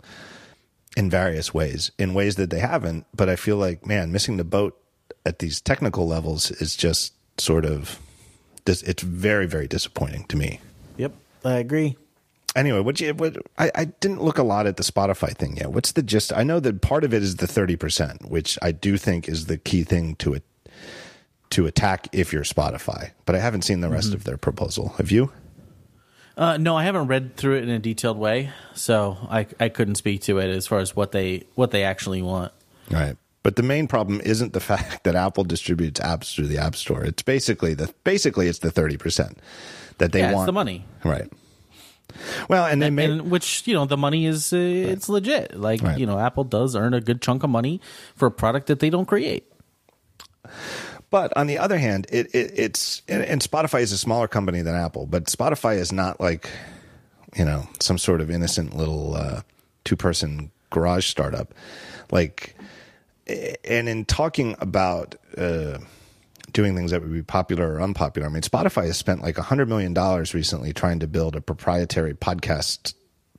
in 0.96 1.10
various 1.10 1.54
ways, 1.54 1.92
in 1.98 2.14
ways 2.14 2.36
that 2.36 2.50
they 2.50 2.60
haven't. 2.60 3.06
But 3.16 3.30
I 3.30 3.36
feel 3.36 3.58
like, 3.58 3.86
man, 3.86 4.12
missing 4.12 4.38
the 4.38 4.44
boat 4.44 4.80
at 5.26 5.40
these 5.40 5.60
technical 5.60 6.08
levels 6.08 6.52
is 6.52 6.76
just 6.76 7.14
sort 7.40 7.66
of 7.66 8.00
this. 8.66 8.84
it's 8.84 9.04
very 9.04 9.48
very 9.48 9.68
disappointing 9.68 10.26
to 10.26 10.38
me. 10.38 10.60
Yep, 10.98 11.14
I 11.44 11.54
agree. 11.56 11.98
Anyway, 12.58 12.80
what 12.80 13.00
you 13.00 13.14
what 13.14 13.38
I, 13.60 13.72
I 13.76 13.86
didn't 13.86 14.24
look 14.24 14.40
a 14.40 14.44
lot 14.44 14.66
at 14.66 14.78
the 14.78 14.84
Spotify 14.84 15.38
thing 15.38 15.58
yet. 15.58 15.72
What's 15.72 15.92
the 15.92 16.02
gist? 16.02 16.34
I 16.34 16.42
know 16.42 16.60
that 16.60 16.82
part 16.82 17.04
of 17.04 17.14
it 17.14 17.22
is 17.22 17.36
the 17.36 17.46
thirty 17.46 17.76
percent, 17.76 18.32
which 18.32 18.58
I 18.64 18.72
do 18.72 18.98
think 18.98 19.30
is 19.30 19.46
the 19.46 19.60
key 19.60 19.84
thing 19.84 20.16
to 20.16 20.34
it 20.34 20.44
to 21.52 21.68
attack 21.68 22.08
if 22.14 22.34
you're 22.34 22.44
Spotify. 22.44 23.12
But 23.26 23.36
I 23.36 23.40
haven't 23.40 23.62
seen 23.62 23.82
the 23.82 23.90
rest 23.90 24.08
mm-hmm. 24.08 24.16
of 24.16 24.24
their 24.24 24.38
proposal. 24.38 24.90
Have 24.98 25.12
you? 25.12 25.32
Uh, 26.36 26.58
no, 26.58 26.76
I 26.76 26.84
haven't 26.84 27.08
read 27.08 27.36
through 27.36 27.58
it 27.58 27.64
in 27.64 27.70
a 27.70 27.78
detailed 27.78 28.18
way, 28.18 28.50
so 28.74 29.18
I 29.30 29.46
I 29.60 29.70
couldn't 29.70 29.96
speak 29.96 30.24
to 30.24 30.40
it 30.40 30.50
as 30.50 30.66
far 30.66 30.80
as 30.80 30.96
what 30.96 31.12
they 31.12 31.44
what 31.54 31.70
they 31.70 31.84
actually 31.84 32.24
want. 32.24 32.54
Right. 32.90 33.18
But 33.44 33.56
the 33.56 33.64
main 33.64 33.88
problem 33.88 34.20
isn't 34.22 34.54
the 34.54 34.60
fact 34.72 35.04
that 35.04 35.14
Apple 35.14 35.44
distributes 35.44 36.00
apps 36.00 36.34
through 36.34 36.48
the 36.48 36.58
App 36.58 36.76
Store. 36.76 37.04
It's 37.04 37.22
basically 37.22 37.76
the 37.76 37.94
basically 38.04 38.48
it's 38.48 38.60
the 38.60 38.72
thirty 38.72 38.98
percent 38.98 39.38
that 40.00 40.12
they 40.12 40.22
yeah, 40.22 40.34
want. 40.34 40.48
the 40.48 40.54
money, 40.54 40.86
right? 41.04 41.32
Well, 42.50 42.66
and 42.66 42.82
they 42.82 42.88
and, 42.88 43.00
and 43.00 43.32
which 43.32 43.68
you 43.68 43.74
know 43.74 43.86
the 43.86 43.98
money 43.98 44.26
is 44.26 44.54
uh, 44.54 44.58
right. 44.58 44.64
it's 44.64 45.10
legit. 45.10 45.60
Like 45.60 45.82
right. 45.82 45.98
you 45.98 46.06
know, 46.06 46.20
Apple 46.20 46.44
does 46.44 46.76
earn 46.76 46.94
a 46.94 47.02
good 47.02 47.22
chunk 47.22 47.44
of 47.44 47.50
money 47.50 47.82
for 48.16 48.28
a 48.28 48.32
product 48.32 48.68
that 48.68 48.80
they 48.80 48.90
don't 48.90 49.06
create. 49.06 49.52
But 51.10 51.36
on 51.38 51.48
the 51.48 51.58
other 51.58 51.78
hand, 51.78 52.08
it, 52.10 52.28
it 52.34 52.52
it's 52.56 53.02
and, 53.08 53.24
and 53.24 53.42
Spotify 53.42 53.82
is 53.82 53.92
a 53.92 53.98
smaller 53.98 54.28
company 54.28 54.62
than 54.62 54.76
Apple, 54.76 55.06
but 55.06 55.26
Spotify 55.26 55.78
is 55.78 55.92
not 55.92 56.20
like 56.20 56.50
you 57.36 57.46
know 57.46 57.68
some 57.80 57.98
sort 57.98 58.22
of 58.22 58.32
innocent 58.32 58.76
little 58.76 59.16
uh, 59.16 59.42
two 59.84 59.96
person 59.96 60.52
garage 60.70 61.08
startup. 61.08 61.54
Like 62.12 62.56
and 63.28 63.90
in 63.90 64.06
talking 64.06 64.56
about 64.60 65.16
uh, 65.38 65.80
doing 66.54 66.76
things 66.76 66.92
that 66.92 67.02
would 67.02 67.14
be 67.14 67.24
popular 67.24 67.74
or 67.74 67.82
unpopular, 67.82 68.28
I 68.28 68.32
mean, 68.32 68.42
Spotify 68.42 68.86
has 68.86 68.98
spent 68.98 69.22
like 69.22 69.38
a 69.38 69.44
hundred 69.44 69.68
million 69.68 69.94
dollars 69.94 70.34
recently 70.34 70.74
trying 70.74 71.00
to 71.00 71.08
build 71.08 71.36
a 71.36 71.42
proprietary 71.42 72.14
podcast 72.14 72.94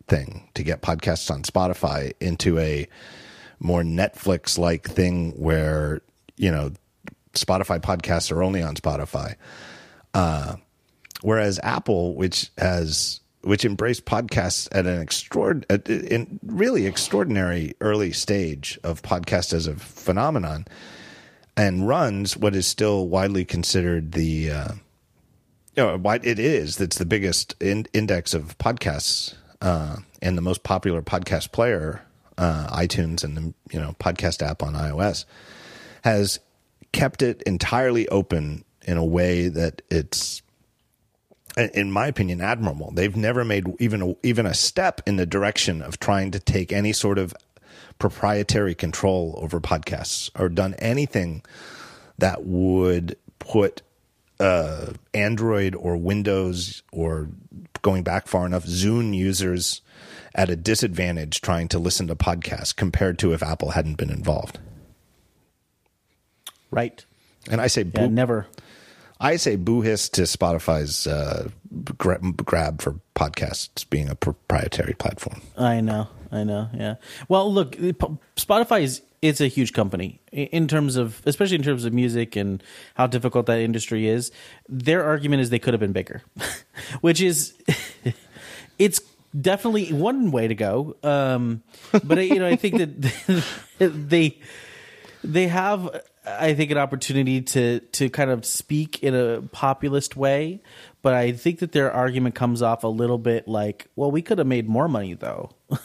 thing 0.06 0.48
to 0.54 0.62
get 0.62 0.82
podcasts 0.82 1.30
on 1.30 1.42
Spotify 1.42 2.12
into 2.20 2.58
a 2.58 2.88
more 3.60 3.82
Netflix 3.82 4.58
like 4.58 4.88
thing 4.88 5.32
where 5.32 6.02
you 6.36 6.50
know 6.50 6.72
Spotify 7.34 7.80
podcasts 7.80 8.32
are 8.32 8.42
only 8.42 8.62
on 8.62 8.74
Spotify. 8.74 9.36
Uh, 10.14 10.56
whereas 11.22 11.60
Apple, 11.62 12.14
which 12.14 12.50
has 12.58 13.20
which 13.42 13.64
embraced 13.64 14.04
podcasts 14.04 14.68
at 14.72 14.86
an 14.86 15.00
extraordinary, 15.00 15.80
in 15.86 16.40
really 16.44 16.86
extraordinary 16.86 17.74
early 17.80 18.12
stage 18.12 18.78
of 18.82 19.02
podcast 19.02 19.52
as 19.52 19.66
a 19.66 19.76
phenomenon, 19.76 20.66
and 21.58 21.88
runs 21.88 22.36
what 22.36 22.54
is 22.54 22.68
still 22.68 23.08
widely 23.08 23.44
considered 23.44 24.12
the, 24.12 24.50
uh, 24.50 24.72
you 25.76 25.82
know, 25.82 25.98
what 25.98 26.24
it 26.24 26.38
is 26.38 26.76
that's 26.76 26.98
the 26.98 27.04
biggest 27.04 27.56
in, 27.60 27.84
index 27.92 28.32
of 28.32 28.56
podcasts 28.58 29.34
uh, 29.60 29.96
and 30.22 30.38
the 30.38 30.42
most 30.42 30.62
popular 30.62 31.02
podcast 31.02 31.50
player, 31.50 32.00
uh, 32.38 32.68
iTunes, 32.68 33.24
and 33.24 33.36
the 33.36 33.54
you 33.72 33.80
know 33.80 33.96
podcast 33.98 34.40
app 34.40 34.62
on 34.62 34.74
iOS, 34.74 35.24
has 36.04 36.38
kept 36.92 37.22
it 37.22 37.42
entirely 37.42 38.08
open 38.08 38.64
in 38.82 38.96
a 38.96 39.04
way 39.04 39.48
that 39.48 39.82
it's 39.90 40.42
in 41.74 41.90
my 41.90 42.06
opinion, 42.06 42.40
admirable. 42.40 42.92
They've 42.92 43.16
never 43.16 43.44
made 43.44 43.66
even 43.80 44.00
a, 44.02 44.14
even 44.22 44.46
a 44.46 44.54
step 44.54 45.00
in 45.06 45.16
the 45.16 45.26
direction 45.26 45.82
of 45.82 45.98
trying 45.98 46.30
to 46.30 46.38
take 46.38 46.72
any 46.72 46.92
sort 46.92 47.18
of 47.18 47.34
proprietary 47.98 48.74
control 48.74 49.38
over 49.42 49.60
podcasts 49.60 50.30
or 50.38 50.48
done 50.48 50.74
anything 50.74 51.42
that 52.18 52.44
would 52.44 53.16
put 53.38 53.82
uh, 54.40 54.92
Android 55.14 55.74
or 55.74 55.96
Windows 55.96 56.82
or 56.92 57.28
going 57.82 58.02
back 58.02 58.26
far 58.26 58.46
enough, 58.46 58.64
Zune 58.64 59.14
users 59.14 59.82
at 60.34 60.50
a 60.50 60.56
disadvantage 60.56 61.40
trying 61.40 61.68
to 61.68 61.78
listen 61.78 62.06
to 62.06 62.14
podcasts 62.14 62.74
compared 62.74 63.18
to 63.18 63.32
if 63.32 63.42
Apple 63.42 63.70
hadn't 63.70 63.96
been 63.96 64.10
involved. 64.10 64.58
Right. 66.70 67.04
And 67.50 67.60
I 67.60 67.66
say, 67.66 67.84
yeah, 67.94 68.06
never. 68.06 68.46
I 69.20 69.36
say 69.36 69.56
boo 69.56 69.80
hiss 69.80 70.08
to 70.10 70.22
Spotify's 70.22 71.06
uh, 71.06 71.48
grab 71.96 72.80
for 72.80 73.00
podcasts 73.14 73.88
being 73.88 74.08
a 74.08 74.14
proprietary 74.14 74.94
platform. 74.94 75.40
I 75.56 75.80
know, 75.80 76.08
I 76.30 76.44
know, 76.44 76.68
yeah. 76.72 76.96
Well, 77.28 77.52
look, 77.52 77.72
Spotify 78.36 78.82
is 78.82 79.02
it's 79.20 79.40
a 79.40 79.48
huge 79.48 79.72
company 79.72 80.20
in 80.30 80.68
terms 80.68 80.96
of, 80.96 81.22
especially 81.26 81.56
in 81.56 81.62
terms 81.62 81.84
of 81.84 81.92
music 81.92 82.36
and 82.36 82.62
how 82.94 83.06
difficult 83.06 83.46
that 83.46 83.58
industry 83.58 84.06
is. 84.06 84.30
Their 84.68 85.04
argument 85.04 85.42
is 85.42 85.50
they 85.50 85.58
could 85.58 85.74
have 85.74 85.80
been 85.80 85.92
bigger, 85.92 86.22
which 87.00 87.20
is, 87.20 87.54
it's 88.78 89.00
definitely 89.38 89.92
one 89.92 90.30
way 90.30 90.46
to 90.46 90.54
go. 90.54 90.96
Um, 91.02 91.62
but 92.04 92.18
you 92.18 92.38
know, 92.38 92.46
I 92.46 92.56
think 92.56 92.78
that 92.78 93.44
they 93.78 94.38
they 95.24 95.48
have 95.48 96.00
I 96.38 96.54
think 96.54 96.70
an 96.70 96.78
opportunity 96.78 97.42
to 97.42 97.80
to 97.80 98.10
kind 98.10 98.30
of 98.30 98.44
speak 98.44 99.02
in 99.02 99.14
a 99.14 99.42
populist 99.42 100.16
way, 100.16 100.62
but 101.02 101.14
I 101.14 101.32
think 101.32 101.60
that 101.60 101.72
their 101.72 101.92
argument 101.92 102.34
comes 102.34 102.62
off 102.62 102.84
a 102.84 102.88
little 102.88 103.18
bit 103.18 103.48
like, 103.48 103.88
well, 103.96 104.10
we 104.10 104.22
could 104.22 104.38
have 104.38 104.46
made 104.46 104.68
more 104.68 104.88
money 104.88 105.14
though. 105.14 105.50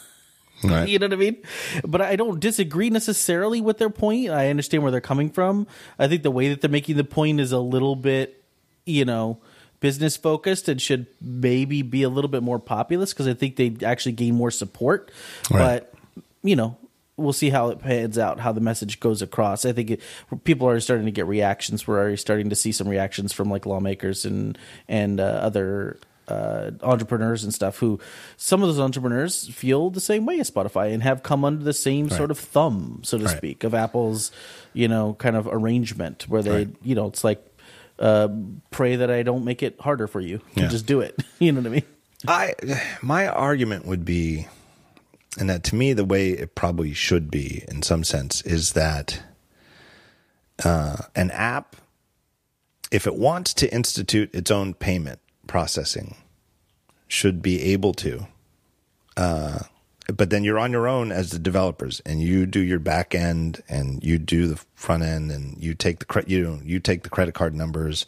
Right. 0.66 0.88
you 0.88 0.98
know 0.98 1.08
what 1.08 1.14
I 1.14 1.18
mean? 1.18 1.44
But 1.86 2.02
I 2.02 2.16
don't 2.16 2.40
disagree 2.40 2.90
necessarily 2.90 3.60
with 3.60 3.80
their 3.80 3.90
point. 3.90 4.30
I 4.30 4.50
understand 4.50 4.82
where 4.82 4.94
they're 4.94 5.02
coming 5.02 5.30
from. 5.30 5.68
I 6.00 6.08
think 6.08 6.24
the 6.24 6.32
way 6.32 6.48
that 6.48 6.62
they're 6.62 6.70
making 6.70 6.96
the 6.96 7.04
point 7.04 7.42
is 7.42 7.52
a 7.52 7.60
little 7.60 7.98
bit, 7.98 8.42
you 8.86 9.04
know, 9.04 9.40
business 9.82 10.16
focused 10.16 10.70
and 10.70 10.82
should 10.82 11.08
maybe 11.20 11.82
be 11.82 12.04
a 12.04 12.08
little 12.10 12.30
bit 12.30 12.42
more 12.44 12.60
populist 12.60 13.14
because 13.14 13.28
I 13.28 13.34
think 13.34 13.58
they 13.58 13.76
actually 13.86 14.14
gain 14.14 14.36
more 14.36 14.52
support. 14.52 15.12
Right. 15.52 15.82
But 15.82 15.94
you 16.44 16.56
know, 16.56 16.78
we'll 17.18 17.34
see 17.34 17.50
how 17.50 17.70
it 17.70 17.80
pans 17.80 18.18
out, 18.18 18.40
how 18.40 18.52
the 18.52 18.62
message 18.62 19.00
goes 19.00 19.22
across. 19.22 19.66
I 19.66 19.72
think 19.72 19.92
it, 19.92 20.02
people 20.44 20.68
are 20.68 20.80
starting 20.80 21.06
to 21.06 21.12
get 21.12 21.28
reactions. 21.28 21.88
We're 21.88 22.00
already 22.00 22.18
starting 22.18 22.50
to 22.50 22.56
see 22.56 22.72
some 22.72 22.88
reactions 22.88 23.34
from 23.34 23.50
like 23.50 23.66
lawmakers 23.66 24.26
and 24.26 24.58
and 24.88 25.20
uh, 25.20 25.24
other 25.24 26.00
uh, 26.28 26.72
entrepreneurs 26.82 27.44
and 27.44 27.54
stuff 27.54 27.78
who 27.78 28.00
some 28.38 28.62
of 28.62 28.70
those 28.70 28.80
entrepreneurs 28.80 29.48
feel 29.50 29.90
the 29.90 30.00
same 30.00 30.26
way 30.26 30.40
as 30.40 30.50
Spotify 30.50 30.94
and 30.94 31.04
have 31.04 31.24
come 31.24 31.44
under 31.44 31.64
the 31.64 31.74
same 31.74 32.08
right. 32.08 32.18
sort 32.18 32.32
of 32.32 32.40
thumb, 32.40 33.02
so 33.04 33.18
to 33.18 33.26
right. 33.26 33.38
speak, 33.38 33.64
of 33.64 33.74
Apple's, 33.74 34.32
you 34.74 34.88
know, 34.88 35.14
kind 35.16 35.36
of 35.36 35.48
arrangement 35.48 36.28
where 36.30 36.42
they, 36.42 36.66
right. 36.66 36.76
you 36.82 36.96
know, 36.96 37.08
it's 37.08 37.24
like, 37.24 37.46
uh, 38.00 38.28
pray 38.72 38.96
that 38.96 39.12
I 39.12 39.24
don't 39.24 39.46
make 39.46 39.62
it 39.62 39.80
harder 39.80 40.08
for 40.08 40.20
you. 40.20 40.42
Yeah. 40.56 40.68
Just 40.68 40.86
do 40.86 41.02
it. 41.02 41.22
you 41.40 41.52
know 41.52 41.62
what 41.62 41.68
I 41.68 41.70
mean? 41.70 41.84
I, 42.26 42.54
my 43.02 43.28
argument 43.28 43.86
would 43.86 44.06
be 44.06 44.48
and 45.40 45.50
that 45.50 45.64
to 45.64 45.76
me 45.76 45.94
the 45.94 46.06
way 46.06 46.30
it 46.30 46.56
probably 46.56 46.94
should 46.94 47.32
be 47.32 47.64
in 47.68 47.82
some 47.82 48.04
sense 48.04 48.42
is 48.42 48.74
that 48.74 49.24
uh, 50.64 50.98
an 51.16 51.32
app 51.32 51.76
if 52.92 53.08
it 53.08 53.16
wants 53.16 53.54
to 53.56 53.74
institute 53.74 54.34
its 54.34 54.52
own 54.52 54.74
payment 54.74 55.20
processing 55.48 56.16
should 57.08 57.42
be 57.42 57.62
able 57.62 57.94
to 57.94 58.28
uh, 59.18 59.60
but 60.16 60.30
then 60.30 60.44
you're 60.44 60.60
on 60.60 60.72
your 60.72 60.88
own 60.88 61.12
as 61.12 61.32
the 61.32 61.40
developers 61.40 62.02
and 62.06 62.22
you 62.22 62.46
do 62.46 62.60
your 62.60 62.80
back 62.80 63.16
end 63.16 63.64
and 63.70 64.04
you 64.04 64.18
do 64.18 64.48
the 64.48 64.62
front 64.76 65.04
end 65.04 65.32
and 65.32 65.62
you 65.62 65.74
take 65.74 66.00
the 66.00 66.06
credit 66.06 66.30
you 66.30 66.60
you 66.64 66.80
take 66.80 67.04
the 67.04 67.10
credit 67.10 67.34
card 67.34 67.56
numbers 67.56 68.06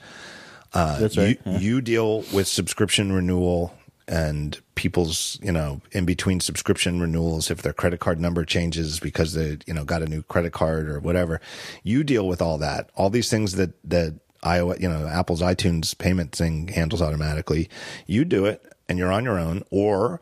uh, 0.76 1.00
That's 1.00 1.18
right. 1.18 1.40
You, 1.46 1.52
yeah. 1.54 1.60
you 1.60 1.82
deal 1.82 2.24
with 2.34 2.48
subscription 2.48 3.14
renewal 3.14 3.74
and 4.08 4.60
people's 4.76 5.40
you 5.42 5.52
know 5.52 5.82
in 5.92 6.06
between 6.06 6.40
subscription 6.40 7.00
renewals 7.00 7.50
if 7.50 7.62
their 7.62 7.74
credit 7.74 8.00
card 8.00 8.20
number 8.20 8.46
changes 8.46 9.00
because 9.00 9.34
they 9.34 9.58
you 9.66 9.74
know 9.74 9.84
got 9.84 10.02
a 10.02 10.08
new 10.08 10.22
credit 10.24 10.54
card 10.54 10.90
or 10.90 11.00
whatever 11.00 11.42
you 11.84 12.04
deal 12.04 12.28
with 12.28 12.42
all 12.42 12.58
that. 12.58 12.90
All 12.96 13.10
these 13.10 13.30
things 13.30 13.54
that 13.54 13.72
that 13.90 14.20
iOS 14.44 14.80
you 14.80 14.90
know 14.90 15.08
Apple's 15.08 15.42
iTunes 15.42 15.98
payment 15.98 16.32
thing 16.32 16.68
handles 16.68 17.02
automatically 17.02 17.70
you 18.06 18.26
do 18.26 18.46
it 18.46 18.64
and 18.88 19.00
you're 19.00 19.12
on 19.12 19.24
your 19.24 19.40
own. 19.40 19.64
Or 19.72 20.22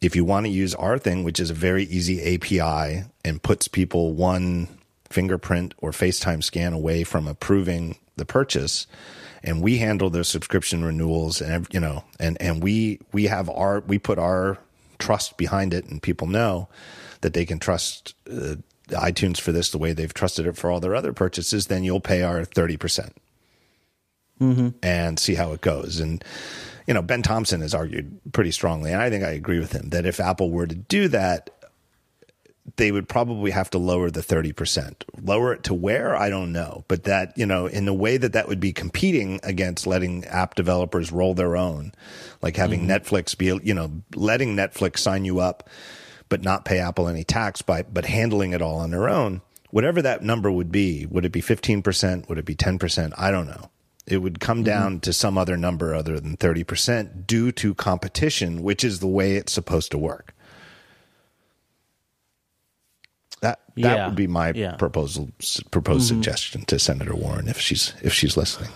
if 0.00 0.16
you 0.16 0.24
want 0.24 0.46
to 0.46 0.50
use 0.50 0.74
our 0.74 0.98
thing 0.98 1.24
which 1.24 1.38
is 1.38 1.50
a 1.50 1.54
very 1.54 1.84
easy 1.84 2.34
API 2.34 3.04
and 3.24 3.42
puts 3.42 3.68
people 3.68 4.14
one 4.14 4.68
fingerprint 5.08 5.74
or 5.78 5.90
FaceTime 5.90 6.42
scan 6.42 6.72
away 6.72 7.04
from 7.04 7.26
approving 7.26 7.98
the 8.16 8.24
purchase 8.24 8.86
and 9.42 9.62
we 9.62 9.78
handle 9.78 10.10
their 10.10 10.24
subscription 10.24 10.84
renewals 10.84 11.40
and 11.40 11.66
you 11.72 11.80
know 11.80 12.04
and 12.18 12.40
and 12.40 12.62
we 12.62 13.00
we 13.12 13.24
have 13.24 13.48
our 13.50 13.80
we 13.80 13.98
put 13.98 14.18
our 14.18 14.58
trust 14.98 15.36
behind 15.36 15.72
it 15.72 15.86
and 15.86 16.02
people 16.02 16.26
know 16.26 16.68
that 17.22 17.34
they 17.34 17.44
can 17.44 17.58
trust 17.58 18.14
uh, 18.30 18.56
iTunes 18.88 19.38
for 19.38 19.52
this 19.52 19.70
the 19.70 19.78
way 19.78 19.92
they've 19.92 20.14
trusted 20.14 20.46
it 20.46 20.56
for 20.56 20.70
all 20.70 20.80
their 20.80 20.94
other 20.94 21.12
purchases 21.12 21.66
then 21.66 21.84
you'll 21.84 22.00
pay 22.00 22.22
our 22.22 22.42
30%. 22.42 23.12
Mm 24.40 24.54
hmm 24.54 24.68
and 24.82 25.18
see 25.18 25.34
how 25.34 25.52
it 25.52 25.60
goes. 25.60 26.00
And 26.00 26.24
you 26.86 26.94
know 26.94 27.02
Ben 27.02 27.22
Thompson 27.22 27.60
has 27.60 27.74
argued 27.74 28.20
pretty 28.32 28.50
strongly 28.50 28.92
and 28.92 29.02
I 29.02 29.10
think 29.10 29.22
I 29.22 29.30
agree 29.30 29.58
with 29.58 29.72
him 29.72 29.90
that 29.90 30.06
if 30.06 30.18
Apple 30.18 30.50
were 30.50 30.66
to 30.66 30.74
do 30.74 31.08
that 31.08 31.50
they 32.76 32.92
would 32.92 33.08
probably 33.08 33.50
have 33.50 33.70
to 33.70 33.78
lower 33.78 34.10
the 34.10 34.20
30%. 34.20 35.02
Lower 35.22 35.52
it 35.52 35.62
to 35.64 35.74
where? 35.74 36.14
I 36.14 36.30
don't 36.30 36.52
know. 36.52 36.84
But 36.88 37.04
that, 37.04 37.36
you 37.36 37.46
know, 37.46 37.66
in 37.66 37.84
the 37.84 37.94
way 37.94 38.16
that 38.16 38.32
that 38.32 38.48
would 38.48 38.60
be 38.60 38.72
competing 38.72 39.40
against 39.42 39.86
letting 39.86 40.24
app 40.26 40.54
developers 40.54 41.12
roll 41.12 41.34
their 41.34 41.56
own, 41.56 41.92
like 42.42 42.56
having 42.56 42.86
mm-hmm. 42.86 42.90
Netflix 42.90 43.36
be, 43.36 43.46
you 43.66 43.74
know, 43.74 44.02
letting 44.14 44.56
Netflix 44.56 44.98
sign 44.98 45.24
you 45.24 45.40
up, 45.40 45.68
but 46.28 46.42
not 46.42 46.64
pay 46.64 46.78
Apple 46.78 47.08
any 47.08 47.24
tax 47.24 47.62
by, 47.62 47.82
but 47.82 48.04
handling 48.04 48.52
it 48.52 48.62
all 48.62 48.78
on 48.78 48.90
their 48.90 49.08
own. 49.08 49.42
Whatever 49.70 50.02
that 50.02 50.22
number 50.22 50.50
would 50.50 50.72
be, 50.72 51.06
would 51.06 51.24
it 51.24 51.32
be 51.32 51.42
15%? 51.42 52.28
Would 52.28 52.38
it 52.38 52.44
be 52.44 52.56
10%? 52.56 53.12
I 53.16 53.30
don't 53.30 53.46
know. 53.46 53.70
It 54.06 54.18
would 54.18 54.40
come 54.40 54.58
mm-hmm. 54.58 54.64
down 54.64 55.00
to 55.00 55.12
some 55.12 55.38
other 55.38 55.56
number 55.56 55.94
other 55.94 56.18
than 56.18 56.36
30% 56.36 57.26
due 57.26 57.52
to 57.52 57.74
competition, 57.74 58.62
which 58.62 58.84
is 58.84 59.00
the 59.00 59.06
way 59.06 59.36
it's 59.36 59.52
supposed 59.52 59.90
to 59.92 59.98
work. 59.98 60.34
That 63.40 63.60
that 63.76 63.96
yeah. 63.96 64.06
would 64.06 64.16
be 64.16 64.26
my 64.26 64.52
yeah. 64.52 64.76
proposal 64.76 65.30
proposed 65.70 66.10
mm-hmm. 66.10 66.20
suggestion 66.20 66.64
to 66.66 66.78
Senator 66.78 67.14
Warren 67.14 67.48
if 67.48 67.58
she's 67.58 67.94
if 68.02 68.12
she's 68.12 68.36
listening. 68.36 68.70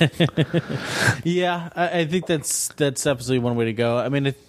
yeah, 1.24 1.70
I, 1.74 2.00
I, 2.00 2.06
think 2.06 2.26
that's 2.26 2.68
that's 2.68 3.06
absolutely 3.06 3.44
one 3.44 3.56
way 3.56 3.66
to 3.66 3.72
go. 3.72 3.96
I 3.96 4.08
mean, 4.08 4.26
it, 4.26 4.40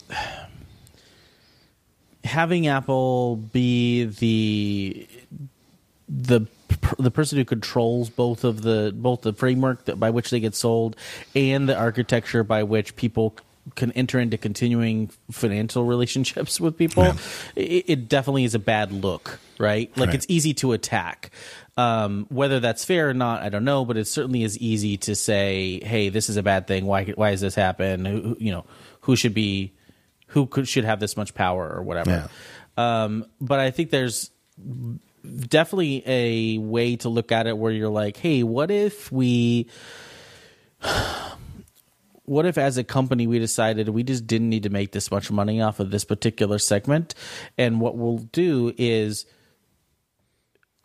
having 2.24 2.68
Apple 2.68 3.36
be 3.36 4.06
the 4.06 5.08
the 6.10 6.48
the 7.00 7.12
person 7.12 7.38
who 7.38 7.46
controls 7.46 8.10
both 8.10 8.44
of 8.44 8.62
the 8.62 8.92
both 8.96 9.22
the 9.22 9.34
framework 9.34 9.86
that, 9.86 10.00
by 10.00 10.10
which 10.10 10.30
they 10.30 10.40
get 10.40 10.56
sold 10.56 10.96
and 11.36 11.70
the 11.70 11.78
architecture 11.78 12.44
by 12.44 12.64
which 12.64 12.96
people 12.96 13.36
can 13.74 13.92
enter 13.94 14.20
into 14.20 14.38
continuing 14.38 15.10
financial 15.32 15.86
relationships 15.86 16.60
with 16.62 16.78
people, 16.78 17.04
yeah. 17.04 17.18
it, 17.56 17.86
it, 17.88 18.08
definitely 18.08 18.44
is 18.44 18.54
a 18.54 18.60
bad 18.60 18.92
look, 18.92 19.40
right? 19.58 19.96
Like 19.98 20.08
right. 20.08 20.16
it's 20.16 20.26
easy 20.30 20.54
to 20.56 20.74
attack. 20.74 21.32
Um, 21.78 22.28
whether 22.30 22.60
that's 22.60 22.86
fair 22.86 23.10
or 23.10 23.14
not, 23.14 23.42
I 23.42 23.50
don't 23.50 23.66
know, 23.66 23.84
but 23.84 23.98
it 23.98 24.06
certainly 24.06 24.44
is 24.44 24.58
easy 24.60 24.98
to 24.98 25.16
say, 25.16 25.82
"Hey, 25.84 26.10
this 26.10 26.30
is 26.30 26.38
a 26.38 26.44
bad 26.44 26.68
thing. 26.68 26.86
Why? 26.86 27.06
Why 27.06 27.32
does 27.32 27.42
this 27.42 27.56
happen? 27.56 28.06
Who, 28.06 28.38
you 28.40 28.52
know, 28.52 28.66
who 29.02 29.16
should 29.16 29.34
be, 29.34 29.74
who 30.28 30.46
could, 30.46 30.68
should 30.68 30.86
have 30.86 31.00
this 31.00 31.18
much 31.18 31.34
power 31.34 31.68
or 31.68 31.82
whatever." 31.82 32.30
Yeah. 32.78 33.04
Um, 33.04 33.26
but 33.42 33.60
I 33.60 33.72
think 33.72 33.90
there's 33.90 34.30
definitely 35.48 36.04
a 36.06 36.58
way 36.60 36.96
to 36.98 37.10
look 37.10 37.32
at 37.32 37.48
it 37.48 37.58
where 37.58 37.72
you're 37.72 37.90
like, 37.90 38.18
"Hey, 38.18 38.44
what 38.44 38.70
if 38.72 39.12
we?" 39.12 39.68
What 42.26 42.46
if 42.46 42.58
as 42.58 42.78
a 42.78 42.84
company 42.84 43.28
we 43.28 43.40
decided 43.40 43.90
we 43.90 44.04
just 44.04 44.26
didn't 44.28 44.50
need 44.50 44.64
to 44.64 44.70
make 44.70 44.92
this 44.92 45.12
much 45.12 45.32
money 45.32 45.62
off 45.62 45.80
of 45.80 45.92
this 45.92 46.04
particular 46.04 46.60
segment 46.60 47.16
and 47.58 47.80
what 47.80 47.98
we'll 47.98 48.18
do 48.18 48.74
is 48.78 49.26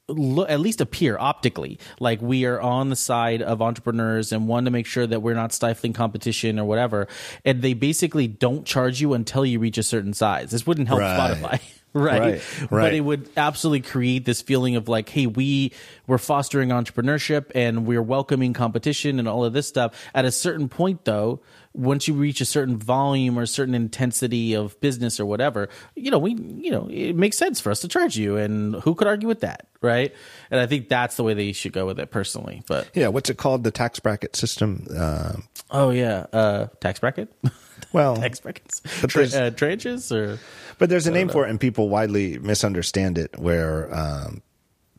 look, 0.08 0.50
at 0.50 0.60
least 0.60 0.80
appear 0.80 1.16
optically 1.18 1.78
like 1.98 2.20
we 2.20 2.44
are 2.44 2.60
on 2.60 2.88
the 2.90 2.96
side 2.96 3.42
of 3.42 3.62
entrepreneurs 3.62 4.32
and 4.32 4.48
want 4.48 4.66
to 4.66 4.70
make 4.70 4.86
sure 4.86 5.06
that 5.06 5.20
we're 5.20 5.34
not 5.34 5.52
stifling 5.52 5.92
competition 5.92 6.58
or 6.58 6.64
whatever. 6.64 7.08
And 7.44 7.62
they 7.62 7.74
basically 7.74 8.26
don't 8.26 8.64
charge 8.64 9.00
you 9.00 9.14
until 9.14 9.46
you 9.46 9.58
reach 9.58 9.78
a 9.78 9.82
certain 9.82 10.12
size. 10.12 10.50
This 10.50 10.66
wouldn't 10.66 10.88
help 10.88 11.00
Right. 11.00 11.36
Spotify. 11.36 11.60
Right. 11.94 12.40
Right, 12.60 12.70
But 12.70 12.94
it 12.94 13.00
would 13.00 13.28
absolutely 13.36 13.80
create 13.80 14.24
this 14.24 14.42
feeling 14.42 14.76
of 14.76 14.88
like, 14.88 15.08
hey, 15.08 15.26
we 15.26 15.72
we're 16.06 16.18
fostering 16.18 16.68
entrepreneurship 16.68 17.50
and 17.54 17.84
we're 17.84 18.02
welcoming 18.02 18.52
competition 18.52 19.18
and 19.18 19.26
all 19.26 19.44
of 19.44 19.52
this 19.52 19.66
stuff. 19.66 19.94
At 20.14 20.24
a 20.24 20.30
certain 20.30 20.68
point 20.68 21.04
though, 21.04 21.40
once 21.72 22.06
you 22.06 22.14
reach 22.14 22.40
a 22.40 22.44
certain 22.44 22.76
volume 22.76 23.36
or 23.38 23.42
a 23.42 23.46
certain 23.46 23.74
intensity 23.74 24.54
of 24.54 24.80
business 24.80 25.18
or 25.18 25.26
whatever, 25.26 25.68
you 25.96 26.12
know, 26.12 26.18
we 26.18 26.34
you 26.34 26.70
know, 26.70 26.88
it 26.90 27.16
makes 27.16 27.36
sense 27.36 27.60
for 27.60 27.70
us 27.72 27.80
to 27.80 27.88
charge 27.88 28.16
you 28.16 28.36
and 28.36 28.76
who 28.82 28.94
could 28.94 29.08
argue 29.08 29.26
with 29.26 29.40
that, 29.40 29.66
right? 29.80 30.14
And 30.50 30.60
I 30.60 30.66
think 30.66 30.88
that's 30.88 31.16
the 31.16 31.24
way 31.24 31.34
they 31.34 31.52
should 31.52 31.72
go 31.72 31.86
with 31.86 31.98
it 31.98 32.10
personally. 32.12 32.62
But 32.68 32.88
Yeah, 32.94 33.08
what's 33.08 33.30
it 33.30 33.36
called? 33.36 33.64
The 33.64 33.72
tax 33.72 33.98
bracket 33.98 34.36
system. 34.36 34.86
Uh, 34.96 35.34
oh 35.70 35.90
yeah, 35.90 36.26
uh 36.32 36.68
tax 36.80 37.00
bracket? 37.00 37.32
well, 37.92 38.16
tax 38.16 38.40
brackets. 38.40 38.80
Tra- 39.08 39.22
uh, 39.22 39.50
tranches 39.50 40.12
or 40.14 40.38
But 40.81 40.89
there's 40.89 41.07
a 41.07 41.11
name 41.12 41.28
for 41.28 41.47
it, 41.47 41.51
and 41.51 41.61
people 41.61 41.89
widely 41.89 42.39
misunderstand 42.39 43.19
it. 43.19 43.39
Where 43.39 43.94
um, 43.94 44.43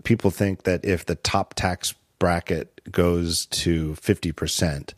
people 0.03 0.32
think 0.32 0.64
that 0.64 0.86
if 0.86 1.06
the 1.06 1.16
top 1.16 1.56
tax 1.56 1.94
bracket 2.20 2.80
goes 2.91 3.48
to 3.48 3.95
fifty 3.95 4.32
percent, 4.32 4.94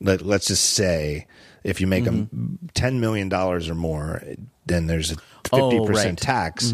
let, 0.00 0.22
let's 0.22 0.46
just 0.46 0.64
say 0.70 1.26
if 1.64 1.80
you 1.80 1.86
make 1.86 2.06
a 2.06 2.28
ten 2.74 3.00
million 3.00 3.28
dollars 3.28 3.68
or 3.68 3.74
more, 3.74 4.22
then 4.64 4.86
there's 4.86 5.12
a 5.12 5.16
Oh, 5.52 5.70
fifty 5.70 5.84
percent 5.86 6.20
right. 6.20 6.26
tax. 6.26 6.72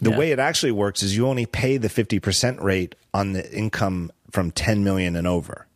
The 0.00 0.10
Yeah. 0.10 0.16
way 0.18 0.30
it 0.32 0.38
actually 0.38 0.72
works 0.72 1.02
is 1.02 1.16
you 1.16 1.26
only 1.26 1.46
pay 1.46 1.76
the 1.78 1.88
fifty 1.88 2.20
percent 2.20 2.60
rate 2.60 2.94
on 3.14 3.32
the 3.32 3.50
income 3.52 4.12
from 4.30 4.50
ten 4.50 4.84
million 4.84 5.16
and 5.16 5.26
over 5.26 5.66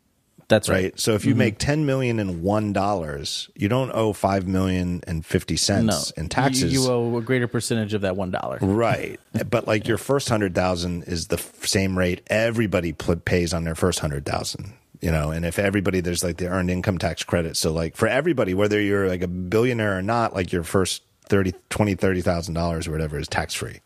that's 0.47 0.69
right? 0.69 0.75
right. 0.83 0.99
So 0.99 1.13
if 1.13 1.25
you 1.25 1.35
make 1.35 1.57
ten 1.57 1.85
million 1.85 2.19
and 2.19 2.41
one 2.41 2.71
dollars, 2.73 3.49
you 3.55 3.67
don't 3.67 3.91
owe 3.91 4.13
five 4.13 4.47
million 4.47 5.01
and 5.05 5.25
fifty 5.25 5.55
No, 5.55 5.57
cents 5.57 6.11
in 6.11 6.29
taxes. 6.29 6.71
You, 6.73 6.83
you 6.83 6.89
owe 6.89 7.17
a 7.17 7.21
greater 7.21 7.47
percentage 7.47 7.93
of 7.93 8.01
that 8.01 8.15
one 8.15 8.31
dollar. 8.31 8.57
right, 8.61 9.19
but 9.49 9.67
like 9.67 9.87
your 9.87 9.97
first 9.97 10.29
hundred 10.29 10.55
thousand 10.55 11.03
is 11.03 11.27
the 11.27 11.37
f- 11.37 11.65
same 11.65 11.97
rate 11.97 12.21
everybody 12.27 12.93
pl- 12.93 13.17
pays 13.17 13.53
on 13.53 13.63
their 13.65 13.75
first 13.75 13.99
hundred 13.99 14.25
thousand. 14.25 14.73
You 15.01 15.11
know, 15.11 15.29
and 15.31 15.45
if 15.45 15.59
everybody 15.59 15.99
there's 16.01 16.23
like 16.23 16.37
the 16.37 16.47
earned 16.47 16.71
income 16.71 16.97
tax 16.97 17.23
credit. 17.23 17.55
So 17.55 17.71
like 17.71 17.95
for 17.95 18.07
everybody, 18.07 18.53
whether 18.55 18.79
you're 18.81 19.07
like 19.07 19.21
a 19.21 19.27
billionaire 19.27 19.97
or 19.97 20.01
not, 20.01 20.33
like 20.33 20.51
your 20.51 20.63
first 20.63 21.03
30, 21.25 21.53
20, 21.69 21.93
30,000 21.95 22.53
dollars 22.55 22.87
or 22.87 22.91
whatever 22.93 23.19
is 23.19 23.27
tax 23.27 23.53
free. 23.53 23.79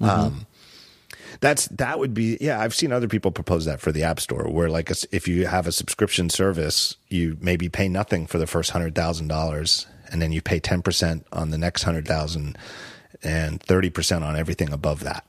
Um, 0.00 0.46
that's 1.40 1.66
that 1.68 1.98
would 1.98 2.14
be 2.14 2.38
yeah. 2.40 2.60
I've 2.60 2.74
seen 2.74 2.92
other 2.92 3.08
people 3.08 3.30
propose 3.30 3.64
that 3.64 3.80
for 3.80 3.92
the 3.92 4.02
App 4.02 4.20
Store, 4.20 4.48
where 4.48 4.68
like 4.68 4.90
a 4.90 4.94
if 5.12 5.28
you 5.28 5.46
have 5.46 5.66
a 5.66 5.72
subscription 5.72 6.30
service, 6.30 6.96
you 7.08 7.36
maybe 7.40 7.68
pay 7.68 7.88
nothing 7.88 8.26
for 8.26 8.38
the 8.38 8.46
first 8.46 8.70
hundred 8.70 8.94
thousand 8.94 9.28
dollars, 9.28 9.86
and 10.10 10.20
then 10.20 10.32
you 10.32 10.40
pay 10.42 10.60
ten 10.60 10.82
percent 10.82 11.26
on 11.32 11.50
the 11.50 11.58
next 11.58 11.82
hundred 11.82 12.06
thousand, 12.06 12.58
and 13.22 13.62
thirty 13.62 13.90
percent 13.90 14.24
on 14.24 14.36
everything 14.36 14.72
above 14.72 15.00
that. 15.04 15.24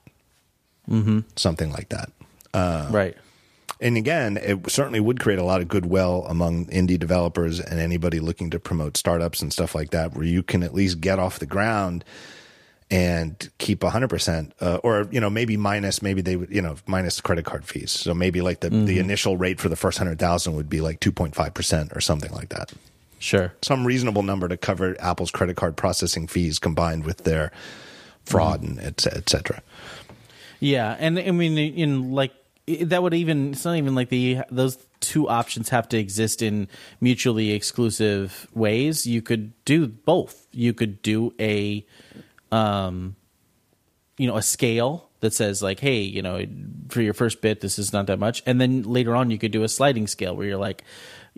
Mm-hmm. 0.90 1.20
Something 1.36 1.72
like 1.72 1.90
that. 1.90 2.12
right. 2.92 3.16
And 3.80 3.96
again, 3.96 4.38
it 4.38 4.72
certainly 4.72 5.00
would 5.00 5.20
create 5.20 5.38
a 5.38 5.44
lot 5.44 5.62
of 5.62 5.68
goodwill 5.68 6.26
among 6.28 6.66
indie 6.68 6.98
developers 6.98 7.60
and 7.60 7.80
anybody 7.80 8.20
looking 8.20 8.50
to 8.50 8.60
promote 8.60 8.98
startups 8.98 9.42
and 9.44 9.54
stuff 9.54 9.76
like 9.76 9.92
that, 9.92 10.16
where 10.16 10.26
you 10.26 10.42
can 10.42 10.64
at 10.64 10.74
least 10.74 11.00
get 11.00 11.20
off 11.20 11.38
the 11.38 11.46
ground 11.46 12.04
and 12.90 13.50
keep 13.58 13.82
100% 13.82 14.52
uh, 14.62 14.78
or 14.84 15.08
you 15.12 15.20
know 15.20 15.30
maybe 15.30 15.58
minus 15.58 16.02
maybe 16.02 16.22
they 16.22 16.36
would 16.38 16.50
you 16.50 16.62
know 16.62 16.76
minus 16.86 17.20
credit 17.20 17.44
card 17.44 17.66
fees 17.66 17.92
so 17.92 18.14
maybe 18.14 18.42
like 18.42 18.62
the, 18.62 18.70
the 18.70 18.98
initial 19.00 19.36
rate 19.38 19.60
for 19.60 19.68
the 19.68 19.76
first 19.76 20.00
100000 20.00 20.56
would 20.56 20.70
be 20.70 20.80
like 20.80 21.00
2.5% 21.02 21.96
or 21.96 22.00
something 22.02 22.32
like 22.32 22.50
that 22.50 22.72
Sure. 23.20 23.52
some 23.62 23.86
reasonable 23.86 24.24
number 24.24 24.48
to 24.48 24.56
cover 24.56 24.96
apple's 25.02 25.32
credit 25.32 25.58
card 25.58 25.76
processing 25.76 26.28
fees 26.28 26.60
combined 26.60 27.04
with 27.04 27.24
their 27.24 27.52
fraud 28.24 28.62
and 28.62 28.80
et, 28.80 29.06
et 29.08 29.30
cetera 29.30 29.62
Yeah, 30.60 30.96
and 31.00 31.20
I 31.20 31.32
mean, 31.32 31.58
in 31.58 32.12
like 32.12 32.34
that 32.68 33.02
would 33.04 33.14
even 33.14 33.52
it's 33.52 33.64
not 33.66 33.76
even 33.76 33.96
like 33.96 34.10
the 34.10 34.40
those 34.50 34.78
two 35.00 35.30
options 35.30 35.70
have 35.70 35.88
to 35.90 35.98
exist 35.98 36.42
in 36.42 36.68
mutually 37.00 37.52
exclusive 37.52 38.48
ways. 38.54 39.06
You 39.06 39.22
could 39.22 39.54
do 39.66 39.88
both. 39.88 40.48
You 40.52 40.74
could 40.74 41.02
do 41.02 41.34
a, 41.40 41.86
um, 42.52 43.16
you 44.18 44.28
know, 44.28 44.38
a 44.38 44.42
scale 44.42 45.10
that 45.20 45.34
says 45.34 45.62
like, 45.62 45.80
hey, 45.80 46.02
you 46.02 46.22
know, 46.22 46.46
for 46.90 47.02
your 47.02 47.14
first 47.14 47.42
bit, 47.42 47.62
this 47.62 47.80
is 47.80 47.94
not 47.94 48.08
that 48.08 48.20
much, 48.20 48.44
and 48.46 48.60
then 48.62 48.84
later 48.84 49.16
on, 49.16 49.32
you 49.32 49.38
could 49.38 49.52
do 49.52 49.64
a 49.64 49.70
sliding 49.70 50.08
scale 50.08 50.36
where 50.36 50.48
you're 50.48 50.58
like. 50.58 50.84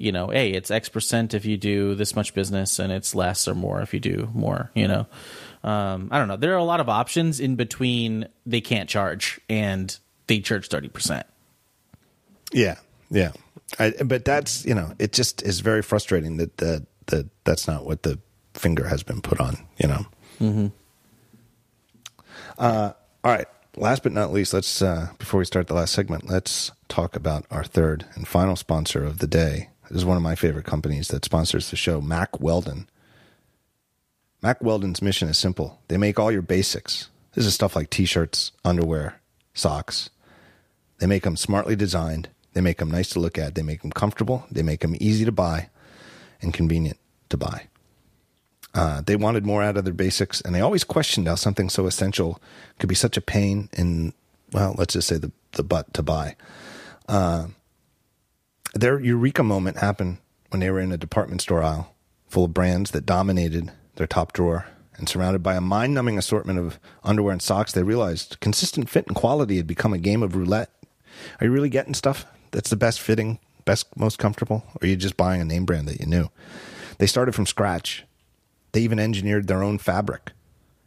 You 0.02 0.14
know, 0.14 0.30
hey, 0.30 0.52
it's 0.52 0.72
X 0.72 0.88
percent 0.88 1.34
if 1.34 1.44
you 1.44 1.57
do 1.57 1.94
this 1.94 2.15
much 2.15 2.34
business, 2.34 2.80
and 2.80 2.90
it's 2.90 3.14
less 3.14 3.49
or 3.49 3.53
more 3.53 3.81
if 3.81 3.94
you 3.94 3.99
do 3.99 4.30
more. 4.34 4.72
You 4.73 4.88
know, 4.88 5.07
um, 5.61 6.07
I 6.10 6.18
don't 6.18 6.30
know. 6.30 6.38
There 6.38 6.53
are 6.53 6.57
a 6.57 6.64
lot 6.64 6.80
of 6.80 6.88
options 6.88 7.41
in 7.41 7.57
between. 7.57 8.30
They 8.45 8.61
can't 8.61 8.88
charge, 8.90 9.41
and 9.49 9.94
they 10.27 10.40
charge 10.40 10.69
thirty 10.69 10.88
percent. 10.88 11.27
Yeah, 12.53 12.77
yeah. 13.11 13.34
I, 13.77 13.91
but 14.06 14.23
that's 14.23 14.65
you 14.65 14.73
know, 14.73 14.94
it 14.99 15.11
just 15.11 15.41
is 15.41 15.60
very 15.60 15.81
frustrating 15.81 16.38
that 16.38 16.56
that 16.60 16.86
that 17.07 17.27
that's 17.44 17.68
not 17.68 17.86
what 17.86 18.03
the 18.03 18.19
finger 18.53 18.88
has 18.88 19.03
been 19.03 19.19
put 19.19 19.41
on. 19.41 19.57
You 19.80 19.90
know. 19.90 20.06
Mm-hmm. 20.40 20.68
Uh, 22.60 22.91
all 23.23 23.31
right. 23.31 23.48
Last 23.76 24.03
but 24.03 24.11
not 24.11 24.34
least, 24.34 24.53
let's 24.53 24.81
uh, 24.81 25.10
before 25.18 25.40
we 25.40 25.45
start 25.45 25.68
the 25.68 25.73
last 25.73 25.94
segment, 25.94 26.30
let's 26.30 26.72
talk 26.90 27.15
about 27.15 27.45
our 27.49 27.64
third 27.64 28.06
and 28.15 28.27
final 28.27 28.56
sponsor 28.56 29.03
of 29.03 29.19
the 29.19 29.27
day. 29.27 29.69
This 29.90 29.99
is 29.99 30.06
one 30.06 30.18
of 30.18 30.23
my 30.23 30.36
favorite 30.36 30.65
companies 30.65 31.07
that 31.07 31.26
sponsors 31.26 31.69
the 31.69 31.76
show, 31.76 32.02
Mack 32.02 32.40
Weldon. 32.40 32.90
Mack 34.41 34.61
Weldon's 34.61 35.02
mission 35.02 35.30
is 35.30 35.38
simple. 35.38 35.80
They 35.88 35.98
make 35.98 36.19
all 36.19 36.31
your 36.31 36.41
basics. 36.41 37.10
This 37.34 37.45
is 37.45 37.53
stuff 37.53 37.76
like 37.76 37.90
t-shirts, 37.90 38.52
underwear, 38.65 39.22
socks, 39.53 40.10
they 40.99 41.07
make 41.07 41.23
them 41.23 41.38
smartly 41.38 41.76
designed. 41.76 42.30
They 42.53 42.61
make 42.61 42.77
them 42.77 42.91
nice 42.91 43.10
to 43.10 43.19
look 43.19 43.38
at. 43.38 43.56
They 43.56 43.64
make 43.64 43.81
them 43.81 43.91
comfortable. 43.91 44.45
They 44.52 44.64
make 44.64 44.81
them 44.81 44.95
easy 44.99 45.26
to 45.26 45.31
buy 45.31 45.69
and 46.41 46.53
convenient 46.53 46.99
to 47.30 47.38
buy. 47.38 47.68
Uh, 48.80 49.01
they 49.01 49.18
wanted 49.18 49.45
more 49.45 49.61
out 49.61 49.76
of 49.76 49.84
their 49.84 49.93
basics, 49.93 50.39
and 50.39 50.56
they 50.56 50.61
always 50.61 50.85
questioned 50.85 51.27
how 51.27 51.35
something 51.35 51.68
so 51.68 51.85
essential 51.85 52.41
could 52.80 52.88
be 52.88 52.95
such 52.95 53.18
a 53.18 53.22
pain 53.22 53.68
in, 53.73 54.14
well, 54.53 54.73
let's 54.77 54.93
just 54.93 55.10
say 55.10 55.18
the, 55.18 55.34
the 55.51 55.64
butt 55.64 55.93
to 55.93 56.01
buy. 56.01 56.38
Uh, 57.06 57.47
their 58.73 58.97
eureka 58.97 59.43
moment 59.43 59.80
happened 59.80 60.19
when 60.47 60.61
they 60.61 60.72
were 60.72 60.80
in 60.80 60.93
a 60.93 60.97
department 60.97 61.41
store 61.41 61.61
aisle 61.61 61.93
full 62.30 62.45
of 62.45 62.53
brands 62.53 62.91
that 62.91 63.06
dominated 63.06 63.69
their 63.95 64.07
top 64.07 64.31
drawer. 64.31 64.68
And 64.95 65.10
surrounded 65.10 65.43
by 65.43 65.56
a 65.56 65.61
mind 65.61 65.93
numbing 65.93 66.18
assortment 66.18 66.57
of 66.57 66.80
underwear 67.03 67.34
and 67.34 67.41
socks, 67.41 67.73
they 67.73 67.84
realized 67.84 68.39
consistent 68.39 68.89
fit 68.89 69.07
and 69.07 69.15
quality 69.15 69.57
had 69.57 69.68
become 69.68 69.91
a 69.91 69.97
game 69.97 70.23
of 70.23 70.38
roulette. 70.38 70.72
Are 71.41 71.47
you 71.47 71.51
really 71.51 71.69
getting 71.69 71.93
stuff 71.93 72.26
that's 72.51 72.69
the 72.69 72.77
best 72.77 73.01
fitting, 73.01 73.39
best, 73.65 73.88
most 73.97 74.19
comfortable? 74.19 74.64
Or 74.76 74.80
are 74.84 74.88
you 74.88 74.95
just 74.95 75.18
buying 75.18 75.41
a 75.41 75.45
name 75.45 75.65
brand 75.65 75.89
that 75.89 75.99
you 75.99 76.06
knew? 76.06 76.30
They 76.97 77.07
started 77.07 77.35
from 77.35 77.45
scratch. 77.45 78.06
They 78.72 78.82
even 78.82 79.00
engineered 79.00 79.48
their 79.48 79.64
own 79.64 79.78
fabric. 79.78 80.32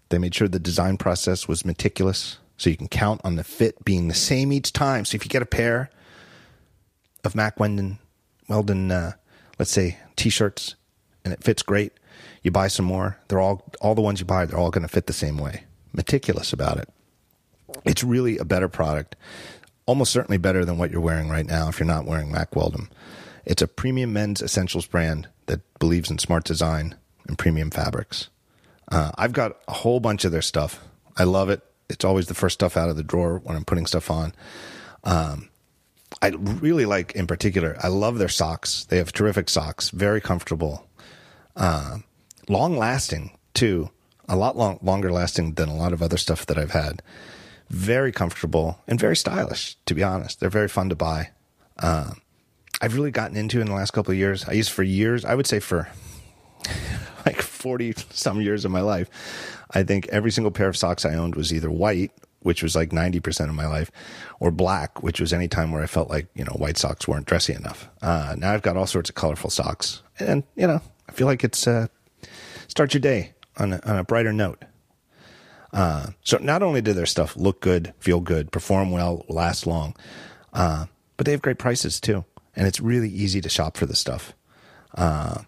They 0.09 0.19
made 0.19 0.35
sure 0.35 0.49
the 0.49 0.59
design 0.59 0.97
process 0.97 1.49
was 1.49 1.65
meticulous 1.65 2.39
so 2.57 2.71
you 2.71 2.77
can 2.77 2.89
count 2.89 3.21
on 3.25 3.37
the 3.37 3.45
fit 3.45 3.85
being 3.85 4.09
the 4.09 4.15
same 4.15 4.53
each 4.53 4.73
time. 4.73 5.05
So 5.05 5.17
if 5.17 5.25
you 5.25 5.29
get 5.29 5.43
a 5.43 5.47
pair 5.47 5.91
of 7.25 7.35
Mack 7.35 7.59
Weldon, 7.59 7.99
Weldon 8.49 8.91
uh, 8.91 9.13
let's 9.59 9.71
say, 9.71 9.99
t 10.17 10.29
shirts 10.29 10.75
and 11.25 11.33
it 11.33 11.43
fits 11.43 11.63
great, 11.63 11.93
you 12.43 12.51
buy 12.51 12.69
some 12.69 12.85
more. 12.85 13.19
They're 13.29 13.41
all, 13.41 13.65
all 13.81 13.95
the 13.95 14.03
ones 14.03 14.21
you 14.21 14.27
buy, 14.27 14.45
they're 14.45 14.59
all 14.59 14.71
going 14.71 14.83
to 14.83 14.89
fit 14.89 15.07
the 15.07 15.13
same 15.13 15.39
way. 15.39 15.65
Meticulous 15.93 16.53
about 16.53 16.79
it. 16.79 16.89
It's 17.85 18.05
really 18.05 18.39
a 18.39 18.45
better 18.45 18.69
product 18.69 19.17
almost 19.87 20.13
certainly 20.13 20.39
better 20.39 20.65
than 20.65 20.79
what 20.79 20.91
you're 20.91 21.01
wearing 21.01 21.29
right 21.29 21.47
now 21.47 21.69
if 21.69 21.79
you're 21.79 21.87
not 21.87 22.07
wearing 22.07 22.31
Mack 22.31 22.55
Weldon. 22.55 22.89
It's 23.45 23.63
a 23.63 23.69
premium 23.69 24.13
men's 24.13 24.41
essentials 24.41 24.87
brand 24.87 25.29
that 25.47 25.61
believes 25.79 26.11
in 26.11 26.19
smart 26.19 26.45
design 26.45 26.95
and 27.27 27.39
premium 27.39 27.71
fabrics. 27.71 28.29
Uh, 28.91 29.11
I've 29.17 29.33
got 29.33 29.57
a 29.69 29.73
whole 29.73 30.01
bunch 30.01 30.25
of 30.25 30.33
their 30.33 30.43
stuff. 30.43 30.83
I 31.17 31.25
love 31.25 31.49
it. 31.51 31.63
It's 31.89 32.05
always 32.05 32.27
the 32.27 32.35
first 32.35 32.55
stuff 32.55 32.77
out 32.77 32.89
of 32.89 32.97
the 32.97 33.03
drawer 33.03 33.39
when 33.45 33.57
I'm 33.57 33.65
putting 33.65 33.87
stuff 33.87 34.11
on. 34.11 34.35
Um, 35.05 35.49
I 36.21 36.29
really 36.29 36.87
like, 36.87 37.13
in 37.13 37.27
particular, 37.27 37.77
I 37.83 37.89
love 37.89 38.19
their 38.19 38.29
socks. 38.29 38.85
They 38.85 38.99
have 38.99 39.13
terrific 39.13 39.49
socks, 39.49 39.91
very 39.91 40.21
comfortable, 40.21 40.87
uh, 41.57 41.99
long 42.49 42.77
lasting 42.77 43.37
too. 43.55 43.91
A 44.29 44.37
lot 44.37 44.57
long, 44.57 44.79
longer 44.83 45.11
lasting 45.11 45.55
than 45.55 45.69
a 45.69 45.75
lot 45.75 45.93
of 45.93 46.01
other 46.01 46.17
stuff 46.17 46.47
that 46.47 46.57
I've 46.57 46.71
had 46.71 47.03
very 47.73 48.13
comfortable 48.13 48.79
and 48.87 49.01
very 49.01 49.17
stylish. 49.17 49.77
To 49.87 49.95
be 49.95 50.03
honest, 50.03 50.39
they're 50.39 50.51
very 50.51 50.69
fun 50.69 50.91
to 50.91 50.95
buy. 50.95 51.31
Uh, 51.79 52.13
I've 52.81 52.95
really 52.95 53.11
gotten 53.11 53.37
into 53.37 53.61
in 53.61 53.67
the 53.67 53.75
last 53.75 53.93
couple 53.93 54.13
of 54.13 54.19
years. 54.19 54.45
I 54.47 54.53
used 54.53 54.71
for 54.71 54.83
years. 54.83 55.25
I 55.25 55.35
would 55.35 55.47
say 55.47 55.59
for 55.59 55.89
like 57.27 57.41
forty 57.41 57.95
some 58.11 58.41
years 58.41 58.65
of 58.65 58.71
my 58.71 58.81
life. 58.81 59.09
I 59.73 59.83
think 59.83 60.09
every 60.09 60.31
single 60.31 60.51
pair 60.51 60.69
of 60.69 60.77
socks 60.77 61.05
I 61.05 61.15
owned 61.15 61.35
was 61.35 61.53
either 61.53 61.71
white, 61.71 62.13
which 62.41 62.63
was 62.63 62.77
like 62.77 62.91
90% 62.91 63.49
of 63.49 63.55
my 63.55 63.67
life, 63.67 63.91
or 64.41 64.51
black, 64.51 65.03
which 65.03 65.21
was 65.21 65.33
any 65.33 65.49
time 65.49 65.73
where 65.73 65.83
I 65.83 65.87
felt 65.87 66.11
like, 66.11 66.27
you 66.35 66.45
know, 66.45 66.53
white 66.53 66.77
socks 66.77 67.09
weren't 67.09 67.27
dressy 67.27 67.55
enough. 67.55 67.89
Uh, 68.01 68.35
now 68.39 68.53
I've 68.53 68.63
got 68.63 68.77
all 68.77 68.87
sorts 68.87 69.09
of 69.09 69.17
colorful 69.17 69.51
socks. 69.51 70.03
And, 70.19 70.45
you 70.57 70.67
know, 70.67 70.81
I 71.09 71.13
feel 71.13 71.27
like 71.27 71.45
it's, 71.45 71.67
uh, 71.67 71.87
start 72.69 72.95
your 72.95 73.01
day 73.01 73.33
on 73.57 73.73
a, 73.73 73.81
on 73.85 73.97
a 73.99 74.05
brighter 74.05 74.33
note. 74.33 74.65
Uh, 75.73 76.09
so 76.23 76.37
not 76.39 76.63
only 76.63 76.83
do 76.83 76.93
their 76.93 77.07
stuff 77.07 77.35
look 77.37 77.61
good, 77.61 77.95
feel 77.99 78.21
good, 78.21 78.53
perform 78.53 78.91
well, 78.91 79.25
last 79.29 79.67
long, 79.67 79.97
uh, 80.53 80.85
but 81.17 81.25
they 81.25 81.33
have 81.33 81.41
great 81.41 81.59
prices 81.59 81.99
too. 81.99 82.25
And 82.55 82.67
it's 82.67 82.81
really 82.81 83.09
easy 83.09 83.41
to 83.41 83.49
shop 83.49 83.79
for 83.79 83.87
this 83.87 83.99
stuff. 83.99 84.35
Uh, 84.95 85.43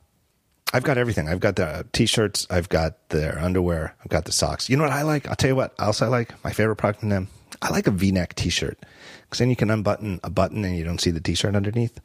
I've 0.75 0.83
got 0.83 0.99
everything. 0.99 1.29
I've 1.29 1.39
got 1.39 1.55
the 1.55 1.87
t-shirts. 1.93 2.49
I've 2.51 2.69
got 2.69 3.09
their 3.11 3.39
underwear. 3.39 3.95
I've 4.01 4.09
got 4.09 4.25
the 4.25 4.33
socks. 4.33 4.69
You 4.69 4.77
know 4.77 4.83
what 4.83 4.93
I 4.93 5.03
like? 5.03 5.29
I'll 5.29 5.37
tell 5.37 5.51
you 5.51 5.55
what 5.55 5.73
else 5.79 6.03
I 6.03 6.09
like. 6.09 6.35
My 6.43 6.51
favorite 6.51 6.75
product 6.75 6.99
from 6.99 7.11
them. 7.11 7.29
I 7.63 7.71
like 7.71 7.87
a 7.87 7.93
V-neck 7.93 8.35
t-shirt 8.35 8.77
because 9.23 9.39
then 9.39 9.51
you 9.51 9.55
can 9.55 9.71
unbutton 9.71 10.19
a 10.25 10.31
button 10.31 10.65
and 10.65 10.77
you 10.77 10.83
don't 10.83 11.01
see 11.01 11.13
the 11.13 11.21
t-shirt 11.21 11.55
underneath. 11.55 12.01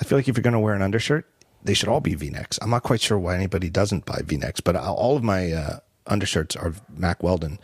I 0.00 0.04
feel 0.04 0.16
like 0.16 0.28
if 0.28 0.36
you're 0.38 0.42
going 0.42 0.54
to 0.54 0.58
wear 0.58 0.72
an 0.72 0.80
undershirt, 0.80 1.30
they 1.62 1.74
should 1.74 1.90
all 1.90 2.00
be 2.00 2.14
V-necks. 2.14 2.58
I'm 2.62 2.70
not 2.70 2.84
quite 2.84 3.02
sure 3.02 3.18
why 3.18 3.34
anybody 3.34 3.68
doesn't 3.68 4.06
buy 4.06 4.22
V-necks, 4.24 4.62
but 4.62 4.76
all 4.76 5.14
of 5.14 5.22
my 5.22 5.52
uh, 5.52 5.80
undershirts 6.06 6.56
are 6.56 6.72
Mack 6.88 7.22
Weldon. 7.22 7.58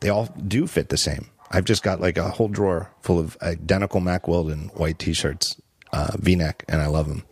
They 0.00 0.08
all 0.08 0.34
do 0.48 0.66
fit 0.66 0.88
the 0.88 0.96
same. 0.96 1.28
I've 1.50 1.66
just 1.66 1.82
got 1.82 2.00
like 2.00 2.16
a 2.16 2.30
whole 2.30 2.48
drawer 2.48 2.90
full 3.02 3.18
of 3.18 3.36
identical 3.42 4.00
Mack 4.00 4.26
Weldon 4.26 4.70
white 4.74 4.98
t-shirts, 4.98 5.60
uh, 5.92 6.12
V-neck, 6.16 6.64
and 6.68 6.80
I 6.80 6.86
love 6.86 7.06
them. 7.06 7.24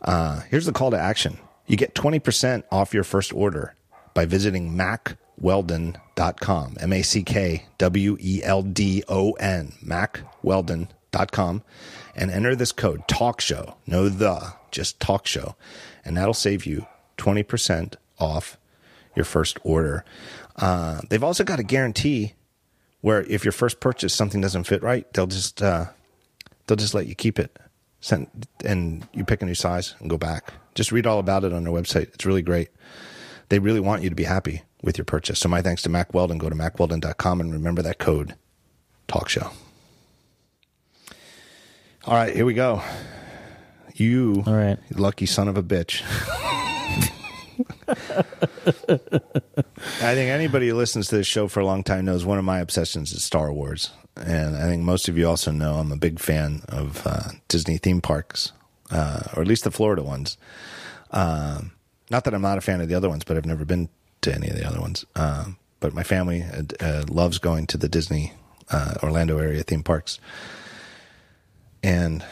Uh, 0.00 0.40
here's 0.48 0.64
the 0.64 0.72
call 0.72 0.90
to 0.90 0.98
action. 0.98 1.38
You 1.66 1.76
get 1.76 1.94
20% 1.94 2.64
off 2.70 2.94
your 2.94 3.04
first 3.04 3.32
order 3.32 3.74
by 4.12 4.26
visiting 4.26 4.72
mackweldon.com, 4.72 6.76
M 6.80 6.92
A 6.92 7.02
C 7.02 7.22
K 7.22 7.66
W 7.78 8.16
E 8.20 8.42
L 8.44 8.62
D 8.62 9.02
O 9.08 9.32
N, 9.32 9.72
mackweldon.com, 9.84 11.62
and 12.14 12.30
enter 12.30 12.54
this 12.54 12.72
code 12.72 13.08
TALKSHOW. 13.08 13.74
No 13.86 14.08
the, 14.08 14.52
just 14.70 15.00
talk 15.00 15.26
show. 15.26 15.56
And 16.04 16.16
that'll 16.16 16.34
save 16.34 16.66
you 16.66 16.86
20% 17.18 17.94
off 18.18 18.58
your 19.16 19.24
first 19.24 19.58
order. 19.62 20.04
Uh, 20.56 21.00
they've 21.08 21.24
also 21.24 21.44
got 21.44 21.60
a 21.60 21.64
guarantee 21.64 22.34
where 23.00 23.22
if 23.22 23.44
your 23.44 23.52
first 23.52 23.80
purchase 23.80 24.14
something 24.14 24.40
doesn't 24.40 24.64
fit 24.64 24.82
right, 24.82 25.10
they'll 25.12 25.26
just 25.26 25.62
uh, 25.62 25.86
they'll 26.66 26.76
just 26.76 26.94
let 26.94 27.06
you 27.06 27.14
keep 27.14 27.38
it 27.38 27.58
sent 28.00 28.48
and 28.64 29.06
you 29.12 29.24
pick 29.24 29.42
a 29.42 29.46
new 29.46 29.54
size 29.54 29.94
and 30.00 30.10
go 30.10 30.18
back. 30.18 30.52
Just 30.74 30.92
read 30.92 31.06
all 31.06 31.18
about 31.18 31.44
it 31.44 31.52
on 31.52 31.64
their 31.64 31.72
website. 31.72 32.14
It's 32.14 32.26
really 32.26 32.42
great. 32.42 32.68
They 33.48 33.58
really 33.58 33.80
want 33.80 34.02
you 34.02 34.08
to 34.08 34.14
be 34.16 34.24
happy 34.24 34.62
with 34.82 34.98
your 34.98 35.04
purchase. 35.04 35.38
So 35.38 35.48
my 35.48 35.62
thanks 35.62 35.82
to 35.82 35.88
Mack 35.88 36.14
Weldon. 36.14 36.38
Go 36.38 36.48
to 36.48 36.54
mackweldon.com 36.54 37.40
and 37.40 37.52
remember 37.52 37.82
that 37.82 37.98
code 37.98 38.34
talk 39.06 39.28
show. 39.28 39.50
All 42.06 42.14
right, 42.14 42.34
here 42.34 42.44
we 42.44 42.54
go. 42.54 42.82
You 43.94 44.42
all 44.46 44.54
right. 44.54 44.78
lucky 44.94 45.26
son 45.26 45.48
of 45.48 45.56
a 45.56 45.62
bitch. 45.62 46.02
I 50.00 50.14
think 50.14 50.30
anybody 50.30 50.68
who 50.68 50.74
listens 50.74 51.08
to 51.08 51.16
this 51.16 51.26
show 51.26 51.46
for 51.48 51.60
a 51.60 51.66
long 51.66 51.84
time 51.84 52.04
knows 52.04 52.24
one 52.24 52.38
of 52.38 52.44
my 52.44 52.58
obsessions 52.58 53.12
is 53.12 53.22
Star 53.22 53.52
Wars 53.52 53.90
and 54.16 54.56
I 54.56 54.62
think 54.62 54.82
most 54.82 55.08
of 55.08 55.18
you 55.18 55.28
also 55.28 55.50
know 55.50 55.74
I'm 55.74 55.92
a 55.92 55.96
big 55.96 56.18
fan 56.18 56.62
of 56.68 57.06
uh, 57.06 57.30
Disney 57.48 57.78
theme 57.78 58.00
parks, 58.00 58.52
uh, 58.94 59.24
or 59.36 59.42
at 59.42 59.48
least 59.48 59.64
the 59.64 59.70
Florida 59.70 60.02
ones. 60.02 60.38
Uh, 61.10 61.62
not 62.10 62.24
that 62.24 62.34
I'm 62.34 62.42
not 62.42 62.58
a 62.58 62.62
fan 62.62 62.80
of 62.80 62.88
the 62.88 62.94
other 62.94 63.08
ones, 63.08 63.24
but 63.24 63.36
I've 63.36 63.44
never 63.44 63.64
been 63.64 63.88
to 64.22 64.34
any 64.34 64.48
of 64.48 64.56
the 64.56 64.66
other 64.66 64.80
ones. 64.80 65.04
Um, 65.16 65.58
but 65.80 65.92
my 65.92 66.02
family 66.02 66.44
uh, 66.80 67.04
loves 67.08 67.38
going 67.38 67.66
to 67.66 67.76
the 67.76 67.88
Disney 67.88 68.32
uh, 68.70 68.94
Orlando 69.02 69.38
area 69.38 69.62
theme 69.62 69.82
parks, 69.82 70.18
and 71.82 72.24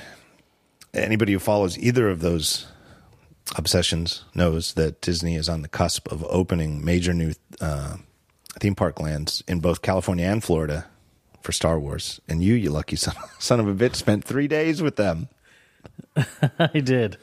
anybody 0.94 1.32
who 1.32 1.38
follows 1.38 1.76
either 1.78 2.08
of 2.08 2.20
those 2.20 2.66
obsessions 3.56 4.24
knows 4.34 4.74
that 4.74 5.00
Disney 5.00 5.34
is 5.34 5.48
on 5.48 5.62
the 5.62 5.68
cusp 5.68 6.10
of 6.10 6.24
opening 6.24 6.82
major 6.84 7.12
new 7.12 7.32
uh, 7.60 7.96
theme 8.60 8.74
park 8.74 9.00
lands 9.00 9.42
in 9.46 9.60
both 9.60 9.82
California 9.82 10.26
and 10.26 10.42
Florida 10.42 10.86
for 11.42 11.52
Star 11.52 11.78
Wars, 11.78 12.20
and 12.28 12.42
you, 12.42 12.54
you 12.54 12.70
lucky 12.70 12.96
son, 12.96 13.16
son 13.38 13.60
of 13.60 13.68
a 13.68 13.74
bitch, 13.74 13.96
spent 13.96 14.24
three 14.24 14.48
days 14.48 14.80
with 14.80 14.96
them. 14.96 15.28
I 16.58 16.80
did. 16.80 17.16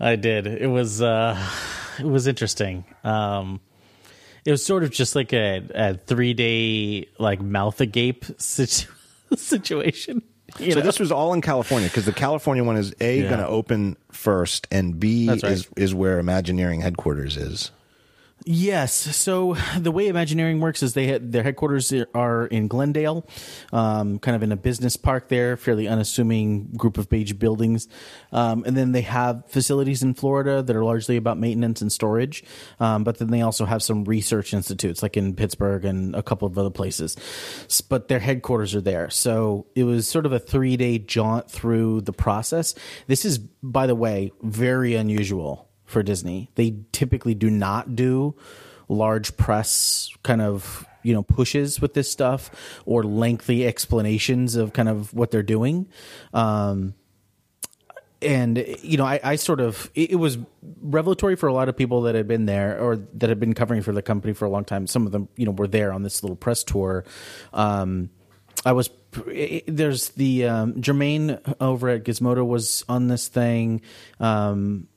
I 0.00 0.16
did. 0.16 0.46
It 0.46 0.68
was 0.68 1.02
uh, 1.02 1.38
it 1.98 2.06
was 2.06 2.26
interesting. 2.26 2.84
Um, 3.04 3.60
it 4.44 4.50
was 4.50 4.64
sort 4.64 4.84
of 4.84 4.90
just 4.90 5.14
like 5.14 5.32
a, 5.32 5.62
a 5.74 5.94
three 5.94 6.34
day 6.34 7.08
like 7.18 7.40
mouth 7.40 7.80
agape 7.80 8.24
situ- 8.38 8.90
situation. 9.36 10.22
so 10.56 10.64
know? 10.64 10.80
this 10.80 10.98
was 10.98 11.12
all 11.12 11.34
in 11.34 11.40
California 11.40 11.88
because 11.88 12.06
the 12.06 12.12
California 12.12 12.64
one 12.64 12.76
is 12.76 12.94
a 13.00 13.20
yeah. 13.20 13.28
going 13.28 13.40
to 13.40 13.48
open 13.48 13.96
first, 14.12 14.66
and 14.70 14.98
B 14.98 15.28
right. 15.28 15.42
is 15.44 15.68
is 15.76 15.94
where 15.94 16.18
Imagineering 16.18 16.80
headquarters 16.80 17.36
is. 17.36 17.70
Yes. 18.44 18.94
So 18.94 19.56
the 19.78 19.90
way 19.90 20.08
Imagineering 20.08 20.60
works 20.60 20.82
is 20.82 20.94
they 20.94 21.06
had, 21.06 21.32
their 21.32 21.42
headquarters 21.42 21.92
are 22.14 22.46
in 22.46 22.68
Glendale, 22.68 23.26
um, 23.72 24.18
kind 24.18 24.36
of 24.36 24.42
in 24.42 24.52
a 24.52 24.56
business 24.56 24.96
park 24.96 25.28
there, 25.28 25.56
fairly 25.56 25.88
unassuming 25.88 26.68
group 26.76 26.98
of 26.98 27.08
beige 27.08 27.32
buildings, 27.34 27.88
um, 28.32 28.64
and 28.66 28.76
then 28.76 28.92
they 28.92 29.02
have 29.02 29.44
facilities 29.48 30.02
in 30.02 30.14
Florida 30.14 30.62
that 30.62 30.74
are 30.74 30.84
largely 30.84 31.16
about 31.16 31.38
maintenance 31.38 31.82
and 31.82 31.92
storage. 31.92 32.44
Um, 32.80 33.04
but 33.04 33.18
then 33.18 33.30
they 33.30 33.42
also 33.42 33.64
have 33.64 33.82
some 33.82 34.04
research 34.04 34.54
institutes, 34.54 35.02
like 35.02 35.16
in 35.16 35.34
Pittsburgh 35.34 35.84
and 35.84 36.14
a 36.14 36.22
couple 36.22 36.46
of 36.46 36.56
other 36.56 36.70
places. 36.70 37.16
But 37.88 38.08
their 38.08 38.20
headquarters 38.20 38.74
are 38.74 38.80
there. 38.80 39.10
So 39.10 39.66
it 39.74 39.84
was 39.84 40.08
sort 40.08 40.26
of 40.26 40.32
a 40.32 40.38
three 40.38 40.76
day 40.76 40.98
jaunt 40.98 41.50
through 41.50 42.02
the 42.02 42.12
process. 42.12 42.74
This 43.08 43.24
is, 43.24 43.38
by 43.38 43.86
the 43.86 43.94
way, 43.94 44.32
very 44.42 44.94
unusual 44.94 45.67
for 45.88 46.02
Disney. 46.02 46.50
They 46.54 46.76
typically 46.92 47.34
do 47.34 47.50
not 47.50 47.96
do 47.96 48.36
large 48.88 49.36
press 49.36 50.10
kind 50.22 50.40
of 50.40 50.86
you 51.02 51.12
know 51.12 51.22
pushes 51.22 51.80
with 51.80 51.94
this 51.94 52.10
stuff 52.10 52.50
or 52.86 53.02
lengthy 53.02 53.66
explanations 53.66 54.54
of 54.54 54.72
kind 54.72 54.88
of 54.88 55.12
what 55.14 55.30
they're 55.30 55.42
doing. 55.42 55.88
Um, 56.32 56.94
and 58.20 58.64
you 58.82 58.96
know, 58.96 59.04
I, 59.04 59.20
I 59.22 59.36
sort 59.36 59.60
of 59.60 59.90
it, 59.94 60.12
it, 60.12 60.16
was 60.16 60.38
revelatory 60.82 61.36
for 61.36 61.46
a 61.46 61.52
lot 61.52 61.68
of 61.68 61.76
people 61.76 62.02
that 62.02 62.14
had 62.14 62.26
been 62.26 62.46
there 62.46 62.78
or 62.80 62.96
that 62.96 63.28
had 63.28 63.38
been 63.38 63.54
covering 63.54 63.80
for 63.80 63.92
the 63.92 64.02
company 64.02 64.34
for 64.34 64.44
a 64.44 64.50
long 64.50 64.64
time. 64.64 64.86
Some 64.86 65.06
of 65.06 65.12
them, 65.12 65.28
you 65.36 65.46
know, 65.46 65.52
were 65.52 65.68
there 65.68 65.92
on 65.92 66.02
this 66.02 66.22
little 66.22 66.36
press 66.36 66.64
tour. 66.64 67.04
Um, 67.52 68.10
I 68.66 68.72
was 68.72 68.90
there's 69.66 70.10
the 70.10 70.46
um, 70.46 70.82
Germain 70.82 71.38
over 71.60 71.88
at 71.88 72.04
Gizmodo 72.04 72.46
was 72.46 72.84
on 72.88 73.08
this 73.08 73.28
thing. 73.28 73.82
Um, 74.20 74.87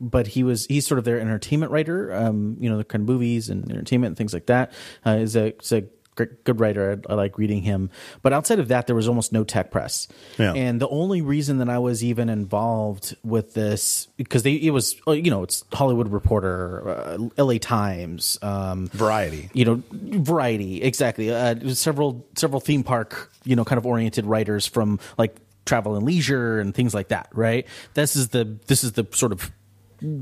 but 0.00 0.28
he 0.28 0.42
was 0.42 0.66
he's 0.66 0.86
sort 0.86 0.98
of 0.98 1.04
their 1.04 1.20
entertainment 1.20 1.72
writer. 1.72 2.12
Um, 2.14 2.56
you 2.58 2.70
know, 2.70 2.78
the 2.78 2.84
kind 2.84 3.02
of 3.02 3.08
movies 3.08 3.50
and 3.50 3.70
entertainment 3.70 4.10
and 4.10 4.16
things 4.16 4.32
like 4.32 4.46
that. 4.46 4.72
Uh, 5.04 5.18
is 5.20 5.36
a, 5.36 5.56
is 5.58 5.72
a 5.72 5.84
good 6.14 6.60
writer. 6.60 7.00
I, 7.08 7.12
I, 7.12 7.16
like 7.16 7.38
reading 7.38 7.62
him. 7.62 7.90
But 8.22 8.32
outside 8.32 8.58
of 8.58 8.68
that, 8.68 8.86
there 8.86 8.96
was 8.96 9.08
almost 9.08 9.32
no 9.32 9.44
tech 9.44 9.70
press. 9.70 10.08
Yeah. 10.38 10.52
And 10.54 10.80
the 10.80 10.88
only 10.88 11.22
reason 11.22 11.58
that 11.58 11.68
I 11.68 11.78
was 11.78 12.04
even 12.04 12.28
involved 12.28 13.16
with 13.22 13.54
this 13.54 14.08
because 14.16 14.42
they 14.42 14.54
it 14.54 14.70
was 14.70 14.96
uh, 15.06 15.12
you 15.12 15.30
know 15.30 15.42
it's 15.42 15.64
Hollywood 15.72 16.08
Reporter, 16.08 16.88
uh, 16.88 17.28
L.A. 17.36 17.58
Times, 17.58 18.38
um, 18.42 18.88
Variety. 18.88 19.50
You 19.52 19.64
know, 19.64 19.82
Variety 19.92 20.82
exactly. 20.82 21.32
Uh, 21.32 21.74
several 21.74 22.26
several 22.36 22.60
theme 22.60 22.82
park 22.82 23.30
you 23.44 23.56
know 23.56 23.64
kind 23.64 23.78
of 23.78 23.86
oriented 23.86 24.26
writers 24.26 24.66
from 24.66 24.98
like 25.16 25.36
travel 25.66 25.94
and 25.94 26.04
leisure 26.04 26.58
and 26.58 26.74
things 26.74 26.94
like 26.94 27.08
that 27.08 27.28
right 27.32 27.66
this 27.94 28.16
is 28.16 28.30
the 28.30 28.58
this 28.66 28.82
is 28.82 28.92
the 28.92 29.06
sort 29.12 29.30
of 29.30 29.52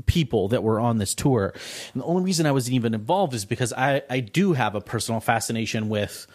people 0.05 0.49
that 0.49 0.63
were 0.63 0.79
on 0.79 0.97
this 0.97 1.13
tour. 1.15 1.53
And 1.93 2.01
the 2.01 2.05
only 2.05 2.23
reason 2.23 2.45
I 2.45 2.51
was 2.51 2.71
even 2.71 2.93
involved 2.93 3.33
is 3.33 3.45
because 3.45 3.73
I, 3.73 4.01
I 4.09 4.19
do 4.19 4.53
have 4.53 4.75
a 4.75 4.81
personal 4.81 5.21
fascination 5.21 5.89
with 5.89 6.27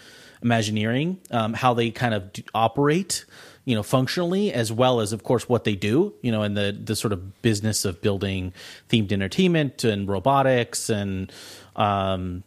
Imagineering, 0.44 1.20
um, 1.30 1.54
how 1.54 1.72
they 1.72 1.90
kind 1.90 2.12
of 2.12 2.30
operate, 2.54 3.24
you 3.64 3.74
know, 3.74 3.82
functionally, 3.82 4.52
as 4.52 4.70
well 4.70 5.00
as, 5.00 5.14
of 5.14 5.22
course, 5.22 5.48
what 5.48 5.64
they 5.64 5.74
do, 5.74 6.12
you 6.20 6.30
know, 6.30 6.42
and 6.42 6.54
the, 6.54 6.78
the 6.78 6.94
sort 6.94 7.14
of 7.14 7.40
business 7.40 7.86
of 7.86 8.02
building 8.02 8.52
themed 8.90 9.10
entertainment 9.10 9.84
and 9.84 10.06
robotics 10.06 10.90
and, 10.90 11.32
um, 11.76 12.42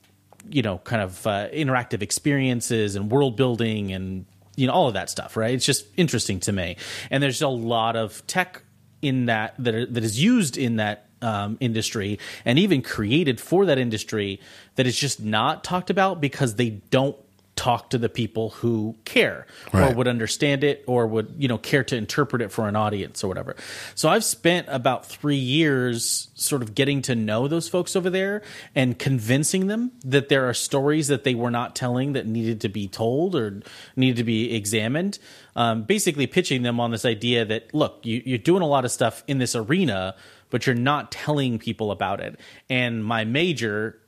you 0.48 0.62
know, 0.62 0.78
kind 0.78 1.02
of 1.02 1.26
uh, 1.26 1.50
interactive 1.50 2.04
experiences 2.04 2.96
and 2.96 3.10
world 3.10 3.36
building 3.36 3.92
and 3.92 4.26
you 4.56 4.68
know 4.68 4.74
all 4.74 4.88
of 4.88 4.96
that 4.96 5.08
stuff 5.10 5.38
right 5.38 5.54
it's 5.54 5.66
just 5.66 5.86
interesting 5.98 6.40
to 6.40 6.52
me 6.52 6.76
and 7.12 7.22
there's 7.22 7.44
a 7.44 7.48
lot 7.48 7.96
of 7.96 8.26
tech 8.26 8.64
in 9.02 9.26
that 9.26 9.54
that, 9.60 9.94
that 9.94 10.04
is 10.04 10.22
used 10.22 10.58
in 10.58 10.78
that 10.78 11.06
um, 11.22 11.58
industry 11.60 12.20
and 12.46 12.60
even 12.60 12.82
created 12.82 13.40
for 13.40 13.66
that 13.66 13.78
industry 13.78 14.40
that 14.76 14.86
is 14.86 14.98
just 14.98 15.22
not 15.22 15.64
talked 15.64 15.90
about 15.90 16.22
because 16.22 16.56
they 16.56 16.70
don't 16.70 17.18
talk 17.58 17.90
to 17.90 17.98
the 17.98 18.08
people 18.08 18.52
who 18.52 18.96
care 19.04 19.46
or 19.74 19.94
would 19.94 20.08
understand 20.08 20.64
it 20.64 20.84
or 20.88 21.08
would 21.08 21.34
you 21.38 21.48
know 21.48 21.58
care 21.58 21.84
to 21.84 21.98
interpret 21.98 22.42
it 22.42 22.52
for 22.52 22.68
an 22.68 22.76
audience 22.76 23.24
or 23.24 23.28
whatever. 23.28 23.56
So 23.96 24.08
i've 24.08 24.24
spent 24.24 24.68
about 24.70 25.06
three 25.06 25.36
years 25.36 26.30
sort 26.36 26.62
of 26.62 26.76
getting 26.76 27.02
to 27.04 27.16
know 27.16 27.48
those 27.48 27.68
folks 27.68 27.96
over 27.96 28.10
there 28.10 28.44
and 28.76 28.98
convincing 28.98 29.68
them 29.68 29.92
that 30.06 30.30
there 30.30 30.48
are 30.48 30.54
stories 30.54 31.08
that 31.08 31.24
they 31.24 31.36
were 31.36 31.52
not 31.52 31.76
telling 31.76 32.14
that 32.14 32.28
needed 32.28 32.62
to 32.62 32.70
be 32.70 32.88
told 32.88 33.36
or 33.36 33.62
needed 33.96 34.18
to 34.18 34.24
be 34.24 34.56
examined. 34.56 35.20
Um, 35.56 35.84
basically 35.84 36.28
pitching 36.28 36.62
them 36.62 36.80
on 36.80 36.92
this 36.92 37.04
idea 37.04 37.44
that 37.46 37.74
look 37.74 38.06
you, 38.06 38.22
you're 38.24 38.38
doing 38.38 38.62
a 38.62 38.68
lot 38.68 38.86
of 38.86 38.92
stuff 38.92 39.24
in 39.28 39.40
this 39.40 39.56
arena 39.56 40.16
but 40.50 40.66
you're 40.66 40.76
not 40.76 41.12
telling 41.12 41.60
people 41.60 41.92
about 41.92 42.20
it. 42.22 42.40
And 42.70 43.04
my 43.04 43.26
major 43.26 44.00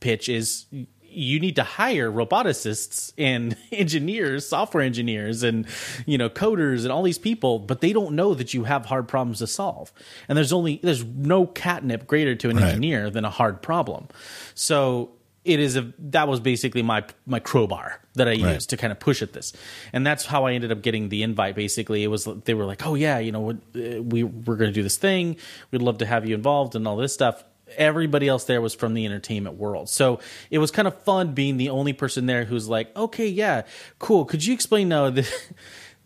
pitch 0.00 0.28
is 0.28 0.66
you 1.18 1.40
need 1.40 1.56
to 1.56 1.64
hire 1.64 2.10
roboticists 2.10 3.12
and 3.18 3.56
engineers, 3.72 4.46
software 4.46 4.82
engineers, 4.82 5.42
and 5.42 5.66
you 6.06 6.16
know 6.18 6.28
coders 6.30 6.82
and 6.84 6.92
all 6.92 7.02
these 7.02 7.18
people, 7.18 7.58
but 7.58 7.80
they 7.80 7.92
don't 7.92 8.14
know 8.14 8.34
that 8.34 8.54
you 8.54 8.64
have 8.64 8.86
hard 8.86 9.08
problems 9.08 9.38
to 9.38 9.46
solve. 9.46 9.92
And 10.28 10.38
there's 10.38 10.52
only 10.52 10.80
there's 10.82 11.04
no 11.04 11.46
catnip 11.46 12.06
greater 12.06 12.34
to 12.36 12.50
an 12.50 12.56
Right. 12.56 12.66
engineer 12.66 13.10
than 13.10 13.24
a 13.24 13.30
hard 13.30 13.62
problem. 13.62 14.08
So 14.54 15.10
it 15.44 15.60
is 15.60 15.76
a 15.76 15.92
that 15.98 16.28
was 16.28 16.40
basically 16.40 16.82
my 16.82 17.04
my 17.26 17.40
crowbar 17.40 18.00
that 18.14 18.28
I 18.28 18.32
used 18.32 18.44
Right. 18.44 18.60
to 18.60 18.76
kind 18.76 18.90
of 18.92 18.98
push 19.00 19.22
at 19.22 19.32
this, 19.32 19.52
and 19.92 20.06
that's 20.06 20.26
how 20.26 20.44
I 20.46 20.52
ended 20.52 20.72
up 20.72 20.82
getting 20.82 21.08
the 21.08 21.22
invite. 21.22 21.54
Basically, 21.54 22.02
it 22.04 22.08
was 22.08 22.28
they 22.44 22.54
were 22.54 22.64
like, 22.66 22.86
oh 22.86 22.94
yeah, 22.94 23.18
you 23.18 23.32
know, 23.32 23.50
uh, 23.50 24.02
we 24.02 24.24
we're 24.24 24.56
going 24.56 24.70
to 24.70 24.74
do 24.74 24.82
this 24.82 24.96
thing. 24.98 25.36
We'd 25.70 25.82
love 25.82 25.98
to 25.98 26.06
have 26.06 26.26
you 26.28 26.34
involved 26.34 26.74
and 26.74 26.86
all 26.86 26.96
this 26.96 27.14
stuff. 27.14 27.44
Everybody 27.76 28.28
else 28.28 28.44
there 28.44 28.60
was 28.60 28.74
from 28.74 28.94
the 28.94 29.04
entertainment 29.06 29.56
world, 29.56 29.88
so 29.88 30.20
it 30.50 30.58
was 30.58 30.70
kind 30.70 30.88
of 30.88 31.00
fun 31.02 31.32
being 31.34 31.56
the 31.56 31.70
only 31.70 31.92
person 31.92 32.26
there 32.26 32.44
who's 32.44 32.68
like, 32.68 32.94
okay, 32.96 33.26
yeah, 33.28 33.62
cool. 33.98 34.24
Could 34.24 34.44
you 34.44 34.54
explain 34.54 34.88
now 34.88 35.10
the 35.10 35.28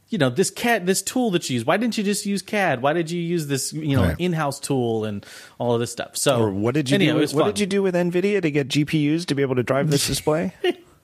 you 0.09 0.19
know 0.19 0.29
this 0.29 0.51
cat 0.51 0.85
this 0.85 1.01
tool 1.01 1.31
that 1.31 1.49
you 1.49 1.55
use 1.55 1.65
why 1.65 1.79
didn't 1.79 1.97
you 1.97 2.05
just 2.05 2.27
use 2.27 2.43
cad 2.43 2.83
why 2.83 2.93
did 2.93 3.11
you 3.11 3.19
use 3.19 3.47
this 3.47 3.73
you 3.73 3.97
know 3.97 4.03
Right. 4.09 4.17
in-house 4.19 4.61
tool 4.61 5.07
and 5.07 5.25
all 5.59 5.73
of 5.73 5.81
this 5.81 5.91
stuff 5.91 6.19
so 6.19 6.39
Or 6.43 6.51
what 6.51 6.75
did 6.75 6.91
you 6.91 6.97
anyhow, 6.97 7.15
do? 7.15 7.21
With, 7.21 7.33
what 7.33 7.41
fun. 7.45 7.49
did 7.55 7.61
you 7.61 7.67
do 7.67 7.83
with 7.83 7.95
Nvidia 7.95 8.43
to 8.43 8.51
get 8.51 8.69
GPUs 8.69 9.25
to 9.25 9.35
be 9.35 9.41
able 9.41 9.55
to 9.55 9.63
drive 9.63 9.91
this 9.91 10.07
display? 10.13 10.53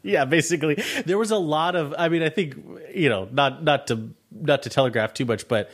yeah 0.02 0.26
basically 0.26 0.74
there 1.06 1.16
was 1.16 1.30
a 1.30 1.38
lot 1.38 1.74
of 1.74 1.94
i 1.98 2.10
mean 2.10 2.22
i 2.22 2.28
think 2.28 2.54
you 2.94 3.08
know 3.08 3.26
not 3.32 3.64
not 3.64 3.86
to 3.86 4.10
not 4.30 4.62
to 4.64 4.68
telegraph 4.68 5.14
too 5.14 5.24
much 5.24 5.48
but 5.48 5.70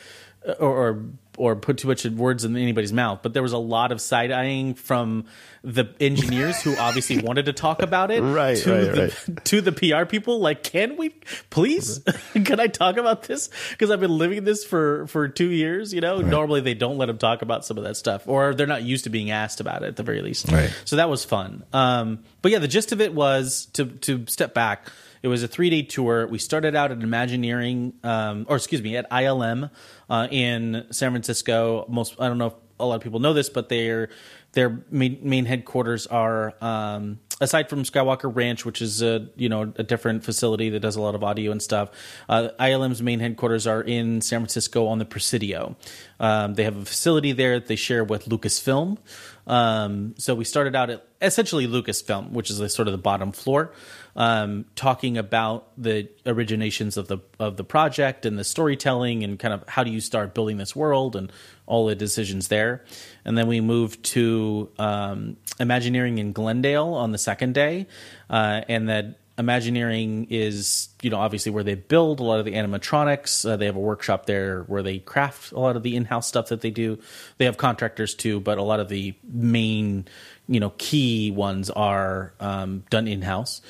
or 0.60 0.68
or, 0.70 1.02
or 1.38 1.56
put 1.56 1.78
too 1.78 1.88
much 1.88 2.04
words 2.06 2.44
in 2.44 2.56
anybody's 2.56 2.92
mouth 2.92 3.20
but 3.22 3.32
there 3.34 3.42
was 3.42 3.52
a 3.52 3.58
lot 3.58 3.92
of 3.92 4.00
side 4.00 4.30
eyeing 4.30 4.74
from 4.74 5.24
the 5.62 5.86
engineers 6.00 6.60
who 6.62 6.76
obviously 6.76 7.18
wanted 7.22 7.46
to 7.46 7.52
talk 7.52 7.80
about 7.82 8.10
it 8.10 8.20
Right, 8.22 8.56
to 8.58 8.72
right, 8.72 9.10
the, 9.26 9.40
to 9.44 9.60
the 9.60 9.72
PR 9.72 10.04
people 10.04 10.40
like 10.40 10.62
can 10.62 10.96
we 10.96 11.14
please 11.50 12.00
can 12.44 12.60
I 12.60 12.66
talk 12.66 12.96
about 12.96 13.24
this 13.24 13.48
because 13.70 13.90
I've 13.90 14.00
been 14.00 14.16
living 14.16 14.44
this 14.44 14.64
for 14.64 15.06
for 15.06 15.28
2 15.28 15.50
years 15.50 15.92
you 15.94 16.00
know 16.00 16.18
normally 16.20 16.60
they 16.60 16.74
don't 16.74 16.98
let 16.98 17.06
them 17.06 17.18
talk 17.18 17.42
about 17.42 17.64
some 17.64 17.78
of 17.78 17.84
that 17.84 17.96
stuff 17.96 18.28
or 18.28 18.54
they're 18.54 18.66
not 18.66 18.82
used 18.82 19.04
to 19.04 19.10
being 19.10 19.30
asked 19.30 19.60
about 19.60 19.82
it 19.82 19.86
at 19.86 19.96
the 19.96 20.02
very 20.02 20.20
least 20.22 20.50
Right. 20.50 20.70
so 20.84 20.96
that 20.96 21.08
was 21.08 21.24
fun. 21.24 21.64
Um, 21.72 22.20
but 22.42 22.52
yeah, 22.52 22.58
the 22.58 22.68
gist 22.68 22.92
of 22.92 23.00
it 23.00 23.14
was 23.14 23.66
to 23.74 23.86
to 23.86 24.24
step 24.28 24.52
back. 24.54 24.88
It 25.22 25.28
was 25.28 25.42
a 25.42 25.48
three 25.48 25.70
day 25.70 25.82
tour. 25.82 26.26
We 26.26 26.38
started 26.38 26.76
out 26.76 26.92
at 26.92 27.02
Imagineering, 27.02 27.94
um, 28.04 28.44
or 28.48 28.56
excuse 28.56 28.82
me, 28.82 28.96
at 28.98 29.08
ILM 29.10 29.70
uh, 30.08 30.28
in 30.30 30.86
San 30.90 31.12
Francisco. 31.12 31.86
Most 31.88 32.16
I 32.20 32.28
don't 32.28 32.38
know 32.38 32.46
if 32.46 32.54
a 32.78 32.86
lot 32.86 32.96
of 32.96 33.02
people 33.02 33.20
know 33.20 33.32
this, 33.32 33.48
but 33.48 33.68
their 33.68 34.08
their 34.52 34.84
main, 34.90 35.46
headquarters 35.46 36.06
are 36.06 36.54
um, 36.60 37.18
aside 37.40 37.68
from 37.68 37.82
Skywalker 37.82 38.34
Ranch, 38.34 38.64
which 38.64 38.80
is 38.80 39.02
a 39.02 39.28
you 39.36 39.48
know 39.48 39.72
a 39.76 39.82
different 39.82 40.24
facility 40.24 40.70
that 40.70 40.80
does 40.80 40.96
a 40.96 41.00
lot 41.00 41.14
of 41.14 41.22
audio 41.24 41.50
and 41.50 41.60
stuff. 41.60 41.90
Uh, 42.28 42.48
ILM's 42.58 43.02
main 43.02 43.20
headquarters 43.20 43.66
are 43.66 43.82
in 43.82 44.20
San 44.20 44.40
Francisco 44.40 44.86
on 44.86 44.98
the 44.98 45.04
Presidio. 45.04 45.76
Um, 46.20 46.54
they 46.54 46.64
have 46.64 46.76
a 46.76 46.84
facility 46.84 47.32
there 47.32 47.58
that 47.58 47.66
they 47.66 47.76
share 47.76 48.04
with 48.04 48.26
Lucasfilm. 48.26 48.98
Um, 49.46 50.14
so 50.18 50.34
we 50.34 50.44
started 50.44 50.74
out 50.74 50.90
at 50.90 51.06
essentially 51.20 51.66
Lucasfilm, 51.66 52.30
which 52.30 52.50
is 52.50 52.56
sort 52.74 52.88
of 52.88 52.92
the 52.92 52.98
bottom 52.98 53.32
floor, 53.32 53.72
um, 54.16 54.64
talking 54.76 55.18
about 55.18 55.70
the 55.76 56.08
originations 56.24 56.96
of 56.96 57.08
the 57.08 57.18
of 57.38 57.56
the 57.56 57.64
project 57.64 58.26
and 58.26 58.38
the 58.38 58.44
storytelling 58.44 59.24
and 59.24 59.38
kind 59.38 59.52
of 59.54 59.68
how 59.68 59.82
do 59.82 59.90
you 59.90 60.00
start 60.00 60.34
building 60.34 60.56
this 60.56 60.76
world 60.76 61.16
and 61.16 61.32
all 61.66 61.86
the 61.86 61.94
decisions 61.94 62.48
there. 62.48 62.84
And 63.24 63.36
then 63.36 63.46
we 63.48 63.60
moved 63.60 64.04
to 64.06 64.70
um, 64.78 65.36
Imagineering 65.58 66.18
in 66.18 66.32
Glendale 66.32 66.94
on 66.94 67.12
the 67.12 67.18
second 67.18 67.54
day, 67.54 67.86
uh, 68.28 68.62
and 68.68 68.88
that 68.88 69.18
Imagineering 69.36 70.28
is, 70.30 70.90
you 71.02 71.10
know, 71.10 71.16
obviously 71.16 71.50
where 71.50 71.64
they 71.64 71.74
build 71.74 72.20
a 72.20 72.22
lot 72.22 72.38
of 72.38 72.44
the 72.44 72.52
animatronics. 72.52 73.48
Uh, 73.48 73.56
they 73.56 73.66
have 73.66 73.74
a 73.74 73.80
workshop 73.80 74.26
there 74.26 74.62
where 74.68 74.80
they 74.82 75.00
craft 75.00 75.50
a 75.50 75.58
lot 75.58 75.74
of 75.74 75.82
the 75.82 75.96
in-house 75.96 76.28
stuff 76.28 76.50
that 76.50 76.60
they 76.60 76.70
do. 76.70 77.00
They 77.38 77.46
have 77.46 77.56
contractors 77.56 78.14
too, 78.14 78.38
but 78.38 78.58
a 78.58 78.62
lot 78.62 78.78
of 78.78 78.88
the 78.88 79.14
main, 79.24 80.06
you 80.46 80.60
know, 80.60 80.72
key 80.78 81.32
ones 81.32 81.68
are 81.68 82.32
um, 82.38 82.84
done 82.90 83.08
in-house. 83.08 83.60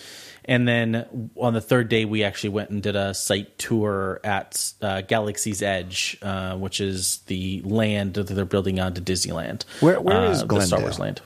And 0.46 0.68
then 0.68 1.30
on 1.36 1.54
the 1.54 1.60
third 1.60 1.88
day, 1.88 2.04
we 2.04 2.22
actually 2.24 2.50
went 2.50 2.70
and 2.70 2.82
did 2.82 2.96
a 2.96 3.14
site 3.14 3.58
tour 3.58 4.20
at 4.22 4.72
uh, 4.82 5.00
Galaxy's 5.02 5.62
Edge, 5.62 6.18
uh, 6.22 6.56
which 6.56 6.80
is 6.80 7.18
the 7.26 7.62
land 7.64 8.14
that 8.14 8.26
they're 8.26 8.44
building 8.44 8.78
onto 8.80 9.00
Disneyland. 9.00 9.64
Where- 9.80 10.00
where 10.00 10.16
uh, 10.18 10.30
is 10.30 10.44
the 10.44 10.60
Star 10.60 10.80
Wars 10.80 10.98
land? 10.98 11.22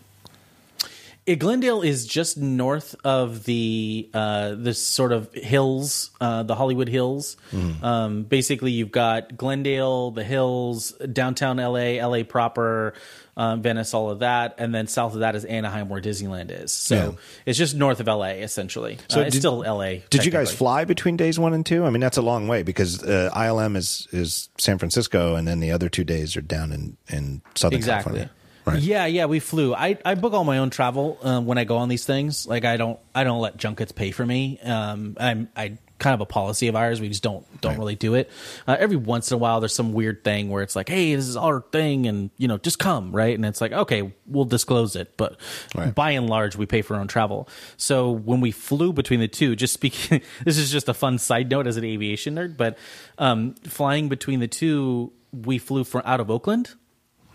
Uh, 1.28 1.34
Glendale 1.34 1.82
is 1.82 2.06
just 2.06 2.38
north 2.38 2.94
of 3.04 3.44
the 3.44 4.08
uh, 4.14 4.54
the 4.54 4.72
sort 4.74 5.12
of 5.12 5.32
hills, 5.34 6.10
uh, 6.20 6.42
the 6.42 6.54
Hollywood 6.54 6.88
Hills. 6.88 7.36
Um, 7.82 8.22
basically, 8.24 8.70
you've 8.72 8.90
got 8.92 9.36
Glendale, 9.36 10.10
the 10.10 10.24
hills, 10.24 10.92
downtown 11.12 11.58
LA, 11.58 12.04
LA 12.04 12.22
proper, 12.22 12.94
um, 13.36 13.62
Venice, 13.62 13.94
all 13.94 14.10
of 14.10 14.20
that, 14.20 14.54
and 14.58 14.74
then 14.74 14.86
south 14.86 15.14
of 15.14 15.20
that 15.20 15.36
is 15.36 15.44
Anaheim, 15.44 15.88
where 15.88 16.00
Disneyland 16.00 16.50
is. 16.50 16.72
So 16.72 16.94
Yeah. 16.94 17.10
it's 17.46 17.58
just 17.58 17.74
north 17.76 18.00
of 18.00 18.06
LA, 18.08 18.40
essentially. 18.42 18.98
So 19.08 19.20
uh, 19.20 19.24
it's 19.24 19.34
did- 19.34 19.40
still 19.40 19.58
LA. 19.66 19.98
Did 20.10 20.24
you 20.24 20.30
guys 20.32 20.52
fly 20.52 20.84
between 20.84 21.16
days 21.16 21.38
one 21.38 21.52
and 21.54 21.64
two? 21.64 21.84
I 21.84 21.90
mean, 21.90 22.00
that's 22.00 22.16
a 22.16 22.22
long 22.22 22.48
way 22.48 22.62
because 22.62 23.02
uh, 23.02 23.30
ILM 23.34 23.76
is 23.76 24.08
is 24.12 24.48
San 24.58 24.78
Francisco, 24.78 25.34
and 25.36 25.46
then 25.46 25.60
the 25.60 25.70
other 25.72 25.88
two 25.88 26.04
days 26.04 26.36
are 26.36 26.40
down 26.40 26.72
in 26.72 26.96
in 27.08 27.42
Southern 27.54 27.76
exactly 27.76 28.12
California. 28.12 28.30
Right. 28.68 28.82
yeah 28.82 29.06
yeah 29.06 29.26
we 29.26 29.40
flew. 29.40 29.74
I 29.74 29.98
i 30.04 30.14
book 30.14 30.32
all 30.32 30.44
my 30.44 30.58
own 30.58 30.70
travel 30.70 31.18
um, 31.22 31.46
when 31.46 31.58
i 31.58 31.64
go 31.64 31.76
on 31.78 31.88
these 31.88 32.04
things. 32.04 32.46
Like 32.46 32.64
i 32.64 32.76
don't 32.76 32.98
i 33.14 33.24
don't 33.24 33.40
let 33.40 33.56
junkets 33.56 33.92
pay 33.92 34.10
for 34.10 34.24
me. 34.26 34.58
Um 34.62 35.16
i'm 35.18 35.48
i 35.56 35.78
kind 35.98 36.14
of 36.14 36.20
a 36.20 36.26
policy 36.26 36.68
of 36.68 36.76
ours. 36.76 37.00
We 37.00 37.08
just 37.08 37.24
don't 37.24 37.44
don't 37.60 37.72
Right. 37.72 37.78
really 37.80 37.96
do 37.96 38.14
it. 38.14 38.30
Uh, 38.68 38.76
every 38.78 38.94
once 38.96 39.32
in 39.32 39.34
a 39.34 39.38
while 39.38 39.58
there's 39.58 39.74
some 39.74 39.92
weird 39.92 40.22
thing 40.22 40.48
where 40.48 40.62
it's 40.62 40.76
like 40.76 40.88
hey 40.88 41.14
this 41.16 41.26
is 41.26 41.36
our 41.36 41.60
thing 41.72 42.06
and 42.06 42.30
you 42.36 42.46
know 42.46 42.56
just 42.58 42.78
come 42.78 43.10
right? 43.10 43.34
And 43.34 43.44
it's 43.44 43.60
like 43.60 43.72
okay 43.72 44.12
we'll 44.26 44.44
disclose 44.44 44.94
it. 44.94 45.16
But 45.16 45.40
Right. 45.74 45.92
by 45.94 46.12
and 46.12 46.28
large 46.30 46.54
we 46.54 46.66
pay 46.66 46.82
for 46.82 46.94
our 46.94 47.00
own 47.00 47.08
travel. 47.08 47.48
So 47.76 48.10
when 48.12 48.40
we 48.40 48.52
flew 48.52 48.92
between 48.92 49.18
the 49.20 49.26
two 49.28 49.56
just 49.56 49.72
speaking 49.74 50.20
this 50.44 50.56
is 50.56 50.70
just 50.70 50.88
a 50.88 50.94
fun 50.94 51.18
side 51.18 51.50
note 51.50 51.66
as 51.66 51.76
an 51.76 51.84
aviation 51.84 52.36
nerd 52.36 52.56
but 52.56 52.78
um 53.18 53.54
flying 53.64 54.08
between 54.08 54.38
the 54.38 54.48
two 54.48 55.12
we 55.32 55.58
flew 55.58 55.82
from 55.84 56.02
out 56.04 56.20
of 56.20 56.30
oakland 56.30 56.70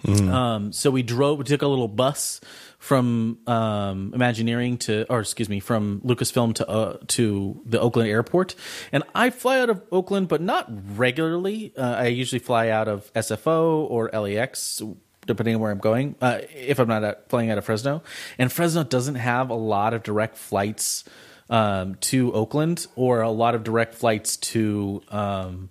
um, 0.05 0.71
so 0.73 0.91
we 0.91 1.03
drove, 1.03 1.37
we 1.39 1.43
took 1.45 1.61
a 1.61 1.67
little 1.67 1.87
bus 1.87 2.41
from 2.77 3.39
um, 3.47 4.11
Imagineering 4.13 4.77
to, 4.79 5.05
or 5.09 5.21
excuse 5.21 5.47
me, 5.47 5.59
from 5.59 6.01
Lucasfilm 6.01 6.55
to 6.55 6.69
uh, 6.69 6.97
to 7.07 7.61
the 7.65 7.79
Oakland 7.79 8.09
airport. 8.09 8.55
And 8.91 9.03
I 9.15 9.29
fly 9.29 9.61
out 9.61 9.69
of 9.69 9.81
Oakland, 9.91 10.27
but 10.27 10.41
not 10.41 10.69
regularly. 10.97 11.73
Uh, 11.77 11.95
I 11.99 12.07
usually 12.07 12.39
fly 12.39 12.69
out 12.69 12.87
of 12.87 13.11
SFO 13.13 13.89
or 13.89 14.09
LAX, 14.11 14.81
depending 15.25 15.55
on 15.55 15.61
where 15.61 15.71
I'm 15.71 15.79
going. 15.79 16.15
Uh, 16.19 16.39
if 16.53 16.79
I'm 16.79 16.89
not 16.89 17.03
at, 17.03 17.29
flying 17.29 17.49
out 17.51 17.57
of 17.57 17.65
Fresno, 17.65 18.03
and 18.37 18.51
Fresno 18.51 18.83
doesn't 18.83 19.15
have 19.15 19.49
a 19.49 19.55
lot 19.55 19.93
of 19.93 20.03
direct 20.03 20.35
flights 20.37 21.05
um, 21.49 21.95
to 21.95 22.33
Oakland 22.33 22.87
or 22.95 23.21
a 23.21 23.31
lot 23.31 23.55
of 23.55 23.63
direct 23.63 23.95
flights 23.95 24.35
to. 24.37 25.01
Um, 25.09 25.69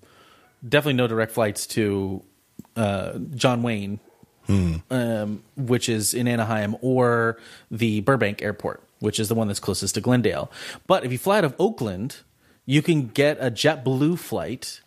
definitely 0.67 0.95
no 0.95 1.07
direct 1.09 1.33
flights 1.33 1.67
to 1.67 2.23
uh, 2.77 3.19
John 3.35 3.63
Wayne, 3.63 4.01
um, 4.49 5.43
which 5.57 5.89
is 5.89 6.15
in 6.15 6.29
Anaheim, 6.29 6.77
or 6.81 7.39
the 7.71 8.01
Burbank 8.01 8.43
Airport, 8.43 8.83
which 9.01 9.19
is 9.19 9.29
the 9.29 9.35
one 9.35 9.49
that's 9.49 9.61
closest 9.61 9.95
to 9.95 10.01
Glendale. 10.01 10.51
But 10.87 11.05
if 11.05 11.13
you 11.13 11.19
fly 11.19 11.39
out 11.39 11.45
of 11.45 11.55
Oakland, 11.59 12.19
you 12.67 12.83
can 12.83 13.09
get 13.09 13.39
a 13.41 13.51
JetBlue 13.51 14.19
flight 14.19 14.81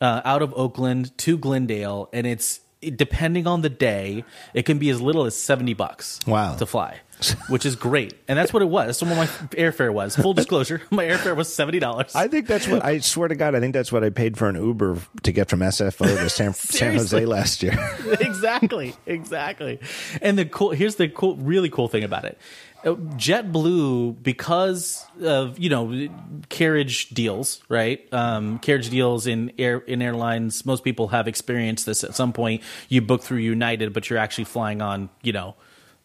uh, 0.00 0.20
out 0.24 0.42
of 0.42 0.52
Oakland 0.54 1.16
to 1.18 1.36
Glendale, 1.38 2.08
and 2.12 2.26
it's 2.26 2.60
depending 2.80 3.46
on 3.46 3.62
the 3.62 3.68
day, 3.68 4.24
it 4.54 4.64
can 4.64 4.78
be 4.78 4.88
as 4.90 5.00
little 5.00 5.24
as 5.24 5.36
seventy 5.36 5.74
bucks. 5.74 6.20
Wow. 6.26 6.56
to 6.56 6.66
fly. 6.66 7.00
which 7.48 7.66
is 7.66 7.76
great. 7.76 8.14
And 8.28 8.38
that's 8.38 8.52
what 8.52 8.62
it 8.62 8.68
was. 8.68 8.98
That's 8.98 9.02
what 9.02 9.16
my 9.16 9.26
airfare 9.56 9.92
was. 9.92 10.16
Full 10.16 10.34
disclosure, 10.34 10.82
my 10.90 11.04
airfare 11.04 11.36
was 11.36 11.52
seventy 11.52 11.78
dollars. 11.78 12.14
I 12.14 12.28
think 12.28 12.46
that's 12.46 12.68
what 12.68 12.84
I 12.84 12.98
swear 12.98 13.28
to 13.28 13.34
God. 13.34 13.54
I 13.54 13.60
think 13.60 13.74
that's 13.74 13.92
what 13.92 14.04
I 14.04 14.10
paid 14.10 14.36
for 14.36 14.48
an 14.48 14.56
Uber 14.56 14.98
to 15.22 15.32
get 15.32 15.48
from 15.48 15.60
SFO 15.60 16.06
to 16.06 16.28
San, 16.30 16.54
San 16.54 16.94
Jose 16.94 17.24
last 17.24 17.62
year. 17.62 17.78
exactly, 18.20 18.94
exactly. 19.06 19.80
And 20.22 20.38
the 20.38 20.44
cool 20.44 20.70
here's 20.70 20.96
the 20.96 21.08
cool, 21.08 21.36
really 21.36 21.70
cool 21.70 21.88
thing 21.88 22.04
about 22.04 22.24
it. 22.24 22.38
Uh, 22.84 22.94
JetBlue, 22.94 24.22
because 24.22 25.04
of 25.20 25.58
you 25.58 25.68
know 25.68 26.08
carriage 26.48 27.08
deals, 27.08 27.60
right? 27.68 28.06
Um, 28.12 28.60
carriage 28.60 28.90
deals 28.90 29.26
in 29.26 29.52
air 29.58 29.78
in 29.78 30.00
airlines. 30.00 30.64
Most 30.64 30.84
people 30.84 31.08
have 31.08 31.26
experienced 31.26 31.86
this 31.86 32.04
at 32.04 32.14
some 32.14 32.32
point. 32.32 32.62
You 32.88 33.02
book 33.02 33.22
through 33.22 33.38
United, 33.38 33.92
but 33.92 34.08
you're 34.08 34.18
actually 34.20 34.44
flying 34.44 34.80
on 34.80 35.08
you 35.22 35.32
know 35.32 35.56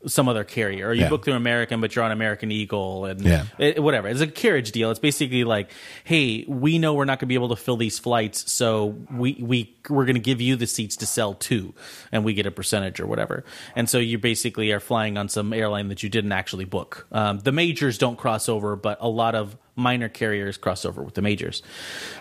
some 0.05 0.27
other 0.27 0.43
carrier, 0.43 0.87
or 0.89 0.93
you 0.93 1.01
Yeah. 1.03 1.09
book 1.09 1.23
through 1.25 1.33
American, 1.35 1.79
but 1.81 1.95
you're 1.95 2.03
on 2.03 2.11
American 2.11 2.51
Eagle, 2.51 3.05
and 3.05 3.21
Yeah. 3.21 3.45
it- 3.57 3.81
whatever. 3.81 4.07
It's 4.07 4.21
a 4.21 4.27
carriage 4.27 4.71
deal. 4.71 4.91
It's 4.91 4.99
basically 4.99 5.43
like, 5.43 5.71
hey, 6.03 6.43
we 6.47 6.77
know 6.79 6.93
we're 6.93 7.05
not 7.05 7.19
going 7.19 7.27
to 7.27 7.27
be 7.27 7.35
able 7.35 7.49
to 7.49 7.55
fill 7.55 7.77
these 7.77 7.99
flights, 7.99 8.51
so 8.51 8.95
we 9.11 9.37
we 9.39 9.73
we're 9.89 10.05
going 10.05 10.15
to 10.15 10.21
give 10.21 10.39
you 10.39 10.55
the 10.55 10.67
seats 10.67 10.95
to 10.97 11.05
sell 11.05 11.33
to, 11.33 11.73
and 12.11 12.23
we 12.23 12.33
get 12.33 12.45
a 12.45 12.51
percentage 12.51 12.99
or 12.99 13.05
whatever. 13.07 13.43
And 13.75 13.89
so 13.89 13.97
you 13.97 14.17
basically 14.17 14.71
are 14.71 14.79
flying 14.79 15.17
on 15.17 15.27
some 15.29 15.51
airline 15.53 15.89
that 15.89 16.03
you 16.03 16.09
didn't 16.09 16.31
actually 16.31 16.63
book. 16.65 17.05
Um, 17.11 17.39
the 17.39 17.51
majors 17.51 17.97
don't 17.97 18.17
cross 18.17 18.47
over, 18.47 18.75
but 18.77 18.97
a 19.01 19.09
lot 19.09 19.35
of 19.35 19.57
minor 19.75 20.07
carriers 20.07 20.55
cross 20.57 20.85
over 20.85 21.01
with 21.03 21.15
the 21.15 21.21
majors. 21.21 21.61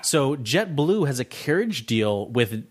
So 0.02 0.36
JetBlue 0.36 1.06
has 1.06 1.20
a 1.20 1.24
carriage 1.24 1.86
deal 1.86 2.28
with 2.28 2.64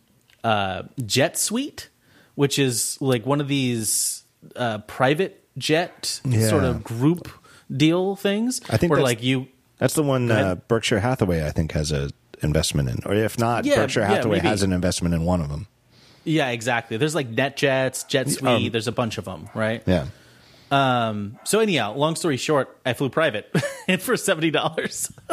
uh, 0.44 0.84
JetSuite, 1.00 1.88
which 2.36 2.58
is 2.58 2.98
like 3.00 3.26
one 3.26 3.40
of 3.40 3.48
these 3.48 4.21
uh, 4.56 4.80
private 4.80 5.44
jet 5.58 6.22
Yeah. 6.26 6.48
sort 6.50 6.64
of 6.64 6.84
group 6.84 7.28
deal 7.76 8.16
things. 8.16 8.62
I 8.70 8.78
think 8.78 8.92
where 8.92 9.02
like 9.02 9.22
you 9.24 9.48
That's 9.78 9.94
the 9.94 10.04
one 10.04 10.30
uh, 10.32 10.56
Berkshire 10.68 11.00
Hathaway, 11.00 11.46
I 11.46 11.52
think, 11.52 11.72
has 11.74 11.92
a 11.92 12.10
investment 12.44 12.90
in, 12.90 13.00
or 13.06 13.14
if 13.14 13.38
not, 13.40 13.66
Yeah, 13.66 13.76
Berkshire 13.76 14.06
Hathaway 14.06 14.38
maybe. 14.38 14.48
has 14.48 14.64
an 14.64 14.74
investment 14.74 15.14
in 15.16 15.24
one 15.26 15.42
of 15.42 15.50
them. 15.50 15.68
yeah 16.24 16.50
exactly 16.50 16.98
there's 16.98 17.16
like 17.16 17.32
NetJets, 17.32 18.06
JetSuite. 18.10 18.66
Um, 18.66 18.70
there's 18.72 18.88
a 18.88 18.92
bunch 18.92 19.18
of 19.18 19.26
them, 19.26 19.50
right? 19.56 19.84
Yeah. 19.86 20.08
Um, 20.72 21.38
so 21.44 21.60
anyhow, 21.60 21.94
long 21.96 22.16
story 22.16 22.38
short, 22.38 22.78
I 22.86 22.94
flew 22.94 23.10
private 23.10 23.54
and 23.90 24.02
for 24.08 24.16
seventy 24.16 24.52
dollars. 24.52 25.12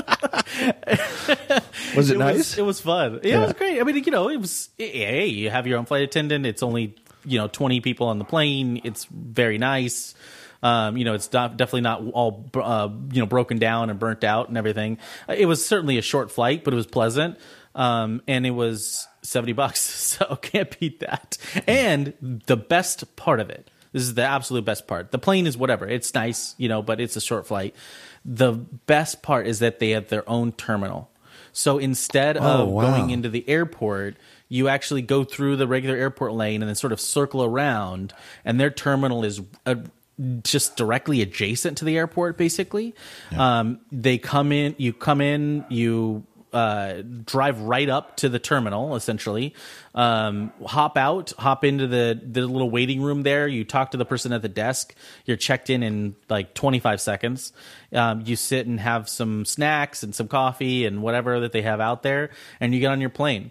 Was 1.97 2.11
it, 2.11 2.15
it 2.15 2.19
nice? 2.19 2.37
was 2.37 2.59
it 2.59 2.63
was 2.65 2.81
fun. 2.81 3.21
Yeah, 3.23 3.31
Yeah. 3.31 3.37
it 3.39 3.47
was 3.47 3.53
great. 3.55 3.81
I 3.81 3.85
mean, 3.85 3.97
you 4.05 4.11
know, 4.11 4.29
it 4.29 4.37
was 4.39 4.71
hey, 4.79 5.27
you 5.27 5.51
have 5.51 5.67
your 5.67 5.79
own 5.79 5.85
flight 5.85 6.03
attendant. 6.03 6.45
It's 6.47 6.63
only 6.63 6.97
you 7.25 7.39
know 7.39 7.49
twenty 7.49 7.81
people 7.81 8.09
on 8.09 8.19
the 8.19 8.25
plane. 8.25 8.81
It's 8.85 9.05
very 9.07 9.59
nice. 9.59 10.15
Um, 10.61 10.97
you 10.97 11.05
know, 11.05 11.15
it's 11.15 11.33
not, 11.33 11.57
definitely 11.57 11.83
not 11.83 12.03
all 12.13 12.51
uh, 12.55 12.89
you 13.13 13.21
know 13.21 13.27
broken 13.27 13.59
down 13.59 13.91
and 13.91 13.99
burnt 13.99 14.25
out 14.25 14.49
and 14.49 14.57
everything. 14.59 14.99
It 15.29 15.47
was 15.47 15.65
certainly 15.65 15.99
a 15.99 16.03
short 16.03 16.33
flight, 16.33 16.65
but 16.65 16.73
it 16.73 16.77
was 16.77 16.87
pleasant. 16.87 17.39
Um, 17.77 18.23
and 18.27 18.45
it 18.45 18.51
was 18.51 19.07
seventy 19.23 19.53
bucks, 19.53 19.81
so 20.19 20.37
can't 20.43 20.77
beat 20.81 21.01
that. 21.01 21.39
And 21.69 22.15
the 22.21 22.57
best 22.57 23.15
part 23.15 23.39
of 23.39 23.51
it, 23.51 23.71
this 23.93 24.03
is 24.03 24.15
the 24.15 24.25
absolute 24.25 24.65
best 24.65 24.89
part. 24.89 25.13
The 25.13 25.19
plane 25.19 25.47
is 25.47 25.57
whatever. 25.57 25.87
It's 25.87 26.13
nice, 26.13 26.57
you 26.59 26.69
know, 26.69 26.83
but 26.83 27.01
it's 27.01 27.15
a 27.15 27.21
short 27.21 27.47
flight. 27.47 27.77
The 28.25 28.53
best 28.53 29.23
part 29.23 29.47
is 29.47 29.61
that 29.61 29.79
they 29.79 29.91
have 29.91 30.09
their 30.09 30.29
own 30.29 30.51
terminal. 30.53 31.09
So 31.53 31.79
instead 31.79 32.37
Oh, 32.37 32.41
of 32.65 32.69
wow. 32.69 32.83
going 32.91 33.11
into 33.11 33.29
the 33.29 33.49
airport, 33.49 34.17
you 34.49 34.69
actually 34.69 35.03
go 35.03 35.25
through 35.25 35.57
the 35.57 35.67
regular 35.67 35.97
airport 35.97 36.33
lane 36.33 36.63
and 36.63 36.69
then 36.69 36.77
sort 36.77 36.93
of 36.93 37.01
circle 37.01 37.45
around, 37.45 38.15
and 38.45 38.59
their 38.61 38.71
terminal 38.71 39.25
is 39.25 39.41
uh, 39.67 39.77
just 40.43 40.77
directly 40.77 41.23
adjacent 41.23 41.79
to 41.79 41.85
the 41.85 41.97
airport. 41.97 42.37
Basically, 42.37 42.95
um, 43.37 43.81
they 43.93 44.19
come 44.19 44.53
in, 44.53 44.75
you 44.79 44.93
come 44.93 45.21
in, 45.21 45.65
you 45.69 46.27
uh, 46.53 47.03
drive 47.25 47.61
right 47.61 47.89
up 47.89 48.17
to 48.17 48.29
the 48.29 48.39
terminal, 48.39 48.97
essentially. 48.97 49.55
Um, 49.95 50.53
hop 50.65 50.97
out, 50.97 51.33
hop 51.39 51.65
into 51.65 51.87
the 51.87 52.19
the 52.23 52.43
little 52.43 52.71
waiting 52.71 53.03
room 53.03 53.23
there. 53.23 53.47
You 53.47 53.65
talk 53.65 53.91
to 53.93 53.97
the 53.97 54.05
person 54.05 54.33
at 54.33 54.43
the 54.43 54.49
desk. 54.49 54.95
You're 55.25 55.37
checked 55.37 55.71
in 55.71 55.83
in 55.83 56.17
like 56.29 56.55
25 56.55 57.01
seconds. 57.01 57.53
Um, 57.93 58.23
you 58.25 58.37
sit 58.37 58.67
and 58.67 58.81
have 58.81 59.09
some 59.09 59.45
snacks 59.45 60.03
and 60.03 60.15
some 60.15 60.29
coffee 60.29 60.87
and 60.87 61.03
whatever 61.03 61.41
that 61.41 61.53
they 61.53 61.63
have 61.63 61.81
out 61.81 62.03
there, 62.03 62.31
and 62.61 62.75
you 62.75 62.81
get 62.81 62.91
on 62.91 63.01
your 63.01 63.11
plane. 63.11 63.51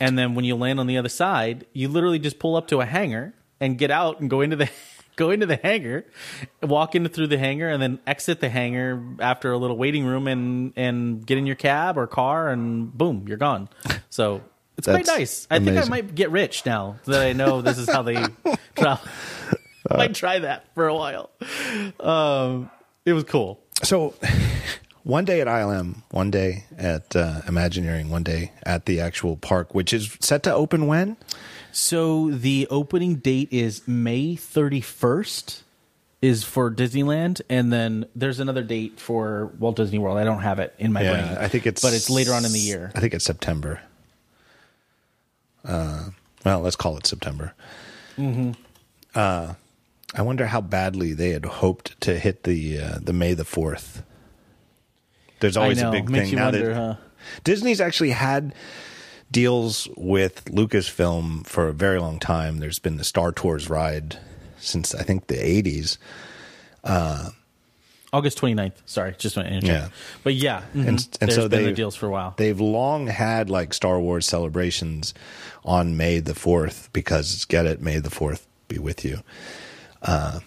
And 0.00 0.18
then 0.18 0.34
when 0.34 0.44
you 0.44 0.56
land 0.56 0.80
on 0.80 0.86
the 0.86 0.98
other 0.98 1.08
side, 1.08 1.66
you 1.72 1.88
literally 1.88 2.18
just 2.18 2.38
pull 2.38 2.56
up 2.56 2.68
to 2.68 2.80
a 2.80 2.86
hangar 2.86 3.34
and 3.60 3.78
get 3.78 3.90
out 3.90 4.20
and 4.20 4.28
go 4.28 4.40
into 4.40 4.56
the 4.56 4.70
go 5.16 5.30
into 5.30 5.46
the 5.46 5.56
hangar, 5.56 6.04
walk 6.62 6.94
into 6.94 7.08
through 7.08 7.28
the 7.28 7.38
hangar, 7.38 7.68
and 7.68 7.82
then 7.82 8.00
exit 8.06 8.40
the 8.40 8.48
hangar 8.48 9.02
after 9.20 9.52
a 9.52 9.58
little 9.58 9.76
waiting 9.76 10.04
room 10.04 10.26
and 10.26 10.72
and 10.76 11.24
get 11.26 11.38
in 11.38 11.46
your 11.46 11.56
cab 11.56 11.96
or 11.96 12.06
car 12.06 12.48
and 12.48 12.92
boom, 12.96 13.26
you're 13.28 13.36
gone. 13.36 13.68
So 14.10 14.42
it's 14.76 14.88
quite 14.88 15.06
nice. 15.06 15.46
I 15.50 15.58
think 15.60 15.76
I 15.76 15.84
might 15.84 16.14
get 16.14 16.30
rich 16.30 16.66
now 16.66 16.96
that 17.04 17.22
I 17.22 17.32
know 17.32 17.62
this 17.62 17.78
is 17.78 17.88
how 17.88 18.02
they 18.02 18.14
travel. 18.74 19.06
I 19.90 19.96
might 19.96 20.14
try 20.14 20.38
that 20.38 20.66
for 20.74 20.86
a 20.88 20.94
while. 20.94 21.30
Um, 22.00 22.70
it 23.04 23.12
was 23.12 23.24
cool. 23.24 23.60
So, 23.82 24.14
one 25.04 25.24
day 25.24 25.40
at 25.40 25.46
ILM, 25.46 26.02
one 26.10 26.30
day 26.30 26.64
at 26.76 27.14
uh, 27.16 27.40
Imagineering, 27.46 28.10
one 28.10 28.22
day 28.22 28.52
at 28.64 28.86
the 28.86 29.00
actual 29.00 29.36
park, 29.36 29.74
which 29.74 29.92
is 29.92 30.16
set 30.20 30.42
to 30.44 30.54
open 30.54 30.86
when? 30.86 31.16
So 31.72 32.30
the 32.30 32.66
opening 32.70 33.16
date 33.16 33.48
is 33.50 33.86
May 33.88 34.36
31st 34.36 35.62
is 36.20 36.44
for 36.44 36.70
Disneyland 36.70 37.40
and 37.48 37.72
then 37.72 38.06
there's 38.14 38.38
another 38.38 38.62
date 38.62 39.00
for 39.00 39.46
Walt 39.58 39.76
Disney 39.76 39.98
World. 39.98 40.18
I 40.18 40.24
don't 40.24 40.42
have 40.42 40.60
it 40.60 40.74
in 40.78 40.92
my 40.92 41.02
brain. 41.02 41.36
I 41.38 41.48
think 41.48 41.66
it's 41.66 41.82
But 41.82 41.94
it's 41.94 42.08
later 42.08 42.32
on 42.32 42.44
in 42.44 42.52
the 42.52 42.60
year. 42.60 42.92
I 42.94 43.00
think 43.00 43.14
it's 43.14 43.24
September. 43.24 43.80
Uh, 45.64 46.10
well, 46.44 46.60
let's 46.60 46.76
call 46.76 46.96
it 46.96 47.06
September. 47.06 47.54
Mm-hmm. 48.16 48.52
Uh, 49.14 49.54
I 50.14 50.22
wonder 50.22 50.46
how 50.46 50.60
badly 50.60 51.12
they 51.12 51.30
had 51.30 51.44
hoped 51.44 52.00
to 52.02 52.18
hit 52.18 52.44
the 52.44 52.78
uh, 52.78 52.98
the 53.00 53.12
May 53.12 53.34
the 53.34 53.44
fourth. 53.44 54.02
There's 55.42 55.56
always 55.56 55.82
a 55.82 55.90
big 55.90 56.08
Makes 56.08 56.28
thing 56.30 56.36
now 56.36 56.44
wonder, 56.44 56.72
that 56.72 56.74
huh? 56.74 56.94
Disney's 57.44 57.80
actually 57.80 58.10
had 58.10 58.54
deals 59.30 59.88
with 59.96 60.44
Lucasfilm 60.46 61.46
for 61.46 61.68
a 61.68 61.72
very 61.72 62.00
long 62.00 62.18
time. 62.18 62.58
There's 62.58 62.78
been 62.78 62.96
the 62.96 63.04
Star 63.04 63.32
Tours 63.32 63.68
ride 63.68 64.18
since 64.58 64.94
I 64.94 65.02
think 65.02 65.26
the 65.26 65.34
80s. 65.34 65.98
August 68.12 68.38
29th. 68.40 68.72
Sorry, 68.84 69.14
just 69.16 69.36
want 69.36 69.48
to 69.48 69.54
interject. 69.54 69.90
Yeah. 69.90 69.96
But 70.22 70.34
yeah, 70.34 70.62
mhm. 70.74 70.86
And, 70.86 70.88
and 70.88 70.98
there's 71.20 71.34
so 71.34 71.48
been 71.48 71.60
they 71.62 71.70
the 71.70 71.72
deals 71.72 71.96
for 71.96 72.06
a 72.06 72.10
while. 72.10 72.34
They've 72.36 72.60
long 72.60 73.06
had 73.06 73.48
like 73.48 73.72
Star 73.72 73.98
Wars 73.98 74.26
celebrations 74.26 75.14
on 75.64 75.96
May 75.96 76.20
the 76.20 76.34
4th 76.34 76.88
because 76.92 77.44
get 77.46 77.64
it, 77.64 77.80
May 77.80 77.98
the 77.98 78.10
4th 78.10 78.44
be 78.68 78.78
with 78.78 79.04
you. 79.04 79.20
Uh, 80.02 80.40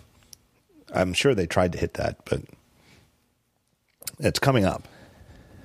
I'm 0.94 1.14
sure 1.14 1.34
they 1.34 1.48
tried 1.48 1.72
to 1.72 1.80
hit 1.80 1.96
that, 1.96 2.24
but 2.26 2.42
it's 4.20 4.40
coming 4.40 4.66
up. 4.66 4.88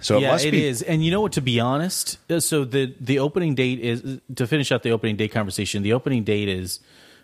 So 0.03 0.17
it 0.17 0.23
yeah, 0.23 0.33
must 0.33 0.45
it 0.47 0.53
be 0.53 0.65
is. 0.67 0.81
And 0.83 1.05
you 1.05 1.11
know 1.11 1.20
what? 1.20 1.33
To 1.33 1.43
be 1.43 1.61
honest, 1.61 2.19
uh, 2.31 2.41
so 2.41 2.65
the 2.65 2.95
the 3.01 3.19
opening 3.19 3.55
date 3.55 3.81
is 3.81 4.20
to 4.35 4.47
finish 4.47 4.73
out 4.73 4.83
the 4.83 4.93
opening 4.93 5.17
day 5.17 5.29
conversation. 5.29 5.83
The 5.83 5.93
opening 5.93 6.25
date 6.25 6.49
is 6.49 6.81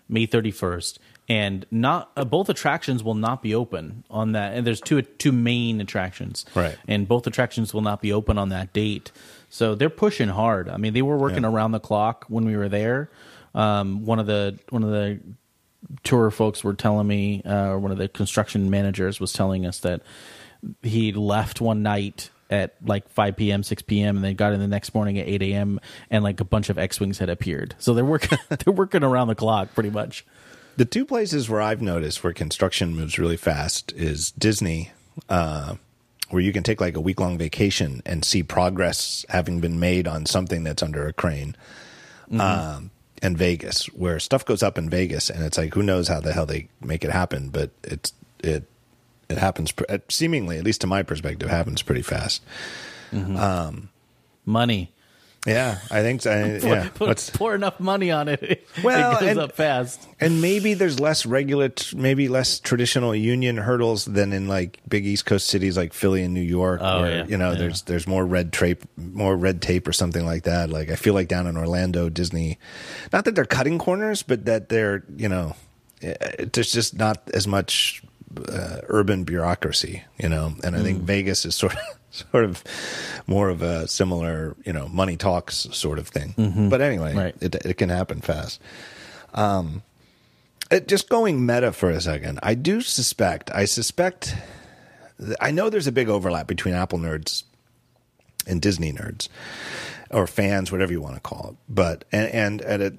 May 0.07 0.27
thirty 0.27 0.51
first, 0.51 0.99
and 1.27 1.65
not 1.71 2.11
uh, 2.15 2.23
both 2.23 2.49
attractions 2.49 3.03
will 3.03 3.15
not 3.15 3.41
be 3.41 3.55
open 3.55 4.03
on 4.11 4.33
that. 4.33 4.53
And 4.53 4.65
there's 4.67 4.79
two 4.79 5.01
two 5.01 5.31
main 5.31 5.81
attractions, 5.81 6.45
Right. 6.53 6.77
And 6.87 7.07
both 7.07 7.25
attractions 7.25 7.73
will 7.73 7.81
not 7.81 7.99
be 7.99 8.13
open 8.13 8.37
on 8.37 8.49
that 8.49 8.73
date. 8.73 9.11
So 9.49 9.73
they're 9.73 9.89
pushing 9.89 10.29
hard. 10.29 10.69
I 10.69 10.77
mean, 10.77 10.93
they 10.93 11.01
were 11.01 11.17
working 11.17 11.43
Yeah. 11.43 11.49
around 11.49 11.71
the 11.71 11.79
clock 11.79 12.25
when 12.27 12.45
we 12.45 12.55
were 12.55 12.69
there. 12.69 13.09
Um, 13.55 14.05
one 14.05 14.19
of 14.19 14.27
the 14.27 14.59
one 14.69 14.83
of 14.83 14.91
the 14.91 15.19
tour 16.03 16.29
folks 16.29 16.63
were 16.63 16.73
telling 16.75 17.07
me, 17.07 17.41
uh, 17.43 17.69
or 17.69 17.79
one 17.79 17.91
of 17.91 17.97
the 17.97 18.07
construction 18.07 18.69
managers 18.69 19.19
was 19.19 19.33
telling 19.33 19.65
us 19.65 19.79
that 19.79 20.01
he 20.81 21.11
left 21.11 21.61
one 21.61 21.83
night 21.83 22.29
at 22.49 22.75
like 22.83 23.09
5 23.09 23.35
p.m., 23.35 23.63
6 23.63 23.81
p.m., 23.83 24.15
and 24.15 24.25
then 24.25 24.35
got 24.35 24.53
in 24.53 24.59
the 24.59 24.67
next 24.67 24.93
morning 24.93 25.17
at 25.19 25.27
8 25.27 25.41
a.m. 25.41 25.79
and 26.09 26.23
like 26.23 26.39
a 26.39 26.45
bunch 26.45 26.69
of 26.69 26.77
X-wings 26.77 27.17
had 27.19 27.29
appeared. 27.29 27.75
So 27.77 27.93
they're 27.93 28.05
working, 28.05 28.37
they're 28.49 28.73
working 28.73 29.03
around 29.03 29.27
the 29.27 29.35
clock 29.35 29.73
pretty 29.73 29.89
much. 29.89 30.25
The 30.77 30.85
two 30.85 31.05
places 31.05 31.49
where 31.49 31.61
I've 31.61 31.81
noticed 31.81 32.23
where 32.23 32.33
construction 32.33 32.95
moves 32.95 33.17
really 33.17 33.37
fast 33.37 33.91
is 33.93 34.31
Disney, 34.31 34.91
uh, 35.27 35.75
where 36.29 36.41
you 36.41 36.53
can 36.53 36.63
take 36.63 36.79
like 36.79 36.95
a 36.95 37.01
week 37.01 37.19
long 37.19 37.37
vacation 37.37 38.01
and 38.05 38.23
see 38.23 38.43
progress 38.43 39.25
having 39.29 39.59
been 39.59 39.79
made 39.79 40.07
on 40.07 40.25
something 40.25 40.63
that's 40.63 40.83
under 40.83 41.07
a 41.07 41.13
crane. 41.13 41.55
Um, 42.31 42.91
and 43.21 43.37
Vegas, 43.37 43.85
where 43.87 44.19
stuff 44.19 44.45
goes 44.45 44.61
up 44.61 44.77
in 44.77 44.89
Vegas, 44.89 45.29
and 45.29 45.43
it's 45.43 45.57
like 45.57 45.73
who 45.73 45.81
knows 45.81 46.07
how 46.07 46.19
the 46.19 46.33
hell 46.33 46.45
they 46.45 46.67
make 46.81 47.03
it 47.03 47.11
happen, 47.11 47.49
but 47.49 47.71
it's 47.83 48.13
it 48.39 48.65
it 49.29 49.37
happens 49.37 49.73
seemingly, 50.09 50.57
at 50.57 50.63
least 50.63 50.81
to 50.81 50.87
my 50.87 51.03
perspective, 51.03 51.49
happens 51.49 51.81
pretty 51.81 52.01
fast. 52.01 52.41
Money. 54.45 54.91
Yeah, 55.45 55.79
I 55.89 56.01
think 56.01 56.21
so. 56.23 56.31
pour, 56.61 56.69
yeah, 56.69 56.89
Put, 56.93 57.29
pour 57.33 57.55
enough 57.55 57.79
money 57.79 58.11
on 58.11 58.27
it, 58.27 58.67
Well, 58.83 59.15
it 59.15 59.19
goes 59.21 59.29
and- 59.29 59.39
up 59.39 59.51
fast. 59.53 60.05
and 60.19 60.41
maybe 60.41 60.73
there's 60.73 60.99
less 60.99 61.25
regulate, 61.25 61.93
maybe 61.95 62.27
less 62.27 62.59
traditional 62.59 63.15
union 63.15 63.55
hurdles 63.57 64.03
than 64.05 64.33
in 64.33 64.49
like 64.49 64.79
big 64.89 65.05
East 65.05 65.25
Coast 65.25 65.47
cities 65.47 65.77
like 65.77 65.93
Philly 65.93 66.23
and 66.23 66.33
New 66.33 66.41
York, 66.41 66.81
Oh, 66.83 67.01
where 67.01 67.17
yeah, 67.19 67.25
you 67.27 67.37
know 67.37 67.51
yeah. 67.51 67.57
there's 67.59 67.83
there's 67.83 68.07
more 68.07 68.25
red 68.25 68.51
tape, 68.51 68.83
more 68.97 69.37
red 69.37 69.61
tape 69.61 69.87
or 69.87 69.93
something 69.93 70.25
like 70.25 70.43
that. 70.43 70.69
Like 70.69 70.89
I 70.89 70.95
feel 70.95 71.13
like 71.13 71.29
down 71.29 71.47
in 71.47 71.55
Orlando, 71.55 72.09
Disney, 72.09 72.57
not 73.13 73.23
that 73.23 73.35
they're 73.35 73.45
cutting 73.45 73.77
corners, 73.79 74.23
but 74.23 74.43
that 74.45 74.67
they're 74.67 75.05
you 75.15 75.29
know, 75.29 75.55
eh, 76.01 76.45
there's 76.51 76.73
just 76.73 76.97
not 76.97 77.21
as 77.33 77.47
much 77.47 78.01
uh, 78.49 78.77
urban 78.87 79.23
bureaucracy, 79.23 80.03
you 80.19 80.29
know. 80.29 80.53
And 80.63 80.75
I 80.75 80.79
Mm. 80.79 80.83
think 80.83 81.01
Vegas 81.03 81.45
is 81.45 81.55
sort 81.55 81.73
of 81.73 81.79
sort 82.31 82.45
of 82.45 82.63
more 83.27 83.49
of 83.49 83.61
a 83.61 83.87
similar, 83.87 84.55
you 84.65 84.73
know, 84.73 84.87
money 84.87 85.17
talks 85.17 85.67
sort 85.71 85.99
of 85.99 86.07
thing. 86.07 86.33
But 86.69 86.81
anyway, 86.81 87.09
Mm-hmm. 87.11 87.19
Right. 87.19 87.35
it 87.41 87.55
it 87.65 87.77
can 87.77 87.89
happen 87.89 88.21
fast. 88.21 88.59
Um, 89.33 89.83
it, 90.71 90.87
just 90.87 91.09
going 91.09 91.45
meta 91.45 91.71
for 91.71 91.89
a 91.89 92.01
second, 92.01 92.39
I 92.43 92.53
do 92.55 92.81
suspect. 92.81 93.49
I 93.53 93.65
suspect. 93.65 94.35
I 95.41 95.51
know 95.51 95.69
there's 95.69 95.87
a 95.87 95.91
big 95.91 96.09
overlap 96.09 96.47
between 96.47 96.73
Apple 96.75 96.99
nerds 96.99 97.43
and 98.45 98.61
Disney 98.61 98.91
nerds, 98.93 99.29
or 100.11 100.27
fans, 100.27 100.71
whatever 100.71 100.91
you 100.91 101.01
want 101.01 101.15
to 101.15 101.21
call 101.21 101.49
it. 101.51 101.55
But 101.69 102.05
and 102.11 102.27
and 102.31 102.61
at 102.63 102.81
it. 102.81 102.95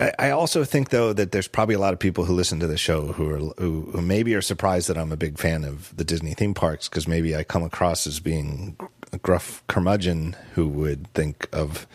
I 0.00 0.30
also 0.30 0.64
think 0.64 0.88
though 0.88 1.12
that 1.12 1.32
there's 1.32 1.48
probably 1.48 1.74
a 1.74 1.78
lot 1.78 1.92
of 1.92 1.98
people 1.98 2.24
who 2.24 2.32
listen 2.32 2.58
to 2.60 2.66
the 2.66 2.78
show 2.78 3.12
who 3.12 3.30
are 3.30 3.38
who, 3.62 3.90
who 3.92 4.00
maybe 4.00 4.34
are 4.34 4.42
surprised 4.42 4.88
that 4.88 4.96
I'm 4.96 5.12
a 5.12 5.16
big 5.16 5.38
fan 5.38 5.62
of 5.64 5.94
the 5.94 6.04
Disney 6.04 6.32
theme 6.32 6.54
parks 6.54 6.88
because 6.88 7.06
maybe 7.06 7.36
I 7.36 7.44
come 7.44 7.62
across 7.62 8.06
as 8.06 8.18
being 8.18 8.76
a 9.12 9.18
gruff 9.18 9.62
curmudgeon 9.66 10.36
who 10.54 10.68
would 10.68 11.12
think 11.12 11.48
of 11.52 11.86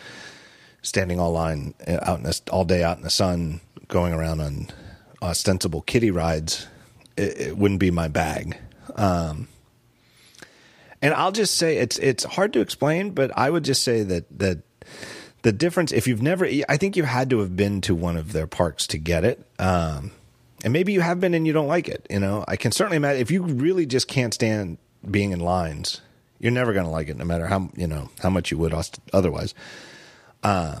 standing 0.82 1.18
all 1.18 1.32
line 1.32 1.74
uh, 1.86 1.98
out 2.02 2.20
in 2.20 2.30
all 2.50 2.64
day 2.64 2.84
out 2.84 2.96
in 2.96 3.02
the 3.02 3.10
sun, 3.10 3.60
going 3.88 4.12
around 4.12 4.40
on 4.40 4.68
ostensible 5.20 5.82
kiddie 5.82 6.12
rides. 6.12 6.68
It, 7.16 7.40
it 7.40 7.58
wouldn't 7.58 7.80
be 7.80 7.90
my 7.90 8.08
bag. 8.08 8.56
Um, 8.94 9.48
and 11.02 11.12
I'll 11.14 11.32
just 11.32 11.56
say 11.56 11.76
it's 11.78 11.98
it's 11.98 12.24
hard 12.24 12.52
to 12.52 12.60
explain, 12.60 13.10
but 13.10 13.30
I 13.36 13.50
would 13.50 13.64
just 13.64 13.82
say 13.82 14.02
that 14.04 14.26
that 14.38 14.58
the 15.46 15.52
difference 15.52 15.92
if 15.92 16.08
you've 16.08 16.22
never 16.22 16.44
I 16.68 16.76
think 16.76 16.96
you 16.96 17.04
had 17.04 17.30
to 17.30 17.38
have 17.38 17.54
been 17.54 17.80
to 17.82 17.94
one 17.94 18.16
of 18.16 18.32
their 18.32 18.48
parks 18.48 18.84
to 18.88 18.98
get 18.98 19.24
it. 19.24 19.46
Um, 19.60 20.10
and 20.64 20.72
maybe 20.72 20.92
you 20.92 21.02
have 21.02 21.20
been 21.20 21.34
and 21.34 21.46
you 21.46 21.52
don't 21.52 21.68
like 21.68 21.86
it. 21.86 22.04
You 22.10 22.18
know, 22.18 22.44
I 22.48 22.56
can 22.56 22.72
certainly 22.72 22.96
imagine 22.96 23.22
if 23.22 23.30
you 23.30 23.44
really 23.44 23.86
just 23.86 24.08
can't 24.08 24.34
stand 24.34 24.78
being 25.08 25.30
in 25.30 25.38
lines, 25.38 26.00
you're 26.40 26.50
never 26.50 26.72
going 26.72 26.84
to 26.84 26.90
like 26.90 27.08
it, 27.08 27.16
no 27.16 27.24
matter 27.24 27.46
how 27.46 27.70
you 27.76 27.86
know 27.86 28.10
how 28.24 28.28
much 28.28 28.50
you 28.50 28.58
would 28.58 28.74
otherwise. 29.12 29.54
Uh, 30.42 30.80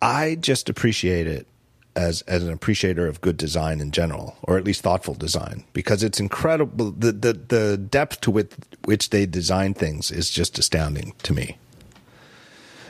I 0.00 0.36
just 0.36 0.68
appreciate 0.68 1.26
it 1.26 1.48
as 1.96 2.22
as 2.28 2.44
an 2.44 2.52
appreciator 2.52 3.08
of 3.08 3.20
good 3.22 3.36
design 3.36 3.80
in 3.80 3.90
general, 3.90 4.36
or 4.44 4.56
at 4.56 4.62
least 4.62 4.82
thoughtful 4.82 5.14
design, 5.14 5.64
because 5.72 6.04
it's 6.04 6.20
incredible. 6.20 6.92
The 6.92 7.10
the 7.10 7.32
the 7.32 7.76
depth 7.76 8.20
to 8.20 8.30
which 8.30 8.52
which 8.84 9.10
they 9.10 9.26
design 9.26 9.74
things 9.74 10.12
is 10.12 10.30
just 10.30 10.60
astounding 10.60 11.14
to 11.24 11.32
me, 11.32 11.58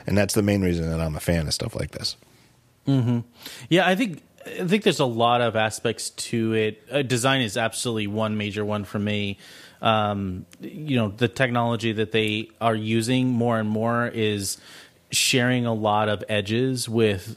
and 0.07 0.17
that's 0.17 0.35
the 0.35 0.43
main 0.43 0.63
reason 0.63 0.89
that 0.91 1.01
I'm 1.01 1.17
a 1.17 1.21
fan 1.21 1.47
of 1.47 1.55
stuff 1.55 1.75
like 1.75 1.93
this. 1.93 2.17
Yeah, 3.69 3.87
I 3.89 3.95
think 3.95 4.23
I 4.47 4.67
think 4.67 4.83
there's 4.83 5.01
a 5.01 5.07
lot 5.07 5.41
of 5.41 5.57
aspects 5.57 6.11
to 6.11 6.53
it. 6.53 6.83
Uh, 6.91 7.03
design 7.03 7.41
is 7.41 7.57
absolutely 7.57 8.07
one 8.09 8.37
major 8.37 8.65
one 8.65 8.85
for 8.85 8.99
me. 8.99 9.39
Um, 9.81 10.47
you 10.61 10.97
know, 10.97 11.09
the 11.09 11.29
technology 11.29 11.93
that 11.93 12.13
they 12.13 12.51
are 12.61 12.75
using 12.75 13.29
more 13.29 13.59
and 13.59 13.69
more 13.69 14.07
is 14.09 14.59
sharing 15.11 15.67
a 15.67 15.73
lot 15.75 16.09
of 16.09 16.25
edges 16.29 16.89
with 16.89 17.37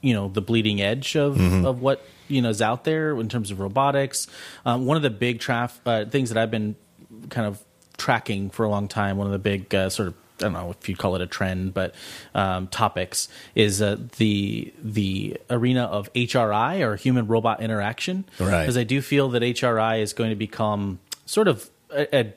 you 0.00 0.14
know 0.14 0.28
the 0.28 0.40
bleeding 0.40 0.80
edge 0.80 1.16
of 1.16 1.38
of 1.64 1.80
what 1.80 2.04
you 2.28 2.40
know 2.42 2.48
is 2.48 2.62
out 2.62 2.84
there 2.84 3.16
in 3.18 3.28
terms 3.28 3.50
of 3.50 3.60
robotics. 3.60 4.26
Um, 4.64 4.86
one 4.86 4.96
of 4.96 5.02
the 5.02 5.10
big 5.10 5.38
traf- 5.40 5.78
uh, 5.86 6.08
things 6.08 6.30
that 6.30 6.38
I've 6.38 6.50
been 6.50 6.76
kind 7.30 7.46
of 7.46 7.62
tracking 7.96 8.50
for 8.50 8.64
a 8.64 8.68
long 8.68 8.88
time. 8.88 9.16
One 9.16 9.26
of 9.26 9.32
the 9.32 9.38
big 9.38 9.74
uh, 9.74 9.90
sort 9.90 10.08
of 10.08 10.14
I 10.40 10.44
don't 10.44 10.52
know 10.52 10.70
if 10.70 10.88
you'd 10.88 10.98
call 10.98 11.16
it 11.16 11.22
a 11.22 11.26
trend, 11.26 11.74
but 11.74 11.94
um, 12.34 12.68
topics 12.68 13.28
is 13.54 13.82
uh, 13.82 13.96
the 14.18 14.72
the 14.82 15.36
arena 15.50 15.84
of 15.84 16.12
HRI 16.12 16.80
or 16.80 16.96
human 16.96 17.26
robot 17.26 17.60
interaction. 17.60 18.24
Right. 18.38 18.62
Because 18.62 18.76
I 18.76 18.84
do 18.84 19.00
feel 19.00 19.28
that 19.30 19.42
HRI 19.42 20.00
is 20.00 20.12
going 20.12 20.30
to 20.30 20.36
become 20.36 21.00
sort 21.26 21.48
of 21.48 21.70
a, 21.90 22.16
a 22.16 22.32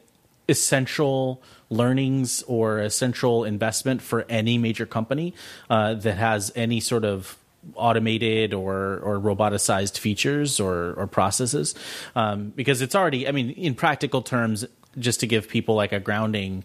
essential 0.50 1.42
learnings 1.70 2.44
or 2.44 2.80
essential 2.80 3.46
investment 3.46 4.02
for 4.02 4.26
any 4.28 4.58
major 4.58 4.86
company 4.86 5.34
uh, 5.70 5.94
that 5.94 6.16
has 6.16 6.52
any 6.56 6.80
sort 6.80 7.06
of 7.06 7.38
automated 7.76 8.54
or 8.54 9.00
or 9.04 9.20
roboticized 9.20 9.98
features 9.98 10.60
or 10.60 10.94
or 10.94 11.06
processes 11.08 11.76
um, 12.16 12.50
because 12.56 12.82
it's 12.82 12.96
already 12.96 13.28
I 13.28 13.32
mean 13.32 13.52
in 13.52 13.76
practical 13.76 14.22
terms 14.24 14.66
just 14.98 15.20
to 15.22 15.28
give 15.28 15.48
people 15.48 15.76
like 15.76 15.92
a 15.92 16.00
grounding 16.00 16.64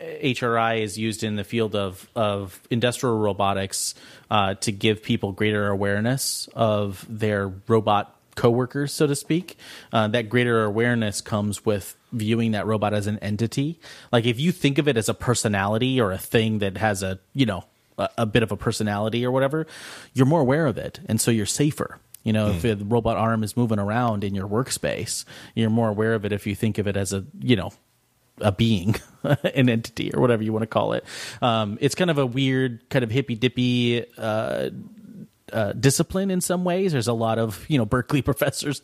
HRI 0.00 0.80
is 0.82 0.98
used 0.98 1.24
in 1.24 1.36
the 1.36 1.44
field 1.44 1.74
of 1.74 2.08
of 2.14 2.60
industrial 2.70 3.18
robotics 3.18 3.94
uh, 4.30 4.54
to 4.54 4.72
give 4.72 5.02
people 5.02 5.32
greater 5.32 5.68
awareness 5.68 6.48
of 6.54 7.06
their 7.08 7.48
robot 7.66 8.14
coworkers, 8.34 8.92
so 8.92 9.06
to 9.06 9.16
speak. 9.16 9.56
Uh, 9.92 10.08
that 10.08 10.28
greater 10.28 10.64
awareness 10.64 11.20
comes 11.20 11.64
with 11.64 11.96
viewing 12.12 12.52
that 12.52 12.66
robot 12.66 12.94
as 12.94 13.06
an 13.06 13.18
entity. 13.18 13.80
Like 14.12 14.26
if 14.26 14.38
you 14.38 14.52
think 14.52 14.78
of 14.78 14.86
it 14.86 14.96
as 14.96 15.08
a 15.08 15.14
personality 15.14 16.00
or 16.00 16.12
a 16.12 16.18
thing 16.18 16.60
that 16.60 16.76
has 16.76 17.02
a 17.02 17.18
you 17.34 17.46
know 17.46 17.64
a, 17.98 18.08
a 18.18 18.26
bit 18.26 18.42
of 18.42 18.52
a 18.52 18.56
personality 18.56 19.24
or 19.24 19.30
whatever, 19.30 19.66
you're 20.12 20.26
more 20.26 20.40
aware 20.40 20.66
of 20.66 20.78
it, 20.78 21.00
and 21.06 21.20
so 21.20 21.30
you're 21.30 21.46
safer. 21.46 21.98
You 22.22 22.32
know, 22.32 22.48
if 22.48 22.62
the 22.62 22.76
robot 22.84 23.16
arm 23.16 23.44
is 23.44 23.56
moving 23.56 23.78
around 23.78 24.24
in 24.24 24.34
your 24.34 24.48
workspace, 24.48 25.24
you're 25.54 25.70
more 25.70 25.88
aware 25.88 26.12
of 26.12 26.24
it 26.24 26.32
if 26.32 26.44
you 26.44 26.56
think 26.56 26.76
of 26.78 26.88
it 26.88 26.96
as 26.96 27.12
a 27.12 27.24
you 27.40 27.54
know 27.54 27.72
a 28.40 28.52
being, 28.52 28.96
an 29.22 29.68
entity, 29.68 30.12
or 30.14 30.20
whatever 30.20 30.42
you 30.42 30.52
want 30.52 30.62
to 30.62 30.68
call 30.68 30.92
it. 30.92 31.04
Um, 31.42 31.78
it's 31.80 31.94
kind 31.94 32.10
of 32.10 32.18
a 32.18 32.26
weird, 32.26 32.88
kind 32.90 33.02
of 33.02 33.10
hippy 33.10 33.34
dippy 33.34 34.04
uh, 34.18 34.70
uh, 35.52 35.72
discipline 35.72 36.30
in 36.30 36.40
some 36.40 36.64
ways. 36.64 36.92
There's 36.92 37.08
a 37.08 37.12
lot 37.12 37.38
of 37.38 37.64
you 37.68 37.78
know 37.78 37.84
Berkeley 37.84 38.22
professors 38.30 38.80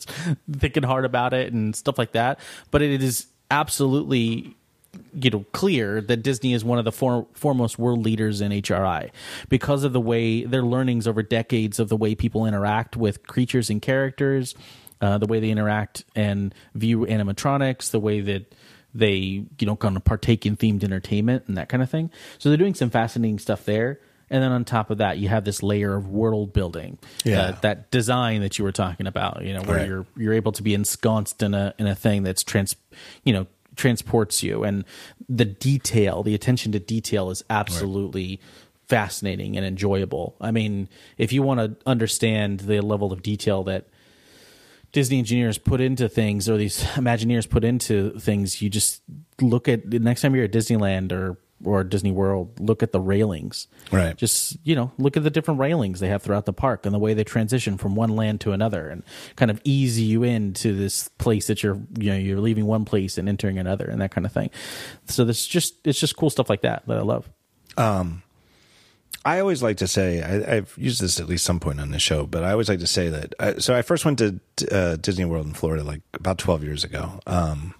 thinking 0.51 0.83
hard 0.83 1.05
about 1.05 1.35
it 1.35 1.53
and 1.53 1.75
stuff 1.75 1.99
like 1.99 2.13
that. 2.13 2.39
But 2.71 2.83
it 2.83 3.03
is 3.03 3.27
absolutely 3.51 4.57
you 5.15 5.31
know 5.31 5.45
clear 5.53 6.01
that 6.01 6.19
Disney 6.19 6.53
is 6.53 6.65
one 6.65 6.79
of 6.79 6.85
the 6.85 6.93
for, 6.93 7.27
foremost 7.35 7.79
world 7.79 8.05
leaders 8.05 8.41
in 8.41 8.53
HRI 8.53 9.11
because 9.49 9.85
of 9.85 9.93
the 9.93 10.01
way 10.01 10.45
their 10.45 10.63
learnings 10.63 11.07
over 11.07 11.23
decades 11.23 11.79
of 11.79 11.89
the 11.89 11.97
way 11.97 12.15
people 12.15 12.47
interact 12.47 12.97
with 12.97 13.27
creatures 13.27 13.71
and 13.71 13.81
characters, 13.81 14.55
uh, 15.01 15.19
the 15.19 15.27
way 15.27 15.41
they 15.41 15.51
interact 15.51 16.05
and 16.15 16.55
view 16.75 17.01
animatronics, 17.07 17.91
the 17.91 18.01
way 18.01 18.21
that 18.21 18.55
they 18.95 19.45
you 19.59 19.67
know 19.67 19.77
kind 19.77 19.97
of 19.97 20.05
partake 20.05 20.45
in 20.47 20.57
themed 20.57 20.85
entertainment 20.85 21.45
and 21.49 21.57
that 21.57 21.69
kind 21.69 21.83
of 21.83 21.91
thing. 21.91 22.11
So 22.39 22.49
they're 22.49 22.59
doing 22.59 22.75
some 22.75 22.91
fascinating 22.91 23.39
stuff 23.39 23.65
there. 23.65 24.01
And 24.31 24.43
then 24.43 24.51
on 24.51 24.65
top 24.65 24.89
of 24.89 24.97
that, 24.99 25.19
you 25.19 25.29
have 25.29 25.45
this 25.45 25.63
layer 25.63 25.95
of 25.95 26.09
world 26.09 26.55
building, 26.55 26.99
Yeah. 27.23 27.41
uh, 27.41 27.57
that 27.61 27.91
design 27.91 28.41
that 28.41 28.59
you 28.59 28.65
were 28.65 28.73
talking 28.73 29.07
about. 29.07 29.45
You 29.45 29.53
know, 29.53 29.61
where 29.63 29.77
Right. 29.77 29.87
you're 29.89 30.07
you're 30.17 30.33
able 30.33 30.53
to 30.53 30.63
be 30.63 30.73
ensconced 30.73 31.43
in 31.43 31.53
a 31.53 31.75
in 31.79 31.87
a 31.87 31.95
thing 31.95 32.23
that's 32.23 32.43
trans, 32.43 32.75
you 33.25 33.35
know, 33.35 33.47
transports 33.77 34.43
you, 34.43 34.65
and 34.65 34.85
the 35.29 35.45
detail, 35.45 36.23
the 36.23 36.35
attention 36.35 36.73
to 36.73 36.79
detail, 36.79 37.29
is 37.31 37.45
absolutely 37.51 38.41
fascinating 38.87 39.57
and 39.57 39.65
enjoyable. 39.65 40.35
I 40.41 40.51
mean, 40.51 40.89
if 41.19 41.33
you 41.33 41.43
want 41.43 41.61
to 41.61 41.77
understand 41.87 42.61
the 42.61 42.81
level 42.81 43.13
of 43.13 43.23
detail 43.23 43.63
that 43.65 43.87
Disney 44.93 45.19
engineers 45.19 45.59
put 45.59 45.81
into 45.81 46.09
things 46.09 46.49
or 46.49 46.57
these 46.57 46.83
Imagineers 46.95 47.49
put 47.49 47.65
into 47.65 48.19
things, 48.21 48.63
you 48.63 48.71
just 48.71 49.03
look 49.41 49.69
at 49.69 49.91
the 49.91 49.99
next 49.99 50.23
time 50.23 50.35
you're 50.35 50.45
at 50.45 50.53
Disneyland 50.53 51.13
or 51.13 51.39
or 51.65 51.85
Disney 51.85 52.11
World, 52.11 52.59
look 52.59 52.83
at 52.83 52.93
the 52.93 53.01
railings. 53.01 53.69
Right. 53.91 54.17
Just, 54.17 54.57
you 54.65 54.75
know, 54.75 54.93
look 54.99 55.17
at 55.17 55.23
the 55.23 55.31
different 55.31 55.61
railings 55.61 56.01
they 56.01 56.09
have 56.09 56.23
throughout 56.23 56.47
the 56.47 56.53
park 56.53 56.87
and 56.87 56.95
the 56.95 56.99
way 56.99 57.15
they 57.15 57.25
transition 57.25 57.79
from 57.79 57.95
one 57.95 58.11
land 58.11 58.41
to 58.43 58.53
another 58.53 58.89
and 58.89 59.03
kind 59.37 59.51
of 59.51 59.61
ease 59.65 60.01
you 60.01 60.23
into 60.23 60.75
this 60.75 61.09
place 61.19 61.47
that 61.47 61.63
you're, 61.63 61.81
you 61.99 62.11
know, 62.11 62.17
you're 62.17 62.41
leaving 62.41 62.67
one 62.67 62.85
place 62.85 63.19
and 63.19 63.29
entering 63.29 63.59
another 63.59 63.85
and 63.87 64.01
that 64.01 64.11
kind 64.11 64.27
of 64.27 64.33
thing. 64.33 64.51
So 65.07 65.25
this 65.25 65.47
just, 65.47 65.75
it's 65.87 66.01
just 66.01 66.17
cool 66.17 66.31
stuff 66.31 66.51
like 66.51 66.63
that 66.63 66.85
that 66.87 66.99
I 66.99 67.03
love. 67.03 67.29
Um, 67.77 68.23
I 69.25 69.39
always 69.39 69.63
like 69.63 69.77
to 69.79 69.87
say 69.87 70.23
I, 70.23 70.57
I've 70.57 70.75
used 70.77 71.01
this 71.01 71.21
at 71.21 71.29
least 71.29 71.45
some 71.45 71.61
point 71.61 71.81
on 71.81 71.91
the 71.91 71.99
show, 71.99 72.27
but 72.27 72.43
I 72.43 72.53
always 72.53 72.69
like 72.69 72.81
to 72.81 72.87
say 72.87 73.09
that. 73.09 73.35
I, 73.39 73.55
so 73.59 73.75
I 73.75 73.83
first 73.83 74.05
went 74.05 74.19
to 74.19 74.41
uh, 74.71 74.97
Disney 74.97 75.25
World 75.25 75.47
in 75.47 75.55
Florida 75.55 75.85
like 75.85 76.03
about 76.15 76.39
twelve 76.39 76.65
years 76.65 76.85
ago. 76.85 77.21
Um, 77.27 77.75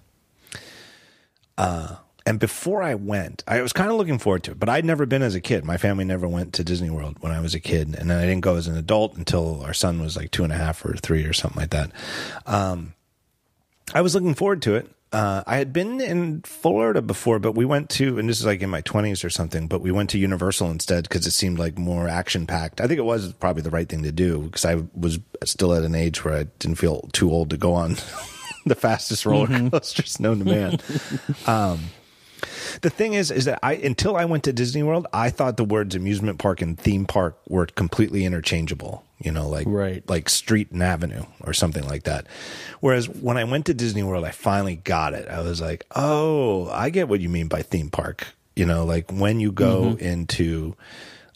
uh, 1.57 1.97
and 2.25 2.39
before 2.39 2.81
I 2.81 2.95
went, 2.95 3.43
I 3.47 3.61
was 3.61 3.73
kind 3.73 3.91
of 3.91 3.97
looking 3.97 4.17
forward 4.17 4.43
to 4.43 4.51
it, 4.51 4.59
but 4.59 4.69
I'd 4.69 4.85
never 4.85 5.05
been 5.05 5.21
as 5.21 5.35
a 5.35 5.41
kid. 5.41 5.65
My 5.65 5.75
family 5.75 6.05
never 6.05 6.27
went 6.27 6.53
to 6.53 6.63
Disney 6.63 6.89
World 6.89 7.17
when 7.19 7.33
I 7.33 7.41
was 7.41 7.53
a 7.53 7.59
kid, 7.59 7.95
and 7.95 8.09
then 8.09 8.17
I 8.17 8.25
didn't 8.25 8.41
go 8.41 8.55
as 8.55 8.67
an 8.67 8.77
adult 8.77 9.17
until 9.17 9.61
our 9.63 9.73
son 9.73 10.01
was 10.01 10.15
like 10.15 10.31
two 10.31 10.45
and 10.45 10.53
a 10.53 10.57
half 10.57 10.85
or 10.85 10.95
three 10.95 11.25
or 11.25 11.33
something 11.33 11.59
like 11.59 11.71
that. 11.71 11.91
Um, 12.45 12.93
I 13.93 13.99
was 13.99 14.15
looking 14.15 14.35
forward 14.35 14.61
to 14.63 14.75
it. 14.75 14.89
Uh, 15.13 15.43
I 15.45 15.57
had 15.57 15.71
been 15.71 16.01
in 16.01 16.41
Florida 16.41 17.01
before, 17.01 17.37
but 17.37 17.53
we 17.53 17.65
went 17.65 17.89
to, 17.91 18.17
and 18.17 18.27
this 18.27 18.39
is 18.39 18.45
like 18.45 18.61
in 18.61 18.69
my 18.69 18.81
twenties 18.81 19.23
or 19.23 19.29
something. 19.29 19.67
But 19.67 19.81
we 19.81 19.91
went 19.91 20.09
to 20.11 20.17
Universal 20.17 20.71
instead 20.71 21.03
because 21.03 21.27
it 21.27 21.31
seemed 21.31 21.59
like 21.59 21.77
more 21.77 22.07
action 22.07 22.47
packed. 22.47 22.81
I 22.81 22.87
think 22.87 22.97
it 22.97 23.05
was 23.05 23.31
probably 23.33 23.61
the 23.61 23.69
right 23.69 23.87
thing 23.87 24.03
to 24.03 24.11
do 24.11 24.41
because 24.41 24.65
I 24.65 24.83
was 24.95 25.19
still 25.43 25.73
at 25.73 25.83
an 25.83 25.93
age 25.93 26.25
where 26.25 26.33
I 26.33 26.43
didn't 26.59 26.77
feel 26.77 27.09
too 27.13 27.31
old 27.31 27.51
to 27.51 27.57
go 27.57 27.73
on 27.73 27.91
the 28.65 28.75
fastest 28.75 29.25
roller 29.25 29.69
coasters 29.69 30.19
known 30.19 30.39
to 30.39 30.45
man. 30.45 30.79
um, 31.47 31.79
the 32.81 32.89
thing 32.89 33.13
is, 33.13 33.29
is 33.29 33.45
that 33.45 33.59
I 33.61 33.73
until 33.73 34.15
I 34.15 34.25
went 34.25 34.43
to 34.45 34.53
Disney 34.53 34.81
World, 34.81 35.05
I 35.13 35.29
thought 35.29 35.57
the 35.57 35.63
words 35.63 35.95
amusement 35.95 36.39
park 36.39 36.61
and 36.61 36.77
theme 36.77 37.05
park 37.05 37.37
were 37.47 37.67
completely 37.67 38.25
interchangeable. 38.25 39.05
You 39.23 39.31
know, 39.31 39.47
like 39.47 39.65
Right. 39.67 40.03
like 40.09 40.27
street 40.29 40.71
and 40.71 40.83
avenue 40.83 41.23
or 41.41 41.53
something 41.53 41.83
like 41.87 42.03
that. 42.03 42.27
Whereas 42.81 43.07
when 43.09 43.37
I 43.37 43.43
went 43.45 43.65
to 43.67 43.73
Disney 43.73 44.03
World, 44.03 44.25
I 44.25 44.31
finally 44.31 44.75
got 44.75 45.13
it. 45.13 45.27
I 45.29 45.39
was 45.41 45.61
like, 45.61 45.85
oh, 45.95 46.69
I 46.69 46.89
get 46.89 47.07
what 47.07 47.21
you 47.21 47.29
mean 47.29 47.47
by 47.47 47.61
theme 47.61 47.89
park. 47.89 48.27
You 48.55 48.65
know, 48.65 48.85
like 48.85 49.11
when 49.11 49.39
you 49.39 49.51
go 49.51 49.97
into 49.99 50.75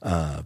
uh, 0.03 0.43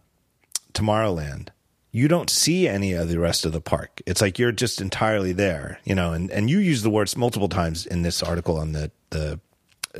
Tomorrowland, 0.73 1.49
you 1.91 2.07
don't 2.07 2.29
see 2.29 2.67
any 2.67 2.93
of 2.93 3.09
the 3.09 3.19
rest 3.19 3.45
of 3.45 3.51
the 3.51 3.59
park. 3.59 4.01
It's 4.05 4.21
like 4.21 4.39
you're 4.39 4.53
just 4.53 4.79
entirely 4.79 5.33
there, 5.33 5.79
you 5.83 5.93
know. 5.95 6.13
And 6.13 6.31
and 6.31 6.49
you 6.49 6.59
use 6.59 6.83
the 6.83 6.89
words 6.89 7.17
multiple 7.17 7.49
times 7.49 7.85
in 7.85 8.03
this 8.03 8.23
article 8.23 8.57
on 8.57 8.71
the 8.71 8.91
the 9.09 9.39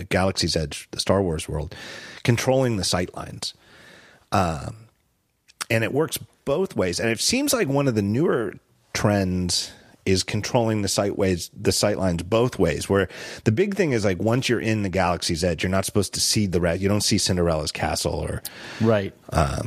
Galaxy's 0.10 0.56
Edge, 0.56 0.88
the 0.92 1.00
Star 1.02 1.22
Wars 1.22 1.50
world, 1.50 1.76
controlling 2.24 2.78
the 2.78 2.86
sight 2.86 3.14
lines. 3.14 3.54
Um, 4.32 4.88
and 5.72 5.84
it 5.84 5.92
works 5.94 6.20
both 6.46 6.76
ways. 6.76 7.00
And 7.00 7.10
it 7.10 7.20
seems 7.20 7.54
like 7.54 7.68
one 7.68 7.88
of 7.88 7.96
the 7.96 8.02
newer 8.04 8.54
trends 8.94 9.72
is 10.06 10.24
controlling 10.24 10.82
the 10.82 10.88
sight 10.88 11.18
ways, 11.18 11.50
the 11.60 11.72
sight 11.72 11.98
lines 11.98 12.24
both 12.24 12.58
ways. 12.60 12.90
Where 12.90 13.08
the 13.46 13.52
big 13.52 13.76
thing 13.76 13.92
is 13.92 14.04
like 14.04 14.20
once 14.20 14.50
you're 14.50 14.60
in 14.60 14.84
the 14.84 14.90
Galaxy's 14.90 15.44
Edge, 15.44 15.64
you're 15.64 15.70
not 15.70 15.86
supposed 15.86 16.14
to 16.16 16.20
see 16.20 16.46
the 16.48 16.60
rest. 16.60 16.82
You 16.82 16.90
don't 16.90 17.02
see 17.02 17.18
Cinderella's 17.18 17.72
castle 17.72 18.14
or 18.16 18.42
Right. 18.82 19.14
uh, 19.32 19.62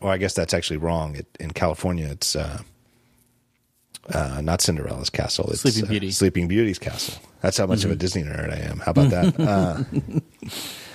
or 0.00 0.10
I 0.12 0.16
guess 0.18 0.34
that's 0.34 0.54
actually 0.54 0.76
wrong. 0.78 1.16
It, 1.16 1.26
in 1.40 1.50
California, 1.50 2.06
it's 2.08 2.34
uh, 2.36 2.62
uh, 4.14 4.40
not 4.42 4.60
Cinderella's 4.62 5.10
castle. 5.10 5.50
It's 5.50 5.60
Sleeping 5.62 5.84
uh, 5.84 5.88
Beauty. 5.88 6.10
Sleeping 6.12 6.48
Beauty's 6.48 6.78
castle. 6.78 7.20
That's 7.42 7.56
how 7.58 7.66
much 7.66 7.84
of 7.84 7.90
a 7.90 7.96
Disney 7.96 8.22
nerd 8.22 8.52
I 8.52 8.58
am. 8.70 8.78
How 8.78 8.92
about 8.92 9.10
that? 9.10 10.22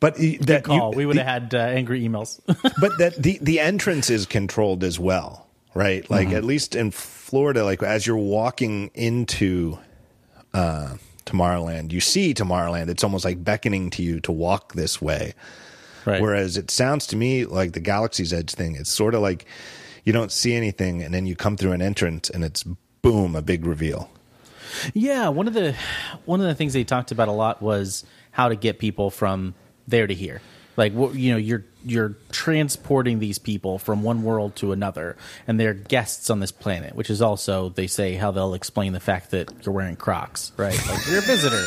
But 0.00 0.16
that 0.16 0.64
Call. 0.64 0.90
you- 0.92 0.96
we 0.96 1.06
would 1.06 1.16
have 1.16 1.26
had 1.26 1.54
uh, 1.54 1.58
angry 1.58 2.02
emails. 2.02 2.40
but 2.80 2.98
that 2.98 3.14
the 3.22 3.38
the 3.42 3.60
entrance 3.60 4.08
is 4.10 4.24
controlled 4.26 4.82
as 4.82 4.98
well, 4.98 5.46
right? 5.74 6.08
Like 6.10 6.28
Mm-hmm. 6.28 6.36
at 6.36 6.44
least 6.44 6.74
in 6.74 6.90
Florida, 6.90 7.64
like 7.64 7.82
as 7.82 8.06
you're 8.06 8.16
walking 8.16 8.90
into 8.94 9.78
uh, 10.54 10.96
Tomorrowland, 11.26 11.92
you 11.92 12.00
see 12.00 12.32
Tomorrowland. 12.34 12.88
It's 12.88 13.04
almost 13.04 13.24
like 13.24 13.44
beckoning 13.44 13.90
to 13.90 14.02
you 14.02 14.20
to 14.20 14.32
walk 14.32 14.72
this 14.72 15.00
way. 15.02 15.34
right. 16.06 16.20
Whereas 16.20 16.56
it 16.56 16.70
sounds 16.70 17.06
to 17.08 17.16
me 17.16 17.44
like 17.44 17.72
the 17.72 17.80
Galaxy's 17.80 18.32
Edge 18.32 18.54
thing, 18.54 18.74
it's 18.76 18.90
sort 18.90 19.14
of 19.14 19.20
like 19.20 19.44
you 20.04 20.12
don't 20.14 20.32
see 20.32 20.54
anything 20.54 21.02
and 21.02 21.12
then 21.12 21.26
you 21.26 21.36
come 21.36 21.56
through 21.58 21.72
an 21.72 21.82
entrance 21.82 22.30
and 22.30 22.42
it's 22.42 22.64
boom, 23.02 23.36
a 23.36 23.42
big 23.42 23.66
reveal. 23.66 24.10
Yeah, 24.94 25.28
one 25.28 25.46
of 25.46 25.52
the 25.54 25.74
one 26.24 26.40
of 26.40 26.46
the 26.46 26.54
things 26.54 26.72
they 26.72 26.84
talked 26.84 27.12
about 27.12 27.28
a 27.28 27.32
lot 27.32 27.60
was 27.60 28.04
how 28.30 28.48
to 28.48 28.56
get 28.56 28.78
people 28.78 29.10
from 29.10 29.54
there 29.90 30.06
to 30.06 30.14
here. 30.14 30.40
Like 30.76 30.92
what 30.92 31.14
you 31.14 31.32
know, 31.32 31.36
you're 31.36 31.64
you're 31.84 32.14
transporting 32.30 33.18
these 33.18 33.38
people 33.38 33.78
from 33.78 34.02
one 34.02 34.22
world 34.22 34.56
to 34.56 34.72
another, 34.72 35.16
and 35.46 35.58
they're 35.58 35.74
guests 35.74 36.30
on 36.30 36.40
this 36.40 36.52
planet, 36.52 36.94
which 36.94 37.10
is 37.10 37.20
also 37.20 37.68
they 37.70 37.86
say 37.86 38.14
how 38.14 38.30
they'll 38.30 38.54
explain 38.54 38.92
the 38.92 39.00
fact 39.00 39.32
that 39.32 39.52
you're 39.64 39.74
wearing 39.74 39.96
Crocs, 39.96 40.52
right? 40.56 40.78
Like 40.88 41.06
you're 41.06 41.18
a 41.18 41.22
visitor. 41.22 41.64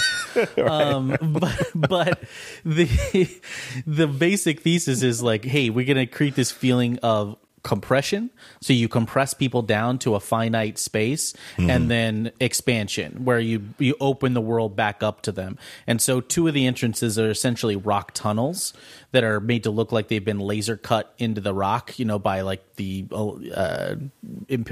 um, 0.69 1.18
but 1.22 1.69
but 1.76 2.24
the 2.66 3.30
the 3.85 4.08
basic 4.08 4.61
thesis 4.61 5.03
is 5.03 5.22
like, 5.22 5.43
hey, 5.45 5.69
we're 5.69 5.85
gonna 5.85 6.08
create 6.08 6.35
this 6.35 6.52
feeling 6.52 6.98
of 7.00 7.38
compression. 7.64 8.30
So 8.61 8.74
you 8.74 8.90
compress 8.90 9.33
people 9.33 9.61
down 9.61 9.98
to 10.00 10.16
a 10.16 10.19
finite 10.19 10.77
space 10.77 11.33
and 11.58 11.90
then 11.90 12.32
expansion 12.40 13.24
where 13.24 13.40
you 13.40 13.69
you 13.80 13.95
open 14.01 14.33
the 14.33 14.42
world 14.42 14.75
back 14.75 15.01
up 15.01 15.22
to 15.24 15.32
them. 15.32 15.58
And 15.88 16.01
so 16.01 16.19
two 16.19 16.48
of 16.48 16.53
the 16.53 16.67
entrances 16.67 17.17
are 17.17 17.32
essentially 17.32 17.77
rock 17.77 18.11
tunnels 18.14 18.74
that 19.11 19.24
are 19.24 19.40
made 19.40 19.64
to 19.64 19.72
look 19.72 19.92
like 19.92 20.09
they've 20.09 20.24
been 20.24 20.40
laser 20.40 20.75
cut 20.75 21.14
into 21.17 21.40
the 21.40 21.53
rock 21.53 21.98
you 21.98 22.06
know 22.06 22.19
by 22.19 22.42
like 22.42 22.75
the 22.75 23.06
uh, 23.11 23.95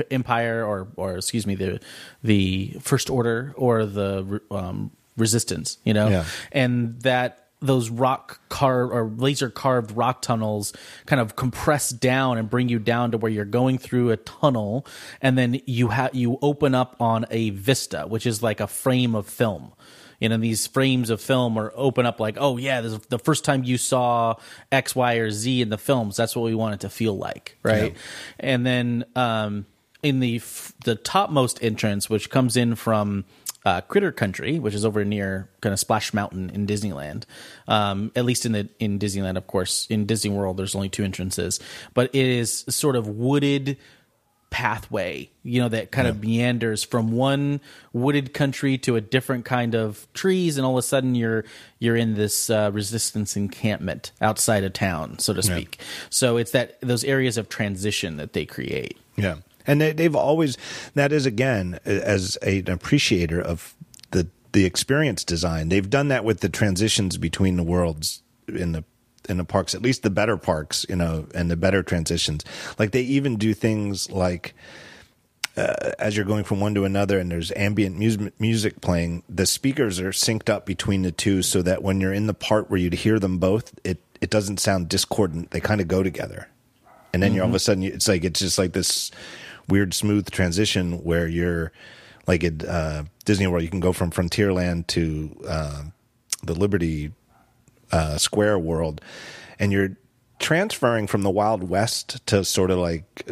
empire 0.10 0.66
or 0.66 0.88
or 0.98 1.16
excuse 1.16 1.48
me 1.48 1.56
the 1.56 1.80
the 2.24 2.76
first 2.82 3.10
order 3.10 3.54
or 3.56 3.86
the 3.86 4.42
um, 4.52 4.92
resistance 5.16 5.78
you 5.84 5.94
know? 5.94 6.10
Yeah. 6.10 6.26
and 6.52 7.00
that 7.02 7.41
those 7.62 7.90
rock 7.90 8.42
carved 8.50 8.92
or 8.92 9.06
laser 9.18 9.50
carved 9.50 9.96
rock 9.96 10.22
tunnels 10.22 10.74
kind 11.06 11.20
of 11.20 11.36
compress 11.36 11.90
down 11.90 12.38
and 12.38 12.50
bring 12.50 12.70
you 12.70 12.80
down 12.80 13.12
to 13.12 13.18
where 13.18 13.32
you're 13.32 13.46
going 13.46 13.78
through 13.78 14.10
a 14.10 14.18
tunnel. 14.18 14.86
And 15.22 15.38
then 15.38 15.62
you 15.66 15.90
have 15.90 16.16
you 16.16 16.40
open 16.42 16.74
up 16.74 16.96
on 17.00 17.26
a 17.30 17.52
vista 17.52 18.06
which 18.08 18.26
is 18.26 18.42
like 18.42 18.60
a 18.60 18.68
frame 18.68 19.16
of 19.16 19.28
film. 19.28 19.74
You 20.20 20.30
know 20.30 20.38
these 20.38 20.68
frames 20.68 21.10
of 21.10 21.20
film 21.22 21.58
are 21.58 21.72
open 21.76 22.06
up 22.06 22.20
like 22.20 22.38
oh 22.40 22.58
yeah 22.58 22.82
this 22.82 22.94
is 22.94 23.00
the 23.10 23.18
first 23.20 23.44
time 23.44 23.64
you 23.64 23.78
saw 23.78 24.36
x 24.72 24.96
y 24.96 25.16
or 25.16 25.32
z 25.32 25.62
in 25.62 25.70
the 25.70 25.78
films. 25.78 26.16
That's 26.18 26.36
what 26.36 26.46
we 26.46 26.56
want 26.56 26.76
it 26.76 26.80
to 26.82 26.90
feel 26.90 27.18
like 27.18 27.58
right? 27.64 27.96
And 28.40 28.66
then 28.66 29.06
um 29.16 29.66
in 30.04 30.20
the 30.20 30.38
f- 30.38 30.74
the 30.84 30.96
topmost 30.96 31.64
entrance 31.64 32.10
which 32.10 32.30
comes 32.30 32.58
in 32.58 32.74
from 32.76 33.24
uh, 33.66 33.82
Critter 33.82 34.12
Country, 34.12 34.60
which 34.60 34.74
is 34.74 34.86
over 34.86 35.06
near 35.06 35.50
kind 35.62 35.74
of 35.74 35.80
Splash 35.80 36.14
Mountain 36.14 36.50
in 36.52 36.66
Disneyland. 36.66 37.24
Um, 37.68 38.12
at 38.16 38.26
least 38.26 38.46
in 38.46 38.52
the 38.54 38.70
in 38.80 39.00
Disneyland, 39.00 39.38
of 39.38 39.48
course. 39.48 39.88
In 39.90 40.06
Disney 40.06 40.32
World, 40.32 40.58
there's 40.58 40.76
only 40.76 40.90
two 40.90 41.04
entrances, 41.04 41.60
but 41.94 42.14
it 42.14 42.26
is 42.26 42.66
sort 42.70 42.96
of 42.96 43.08
wooded 43.08 43.78
pathway, 44.52 45.30
you 45.44 45.62
know, 45.62 45.70
that 45.70 45.92
kind 45.92 46.08
of 46.10 46.22
meanders 46.22 46.84
from 46.84 47.14
one 47.14 47.62
wooded 47.94 48.34
country 48.34 48.78
to 48.78 48.98
a 48.98 49.02
different 49.02 49.46
kind 49.46 49.76
of 49.76 50.06
trees, 50.14 50.58
and 50.58 50.66
all 50.66 50.74
of 50.74 50.78
a 50.78 50.82
sudden 50.82 51.16
you're 51.16 51.46
you're 51.80 51.96
in 51.96 52.16
this 52.16 52.50
uh, 52.50 52.70
resistance 52.74 53.38
encampment 53.38 54.12
outside 54.22 54.64
of 54.64 54.74
town, 54.74 55.18
so 55.20 55.34
to 55.34 55.42
speak. 55.42 55.80
So 56.10 56.38
it's 56.38 56.52
that 56.52 56.80
those 56.82 57.04
areas 57.04 57.38
of 57.38 57.48
transition 57.48 58.18
that 58.18 58.34
they 58.34 58.46
create. 58.46 58.98
Yeah. 59.16 59.38
And 59.68 59.82
they, 59.82 59.92
they've 59.94 60.16
always, 60.16 60.58
that 60.96 61.12
is 61.12 61.26
again, 61.26 61.80
as 61.86 62.38
a, 62.42 62.60
an 62.60 62.72
appreciator 62.72 63.42
of 63.42 63.76
the, 64.12 64.28
the 64.52 64.66
experience 64.66 65.24
design, 65.24 65.70
they've 65.70 65.90
done 65.90 66.10
that 66.10 66.26
with 66.26 66.40
the 66.40 66.50
transitions 66.50 67.18
between 67.18 67.58
the 67.58 67.64
worlds 67.64 68.24
in 68.48 68.72
the, 68.72 68.84
in 69.30 69.38
the 69.38 69.46
parks, 69.46 69.76
at 69.76 69.82
least 69.82 70.04
the 70.04 70.10
better 70.10 70.36
parks, 70.36 70.86
you 70.90 70.96
know, 70.96 71.28
and 71.36 71.50
the 71.52 71.56
better 71.56 71.84
transitions. 71.84 72.44
Like 72.80 72.92
they 72.92 73.02
even 73.02 73.38
do 73.38 73.54
things 73.54 74.10
like, 74.12 74.54
uh, 75.58 75.92
as 76.00 76.16
you're 76.16 76.26
going 76.26 76.44
from 76.46 76.60
one 76.60 76.74
to 76.76 76.86
another 76.86 77.20
and 77.20 77.30
there's 77.30 77.52
ambient 77.52 77.98
music, 77.98 78.34
music 78.40 78.82
playing, 78.82 79.22
the 79.30 79.46
speakers 79.46 80.00
are 80.00 80.12
synced 80.12 80.50
up 80.50 80.66
between 80.66 81.02
the 81.02 81.12
two 81.12 81.42
so 81.42 81.62
that 81.62 81.84
when 81.84 82.02
you're 82.02 82.14
in 82.14 82.28
the 82.28 82.34
part 82.34 82.70
where 82.70 82.80
you'd 82.80 82.94
hear 82.94 83.20
them 83.20 83.38
both, 83.38 83.78
it, 83.84 84.02
it 84.22 84.30
doesn't 84.30 84.60
sound 84.60 84.90
discordant. 84.90 85.52
They 85.52 85.60
kind 85.60 85.82
of 85.82 85.88
go 85.88 86.04
together. 86.04 86.48
And 87.14 87.22
then 87.22 87.34
you're 87.34 87.44
all 87.44 87.50
of 87.50 87.56
a 87.56 87.60
sudden, 87.60 87.84
it's 87.84 88.08
like, 88.08 88.24
it's 88.24 88.40
just 88.40 88.58
like 88.58 88.72
this 88.72 89.12
weird, 89.68 89.94
smooth 89.94 90.30
transition 90.30 91.04
where 91.04 91.28
you're 91.28 91.72
like 92.28 92.44
at 92.44 92.64
uh, 92.64 93.04
Disney 93.26 93.48
World, 93.48 93.64
you 93.64 93.70
can 93.70 93.80
go 93.80 93.94
from 93.94 94.12
Frontierland 94.12 94.88
to 94.88 95.36
uh, 95.48 95.84
the 96.44 96.54
Liberty 96.54 97.12
uh, 97.92 98.18
Square 98.18 98.60
world, 98.60 99.02
and 99.60 99.72
you're 99.72 99.98
transferring 100.40 101.08
from 101.08 101.22
the 101.22 101.30
Wild 101.30 101.64
West 101.70 102.26
to 102.28 102.44
sort 102.44 102.72
of 102.72 102.78
like 102.80 103.24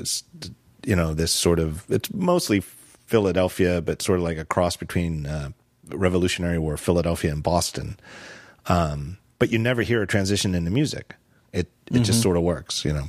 you 0.85 0.95
know 0.95 1.13
this 1.13 1.31
sort 1.31 1.59
of 1.59 1.85
it's 1.89 2.13
mostly 2.13 2.61
Philadelphia, 2.61 3.81
but 3.81 4.01
sort 4.01 4.19
of 4.19 4.23
like 4.23 4.37
a 4.37 4.45
cross 4.45 4.75
between 4.75 5.25
uh, 5.25 5.49
Revolutionary 5.87 6.59
War 6.59 6.77
Philadelphia 6.77 7.31
and 7.31 7.43
Boston. 7.43 7.97
Um, 8.67 9.17
but 9.39 9.51
you 9.51 9.57
never 9.57 9.81
hear 9.81 10.01
a 10.01 10.07
transition 10.07 10.53
in 10.53 10.65
the 10.65 10.71
music. 10.71 11.15
It 11.51 11.71
it 11.91 11.99
just 12.01 12.21
sort 12.21 12.37
of 12.37 12.43
works, 12.43 12.85
you 12.85 12.93
know. 12.93 13.07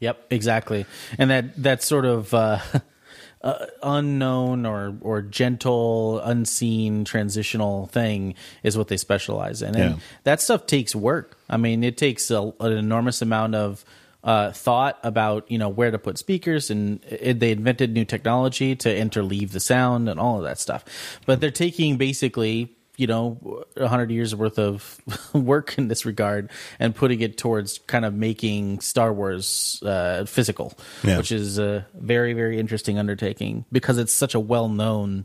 Yep, 0.00 0.26
exactly. 0.30 0.86
And 1.18 1.30
that 1.30 1.62
that 1.62 1.82
sort 1.82 2.04
of 2.04 2.32
uh, 2.32 2.58
uh, 3.42 3.66
unknown 3.82 4.64
or 4.66 4.96
or 5.00 5.22
gentle, 5.22 6.20
unseen 6.20 7.04
transitional 7.04 7.86
thing 7.88 8.34
is 8.62 8.76
what 8.78 8.88
they 8.88 8.96
specialize 8.96 9.62
in, 9.62 9.74
and 9.74 9.94
Yeah. 9.94 10.00
that 10.24 10.40
stuff 10.40 10.66
takes 10.66 10.94
work. 10.94 11.36
I 11.50 11.56
mean, 11.56 11.82
it 11.84 11.96
takes 11.96 12.30
a, 12.30 12.52
an 12.60 12.72
enormous 12.72 13.22
amount 13.22 13.54
of 13.54 13.84
uh, 14.24 14.52
thought 14.52 14.98
about 15.02 15.50
you 15.50 15.58
know 15.58 15.68
where 15.68 15.90
to 15.90 15.98
put 15.98 16.18
speakers, 16.18 16.70
and 16.70 17.02
it, 17.04 17.40
they 17.40 17.52
invented 17.52 17.92
new 17.92 18.04
technology 18.04 18.76
to 18.76 18.88
interleave 18.88 19.50
the 19.52 19.60
sound 19.60 20.08
and 20.08 20.18
all 20.20 20.38
of 20.38 20.44
that 20.44 20.58
stuff. 20.58 20.84
But 21.26 21.40
they're 21.40 21.50
taking 21.50 21.96
basically 21.96 22.76
you 22.98 23.06
know, 23.06 23.64
a 23.76 23.88
hundred 23.88 24.10
years 24.10 24.34
worth 24.34 24.58
of 24.58 25.00
work 25.32 25.78
in 25.78 25.88
this 25.88 26.04
regard 26.04 26.50
and 26.78 26.94
putting 26.94 27.20
it 27.20 27.38
towards 27.38 27.78
kind 27.86 28.04
of 28.04 28.12
making 28.12 28.80
Star 28.80 29.12
Wars 29.12 29.80
uh, 29.86 30.24
physical, 30.26 30.76
Yeah. 31.04 31.16
which 31.16 31.32
is 31.32 31.58
a 31.58 31.86
very, 31.94 32.34
very 32.34 32.58
interesting 32.58 32.98
undertaking 32.98 33.64
because 33.72 33.96
it's 33.98 34.12
such 34.12 34.34
a 34.34 34.40
well 34.40 34.68
known 34.68 35.24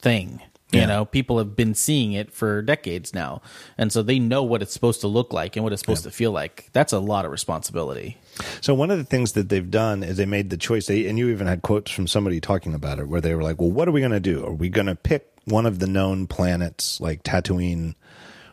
thing. 0.00 0.42
You 0.72 0.80
Yeah. 0.80 0.86
know, 0.86 1.04
people 1.04 1.36
have 1.36 1.54
been 1.54 1.74
seeing 1.74 2.12
it 2.14 2.32
for 2.32 2.62
decades 2.62 3.12
now, 3.12 3.42
and 3.76 3.92
so 3.92 4.02
they 4.02 4.18
know 4.18 4.42
what 4.42 4.62
it's 4.62 4.72
supposed 4.72 5.02
to 5.02 5.06
look 5.08 5.30
like 5.32 5.54
and 5.54 5.62
what 5.64 5.72
it's 5.74 5.80
supposed 5.82 6.04
to 6.04 6.10
feel 6.10 6.32
like. 6.32 6.70
That's 6.72 6.94
a 6.94 6.98
lot 6.98 7.26
of 7.26 7.30
responsibility. 7.30 8.16
So 8.62 8.72
one 8.72 8.90
of 8.90 8.96
the 8.96 9.04
things 9.04 9.32
that 9.32 9.50
they've 9.50 9.70
done 9.70 10.02
is 10.02 10.16
they 10.16 10.24
made 10.24 10.48
the 10.48 10.56
choice. 10.56 10.86
They, 10.86 11.06
and 11.06 11.18
you 11.18 11.28
even 11.28 11.46
had 11.46 11.60
quotes 11.60 11.90
from 11.90 12.06
somebody 12.06 12.40
talking 12.40 12.72
about 12.72 12.98
it, 12.98 13.06
where 13.08 13.20
they 13.20 13.34
were 13.34 13.42
like, 13.42 13.60
"Well, 13.60 13.70
what 13.70 13.86
are 13.86 13.92
we 13.92 14.00
going 14.00 14.12
to 14.12 14.20
do? 14.20 14.44
Are 14.46 14.54
we 14.54 14.70
going 14.70 14.86
to 14.86 14.94
pick 14.94 15.28
one 15.44 15.66
of 15.66 15.78
the 15.78 15.86
known 15.86 16.26
planets 16.26 17.00
like 17.02 17.22
Tatooine 17.22 17.94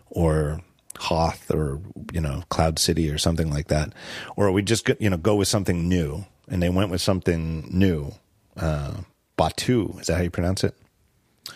or 0.10 0.60
Hoth 0.98 1.50
or 1.52 1.80
you 2.12 2.20
know 2.20 2.44
Cloud 2.50 2.80
City 2.80 3.10
or 3.10 3.18
something 3.18 3.50
like 3.50 3.70
that, 3.70 3.94
or 4.36 4.48
are 4.48 4.52
we 4.52 4.62
just 4.62 4.84
go- 4.84 4.96
you 5.00 5.10
know 5.10 5.16
go 5.18 5.36
with 5.38 5.48
something 5.48 5.88
new?" 5.88 6.26
And 6.50 6.62
they 6.62 6.70
went 6.70 6.90
with 6.92 7.00
something 7.02 7.70
new. 7.72 8.12
Uh, 8.58 8.96
Batuu 9.38 10.02
is 10.02 10.08
that 10.08 10.18
how 10.18 10.24
you 10.24 10.30
pronounce 10.32 10.66
it? 10.66 10.76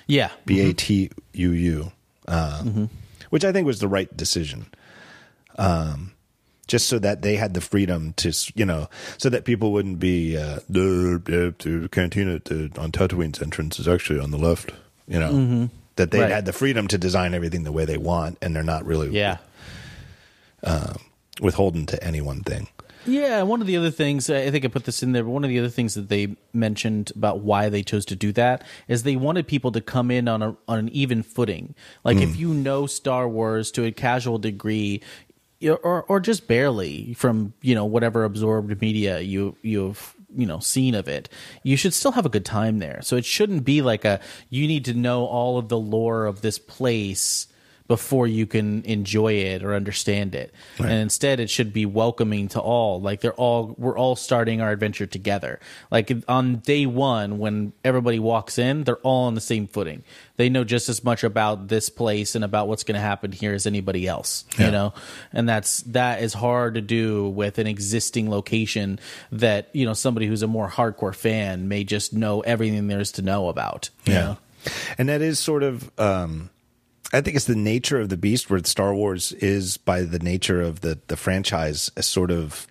Yeah, 0.08 0.32
B 0.46 0.62
A 0.62 0.74
T 0.74 1.10
U 1.34 1.52
U, 1.52 1.92
uh, 2.28 2.64
which 3.30 3.46
I 3.46 3.52
think 3.52 3.66
was 3.66 3.80
the 3.80 3.88
right 3.88 4.16
decision. 4.16 4.66
Um, 5.58 6.12
just 6.66 6.88
so 6.88 6.98
that 7.00 7.22
they 7.22 7.36
had 7.36 7.54
the 7.54 7.62
freedom 7.62 8.14
to, 8.14 8.32
you 8.56 8.66
know, 8.66 8.90
so 9.18 9.30
that 9.30 9.44
people 9.44 9.72
wouldn't 9.74 10.00
be 10.00 10.38
uh, 10.38 10.60
the, 10.70 11.22
the, 11.24 11.54
the 11.60 11.90
cantina 11.90 12.40
to, 12.40 12.72
on 12.78 12.92
Tatooine's 12.92 13.42
entrance 13.42 13.80
is 13.80 13.88
actually 13.88 14.20
on 14.20 14.32
the 14.32 14.38
left. 14.38 14.72
You 15.08 15.20
know, 15.20 15.70
that 15.98 16.12
they 16.12 16.22
Right. 16.22 16.32
had 16.32 16.46
the 16.46 16.54
freedom 16.54 16.88
to 16.88 16.98
design 16.98 17.34
everything 17.34 17.64
the 17.66 17.72
way 17.74 17.84
they 17.86 17.98
want, 17.98 18.38
and 18.42 18.56
they're 18.56 18.64
not 18.64 18.86
really 18.86 19.10
yeah. 19.10 19.38
withholden 21.42 21.86
to 21.88 22.04
any 22.04 22.22
one 22.22 22.42
thing. 22.42 22.68
Yeah, 23.06 23.42
one 23.44 23.60
of 23.62 23.68
the 23.68 23.78
other 23.78 23.92
things 23.92 24.30
I 24.30 24.50
think 24.50 24.64
I 24.64 24.70
put 24.70 24.86
this 24.86 25.04
in 25.04 25.12
there. 25.12 25.24
But 25.24 25.32
one 25.32 25.44
of 25.44 25.50
the 25.50 25.60
other 25.60 25.70
things 25.70 25.94
that 25.96 26.10
they 26.10 26.36
mentioned 26.54 27.12
about 27.16 27.40
why 27.40 27.70
they 27.70 27.84
chose 27.84 28.06
to 28.06 28.16
do 28.16 28.32
that 28.34 28.64
is 28.88 29.04
they 29.04 29.16
wanted 29.16 29.48
people 29.48 29.72
to 29.74 29.82
come 29.82 30.10
in 30.10 30.28
on 30.28 30.42
a 30.42 30.56
on 30.68 30.80
an 30.80 30.90
even 30.90 31.24
footing. 31.24 31.76
Like 32.04 32.18
if 32.18 32.34
hmm. 32.34 32.40
you 32.40 32.54
know 32.54 32.86
Star 32.88 33.28
Wars 33.28 33.72
to 33.72 33.84
a 33.84 33.92
casual 33.92 34.38
degree, 34.38 35.02
or 35.62 36.04
or 36.04 36.20
just 36.20 36.48
barely 36.48 37.14
from 37.14 37.54
you 37.62 37.76
know 37.76 37.86
whatever 37.86 38.24
absorbed 38.24 38.80
media 38.82 39.20
you 39.20 39.58
you've 39.62 40.16
you 40.36 40.46
know 40.46 40.60
seen 40.60 40.96
of 40.96 41.08
it, 41.08 41.28
you 41.64 41.76
should 41.76 41.94
still 41.94 42.14
have 42.14 42.26
a 42.26 42.30
good 42.30 42.46
time 42.46 42.80
there. 42.80 43.02
So 43.02 43.18
it 43.18 43.26
shouldn't 43.26 43.66
be 43.66 43.82
like 43.82 44.06
a 44.06 44.22
you 44.50 44.68
need 44.68 44.86
to 44.86 44.94
know 44.94 45.26
all 45.26 45.58
of 45.58 45.68
the 45.68 45.80
lore 45.80 46.26
of 46.26 46.42
this 46.42 46.58
place 46.58 47.48
before 47.88 48.28
you 48.28 48.46
can 48.48 48.82
enjoy 48.84 49.34
it 49.34 49.64
or 49.64 49.74
understand 49.76 50.34
it. 50.36 50.54
And 50.80 50.92
instead 50.92 51.40
it 51.40 51.50
should 51.50 51.74
be 51.74 51.86
welcoming 51.86 52.48
to 52.50 52.60
all. 52.62 53.02
Like 53.02 53.22
they're 53.22 53.34
all 53.34 53.76
we're 53.78 53.98
all 53.98 54.16
starting 54.16 54.62
our 54.62 54.72
adventure 54.72 55.06
together. 55.06 55.60
Like 55.92 56.12
on 56.28 56.58
day 56.58 56.86
1 56.86 57.38
when 57.40 57.74
everybody 57.84 58.20
walks 58.20 58.58
in, 58.58 58.84
they're 58.86 58.98
all 58.98 59.26
on 59.26 59.36
the 59.36 59.42
same 59.42 59.68
footing. 59.68 60.04
They 60.38 60.50
know 60.50 60.64
just 60.64 60.90
as 60.90 61.04
much 61.04 61.24
about 61.24 61.68
this 61.68 61.90
place 61.90 62.36
and 62.36 62.44
about 62.44 62.68
what's 62.68 62.84
going 62.84 62.96
to 62.96 63.02
happen 63.02 63.32
here 63.32 63.54
as 63.54 63.68
anybody 63.68 64.08
else, 64.08 64.46
Yeah. 64.58 64.66
you 64.68 64.72
know. 64.72 64.94
And 65.34 65.48
that's 65.48 65.82
that 65.84 66.22
is 66.24 66.34
hard 66.34 66.76
to 66.76 66.82
do 66.82 67.28
with 67.30 67.60
an 67.60 67.68
existing 67.68 68.30
location 68.30 69.00
that, 69.32 69.70
you 69.74 69.86
know, 69.86 69.94
somebody 69.94 70.26
who's 70.28 70.42
a 70.42 70.48
more 70.48 70.70
hardcore 70.70 71.14
fan 71.14 71.68
may 71.68 71.84
just 71.84 72.14
know 72.14 72.42
everything 72.42 72.88
there 72.88 73.00
is 73.02 73.12
to 73.14 73.22
know 73.22 73.50
about, 73.50 73.90
you 74.06 74.14
know? 74.14 74.38
And 74.98 75.10
that 75.10 75.22
is 75.22 75.38
sort 75.40 75.62
of, 75.64 75.92
um, 76.00 76.50
I 77.14 77.22
think 77.22 77.36
it's 77.36 77.46
the 77.46 77.56
nature 77.56 78.00
of 78.00 78.10
the 78.10 78.18
beast 78.18 78.50
where 78.50 78.64
Star 78.64 78.94
Wars 78.94 79.32
is 79.34 79.78
by 79.78 80.02
the 80.02 80.20
nature 80.20 80.62
of 80.62 80.82
the, 80.82 81.00
the 81.08 81.16
franchise 81.16 81.90
a 81.96 82.04
sort 82.04 82.32
of, 82.32 82.68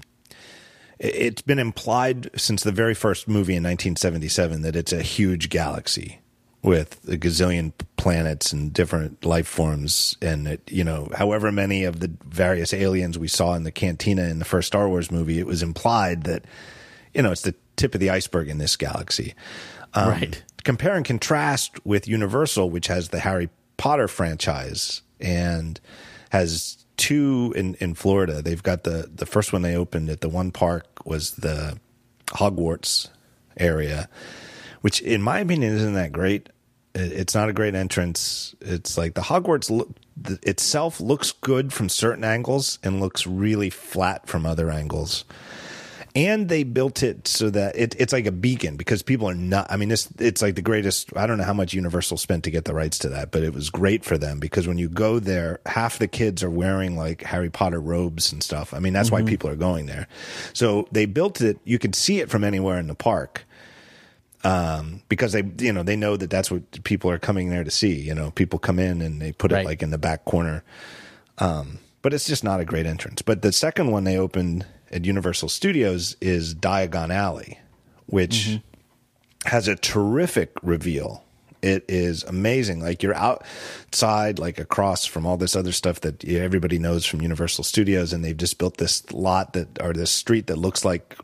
it- 0.99 1.15
it's 1.15 1.43
been 1.43 1.59
implied 1.59 2.29
since 2.37 2.63
the 2.63 2.73
very 2.73 2.95
first 2.95 3.29
movie 3.29 3.55
in 3.55 3.63
1977 3.63 4.63
that 4.63 4.77
it's 4.77 4.93
a 4.93 5.03
huge 5.03 5.49
galaxy 5.49 6.19
with 6.63 7.01
a 7.09 7.17
gazillion 7.17 7.73
planets 7.97 8.53
and 8.53 8.73
different 8.73 9.25
life 9.25 9.49
forms 9.49 10.17
and 10.23 10.47
it, 10.47 10.61
you 10.71 10.85
know 10.85 11.09
however 11.15 11.51
many 11.51 11.83
of 11.83 11.99
the 11.99 12.09
various 12.27 12.73
aliens 12.73 13.19
we 13.19 13.27
saw 13.27 13.55
in 13.55 13.65
the 13.65 13.73
cantina 13.73 14.23
in 14.29 14.39
the 14.39 14.45
first 14.45 14.69
Star 14.69 14.89
Wars 14.89 15.11
movie 15.11 15.41
it 15.41 15.47
was 15.47 15.61
implied 15.63 16.23
that 16.23 16.45
you 17.15 17.21
know 17.23 17.33
it's 17.33 17.43
the 17.43 17.55
tip 17.75 17.95
of 17.95 18.01
the 18.01 18.11
iceberg 18.11 18.49
in 18.49 18.59
this 18.59 18.77
galaxy 18.77 19.35
um, 19.95 20.11
Right. 20.11 20.43
compare 20.63 20.95
and 20.95 21.05
contrast 21.05 21.85
with 21.85 22.07
Universal, 22.09 22.71
which 22.71 22.87
has 22.87 23.09
the 23.09 23.19
Harry 23.21 23.51
Potter 23.83 24.07
franchise 24.07 25.03
and 25.21 25.81
has 26.31 26.87
two 26.97 27.53
in, 27.57 27.75
in 27.81 27.95
Florida. 27.95 28.41
They've 28.41 28.63
got 28.63 28.85
the, 28.85 29.11
the 29.13 29.27
first 29.27 29.53
one 29.53 29.63
they 29.63 29.75
opened 29.75 30.09
at 30.09 30.21
the 30.21 30.29
one 30.29 30.53
park 30.53 31.05
was 31.05 31.33
the 31.33 31.81
Hogwarts 32.29 33.09
area, 33.57 34.09
which 34.83 35.01
in 35.01 35.21
my 35.21 35.41
opinion 35.41 35.75
isn't 35.75 35.95
that 35.95 36.13
great. 36.13 36.49
It's 36.95 37.35
not 37.35 37.49
a 37.49 37.53
great 37.53 37.75
entrance. 37.75 38.55
It's 38.61 38.97
like 38.97 39.15
the 39.15 39.23
Hogwarts 39.23 39.67
the, 40.17 40.39
itself 40.45 41.01
looks 41.01 41.33
good 41.33 41.73
from 41.73 41.89
certain 41.89 42.23
angles 42.23 42.79
and 42.85 43.01
looks 43.01 43.27
really 43.27 43.69
flat 43.69 44.29
from 44.29 44.47
other 44.47 44.71
angles 44.71 45.25
and 46.15 46.49
they 46.51 46.63
built 46.63 47.03
it 47.03 47.27
so 47.27 47.49
that 47.49 47.75
it, 47.75 47.95
it's 47.99 48.13
like 48.13 48.27
a 48.27 48.33
beacon 48.33 48.77
because 48.77 49.03
people 49.03 49.29
are 49.29 49.35
not 49.35 49.67
i 49.71 49.77
mean 49.77 49.89
this 49.89 50.09
it's 50.19 50.43
like 50.43 50.55
the 50.57 50.61
greatest 50.63 51.17
i 51.17 51.27
don't 51.27 51.39
know 51.39 51.45
how 51.45 51.55
much 51.55 51.73
universal 51.73 52.19
spent 52.19 52.45
to 52.45 52.51
get 52.51 52.67
the 52.67 52.75
rights 52.75 52.99
to 52.99 53.09
that 53.09 53.31
but 53.31 53.43
it 53.43 53.55
was 53.55 53.71
great 53.71 54.05
for 54.05 54.19
them 54.19 54.39
because 54.39 54.69
when 54.69 54.77
you 54.77 54.89
go 54.91 55.19
there 55.19 55.61
half 55.65 55.99
the 55.99 56.07
kids 56.09 56.43
are 56.43 56.51
wearing 56.51 56.97
like 56.99 57.23
harry 57.23 57.49
potter 57.49 57.81
robes 57.81 58.31
and 58.33 58.43
stuff. 58.43 58.75
I 58.75 58.79
mean 58.79 58.93
that's 58.93 59.11
why 59.11 59.23
people 59.23 59.49
are 59.49 59.57
going 59.57 59.87
there. 59.87 60.07
So 60.53 60.87
they 60.93 61.07
built 61.07 61.41
it. 61.41 61.59
You 61.65 61.79
could 61.79 61.95
see 61.95 62.21
it 62.21 62.29
from 62.29 62.45
anywhere 62.45 62.79
in 62.79 62.89
the 62.89 62.95
park 62.95 63.45
um, 64.45 65.03
because 65.09 65.33
they 65.33 65.43
you 65.59 65.73
know 65.73 65.83
they 65.83 65.97
know 65.97 66.17
that 66.17 66.31
that's 66.31 66.51
what 66.51 66.83
people 66.85 67.11
are 67.11 67.19
coming 67.19 67.49
there 67.49 67.65
to 67.65 67.71
see 67.71 67.95
you 67.95 68.15
know 68.15 68.31
people 68.33 68.59
come 68.59 68.79
in 68.79 69.01
and 69.01 69.21
they 69.23 69.33
put 69.33 69.53
Right. 69.53 69.63
it 69.65 69.67
like 69.67 69.83
in 69.83 69.91
the 69.91 69.99
back 69.99 70.25
corner. 70.25 70.63
Um, 71.39 71.79
but 72.03 72.13
it's 72.13 72.27
just 72.27 72.43
not 72.45 72.61
a 72.61 72.65
great 72.65 72.85
entrance. 72.87 73.23
But 73.23 73.43
the 73.43 73.53
second 73.53 73.91
one 73.93 74.05
they 74.05 74.19
opened 74.19 74.67
at 74.93 75.05
Universal 75.05 75.49
Studios 75.49 76.17
is 76.21 76.55
Diagon 76.55 77.11
Alley, 77.11 77.59
which 78.07 78.59
has 79.47 79.69
a 79.69 79.77
terrific 79.77 80.53
reveal. 80.63 81.25
It 81.63 81.85
is 81.89 82.25
amazing. 82.25 82.81
Like 82.81 83.03
you're 83.03 83.15
outside, 83.15 84.39
like 84.39 84.59
across 84.59 85.05
from 85.05 85.27
all 85.27 85.37
this 85.37 85.55
other 85.55 85.73
stuff 85.73 86.01
that 86.01 86.25
everybody 86.25 86.79
knows 86.79 87.07
from 87.07 87.23
Universal 87.23 87.65
Studios, 87.65 88.13
and 88.13 88.25
they've 88.25 88.37
just 88.37 88.59
built 88.59 88.79
this 88.79 89.11
lot 89.13 89.53
that 89.53 89.81
or 89.81 89.93
this 89.93 90.11
street 90.11 90.49
that 90.49 90.57
looks 90.57 90.85
like 90.85 91.17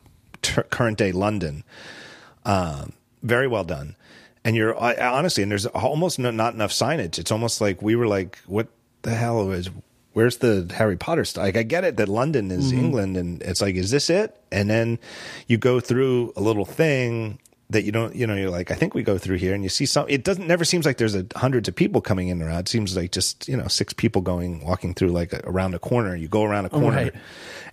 ter- 0.43 0.63
current 0.65 0.97
day 0.99 1.13
London. 1.13 1.65
Um, 2.45 2.93
very 3.23 3.49
well 3.49 3.65
done. 3.65 3.97
And 4.45 4.57
you're 4.57 4.77
honestly, 4.77 5.43
and 5.43 5.51
there's 5.51 5.67
almost 5.67 6.19
no, 6.19 6.31
not 6.31 6.55
enough 6.55 6.71
signage. 6.71 7.19
It's 7.19 7.33
almost 7.33 7.61
like 7.61 7.83
we 7.83 7.97
were 7.97 8.07
like, 8.07 8.39
what 8.47 8.69
the 9.03 9.15
hell 9.15 9.51
is? 9.51 9.69
Where's 10.19 10.39
the 10.39 10.69
Harry 10.77 10.97
Potter 10.97 11.25
stuff? 11.25 11.45
Like, 11.45 11.57
I 11.57 11.63
get 11.63 11.85
it 11.85 11.97
that 11.99 12.09
London 12.09 12.51
is 12.51 12.73
England, 12.73 13.17
and 13.17 13.41
it's 13.41 13.63
like, 13.63 13.77
is 13.77 13.93
this 13.93 14.11
it? 14.11 14.37
And 14.51 14.69
then 14.69 14.99
you 15.47 15.59
go 15.59 15.79
through 15.79 16.33
a 16.35 16.41
little 16.41 16.65
thing 16.65 17.39
that 17.71 17.85
you 17.85 17.93
don't, 17.93 18.17
you 18.17 18.27
know, 18.27 18.35
you're 18.35 18.51
like, 18.51 18.73
I 18.73 18.75
think 18.75 18.95
we 18.95 19.05
go 19.05 19.17
through 19.17 19.37
here, 19.37 19.55
and 19.55 19.63
you 19.63 19.69
see 19.69 19.87
some. 19.87 20.07
It 20.09 20.25
doesn't 20.25 20.45
never 20.49 20.65
seems 20.65 20.85
like 20.87 20.97
there's 20.97 21.15
a, 21.15 21.25
hundreds 21.37 21.69
of 21.69 21.77
people 21.77 22.01
coming 22.01 22.27
in 22.27 22.43
and 22.43 22.51
out. 22.51 22.63
It 22.63 22.69
seems 22.69 22.97
like 22.97 23.13
just 23.13 23.47
you 23.47 23.57
know 23.57 23.69
six 23.69 23.93
people 23.93 24.21
going 24.21 24.65
walking 24.65 24.93
through 24.93 25.11
like 25.11 25.33
a, 25.33 25.41
around 25.45 25.75
a 25.75 25.79
corner. 25.79 26.17
You 26.17 26.27
go 26.27 26.43
around 26.43 26.65
a 26.65 26.71
corner, 26.71 26.97
Right. 26.97 27.15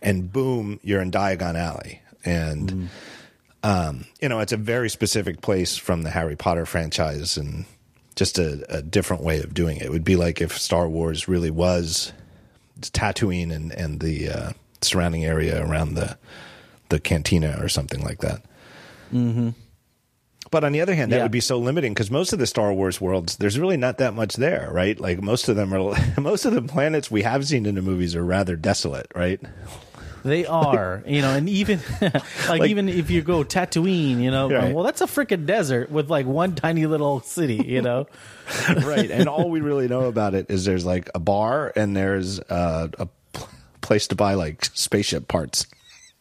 and 0.03 0.32
boom, 0.32 0.80
you're 0.83 1.01
in 1.01 1.09
Diagon 1.09 1.56
Alley, 1.56 1.99
and 2.24 2.90
um, 3.64 4.06
you 4.22 4.30
know, 4.30 4.40
it's 4.40 4.53
a 4.53 4.57
very 4.57 4.91
specific 4.91 5.41
place 5.41 5.75
from 5.77 6.03
the 6.03 6.11
Harry 6.11 6.35
Potter 6.35 6.67
franchise 6.67 7.38
and 7.38 7.65
just 8.15 8.38
a, 8.38 8.64
a 8.69 8.83
different 8.83 9.24
way 9.24 9.40
of 9.40 9.56
doing 9.56 9.77
it. 9.77 9.83
It 9.88 9.91
would 9.91 10.03
be 10.03 10.15
like 10.15 10.41
if 10.41 10.56
Star 10.59 10.88
Wars 10.88 11.27
really 11.27 11.49
was 11.49 12.14
Tatooine 12.82 13.52
and, 13.54 13.72
and 13.72 14.00
the 14.00 14.30
uh, 14.30 14.52
surrounding 14.82 15.26
area 15.26 15.66
around 15.66 15.94
the 15.95 16.18
the 16.90 17.00
cantina 17.00 17.58
or 17.62 17.68
something 17.70 18.04
like 18.04 18.20
that. 18.20 18.42
Mm-hmm. 19.14 19.50
But 20.52 20.64
on 20.64 20.72
the 20.72 20.82
other 20.82 20.94
hand, 20.94 21.12
that 21.12 21.18
Yeah. 21.18 21.24
would 21.24 21.32
be 21.32 21.40
so 21.40 21.58
limiting 21.58 21.94
because 21.94 22.12
most 22.12 22.32
of 22.32 22.38
the 22.40 22.45
Star 22.45 22.72
Wars 22.72 23.02
worlds, 23.02 23.38
there's 23.38 23.58
really 23.60 23.78
not 23.78 23.98
that 23.98 24.14
much 24.14 24.36
there, 24.36 24.70
right? 24.72 24.98
Like 25.00 25.22
most 25.22 25.50
of 25.50 25.56
them 25.56 25.74
are, 25.74 25.95
most 26.22 26.45
of 26.45 26.54
the 26.54 26.62
planets 26.62 27.10
we 27.10 27.24
have 27.24 27.45
seen 27.48 27.66
in 27.66 27.74
the 27.76 27.82
movies 27.82 28.16
are 28.16 28.24
rather 28.24 28.56
desolate, 28.56 29.08
right? 29.16 29.42
They 30.26 30.45
are, 30.48 31.04
you 31.06 31.22
know, 31.22 31.36
and 31.36 31.48
even 31.48 31.80
like, 32.50 32.64
even 32.64 32.90
if 32.90 33.12
you 33.12 33.22
go 33.22 33.44
Tatooine, 33.44 34.20
you 34.22 34.32
know, 34.32 34.50
Right. 34.50 34.74
well, 34.74 34.84
that's 34.84 35.02
a 35.02 35.06
freaking 35.06 35.45
desert 35.45 35.92
with 35.92 36.10
like 36.10 36.26
one 36.26 36.56
tiny 36.56 36.88
little 36.88 37.20
city, 37.22 37.64
you 37.64 37.82
know. 37.84 38.08
right. 38.70 39.12
And 39.12 39.30
all 39.30 39.50
we 39.52 39.62
really 39.62 39.88
know 39.88 40.06
about 40.06 40.34
it 40.34 40.48
is 40.50 40.66
there's 40.66 40.84
like 40.86 41.10
a 41.14 41.20
bar 41.20 41.72
and 41.76 41.95
there's 41.95 42.40
uh, 42.40 42.88
a 42.98 43.08
pl- 43.34 43.50
place 43.82 44.08
to 44.08 44.16
buy 44.16 44.34
like 44.34 44.66
spaceship 44.74 45.28
parts. 45.28 45.68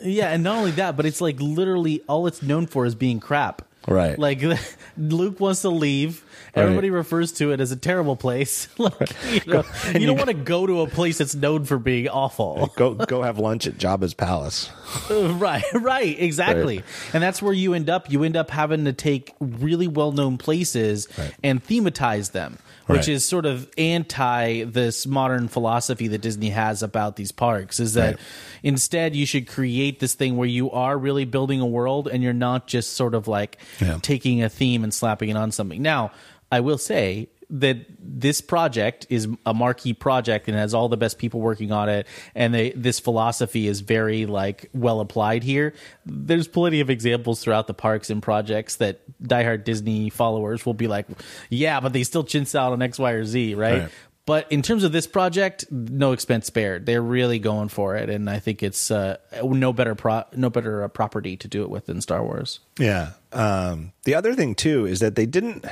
yeah, 0.00 0.28
and 0.28 0.42
not 0.42 0.58
only 0.58 0.73
that, 0.73 0.97
but 0.99 1.07
it's 1.07 1.20
like 1.23 1.41
literally 1.41 2.02
all 2.08 2.26
it's 2.26 2.42
known 2.42 2.66
for 2.66 2.84
is 2.84 2.94
being 2.94 3.20
crap. 3.20 3.62
Right. 3.86 4.18
Like 4.18 4.42
Luke 4.99 5.41
wants 5.41 5.62
to 5.62 5.68
leave. 5.70 6.23
Everybody 6.57 6.91
refers 6.91 7.33
to 7.33 7.52
it 7.52 7.60
as 7.60 7.73
a 7.73 7.76
terrible 7.76 8.16
place. 8.16 8.68
like, 8.78 8.94
you, 9.33 9.52
know, 9.52 9.65
you 9.92 10.07
don't 10.07 10.16
want 10.16 10.28
to 10.28 10.34
go 10.34 10.66
to 10.66 10.83
a 10.83 10.86
place 10.89 11.18
that's 11.18 11.34
known 11.34 11.65
for 11.65 11.78
being 11.78 12.08
awful. 12.08 12.70
Go 12.76 12.94
go 12.94 13.23
have 13.23 13.39
lunch 13.39 13.66
at 13.66 13.74
Jabba's 13.74 14.15
palace. 14.15 14.70
right, 15.10 15.65
right, 15.74 16.18
exactly. 16.18 16.76
Right. 16.78 16.84
And 17.12 17.23
that's 17.23 17.42
where 17.42 17.52
you 17.52 17.74
end 17.74 17.91
up. 17.91 18.10
You 18.10 18.23
end 18.24 18.36
up 18.36 18.50
having 18.50 18.84
to 18.84 18.92
take 18.92 19.34
really 19.41 19.89
well 19.89 20.12
known 20.12 20.39
places 20.39 21.08
Right. 21.18 21.34
and 21.42 21.62
thematize 21.65 22.33
them, 22.33 22.58
which 22.86 22.99
Right. 23.00 23.08
is 23.08 23.24
sort 23.24 23.47
of 23.47 23.68
anti 23.76 24.65
this 24.65 25.07
modern 25.07 25.49
philosophy 25.49 26.08
that 26.08 26.18
Disney 26.20 26.50
has 26.50 26.83
about 26.83 27.16
these 27.16 27.33
parks. 27.33 27.81
Is 27.81 27.94
that 27.94 28.15
Right. 28.15 28.18
instead 28.62 29.16
you 29.16 29.26
should 29.26 29.47
create 29.49 30.00
this 30.00 30.15
thing 30.15 30.36
where 30.36 30.49
you 30.49 30.70
are 30.70 30.97
really 30.97 31.24
building 31.24 31.60
a 31.60 31.66
world 31.66 32.08
and 32.08 32.23
you're 32.23 32.33
not 32.33 32.66
just 32.66 32.94
sort 32.94 33.15
of 33.15 33.26
like 33.28 33.58
Yeah. 33.81 33.99
taking 34.02 34.42
a 34.42 34.49
theme 34.49 34.84
and 34.84 34.92
slapping 34.94 35.28
it 35.31 35.36
on 35.36 35.50
something. 35.50 35.83
Now, 35.83 36.12
I 36.50 36.60
will 36.60 36.78
say 36.78 37.28
that 37.50 37.76
this 38.00 38.40
project 38.40 39.06
is 39.10 39.28
a 39.44 39.52
marquee 39.52 39.92
project 39.92 40.48
and 40.48 40.56
has 40.56 40.73
all 40.73 40.89
the 40.89 40.97
best 40.97 41.18
people 41.18 41.40
working 41.40 41.73
on 41.73 41.89
it. 41.90 42.06
And 42.34 42.55
they, 42.55 42.70
this 42.70 42.98
philosophy 42.98 43.68
is 43.68 43.81
very 43.81 44.24
like 44.26 44.70
well 44.73 44.98
applied 45.00 45.42
here. 45.42 45.74
There's 46.06 46.48
plenty 46.48 46.81
of 46.81 46.89
examples 46.89 47.42
throughout 47.42 47.66
the 47.66 47.74
parks 47.74 48.08
and 48.08 48.23
projects 48.23 48.76
that 48.76 49.00
diehard 49.23 49.64
disney 49.64 50.08
followers 50.10 50.64
will 50.66 50.74
be 50.74 50.86
like 50.86 51.06
yeah 51.50 51.81
but 51.81 51.92
they 51.92 52.02
still 52.02 52.24
chintz 52.24 52.55
out 52.55 52.73
on 52.73 52.82
x 52.82 52.98
y 52.98 53.12
or 53.12 53.24
z 53.24 53.55
right, 53.55 53.82
Right. 53.82 53.90
but 54.26 54.50
in 54.50 54.60
terms 54.62 54.82
of 54.84 54.92
this 54.92 55.06
project 55.06 55.66
no 55.70 56.12
expense 56.12 56.47
spared. 56.47 56.86
They're 56.86 57.02
really 57.02 57.39
going 57.39 57.68
for 57.68 57.94
it. 57.97 58.08
And 58.10 58.28
i 58.28 58.39
think 58.39 58.62
it's 58.62 58.90
uh, 58.90 59.18
no 59.42 59.73
better 59.73 59.94
pro- 59.94 60.24
no 60.34 60.48
better 60.50 60.82
uh, 60.82 60.89
property 60.89 61.36
to 61.36 61.47
do 61.48 61.62
it 61.62 61.70
with 61.70 61.86
than 61.86 62.00
star 62.00 62.24
wars. 62.24 62.60
Yeah. 62.78 63.10
Um, 63.32 63.92
the 64.05 64.14
other 64.14 64.34
thing 64.34 64.55
too 64.55 64.86
is 64.86 65.00
that 65.00 65.14
they 65.14 65.26
didn't 65.26 65.64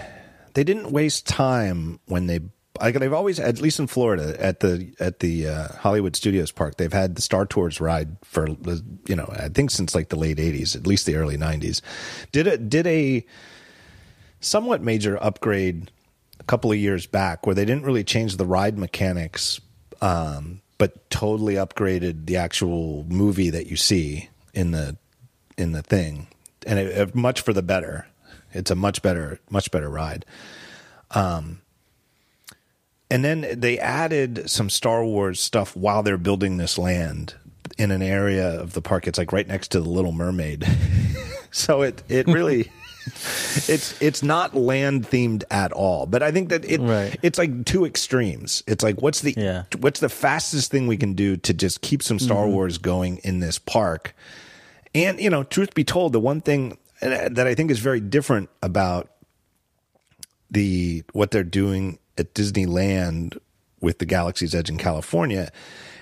they 0.54 0.64
didn't 0.64 0.90
waste 0.92 1.26
time 1.26 2.00
when 2.06 2.26
they 2.26 2.40
like 2.80 2.98
they've 2.98 3.12
always 3.12 3.38
at 3.38 3.60
least 3.60 3.78
in 3.78 3.86
Florida 3.86 4.34
at 4.42 4.60
the 4.60 4.92
at 4.98 5.20
the 5.20 5.46
uh, 5.48 5.68
Hollywood 5.78 6.16
Studios 6.16 6.50
Park 6.50 6.76
they've 6.76 6.92
had 6.92 7.14
the 7.16 7.22
Star 7.22 7.46
Tours 7.46 7.80
ride 7.80 8.16
for 8.24 8.48
you 9.06 9.14
know 9.16 9.28
I 9.32 9.48
think 9.48 9.70
since 9.70 9.94
like 9.94 10.08
the 10.08 10.16
late 10.16 10.38
'80s 10.38 10.74
at 10.76 10.86
least 10.86 11.06
the 11.06 11.16
early 11.16 11.36
'90s 11.36 11.80
did 12.32 12.46
a 12.46 12.56
did 12.58 12.86
a 12.86 13.24
somewhat 14.40 14.82
major 14.82 15.22
upgrade 15.22 15.90
a 16.40 16.44
couple 16.44 16.72
of 16.72 16.78
years 16.78 17.06
back 17.06 17.46
where 17.46 17.54
they 17.54 17.64
didn't 17.64 17.84
really 17.84 18.04
change 18.04 18.36
the 18.36 18.46
ride 18.46 18.76
mechanics 18.78 19.60
um, 20.00 20.60
but 20.78 21.08
totally 21.10 21.54
upgraded 21.54 22.26
the 22.26 22.36
actual 22.36 23.04
movie 23.04 23.50
that 23.50 23.66
you 23.68 23.76
see 23.76 24.28
in 24.54 24.72
the 24.72 24.96
in 25.56 25.72
the 25.72 25.82
thing. 25.82 26.26
And 26.66 26.78
it, 26.78 26.86
it- 26.98 27.14
much 27.14 27.40
for 27.42 27.52
the 27.52 27.62
better 27.62 28.06
it's 28.52 28.70
a 28.70 28.74
much 28.74 29.02
better 29.02 29.38
much 29.50 29.70
better 29.70 29.88
ride. 29.88 30.24
Um 31.10 31.60
and 33.10 33.24
then 33.24 33.46
they 33.52 33.78
added 33.78 34.48
some 34.48 34.70
star 34.70 35.04
wars 35.04 35.38
stuff 35.40 35.76
while 35.76 36.02
they're 36.02 36.16
building 36.16 36.56
this 36.56 36.78
land 36.78 37.34
in 37.78 37.90
an 37.90 38.00
area 38.02 38.48
of 38.60 38.72
the 38.72 38.80
park. 38.82 39.06
It's 39.06 39.18
like 39.18 39.32
right 39.32 39.46
next 39.46 39.68
to 39.72 39.80
the 39.80 39.88
little 39.88 40.12
mermaid. 40.12 40.66
So 41.54 41.82
it 41.82 42.02
it 42.08 42.26
really 42.28 42.72
it's 43.68 44.00
it's 44.00 44.22
not 44.22 44.54
land 44.54 45.04
themed 45.06 45.44
at 45.50 45.70
all. 45.70 46.06
But 46.06 46.22
i 46.22 46.30
think 46.32 46.48
that 46.48 46.64
it 46.64 46.80
Right. 46.80 47.14
it's 47.20 47.36
like 47.38 47.66
two 47.66 47.84
extremes. 47.84 48.62
It's 48.66 48.82
like 48.82 49.02
what's 49.02 49.20
the 49.20 49.34
Yeah. 49.36 49.64
what's 49.80 50.00
the 50.00 50.08
fastest 50.08 50.70
thing 50.70 50.86
we 50.86 50.96
can 50.96 51.12
do 51.12 51.36
to 51.36 51.52
just 51.52 51.82
keep 51.82 52.02
some 52.02 52.18
star 52.18 52.48
wars 52.48 52.78
going 52.78 53.18
in 53.18 53.40
this 53.40 53.58
park? 53.58 54.14
And 54.94 55.20
you 55.20 55.28
know, 55.28 55.42
truth 55.44 55.74
be 55.74 55.84
told, 55.84 56.14
the 56.14 56.20
one 56.20 56.40
thing 56.40 56.78
Uh, 57.02 57.28
that 57.30 57.46
I 57.46 57.54
think 57.54 57.70
is 57.70 57.80
very 57.80 58.00
different 58.00 58.48
about 58.62 59.10
the 60.50 61.02
what 61.12 61.30
they're 61.30 61.42
doing 61.42 61.98
at 62.16 62.34
Disneyland 62.34 63.38
with 63.80 63.98
the 63.98 64.06
Galaxy's 64.06 64.54
Edge 64.54 64.70
in 64.70 64.78
California 64.78 65.50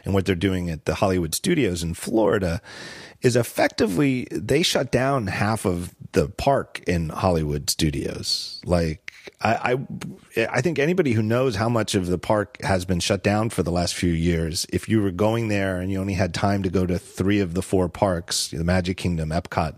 and 0.04 0.14
what 0.14 0.26
they're 0.26 0.34
doing 0.34 0.70
at 0.70 0.84
the 0.84 0.94
Hollywood 0.94 1.34
Studios 1.34 1.82
in 1.82 1.94
Florida 1.94 2.60
is 3.22 3.36
effectively 3.36 4.26
they 4.30 4.62
shut 4.62 4.90
down 4.90 5.26
half 5.26 5.64
of 5.64 5.94
the 6.12 6.28
park 6.28 6.82
in 6.86 7.10
Hollywood 7.10 7.70
Studios. 7.70 8.60
Like 8.64 9.10
I, 9.40 9.78
I, 10.36 10.46
I 10.50 10.60
think 10.60 10.78
anybody 10.78 11.12
who 11.12 11.22
knows 11.22 11.56
how 11.56 11.68
much 11.68 11.94
of 11.94 12.06
the 12.06 12.18
park 12.18 12.58
has 12.62 12.84
been 12.84 13.00
shut 13.00 13.22
down 13.22 13.50
for 13.50 13.62
the 13.62 13.72
last 13.72 13.94
few 13.94 14.12
years, 14.12 14.66
if 14.70 14.88
you 14.88 15.02
were 15.02 15.10
going 15.10 15.48
there 15.48 15.80
and 15.80 15.90
you 15.90 16.00
only 16.00 16.14
had 16.14 16.34
time 16.34 16.62
to 16.62 16.70
go 16.70 16.86
to 16.86 16.98
three 16.98 17.40
of 17.40 17.54
the 17.54 17.62
four 17.62 17.88
parks, 17.88 18.48
the 18.48 18.64
Magic 18.64 18.96
Kingdom, 18.96 19.30
Epcot, 19.30 19.76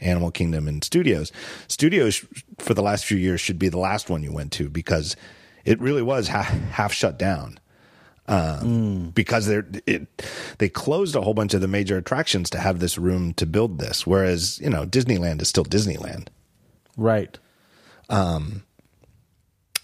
Animal 0.00 0.30
Kingdom, 0.30 0.68
and 0.68 0.82
Studios, 0.82 1.32
Studios 1.68 2.24
for 2.58 2.74
the 2.74 2.82
last 2.82 3.04
few 3.04 3.18
years 3.18 3.40
should 3.40 3.58
be 3.58 3.68
the 3.68 3.78
last 3.78 4.10
one 4.10 4.22
you 4.22 4.32
went 4.32 4.52
to 4.52 4.68
because 4.68 5.16
it 5.64 5.80
really 5.80 6.02
was 6.02 6.28
half, 6.28 6.48
half 6.70 6.92
shut 6.92 7.18
down. 7.18 7.58
Um, 8.28 9.10
Because 9.10 9.46
they're 9.46 9.66
they 10.58 10.68
closed 10.68 11.16
a 11.16 11.20
whole 11.20 11.34
bunch 11.34 11.52
of 11.52 11.60
the 11.60 11.66
major 11.68 11.96
attractions 11.96 12.48
to 12.50 12.58
have 12.58 12.78
this 12.78 12.96
room 12.96 13.34
to 13.34 13.46
build 13.46 13.78
this, 13.80 14.06
whereas 14.06 14.60
you 14.60 14.70
know 14.70 14.86
Disneyland 14.86 15.42
is 15.42 15.48
still 15.48 15.64
Disneyland. 15.64 16.28
right 16.96 17.38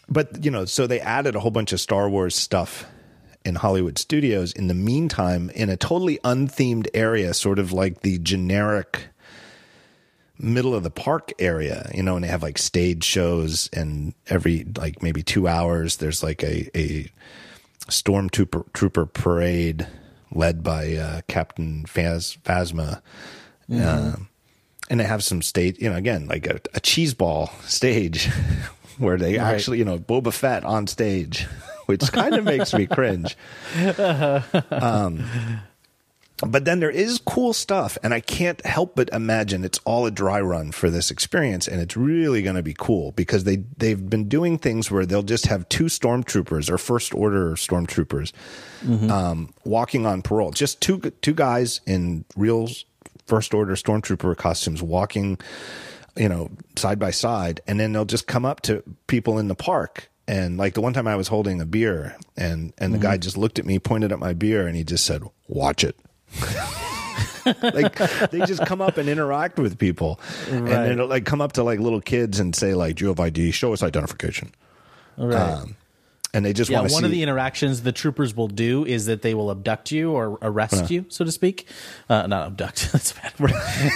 but 0.09 0.45
you 0.45 0.51
know, 0.51 0.65
so 0.65 0.86
they 0.86 1.01
added 1.01 1.35
a 1.35 1.41
whole 1.41 1.51
bunch 1.51 1.73
of 1.73 1.81
Star 1.81 2.09
Wars 2.09 2.35
stuff 2.36 2.86
in 3.45 3.57
Hollywood 3.57 3.99
studios 3.99 4.53
in 4.53 4.67
the 4.67 4.75
meantime 4.75 5.51
in 5.51 5.69
a 5.69 5.77
totally 5.77 6.19
unthemed 6.25 6.89
area, 6.95 7.35
sort 7.35 7.59
of 7.59 7.73
like 7.73 8.01
the 8.01 8.19
generic 8.19 9.09
middle 10.39 10.74
of 10.74 10.82
the 10.82 10.90
park 10.90 11.32
area, 11.39 11.90
you 11.94 12.02
know, 12.02 12.15
and 12.16 12.24
they 12.24 12.28
have 12.28 12.42
like 12.42 12.58
stage 12.58 13.05
shows 13.05 13.68
and 13.73 14.15
every 14.28 14.66
like 14.76 15.02
maybe 15.02 15.23
two 15.23 15.48
hours 15.48 15.97
there's 15.97 16.23
like 16.23 16.42
a, 16.42 16.68
a 16.76 17.10
stormtrooper 17.89 18.65
trooper 18.73 19.06
parade 19.06 19.86
led 20.32 20.62
by 20.62 20.94
uh, 20.94 21.20
Captain 21.28 21.84
Phas, 21.86 22.36
Phasma. 22.44 23.00
Um, 23.70 24.28
and 24.90 25.00
they 25.00 25.05
have 25.05 25.24
some 25.24 25.42
stage, 25.42 25.78
you 25.81 25.90
know, 25.90 25.97
again, 25.97 26.26
like 26.26 26.47
a, 26.47 26.60
a 26.74 26.81
cheese 26.81 27.15
ball 27.15 27.50
stage 27.62 28.26
where 28.98 29.16
they 29.16 29.39
actually, 29.39 29.78
you 29.78 29.84
know, 29.84 29.98
Boba 29.98 30.32
Fett 30.32 30.65
on 30.65 30.86
stage, 30.86 31.47
which 31.86 32.12
kind 32.12 32.34
of 32.34 32.44
makes 32.44 32.74
me 32.74 32.86
cringe. 32.86 33.36
Um, 34.70 35.24
but 36.39 36.66
then 36.66 36.81
there 36.81 36.90
is 36.90 37.18
cool 37.24 37.55
stuff, 37.55 37.97
and 38.02 38.12
I 38.12 38.20
can't 38.20 38.65
help 38.66 38.94
but 38.94 39.08
imagine 39.10 39.65
it's 39.65 39.81
all 39.84 40.05
a 40.05 40.10
dry 40.10 40.40
run 40.40 40.70
for 40.70 40.90
this 40.90 41.10
experience, 41.10 41.66
and 41.66 41.81
it's 41.81 41.97
really 41.97 42.42
going 42.42 42.56
to 42.56 42.62
be 42.62 42.74
cool 42.76 43.12
because 43.12 43.44
they 43.44 43.56
they've 43.78 44.10
been 44.10 44.28
doing 44.28 44.58
things 44.58 44.90
where 44.90 45.06
they'll 45.06 45.23
just 45.23 45.47
have 45.47 45.68
two 45.70 45.84
stormtroopers 45.84 46.68
or 46.70 46.76
first 46.76 47.15
order 47.15 47.52
stormtroopers 47.52 48.32
um, 49.10 49.55
walking 49.65 50.05
on 50.05 50.20
parole, 50.20 50.50
just 50.50 50.81
two 50.82 50.98
two 51.23 51.34
guys 51.34 51.81
in 51.86 52.24
real 52.36 52.68
first 53.26 53.55
order 53.55 53.74
stormtrooper 53.74 54.36
costumes 54.36 54.82
walking, 54.82 55.39
you 56.16 56.28
know, 56.28 56.50
side 56.76 56.98
by 56.98 57.10
side, 57.10 57.60
and 57.66 57.81
then 57.81 57.92
they'll 57.92 58.05
just 58.05 58.26
come 58.26 58.44
up 58.44 58.60
to 58.62 58.82
people 59.06 59.39
in 59.39 59.48
the 59.48 59.55
park. 59.55 60.10
And 60.28 60.58
like 60.58 60.74
the 60.74 60.81
one 60.81 60.92
time 60.92 61.06
I 61.06 61.15
was 61.16 61.28
holding 61.28 61.60
a 61.60 61.66
beer 61.66 62.16
and, 62.36 62.73
and 62.78 62.92
the 62.92 62.98
guy 62.98 63.16
just 63.16 63.36
looked 63.36 63.60
at 63.60 63.65
me, 63.65 63.78
pointed 63.78 64.10
at 64.10 64.18
my 64.18 64.32
beer, 64.32 64.66
and 64.66 64.76
he 64.76 64.82
just 64.82 65.05
said, 65.05 65.23
watch 65.47 65.84
it. 65.84 65.97
like 67.62 67.96
they 68.30 68.40
just 68.46 68.64
come 68.66 68.80
up 68.80 68.96
and 68.96 69.08
interact 69.08 69.58
with 69.58 69.78
people. 69.78 70.20
And 70.50 70.66
then 70.66 71.08
like 71.08 71.24
come 71.24 71.40
up 71.40 71.52
to 71.52 71.62
like 71.62 71.78
little 71.78 72.00
kids 72.00 72.40
and 72.40 72.55
say 72.55 72.74
like 72.74 72.96
do 72.96 73.05
you 73.05 73.08
have 73.08 73.20
id 73.20 73.50
show 73.52 73.72
us 73.72 73.82
identification. 73.82 74.52
Right. 75.16 75.36
Um, 75.36 75.76
and 76.36 76.44
they 76.44 76.52
just 76.52 76.70
yeah, 76.70 76.81
want 76.81 76.90
to 76.90 76.92
one 76.92 77.02
see 77.02 77.06
of 77.06 77.12
the 77.12 77.23
interactions 77.23 77.81
the 77.81 77.92
troopers 77.92 78.36
will 78.36 78.47
do 78.47 78.84
is 78.84 79.06
that 79.06 79.23
they 79.23 79.32
will 79.32 79.50
abduct 79.50 79.90
you 79.90 80.12
or 80.12 80.39
arrest 80.42 80.90
you, 80.90 81.06
so 81.08 81.24
to 81.24 81.32
speak. 81.32 81.66
Uh, 82.10 82.26
not 82.26 82.47
abduct, 82.48 82.89
that's 82.92 83.12
a 83.12 83.15
bad 83.15 83.40
word. 83.40 83.52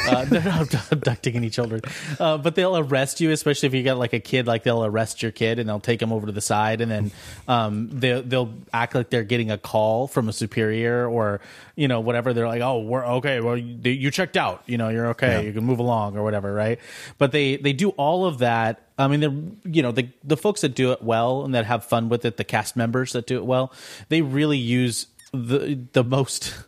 uh, 0.09 0.25
they're 0.31 0.43
not 0.43 0.63
abdu- 0.63 0.79
abducting 0.91 1.37
any 1.37 1.51
children. 1.51 1.83
Uh, 2.19 2.39
but 2.39 2.55
they'll 2.55 2.79
arrest 2.79 3.21
you, 3.21 3.31
especially 3.31 3.67
if 3.67 3.75
you 3.75 3.83
got 3.83 3.99
like 3.99 4.15
a 4.15 4.21
kid, 4.21 4.47
like 4.47 4.63
they'll 4.63 4.87
arrest 4.87 5.23
your 5.23 5.33
kid 5.33 5.59
and 5.59 5.69
they'll 5.69 5.81
take 5.81 6.01
him 6.01 6.15
over 6.15 6.25
to 6.25 6.33
the 6.33 6.41
side 6.41 6.81
and 6.81 6.91
then 6.91 7.11
um, 7.47 7.91
they'll, 7.93 8.23
they'll 8.23 8.55
act 8.73 8.95
like 8.95 9.11
they're 9.11 9.23
getting 9.23 9.51
a 9.51 9.59
call 9.59 10.07
from 10.07 10.31
a 10.31 10.33
superior 10.33 11.07
or, 11.07 11.43
you 11.77 11.89
know, 11.89 12.01
whatever. 12.01 12.33
They're 12.33 12.49
like, 12.49 12.63
oh, 12.63 12.81
we're 12.81 13.05
okay. 13.05 13.41
Well, 13.41 13.59
you, 13.59 13.91
you 13.91 14.11
checked 14.11 14.39
out. 14.39 14.63
You 14.65 14.79
know, 14.79 14.89
you're 14.89 15.09
okay. 15.09 15.45
You 15.45 15.53
can 15.53 15.65
move 15.65 15.79
along 15.79 16.17
or 16.17 16.23
whatever, 16.23 16.55
right? 16.55 16.79
But 17.19 17.33
they, 17.33 17.57
they 17.57 17.75
do 17.75 17.91
all 17.91 18.25
of 18.25 18.39
that 18.39 18.87
I 19.01 19.09
mean, 19.09 19.21
they're 19.21 19.73
you 19.73 19.83
know 19.83 19.93
the 19.93 20.09
the 20.23 20.37
folks 20.37 20.61
that 20.61 20.75
do 20.75 20.93
it 20.93 21.03
well 21.03 21.45
and 21.45 21.55
that 21.55 21.65
have 21.67 21.85
fun 21.85 22.09
with 22.09 22.25
it, 22.25 22.37
the 22.37 22.45
cast 22.45 22.77
members 22.77 23.13
that 23.13 23.27
do 23.27 23.37
it 23.39 23.45
well, 23.47 23.73
they 24.09 24.23
really 24.23 24.59
use 24.59 25.07
the 25.33 25.81
the 25.93 26.05
most. 26.05 26.55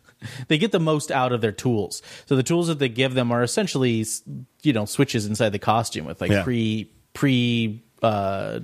They 0.47 0.57
get 0.57 0.71
the 0.71 0.79
most 0.79 1.11
out 1.11 1.33
of 1.33 1.41
their 1.41 1.51
tools. 1.51 2.01
So 2.27 2.37
the 2.37 2.43
tools 2.43 2.67
that 2.67 2.79
they 2.79 2.87
give 2.87 3.13
them 3.13 3.29
are 3.33 3.43
essentially, 3.43 4.05
you 4.61 4.71
know, 4.71 4.85
switches 4.85 5.25
inside 5.25 5.49
the 5.49 5.59
costume 5.59 6.05
with 6.05 6.21
like 6.21 6.31
Yeah. 6.31 6.43
pre 6.43 6.89
pre 7.13 7.83
uh, 8.01 8.61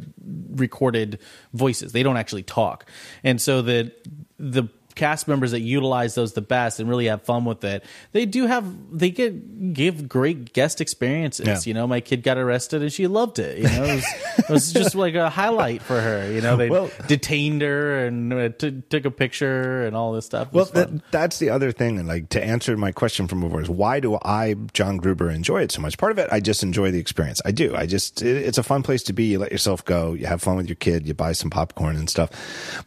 recorded 0.51 1.19
voices. 1.53 1.91
They 1.91 2.01
don't 2.01 2.15
actually 2.15 2.43
talk, 2.43 2.85
and 3.25 3.41
so 3.41 3.61
the 3.61 3.91
the 4.37 4.69
cast 4.99 5.27
members 5.29 5.51
that 5.51 5.61
utilize 5.61 6.13
those 6.15 6.33
the 6.33 6.41
best 6.41 6.79
and 6.81 6.89
really 6.89 7.05
have 7.07 7.21
fun 7.23 7.45
with 7.45 7.63
it, 7.63 7.83
they 8.11 8.25
do 8.25 8.45
have 8.47 8.65
they 8.91 9.09
get 9.09 9.73
give 9.73 10.09
great 10.09 10.51
guest 10.51 10.81
experiences. 10.81 11.47
Yeah. 11.47 11.59
You 11.63 11.73
know, 11.73 11.87
my 11.87 12.01
kid 12.01 12.21
got 12.21 12.37
arrested 12.37 12.81
and 12.81 12.91
she 12.91 13.07
loved 13.07 13.39
it. 13.39 13.59
You 13.59 13.63
know, 13.63 13.83
it 13.85 13.95
was, 13.95 14.05
it 14.39 14.49
was 14.49 14.73
just 14.73 14.95
like 14.95 15.15
a 15.15 15.29
highlight 15.29 15.81
for 15.81 15.99
her. 15.99 16.29
You 16.31 16.41
know, 16.41 16.57
they 16.57 16.69
Well- 16.69 16.91
detained 17.07 17.61
her 17.61 18.05
and 18.05 18.33
uh, 18.33 18.49
t- 18.49 18.83
took 18.89 19.05
a 19.05 19.11
picture 19.11 19.85
and 19.85 19.95
all 19.95 20.11
this 20.11 20.25
stuff. 20.25 20.51
Well, 20.51 20.65
that, 20.73 20.89
that's 21.11 21.39
the 21.39 21.49
other 21.49 21.71
thing. 21.71 21.97
And 21.97 22.07
like 22.07 22.27
to 22.29 22.43
answer 22.43 22.75
my 22.75 22.91
question 22.91 23.27
from 23.27 23.39
before 23.41 23.61
is 23.61 23.69
why 23.69 23.99
do 24.01 24.17
I, 24.23 24.55
John 24.73 24.97
Gruber, 24.97 25.29
enjoy 25.29 25.61
it 25.61 25.71
so 25.71 25.81
much? 25.81 25.97
Part 25.97 26.11
of 26.11 26.17
it, 26.19 26.27
I 26.31 26.39
just 26.41 26.61
enjoy 26.63 26.91
the 26.91 26.99
experience. 26.99 27.41
I 27.45 27.51
do. 27.51 27.75
I 27.75 27.85
just, 27.85 28.21
it, 28.21 28.35
it's 28.37 28.57
a 28.57 28.63
fun 28.63 28.83
place 28.83 29.03
to 29.03 29.13
be. 29.13 29.25
You 29.25 29.39
let 29.39 29.51
yourself 29.51 29.85
go. 29.85 30.13
You 30.13 30.25
have 30.25 30.41
fun 30.41 30.57
with 30.57 30.67
your 30.67 30.75
kid. 30.75 31.07
You 31.07 31.13
buy 31.13 31.31
some 31.31 31.49
popcorn 31.49 31.95
and 31.95 32.09
stuff. 32.09 32.29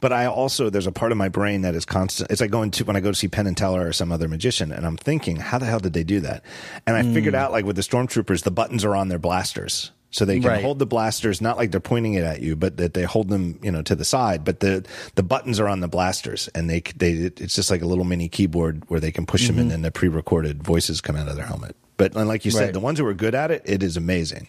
But 0.00 0.12
I 0.12 0.26
also, 0.26 0.68
there's 0.68 0.86
a 0.86 0.92
part 0.92 1.12
of 1.12 1.18
my 1.18 1.28
brain 1.28 1.62
that 1.62 1.74
is 1.74 1.84
constant. 2.02 2.30
It's 2.30 2.40
like 2.40 2.50
going 2.50 2.70
to, 2.72 2.84
when 2.84 2.96
I 2.96 3.00
go 3.00 3.10
to 3.10 3.16
see 3.16 3.28
Penn 3.28 3.46
and 3.46 3.56
Teller 3.56 3.86
or 3.86 3.92
some 3.92 4.10
other 4.12 4.28
magician 4.28 4.72
and 4.72 4.84
I'm 4.86 4.96
thinking, 4.96 5.36
how 5.36 5.58
the 5.58 5.66
hell 5.66 5.80
did 5.80 5.92
they 5.92 6.04
do 6.04 6.20
that? 6.20 6.42
And 6.86 6.96
I 6.96 7.02
figured 7.14 7.34
out 7.34 7.52
like 7.52 7.64
with 7.64 7.76
the 7.76 7.82
stormtroopers, 7.82 8.42
the 8.42 8.50
buttons 8.50 8.84
are 8.84 8.96
on 8.96 9.08
their 9.08 9.18
blasters. 9.18 9.90
So 10.14 10.26
they 10.26 10.40
can 10.40 10.48
Right. 10.50 10.62
hold 10.62 10.78
the 10.78 10.84
blasters, 10.84 11.40
not 11.40 11.56
like 11.56 11.70
they're 11.70 11.80
pointing 11.80 12.14
it 12.14 12.22
at 12.24 12.42
you, 12.42 12.54
but 12.54 12.76
that 12.76 12.92
they 12.92 13.04
hold 13.04 13.30
them, 13.30 13.58
you 13.62 13.70
know, 13.72 13.80
to 13.80 13.94
the 13.94 14.04
side. 14.04 14.44
But 14.44 14.60
the 14.60 14.84
the 15.14 15.22
buttons 15.22 15.58
are 15.58 15.68
on 15.68 15.80
the 15.80 15.88
blasters, 15.88 16.48
and 16.54 16.68
they 16.68 16.80
they 16.96 17.12
it's 17.40 17.54
just 17.54 17.70
like 17.70 17.80
a 17.80 17.86
little 17.86 18.04
mini 18.04 18.28
keyboard 18.28 18.82
where 18.90 19.00
they 19.00 19.10
can 19.10 19.24
push 19.24 19.46
them, 19.46 19.58
and 19.58 19.70
then 19.70 19.80
the 19.80 19.90
pre-recorded 19.90 20.62
voices 20.62 21.00
come 21.00 21.16
out 21.16 21.28
of 21.28 21.36
their 21.36 21.46
helmet. 21.46 21.74
But 21.96 22.14
and 22.14 22.28
like 22.28 22.44
you 22.44 22.50
said, 22.50 22.58
Mm-hmm. 22.58 22.66
Right. 22.66 22.72
the 22.74 22.80
ones 22.80 22.98
who 22.98 23.06
are 23.06 23.14
good 23.14 23.34
at 23.34 23.50
it, 23.50 23.62
it 23.64 23.82
is 23.82 23.96
amazing. 23.96 24.48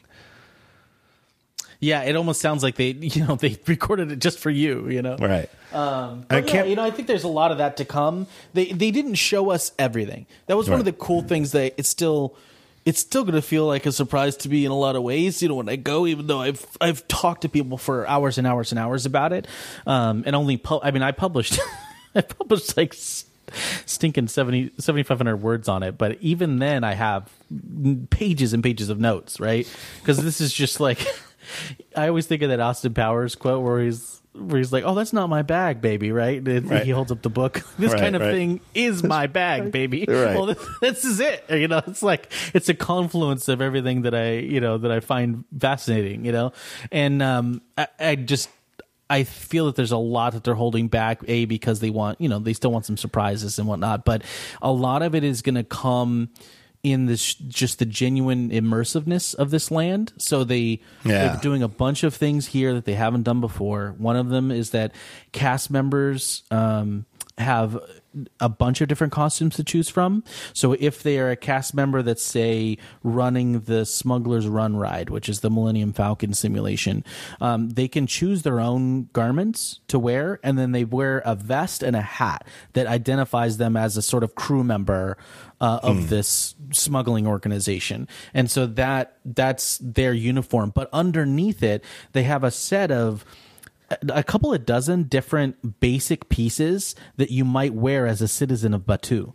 Yeah, 1.84 2.04
it 2.04 2.16
almost 2.16 2.40
sounds 2.42 2.64
like 2.64 2.76
they 2.76 2.92
you 3.16 3.26
know 3.26 3.36
they 3.36 3.58
recorded 3.68 4.12
it 4.12 4.20
just 4.20 4.40
for 4.40 4.50
you. 4.50 4.88
You 4.90 5.02
know, 5.02 5.18
Right. 5.18 5.50
Um, 5.74 6.26
I 6.30 6.38
yeah, 6.38 6.42
can't- 6.42 6.68
you 6.70 6.76
know, 6.76 6.84
I 6.84 6.92
think 6.92 7.08
there's 7.08 7.24
a 7.24 7.28
lot 7.42 7.52
of 7.52 7.58
that 7.58 7.78
to 7.78 7.86
come. 7.86 8.28
They 8.54 8.66
they 8.72 8.92
didn't 8.92 9.16
show 9.16 9.50
us 9.52 9.72
everything. 9.78 10.26
That 10.48 10.58
was 10.58 10.70
one 10.70 10.80
of 10.80 10.86
Right. 10.86 10.98
the 10.98 11.06
cool 11.06 11.22
things 11.22 11.52
that 11.52 11.74
it's 11.78 11.90
still 11.90 12.36
it's 12.86 13.00
still 13.00 13.24
going 13.24 13.36
to 13.36 13.42
feel 13.42 13.66
like 13.66 13.86
a 13.86 13.92
surprise 13.94 14.36
to 14.38 14.50
me 14.50 14.66
in 14.66 14.72
a 14.72 14.76
lot 14.78 14.96
of 14.98 15.04
ways. 15.04 15.42
You 15.42 15.48
know, 15.50 15.56
when 15.56 15.70
I 15.70 15.78
go, 15.78 16.06
even 16.06 16.28
though 16.28 16.42
I've 16.42 16.66
I've 16.82 17.08
talked 17.08 17.42
to 17.44 17.50
people 17.50 17.78
for 17.78 18.08
hours 18.08 18.38
and 18.38 18.46
hours 18.46 18.72
and 18.72 18.80
hours 18.80 19.06
about 19.06 19.32
it, 19.34 19.48
um, 19.88 20.24
and 20.26 20.36
only 20.36 20.58
pu- 20.58 20.82
I 20.84 20.92
mean 20.92 21.02
I 21.04 21.12
published 21.12 21.60
I 22.16 22.22
published 22.22 22.78
like. 22.78 22.94
s- 22.94 23.26
Stinking 23.86 24.30
70 24.30 24.72
7,500 24.80 25.38
words 25.38 25.68
on 25.70 25.84
it, 25.84 25.96
but 25.96 26.18
even 26.22 26.58
then, 26.58 26.84
I 26.84 26.94
have 26.96 27.30
pages 28.10 28.54
and 28.54 28.64
pages 28.64 28.90
of 28.90 29.00
notes, 29.00 29.40
right? 29.40 29.68
Because 30.00 30.18
this 30.24 30.42
is 30.42 30.52
just 30.52 30.80
like 30.80 31.06
I 31.96 32.08
always 32.08 32.26
think 32.28 32.42
of 32.42 32.50
that 32.50 32.60
Austin 32.60 32.94
Powers 32.94 33.36
quote 33.36 33.64
where 33.64 33.82
he's 33.82 34.22
where 34.34 34.58
he's 34.58 34.74
like, 34.74 34.84
"Oh, 34.84 34.96
that's 34.96 35.14
not 35.14 35.30
my 35.30 35.44
bag, 35.44 35.80
baby," 35.82 36.12
right? 36.12 36.46
And 36.48 36.70
Right. 36.70 36.84
He 36.84 36.92
holds 36.92 37.12
up 37.12 37.22
the 37.22 37.30
book. 37.30 37.62
This 37.78 37.92
Right, 37.92 38.00
kind 38.02 38.16
of 38.16 38.22
right. 38.24 38.32
thing 38.32 38.62
is 38.74 39.04
my 39.04 39.28
bag, 39.42 39.72
baby. 39.72 40.06
Right. 40.08 40.36
Well, 40.36 40.48
this, 40.48 40.68
this 40.82 41.06
is 41.06 41.20
it. 41.20 41.44
You 41.50 41.68
know, 41.68 41.82
it's 41.86 42.02
like 42.04 42.32
it's 42.54 42.68
a 42.70 42.74
confluence 42.74 43.48
of 43.48 43.62
everything 43.62 44.02
that 44.04 44.16
I, 44.16 44.38
you 44.40 44.60
know, 44.60 44.78
that 44.80 44.92
I 44.92 45.00
find 45.02 45.46
fascinating. 45.60 46.26
You 46.26 46.32
know, 46.32 46.52
and 46.92 47.22
um, 47.22 47.62
I, 47.78 47.88
I 48.00 48.16
just. 48.16 48.50
I 49.10 49.26
feel 49.26 49.68
that 49.68 49.76
there's 49.76 49.92
a 49.92 49.98
lot 49.98 50.34
that 50.34 50.44
they're 50.44 50.56
holding 50.56 50.88
back, 50.88 51.22
a 51.28 51.46
because 51.46 51.82
they 51.82 51.92
want, 51.92 52.20
you 52.20 52.30
know, 52.30 52.40
they 52.40 52.54
still 52.54 52.72
want 52.72 52.86
some 52.86 52.98
surprises 52.98 53.60
and 53.60 53.68
whatnot, 53.68 54.06
but 54.06 54.24
a 54.60 54.72
lot 54.72 55.04
of 55.04 55.14
it 55.14 55.24
is 55.24 55.44
going 55.44 55.54
to 55.56 55.64
come 55.64 56.30
in 56.84 57.06
this 57.06 57.34
just 57.36 57.80
the 57.80 57.86
genuine 57.86 58.50
immersiveness 58.50 59.34
of 59.36 59.52
this 59.52 59.72
land. 59.72 60.12
So 60.18 60.44
they 60.44 60.82
Yeah. 61.06 61.30
they're 61.30 61.42
doing 61.42 61.64
a 61.64 61.68
bunch 61.70 62.04
of 62.04 62.14
things 62.14 62.48
here 62.48 62.74
that 62.74 62.84
they 62.86 62.96
haven't 62.96 63.24
done 63.24 63.40
before. 63.40 63.96
One 63.98 64.18
of 64.18 64.28
them 64.30 64.52
is 64.52 64.72
that 64.72 64.92
cast 65.32 65.72
members 65.72 66.44
um, 66.52 67.06
have 67.38 67.80
a 68.40 68.50
bunch 68.50 68.82
of 68.82 68.88
different 68.88 69.14
costumes 69.14 69.56
to 69.56 69.64
choose 69.64 69.90
from. 69.90 70.24
So 70.54 70.74
if 70.74 71.04
they 71.04 71.20
are 71.20 71.32
a 71.32 71.36
cast 71.36 71.74
member 71.74 72.02
that's 72.02 72.24
say 72.24 72.78
running 73.04 73.62
the 73.62 73.86
Smuggler's 73.86 74.48
Run 74.48 74.76
ride, 74.76 75.10
which 75.10 75.30
is 75.30 75.40
the 75.40 75.50
Millennium 75.50 75.94
Falcon 75.94 76.34
simulation, 76.34 77.04
um, 77.42 77.70
they 77.70 77.88
can 77.88 78.08
choose 78.08 78.44
their 78.44 78.60
own 78.60 79.10
garments 79.14 79.80
to 79.88 80.00
wear, 80.00 80.40
and 80.44 80.58
then 80.58 80.72
they 80.72 80.86
wear 80.86 81.22
a 81.26 81.36
vest 81.36 81.84
and 81.84 81.96
a 81.96 82.02
hat 82.02 82.46
that 82.74 82.88
identifies 82.88 83.58
them 83.58 83.76
as 83.76 83.98
a 83.98 84.02
sort 84.02 84.24
of 84.24 84.36
crew 84.36 84.64
member 84.64 85.18
uh, 85.62 85.80
of 85.82 86.10
this 86.10 86.56
smuggling 86.72 87.26
organization. 87.26 88.08
And 88.34 88.52
so 88.52 88.66
that 88.66 89.18
that's 89.24 89.78
their 89.78 90.14
uniform, 90.14 90.72
but 90.76 90.90
underneath 90.92 91.64
it, 91.64 91.84
they 92.12 92.24
have 92.24 92.44
a 92.44 92.52
set 92.52 92.92
of 92.92 93.24
a 94.10 94.24
couple 94.24 94.54
of 94.54 94.66
dozen 94.66 95.04
different 95.04 95.80
basic 95.80 96.30
pieces 96.30 96.96
that 97.18 97.32
you 97.32 97.46
might 97.46 97.74
wear 97.74 98.08
as 98.08 98.22
a 98.22 98.28
citizen 98.28 98.74
of 98.74 98.82
Batuu. 98.82 99.34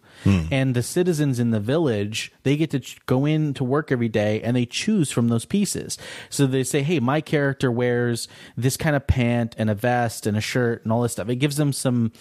And 0.53 0.75
the 0.75 0.83
citizens 0.83 1.39
in 1.39 1.51
the 1.51 1.61
village, 1.61 2.33
they 2.43 2.57
get 2.57 2.71
to 2.71 2.81
ch- 2.81 2.99
go 3.07 3.25
in 3.25 3.55
to 3.55 3.65
work 3.65 3.93
every 3.93 4.09
day 4.09 4.41
and 4.43 4.57
they 4.57 4.67
choose 4.67 5.11
from 5.11 5.29
those 5.29 5.45
pieces. 5.45 5.99
So 6.31 6.47
they 6.47 6.65
say, 6.65 6.83
hey, 6.83 7.01
my 7.01 7.21
character 7.21 7.71
wears 7.71 8.29
this 8.57 8.77
kind 8.77 8.97
of 8.97 9.07
pant 9.07 9.55
and 9.59 9.71
a 9.71 9.75
vest 9.75 10.27
and 10.27 10.37
a 10.37 10.41
shirt 10.41 10.83
and 10.85 10.93
all 10.93 11.03
this 11.03 11.13
stuff. 11.13 11.29
It 11.29 11.37
gives 11.37 11.57
them 11.57 11.73
some 11.73 12.13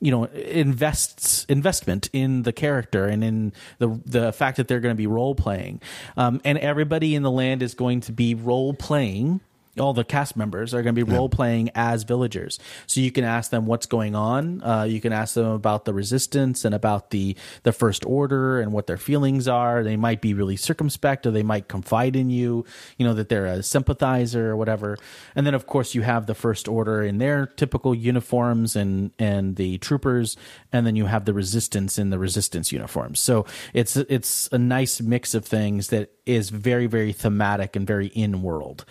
you 0.00 0.10
know 0.10 0.24
invests 0.24 1.44
investment 1.48 2.10
in 2.12 2.42
the 2.42 2.52
character 2.52 3.06
and 3.06 3.24
in 3.24 3.52
the 3.78 4.00
the 4.04 4.32
fact 4.32 4.58
that 4.58 4.68
they're 4.68 4.80
going 4.80 4.94
to 4.94 4.98
be 4.98 5.06
role 5.06 5.34
playing 5.34 5.80
um, 6.16 6.40
and 6.44 6.58
everybody 6.58 7.14
in 7.14 7.22
the 7.22 7.30
land 7.30 7.62
is 7.62 7.74
going 7.74 8.00
to 8.00 8.12
be 8.12 8.34
role 8.34 8.74
playing 8.74 9.40
all 9.78 9.92
the 9.92 10.04
cast 10.04 10.36
members 10.36 10.72
are 10.72 10.82
going 10.82 10.94
to 10.94 11.04
be 11.04 11.10
role 11.10 11.28
playing 11.28 11.70
as 11.74 12.04
villagers. 12.04 12.58
So 12.86 13.00
you 13.00 13.10
can 13.10 13.24
ask 13.24 13.50
them 13.50 13.66
what's 13.66 13.86
going 13.86 14.14
on. 14.14 14.62
Uh, 14.62 14.84
you 14.84 15.00
can 15.00 15.12
ask 15.12 15.34
them 15.34 15.46
about 15.46 15.84
the 15.84 15.92
resistance 15.92 16.64
and 16.64 16.74
about 16.74 17.10
the 17.10 17.36
the 17.64 17.72
first 17.72 18.04
order 18.06 18.60
and 18.60 18.72
what 18.72 18.86
their 18.86 18.96
feelings 18.96 19.48
are. 19.48 19.82
They 19.82 19.96
might 19.96 20.20
be 20.20 20.34
really 20.34 20.56
circumspect, 20.56 21.26
or 21.26 21.30
they 21.30 21.42
might 21.42 21.68
confide 21.68 22.16
in 22.16 22.30
you. 22.30 22.64
You 22.98 23.06
know 23.06 23.14
that 23.14 23.28
they're 23.28 23.46
a 23.46 23.62
sympathizer 23.62 24.50
or 24.50 24.56
whatever. 24.56 24.96
And 25.34 25.46
then 25.46 25.54
of 25.54 25.66
course 25.66 25.94
you 25.94 26.02
have 26.02 26.26
the 26.26 26.34
first 26.34 26.68
order 26.68 27.02
in 27.02 27.18
their 27.18 27.46
typical 27.46 27.94
uniforms 27.94 28.76
and 28.76 29.10
and 29.18 29.56
the 29.56 29.78
troopers, 29.78 30.36
and 30.72 30.86
then 30.86 30.96
you 30.96 31.06
have 31.06 31.24
the 31.24 31.34
resistance 31.34 31.98
in 31.98 32.10
the 32.10 32.18
resistance 32.18 32.70
uniforms. 32.70 33.18
So 33.20 33.46
it's 33.72 33.96
it's 33.96 34.48
a 34.52 34.58
nice 34.58 35.00
mix 35.00 35.34
of 35.34 35.44
things 35.44 35.88
that 35.88 36.10
is 36.26 36.50
very 36.50 36.86
very 36.86 37.12
thematic 37.12 37.76
and 37.76 37.86
very 37.86 38.06
in 38.08 38.42
world. 38.42 38.84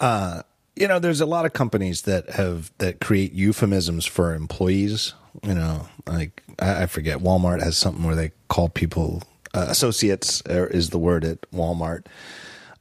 You 0.00 0.86
know, 0.86 0.98
there's 0.98 1.20
a 1.20 1.26
lot 1.26 1.44
of 1.44 1.52
companies 1.52 2.02
that 2.02 2.30
have 2.30 2.70
that 2.78 3.00
create 3.00 3.32
euphemisms 3.32 4.06
for 4.06 4.34
employees. 4.34 5.14
You 5.42 5.54
know, 5.54 5.88
like 6.06 6.42
I, 6.58 6.84
I 6.84 6.86
forget 6.86 7.18
Walmart 7.18 7.62
has 7.62 7.76
something 7.76 8.04
where 8.04 8.14
they 8.14 8.32
call 8.48 8.68
people 8.68 9.22
uh, 9.54 9.66
associates 9.68 10.42
uh, 10.48 10.66
is 10.66 10.90
the 10.90 10.98
word 10.98 11.24
at 11.24 11.40
Walmart, 11.52 12.06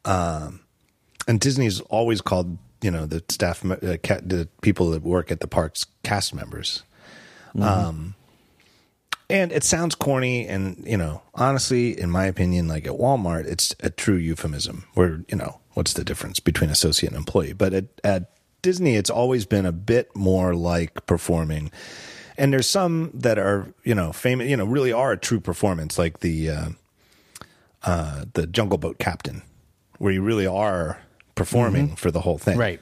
um, 0.05 0.61
and 1.27 1.39
Disney's 1.39 1.81
always 1.81 2.21
called 2.21 2.57
you 2.81 2.91
know 2.91 3.05
the 3.05 3.23
staff 3.29 3.65
uh, 3.65 3.77
the 3.77 4.47
people 4.61 4.91
that 4.91 5.01
work 5.01 5.31
at 5.31 5.39
the 5.39 5.47
parks 5.47 5.85
cast 6.03 6.33
members. 6.33 6.83
Um, 7.59 8.13
and 9.29 9.51
it 9.51 9.63
sounds 9.63 9.95
corny, 9.95 10.47
and 10.47 10.83
you 10.85 10.97
know, 10.97 11.21
honestly, 11.33 11.99
in 11.99 12.09
my 12.09 12.25
opinion, 12.25 12.67
like 12.67 12.85
at 12.85 12.93
Walmart, 12.93 13.45
it's 13.45 13.75
a 13.81 13.89
true 13.89 14.15
euphemism. 14.15 14.85
Where 14.93 15.21
you 15.27 15.35
know, 15.35 15.59
what's 15.77 15.93
the 15.93 16.03
difference 16.03 16.39
between 16.39 16.71
associate 16.71 17.11
and 17.11 17.17
employee? 17.17 17.53
But 17.53 17.71
at, 17.71 17.85
at 18.03 18.31
Disney, 18.63 18.95
it's 18.95 19.11
always 19.11 19.45
been 19.45 19.67
a 19.67 19.71
bit 19.71 20.13
more 20.15 20.55
like 20.55 21.05
performing. 21.05 21.71
And 22.35 22.51
there's 22.51 22.67
some 22.67 23.11
that 23.13 23.37
are, 23.37 23.71
you 23.83 23.93
know, 23.93 24.11
famous, 24.11 24.49
you 24.49 24.57
know, 24.57 24.65
really 24.65 24.91
are 24.91 25.11
a 25.11 25.17
true 25.17 25.39
performance, 25.39 25.99
like 25.99 26.21
the 26.21 26.49
uh, 26.49 26.69
uh, 27.83 28.25
the 28.33 28.47
Jungle 28.47 28.79
Boat 28.79 28.97
captain, 28.97 29.43
where 29.99 30.11
you 30.11 30.23
really 30.23 30.47
are 30.47 30.99
performing 31.35 31.95
for 31.95 32.09
the 32.09 32.21
whole 32.21 32.39
thing, 32.39 32.57
Right. 32.57 32.81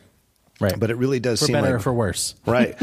Right. 0.61 0.79
But 0.79 0.89
it 0.89 0.95
really 0.95 1.19
does 1.19 1.41
for 1.41 1.47
seem 1.47 1.53
better 1.55 1.67
like 1.67 1.75
or 1.75 1.79
for 1.79 1.93
worse. 1.93 2.33
right 2.45 2.77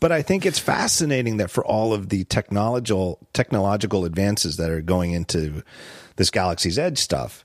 but 0.00 0.10
i 0.10 0.22
think 0.22 0.46
it's 0.46 0.58
fascinating 0.58 1.36
that 1.36 1.50
for 1.50 1.62
all 1.62 1.92
of 1.92 2.08
the 2.08 2.24
technological 2.24 3.18
technological 3.34 4.06
advances 4.06 4.56
that 4.56 4.70
are 4.70 4.80
going 4.80 5.12
into 5.12 5.62
this 6.16 6.30
galaxy's 6.30 6.78
edge 6.78 6.96
stuff 6.96 7.44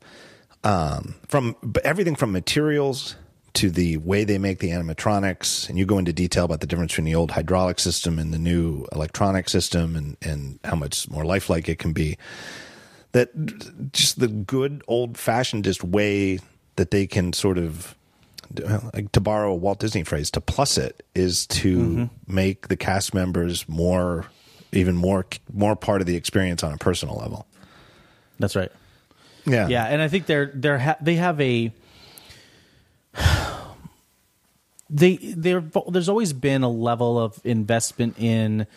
um, 0.63 1.15
from 1.27 1.55
everything 1.83 2.15
from 2.15 2.31
materials 2.31 3.15
to 3.53 3.69
the 3.69 3.97
way 3.97 4.23
they 4.23 4.37
make 4.37 4.59
the 4.59 4.69
animatronics 4.69 5.69
and 5.69 5.77
you 5.77 5.85
go 5.85 5.99
into 5.99 6.11
detail 6.11 6.45
about 6.45 6.59
the 6.59 6.67
difference 6.67 6.93
between 6.93 7.05
the 7.05 7.15
old 7.15 7.29
hydraulic 7.31 7.79
system 7.79 8.17
and 8.17 8.33
the 8.33 8.39
new 8.39 8.87
electronic 8.91 9.47
system 9.47 9.95
and, 9.95 10.17
and 10.23 10.59
how 10.63 10.75
much 10.75 11.07
more 11.09 11.23
lifelike 11.23 11.69
it 11.69 11.77
can 11.77 11.93
be 11.93 12.17
that 13.11 13.29
just 13.93 14.19
the 14.19 14.27
good 14.27 14.83
old 14.87 15.17
fashioned 15.17 15.63
just 15.63 15.83
way 15.83 16.39
that 16.75 16.91
they 16.91 17.05
can 17.05 17.31
sort 17.31 17.57
of 17.57 17.95
like 18.93 19.11
to 19.11 19.21
borrow 19.21 19.51
a 19.51 19.55
Walt 19.55 19.79
Disney 19.79 20.03
phrase, 20.03 20.29
to 20.31 20.41
plus 20.41 20.77
it 20.77 21.03
is 21.15 21.47
to 21.47 22.09
make 22.27 22.67
the 22.67 22.75
cast 22.75 23.13
members 23.13 23.67
more, 23.67 24.27
even 24.71 24.95
more, 24.95 25.25
more 25.51 25.75
part 25.75 26.01
of 26.01 26.07
the 26.07 26.15
experience 26.15 26.63
on 26.63 26.73
a 26.73 26.77
personal 26.77 27.15
level. 27.15 27.47
That's 28.39 28.55
right. 28.55 28.71
Yeah, 29.45 29.67
Yeah, 29.67 29.85
and 29.85 30.01
I 30.01 30.07
think 30.07 30.25
they're 30.25 30.51
they're 30.53 30.79
ha- 30.79 30.97
they 31.01 31.15
have 31.15 31.39
a 31.41 31.73
they 34.89 35.17
there 35.17 35.63
there's 35.89 36.09
always 36.09 36.33
been 36.33 36.63
a 36.63 36.69
level 36.69 37.19
of 37.19 37.39
investment 37.43 38.15
in 38.19 38.67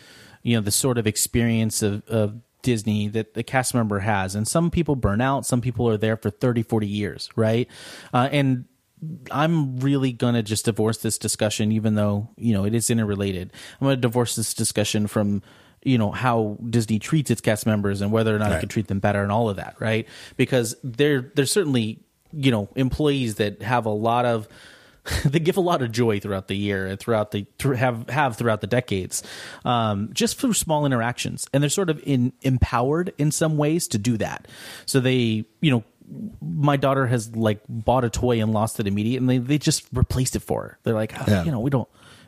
you 0.43 0.55
know 0.55 0.61
the 0.61 0.71
sort 0.71 0.97
of 0.97 1.07
experience 1.07 1.81
of, 1.81 2.07
of 2.07 2.41
Disney 2.67 3.07
that 3.07 3.33
the 3.33 3.43
cast 3.43 3.73
member 3.73 3.99
has. 3.99 4.35
And 4.35 4.47
some 4.47 4.69
people 4.69 4.97
burn 4.97 5.21
out, 5.21 5.45
some 5.45 5.61
people 5.61 5.87
are 5.87 5.95
there 5.95 6.17
for 6.17 6.29
30, 6.29 6.63
40 6.63 6.85
years, 6.85 7.29
right? 7.35 7.69
Uh, 8.13 8.27
and 8.29 8.65
I'm 9.31 9.77
really 9.77 10.11
going 10.11 10.33
to 10.33 10.43
just 10.43 10.65
divorce 10.65 10.97
this 10.97 11.17
discussion, 11.17 11.71
even 11.71 11.95
though, 11.95 12.29
you 12.35 12.53
know, 12.53 12.65
it 12.65 12.73
is 12.73 12.89
interrelated. 12.89 13.53
I'm 13.79 13.85
going 13.85 13.95
to 13.95 14.01
divorce 14.01 14.35
this 14.35 14.53
discussion 14.53 15.07
from, 15.07 15.43
you 15.87 15.97
know, 15.97 16.11
how 16.11 16.57
Disney 16.69 16.99
treats 16.99 17.31
its 17.31 17.41
cast 17.41 17.65
members 17.65 18.01
and 18.01 18.11
whether 18.11 18.35
or 18.35 18.39
not 18.39 18.49
Right. 18.49 18.57
it 18.57 18.59
can 18.61 18.69
treat 18.69 18.87
them 18.87 18.99
better 18.99 19.23
and 19.23 19.31
all 19.31 19.49
of 19.49 19.55
that, 19.55 19.75
right? 19.79 20.07
Because 20.35 20.75
there, 20.83 21.31
there's 21.35 21.51
certainly, 21.51 21.99
you 22.33 22.51
know, 22.51 22.67
employees 22.75 23.35
that 23.35 23.61
have 23.61 23.85
a 23.85 23.89
lot 23.91 24.25
of, 24.25 24.47
they 25.25 25.39
give 25.39 25.55
a 25.55 25.61
lot 25.61 25.81
of 25.81 25.91
joy 25.91 26.19
throughout 26.19 26.49
the 26.49 26.55
year 26.57 26.85
and 26.85 26.99
throughout 26.99 27.31
the 27.31 27.45
have 27.77 28.09
have 28.09 28.35
throughout 28.35 28.59
the 28.59 28.67
decades, 28.67 29.23
um, 29.63 30.09
just 30.13 30.37
through 30.37 30.51
small 30.51 30.85
interactions, 30.85 31.47
and 31.53 31.63
they're 31.63 31.69
sort 31.69 31.89
of 31.89 32.01
in 32.05 32.33
empowered 32.41 33.13
in 33.17 33.31
some 33.31 33.55
ways 33.55 33.87
to 33.87 33.97
do 33.97 34.17
that. 34.17 34.49
So 34.85 34.99
they, 34.99 35.45
you 35.61 35.71
know, 35.71 35.83
my 36.41 36.75
daughter 36.75 37.07
has 37.07 37.33
like 37.37 37.61
bought 37.69 38.03
a 38.03 38.09
toy 38.09 38.41
and 38.41 38.51
lost 38.51 38.81
it 38.81 38.87
immediately, 38.87 39.17
and 39.17 39.29
they 39.29 39.37
they 39.37 39.57
just 39.57 39.85
replaced 39.93 40.35
it 40.35 40.41
for 40.41 40.63
her. 40.63 40.79
They're 40.83 40.93
like, 40.93 41.13
oh, 41.17 41.23
Yeah. 41.25 41.43
you 41.45 41.51
know, 41.51 41.61
we 41.61 41.69
don't. 41.69 41.87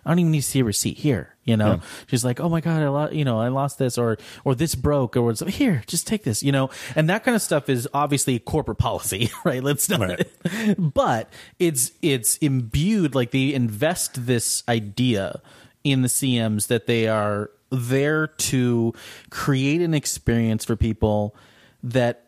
I 0.09 0.11
don't 0.13 0.19
even 0.21 0.31
need 0.31 0.41
to 0.41 0.47
see 0.47 0.61
a 0.61 0.63
receipt 0.63 0.97
here. 0.97 1.35
You 1.43 1.55
know, 1.55 1.81
she's 2.07 2.25
like, 2.25 2.39
"Oh 2.39 2.49
my 2.49 2.61
god, 2.61 2.81
I 2.81 2.89
lost, 2.89 3.13
you 3.13 3.23
know, 3.23 3.39
I 3.39 3.49
lost 3.49 3.77
this, 3.77 3.95
or 3.95 4.17
or 4.43 4.55
this 4.55 4.73
broke, 4.73 5.15
or 5.15 5.21
what's 5.21 5.41
here, 5.41 5.83
just 5.85 6.07
take 6.07 6.23
this, 6.23 6.41
you 6.41 6.51
know." 6.51 6.71
And 6.95 7.07
that 7.11 7.23
kind 7.23 7.35
of 7.35 7.43
stuff 7.43 7.69
is 7.69 7.87
obviously 7.93 8.39
corporate 8.39 8.79
policy, 8.79 9.29
right? 9.45 9.63
Let's 9.63 9.87
not, 9.87 9.99
Right. 9.99 10.27
but 10.79 11.29
it's 11.59 11.91
it's 12.01 12.37
imbued 12.37 13.13
like 13.13 13.29
they 13.29 13.53
invest 13.53 14.25
this 14.25 14.63
idea 14.67 15.41
in 15.83 16.01
the 16.01 16.07
CMs 16.07 16.67
that 16.67 16.87
they 16.87 17.07
are 17.07 17.51
there 17.69 18.25
to 18.27 18.95
create 19.29 19.81
an 19.81 19.93
experience 19.93 20.65
for 20.65 20.75
people 20.75 21.35
that 21.83 22.25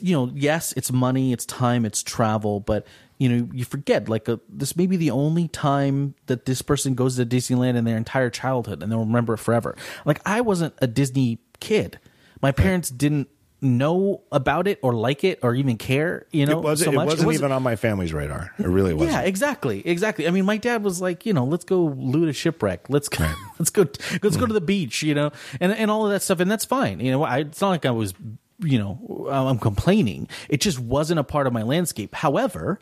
you 0.00 0.16
know, 0.16 0.32
yes, 0.34 0.72
it's 0.72 0.90
money, 0.90 1.34
it's 1.34 1.44
time, 1.44 1.84
it's 1.84 2.02
travel, 2.02 2.60
but 2.60 2.86
you 3.18 3.28
know, 3.28 3.48
you 3.52 3.64
forget 3.64 4.08
like 4.08 4.28
a, 4.28 4.40
this 4.48 4.76
may 4.76 4.86
be 4.86 4.96
the 4.96 5.10
only 5.10 5.48
time 5.48 6.14
that 6.26 6.44
this 6.44 6.62
person 6.62 6.94
goes 6.94 7.16
to 7.16 7.26
Disneyland 7.26 7.76
in 7.76 7.84
their 7.84 7.96
entire 7.96 8.30
childhood, 8.30 8.82
and 8.82 8.92
they'll 8.92 9.00
remember 9.00 9.34
it 9.34 9.38
forever. 9.38 9.76
Like 10.04 10.20
I 10.26 10.40
wasn't 10.40 10.74
a 10.78 10.86
Disney 10.86 11.38
kid; 11.60 11.98
my 12.42 12.52
parents 12.52 12.90
didn't 12.90 13.28
know 13.60 14.22
about 14.30 14.68
it 14.68 14.78
or 14.82 14.92
like 14.92 15.24
it 15.24 15.38
or 15.42 15.54
even 15.54 15.76
care. 15.76 16.26
You 16.30 16.46
know, 16.46 16.58
It 16.58 16.62
wasn't, 16.62 16.86
so 16.86 16.92
it 16.92 16.96
much. 16.96 17.06
wasn't 17.08 17.32
even 17.32 17.52
on 17.52 17.62
my 17.62 17.76
family's 17.76 18.12
radar. 18.12 18.52
It 18.58 18.66
really 18.66 18.94
wasn't. 18.94 19.12
Yeah, 19.12 19.22
exactly, 19.22 19.86
exactly. 19.86 20.26
I 20.26 20.30
mean, 20.30 20.44
my 20.44 20.56
dad 20.56 20.82
was 20.82 21.00
like, 21.00 21.26
you 21.26 21.32
know, 21.32 21.44
let's 21.44 21.64
go 21.64 21.84
loot 21.84 22.28
a 22.28 22.32
shipwreck. 22.32 22.88
Let's 22.88 23.08
go, 23.08 23.28
let's 23.58 23.70
go, 23.70 23.86
let's 24.22 24.36
go 24.36 24.42
to 24.42 24.46
hmm. 24.46 24.52
the 24.52 24.60
beach. 24.60 25.02
You 25.02 25.14
know, 25.14 25.32
and 25.60 25.72
and 25.72 25.90
all 25.90 26.04
of 26.04 26.12
that 26.12 26.22
stuff, 26.22 26.40
and 26.40 26.50
that's 26.50 26.64
fine. 26.64 27.00
You 27.00 27.12
know, 27.12 27.22
I, 27.22 27.38
it's 27.38 27.60
not 27.60 27.70
like 27.70 27.86
I 27.86 27.90
was, 27.90 28.14
you 28.60 28.78
know, 28.78 29.28
I'm 29.30 29.58
complaining. 29.58 30.28
It 30.48 30.60
just 30.60 30.78
wasn't 30.78 31.20
a 31.20 31.24
part 31.24 31.46
of 31.46 31.52
my 31.52 31.62
landscape. 31.62 32.14
However. 32.14 32.78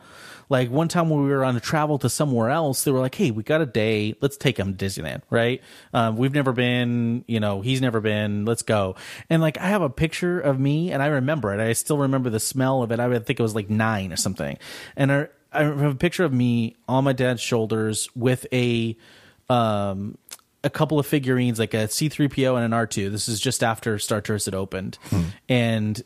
Like 0.50 0.70
one 0.70 0.88
time 0.88 1.08
when 1.08 1.22
we 1.22 1.30
were 1.30 1.44
on 1.44 1.56
a 1.56 1.60
travel 1.60 1.98
to 2.00 2.10
somewhere 2.10 2.50
else, 2.50 2.84
they 2.84 2.90
were 2.90 3.00
like, 3.00 3.14
"Hey, 3.14 3.30
we 3.30 3.42
got 3.42 3.60
a 3.60 3.66
day. 3.66 4.14
Let's 4.20 4.36
take 4.36 4.58
him 4.58 4.76
to 4.76 4.84
Disneyland." 4.84 5.22
Right? 5.30 5.62
Um, 5.92 6.16
we've 6.16 6.34
never 6.34 6.52
been. 6.52 7.24
You 7.26 7.40
know, 7.40 7.60
he's 7.60 7.80
never 7.80 8.00
been. 8.00 8.44
Let's 8.44 8.62
go. 8.62 8.94
And 9.30 9.40
like, 9.40 9.58
I 9.58 9.68
have 9.68 9.82
a 9.82 9.90
picture 9.90 10.40
of 10.40 10.60
me, 10.60 10.92
and 10.92 11.02
I 11.02 11.06
remember 11.06 11.54
it. 11.54 11.60
I 11.60 11.72
still 11.72 11.98
remember 11.98 12.30
the 12.30 12.40
smell 12.40 12.82
of 12.82 12.92
it. 12.92 13.00
I 13.00 13.08
think 13.20 13.40
it 13.40 13.42
was 13.42 13.54
like 13.54 13.70
nine 13.70 14.12
or 14.12 14.16
something. 14.16 14.58
And 14.96 15.10
I, 15.10 15.28
I 15.52 15.62
have 15.62 15.80
a 15.80 15.94
picture 15.94 16.24
of 16.24 16.32
me 16.32 16.76
on 16.88 17.04
my 17.04 17.12
dad's 17.12 17.40
shoulders 17.40 18.08
with 18.14 18.46
a 18.52 18.96
um 19.48 20.18
a 20.64 20.70
couple 20.70 20.98
of 20.98 21.06
figurines 21.06 21.58
like 21.58 21.74
a 21.74 21.86
C3PO 21.86 22.56
and 22.56 22.64
an 22.64 22.70
R2. 22.72 23.10
This 23.10 23.28
is 23.28 23.38
just 23.38 23.62
after 23.62 23.98
Star 23.98 24.20
Tours 24.20 24.46
had 24.46 24.54
opened. 24.54 24.98
Hmm. 25.10 25.22
And 25.48 26.02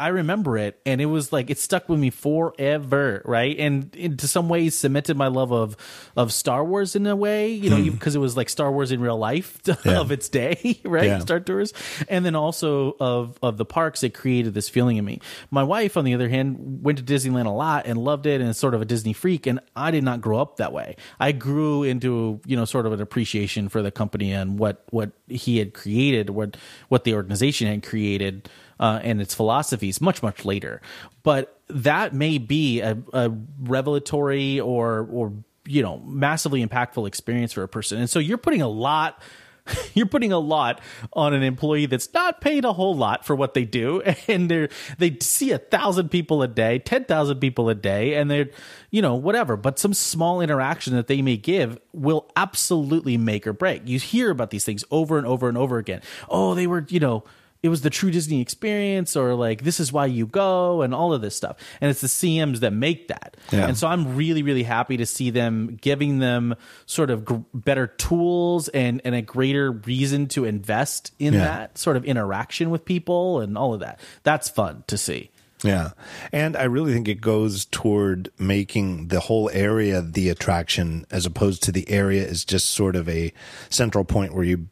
I 0.00 0.08
remember 0.08 0.56
it 0.56 0.80
and 0.86 1.00
it 1.00 1.06
was 1.06 1.32
like 1.32 1.50
it 1.50 1.58
stuck 1.58 1.88
with 1.88 2.00
me 2.00 2.08
forever, 2.10 3.20
right? 3.26 3.54
And 3.58 3.94
into 3.94 4.26
some 4.26 4.48
ways 4.48 4.76
cemented 4.76 5.16
my 5.16 5.26
love 5.28 5.52
of 5.52 5.76
of 6.16 6.32
Star 6.32 6.64
Wars 6.64 6.96
in 6.96 7.06
a 7.06 7.14
way, 7.14 7.52
you 7.52 7.68
know, 7.68 7.76
hmm. 7.76 7.90
because 7.90 8.16
it 8.16 8.18
was 8.18 8.36
like 8.36 8.48
Star 8.48 8.72
Wars 8.72 8.92
in 8.92 9.00
real 9.00 9.18
life 9.18 9.58
Yeah. 9.84 10.00
of 10.00 10.10
its 10.10 10.28
day, 10.28 10.80
right? 10.84 11.04
Yeah. 11.04 11.18
Star 11.18 11.38
Tours. 11.38 11.74
And 12.08 12.24
then 12.24 12.34
also 12.34 12.96
of 12.98 13.38
of 13.42 13.58
the 13.58 13.66
parks 13.66 14.02
it 14.02 14.14
created 14.14 14.54
this 14.54 14.68
feeling 14.70 14.96
in 14.96 15.04
me. 15.04 15.20
My 15.50 15.62
wife 15.62 15.96
on 15.96 16.04
the 16.04 16.14
other 16.14 16.28
hand 16.28 16.82
went 16.82 16.98
to 16.98 17.04
Disneyland 17.04 17.46
a 17.46 17.50
lot 17.50 17.86
and 17.86 17.98
loved 17.98 18.26
it 18.26 18.40
and 18.40 18.48
is 18.48 18.58
sort 18.58 18.74
of 18.74 18.80
a 18.80 18.86
Disney 18.86 19.12
freak 19.12 19.46
and 19.46 19.60
I 19.76 19.90
did 19.90 20.02
not 20.02 20.22
grow 20.22 20.40
up 20.40 20.56
that 20.56 20.72
way. 20.72 20.96
I 21.18 21.32
grew 21.32 21.82
into, 21.82 22.40
you 22.46 22.56
know, 22.56 22.64
sort 22.64 22.86
of 22.86 22.92
an 22.92 23.00
appreciation 23.02 23.68
for 23.68 23.82
the 23.82 23.90
company 23.90 24.32
and 24.32 24.58
what 24.58 24.84
what 24.90 25.10
he 25.28 25.58
had 25.58 25.74
created, 25.74 26.30
what 26.30 26.56
what 26.88 27.04
the 27.04 27.14
organization 27.14 27.66
had 27.68 27.82
created 27.82 28.48
uh, 28.80 28.98
and 29.04 29.20
its 29.20 29.34
philosophies 29.34 30.00
much 30.00 30.22
much 30.22 30.44
later. 30.44 30.80
But 31.22 31.60
that 31.68 32.14
may 32.14 32.38
be 32.38 32.80
a, 32.80 32.98
a 33.12 33.30
revelatory 33.60 34.58
or 34.58 35.06
or 35.12 35.32
you 35.66 35.82
know 35.82 35.98
massively 35.98 36.66
impactful 36.66 37.06
experience 37.06 37.52
for 37.52 37.62
a 37.62 37.68
person. 37.68 37.98
And 37.98 38.10
so 38.10 38.18
you're 38.18 38.38
putting 38.38 38.62
a 38.62 38.68
lot. 38.68 39.22
You're 39.94 40.06
putting 40.06 40.32
a 40.32 40.38
lot 40.38 40.80
on 41.12 41.34
an 41.34 41.42
employee 41.44 41.86
that's 41.86 42.12
not 42.14 42.40
paid 42.40 42.64
a 42.64 42.72
whole 42.72 42.96
lot 42.96 43.24
for 43.26 43.36
what 43.36 43.52
they 43.54 43.64
do, 43.64 44.00
and 44.26 44.50
they 44.50 44.68
they 44.98 45.16
see 45.20 45.52
a 45.52 45.58
thousand 45.58 46.08
people 46.08 46.42
a 46.42 46.48
day, 46.48 46.78
ten 46.78 47.04
thousand 47.04 47.38
people 47.40 47.68
a 47.68 47.74
day, 47.74 48.14
and 48.14 48.28
they're 48.28 48.48
you 48.90 49.02
know 49.02 49.14
whatever. 49.14 49.56
But 49.56 49.78
some 49.78 49.92
small 49.94 50.40
interaction 50.40 50.96
that 50.96 51.06
they 51.08 51.20
may 51.20 51.36
give 51.36 51.78
will 51.92 52.28
absolutely 52.34 53.18
make 53.18 53.46
or 53.46 53.52
break. 53.52 53.82
You 53.86 54.00
hear 54.00 54.30
about 54.30 54.50
these 54.50 54.64
things 54.64 54.82
over 54.90 55.18
and 55.18 55.26
over 55.26 55.48
and 55.48 55.58
over 55.58 55.76
again. 55.76 56.00
Oh, 56.28 56.54
they 56.54 56.66
were 56.66 56.84
you 56.88 56.98
know 56.98 57.22
it 57.62 57.68
was 57.68 57.82
the 57.82 57.90
true 57.90 58.10
Disney 58.10 58.40
experience, 58.40 59.16
or 59.16 59.34
like 59.34 59.62
this 59.64 59.80
is 59.80 59.92
why 59.92 60.06
you 60.06 60.26
go, 60.26 60.82
and 60.82 60.94
all 60.94 61.12
of 61.12 61.20
this 61.20 61.36
stuff. 61.36 61.56
And 61.80 61.90
it's 61.90 62.00
the 62.00 62.06
CMs 62.06 62.60
that 62.60 62.72
make 62.72 63.08
that. 63.08 63.36
Yeah. 63.52 63.66
And 63.66 63.76
so 63.76 63.86
I'm 63.86 64.16
really, 64.16 64.42
really 64.42 64.62
happy 64.62 64.96
to 64.96 65.06
see 65.06 65.30
them 65.30 65.78
giving 65.80 66.18
them 66.20 66.54
sort 66.86 67.10
of 67.10 67.24
gr- 67.24 67.36
better 67.52 67.86
tools 67.86 68.68
and 68.68 69.00
and 69.04 69.14
a 69.14 69.22
greater 69.22 69.72
reason 69.72 70.26
to 70.28 70.44
invest 70.44 71.12
in 71.18 71.34
Yeah. 71.34 71.40
that 71.44 71.78
sort 71.78 71.96
of 71.96 72.04
interaction 72.04 72.70
with 72.70 72.84
people 72.84 73.40
and 73.40 73.58
all 73.58 73.74
of 73.74 73.80
that. 73.80 74.00
That's 74.22 74.48
fun 74.48 74.84
to 74.86 74.96
see. 74.96 75.30
Yeah. 75.62 75.90
And 76.32 76.56
I 76.56 76.62
really 76.62 76.94
think 76.94 77.06
it 77.06 77.20
goes 77.20 77.66
toward 77.66 78.30
making 78.38 79.08
the 79.08 79.20
whole 79.20 79.50
area 79.52 80.00
the 80.00 80.30
attraction 80.30 81.04
as 81.10 81.26
opposed 81.26 81.62
to 81.64 81.72
the 81.72 81.86
area 81.90 82.22
is 82.26 82.46
just 82.46 82.70
sort 82.70 82.96
of 82.96 83.06
a 83.10 83.32
central 83.68 84.04
point 84.06 84.32
where 84.34 84.44
you 84.44 84.68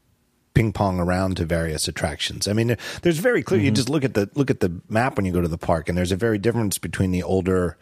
ping 0.58 0.72
pong 0.72 0.98
around 0.98 1.36
to 1.36 1.44
various 1.44 1.86
attractions. 1.86 2.48
I 2.48 2.52
mean, 2.52 2.76
there's 3.02 3.18
very 3.18 3.44
clear. 3.44 3.60
You 3.60 3.68
mm-hmm. 3.68 3.76
just 3.76 3.88
look 3.88 4.02
at 4.02 4.14
the 4.14 4.28
look 4.34 4.50
at 4.50 4.58
the 4.58 4.80
map 4.88 5.16
when 5.16 5.24
you 5.24 5.30
go 5.30 5.40
to 5.40 5.46
the 5.46 5.56
park, 5.56 5.88
and 5.88 5.96
there's 5.96 6.10
a 6.10 6.16
very 6.16 6.36
difference 6.36 6.78
between 6.78 7.12
the 7.12 7.22
older 7.22 7.76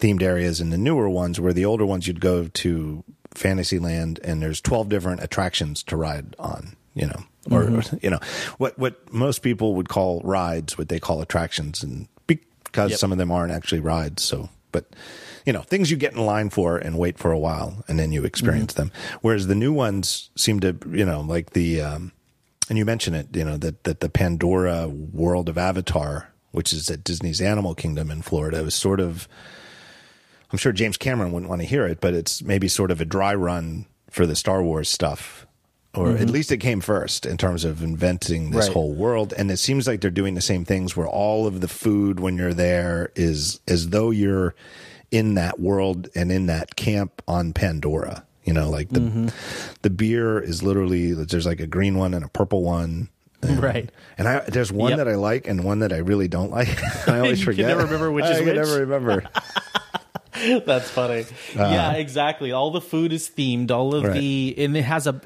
themed 0.00 0.22
areas 0.22 0.58
and 0.58 0.72
the 0.72 0.78
newer 0.78 1.10
ones. 1.10 1.38
Where 1.38 1.52
the 1.52 1.66
older 1.66 1.84
ones 1.84 2.08
you'd 2.08 2.22
go 2.22 2.48
to 2.48 3.04
Fantasyland, 3.34 4.20
and 4.24 4.40
there's 4.40 4.62
12 4.62 4.88
different 4.88 5.22
attractions 5.22 5.82
to 5.82 5.98
ride 5.98 6.34
on. 6.38 6.76
You 6.94 7.08
know, 7.08 7.24
or 7.50 7.64
mm-hmm. 7.64 7.96
you 8.02 8.08
know, 8.08 8.20
what 8.56 8.78
what 8.78 9.12
most 9.12 9.42
people 9.42 9.74
would 9.74 9.90
call 9.90 10.22
rides, 10.24 10.78
what 10.78 10.88
they 10.88 10.98
call 10.98 11.20
attractions, 11.20 11.82
and 11.82 12.08
because 12.26 12.92
Yep. 12.92 13.00
some 13.00 13.12
of 13.12 13.18
them 13.18 13.30
aren't 13.30 13.52
actually 13.52 13.80
rides. 13.80 14.22
So, 14.22 14.48
but 14.72 14.86
you 15.46 15.52
know, 15.52 15.62
things 15.62 15.90
you 15.90 15.96
get 15.96 16.12
in 16.12 16.24
line 16.24 16.50
for 16.50 16.76
and 16.78 16.98
wait 16.98 17.18
for 17.18 17.32
a 17.32 17.38
while, 17.38 17.84
and 17.88 17.98
then 17.98 18.12
you 18.12 18.24
experience 18.24 18.74
them. 18.74 18.90
Whereas 19.20 19.46
the 19.46 19.54
new 19.54 19.72
ones 19.72 20.30
seem 20.36 20.60
to, 20.60 20.76
you 20.90 21.04
know, 21.04 21.20
like 21.20 21.50
the, 21.50 21.80
um, 21.80 22.12
and 22.68 22.76
you 22.78 22.84
mentioned 22.84 23.16
it, 23.16 23.28
you 23.34 23.44
know, 23.44 23.56
that 23.56 23.84
that 23.84 24.00
the 24.00 24.08
Pandora 24.08 24.88
World 24.88 25.48
of 25.48 25.56
Avatar, 25.58 26.30
which 26.52 26.72
is 26.72 26.90
at 26.90 27.04
Disney's 27.04 27.40
Animal 27.40 27.74
Kingdom 27.74 28.10
in 28.10 28.22
Florida, 28.22 28.58
is 28.58 28.74
sort 28.74 29.00
of. 29.00 29.28
I'm 30.50 30.56
sure 30.58 30.72
James 30.72 30.96
Cameron 30.96 31.32
wouldn't 31.32 31.50
want 31.50 31.60
to 31.60 31.68
hear 31.68 31.86
it, 31.86 32.00
but 32.00 32.14
it's 32.14 32.42
maybe 32.42 32.68
sort 32.68 32.90
of 32.90 33.02
a 33.02 33.04
dry 33.04 33.34
run 33.34 33.84
for 34.10 34.24
the 34.26 34.34
Star 34.34 34.62
Wars 34.62 34.88
stuff. 34.88 35.46
Or 35.94 36.10
at 36.16 36.30
least 36.30 36.52
it 36.52 36.58
came 36.58 36.80
first 36.80 37.26
in 37.26 37.36
terms 37.36 37.64
of 37.64 37.82
inventing 37.82 38.50
this 38.52 38.66
Right. 38.68 38.72
whole 38.72 38.94
world. 38.94 39.34
And 39.36 39.50
it 39.50 39.56
seems 39.58 39.86
like 39.86 40.00
they're 40.00 40.10
doing 40.10 40.34
the 40.34 40.40
same 40.40 40.64
things 40.64 40.96
where 40.96 41.08
all 41.08 41.46
of 41.46 41.60
the 41.60 41.66
food 41.68 42.20
when 42.20 42.36
you're 42.36 42.54
there 42.54 43.10
is 43.16 43.58
as 43.66 43.88
though 43.88 44.10
you're 44.10 44.54
in 45.10 45.34
that 45.34 45.58
world 45.60 46.08
and 46.14 46.30
in 46.30 46.46
that 46.46 46.76
camp 46.76 47.22
on 47.26 47.52
Pandora. 47.52 48.24
You 48.44 48.54
know, 48.54 48.70
like 48.70 48.88
the 48.88 49.00
mm-hmm. 49.00 49.28
the 49.82 49.90
beer 49.90 50.38
is 50.38 50.62
literally 50.62 51.12
there's 51.12 51.44
like 51.46 51.60
a 51.60 51.66
green 51.66 51.98
one 51.98 52.14
and 52.14 52.24
a 52.24 52.28
purple 52.28 52.62
one. 52.62 53.10
And, 53.42 53.62
Right. 53.62 53.90
And 54.16 54.26
I 54.26 54.40
there's 54.40 54.72
one 54.72 54.90
Yep. 54.90 54.98
that 54.98 55.08
I 55.08 55.16
like 55.16 55.46
and 55.46 55.64
one 55.64 55.80
that 55.80 55.92
I 55.92 55.98
really 55.98 56.28
don't 56.28 56.50
like. 56.50 56.68
I 57.08 57.18
always 57.20 57.40
You 57.40 57.44
can 57.46 57.54
forget. 57.54 57.66
never 57.68 57.84
remember 57.84 58.10
which 58.10 58.24
I 58.24 58.30
is 58.32 58.38
can 58.38 58.46
which? 58.46 58.56
never 58.56 58.80
remember. 58.80 59.24
That's 60.64 60.88
funny. 60.88 61.22
Uh, 61.56 61.62
yeah, 61.68 61.92
exactly. 61.94 62.52
All 62.52 62.70
the 62.70 62.80
food 62.80 63.12
is 63.12 63.28
themed. 63.28 63.70
All 63.72 63.94
of. 63.94 64.04
Right. 64.04 64.12
the 64.14 64.54
and 64.58 64.76
it 64.76 64.82
has 64.82 65.06
a, 65.08 65.20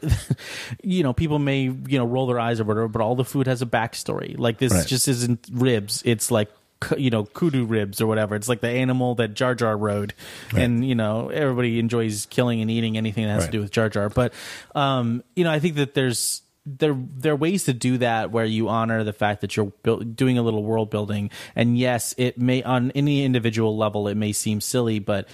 you 0.83 1.02
know, 1.02 1.12
people 1.12 1.39
may 1.39 1.62
you 1.65 1.99
know 1.99 2.07
roll 2.07 2.27
their 2.27 2.41
eyes 2.41 2.61
or 2.61 2.65
whatever, 2.65 2.89
but 2.89 3.02
all 3.02 3.15
the 3.15 3.25
food 3.25 3.47
has 3.47 3.61
a 3.62 3.67
backstory. 3.67 4.39
Like 4.39 4.59
this 4.59 4.73
Right. 4.73 4.86
just 4.86 5.09
isn't 5.09 5.47
ribs. 5.52 6.02
It's 6.07 6.31
like 6.31 6.49
ku- 6.49 6.57
you 6.99 7.11
know 7.11 7.25
kaadu 7.25 7.69
ribs 7.69 8.01
or 8.01 8.07
whatever. 8.07 8.35
It's 8.35 8.49
like 8.49 8.61
the 8.61 8.70
animal 8.70 9.15
that 9.17 9.35
Jar 9.35 9.55
Jar 9.55 9.77
rode, 9.77 10.15
and 10.57 10.86
you 10.86 10.94
know 10.94 11.28
everybody 11.28 11.78
enjoys 11.78 12.27
killing 12.27 12.61
and 12.61 12.70
eating 12.70 12.97
anything 12.97 13.25
that 13.25 13.33
has 13.35 13.43
Right. 13.44 13.47
to 13.52 13.52
do 13.59 13.61
with 13.61 13.70
Jar 13.70 13.89
Jar. 13.89 14.09
But 14.09 14.33
um, 14.75 15.23
you 15.36 15.44
know, 15.44 15.51
I 15.51 15.59
think 15.59 15.77
that 15.77 15.94
there's 15.94 16.43
there 16.65 16.94
there 17.17 17.33
are 17.33 17.36
ways 17.36 17.65
to 17.65 17.73
do 17.73 17.99
that 17.99 18.31
where 18.31 18.44
you 18.44 18.69
honor 18.69 19.02
the 19.02 19.12
fact 19.12 19.41
that 19.41 19.57
you're 19.57 19.73
build, 19.83 20.15
doing 20.15 20.39
a 20.39 20.43
little 20.43 20.62
world 20.62 20.91
building, 20.91 21.31
and 21.57 21.77
yes, 21.77 22.15
it 22.19 22.39
may 22.39 22.62
on 22.62 22.93
any 22.93 23.25
individual 23.25 23.77
level 23.77 24.07
it 24.07 24.17
may 24.17 24.31
seem 24.33 24.61
silly, 24.61 25.01
but 25.01 25.27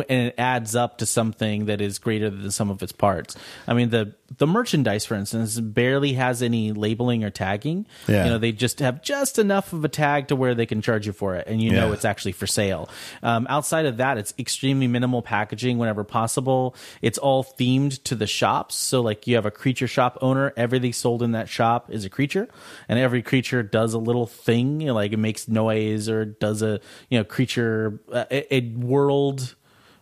and 0.00 0.28
it 0.28 0.34
adds 0.38 0.74
up 0.74 0.98
to 0.98 1.06
something 1.06 1.66
that 1.66 1.80
is 1.80 1.98
greater 1.98 2.30
than 2.30 2.42
the 2.42 2.52
sum 2.52 2.70
of 2.70 2.82
its 2.82 2.92
parts. 2.92 3.36
I 3.66 3.74
mean 3.74 3.90
the 3.90 4.14
the 4.38 4.46
merchandise, 4.46 5.04
for 5.04 5.14
instance, 5.14 5.58
barely 5.60 6.14
has 6.14 6.42
any 6.42 6.72
labeling 6.72 7.24
or 7.24 7.30
tagging. 7.30 7.86
Yeah. 8.08 8.24
You 8.24 8.30
know, 8.30 8.38
they 8.38 8.52
just 8.52 8.78
have 8.78 9.02
just 9.02 9.38
enough 9.38 9.72
of 9.72 9.84
a 9.84 9.88
tag 9.88 10.28
to 10.28 10.36
where 10.36 10.54
they 10.54 10.66
can 10.66 10.82
charge 10.82 11.06
you 11.06 11.12
for 11.12 11.36
it, 11.36 11.46
and 11.46 11.60
you 11.60 11.70
know 11.70 11.92
it's 11.92 12.04
actually 12.04 12.32
for 12.32 12.46
sale. 12.46 12.88
Um, 13.22 13.46
outside 13.50 13.86
of 13.86 13.98
that, 13.98 14.18
it's 14.18 14.34
extremely 14.38 14.86
minimal 14.86 15.22
packaging 15.22 15.78
whenever 15.78 16.04
possible. 16.04 16.74
It's 17.00 17.18
all 17.18 17.44
themed 17.44 18.02
to 18.04 18.14
the 18.14 18.26
shops. 18.26 18.74
So, 18.74 19.00
like, 19.00 19.26
you 19.26 19.34
have 19.36 19.46
a 19.46 19.50
creature 19.50 19.86
shop 19.86 20.18
owner, 20.20 20.52
everything 20.56 20.92
sold 20.92 21.22
in 21.22 21.32
that 21.32 21.48
shop 21.48 21.90
is 21.90 22.04
a 22.04 22.10
creature, 22.10 22.48
and 22.88 22.98
every 22.98 23.22
creature 23.22 23.62
does 23.62 23.94
a 23.94 23.98
little 23.98 24.26
thing, 24.26 24.80
you 24.80 24.88
know, 24.88 24.94
like 24.94 25.12
it 25.12 25.18
makes 25.18 25.48
noise 25.48 26.08
or 26.08 26.24
does 26.24 26.62
a 26.62 26.80
you 27.08 27.18
know 27.18 27.24
creature 27.24 28.00
uh, 28.12 28.24
a, 28.30 28.54
a 28.54 28.60
world 28.70 29.54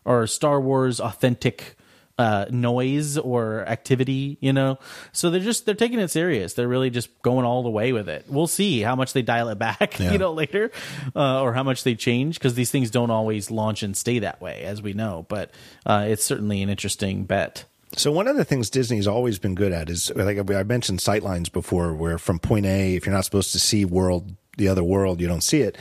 or 0.04 0.26
Star 0.26 0.60
Wars 0.60 1.00
authentic 1.00 1.76
uh, 2.18 2.44
noise 2.50 3.16
or 3.16 3.64
activity, 3.66 4.36
you 4.40 4.52
know. 4.52 4.78
So 5.12 5.30
they're 5.30 5.40
just 5.40 5.64
they're 5.64 5.74
taking 5.74 5.98
it 5.98 6.08
serious. 6.10 6.52
They're 6.52 6.68
really 6.68 6.90
just 6.90 7.08
going 7.22 7.46
all 7.46 7.62
the 7.62 7.70
way 7.70 7.92
with 7.92 8.10
it. 8.10 8.26
We'll 8.28 8.46
see 8.46 8.80
how 8.82 8.94
much 8.94 9.14
they 9.14 9.22
dial 9.22 9.48
it 9.48 9.58
back, 9.58 9.98
Yeah. 9.98 10.12
you 10.12 10.18
know, 10.18 10.32
later, 10.32 10.70
uh, 11.16 11.40
or 11.40 11.54
how 11.54 11.62
much 11.62 11.82
they 11.82 11.94
change 11.94 12.34
because 12.38 12.54
these 12.54 12.70
things 12.70 12.90
don't 12.90 13.10
always 13.10 13.50
launch 13.50 13.82
and 13.82 13.96
stay 13.96 14.18
that 14.18 14.40
way, 14.40 14.64
as 14.64 14.82
we 14.82 14.92
know. 14.92 15.24
But 15.28 15.50
uh, 15.86 16.04
it's 16.08 16.22
certainly 16.24 16.62
an 16.62 16.68
interesting 16.68 17.24
bet. 17.24 17.64
So 17.96 18.12
one 18.12 18.28
of 18.28 18.36
the 18.36 18.44
things 18.44 18.68
Disney's 18.70 19.06
always 19.06 19.38
been 19.38 19.54
good 19.54 19.72
at 19.72 19.88
is 19.90 20.12
like 20.14 20.38
I 20.50 20.62
mentioned 20.62 20.98
sightlines 20.98 21.50
before, 21.50 21.94
where 21.94 22.18
from 22.18 22.38
point 22.38 22.66
A, 22.66 22.94
if 22.96 23.06
you're 23.06 23.14
not 23.14 23.24
supposed 23.24 23.52
to 23.52 23.58
see 23.58 23.84
world 23.86 24.34
the 24.58 24.68
other 24.68 24.84
world, 24.84 25.22
you 25.22 25.26
don't 25.26 25.40
see 25.42 25.62
it. 25.62 25.78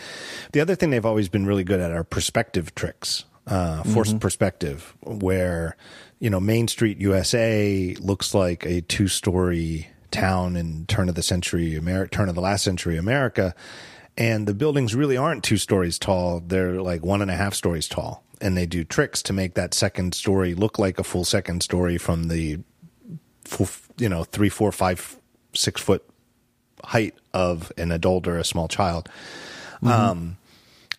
The 0.53 0.61
other 0.61 0.73
thing 0.73 0.89
they've 0.89 1.06
always 1.06 1.27
been 1.27 1.45
really 1.45 1.65
good 1.65 1.81
at 1.81 1.91
are 1.91 2.06
perspective 2.06 2.73
tricks, 2.75 3.25
uh, 3.49 3.83
forced 3.83 4.19
perspective, 4.19 4.95
where 5.01 5.75
you 6.19 6.29
know 6.29 6.39
Main 6.39 6.67
Street 6.67 6.99
USA 6.99 7.95
looks 7.99 8.33
like 8.33 8.65
a 8.65 8.81
two 8.81 9.07
story 9.07 9.89
town 10.11 10.55
in 10.55 10.85
turn 10.85 11.09
of 11.09 11.15
the 11.15 11.23
century 11.23 11.75
America, 11.75 12.11
turn 12.11 12.29
of 12.29 12.35
the 12.35 12.41
last 12.41 12.63
century 12.63 12.97
America, 12.97 13.55
and 14.17 14.47
the 14.47 14.53
buildings 14.53 14.95
really 14.95 15.17
aren't 15.17 15.43
two 15.43 15.57
stories 15.57 15.97
tall; 15.97 16.41
they're 16.45 16.81
like 16.81 17.03
one 17.03 17.21
and 17.21 17.31
a 17.31 17.35
half 17.35 17.53
stories 17.53 17.87
tall. 17.87 18.23
And 18.41 18.55
they 18.55 18.65
do 18.65 18.85
tricks 18.85 19.21
to 19.23 19.33
make 19.33 19.55
that 19.55 19.73
second 19.73 20.15
story 20.15 20.53
look 20.55 20.79
like 20.79 20.97
a 20.97 21.03
full 21.03 21.25
second 21.25 21.61
story 21.61 21.97
from 21.97 22.29
the 22.29 22.59
full, 23.43 23.67
you 23.97 24.07
know, 24.07 24.23
three, 24.23 24.47
four, 24.47 24.71
five, 24.71 25.17
six 25.53 25.81
foot 25.81 26.09
height 26.85 27.15
of 27.33 27.71
an 27.77 27.91
adult 27.91 28.27
or 28.27 28.37
a 28.37 28.45
small 28.45 28.69
child. 28.69 29.09
Um, 29.83 30.37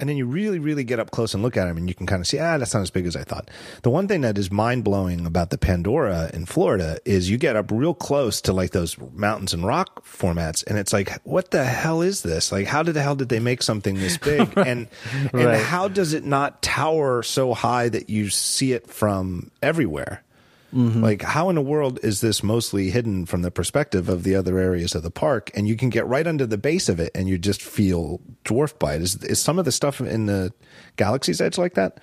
and 0.01 0.09
then 0.09 0.17
you 0.17 0.27
really, 0.27 0.59
really 0.59 0.83
get 0.85 0.99
up 0.99 1.11
close 1.11 1.35
and 1.35 1.43
look 1.43 1.57
at 1.57 1.67
them, 1.67 1.77
and 1.77 1.89
you 1.89 1.95
can 1.95 2.07
kind 2.07 2.21
of 2.21 2.27
see, 2.27 2.39
ah, 2.39 2.59
that's 2.59 2.75
not 2.75 2.81
as 2.83 2.91
big 2.91 3.07
as 3.07 3.15
I 3.15 3.23
thought. 3.23 3.51
The 3.83 3.91
one 3.91 4.09
thing 4.09 4.23
that 4.23 4.37
is 4.39 4.51
mind 4.51 4.83
blowing 4.85 5.27
about 5.27 5.51
the 5.51 5.59
Pandora 5.59 6.31
in 6.35 6.47
Florida 6.47 6.99
is 7.05 7.31
you 7.31 7.39
get 7.39 7.55
up 7.57 7.71
real 7.71 7.95
close 7.95 8.41
to 8.43 8.53
like 8.53 8.71
those 8.73 8.97
mountains 9.13 9.53
and 9.55 9.65
rock 9.65 10.05
formats, 10.05 10.67
and 10.67 10.79
it's 10.79 10.93
like, 10.93 11.21
what 11.25 11.51
the 11.51 11.65
hell 11.65 12.03
is 12.03 12.23
this? 12.23 12.51
Like, 12.51 12.67
how 12.67 12.83
did 12.83 12.95
the 12.95 13.03
hell 13.03 13.15
did 13.17 13.29
they 13.29 13.41
make 13.41 13.63
something 13.63 13.95
this 13.97 14.17
big? 14.19 14.53
and 14.57 14.89
and 15.33 15.35
Right. 15.35 15.61
how 15.61 15.89
does 15.89 16.13
it 16.15 16.25
not 16.25 16.63
tower 16.63 17.23
so 17.23 17.55
high 17.55 17.89
that 17.89 18.09
you 18.11 18.31
see 18.31 18.73
it 18.73 18.89
from 18.89 19.51
everywhere? 19.63 20.23
Like, 21.01 21.23
how 21.23 21.49
in 21.49 21.57
the 21.57 21.63
world 21.63 21.99
is 22.03 22.21
this 22.21 22.43
mostly 22.43 22.91
hidden 22.91 23.27
from 23.27 23.43
the 23.43 23.51
perspective 23.51 24.09
of 24.09 24.23
the 24.23 24.35
other 24.35 24.59
areas 24.59 24.95
of 24.95 25.03
the 25.03 25.11
park? 25.11 25.51
And 25.55 25.67
you 25.67 25.77
can 25.77 25.91
get 25.91 26.07
right 26.07 26.27
under 26.27 26.47
the 26.47 26.59
base 26.59 26.89
of 26.89 27.01
it 27.01 27.11
and 27.15 27.29
you 27.29 27.39
just 27.39 27.63
feel 27.63 28.21
dwarfed 28.45 28.79
by 28.79 28.95
it. 28.95 29.03
Is, 29.03 29.17
is 29.25 29.41
some 29.41 29.59
of 29.59 29.65
the 29.65 29.73
stuff 29.73 30.01
in 30.01 30.27
the 30.27 30.53
Galaxy's 30.97 31.41
Edge 31.41 31.59
like 31.59 31.75
that? 31.75 31.99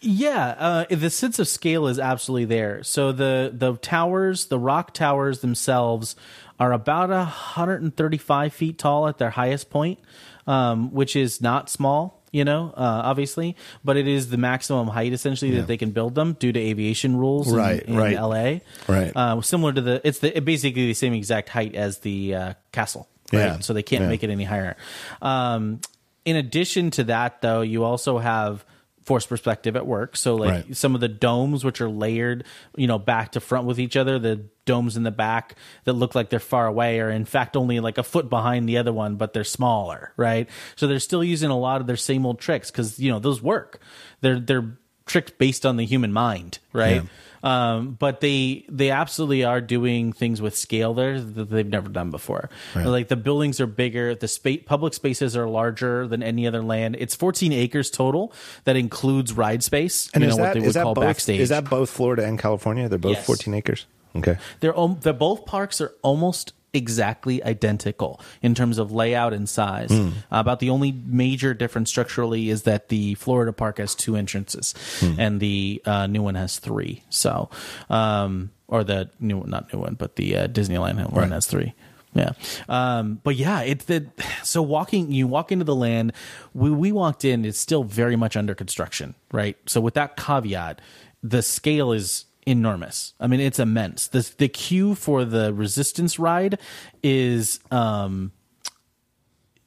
Yeah, 0.00 0.48
uh, 0.58 0.84
the 0.90 1.10
sense 1.10 1.38
of 1.38 1.48
scale 1.48 1.86
is 1.86 1.98
absolutely 1.98 2.44
there. 2.44 2.82
So 2.82 3.12
the 3.12 3.50
the 3.52 3.76
towers, 3.76 4.46
the 4.46 4.58
rock 4.58 4.94
towers 4.94 5.40
themselves, 5.40 6.16
are 6.58 6.72
about 6.72 7.10
135 7.10 8.52
feet 8.52 8.78
tall 8.78 9.08
at 9.08 9.18
their 9.18 9.30
highest 9.30 9.70
point, 9.70 9.98
um, 10.46 10.92
which 10.92 11.16
is 11.16 11.40
not 11.40 11.70
small. 11.70 12.19
You 12.32 12.44
know, 12.44 12.72
uh, 12.76 13.02
obviously, 13.04 13.56
but 13.84 13.96
it 13.96 14.06
is 14.06 14.30
the 14.30 14.36
maximum 14.36 14.86
height 14.86 15.12
essentially 15.12 15.50
that 15.56 15.66
they 15.66 15.76
can 15.76 15.90
build 15.90 16.14
them 16.14 16.34
due 16.38 16.52
to 16.52 16.60
aviation 16.60 17.16
rules, 17.16 17.48
in- 17.48 17.54
Right, 17.56 17.82
in, 17.82 17.96
right. 17.96 18.16
L.A. 18.16 18.62
Right. 18.86 19.10
uh, 19.16 19.40
similar 19.40 19.72
to 19.72 19.80
the 19.80 20.00
it's 20.06 20.20
the 20.20 20.36
it 20.36 20.44
basically 20.44 20.86
the 20.86 20.94
same 20.94 21.12
exact 21.12 21.48
height 21.48 21.74
as 21.74 21.98
the 21.98 22.34
uh, 22.36 22.54
castle. 22.70 23.08
Right? 23.32 23.40
Yeah. 23.40 23.58
So 23.60 23.72
they 23.72 23.82
can't 23.82 24.02
Yeah. 24.02 24.08
make 24.08 24.22
it 24.22 24.30
any 24.30 24.44
higher. 24.44 24.76
Um, 25.20 25.80
in 26.24 26.36
addition 26.36 26.90
to 26.92 27.04
that, 27.04 27.40
though, 27.42 27.62
you 27.62 27.82
also 27.82 28.18
have 28.18 28.64
force 29.10 29.26
perspective 29.26 29.74
at 29.74 29.86
work. 29.86 30.16
So 30.16 30.36
like 30.36 30.50
Right. 30.50 30.76
some 30.76 30.94
of 30.94 31.00
the 31.00 31.08
domes, 31.08 31.64
which 31.64 31.80
are 31.80 31.90
layered, 31.90 32.44
you 32.76 32.86
know, 32.86 32.96
back 32.98 33.32
to 33.32 33.40
front 33.40 33.66
with 33.66 33.80
each 33.80 33.96
other, 33.96 34.20
the 34.20 34.44
domes 34.66 34.96
in 34.96 35.02
the 35.02 35.10
back 35.10 35.56
that 35.84 35.94
look 35.94 36.14
like 36.14 36.30
they're 36.30 36.38
far 36.38 36.68
away 36.68 37.00
are 37.00 37.10
in 37.10 37.24
fact 37.24 37.56
only 37.56 37.80
like 37.80 37.98
a 37.98 38.04
foot 38.04 38.30
behind 38.30 38.68
the 38.68 38.78
other 38.78 38.92
one, 38.92 39.16
but 39.16 39.32
they're 39.32 39.42
smaller, 39.42 40.12
right? 40.16 40.48
So 40.76 40.86
they're 40.86 41.00
still 41.00 41.24
using 41.24 41.50
a 41.50 41.58
lot 41.58 41.80
of 41.80 41.88
their 41.88 41.96
same 41.96 42.24
old 42.24 42.38
tricks 42.38 42.70
because 42.70 43.00
you 43.00 43.10
know 43.10 43.18
those 43.18 43.42
work. 43.42 43.80
They're 44.20 44.38
they're 44.38 44.78
tricks 45.06 45.32
based 45.38 45.66
on 45.66 45.76
the 45.76 45.84
human 45.84 46.12
mind, 46.12 46.60
right? 46.72 47.02
Um, 47.42 47.96
but 47.98 48.20
they 48.20 48.64
they 48.68 48.90
absolutely 48.90 49.44
are 49.44 49.60
doing 49.60 50.12
things 50.12 50.42
with 50.42 50.56
scale 50.56 50.92
there 50.94 51.20
that 51.20 51.50
they've 51.50 51.66
never 51.66 51.88
done 51.88 52.10
before. 52.10 52.50
Like 52.74 53.08
the 53.08 53.16
buildings 53.16 53.60
are 53.60 53.66
bigger, 53.66 54.14
the 54.14 54.28
space 54.28 54.62
public 54.66 54.92
spaces 54.94 55.36
are 55.36 55.48
larger 55.48 56.06
than 56.06 56.22
any 56.22 56.46
other 56.46 56.62
land. 56.62 56.96
It's 56.98 57.14
14 57.14 57.52
acres 57.52 57.90
total 57.90 58.32
that 58.64 58.76
includes 58.76 59.32
ride 59.32 59.62
space. 59.62 60.10
And 60.12 60.22
you 60.22 60.28
is 60.30 60.36
know 60.36 60.42
that, 60.42 60.48
what 60.48 60.54
they 60.54 60.60
is 60.60 60.66
would 60.66 60.74
that 60.74 60.82
call 60.82 60.94
both, 60.94 61.04
backstage. 61.04 61.40
Is 61.40 61.48
that 61.48 61.68
both 61.70 61.90
Florida 61.90 62.24
and 62.26 62.38
California? 62.38 62.88
They're 62.88 62.98
both 62.98 63.16
Yes. 63.16 63.26
14 63.26 63.54
acres? 63.54 63.86
Okay. 64.16 64.36
They're 64.60 64.74
they're 65.00 65.12
both 65.12 65.46
parks 65.46 65.80
are 65.80 65.92
almost 66.02 66.52
exactly 66.72 67.42
identical 67.44 68.20
in 68.42 68.54
terms 68.54 68.78
of 68.78 68.92
layout 68.92 69.32
and 69.32 69.48
size. 69.48 69.90
Hmm. 69.90 70.10
about 70.30 70.60
the 70.60 70.70
only 70.70 70.92
major 70.92 71.54
difference 71.54 71.90
structurally 71.90 72.48
is 72.50 72.62
that 72.62 72.88
the 72.88 73.14
Florida 73.14 73.52
park 73.52 73.78
has 73.78 73.94
two 73.94 74.16
entrances 74.16 74.74
Hmm. 75.00 75.14
and 75.20 75.40
the 75.40 75.82
uh, 75.84 76.06
new 76.06 76.22
one 76.22 76.34
has 76.36 76.58
three. 76.58 77.02
So, 77.10 77.50
um, 77.88 78.50
or 78.68 78.84
the 78.84 79.10
new 79.20 79.42
not 79.46 79.72
new 79.72 79.80
one, 79.80 79.94
but 79.94 80.16
the 80.16 80.36
uh, 80.36 80.46
Disneyland 80.46 80.96
one 81.10 81.12
Right. 81.14 81.30
has 81.32 81.46
three. 81.46 81.74
Yeah. 82.14 82.32
Um, 82.68 83.20
but 83.22 83.36
yeah, 83.36 83.60
it's 83.62 83.84
the 83.84 84.06
so 84.42 84.62
walking 84.62 85.12
you 85.12 85.26
walk 85.28 85.52
into 85.52 85.64
the 85.64 85.74
land, 85.76 86.12
we 86.54 86.70
we 86.70 86.90
walked 86.92 87.24
in, 87.24 87.44
it's 87.44 87.58
still 87.60 87.84
very 87.84 88.16
much 88.16 88.36
under 88.36 88.54
construction, 88.54 89.14
right? 89.32 89.56
So 89.66 89.80
with 89.80 89.94
that 89.94 90.16
caveat, 90.16 90.80
the 91.22 91.42
scale 91.42 91.92
is 91.92 92.24
enormous. 92.46 93.14
I 93.20 93.26
mean, 93.26 93.40
it's 93.40 93.58
immense. 93.58 94.06
The 94.08 94.30
the 94.38 94.48
queue 94.48 94.94
for 94.94 95.24
the 95.24 95.52
resistance 95.52 96.18
ride 96.18 96.58
is 97.02 97.60
um 97.70 98.32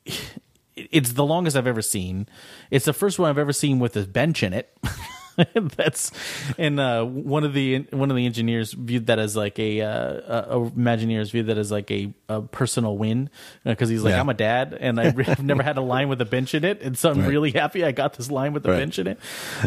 it's 0.75 1.13
the 1.13 1.25
longest 1.25 1.55
I've 1.55 1.67
ever 1.67 1.81
seen. 1.81 2.27
It's 2.71 2.85
the 2.85 2.93
first 2.93 3.19
one 3.19 3.29
I've 3.29 3.37
ever 3.37 3.53
seen 3.53 3.79
with 3.79 3.95
a 3.95 4.03
bench 4.05 4.43
in 4.43 4.53
it. 4.53 4.75
That's 5.77 6.11
and 6.57 6.79
uh, 6.79 7.03
one 7.05 7.43
of 7.43 7.53
the 7.53 7.79
one 7.91 8.09
of 8.11 8.17
the 8.17 8.25
engineers 8.25 8.73
viewed 8.73 9.07
that 9.07 9.19
as 9.19 9.35
like 9.35 9.57
a, 9.59 9.81
uh, 9.81 9.87
uh, 9.87 10.69
Imagineers 10.69 11.31
viewed 11.31 11.47
that 11.47 11.57
as 11.57 11.71
like 11.71 11.89
a, 11.91 12.13
a 12.29 12.41
personal 12.41 12.97
win 12.97 13.29
because 13.63 13.89
he's 13.89 14.03
like 14.03 14.11
Yeah. 14.11 14.19
I'm 14.19 14.29
a 14.29 14.33
dad 14.33 14.77
and 14.79 14.99
I've 14.99 15.39
never 15.43 15.63
had 15.63 15.77
a 15.77 15.81
line 15.81 16.07
with 16.09 16.21
a 16.21 16.25
bench 16.25 16.53
in 16.53 16.63
it 16.63 16.81
and 16.81 16.97
so 16.97 17.09
I'm 17.11 17.19
Right. 17.19 17.29
really 17.29 17.51
happy 17.51 17.83
I 17.83 17.91
got 17.91 18.13
this 18.13 18.29
line 18.29 18.53
with 18.53 18.65
a 18.65 18.69
Right. 18.71 18.77
bench 18.77 18.99
in 18.99 19.07
it. 19.07 19.19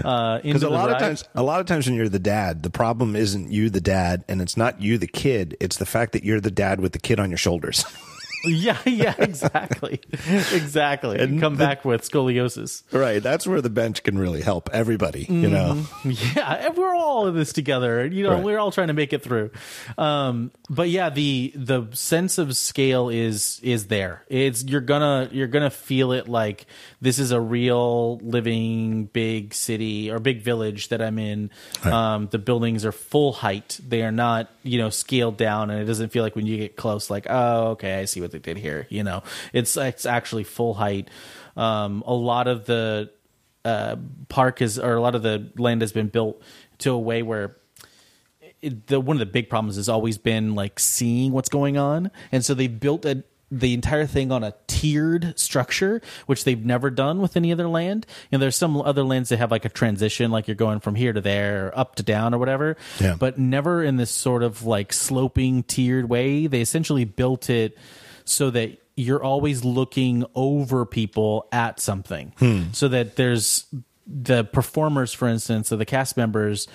Uh, 0.05 0.39
Because 0.47 0.63
into 0.63 0.69
a 0.69 0.71
lot 0.77 0.91
of 0.91 0.99
times, 0.99 1.25
a 1.35 1.43
lot 1.43 1.61
of 1.61 1.67
times 1.67 1.87
when 1.87 1.97
you're 1.97 2.09
the 2.09 2.19
dad, 2.19 2.63
the 2.63 2.71
problem 2.71 3.17
isn't 3.17 3.51
you, 3.51 3.69
the 3.71 3.81
dad, 3.81 4.25
and 4.29 4.41
it's 4.41 4.57
not 4.57 4.81
you, 4.81 4.99
the 4.99 5.07
kid. 5.07 5.57
It's 5.61 5.77
the 5.79 5.87
fact 5.87 6.13
that 6.13 6.25
you're 6.25 6.41
the 6.41 6.51
dad 6.51 6.81
with 6.81 6.93
the 6.93 6.99
kid 6.99 7.19
on 7.21 7.31
your 7.31 7.39
shoulders. 7.39 7.85
yeah, 8.47 8.79
yeah, 8.87 9.15
exactly, 9.19 10.01
exactly. 10.53 11.19
And 11.19 11.41
come 11.41 11.57
back 11.57 11.85
with 11.85 12.03
scoliosis. 12.09 12.83
right. 12.93 13.23
That's 13.23 13.47
where 13.47 13.61
the 13.61 13.71
bench 13.71 14.03
can 14.03 14.19
really 14.19 14.43
help 14.43 14.69
everybody. 14.73 15.25
You 15.29 15.49
know. 15.49 15.85
Yeah, 16.05 16.53
and 16.67 16.77
we're 16.77 16.95
all 16.95 17.27
in 17.29 17.35
this 17.35 17.53
together. 17.53 18.07
You 18.07 18.23
know, 18.25 18.35
Right. 18.35 18.45
we're 18.45 18.59
all 18.59 18.71
trying 18.71 18.89
to 18.89 18.93
make 18.95 19.13
it 19.13 19.23
through. 19.23 19.51
Um, 19.99 20.51
but 20.69 20.89
yeah, 20.89 21.11
the 21.11 21.53
the 21.55 21.89
sense 21.93 22.39
of 22.39 22.57
scale 22.57 23.09
is 23.09 23.59
is 23.63 23.87
there. 23.89 24.25
It's 24.29 24.63
you're 24.65 24.81
gonna 24.81 25.29
you're 25.33 25.47
gonna 25.49 25.71
feel 25.71 26.13
it 26.13 26.29
like 26.29 26.67
this 27.01 27.19
is 27.19 27.31
a 27.33 27.41
real 27.41 28.19
living 28.19 29.07
big 29.07 29.55
city 29.55 30.11
or 30.11 30.19
big 30.19 30.43
village 30.43 30.89
that 30.89 31.01
I'm 31.03 31.19
in. 31.19 31.51
Um, 31.85 32.29
the 32.31 32.39
buildings 32.39 32.85
are 32.85 32.93
full 32.93 33.33
height. 33.33 33.81
They 33.87 34.03
are 34.03 34.13
not 34.13 34.51
you 34.63 34.79
know 34.79 34.91
scaled 34.91 35.37
down, 35.37 35.71
and 35.71 35.81
it 35.81 35.85
doesn't 35.87 36.11
feel 36.11 36.23
like 36.23 36.37
when 36.37 36.47
you 36.47 36.57
get 36.59 36.77
close, 36.77 37.11
like 37.11 37.27
oh 37.29 37.69
okay, 37.71 37.99
I 38.01 38.05
see 38.05 38.21
what 38.21 38.27
what 38.27 38.36
they 38.37 38.55
did 38.55 38.61
here. 38.61 38.87
You 38.91 39.03
know, 39.03 39.23
it's 39.53 39.77
it's 39.77 40.07
actually 40.07 40.45
full 40.45 40.75
height. 40.75 41.09
Um, 41.57 42.03
a 42.07 42.15
lot 42.15 42.49
of 42.49 42.67
the 42.67 43.11
uh, 43.65 43.97
park 44.29 44.63
is, 44.63 44.79
or 44.79 44.95
a 44.95 45.01
lot 45.01 45.15
of 45.15 45.23
the 45.23 45.51
land 45.57 45.81
has 45.81 45.93
been 45.93 46.09
built 46.09 46.41
to 46.79 46.93
a 46.93 46.99
way 46.99 47.23
where 47.23 47.57
it, 48.61 48.87
the 48.87 49.01
one 49.01 49.17
of 49.17 49.21
the 49.21 49.27
big 49.27 49.49
problems 49.49 49.77
has 49.77 49.89
always 49.89 50.19
been 50.19 50.55
like 50.55 50.79
seeing 50.79 51.33
what's 51.33 51.49
going 51.49 51.77
on, 51.77 52.11
and 52.33 52.45
so 52.45 52.55
they 52.55 52.69
built 52.69 53.05
a 53.05 53.25
the 53.51 53.75
entire 53.75 54.07
thing 54.07 54.33
on 54.33 54.43
a 54.43 54.55
tiered 54.67 55.39
structure, 55.39 56.03
which 56.27 56.45
they've 56.45 56.65
never 56.65 56.91
done 56.91 57.21
with 57.21 57.37
any 57.37 57.53
other 57.53 57.69
land. 57.69 58.05
You 58.31 58.39
know, 58.39 58.41
there's 58.41 58.57
some 58.57 58.77
other 58.81 59.05
lands 59.05 59.29
that 59.29 59.39
have 59.39 59.53
like 59.53 59.65
a 59.65 59.69
transition, 59.69 60.33
like 60.33 60.49
you're 60.49 60.57
going 60.57 60.81
from 60.81 60.97
here 60.97 61.13
to 61.13 61.21
there, 61.21 61.69
or 61.69 61.79
up 61.79 61.95
to 61.97 62.03
down, 62.03 62.35
or 62.35 62.39
whatever. 62.39 62.77
Yeah. 62.99 63.15
But 63.19 63.39
never 63.39 63.83
in 63.83 63.97
this 63.97 64.11
sort 64.11 64.43
of 64.43 64.65
like 64.65 64.93
sloping 64.93 65.63
tiered 65.63 66.09
way. 66.09 66.49
They 66.49 66.61
essentially 66.61 67.05
built 67.05 67.49
it 67.49 67.79
so 68.27 68.51
that 68.51 68.79
you're 68.97 69.23
always 69.23 69.65
looking 69.65 70.25
over 70.35 70.85
people 70.85 71.49
at 71.53 71.81
something, 71.81 72.33
hmm. 72.39 72.65
so 72.73 72.89
that 72.89 73.17
there's 73.17 73.67
the 74.07 74.45
performers, 74.45 75.13
for 75.13 75.27
instance, 75.27 75.73
or 75.73 75.77
the 75.77 75.85
cast 75.85 76.17
members, 76.17 76.69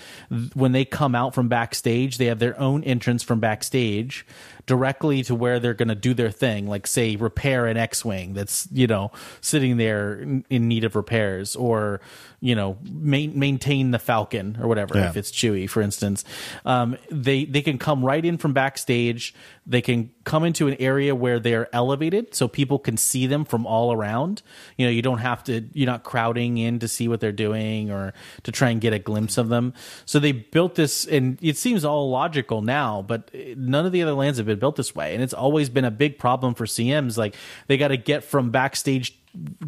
when 0.54 0.74
they 0.74 0.84
come 0.84 1.16
out 1.16 1.34
from 1.34 1.48
backstage, 1.48 2.18
they 2.18 2.26
have 2.26 2.40
their 2.40 2.60
own 2.60 2.84
entrance 2.84 3.24
from 3.24 3.40
backstage 3.40 4.26
directly 4.66 5.24
to 5.24 5.36
where 5.36 5.60
they're 5.60 5.74
going 5.74 5.90
to 5.90 5.96
do 5.96 6.14
their 6.14 6.32
thing, 6.32 6.68
like 6.68 6.88
say 6.88 7.16
repair 7.16 7.66
an 7.66 7.78
X-wing 7.78 8.34
that's 8.34 8.68
you 8.72 8.88
know 8.88 9.12
sitting 9.42 9.78
there 9.78 10.16
in, 10.20 10.46
in 10.50 10.68
need 10.68 10.84
of 10.84 10.96
repairs, 10.96 11.56
or 11.56 12.02
you 12.40 12.56
know 12.56 12.78
main, 12.84 13.38
maintain 13.38 13.92
the 13.92 14.00
Falcon 14.00 14.58
or 14.62 14.68
whatever. 14.68 14.98
Yeah. 14.98 15.10
If 15.10 15.18
it's 15.18 15.32
Chewie, 15.32 15.70
for 15.70 15.82
instance, 15.82 16.24
um, 16.66 16.98
they 17.10 17.46
they 17.46 17.62
can 17.62 17.78
come 17.78 18.04
right 18.04 18.24
in 18.24 18.38
from 18.38 18.54
backstage. 18.54 19.34
They 19.66 19.82
can 19.82 20.12
come 20.24 20.44
into 20.44 20.68
an 20.68 20.76
area 20.80 21.14
where 21.16 21.40
they're 21.40 21.74
elevated, 21.74 22.34
so 22.34 22.48
people 22.48 22.80
can 22.80 22.98
see 22.98 23.28
them 23.28 23.46
from 23.46 23.66
all 23.66 23.94
around. 23.94 24.42
You 24.78 24.86
know, 24.86 24.92
you 24.92 25.02
don't 25.02 25.20
have 25.20 25.44
to. 25.46 25.62
You're 25.74 25.88
not 25.88 26.04
crowding 26.04 26.58
in 26.58 26.80
to 26.80 26.88
see 26.88 27.08
what 27.08 27.20
they're 27.20 27.32
doing 27.32 27.92
or 27.92 28.14
to 28.44 28.52
try 28.52 28.70
and 28.70 28.82
get 28.82 28.94
a 28.94 29.00
glimpse 29.00 29.38
of 29.38 29.50
them. 29.50 29.74
So 30.06 30.20
they 30.20 30.32
built 30.32 30.76
this, 30.76 31.06
and 31.06 31.38
it 31.42 31.58
seems 31.58 31.86
all 31.86 32.10
logical 32.10 32.62
now, 32.62 33.02
but 33.02 33.30
none 33.56 33.86
of 33.86 33.92
the 33.92 34.02
other 34.02 34.14
lands 34.14 34.38
have 34.38 34.48
been 34.48 34.51
built 34.56 34.76
this 34.76 34.96
way, 34.96 35.14
and 35.14 35.24
it's 35.24 35.34
always 35.34 35.70
been 35.70 35.86
a 35.86 35.92
big 35.92 36.18
problem 36.18 36.54
for 36.54 36.66
CMs. 36.66 37.18
Like 37.18 37.36
they 37.68 37.78
got 37.78 37.90
to 37.90 37.98
get 37.98 38.24
from 38.24 38.52
backstage 38.52 39.18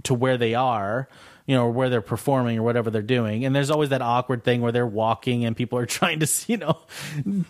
to 0.04 0.14
where 0.14 0.38
they 0.38 0.54
are 0.56 1.08
you 1.46 1.56
know, 1.56 1.68
where 1.68 1.90
they're 1.90 2.02
performing 2.02 2.58
or 2.58 2.64
whatever 2.64 2.90
they're 2.90 3.02
doing. 3.02 3.44
And 3.44 3.54
there's 3.56 3.70
always 3.70 3.90
that 3.90 4.02
awkward 4.02 4.44
thing 4.46 4.62
where 4.62 4.72
they're 4.72 4.88
walking 4.88 5.44
and 5.44 5.56
people 5.58 5.78
are 5.78 5.86
trying 6.00 6.20
to, 6.22 6.28
you 6.48 6.58
know, 6.58 6.78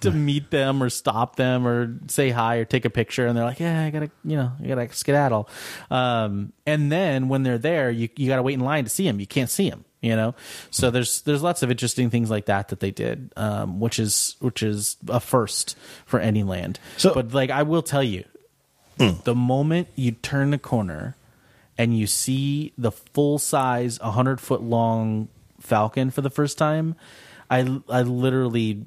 to 0.02 0.10
meet 0.12 0.50
them 0.50 0.82
or 0.82 0.90
stop 0.90 1.36
them 1.36 1.68
or 1.68 1.96
say 2.08 2.30
hi 2.32 2.56
or 2.56 2.66
take 2.66 2.86
a 2.86 2.90
picture. 2.90 3.28
And 3.28 3.38
they're 3.38 3.46
like, 3.46 3.60
yeah, 3.60 3.84
I 3.86 3.90
gotta, 3.92 4.10
you 4.26 4.36
know, 4.36 4.52
I 4.64 4.68
gotta 4.68 4.92
skedaddle. 4.94 5.48
Um, 5.92 6.54
and 6.66 6.92
then 6.92 7.30
when 7.30 7.44
they're 7.44 7.58
there, 7.60 7.92
you, 7.92 8.10
you 8.16 8.28
gotta 8.28 8.42
wait 8.42 8.54
in 8.54 8.62
line 8.62 8.84
to 8.86 8.90
see 8.90 9.04
them. 9.06 9.20
You 9.20 9.28
can't 9.28 9.50
see 9.50 9.70
them, 9.70 9.86
you 10.02 10.16
know? 10.16 10.34
So 10.72 10.90
there's, 10.90 11.22
there's 11.22 11.44
lots 11.44 11.62
of 11.62 11.70
interesting 11.70 12.10
things 12.10 12.32
like 12.32 12.46
that 12.46 12.70
that 12.70 12.80
they 12.80 12.92
did, 12.92 13.32
um, 13.38 13.80
which 13.80 14.00
is, 14.00 14.38
which 14.40 14.64
is 14.64 14.98
a 15.08 15.20
first 15.20 15.78
for 16.08 16.20
any 16.20 16.42
land. 16.42 16.80
So- 16.98 17.14
but 17.14 17.32
like, 17.34 17.52
I 17.52 17.62
will 17.64 17.84
tell 17.84 18.04
you, 18.04 18.24
the 18.98 19.36
moment 19.36 19.88
you 19.96 20.12
turn 20.12 20.52
the 20.52 20.58
corner 20.60 21.16
and 21.84 21.98
you 21.98 22.08
see 22.08 22.72
the 22.78 22.92
full 22.94 23.38
size 23.38 24.00
100 24.00 24.40
foot 24.40 24.62
long 24.62 25.28
falcon 25.60 26.10
for 26.10 26.22
the 26.22 26.30
first 26.30 26.58
time 26.58 26.96
i 27.50 27.60
i 27.90 28.02
literally 28.02 28.86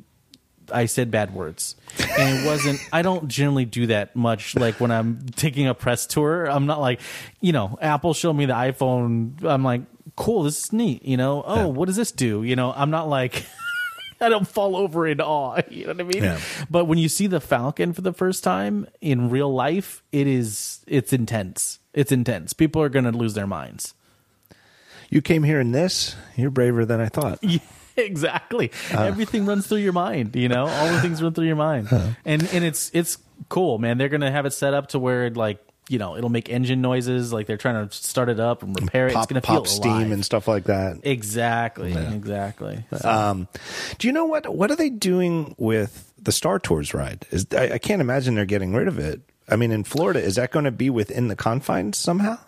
i 0.72 0.86
said 0.86 1.10
bad 1.10 1.34
words 1.34 1.76
and 2.18 2.38
it 2.38 2.46
wasn't 2.46 2.80
i 2.92 3.02
don't 3.02 3.28
generally 3.28 3.66
do 3.66 3.86
that 3.86 4.16
much 4.16 4.56
like 4.56 4.80
when 4.80 4.90
i'm 4.90 5.20
taking 5.36 5.66
a 5.66 5.74
press 5.74 6.06
tour 6.06 6.46
i'm 6.46 6.64
not 6.64 6.80
like 6.80 7.00
you 7.42 7.52
know 7.52 7.78
apple 7.82 8.14
showed 8.14 8.32
me 8.32 8.46
the 8.46 8.54
iphone 8.54 9.44
i'm 9.44 9.62
like 9.62 9.82
cool 10.16 10.42
this 10.42 10.64
is 10.64 10.72
neat 10.72 11.04
you 11.04 11.18
know 11.18 11.44
oh 11.46 11.68
what 11.68 11.84
does 11.84 11.96
this 11.96 12.12
do 12.12 12.42
you 12.44 12.56
know 12.56 12.72
i'm 12.74 12.90
not 12.90 13.08
like 13.08 13.44
I 14.18 14.30
don't 14.30 14.48
fall 14.48 14.76
over 14.76 15.06
in 15.06 15.20
awe. 15.20 15.60
You 15.70 15.82
know 15.84 15.92
what 15.92 16.00
I 16.00 16.04
mean? 16.04 16.24
Yeah. 16.24 16.40
But 16.70 16.86
when 16.86 16.96
you 16.96 17.08
see 17.08 17.26
the 17.26 17.38
Falcon 17.38 17.92
for 17.92 18.00
the 18.00 18.14
first 18.14 18.42
time 18.42 18.86
in 19.02 19.28
real 19.28 19.52
life, 19.52 20.02
it 20.10 20.26
is 20.26 20.82
it's 20.86 21.12
intense. 21.12 21.80
It's 21.96 22.12
intense. 22.12 22.52
People 22.52 22.80
are 22.82 22.88
going 22.88 23.06
to 23.06 23.10
lose 23.10 23.34
their 23.34 23.46
minds. 23.48 23.94
You 25.10 25.20
came 25.22 25.42
here 25.42 25.58
in 25.58 25.72
this. 25.72 26.14
You're 26.36 26.50
braver 26.50 26.84
than 26.84 27.00
I 27.00 27.08
thought. 27.08 27.38
Yeah, 27.42 27.58
exactly. 27.96 28.70
Uh. 28.94 29.02
Everything 29.02 29.46
runs 29.46 29.66
through 29.66 29.78
your 29.78 29.92
mind. 29.92 30.36
You 30.36 30.48
know, 30.48 30.66
all 30.68 30.92
the 30.92 31.00
things 31.00 31.22
run 31.22 31.32
through 31.32 31.46
your 31.46 31.56
mind, 31.56 31.88
and 32.24 32.42
and 32.52 32.64
it's 32.64 32.90
it's 32.92 33.18
cool, 33.48 33.78
man. 33.78 33.98
They're 33.98 34.08
going 34.08 34.20
to 34.20 34.30
have 34.30 34.46
it 34.46 34.52
set 34.52 34.74
up 34.74 34.88
to 34.88 34.98
where 34.98 35.26
it 35.26 35.36
like 35.36 35.58
you 35.88 35.98
know 36.00 36.16
it'll 36.16 36.28
make 36.28 36.48
engine 36.50 36.82
noises, 36.82 37.32
like 37.32 37.46
they're 37.46 37.56
trying 37.56 37.88
to 37.88 37.94
start 37.96 38.28
it 38.28 38.40
up 38.40 38.62
and 38.64 38.74
repair 38.78 39.06
it. 39.06 39.14
it's 39.16 39.26
going 39.26 39.40
to 39.40 39.46
pop 39.46 39.66
steam 39.68 39.92
alive. 39.92 40.10
and 40.10 40.24
stuff 40.24 40.48
like 40.48 40.64
that. 40.64 40.98
Exactly, 41.04 41.92
exactly. 41.94 42.84
So- 42.98 43.08
Um, 43.08 43.48
do 43.98 44.08
you 44.08 44.12
know 44.12 44.24
what? 44.26 44.52
What 44.54 44.70
are 44.72 44.76
they 44.76 44.90
doing 44.90 45.54
with 45.56 46.12
the 46.20 46.32
Star 46.32 46.58
Tours 46.58 46.92
ride? 46.92 47.24
Is 47.30 47.46
I, 47.52 47.74
I 47.74 47.78
can't 47.78 48.00
imagine 48.02 48.34
they're 48.34 48.44
getting 48.44 48.74
rid 48.74 48.88
of 48.88 48.98
it. 48.98 49.20
I 49.48 49.56
mean, 49.56 49.70
in 49.70 49.84
Florida, 49.84 50.20
is 50.20 50.36
that 50.36 50.50
going 50.50 50.64
to 50.64 50.70
be 50.70 50.90
within 50.90 51.28
the 51.28 51.36
confines 51.36 51.96
somehow? 51.98 52.38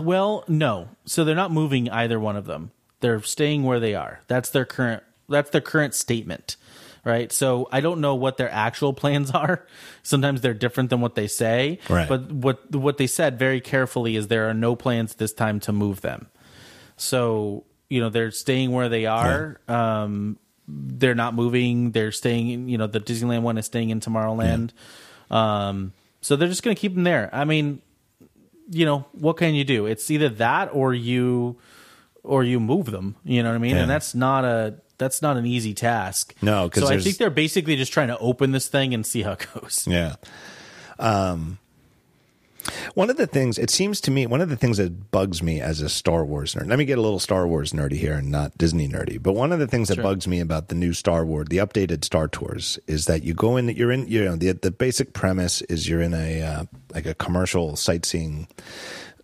Well, 0.00 0.44
no. 0.48 0.88
So 1.04 1.24
they're 1.24 1.34
not 1.34 1.50
moving 1.50 1.90
either 1.90 2.18
one 2.18 2.36
of 2.36 2.46
them. 2.46 2.70
They're 3.00 3.20
staying 3.22 3.64
where 3.64 3.80
they 3.80 3.94
are. 3.94 4.20
That's 4.26 4.50
their 4.50 4.64
current 4.64 5.02
that's 5.28 5.50
their 5.50 5.60
current 5.60 5.94
statement. 5.94 6.56
Right? 7.04 7.30
So 7.32 7.68
I 7.70 7.80
don't 7.80 8.00
know 8.00 8.14
what 8.14 8.36
their 8.36 8.50
actual 8.50 8.92
plans 8.94 9.30
are. 9.30 9.66
Sometimes 10.02 10.40
they're 10.40 10.54
different 10.54 10.90
than 10.90 11.00
what 11.00 11.14
they 11.14 11.26
say. 11.26 11.78
Right. 11.88 12.08
But 12.08 12.32
what 12.32 12.74
what 12.74 12.98
they 12.98 13.06
said 13.06 13.38
very 13.38 13.60
carefully 13.60 14.16
is 14.16 14.28
there 14.28 14.48
are 14.48 14.54
no 14.54 14.76
plans 14.76 15.14
this 15.14 15.32
time 15.32 15.60
to 15.60 15.72
move 15.72 16.00
them. 16.00 16.28
So, 16.96 17.64
you 17.88 18.00
know, 18.00 18.08
they're 18.08 18.30
staying 18.30 18.72
where 18.72 18.88
they 18.88 19.06
are. 19.06 19.60
Um 19.68 20.38
they're 20.66 21.14
not 21.14 21.34
moving. 21.34 21.92
They're 21.92 22.12
staying 22.12 22.68
you 22.68 22.78
know, 22.78 22.86
the 22.86 23.00
Disneyland 23.00 23.42
one 23.42 23.58
is 23.58 23.66
staying 23.66 23.90
in 23.90 24.00
Tomorrowland. 24.00 24.70
Um 25.30 25.92
so 26.20 26.34
they're 26.36 26.48
just 26.48 26.62
going 26.62 26.74
to 26.74 26.80
keep 26.80 26.94
them 26.94 27.04
there. 27.04 27.30
I 27.32 27.44
mean, 27.44 27.80
you 28.70 28.84
know 28.84 29.06
what 29.12 29.36
can 29.38 29.54
you 29.54 29.64
do 29.64 29.86
it's 29.86 30.10
either 30.10 30.28
that 30.28 30.68
or 30.74 30.92
you 30.92 31.56
or 32.22 32.44
you 32.44 32.60
move 32.60 32.90
them 32.90 33.16
you 33.24 33.42
know 33.42 33.48
what 33.48 33.54
i 33.54 33.58
mean 33.58 33.74
Yeah. 33.76 33.80
and 33.82 33.90
that's 33.90 34.14
not 34.14 34.44
a 34.44 34.74
that's 34.98 35.22
not 35.22 35.38
an 35.38 35.46
easy 35.46 35.72
task 35.72 36.34
No, 36.42 36.68
'cause 36.68 36.82
so 36.86 36.94
i 36.94 36.98
think 36.98 37.16
they're 37.16 37.30
basically 37.30 37.76
just 37.76 37.94
trying 37.94 38.08
to 38.08 38.18
open 38.18 38.52
this 38.52 38.68
thing 38.68 38.92
and 38.92 39.06
see 39.06 39.22
how 39.22 39.32
it 39.32 39.46
goes 39.54 39.86
Yeah. 39.88 40.16
Um, 40.98 41.58
one 42.94 43.10
of 43.10 43.16
the 43.16 43.26
things 43.26 43.58
it 43.58 43.70
seems 43.70 44.00
to 44.02 44.10
me, 44.10 44.26
one 44.26 44.40
of 44.40 44.48
the 44.48 44.56
things 44.56 44.76
that 44.78 45.10
bugs 45.10 45.42
me 45.42 45.60
as 45.60 45.80
a 45.80 45.88
Star 45.88 46.24
Wars 46.24 46.54
nerd. 46.54 46.68
Let 46.68 46.78
me 46.78 46.84
get 46.84 46.98
a 46.98 47.02
little 47.02 47.18
Star 47.18 47.46
Wars 47.46 47.72
nerdy 47.72 47.94
here 47.94 48.14
and 48.14 48.30
not 48.30 48.56
Disney 48.58 48.88
nerdy. 48.88 49.22
But 49.22 49.34
one 49.34 49.52
of 49.52 49.58
the 49.58 49.66
things 49.66 49.88
that 49.88 50.02
bugs 50.02 50.26
me 50.26 50.40
about 50.40 50.68
the 50.68 50.74
new 50.74 50.92
Star 50.92 51.24
Wars, 51.24 51.48
the 51.48 51.58
updated 51.58 52.04
Star 52.04 52.28
Tours, 52.28 52.78
is 52.86 53.06
that 53.06 53.22
you 53.22 53.34
go 53.34 53.56
in, 53.56 53.66
that 53.66 53.76
you're 53.76 53.92
in, 53.92 54.06
you 54.08 54.24
know, 54.24 54.36
the 54.36 54.52
the 54.52 54.70
basic 54.70 55.12
premise 55.12 55.62
is 55.62 55.88
you're 55.88 56.02
in 56.02 56.14
a 56.14 56.42
uh, 56.42 56.64
like 56.92 57.06
a 57.06 57.14
commercial 57.14 57.76
sightseeing 57.76 58.48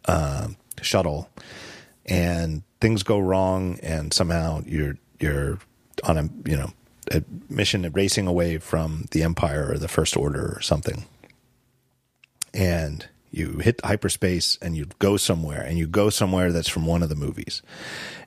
uh, 0.07 0.49
shuttle, 0.81 1.29
and 2.07 2.63
things 2.81 3.03
go 3.03 3.19
wrong, 3.19 3.79
and 3.83 4.13
somehow 4.13 4.63
you're 4.67 4.97
you're 5.21 5.59
on 6.05 6.19
a 6.19 6.29
you 6.49 6.57
know 6.57 6.73
a 7.11 7.23
mission 7.49 7.91
racing 7.93 8.27
away 8.27 8.59
from 8.59 9.07
the 9.11 9.23
Empire 9.23 9.71
or 9.71 9.79
the 9.79 9.89
First 9.89 10.17
Order 10.17 10.55
or 10.57 10.61
something, 10.61 11.05
and 12.53 13.09
you 13.37 13.59
hit 13.59 13.81
hyperspace 13.85 14.59
and 14.63 14.77
you 14.77 14.87
go 14.99 15.17
somewhere 15.17 15.63
and 15.63 15.79
you 15.79 15.87
go 15.87 16.11
somewhere 16.11 16.53
that's 16.53 16.69
from 16.69 16.87
one 16.87 17.03
of 17.03 17.09
the 17.09 17.15
movies. 17.15 17.63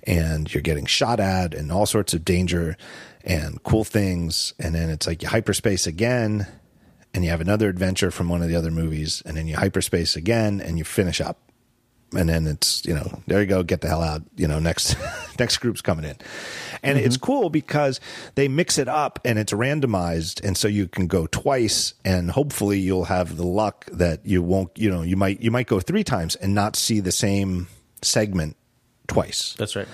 And 0.03 0.53
you're 0.53 0.61
getting 0.61 0.85
shot 0.85 1.19
at 1.19 1.53
and 1.53 1.71
all 1.71 1.85
sorts 1.85 2.13
of 2.13 2.23
danger 2.25 2.77
and 3.23 3.61
cool 3.63 3.83
things. 3.83 4.53
And 4.59 4.75
then 4.75 4.89
it's 4.89 5.07
like 5.07 5.21
you 5.21 5.29
hyperspace 5.29 5.87
again 5.87 6.47
and 7.13 7.23
you 7.23 7.29
have 7.29 7.41
another 7.41 7.69
adventure 7.69 8.11
from 8.11 8.29
one 8.29 8.41
of 8.41 8.49
the 8.49 8.55
other 8.55 8.71
movies. 8.71 9.21
And 9.25 9.37
then 9.37 9.47
you 9.47 9.55
hyperspace 9.55 10.15
again 10.15 10.61
and 10.61 10.77
you 10.77 10.83
finish 10.83 11.19
up 11.19 11.46
and 12.15 12.29
then 12.29 12.47
it's 12.47 12.85
you 12.85 12.93
know 12.93 13.21
there 13.27 13.41
you 13.41 13.47
go 13.47 13.63
get 13.63 13.81
the 13.81 13.87
hell 13.87 14.01
out 14.01 14.21
you 14.35 14.47
know 14.47 14.59
next 14.59 14.95
next 15.39 15.57
group's 15.57 15.81
coming 15.81 16.05
in. 16.05 16.15
And 16.83 16.97
mm-hmm. 16.97 17.05
it's 17.05 17.17
cool 17.17 17.49
because 17.49 17.99
they 18.35 18.47
mix 18.47 18.77
it 18.77 18.87
up 18.87 19.19
and 19.25 19.39
it's 19.39 19.53
randomized 19.53 20.43
and 20.43 20.55
so 20.55 20.67
you 20.67 20.87
can 20.87 21.07
go 21.07 21.27
twice 21.27 21.93
and 22.05 22.31
hopefully 22.31 22.79
you'll 22.79 23.05
have 23.05 23.37
the 23.37 23.45
luck 23.45 23.85
that 23.91 24.25
you 24.25 24.41
won't 24.41 24.71
you 24.77 24.89
know 24.89 25.01
you 25.01 25.17
might 25.17 25.41
you 25.41 25.51
might 25.51 25.67
go 25.67 25.79
three 25.79 26.03
times 26.03 26.35
and 26.35 26.53
not 26.53 26.75
see 26.75 26.99
the 26.99 27.11
same 27.11 27.67
segment 28.01 28.55
twice. 29.07 29.55
That's 29.57 29.75
right 29.75 29.87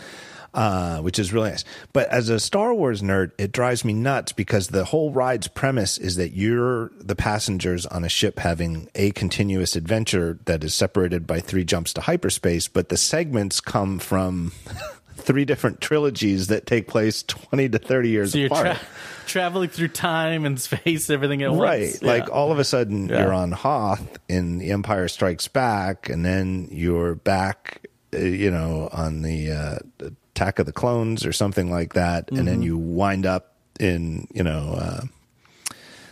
uh, 0.54 1.00
which 1.00 1.18
is 1.20 1.34
really 1.34 1.50
nice. 1.50 1.64
But 1.94 2.08
as 2.10 2.30
a 2.30 2.40
Star 2.40 2.74
Wars 2.74 3.02
nerd, 3.02 3.32
it 3.38 3.52
drives 3.52 3.84
me 3.84 3.94
nuts 3.94 4.32
because 4.32 4.68
the 4.68 4.86
whole 4.86 5.12
ride's 5.12 5.48
premise 5.48 5.98
is 5.98 6.16
that 6.18 6.34
you're 6.34 6.92
the 7.00 7.16
passengers 7.16 7.86
on 7.86 8.04
a 8.04 8.10
ship 8.10 8.40
having 8.40 8.90
a 8.96 9.12
continuous 9.12 9.76
adventure 9.76 10.40
that 10.46 10.64
is 10.64 10.74
separated 10.74 11.26
by 11.26 11.40
three 11.40 11.64
jumps 11.64 11.94
to 11.94 12.02
hyperspace, 12.02 12.68
but 12.68 12.90
the 12.90 12.98
segments 12.98 13.60
come 13.62 14.00
from 14.00 14.52
three 15.16 15.46
different 15.46 15.80
trilogies 15.82 16.48
that 16.48 16.66
take 16.66 16.88
place 16.88 17.24
20 17.24 17.70
to 17.70 17.80
30 17.80 18.10
years 18.10 18.32
So 18.34 18.38
you're 18.40 18.48
apart. 18.48 18.66
tra- 18.78 18.80
traveling 19.26 19.70
through 19.70 19.88
time 19.90 20.44
and 20.46 20.60
space, 20.60 21.10
everything 21.10 21.42
at 21.44 21.50
right. 21.52 21.58
once. 21.58 21.94
Right. 21.94 22.04
Like 22.04 22.28
Yeah. 22.28 22.34
all 22.34 22.52
of 22.52 22.60
a 22.60 22.64
sudden 22.64 23.08
Yeah. 23.08 23.24
you're 23.24 23.34
on 23.34 23.52
Hoth 23.54 24.18
in 24.28 24.58
The 24.58 24.72
Empire 24.72 25.08
Strikes 25.08 25.48
Back, 25.48 26.10
and 26.10 26.26
then 26.26 26.68
you're 26.72 27.16
back, 27.16 27.88
uh, 28.14 28.18
you 28.20 28.52
know, 28.52 28.90
on 28.92 29.22
the 29.22 29.52
uh, 29.52 30.10
Attack 30.44 30.60
of 30.60 30.66
the 30.66 30.74
Clones 30.74 31.26
or 31.26 31.32
something 31.32 31.72
like 31.72 31.94
that, 31.94 32.28
and 32.30 32.40
Mm-hmm. 32.40 32.46
then 32.48 32.62
you 32.62 32.78
wind 32.78 33.26
up 33.26 33.54
in, 33.80 34.28
you 34.34 34.44
know, 34.44 34.74
uh, 34.78 35.02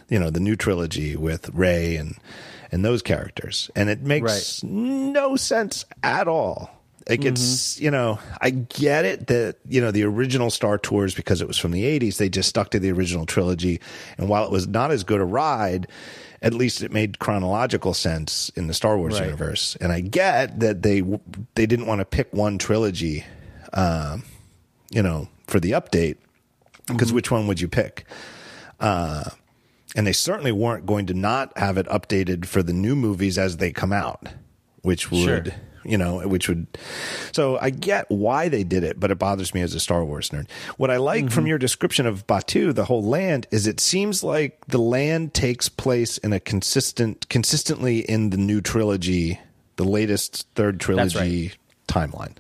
you 0.10 0.18
know, 0.20 0.30
the 0.30 0.40
new 0.40 0.56
trilogy 0.56 1.16
with 1.18 1.50
Rey 1.54 1.98
and 1.98 2.16
and 2.72 2.86
those 2.86 3.02
characters, 3.02 3.70
and 3.76 3.90
it 3.90 4.02
makes 4.04 4.64
no 4.64 5.36
sense 5.36 5.84
at 6.04 6.30
all. 6.30 6.70
Like 7.10 7.26
it's 7.26 7.76
Mm-hmm. 7.76 7.84
you 7.84 7.92
know 7.92 8.20
I 8.40 8.52
get 8.52 9.04
it 9.04 9.28
that 9.28 9.58
you 9.68 9.82
know 9.82 9.92
the 9.92 10.04
original 10.04 10.50
Star 10.50 10.78
Tours 10.78 11.14
because 11.14 11.42
it 11.42 11.48
was 11.48 11.58
from 11.58 11.72
the 11.72 11.84
'80s 11.84 12.16
they 12.18 12.30
just 12.30 12.48
stuck 12.48 12.72
to 12.72 12.80
the 12.80 12.92
original 12.92 13.26
trilogy, 13.26 13.82
and 14.18 14.30
while 14.30 14.46
it 14.46 14.52
was 14.52 14.66
not 14.68 14.92
as 14.92 15.04
good 15.04 15.20
a 15.20 15.26
ride, 15.26 15.88
at 16.42 16.54
least 16.54 16.82
it 16.84 16.94
made 16.94 17.20
chronological 17.20 17.94
sense 17.94 18.50
in 18.56 18.68
the 18.68 18.74
Star 18.74 18.98
Wars 18.98 19.20
Right. 19.20 19.26
universe. 19.26 19.76
And 19.82 19.92
I 19.92 20.00
get 20.00 20.62
that 20.62 20.84
they 20.84 21.02
they 21.56 21.66
didn't 21.66 21.88
want 21.88 22.00
to 22.00 22.06
pick 22.06 22.32
one 22.34 22.58
trilogy, 22.58 23.26
um, 23.74 24.24
you 24.90 25.02
know, 25.02 25.28
for 25.48 25.60
the 25.60 25.72
update 25.72 26.18
because 26.88 27.10
Mm-hmm. 27.10 27.16
which 27.16 27.32
one 27.32 27.48
would 27.48 27.62
you 27.62 27.68
pick? 27.68 28.06
Uh, 28.80 29.30
and 29.96 30.08
they 30.08 30.14
certainly 30.14 30.52
weren't 30.52 30.86
going 30.86 31.06
to 31.08 31.14
not 31.14 31.58
have 31.58 31.78
it 31.78 31.86
updated 31.88 32.46
for 32.46 32.64
the 32.64 32.74
new 32.74 32.96
movies 32.96 33.38
as 33.38 33.58
they 33.58 33.72
come 33.72 33.94
out, 33.94 34.28
which 34.82 35.12
would, 35.12 35.22
Sure. 35.24 35.46
you 35.84 35.98
know, 35.98 36.28
which 36.28 36.48
would. 36.50 36.66
So 37.34 37.58
I 37.60 37.70
get 37.70 38.10
why 38.10 38.50
they 38.50 38.64
did 38.64 38.84
it, 38.84 39.00
but 39.00 39.12
it 39.12 39.20
bothers 39.20 39.54
me 39.54 39.62
as 39.62 39.76
a 39.76 39.80
Star 39.80 40.04
Wars 40.04 40.30
nerd. 40.30 40.50
What 40.78 40.90
I 40.90 40.98
like 40.98 41.26
Mm-hmm. 41.26 41.34
from 41.34 41.48
your 41.48 41.58
description 41.58 42.06
of 42.08 42.26
Batuu, 42.26 42.74
the 42.74 42.86
whole 42.86 43.04
land, 43.04 43.48
is 43.52 43.68
it 43.68 43.80
seems 43.80 44.24
like 44.24 44.66
the 44.68 44.80
land 44.80 45.34
takes 45.34 45.70
place 45.70 46.18
in 46.20 46.34
a 46.34 46.40
consistent, 46.40 47.28
consistently 47.30 48.00
in 48.00 48.30
the 48.32 48.38
new 48.38 48.62
trilogy, 48.62 49.40
the 49.76 49.84
latest 49.86 50.48
third 50.56 50.80
trilogy 50.80 51.52
timeline. 51.88 52.36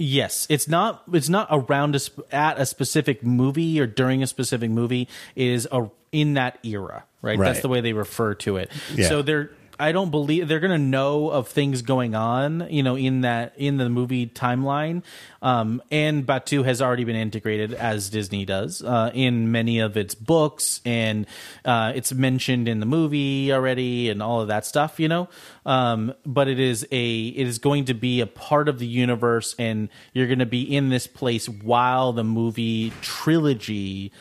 Yes, 0.00 0.46
it's 0.48 0.66
not. 0.66 1.02
It's 1.12 1.28
not 1.28 1.46
around 1.50 1.94
a, 1.94 1.98
sp- 2.00 2.24
at 2.32 2.58
a 2.58 2.64
specific 2.64 3.22
movie 3.22 3.78
or 3.78 3.86
during 3.86 4.22
a 4.22 4.26
specific 4.26 4.70
movie. 4.70 5.08
It 5.36 5.46
is 5.46 5.68
a, 5.70 5.90
in 6.10 6.34
that 6.34 6.58
era, 6.64 7.04
right? 7.20 7.38
That's 7.38 7.60
the 7.60 7.68
way 7.68 7.82
they 7.82 7.92
refer 7.92 8.32
to 8.36 8.56
it. 8.56 8.70
Yeah. 8.94 9.08
So 9.08 9.22
they're. 9.22 9.50
I 9.80 9.92
don't 9.92 10.10
believe 10.10 10.46
they're 10.46 10.60
going 10.60 10.70
to 10.70 10.78
know 10.78 11.30
of 11.30 11.48
things 11.48 11.82
going 11.82 12.14
on, 12.14 12.68
you 12.70 12.82
know, 12.82 12.96
in 12.96 13.22
that 13.22 13.54
in 13.56 13.78
the 13.78 13.88
movie 13.88 14.26
timeline. 14.26 15.02
Um, 15.42 15.82
and 15.90 16.26
Batuu 16.26 16.64
has 16.66 16.82
already 16.82 17.04
been 17.04 17.16
integrated 17.16 17.72
as 17.72 18.10
Disney 18.10 18.44
does 18.44 18.82
uh, 18.82 19.10
in 19.14 19.50
many 19.50 19.78
of 19.80 19.96
its 19.96 20.14
books, 20.14 20.82
and 20.84 21.26
uh, 21.64 21.92
it's 21.94 22.12
mentioned 22.12 22.68
in 22.68 22.78
the 22.78 22.86
movie 22.86 23.50
already, 23.52 24.10
and 24.10 24.22
all 24.22 24.42
of 24.42 24.48
that 24.48 24.66
stuff, 24.66 25.00
you 25.00 25.08
know. 25.08 25.28
Um, 25.64 26.12
but 26.26 26.46
it 26.46 26.60
is 26.60 26.86
a 26.92 27.28
it 27.28 27.46
is 27.46 27.58
going 27.58 27.86
to 27.86 27.94
be 27.94 28.20
a 28.20 28.26
part 28.26 28.68
of 28.68 28.78
the 28.78 28.86
universe, 28.86 29.54
and 29.58 29.88
you're 30.12 30.26
going 30.26 30.40
to 30.40 30.46
be 30.46 30.60
in 30.62 30.90
this 30.90 31.06
place 31.06 31.48
while 31.48 32.12
the 32.12 32.22
movie 32.24 32.92
trilogy 33.00 34.12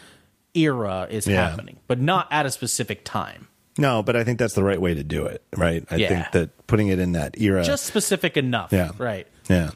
era 0.56 1.06
is 1.12 1.28
Yeah. 1.28 1.50
happening, 1.50 1.80
but 1.88 2.00
not 2.00 2.28
at 2.32 2.46
a 2.46 2.50
specific 2.52 3.04
time. 3.04 3.49
No, 3.80 4.04
but 4.04 4.16
I 4.16 4.24
think 4.24 4.40
that's 4.40 4.54
the 4.54 4.64
right 4.64 4.80
way 4.80 4.94
to 4.94 5.04
do 5.04 5.26
it, 5.26 5.44
right? 5.56 5.84
I 5.90 5.96
Yeah. 5.96 6.08
think 6.10 6.32
that 6.34 6.68
putting 6.68 6.88
it 6.90 7.00
in 7.00 7.14
that 7.14 7.40
era, 7.40 7.64
Just 7.64 7.86
specific 7.86 8.38
enough, 8.38 8.72
Yeah. 8.72 8.92
right? 8.98 9.28
yeah. 9.50 9.72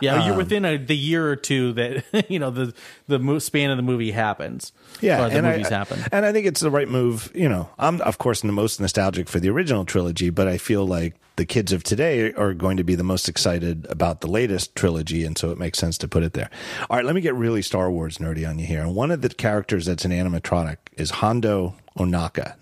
Yeah, 0.00 0.16
Um, 0.16 0.26
you're 0.26 0.36
within 0.36 0.64
a, 0.64 0.76
the 0.76 0.96
year 0.96 1.28
or 1.30 1.36
two 1.36 1.72
that 1.74 2.04
you 2.30 2.38
know 2.40 2.50
the 2.50 2.74
the 3.06 3.18
mo- 3.18 3.38
span 3.38 3.70
of 3.70 3.76
the 3.76 3.82
movie 3.82 4.10
happens. 4.10 4.72
Yeah, 5.00 5.28
the 5.28 5.36
and 5.38 5.46
movies 5.46 5.66
I, 5.66 5.70
happen. 5.78 6.00
and 6.10 6.26
I 6.26 6.32
think 6.32 6.46
it's 6.46 6.60
the 6.60 6.70
right 6.70 6.88
move. 6.88 7.30
You 7.34 7.48
know, 7.48 7.68
I'm 7.78 8.00
of 8.00 8.18
course 8.18 8.40
the 8.40 8.50
most 8.52 8.80
nostalgic 8.80 9.28
for 9.28 9.38
the 9.40 9.50
original 9.50 9.84
trilogy, 9.84 10.30
but 10.30 10.48
I 10.48 10.58
feel 10.58 10.84
like 10.86 11.14
the 11.36 11.44
kids 11.44 11.72
of 11.72 11.82
today 11.82 12.32
are 12.34 12.54
going 12.54 12.76
to 12.76 12.84
be 12.84 12.94
the 12.94 13.02
most 13.04 13.28
excited 13.28 13.86
about 13.90 14.20
the 14.20 14.28
latest 14.28 14.74
trilogy, 14.76 15.24
and 15.24 15.36
so 15.38 15.50
it 15.50 15.58
makes 15.58 15.78
sense 15.78 15.98
to 15.98 16.08
put 16.08 16.22
it 16.22 16.32
there. 16.32 16.48
All 16.90 16.96
right, 16.96 17.04
let 17.04 17.14
me 17.14 17.20
get 17.20 17.34
really 17.34 17.62
Star 17.62 17.90
Wars 17.90 18.18
nerdy 18.18 18.48
on 18.48 18.58
you 18.58 18.66
here. 18.66 18.80
And 18.82 18.94
one 18.94 19.10
of 19.10 19.20
the 19.20 19.28
characters 19.28 19.86
that's 19.86 20.04
an 20.04 20.12
animatronic 20.12 20.76
is 20.96 21.10
Hondo 21.10 21.74
Ohnaka. 21.98 22.54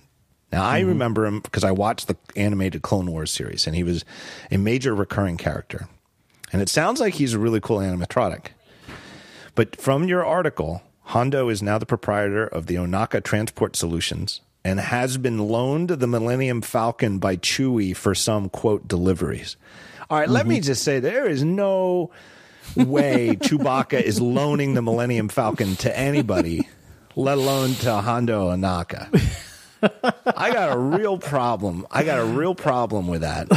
Now 0.53 0.69
I 0.69 0.81
mm-hmm. 0.81 0.89
remember 0.91 1.27
him 1.27 1.41
because 1.41 1.65
I 1.65 1.71
watched 1.71 2.09
the 2.09 2.17
animated 2.37 2.83
Clone 2.83 3.11
Wars 3.11 3.31
series, 3.31 3.67
and 3.67 3.75
he 3.75 3.83
was 3.83 4.05
a 4.51 4.59
major 4.59 4.95
recurring 4.95 5.39
character. 5.39 5.89
And 6.53 6.61
it 6.61 6.69
sounds 6.69 7.01
like 7.01 7.15
he's 7.15 7.33
a 7.33 7.39
really 7.39 7.61
cool 7.61 7.79
animatronic. 7.79 8.49
But 9.55 9.81
from 9.81 10.05
your 10.05 10.25
article, 10.25 10.83
Hondo 11.05 11.49
is 11.49 11.63
now 11.63 11.79
the 11.79 11.87
proprietor 11.87 12.47
of 12.47 12.67
the 12.67 12.75
Ohnaka 12.77 13.23
Transport 13.23 13.77
Solutions 13.77 14.41
and 14.65 14.79
has 14.79 15.17
been 15.17 15.39
loaned 15.39 15.89
the 15.89 16.07
Millennium 16.07 16.61
Falcon 16.61 17.19
by 17.19 17.37
Chewie 17.37 17.97
for 17.97 18.15
some 18.15 18.49
quote 18.49 18.87
deliveries. 18.87 19.57
All 20.09 20.19
right, 20.19 20.29
let 20.29 20.47
me 20.47 20.57
mm-hmm. 20.57 20.65
just 20.65 20.85
say 20.85 21.01
there 21.01 21.27
is 21.27 21.43
no 21.43 22.11
way 22.77 23.37
Chewbacca 23.41 24.01
is 24.01 24.21
loaning 24.21 24.75
the 24.75 24.83
Millennium 24.83 25.29
Falcon 25.29 25.75
to 25.77 25.99
anybody, 25.99 26.69
let 27.17 27.39
alone 27.39 27.75
to 27.77 27.95
Hondo 27.95 28.51
Ohnaka. 28.51 29.49
I 29.83 30.53
got 30.53 30.73
a 30.73 30.79
real 30.79 31.19
problem. 31.19 31.87
I 31.91 32.05
got 32.05 32.21
a 32.21 32.25
real 32.25 32.55
problem 32.55 33.09
with 33.09 33.23
that. 33.23 33.49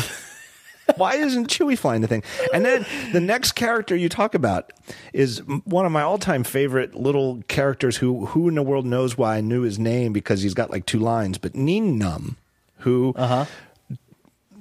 Why 0.98 1.16
isn't 1.16 1.48
Chewie 1.48 1.78
flying 1.78 2.02
the 2.02 2.08
thing? 2.08 2.24
And 2.54 2.64
then 2.64 2.86
the 3.12 3.20
next 3.20 3.54
character 3.54 3.96
you 3.96 4.08
talk 4.08 4.36
about 4.36 4.72
is 5.14 5.40
one 5.66 5.86
of 5.86 5.92
my 5.92 6.04
all-time 6.04 6.44
favorite 6.44 6.94
little 6.94 7.44
characters. 7.48 7.98
Who 7.98 8.28
who 8.28 8.48
in 8.48 8.56
the 8.56 8.62
world 8.62 8.86
knows 8.86 9.18
why 9.18 9.38
I 9.38 9.42
knew 9.42 9.62
his 9.62 9.80
name 9.80 10.14
because 10.14 10.44
he's 10.44 10.54
got 10.54 10.70
like 10.70 10.86
two 10.86 11.00
lines. 11.00 11.38
But 11.38 11.56
Nien 11.56 12.00
Nunb, 12.00 12.36
who 12.80 13.14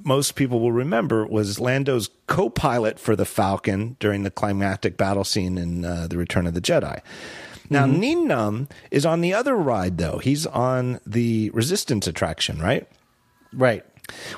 most 0.02 0.34
people 0.34 0.60
will 0.60 0.72
remember 0.72 1.26
was 1.26 1.60
Lando's 1.60 2.10
co-pilot 2.26 2.98
for 2.98 3.16
the 3.16 3.24
Falcon 3.24 3.96
during 4.00 4.22
the 4.22 4.30
climactic 4.30 4.96
battle 4.96 5.24
scene 5.24 5.58
in 5.58 5.84
uh, 5.84 6.06
the 6.08 6.16
Return 6.16 6.46
of 6.46 6.54
the 6.54 6.60
Jedi. 6.60 7.00
Now 7.70 7.86
Nien 7.86 8.26
Nunb 8.28 8.70
is 8.90 9.06
on 9.06 9.20
the 9.20 9.34
other 9.34 9.56
ride 9.56 9.98
though. 9.98 10.18
He's 10.18 10.46
on 10.46 11.00
the 11.06 11.50
Resistance 11.50 12.06
attraction, 12.06 12.60
right? 12.60 12.88
right. 13.52 13.84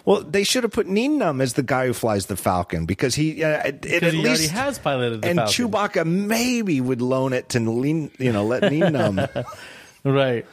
Well, 0.05 0.23
they 0.23 0.45
should 0.45 0.63
have 0.63 0.73
put 0.73 0.87
Nien 0.87 1.19
Nunb 1.19 1.43
as 1.43 1.55
the 1.55 1.63
guy 1.63 1.87
who 1.87 1.93
flies 1.93 2.27
the 2.27 2.37
Falcon 2.37 2.87
because 2.87 3.17
he, 3.17 3.43
uh, 3.43 3.67
it, 3.67 3.85
at 3.85 4.13
he 4.13 4.23
least 4.23 4.51
has 4.53 4.79
piloted 4.79 5.23
the 5.23 5.29
and 5.29 5.39
Falcon. 5.39 5.69
Chewbacca 5.69 6.07
maybe 6.07 6.81
would 6.81 7.03
loan 7.03 7.33
it 7.33 7.49
to 7.51 7.61
lean, 7.61 8.13
you 8.19 8.33
know, 8.33 8.45
let 8.45 8.71
Nien 8.71 8.93
Nunb. 8.93 9.45
Right. 10.05 10.47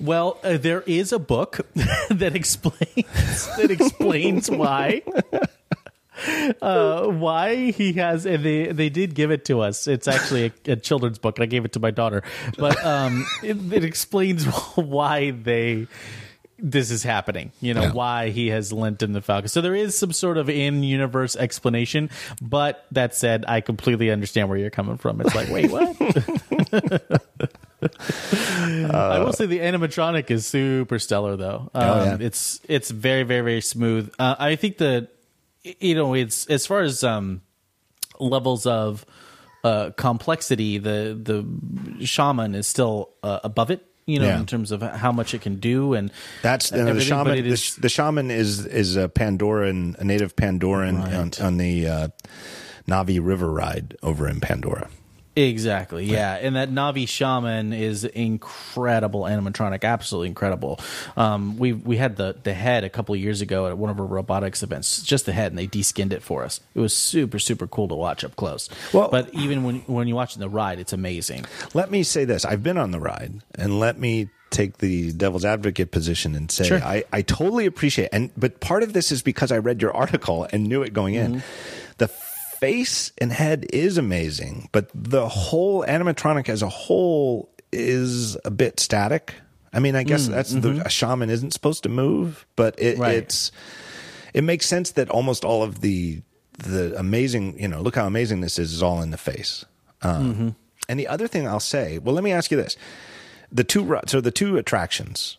Well, 0.00 0.38
uh, 0.42 0.56
there 0.56 0.80
is 0.82 1.12
a 1.12 1.18
book 1.18 1.60
that 2.10 2.32
explains 2.34 3.56
that 3.56 3.70
explains 3.70 4.50
why 4.50 5.02
uh, 6.62 7.06
why 7.08 7.70
he 7.72 7.94
has 7.94 8.24
and 8.26 8.44
they 8.44 8.66
they 8.72 8.88
did 8.88 9.14
give 9.14 9.30
it 9.30 9.44
to 9.46 9.60
us. 9.60 9.86
It's 9.86 10.06
actually 10.08 10.52
a, 10.66 10.72
a 10.72 10.76
children's 10.76 11.18
book, 11.18 11.38
and 11.38 11.42
I 11.42 11.46
gave 11.46 11.64
it 11.64 11.72
to 11.72 11.80
my 11.80 11.90
daughter. 11.90 12.22
But 12.58 12.82
um, 12.84 13.26
it, 13.42 13.56
it 13.72 13.84
explains 13.84 14.44
why 14.76 15.32
they 15.32 15.86
this 16.58 16.90
is 16.92 17.02
happening. 17.02 17.50
You 17.60 17.74
know 17.74 17.82
Yeah. 17.82 17.92
why 17.92 18.30
he 18.30 18.48
has 18.48 18.72
lent 18.72 19.02
him 19.02 19.12
the 19.12 19.20
Falcon. 19.20 19.48
So 19.48 19.60
there 19.60 19.74
is 19.74 19.98
some 19.98 20.12
sort 20.12 20.38
of 20.38 20.48
in-universe 20.48 21.34
explanation. 21.36 22.10
But 22.40 22.86
that 22.92 23.14
said, 23.14 23.44
I 23.48 23.60
completely 23.60 24.10
understand 24.10 24.48
where 24.48 24.56
you're 24.56 24.70
coming 24.70 24.96
from. 24.96 25.20
It's 25.20 25.34
like, 25.34 25.48
wait, 25.50 25.70
what? 25.70 25.96
I 27.82 29.18
will 29.18 29.32
say 29.32 29.46
the 29.46 29.58
animatronic 29.60 30.30
is 30.30 30.46
super 30.46 30.98
stellar, 30.98 31.36
though. 31.36 31.70
Um, 31.74 31.84
Oh, 31.84 32.04
yeah. 32.04 32.16
It's 32.20 32.60
it's 32.68 32.90
very 32.90 33.24
very 33.24 33.42
very 33.42 33.60
smooth. 33.60 34.12
Uh, 34.18 34.36
I 34.38 34.56
think 34.56 34.78
the 34.78 35.08
you 35.80 35.94
know 35.94 36.14
it's 36.14 36.46
as 36.46 36.66
far 36.66 36.80
as 36.82 37.02
um, 37.02 37.40
levels 38.20 38.66
of 38.66 39.04
uh, 39.64 39.90
complexity, 39.96 40.78
the 40.78 41.18
the 41.98 42.04
shaman 42.06 42.54
is 42.54 42.66
still 42.68 43.10
uh, 43.22 43.40
above 43.44 43.70
it. 43.70 43.84
You 44.06 44.18
know, 44.18 44.26
Yeah. 44.26 44.38
in 44.40 44.44
terms 44.44 44.70
of 44.70 44.82
how 44.82 45.12
much 45.12 45.32
it 45.32 45.40
can 45.40 45.56
do, 45.60 45.94
and 45.94 46.10
That's 46.42 46.68
the, 46.68 46.84
the 46.92 47.00
shaman. 47.00 47.42
The, 47.42 47.48
is- 47.48 47.76
the 47.76 47.88
shaman 47.88 48.30
is 48.30 48.66
is 48.66 48.96
a 48.96 49.08
Pandoran, 49.08 49.98
a 49.98 50.04
native 50.04 50.36
Pandoran 50.36 50.98
Right. 51.02 51.14
on, 51.40 51.46
on 51.46 51.56
the 51.56 51.88
uh, 51.88 52.08
Na'vi 52.86 53.18
River 53.24 53.50
ride 53.50 53.96
over 54.02 54.28
in 54.28 54.40
Pandora. 54.40 54.90
Exactly, 55.36 56.04
yeah, 56.04 56.34
and 56.34 56.54
that 56.54 56.70
Na'vi 56.70 57.08
shaman 57.08 57.72
is 57.72 58.04
incredible 58.04 59.22
animatronic, 59.22 59.82
absolutely 59.82 60.28
incredible. 60.28 60.78
Um, 61.16 61.56
we 61.56 61.72
we 61.72 61.96
had 61.96 62.16
the 62.16 62.36
the 62.42 62.54
head 62.54 62.84
a 62.84 62.90
couple 62.90 63.14
of 63.16 63.20
years 63.20 63.40
ago 63.40 63.66
at 63.66 63.76
one 63.76 63.90
of 63.90 63.98
our 63.98 64.06
robotics 64.06 64.62
events, 64.62 65.02
just 65.02 65.26
the 65.26 65.32
head, 65.32 65.50
and 65.50 65.58
they 65.58 65.66
deskinned 65.66 66.12
it 66.12 66.22
for 66.22 66.44
us. 66.44 66.60
It 66.74 66.80
was 66.80 66.94
super 66.94 67.40
super 67.40 67.66
cool 67.66 67.88
to 67.88 67.96
watch 67.96 68.22
up 68.22 68.36
close. 68.36 68.68
Well- 68.92 69.08
but 69.10 69.32
even 69.34 69.64
when 69.64 69.80
when 69.80 70.06
you're 70.06 70.16
watching 70.16 70.40
the 70.40 70.48
ride, 70.48 70.78
it's 70.78 70.92
amazing. 70.92 71.46
Let 71.74 71.90
me 71.90 72.04
say 72.04 72.24
this: 72.24 72.44
I've 72.44 72.62
been 72.62 72.78
on 72.78 72.92
the 72.92 73.00
ride, 73.00 73.40
and 73.56 73.80
let 73.80 73.98
me 73.98 74.28
take 74.50 74.78
the 74.78 75.10
devil's 75.12 75.44
advocate 75.44 75.90
position 75.90 76.36
and 76.36 76.48
say 76.48 76.62
Sure. 76.62 76.78
I, 76.78 77.02
I 77.12 77.22
totally 77.22 77.66
appreciate 77.66 78.10
and 78.12 78.30
but 78.36 78.60
part 78.60 78.84
of 78.84 78.92
this 78.92 79.10
is 79.10 79.20
because 79.20 79.50
I 79.50 79.58
read 79.58 79.82
your 79.82 79.90
article 79.96 80.46
and 80.52 80.68
knew 80.68 80.82
it 80.84 80.92
going 80.92 81.14
in. 81.14 81.36
Mm-hmm. 81.36 81.94
The 81.98 82.06
face 82.64 83.12
and 83.18 83.32
head 83.32 83.66
is 83.72 83.98
amazing, 83.98 84.68
but 84.72 84.88
the 84.94 85.28
whole 85.28 85.84
animatronic 85.84 86.48
as 86.48 86.62
a 86.62 86.68
whole 86.68 87.50
is 87.72 88.36
a 88.44 88.50
bit 88.50 88.80
static. 88.80 89.34
I 89.72 89.80
mean, 89.80 89.96
I 89.96 90.04
guess 90.04 90.28
that's 90.28 90.52
the 90.52 90.82
a 90.84 90.88
shaman 90.88 91.30
isn't 91.30 91.52
supposed 91.52 91.82
to 91.82 91.88
move, 91.88 92.46
but 92.56 92.74
it, 92.78 92.98
Right. 92.98 93.16
it's 93.16 93.50
it 94.32 94.44
makes 94.44 94.66
sense 94.66 94.92
that 94.92 95.08
almost 95.10 95.44
all 95.44 95.62
of 95.62 95.80
the 95.80 96.22
the 96.58 96.94
amazing, 96.98 97.58
you 97.60 97.66
know, 97.68 97.80
look 97.82 97.96
how 97.96 98.06
amazing 98.06 98.40
this 98.40 98.58
is, 98.58 98.72
is 98.72 98.82
all 98.82 99.02
in 99.02 99.10
the 99.10 99.18
face. 99.18 99.64
Um, 100.02 100.54
And 100.88 101.00
the 101.00 101.08
other 101.08 101.26
thing 101.28 101.48
I'll 101.48 101.60
say, 101.76 101.98
well, 101.98 102.14
let 102.14 102.22
me 102.24 102.30
ask 102.32 102.50
you 102.50 102.56
this: 102.56 102.76
the 103.50 103.64
two 103.64 103.98
so 104.06 104.20
the 104.20 104.30
two 104.30 104.56
attractions, 104.58 105.38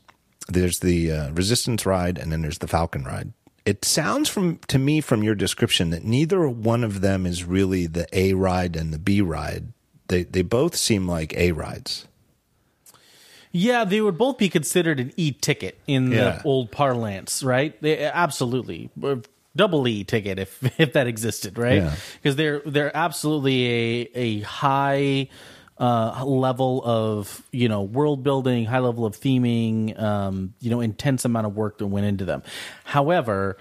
there's 0.49 0.79
the 0.79 1.11
uh, 1.11 1.29
Resistance 1.31 1.85
ride, 1.85 2.17
and 2.17 2.31
then 2.31 2.41
there's 2.41 2.57
the 2.59 2.67
Falcon 2.67 3.03
ride. 3.03 3.31
It 3.65 3.83
sounds 3.83 4.29
from 4.29 4.59
to 4.67 4.77
me 4.77 5.01
from 5.01 5.23
your 5.23 5.33
description 5.35 5.89
that 5.89 6.03
neither 6.03 6.47
one 6.47 6.83
of 6.83 7.01
them 7.01 7.25
is 7.25 7.43
really 7.43 7.87
the 7.87 8.07
A 8.13 8.33
ride 8.33 8.75
and 8.75 8.93
the 8.93 8.99
B 8.99 9.21
ride. 9.21 9.73
They 10.07 10.23
they 10.23 10.43
both 10.43 10.75
seem 10.75 11.07
like 11.07 11.33
A 11.35 11.51
rides. 11.51 12.07
Yeah, 13.51 13.85
they 13.85 14.01
would 14.01 14.17
both 14.17 14.37
be 14.37 14.49
considered 14.49 14.99
an 14.99 15.13
E 15.17 15.31
ticket 15.31 15.79
in 15.87 16.11
Yeah. 16.11 16.17
the 16.37 16.43
old 16.43 16.71
parlance, 16.71 17.41
right? 17.41 17.79
They, 17.81 18.03
absolutely, 18.03 18.89
Uh, 19.01 19.17
double 19.55 19.87
E 19.87 20.03
ticket 20.03 20.37
if 20.37 20.59
if 20.79 20.93
that 20.93 21.07
existed, 21.07 21.57
right? 21.57 21.77
Yeah. 21.83 21.95
Because 22.21 22.35
they're 22.35 22.61
they're 22.65 22.95
absolutely 22.95 23.65
a 23.65 24.09
a 24.15 24.39
high 24.41 25.29
uh, 25.77 26.23
level 26.25 26.81
of 26.85 27.43
you 27.51 27.67
know 27.67 27.81
world 27.81 28.23
building, 28.23 28.65
high 28.65 28.79
level 28.79 29.05
of 29.05 29.17
theming, 29.17 29.99
um, 29.99 30.53
you 30.59 30.69
know, 30.69 30.81
intense 30.81 31.25
amount 31.25 31.47
of 31.47 31.55
work 31.55 31.77
that 31.79 31.87
went 31.87 32.05
into 32.05 32.25
them. 32.25 32.43
However, 32.83 33.57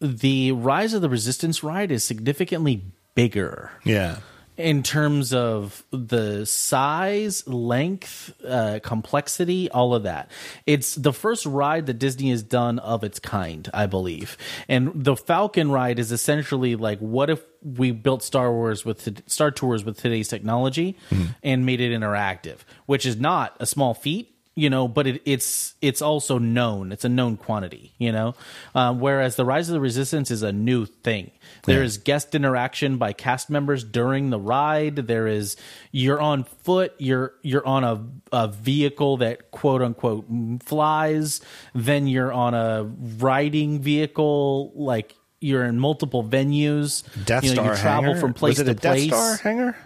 the 0.00 0.52
Rise 0.52 0.94
of 0.94 1.02
the 1.02 1.08
Resistance 1.08 1.62
ride 1.62 1.90
is 1.90 2.04
significantly 2.04 2.84
bigger 3.14 3.70
Yeah, 3.84 4.18
in 4.56 4.82
terms 4.82 5.32
of 5.32 5.84
the 5.90 6.44
size, 6.44 7.46
length, 7.48 8.34
uh, 8.46 8.80
complexity, 8.82 9.70
all 9.70 9.94
of 9.94 10.02
that. 10.02 10.30
It's 10.66 10.94
the 10.94 11.12
first 11.12 11.46
ride 11.46 11.86
that 11.86 11.94
Disney 11.94 12.30
has 12.30 12.42
done 12.42 12.78
of 12.78 13.02
its 13.02 13.18
kind, 13.18 13.68
I 13.72 13.86
believe. 13.86 14.36
And 14.68 14.92
the 14.94 15.16
Falcon 15.16 15.70
ride 15.70 15.98
is 15.98 16.12
essentially 16.12 16.76
like, 16.76 16.98
what 16.98 17.30
if 17.30 17.42
we 17.62 17.92
built 17.92 18.22
Star 18.22 18.52
Wars 18.52 18.84
with 18.84 19.22
Star 19.30 19.50
Tours 19.50 19.84
with 19.84 19.96
today's 19.96 20.28
technology 20.28 20.98
and 21.42 21.64
made 21.64 21.80
it 21.80 21.92
interactive, 21.98 22.58
which 22.86 23.06
is 23.06 23.16
not 23.16 23.56
a 23.60 23.66
small 23.66 23.94
feat. 23.94 24.31
You 24.54 24.68
know, 24.68 24.86
but 24.86 25.06
it, 25.06 25.22
it's 25.24 25.74
it's 25.80 26.02
also 26.02 26.36
known. 26.36 26.92
It's 26.92 27.06
a 27.06 27.08
known 27.08 27.38
quantity. 27.38 27.94
You 27.96 28.12
know, 28.12 28.34
uh, 28.74 28.92
whereas 28.92 29.36
the 29.36 29.46
Rise 29.46 29.70
of 29.70 29.72
the 29.72 29.80
Resistance 29.80 30.30
is 30.30 30.42
a 30.42 30.52
new 30.52 30.84
thing. 30.84 31.30
There 31.64 31.82
is 31.82 31.96
guest 31.96 32.34
interaction 32.34 32.98
by 32.98 33.14
cast 33.14 33.48
members 33.48 33.82
during 33.82 34.28
the 34.28 34.38
ride. 34.38 34.96
There 34.96 35.26
is 35.26 35.56
you're 35.90 36.20
on 36.20 36.44
foot. 36.44 36.94
You're 36.98 37.32
you're 37.42 37.66
on 37.66 37.84
a, 37.84 38.04
a 38.30 38.48
vehicle 38.48 39.16
that 39.18 39.50
quote 39.52 39.80
unquote 39.80 40.26
flies. 40.64 41.40
Then 41.74 42.06
you're 42.06 42.32
on 42.32 42.52
a 42.52 42.84
riding 43.18 43.80
vehicle. 43.80 44.72
Like 44.74 45.14
you're 45.40 45.64
in 45.64 45.78
multiple 45.78 46.22
venues. 46.22 47.04
Death 47.24 47.44
you 47.44 47.54
know, 47.54 47.62
Star 47.62 47.72
you 47.72 47.80
travel 47.80 48.04
hangar? 48.10 48.20
from 48.20 48.34
place 48.34 48.58
Was 48.58 48.60
it 48.60 48.64
to 48.64 48.70
a 48.72 48.74
place. 48.74 49.08
Death 49.10 49.18
Star 49.18 49.36
hangar? 49.36 49.76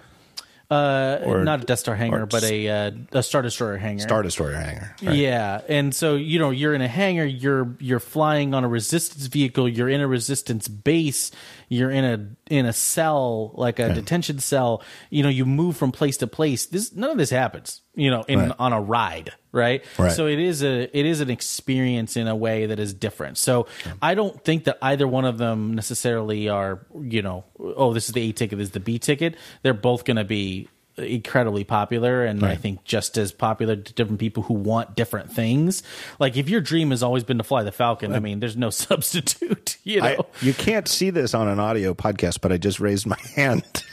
Uh, 0.68 1.18
Or- 1.24 1.44
not 1.44 1.62
a 1.62 1.64
Death 1.64 1.78
Star 1.78 1.94
hangar, 1.94 2.26
but 2.26 2.42
a 2.42 2.68
uh, 2.68 2.90
a 3.12 3.22
Star 3.22 3.40
Destroyer 3.42 3.76
hangar. 3.76 4.00
Star 4.02 4.22
Destroyer 4.24 4.54
hangar. 4.54 4.96
right. 5.02 5.14
Yeah, 5.14 5.60
and 5.68 5.94
so 5.94 6.16
you 6.16 6.40
know 6.40 6.50
you're 6.50 6.74
in 6.74 6.82
a 6.82 6.88
hangar, 6.88 7.24
you're 7.24 7.76
you're 7.78 8.00
flying 8.00 8.52
on 8.52 8.64
a 8.64 8.68
resistance 8.68 9.26
vehicle, 9.26 9.68
you're 9.68 9.88
in 9.88 10.00
a 10.00 10.08
resistance 10.08 10.66
base, 10.66 11.30
you're 11.68 11.90
in 11.92 12.04
a 12.04 12.52
in 12.52 12.66
a 12.66 12.72
cell 12.72 13.52
like 13.54 13.78
a 13.78 13.94
detention 13.94 14.40
cell. 14.40 14.82
You 15.08 15.22
know, 15.22 15.28
you 15.28 15.46
move 15.46 15.76
from 15.76 15.92
place 15.92 16.16
to 16.16 16.26
place. 16.26 16.66
This 16.66 16.92
none 16.94 17.10
of 17.10 17.18
this 17.18 17.30
happens. 17.30 17.82
You 17.98 18.10
know, 18.10 18.22
in 18.28 18.38
Right. 18.40 18.52
on 18.58 18.72
a 18.74 18.80
ride, 18.80 19.32
right? 19.52 19.82
Right. 19.98 20.12
So 20.12 20.26
it 20.26 20.38
is 20.38 20.62
a 20.62 20.82
it 20.96 21.06
is 21.06 21.20
an 21.20 21.30
experience 21.30 22.16
in 22.16 22.28
a 22.28 22.36
way 22.36 22.66
that 22.66 22.78
is 22.78 22.92
different. 22.92 23.38
So 23.38 23.66
I 24.02 24.14
don't 24.14 24.44
think 24.44 24.64
that 24.64 24.76
either 24.82 25.08
one 25.08 25.24
of 25.24 25.38
them 25.38 25.74
necessarily 25.74 26.48
are 26.50 26.84
you 27.00 27.22
know 27.22 27.44
oh 27.58 27.94
this 27.94 28.08
is 28.08 28.12
the 28.14 28.20
A 28.28 28.32
ticket, 28.32 28.58
this 28.58 28.66
is 28.68 28.72
the 28.72 28.80
B 28.80 28.98
ticket. 28.98 29.34
They're 29.62 29.72
both 29.72 30.04
going 30.04 30.18
to 30.18 30.24
be 30.24 30.68
incredibly 30.98 31.62
popular 31.64 32.24
and 32.24 32.42
I 32.44 32.54
think 32.54 32.84
just 32.84 33.18
as 33.18 33.30
popular 33.32 33.76
to 33.76 33.92
different 33.92 34.18
people 34.18 34.42
who 34.42 34.54
want 34.54 34.94
different 34.96 35.30
things. 35.32 35.82
Like 36.18 36.36
if 36.36 36.48
your 36.48 36.60
dream 36.60 36.90
has 36.90 37.02
always 37.02 37.22
been 37.24 37.38
to 37.38 37.44
fly 37.44 37.62
the 37.62 37.72
Falcon, 37.72 38.14
I 38.14 38.20
mean, 38.20 38.40
there's 38.40 38.56
no 38.56 38.70
substitute, 38.86 39.76
you 39.84 40.00
know. 40.00 40.06
I, 40.06 40.16
you 40.44 40.54
can't 40.54 40.88
see 40.88 41.10
this 41.10 41.34
on 41.34 41.48
an 41.48 41.58
audio 41.60 41.94
podcast, 41.94 42.40
but 42.40 42.50
I 42.52 42.56
just 42.58 42.80
raised 42.80 43.06
my 43.06 43.18
hand. 43.34 43.84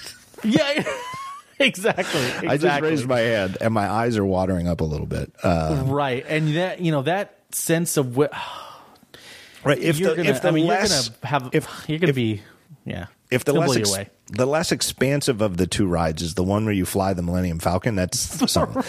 yeah. 0.44 0.84
exactly. 1.60 2.22
Exactly. 2.24 2.50
I 2.50 2.58
just 2.58 2.82
raised 2.82 3.08
my 3.08 3.20
hand, 3.20 3.58
and 3.62 3.74
my 3.74 3.90
eyes 3.90 4.18
are 4.18 4.26
watering 4.26 4.68
up 4.68 4.82
a 4.82 4.84
little 4.84 5.06
bit. 5.06 5.34
Uh, 5.44 5.84
right. 5.88 6.26
And 6.28 6.56
that, 6.56 6.80
you 6.82 6.92
know, 6.92 7.04
that 7.04 7.40
sense 7.52 7.98
of 7.98 8.16
what 8.18 8.34
right. 9.64 9.78
If 9.78 10.00
you're 10.00 10.12
the 10.12 10.16
gonna 10.18 10.30
if 10.30 10.42
the 10.42 10.50
I 10.50 10.52
mean, 10.52 10.68
less 10.68 11.08
you're 11.08 11.16
gonna 11.22 11.44
have 11.44 11.50
if 11.54 11.68
you're 11.88 12.00
gonna 12.00 12.10
if, 12.10 12.16
be 12.16 12.42
yeah. 12.86 13.08
if 13.32 13.46
the 13.46 13.54
less 13.54 13.76
ex- 13.76 14.10
the 14.28 14.46
less 14.46 14.72
expansive 14.72 15.42
of 15.42 15.58
the 15.58 15.68
two 15.68 15.86
rides 15.86 16.22
is 16.22 16.36
the 16.36 16.44
one 16.44 16.66
where 16.66 16.74
you 16.74 16.86
fly 16.86 17.14
the 17.14 17.22
Millennium 17.22 17.60
Falcon. 17.60 17.96
That's 17.96 18.20
something. 18.52 18.84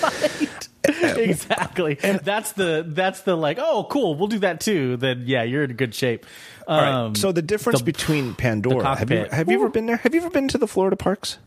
exactly. 0.85 1.95
that's 1.95 2.53
the 2.53 2.85
that's 2.87 3.23
the 3.23 3.37
like, 3.37 3.59
oh 3.61 3.87
cool, 3.91 4.15
we'll 4.15 4.29
do 4.29 4.39
that 4.41 4.61
too. 4.61 4.97
Then 4.97 5.25
yeah, 5.27 5.43
you're 5.43 5.65
in 5.65 5.75
good 5.75 5.95
shape. 5.95 6.27
All 6.67 6.81
right. 6.81 6.93
Um, 6.93 7.15
So 7.15 7.33
the 7.33 7.43
difference 7.43 7.81
the- 7.81 7.85
between 7.85 8.35
Pandora. 8.37 8.97
Have 8.97 9.11
you 9.11 9.27
have 9.31 9.49
you 9.49 9.57
ever 9.57 9.69
been 9.69 9.87
there? 9.87 9.97
Have 9.97 10.15
you 10.15 10.21
ever 10.21 10.31
been 10.31 10.49
to 10.49 10.59
the 10.59 10.69
Florida 10.69 10.97
parks? 10.97 11.39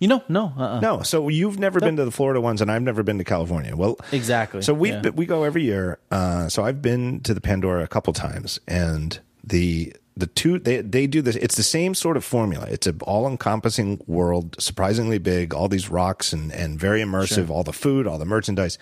You 0.00 0.08
know, 0.08 0.24
no, 0.28 0.52
uh-uh. 0.56 0.80
No. 0.80 1.02
So 1.02 1.28
you've 1.28 1.58
never 1.58 1.78
been 1.78 1.96
to 1.96 2.04
the 2.04 2.10
Florida 2.10 2.40
ones, 2.40 2.60
and 2.60 2.72
I've 2.72 2.82
never 2.82 3.02
been 3.02 3.18
to 3.18 3.24
California. 3.24 3.76
Well, 3.76 3.98
Exactly, 4.12 4.62
So 4.62 4.74
we 4.74 4.90
yeah. 4.90 5.10
we 5.10 5.26
go 5.26 5.44
every 5.44 5.62
year. 5.62 5.98
Uh, 6.10 6.48
so 6.48 6.64
I've 6.64 6.80
been 6.80 7.20
to 7.20 7.34
the 7.34 7.40
Pandora 7.40 7.84
a 7.84 7.88
couple 7.88 8.12
times, 8.14 8.58
and 8.66 9.20
the 9.44 9.94
the 10.16 10.26
two 10.26 10.58
they 10.58 10.80
they 10.80 11.06
do 11.06 11.20
this. 11.20 11.36
It's 11.36 11.56
the 11.56 11.62
same 11.62 11.94
sort 11.94 12.16
of 12.16 12.24
formula. 12.24 12.66
It's 12.70 12.86
an 12.86 12.98
all 13.02 13.28
encompassing 13.28 14.00
world, 14.06 14.56
surprisingly 14.58 15.18
big. 15.18 15.54
All 15.54 15.68
these 15.68 15.90
rocks 15.90 16.32
and 16.32 16.50
and 16.50 16.80
very 16.80 17.02
immersive. 17.02 17.50
All 17.50 17.62
the 17.62 17.72
food, 17.72 18.06
all 18.06 18.18
the 18.18 18.24
merchandise. 18.24 18.78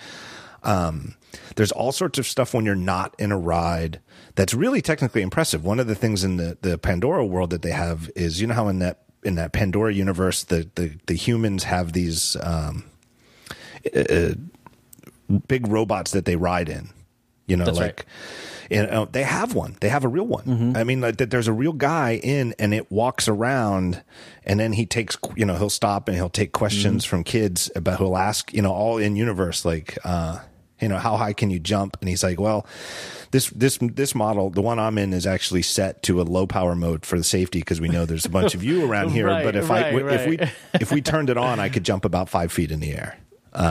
Um, 0.62 1.14
there's 1.56 1.72
all 1.72 1.92
sorts 1.92 2.18
of 2.18 2.26
stuff 2.26 2.54
when 2.54 2.64
you're 2.64 2.74
not 2.74 3.14
in 3.18 3.32
a 3.32 3.38
ride 3.38 4.00
that's 4.34 4.54
really 4.54 4.80
technically 4.80 5.22
impressive. 5.22 5.64
One 5.64 5.80
of 5.80 5.86
the 5.86 5.94
things 5.94 6.24
in 6.24 6.36
the, 6.36 6.58
the 6.62 6.78
Pandora 6.78 7.24
world 7.24 7.50
that 7.50 7.62
they 7.62 7.70
have 7.70 8.10
is, 8.16 8.40
you 8.40 8.46
know, 8.48 8.54
how 8.54 8.68
in 8.68 8.78
that 8.80 9.02
in 9.22 9.34
that 9.36 9.52
Pandora 9.52 9.92
universe, 9.92 10.44
the 10.44 10.68
the, 10.74 10.94
the 11.06 11.14
humans 11.14 11.64
have 11.64 11.92
these 11.92 12.36
um, 12.42 12.84
uh, 13.94 14.34
big 15.46 15.66
robots 15.66 16.12
that 16.12 16.24
they 16.24 16.36
ride 16.36 16.68
in. 16.68 16.90
You 17.46 17.56
know, 17.56 17.64
That's 17.64 17.78
like. 17.78 18.06
You 18.70 18.86
know, 18.86 19.06
they 19.06 19.22
have 19.22 19.54
one. 19.54 19.78
They 19.80 19.88
have 19.88 20.04
a 20.04 20.08
real 20.08 20.26
one. 20.26 20.76
I 20.76 20.84
mean, 20.84 21.00
like 21.00 21.16
that. 21.16 21.30
There's 21.30 21.48
a 21.48 21.54
real 21.54 21.72
guy 21.72 22.20
in, 22.22 22.54
and 22.58 22.74
it 22.74 22.92
walks 22.92 23.26
around, 23.26 24.02
and 24.44 24.60
then 24.60 24.74
he 24.74 24.84
takes. 24.84 25.16
You 25.36 25.46
know, 25.46 25.56
he'll 25.56 25.70
stop 25.70 26.06
and 26.06 26.14
he'll 26.14 26.28
take 26.28 26.52
questions 26.52 27.06
from 27.06 27.24
kids 27.24 27.70
about. 27.74 27.98
he'll 27.98 28.18
ask. 28.18 28.52
You 28.52 28.60
know, 28.60 28.70
all 28.72 28.98
in 28.98 29.16
universe, 29.16 29.64
like, 29.64 29.96
uh, 30.04 30.40
you 30.82 30.88
know, 30.88 30.98
how 30.98 31.16
high 31.16 31.32
can 31.32 31.48
you 31.48 31.58
jump? 31.58 31.96
And 32.00 32.10
he's 32.10 32.22
like, 32.22 32.38
well, 32.38 32.66
this 33.30 33.50
this 33.50 33.78
this 33.80 34.14
model, 34.14 34.50
the 34.50 34.62
one 34.62 34.78
I'm 34.78 34.98
in, 34.98 35.12
is 35.12 35.26
actually 35.26 35.62
set 35.62 36.02
to 36.04 36.20
a 36.20 36.22
low 36.22 36.46
power 36.46 36.74
mode 36.74 37.04
for 37.04 37.18
the 37.18 37.24
safety 37.24 37.60
because 37.60 37.80
we 37.80 37.88
know 37.88 38.04
there's 38.04 38.26
a 38.26 38.30
bunch 38.30 38.54
of 38.54 38.64
you 38.64 38.90
around 38.90 39.10
here. 39.10 39.26
Right, 39.26 39.44
but 39.44 39.56
if 39.56 39.68
right, 39.68 39.86
I 39.86 40.14
if 40.14 40.26
we 40.26 40.38
if 40.80 40.92
we 40.92 41.02
turned 41.02 41.30
it 41.30 41.36
on, 41.36 41.60
I 41.60 41.68
could 41.68 41.84
jump 41.84 42.04
about 42.04 42.28
five 42.28 42.52
feet 42.52 42.70
in 42.70 42.80
the 42.80 42.92
air 42.92 43.18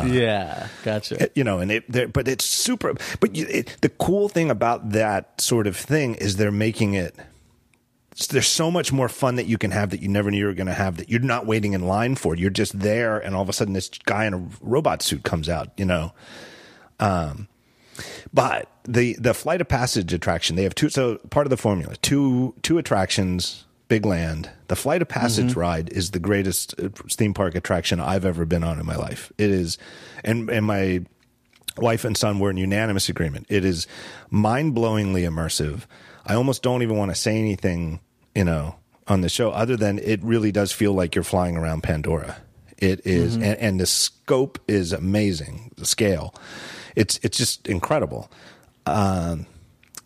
yeah, 0.05 0.67
gotcha. 0.83 1.29
you 1.35 1.43
know, 1.43 1.59
and 1.59 1.71
it, 1.71 2.13
but 2.13 2.27
it's 2.27 2.45
super. 2.45 2.93
But 3.19 3.37
it, 3.37 3.77
the 3.81 3.89
cool 3.89 4.29
thing 4.29 4.49
about 4.49 4.91
that 4.91 5.39
sort 5.39 5.67
of 5.67 5.77
thing 5.77 6.15
is 6.15 6.37
they're 6.37 6.51
making 6.51 6.93
it. 6.93 7.15
There's 8.29 8.47
so 8.47 8.71
much 8.71 8.91
more 8.91 9.09
fun 9.09 9.35
that 9.35 9.45
you 9.45 9.59
can 9.59 9.69
have 9.69 9.91
that 9.91 10.01
you 10.01 10.07
never 10.07 10.31
knew 10.31 10.39
you 10.39 10.45
were 10.47 10.55
going 10.55 10.67
to 10.67 10.73
have 10.73 10.97
that 10.97 11.07
you're 11.07 11.19
not 11.19 11.45
waiting 11.45 11.73
in 11.73 11.85
line 11.85 12.15
for. 12.15 12.35
You're 12.35 12.49
just 12.49 12.79
there, 12.79 13.19
and 13.19 13.35
all 13.35 13.43
of 13.43 13.49
a 13.49 13.53
sudden, 13.53 13.73
this 13.73 13.89
guy 14.05 14.25
in 14.25 14.33
a 14.33 14.47
robot 14.59 15.03
suit 15.03 15.23
comes 15.23 15.47
out. 15.47 15.69
You 15.77 15.85
know, 15.85 16.13
um, 16.99 17.47
but 18.33 18.69
the 18.83 19.13
the 19.19 19.33
flight 19.33 19.61
of 19.61 19.67
passage 19.67 20.13
attraction 20.13 20.55
they 20.55 20.63
have 20.63 20.75
two. 20.75 20.89
So 20.89 21.17
part 21.29 21.45
of 21.45 21.49
the 21.49 21.57
formula 21.57 21.95
two 22.01 22.53
two 22.61 22.77
attractions. 22.77 23.63
Big 23.89 24.05
land. 24.05 24.49
The 24.67 24.75
flight 24.75 25.01
of 25.01 25.07
passage 25.07 25.55
ride 25.55 25.87
is 25.93 26.11
the 26.11 26.19
greatest 26.19 26.77
uh, 26.77 26.89
theme 27.09 27.33
park 27.33 27.55
attraction 27.55 28.01
I've 28.01 28.25
ever 28.25 28.45
been 28.45 28.61
on 28.61 28.81
in 28.81 28.85
my 28.85 28.97
life. 28.97 29.31
It 29.37 29.49
is, 29.49 29.77
and 30.25 30.49
and 30.49 30.65
my 30.65 31.05
wife 31.77 32.03
and 32.03 32.17
son 32.17 32.39
were 32.39 32.49
in 32.49 32.57
unanimous 32.57 33.07
agreement. 33.07 33.45
It 33.47 33.63
is 33.63 33.87
mind 34.29 34.75
blowingly 34.75 35.21
immersive. 35.21 35.83
I 36.25 36.33
almost 36.35 36.63
don't 36.63 36.81
even 36.83 36.97
want 36.97 37.11
to 37.11 37.15
say 37.15 37.37
anything, 37.37 38.01
you 38.35 38.43
know, 38.43 38.75
on 39.07 39.21
the 39.21 39.29
show 39.29 39.51
other 39.51 39.77
than 39.77 39.99
it 39.99 40.21
really 40.21 40.51
does 40.51 40.73
feel 40.73 40.91
like 40.91 41.15
you're 41.15 41.23
flying 41.23 41.55
around 41.55 41.81
Pandora. 41.83 42.35
It 42.77 43.05
is- 43.07 43.35
and, 43.35 43.45
and 43.45 43.79
the 43.79 43.85
scope 43.85 44.59
is 44.67 44.91
amazing. 44.91 45.71
The 45.77 45.85
scale, 45.85 46.35
it's 46.97 47.19
it's 47.23 47.37
just 47.37 47.67
incredible. 47.67 48.29
Um, 48.85 49.45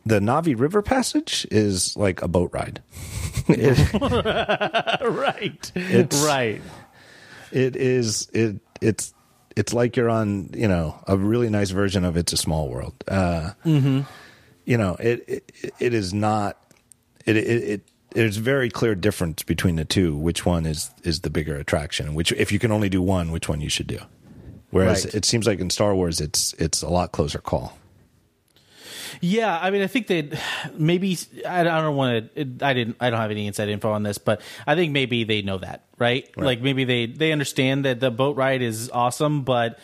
the 0.06 0.20
Na'vi 0.20 0.60
River 0.60 0.82
Passage 0.82 1.46
is 1.52 1.96
like 1.96 2.22
a 2.22 2.28
boat 2.28 2.52
ride. 2.54 2.82
right. 3.50 5.72
It's- 5.76 6.26
right. 6.26 6.62
it 7.52 7.76
is 7.76 8.28
it 8.34 8.58
it's 8.82 9.14
it's 9.56 9.74
like 9.74 9.96
you're 9.98 10.10
on 10.10 10.50
you 10.54 10.68
know 10.68 11.02
a 11.08 11.18
really 11.18 11.50
nice 11.50 11.72
version 11.72 12.06
of 12.06 12.18
It's 12.18 12.34
a 12.34 12.38
Small 12.38 12.70
World. 12.70 12.94
Uh, 13.08 13.52
You 13.64 14.78
know 14.78 14.96
it, 15.00 15.24
it 15.28 15.52
it 15.80 15.94
is 15.94 16.14
not 16.14 16.58
it 17.26 17.38
it. 17.38 17.64
it 17.64 17.82
there's 18.14 18.36
very 18.38 18.70
clear 18.70 18.94
difference 18.94 19.42
between 19.44 19.78
the 19.78 19.86
two. 19.86 20.16
Which 20.18 20.46
one 20.46 20.66
is 20.66 20.92
is 21.04 21.22
the 21.22 21.30
bigger 21.30 21.56
attraction? 21.56 22.14
Which, 22.14 22.34
if 22.34 22.52
you 22.52 22.60
can 22.60 22.70
only 22.72 22.90
do 22.90 23.02
one, 23.02 23.32
which 23.32 23.48
one 23.48 23.62
you 23.62 23.70
should 23.70 23.88
do? 23.88 24.00
Whereas 24.72 25.06
Right. 25.06 25.16
it 25.16 25.26
seems 25.26 25.46
like 25.46 25.60
in 25.60 25.70
Star 25.70 25.94
Wars, 25.96 26.20
it's 26.20 26.54
it's 26.54 26.82
a 26.82 26.90
lot 26.90 27.12
closer 27.12 27.40
call. 27.40 27.78
Yeah, 29.20 29.60
I 29.62 29.70
mean, 29.72 29.82
I 29.82 29.88
think 29.88 30.08
they 30.08 30.32
maybe 30.74 31.18
I 31.48 31.64
don't 31.64 31.96
want 31.96 32.34
to. 32.36 32.42
I 32.66 32.74
didn't. 32.74 32.96
I 33.00 33.10
don't 33.10 33.20
have 33.20 33.30
any 33.32 33.46
inside 33.46 33.70
info 33.70 33.92
on 33.92 34.04
this, 34.04 34.18
but 34.18 34.42
I 34.66 34.76
think 34.76 34.94
maybe 34.94 35.26
they 35.26 35.42
know 35.42 35.58
that, 35.58 35.86
right? 36.00 36.28
Like 36.38 36.62
maybe 36.62 36.86
they 36.86 37.06
they 37.06 37.32
understand 37.32 37.86
that 37.86 38.00
the 38.00 38.10
boat 38.10 38.38
ride 38.38 38.62
is 38.62 38.90
awesome, 38.90 39.44
but 39.44 39.78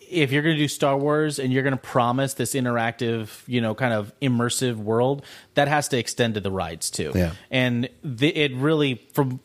if 0.00 0.32
you're 0.32 0.42
going 0.42 0.56
to 0.56 0.62
do 0.62 0.68
Star 0.68 0.96
Wars 0.96 1.38
and 1.38 1.52
you're 1.52 1.62
going 1.62 1.74
to 1.76 1.80
promise 1.82 2.34
this 2.34 2.54
interactive, 2.54 3.28
you 3.46 3.60
know, 3.60 3.74
kind 3.74 3.92
of 3.94 4.12
immersive 4.20 4.76
world, 4.76 5.24
that 5.54 5.68
has 5.68 5.88
to 5.88 5.98
extend 5.98 6.34
to 6.34 6.40
the 6.40 6.50
rides 6.50 6.90
too. 6.90 7.12
Yeah. 7.14 7.32
and 7.50 7.88
the, 8.02 8.28
it 8.34 8.54
really 8.56 9.06
from. 9.12 9.40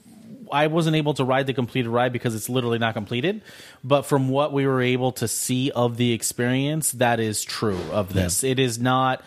I 0.52 0.68
wasn't 0.68 0.96
able 0.96 1.14
to 1.16 1.24
ride 1.24 1.48
the 1.48 1.54
completed 1.54 1.90
ride 1.90 2.14
because 2.14 2.36
it's 2.36 2.50
literally 2.50 2.80
not 2.80 2.94
completed. 2.94 3.42
But 3.84 4.04
from 4.04 4.30
what 4.30 4.54
we 4.54 4.66
were 4.68 4.82
able 4.82 5.12
to 5.14 5.28
see 5.28 5.72
of 5.72 5.98
the 5.98 6.14
experience, 6.14 6.92
that 6.94 7.20
is 7.20 7.44
true 7.44 7.82
of 7.92 8.14
this. 8.14 8.44
It 8.44 8.60
is 8.60 8.80
not, 8.80 9.24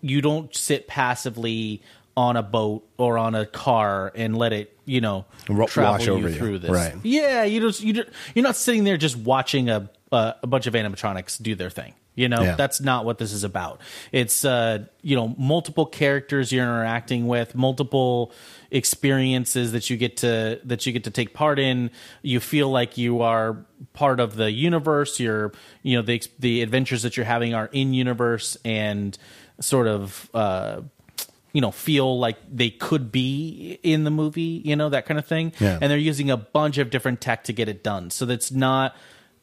you 0.00 0.20
don't 0.20 0.54
sit 0.54 0.86
passively 0.88 1.82
on 2.16 2.36
a 2.36 2.42
boat 2.42 2.86
or 2.98 3.16
on 3.18 3.34
a 3.34 3.46
car 3.46 4.12
and 4.14 4.36
let 4.36 4.52
it, 4.52 4.76
you 4.84 5.00
know, 5.00 5.24
travel 5.66 6.04
you 6.04 6.12
over 6.12 6.28
you. 6.28 6.34
through 6.34 6.58
this. 6.58 6.70
Right. 6.70 6.94
Yeah, 7.02 7.44
you 7.44 7.60
just 7.60 7.80
you 7.82 7.92
just, 7.94 8.08
you're 8.34 8.42
not 8.42 8.56
sitting 8.56 8.84
there 8.84 8.96
just 8.96 9.16
watching 9.16 9.70
a 9.70 9.88
a, 10.10 10.34
a 10.42 10.46
bunch 10.46 10.66
of 10.66 10.74
animatronics 10.74 11.40
do 11.42 11.54
their 11.54 11.70
thing. 11.70 11.94
You 12.14 12.28
know, 12.28 12.42
Yeah. 12.42 12.56
that's 12.56 12.82
not 12.82 13.06
what 13.06 13.16
this 13.16 13.32
is 13.32 13.42
about. 13.44 13.80
It's 14.12 14.44
uh, 14.44 14.84
you 15.00 15.16
know, 15.16 15.34
multiple 15.38 15.86
characters 15.86 16.52
you're 16.52 16.64
interacting 16.64 17.26
with, 17.26 17.54
multiple 17.54 18.32
experiences 18.72 19.72
that 19.72 19.88
you 19.90 19.96
get 19.96 20.16
to 20.18 20.60
that 20.64 20.84
you 20.86 20.92
get 20.92 21.04
to 21.04 21.10
take 21.10 21.34
part 21.34 21.58
in. 21.58 21.90
You 22.22 22.40
feel 22.40 22.70
like 22.70 22.98
you 22.98 23.22
are 23.22 23.64
part 23.92 24.18
of 24.18 24.34
the 24.36 24.50
universe. 24.50 25.20
You're, 25.20 25.52
you 25.82 25.96
know, 25.96 26.02
the 26.02 26.22
the 26.38 26.62
adventures 26.62 27.02
that 27.02 27.16
you're 27.16 27.26
having 27.26 27.54
are 27.54 27.68
in 27.72 27.92
universe 27.94 28.56
and 28.64 29.16
sort 29.60 29.86
of 29.86 30.28
uh 30.34 30.80
you 31.52 31.60
know 31.60 31.70
feel 31.70 32.18
like 32.18 32.36
they 32.50 32.70
could 32.70 33.12
be 33.12 33.78
in 33.82 34.02
the 34.04 34.10
movie 34.10 34.62
you 34.64 34.74
know 34.74 34.88
that 34.88 35.04
kind 35.06 35.18
of 35.20 35.26
thing 35.26 35.52
Yeah. 35.60 35.78
and 35.80 35.90
they're 35.90 35.98
using 35.98 36.30
a 36.30 36.36
bunch 36.38 36.78
of 36.78 36.88
different 36.90 37.20
tech 37.20 37.44
to 37.44 37.52
get 37.52 37.68
it 37.68 37.84
done 37.84 38.10
so 38.10 38.24
that's 38.24 38.50
not 38.50 38.96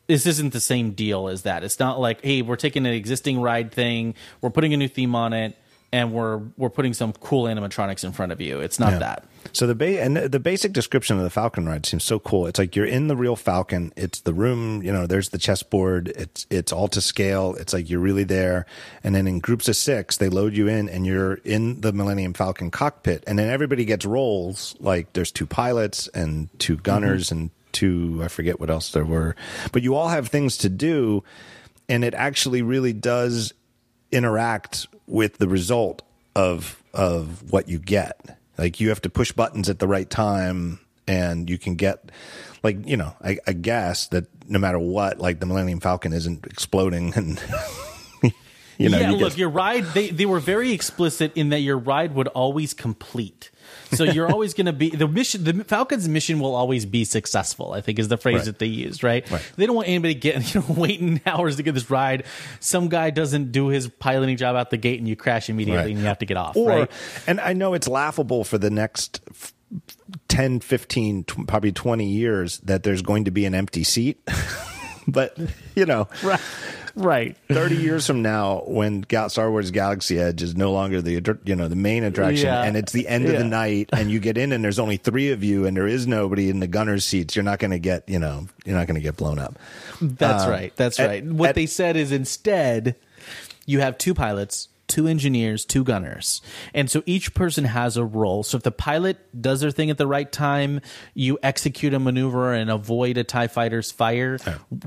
this 0.08 0.25
isn't 0.25 0.51
the 0.51 0.59
same 0.59 0.91
deal 0.91 1.30
as 1.30 1.43
that 1.43 1.64
it's 1.64 1.80
not 1.80 1.99
like 1.99 2.22
hey 2.25 2.41
we're 2.41 2.56
taking 2.58 2.85
an 2.88 2.93
existing 2.93 3.40
ride 3.40 3.72
thing 3.72 4.16
we're 4.41 4.49
putting 4.49 4.74
a 4.74 4.77
new 4.77 4.88
theme 4.90 5.14
on 5.16 5.32
it 5.33 5.56
and 5.92 6.11
we're 6.14 6.42
we're 6.58 6.69
putting 6.69 6.93
some 6.93 7.14
cool 7.14 7.45
animatronics 7.45 8.03
in 8.03 8.11
front 8.11 8.32
of 8.32 8.40
you 8.42 8.59
it's 8.59 8.80
not 8.80 8.93
Yeah. 8.93 9.00
that 9.00 9.26
So 9.53 9.66
the 9.66 9.76
ba- 9.76 10.01
and 10.01 10.18
the 10.18 10.40
basic 10.40 10.74
description 10.74 11.18
of 11.18 11.24
the 11.24 11.30
Falcon 11.30 11.66
ride 11.66 11.85
seems 11.85 12.03
so 12.03 12.19
cool. 12.19 12.45
It's 12.45 12.59
like 12.59 12.76
you're 12.76 12.85
in 12.85 13.08
the 13.08 13.16
real 13.16 13.38
Falcon. 13.38 13.93
It's 13.95 14.19
the 14.22 14.34
room, 14.34 14.84
you 14.84 14.92
know. 14.92 15.08
There's 15.08 15.30
the 15.30 15.38
chessboard. 15.38 16.09
It's 16.09 16.45
it's 16.50 16.72
all 16.74 16.90
to 16.90 17.00
scale. 17.01 17.56
It's 17.56 17.72
like 17.74 17.90
you're 17.90 18.01
really 18.01 18.26
there. 18.26 18.66
And 19.01 19.16
then 19.16 19.27
in 19.27 19.40
groups 19.40 19.69
of 19.69 19.77
six, 19.77 20.18
they 20.18 20.27
load 20.30 20.56
you 20.56 20.68
in, 20.68 20.90
and 20.90 21.08
you're 21.08 21.35
in 21.45 21.80
the 21.82 21.93
Millennium 21.93 22.34
Falcon 22.34 22.69
cockpit. 22.69 23.24
And 23.27 23.40
then 23.40 23.50
everybody 23.50 23.85
gets 23.85 24.06
roles. 24.06 24.76
Like 24.80 25.14
there's 25.14 25.32
two 25.32 25.48
pilots 25.48 26.09
and 26.09 26.50
two 26.59 26.74
mm-hmm. 26.74 26.84
gunners 26.84 27.32
and 27.32 27.50
two. 27.72 28.19
I 28.22 28.27
forget 28.27 28.59
what 28.59 28.69
else 28.69 28.92
there 28.92 29.06
were, 29.06 29.35
but 29.72 29.84
you 29.84 29.95
all 29.95 30.09
have 30.09 30.27
things 30.27 30.58
to 30.58 30.69
do, 30.69 31.24
and 31.88 32.03
it 32.03 32.14
actually 32.14 32.61
really 32.61 32.93
does 32.93 33.53
interact 34.11 34.88
with 35.10 35.38
the 35.40 35.48
result 35.48 36.02
of 36.36 36.82
of 36.94 37.52
what 37.52 37.68
you 37.68 37.80
get. 37.80 38.38
Like 38.58 38.80
you 38.80 38.90
have 38.90 39.02
to 39.02 39.10
push 39.10 39.32
buttons 39.32 39.70
at 39.70 39.80
the 39.80 39.88
right 39.88 40.10
time, 40.10 40.80
and 41.08 41.50
you 41.50 41.58
can 41.58 41.76
get 41.76 42.12
like 42.64 42.88
you 42.88 42.98
know 42.98 43.14
I, 43.24 43.40
I 43.48 43.54
guess 43.54 44.08
that 44.08 44.26
no 44.48 44.60
matter 44.60 44.80
what, 44.80 45.20
like 45.20 45.40
the 45.40 45.46
Millennium 45.46 45.80
Falcon 45.80 46.14
isn't 46.14 46.46
exploding, 46.46 47.14
and 47.16 47.42
you 48.78 48.90
know 48.90 49.00
yeah, 49.00 49.10
you 49.12 49.18
look, 49.18 49.32
get- 49.32 49.38
your 49.40 49.50
ride 49.50 49.86
they 49.94 50.10
they 50.10 50.26
were 50.26 50.40
very 50.40 50.72
explicit 50.72 51.32
in 51.36 51.50
that 51.50 51.60
your 51.60 51.78
ride 51.78 52.14
would 52.16 52.28
always 52.30 52.74
complete. 52.74 53.50
So 53.92 54.03
you're 54.03 54.30
always 54.32 54.53
going 54.53 54.66
to 54.68 54.74
be 54.74 54.90
the 54.92 55.08
mission. 55.08 55.43
The 55.43 55.64
Falcon's 55.64 56.08
mission 56.08 56.40
will 56.40 56.56
always 56.56 56.85
be 56.85 57.03
successful. 57.06 57.74
I 57.74 57.82
think 57.82 58.00
is 58.00 58.08
the 58.08 58.18
phrase 58.18 58.35
Right. 58.38 58.45
that 58.45 58.59
they 58.59 58.66
used. 58.68 59.03
Right? 59.03 59.30
Right. 59.32 59.42
They 59.56 59.66
don't 59.66 59.76
want 59.76 59.88
anybody 59.88 60.14
getting 60.14 60.42
you 60.53 60.61
know 60.68 60.76
waiting 60.82 61.22
hours 61.26 61.56
to 61.58 61.64
get 61.64 61.74
this 61.74 61.90
ride. 61.90 62.24
Some 62.59 62.90
guy 62.90 63.09
doesn't 63.09 63.51
do 63.51 63.68
his 63.69 63.88
piloting 63.88 64.38
job 64.38 64.56
out 64.56 64.69
the 64.69 64.77
gate, 64.77 65.00
and 65.00 65.08
you 65.08 65.16
crash 65.16 65.50
immediately, 65.50 65.82
Right. 65.84 65.90
and 65.92 66.00
you 66.00 66.06
have 66.06 66.19
to 66.19 66.26
get 66.26 66.38
off. 66.38 66.56
or 66.56 66.69
right? 66.69 66.92
and 67.27 67.40
i 67.42 67.53
know 67.53 67.74
it's 67.74 67.88
laughable 67.88 68.43
for 68.43 68.58
the 68.58 68.69
next 68.69 69.22
f- 69.30 69.53
10 70.27 70.59
15 70.61 71.24
tw- 71.26 71.48
probably 71.48 71.72
20 71.72 72.08
years 72.08 72.59
that 72.59 72.84
there's 72.84 73.01
going 73.01 73.26
to 73.26 73.32
be 73.32 73.45
an 73.45 73.53
empty 73.56 73.84
seat 73.84 74.19
but 75.08 75.38
you 75.76 75.85
know 75.85 76.08
Right. 76.24 76.40
Right. 77.00 77.36
30 77.50 77.78
years 77.78 78.06
from 78.06 78.22
now 78.22 78.64
when 78.68 79.06
Star 79.30 79.50
Wars 79.50 79.72
Galaxy 79.72 80.19
Edge 80.19 80.42
is 80.44 80.56
no 80.56 80.72
longer 80.72 81.02
the 81.02 81.40
you 81.45 81.56
know 81.56 81.68
the 81.68 81.76
main 81.76 82.03
attraction 82.03 82.45
Yeah. 82.48 82.64
and 82.64 82.76
it's 82.78 82.92
the 82.92 83.08
end 83.08 83.26
of 83.26 83.38
the 83.38 83.44
night 83.45 83.90
and 83.94 84.11
you 84.11 84.19
get 84.19 84.38
in 84.38 84.52
and 84.52 84.64
there's 84.64 84.80
only 84.80 84.98
3 84.98 85.32
of 85.32 85.44
you 85.44 85.66
and 85.66 85.76
there 85.78 85.88
is 85.88 86.06
nobody 86.08 86.50
in 86.50 86.60
the 86.60 86.68
gunner's 86.68 87.06
seats 87.06 87.36
you're 87.36 87.44
not 87.44 87.60
going 87.60 87.72
to 87.72 87.80
get 87.80 88.08
you 88.08 88.19
know 88.19 88.48
you're 88.66 88.76
not 88.78 88.86
going 88.88 88.95
to 88.95 89.02
get 89.02 89.16
blown 89.18 89.40
up 89.40 89.58
That's 90.02 90.44
um, 90.44 90.50
right. 90.52 90.76
That's 90.76 91.00
at- 91.00 91.08
right. 91.08 91.26
What 91.26 91.50
at- 91.50 91.56
they 91.56 91.66
said 91.66 91.95
is 91.95 92.11
instead, 92.11 92.95
you 93.66 93.80
have 93.82 93.98
two 93.98 94.14
pilots, 94.14 94.68
two 94.88 95.08
engineers, 95.08 95.66
two 95.66 95.84
gunners. 95.84 96.42
And 96.74 96.90
so 96.90 97.03
each 97.06 97.34
person 97.36 97.66
has 97.66 97.95
a 97.98 98.03
role. 98.03 98.44
So 98.44 98.58
if 98.58 98.64
the 98.64 98.72
pilot 98.72 99.18
does 99.40 99.61
their 99.61 99.72
thing 99.72 99.90
at 99.92 99.98
the 99.98 100.08
right 100.08 100.32
time, 100.32 100.82
you 101.14 101.38
execute 101.44 101.94
a 101.94 102.00
maneuver 102.00 102.53
and 102.53 102.69
avoid 102.72 103.18
a 103.18 103.24
TIE 103.24 103.48
fighter's 103.48 103.92
fire, 103.92 104.40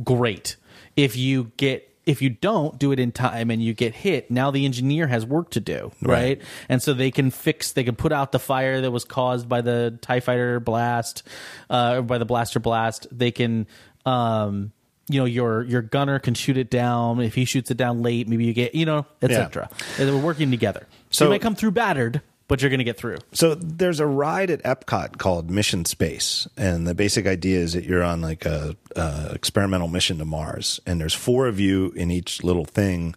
great. 0.03 0.57
If 0.97 1.17
you 1.17 1.53
get 1.57 1.89
if 2.05 2.21
you 2.21 2.31
don't 2.31 2.79
do 2.79 2.91
it 2.93 2.99
in 2.99 3.13
time 3.13 3.51
and 3.51 3.63
you 3.63 3.75
get 3.75 3.95
hit, 3.95 4.31
now 4.31 4.51
the 4.51 4.65
engineer 4.65 5.07
has 5.07 5.25
work 5.25 5.51
to 5.51 5.61
do, 5.61 5.93
right? 6.03 6.39
Right. 6.39 6.43
And 6.69 6.83
so 6.83 6.95
they 6.95 7.11
can 7.11 7.31
fix, 7.31 7.73
they 7.73 7.85
can 7.85 7.95
put 7.95 8.13
out 8.13 8.33
the 8.33 8.39
fire 8.41 8.81
that 8.81 8.91
was 8.91 9.05
caused 9.05 9.49
by 9.49 9.61
the 9.61 9.99
TIE 10.03 10.21
fighter 10.21 10.59
blast, 10.61 11.23
uh, 11.71 11.97
or 11.99 12.03
by 12.03 12.19
the 12.19 12.25
blaster 12.25 12.59
blast. 12.61 13.07
They 13.13 13.31
can, 13.31 13.67
um, 14.05 14.73
you 15.09 15.19
know, 15.21 15.25
your 15.27 15.63
your 15.65 15.83
gunner 15.83 16.19
can 16.19 16.35
shoot 16.35 16.57
it 16.57 16.71
down. 16.71 17.21
If 17.21 17.35
he 17.35 17.45
shoots 17.45 17.71
it 17.71 17.77
down 17.77 18.03
late, 18.03 18.29
maybe 18.29 18.45
you 18.47 18.53
get, 18.53 18.75
you 18.75 18.87
know, 18.87 19.07
etc. 19.21 19.69
And 19.99 20.11
We're 20.11 20.21
working 20.21 20.51
together. 20.51 20.87
So 21.11 21.19
So- 21.19 21.25
you 21.27 21.31
might 21.31 21.43
come 21.43 21.55
through 21.55 21.73
battered, 21.73 22.23
but 22.53 22.61
you're 22.61 22.69
going 22.69 22.81
to 22.81 22.85
get 22.85 22.99
through. 22.99 23.17
So 23.33 23.55
there's 23.55 23.99
a 23.99 24.05
ride 24.05 24.51
at 24.51 24.63
Epcot 24.63 25.17
called 25.17 25.51
Mission 25.51 25.87
Space, 25.87 26.47
and 26.55 26.87
the 26.87 26.95
basic 26.95 27.27
idea 27.27 27.59
is 27.59 27.73
that 27.73 27.85
you're 27.85 28.03
on 28.03 28.21
like 28.21 28.45
a, 28.45 28.77
a 28.95 29.31
experimental 29.33 29.89
mission 29.89 30.19
to 30.19 30.27
Mars, 30.27 30.79
and 30.85 31.01
there's 31.01 31.15
four 31.15 31.47
of 31.47 31.59
you 31.59 31.93
in 31.97 32.11
each 32.11 32.45
little 32.45 32.67
thing. 32.67 33.15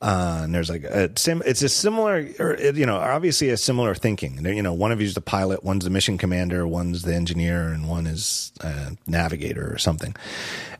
Uh, 0.00 0.40
and 0.44 0.54
there's 0.54 0.70
like 0.70 0.84
a 0.84 1.10
sim. 1.18 1.42
It's 1.44 1.60
a 1.60 1.68
similar, 1.68 2.26
or 2.38 2.56
you 2.58 2.86
know, 2.86 2.96
obviously 2.96 3.50
a 3.50 3.58
similar 3.58 3.94
thinking. 3.94 4.42
You 4.46 4.62
know, 4.62 4.72
one 4.72 4.92
of 4.92 5.02
you's 5.02 5.12
the 5.12 5.20
pilot, 5.20 5.62
one's 5.62 5.84
the 5.84 5.90
mission 5.90 6.16
commander, 6.16 6.66
one's 6.66 7.02
the 7.02 7.14
engineer, 7.14 7.68
and 7.68 7.86
one 7.86 8.06
is 8.06 8.50
a 8.60 8.96
navigator 9.06 9.70
or 9.70 9.76
something. 9.76 10.16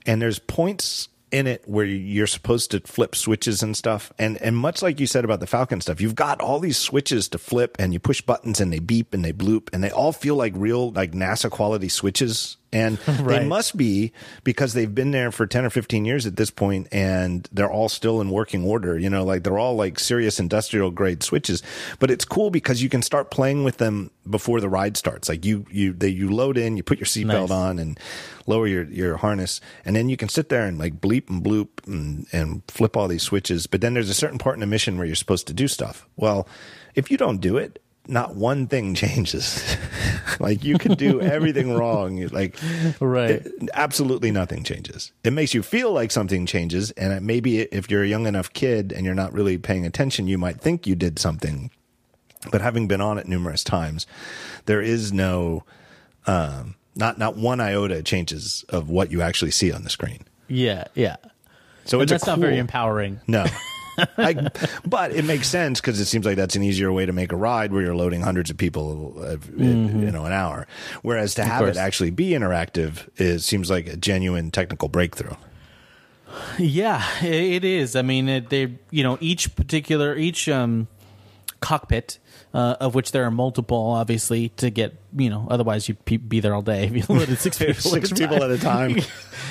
And 0.07 0.23
there's 0.23 0.39
points 0.39 1.11
in 1.31 1.47
it 1.47 1.63
where 1.67 1.85
you're 1.85 2.27
supposed 2.27 2.71
to 2.73 2.81
flip 2.81 3.15
switches 3.15 3.63
and 3.63 3.77
stuff. 3.77 4.13
And 4.19 4.41
and 4.43 4.57
much 4.57 4.83
like 4.83 5.01
you 5.01 5.07
said 5.07 5.25
about 5.25 5.41
the 5.41 5.47
Falcon 5.47 5.81
stuff, 5.81 6.01
you've 6.01 6.15
got 6.15 6.41
all 6.41 6.61
these 6.61 6.79
switches 6.79 7.29
to 7.31 7.39
flip 7.39 7.77
and 7.79 7.93
you 7.93 8.01
push 8.01 8.21
buttons 8.21 8.61
and 8.61 8.73
they 8.73 8.79
beep 8.79 9.15
and 9.15 9.25
they 9.25 9.33
bloop 9.33 9.69
and 9.73 9.83
they 9.83 9.91
all 9.91 10.13
feel 10.13 10.37
like 10.37 10.53
real 10.57 10.91
like 10.93 11.13
NASA 11.13 11.51
quality 11.51 11.89
switches. 11.89 12.57
And 12.73 12.99
they 13.09 13.45
must 13.45 13.77
be 13.77 14.13
because 14.45 14.75
they've 14.75 14.95
been 14.95 15.11
there 15.11 15.33
for 15.33 15.47
10 15.47 15.65
or 15.65 15.71
15 15.71 16.05
years 16.05 16.27
at 16.27 16.37
this 16.37 16.51
point 16.51 16.87
and 16.93 17.49
they're 17.53 17.71
all 17.71 17.89
still 17.89 18.21
in 18.21 18.31
working 18.31 18.65
order. 18.65 18.99
You 18.99 19.11
know, 19.11 19.25
like 19.25 19.43
they're 19.43 19.59
all 19.59 19.75
like 19.75 19.99
serious 19.99 20.39
industrial 20.39 20.91
grade 20.91 21.23
switches. 21.23 21.63
But 21.99 22.11
it's 22.11 22.25
cool 22.25 22.51
because 22.51 22.83
you 22.83 22.89
can 22.89 23.03
start 23.03 23.31
playing 23.31 23.65
with 23.65 23.79
them 23.79 24.11
before 24.29 24.61
the 24.61 24.69
ride 24.69 24.97
starts. 24.97 25.29
Like 25.29 25.45
you 25.45 25.67
you 25.71 25.93
they 25.93 26.09
you 26.09 26.31
load 26.31 26.57
in, 26.57 26.77
you 26.77 26.83
put 26.83 26.99
your 26.99 27.07
seatbelt 27.07 27.49
Nice. 27.49 27.51
on 27.51 27.79
and 27.79 27.99
lower 28.47 28.67
your, 28.67 28.85
your 28.85 29.17
harness, 29.17 29.61
and 29.85 29.95
then 29.95 30.09
you 30.09 30.17
can 30.17 30.29
sit 30.29 30.49
there 30.49 30.67
and 30.67 30.79
like 30.79 31.01
bleep 31.01 31.29
and 31.29 31.43
bloop 31.43 31.69
and, 31.87 32.27
and 32.33 32.63
flip 32.69 32.97
all 32.97 33.09
these 33.09 33.23
switches. 33.23 33.67
But 33.67 33.81
then 33.81 33.95
there's 33.95 34.11
a 34.11 34.15
certain 34.15 34.39
part 34.39 34.55
in 34.55 34.61
the 34.61 34.67
mission 34.67 34.97
where 34.97 35.07
you're 35.07 35.17
supposed 35.17 35.47
to 35.49 35.53
do 35.53 35.69
stuff. 35.69 36.09
Well, 36.17 36.49
if 36.95 37.11
you 37.11 37.17
don't 37.17 37.41
do 37.41 37.57
it, 37.57 37.83
not 38.11 38.35
one 38.35 38.67
thing 38.67 38.95
changes. 38.95 39.77
like 40.41 40.65
you 40.65 40.77
can 40.79 40.95
do 40.95 41.21
everything 41.21 41.75
wrong. 41.77 42.27
Like 42.29 42.57
Right. 43.01 43.31
it- 43.31 43.53
absolutely 43.75 44.31
nothing 44.31 44.65
changes. 44.65 45.13
It 45.25 45.33
makes 45.33 45.55
you 45.55 45.63
feel 45.63 45.93
like 45.93 46.11
something 46.11 46.47
changes, 46.47 46.91
and 46.93 47.25
maybe 47.25 47.61
if 47.61 47.91
you're 47.91 48.03
a 48.03 48.09
young 48.09 48.27
enough 48.27 48.53
kid 48.53 48.93
and 48.93 49.07
you're 49.07 49.15
not 49.15 49.33
really 49.33 49.57
paying 49.59 49.87
attention, 49.87 50.27
you 50.27 50.37
might 50.39 50.61
think 50.61 50.87
you 50.87 50.95
did 50.95 51.19
something. 51.19 51.71
But 52.51 52.61
having 52.63 52.89
been 52.89 53.01
on 53.03 53.19
it 53.19 53.29
numerous 53.29 53.63
times, 53.63 54.07
there 54.67 54.81
is 54.83 55.13
no 55.13 55.65
um, 56.27 56.75
not 56.97 57.19
not 57.19 57.37
one 57.37 57.61
iota 57.61 58.03
changes 58.03 58.65
of 58.69 58.89
what 58.89 59.11
you 59.13 59.23
actually 59.23 59.51
see 59.51 59.71
on 59.73 59.83
the 59.85 59.91
screen. 59.91 60.25
Yeah, 60.49 60.85
yeah. 60.95 61.17
So 61.85 61.99
And 62.01 62.03
it's 62.05 62.11
that's 62.13 62.27
not 62.27 62.39
very 62.39 62.59
empowering. 62.59 63.21
no. 63.27 63.45
I, 64.19 64.49
but 64.85 65.13
it 65.13 65.25
makes 65.25 65.49
sense 65.49 65.81
because 65.81 66.01
it 66.01 66.07
seems 66.07 66.27
like 66.27 66.37
that's 66.37 66.57
an 66.57 66.63
easier 66.63 66.93
way 66.93 67.07
to 67.07 67.13
make 67.13 67.33
a 67.33 67.37
ride 67.37 67.73
where 67.73 67.83
you're 67.83 67.97
loading 67.97 68.21
hundreds 68.21 68.51
of 68.51 68.57
people, 68.57 69.15
uh, 69.19 69.37
in, 69.57 70.03
you 70.03 70.11
know, 70.11 70.25
an 70.25 70.33
hour. 70.33 70.67
Whereas 71.03 71.35
to 71.35 71.45
have 71.45 71.61
course. 71.61 71.77
it 71.77 71.81
actually 71.81 72.11
be 72.11 72.31
interactive 72.31 73.09
is 73.17 73.45
seems 73.45 73.71
like 73.71 73.87
a 73.87 73.97
genuine 73.97 74.51
technical 74.51 74.89
breakthrough. 74.89 75.35
Yeah, 76.59 77.03
it 77.23 77.65
is. 77.65 77.97
I 77.97 78.03
mean, 78.03 78.29
it, 78.29 78.51
they 78.51 78.79
you 78.91 79.03
know 79.03 79.19
each 79.21 79.55
particular 79.57 80.17
each 80.17 80.49
um, 80.49 80.89
cockpit. 81.61 82.19
Uh, 82.53 82.75
of 82.81 82.97
which 82.97 83.13
there 83.13 83.23
are 83.25 83.31
multiple, 83.31 83.77
obviously, 83.93 84.49
to 84.57 84.71
get 84.71 84.97
you 85.17 85.31
know. 85.31 85.47
Otherwise, 85.49 85.89
you'd 85.89 86.05
pe- 86.05 86.17
be 86.17 86.41
there 86.41 86.53
all 86.53 86.63
day 86.63 86.85
if 86.87 86.93
you 86.93 87.05
loaded 87.15 87.39
six 87.39 87.59
people. 87.59 87.75
Six 87.75 88.11
at 88.11 88.19
a 88.19 88.23
people 88.23 88.39
time. 88.41 88.51
at 88.51 88.59
a 88.59 88.59
time. 88.61 88.97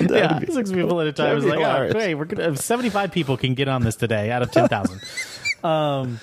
yeah, 0.10 0.38
six 0.50 0.70
people 0.70 1.00
at 1.00 1.06
a 1.06 1.12
time. 1.12 1.38
It's 1.38 1.46
like, 1.46 1.60
oh, 1.60 1.90
great, 1.92 2.14
we're 2.14 2.26
gonna 2.26 2.54
seventy-five 2.56 3.10
people 3.10 3.38
can 3.38 3.54
get 3.54 3.68
on 3.68 3.82
this 3.82 3.96
today 3.96 4.30
out 4.30 4.42
of 4.42 4.50
ten 4.50 4.68
thousand. 4.68 5.00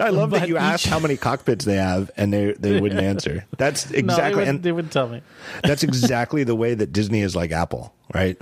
I 0.00 0.10
love 0.10 0.30
that 0.32 0.48
you 0.48 0.58
asked 0.58 0.84
each- 0.86 0.92
how 0.92 0.98
many 0.98 1.16
cockpits 1.16 1.64
they 1.64 1.76
have, 1.76 2.10
and 2.16 2.32
they 2.32 2.52
they 2.52 2.78
wouldn't 2.80 3.00
answer. 3.00 3.46
That's 3.56 3.86
no, 3.86 3.92
they 3.92 3.98
exactly 4.00 4.44
would, 4.44 4.62
they 4.62 4.72
would 4.72 4.90
tell 4.90 5.08
me. 5.08 5.22
that's 5.62 5.82
exactly 5.82 6.44
the 6.44 6.54
way 6.54 6.74
that 6.74 6.92
Disney 6.92 7.22
is 7.22 7.34
like 7.34 7.52
Apple, 7.52 7.94
right? 8.14 8.36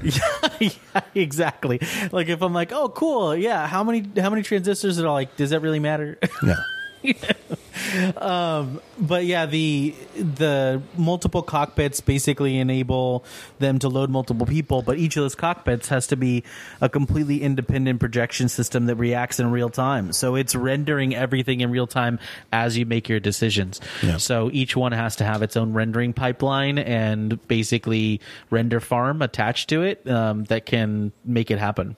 yeah, 0.00 1.00
exactly. 1.14 1.80
Like 2.12 2.28
if 2.28 2.40
I'm 2.40 2.52
like, 2.52 2.72
oh, 2.72 2.88
cool, 2.88 3.34
yeah. 3.34 3.66
How 3.66 3.82
many 3.82 4.08
how 4.20 4.30
many 4.30 4.42
transistors 4.42 5.00
are 5.00 5.10
like? 5.10 5.36
Does 5.36 5.50
that 5.50 5.60
really 5.60 5.80
matter? 5.80 6.18
No, 6.42 6.54
but 8.14 9.24
yeah, 9.24 9.46
the 9.46 9.94
the 10.16 10.82
multiple 10.96 11.42
cockpits 11.42 12.00
basically 12.00 12.58
enable 12.58 13.24
them 13.58 13.78
to 13.80 13.88
load 13.88 14.10
multiple 14.10 14.46
people, 14.46 14.82
but 14.82 14.98
each 14.98 15.16
of 15.16 15.22
those 15.22 15.34
cockpits 15.34 15.88
has 15.88 16.06
to 16.08 16.16
be 16.16 16.44
a 16.80 16.88
completely 16.88 17.42
independent 17.42 18.00
projection 18.00 18.48
system 18.48 18.86
that 18.86 18.96
reacts 18.96 19.40
in 19.40 19.50
real 19.50 19.70
time. 19.70 20.12
So 20.12 20.34
it's 20.34 20.54
rendering 20.54 21.14
everything 21.14 21.60
in 21.60 21.70
real 21.70 21.86
time 21.86 22.18
as 22.52 22.76
you 22.76 22.86
make 22.86 23.08
your 23.08 23.20
decisions. 23.20 23.80
Yeah. 24.02 24.18
So 24.18 24.50
each 24.52 24.76
one 24.76 24.92
has 24.92 25.16
to 25.16 25.24
have 25.24 25.42
its 25.42 25.56
own 25.56 25.72
rendering 25.72 26.12
pipeline 26.12 26.78
and 26.78 27.46
basically 27.48 28.20
render 28.50 28.80
farm 28.80 29.22
attached 29.22 29.68
to 29.70 29.82
it 29.82 30.08
um, 30.08 30.44
that 30.44 30.66
can 30.66 31.12
make 31.24 31.50
it 31.50 31.58
happen. 31.58 31.96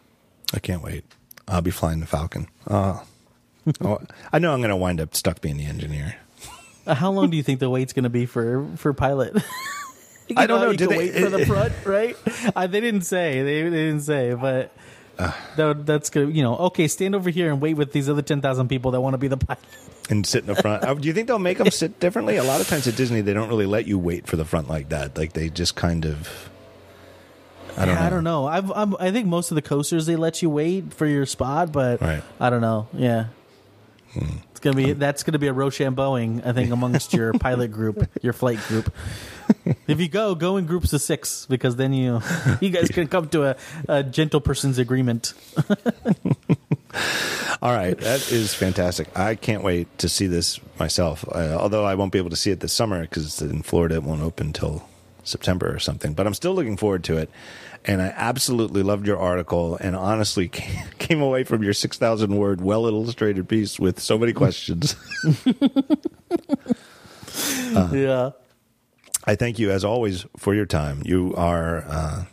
I 0.52 0.60
can't 0.60 0.82
wait. 0.82 1.04
I'll 1.48 1.60
be 1.60 1.70
flying 1.70 2.00
the 2.00 2.06
Falcon. 2.06 2.48
Oh, 2.68 3.04
oh 3.80 4.00
I 4.32 4.38
know 4.38 4.52
I'm 4.52 4.60
going 4.60 4.70
to 4.70 4.76
wind 4.76 5.00
up 5.00 5.14
stuck 5.14 5.40
being 5.40 5.56
the 5.56 5.66
engineer. 5.66 6.16
Uh, 6.86 6.94
How 6.94 7.10
long 7.10 7.30
do 7.30 7.36
you 7.36 7.42
think 7.42 7.60
the 7.60 7.70
wait's 7.70 7.92
going 7.92 8.02
to 8.04 8.10
be 8.10 8.26
for 8.26 8.66
for 8.76 8.92
pilot? 8.92 9.36
I 10.36 10.46
don't 10.46 10.60
know. 10.60 10.72
Do 10.72 10.86
they- 10.86 10.96
wait 10.98 11.14
for 11.14 11.28
the 11.30 11.44
front, 11.46 11.72
right? 11.84 12.16
Uh, 12.56 12.66
they 12.66 12.80
didn't 12.80 13.02
say. 13.02 13.42
They, 13.42 13.62
they 13.62 13.70
didn't 13.70 14.00
say, 14.02 14.34
but 14.34 14.72
that, 15.56 15.84
that's 15.86 16.10
good. 16.10 16.34
You 16.34 16.42
know, 16.42 16.56
okay, 16.56 16.88
stand 16.88 17.14
over 17.14 17.30
here 17.30 17.50
and 17.52 17.60
wait 17.60 17.74
with 17.74 17.92
these 17.92 18.08
other 18.08 18.22
ten 18.22 18.40
thousand 18.40 18.68
people 18.68 18.90
that 18.92 19.00
want 19.00 19.14
to 19.14 19.18
be 19.18 19.28
the 19.28 19.36
pilot. 19.36 19.62
and 20.10 20.26
sit 20.26 20.40
in 20.42 20.46
the 20.46 20.54
front. 20.60 20.82
Uh, 20.84 20.94
Do 20.94 21.06
you 21.08 21.14
think 21.14 21.28
they'll 21.28 21.38
make 21.38 21.58
them 21.58 21.70
sit 21.70 22.00
differently? 22.00 22.36
A 22.36 22.42
lot 22.44 22.60
of 22.60 22.68
times 22.68 22.86
at 22.86 22.96
Disney, 22.96 23.20
they 23.20 23.32
don't 23.34 23.48
really 23.48 23.66
let 23.66 23.86
you 23.86 23.98
wait 23.98 24.26
for 24.26 24.36
the 24.36 24.44
front 24.44 24.68
like 24.68 24.88
that. 24.90 25.16
Like 25.16 25.32
they 25.34 25.48
just 25.50 25.74
kind 25.76 26.04
of. 26.04 26.50
I 27.76 27.86
don't 27.86 27.88
Yeah, 27.88 28.00
know. 28.00 28.06
I 28.06 28.10
don't 28.10 28.24
know. 28.24 28.46
I've, 28.46 28.70
I'm, 28.72 28.96
I 29.00 29.10
think 29.10 29.26
most 29.26 29.50
of 29.50 29.56
the 29.56 29.62
coasters 29.62 30.06
they 30.06 30.16
let 30.16 30.42
you 30.42 30.48
wait 30.50 30.94
for 30.94 31.06
your 31.06 31.26
spot, 31.26 31.72
but 31.72 32.00
Right. 32.00 32.22
I 32.38 32.48
don't 32.50 32.60
know. 32.60 32.88
Yeah. 32.92 33.26
It's 34.14 34.60
gonna 34.60 34.76
be 34.76 34.92
that's 34.92 35.22
gonna 35.22 35.38
be 35.38 35.48
a 35.48 35.54
Rochambeauing, 35.54 36.46
I 36.46 36.52
think, 36.52 36.70
amongst 36.70 37.12
your 37.12 37.32
pilot 37.38 37.72
group, 37.72 38.08
your 38.22 38.32
flight 38.32 38.58
group. 38.68 38.92
If 39.86 40.00
you 40.00 40.08
go, 40.08 40.34
go 40.34 40.56
in 40.56 40.66
groups 40.66 40.92
of 40.92 41.00
six 41.00 41.46
because 41.46 41.76
then 41.76 41.92
you 41.92 42.20
you 42.60 42.70
guys 42.70 42.88
can 42.88 43.08
come 43.08 43.28
to 43.30 43.50
a, 43.50 43.56
a 43.88 44.02
gentle 44.02 44.40
person's 44.40 44.78
agreement. 44.78 45.34
All 47.62 47.74
right, 47.74 47.96
that 47.98 48.30
is 48.30 48.54
fantastic. 48.54 49.16
I 49.18 49.34
can't 49.36 49.62
wait 49.62 49.98
to 49.98 50.08
see 50.08 50.26
this 50.26 50.60
myself. 50.78 51.24
Uh, 51.28 51.56
although 51.58 51.84
I 51.84 51.94
won't 51.94 52.12
be 52.12 52.18
able 52.18 52.30
to 52.30 52.36
see 52.36 52.50
it 52.50 52.60
this 52.60 52.72
summer 52.72 53.00
because 53.02 53.40
in 53.40 53.62
Florida 53.62 53.96
it 53.96 54.02
won't 54.02 54.22
open 54.22 54.48
until 54.48 54.86
September 55.24 55.74
or 55.74 55.78
something. 55.78 56.12
But 56.12 56.26
I'm 56.26 56.34
still 56.34 56.54
looking 56.54 56.76
forward 56.76 57.04
to 57.04 57.16
it. 57.16 57.30
And 57.86 58.00
I 58.00 58.06
absolutely 58.16 58.82
loved 58.82 59.06
your 59.06 59.18
article, 59.18 59.76
and 59.76 59.94
honestly 59.94 60.48
came 60.98 61.20
away 61.20 61.44
from 61.44 61.62
your 61.62 61.74
six 61.74 61.98
thousand 61.98 62.36
word, 62.36 62.60
well 62.62 62.86
illustrated 62.86 63.48
piece 63.48 63.78
with 63.78 64.00
so 64.00 64.16
many 64.18 64.32
questions. 64.32 64.96
yeah. 67.92 68.30
I 69.26 69.34
thank 69.36 69.58
you 69.58 69.70
as 69.70 69.84
always 69.84 70.26
for 70.36 70.54
your 70.54 70.66
time. 70.66 71.02
You 71.04 71.34
are 71.36 71.84
uh, 71.88 72.24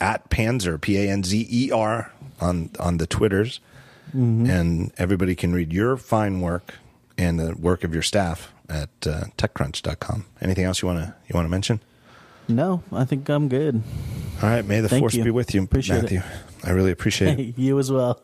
at 0.00 0.28
Panzer 0.30 0.80
P 0.80 0.96
A 0.98 1.10
N 1.10 1.22
Z 1.24 1.46
E 1.50 1.70
R 1.70 2.12
on 2.40 2.70
on 2.78 2.98
the 2.98 3.06
Twitters, 3.06 3.60
and 4.48 4.92
everybody 4.98 5.34
can 5.34 5.52
read 5.52 5.72
your 5.72 5.96
fine 5.96 6.40
work 6.40 6.74
and 7.16 7.38
the 7.38 7.54
work 7.56 7.84
of 7.84 7.92
your 7.92 8.02
staff 8.02 8.52
at 8.68 8.90
uh, 9.06 9.24
TechCrunch.com. 9.36 10.26
Anything 10.40 10.64
else 10.64 10.82
you 10.82 10.88
want 10.88 11.00
to 11.00 11.14
you 11.26 11.34
want 11.34 11.46
to 11.46 11.50
mention? 11.50 11.80
No, 12.48 12.82
I 12.92 13.04
think 13.04 13.28
I'm 13.28 13.48
good. 13.48 13.82
All 14.42 14.48
right, 14.48 14.64
may 14.64 14.80
the 14.80 14.88
Thank 14.88 15.02
force 15.02 15.14
you. 15.14 15.24
be 15.24 15.30
with 15.30 15.54
you, 15.54 15.62
Appreciate 15.64 15.98
it. 15.98 16.02
Matthew. 16.12 16.22
I 16.64 16.70
really 16.70 16.92
appreciate 16.92 17.38
it. 17.38 17.58
you 17.58 17.78
as 17.78 17.90
well. 17.92 18.16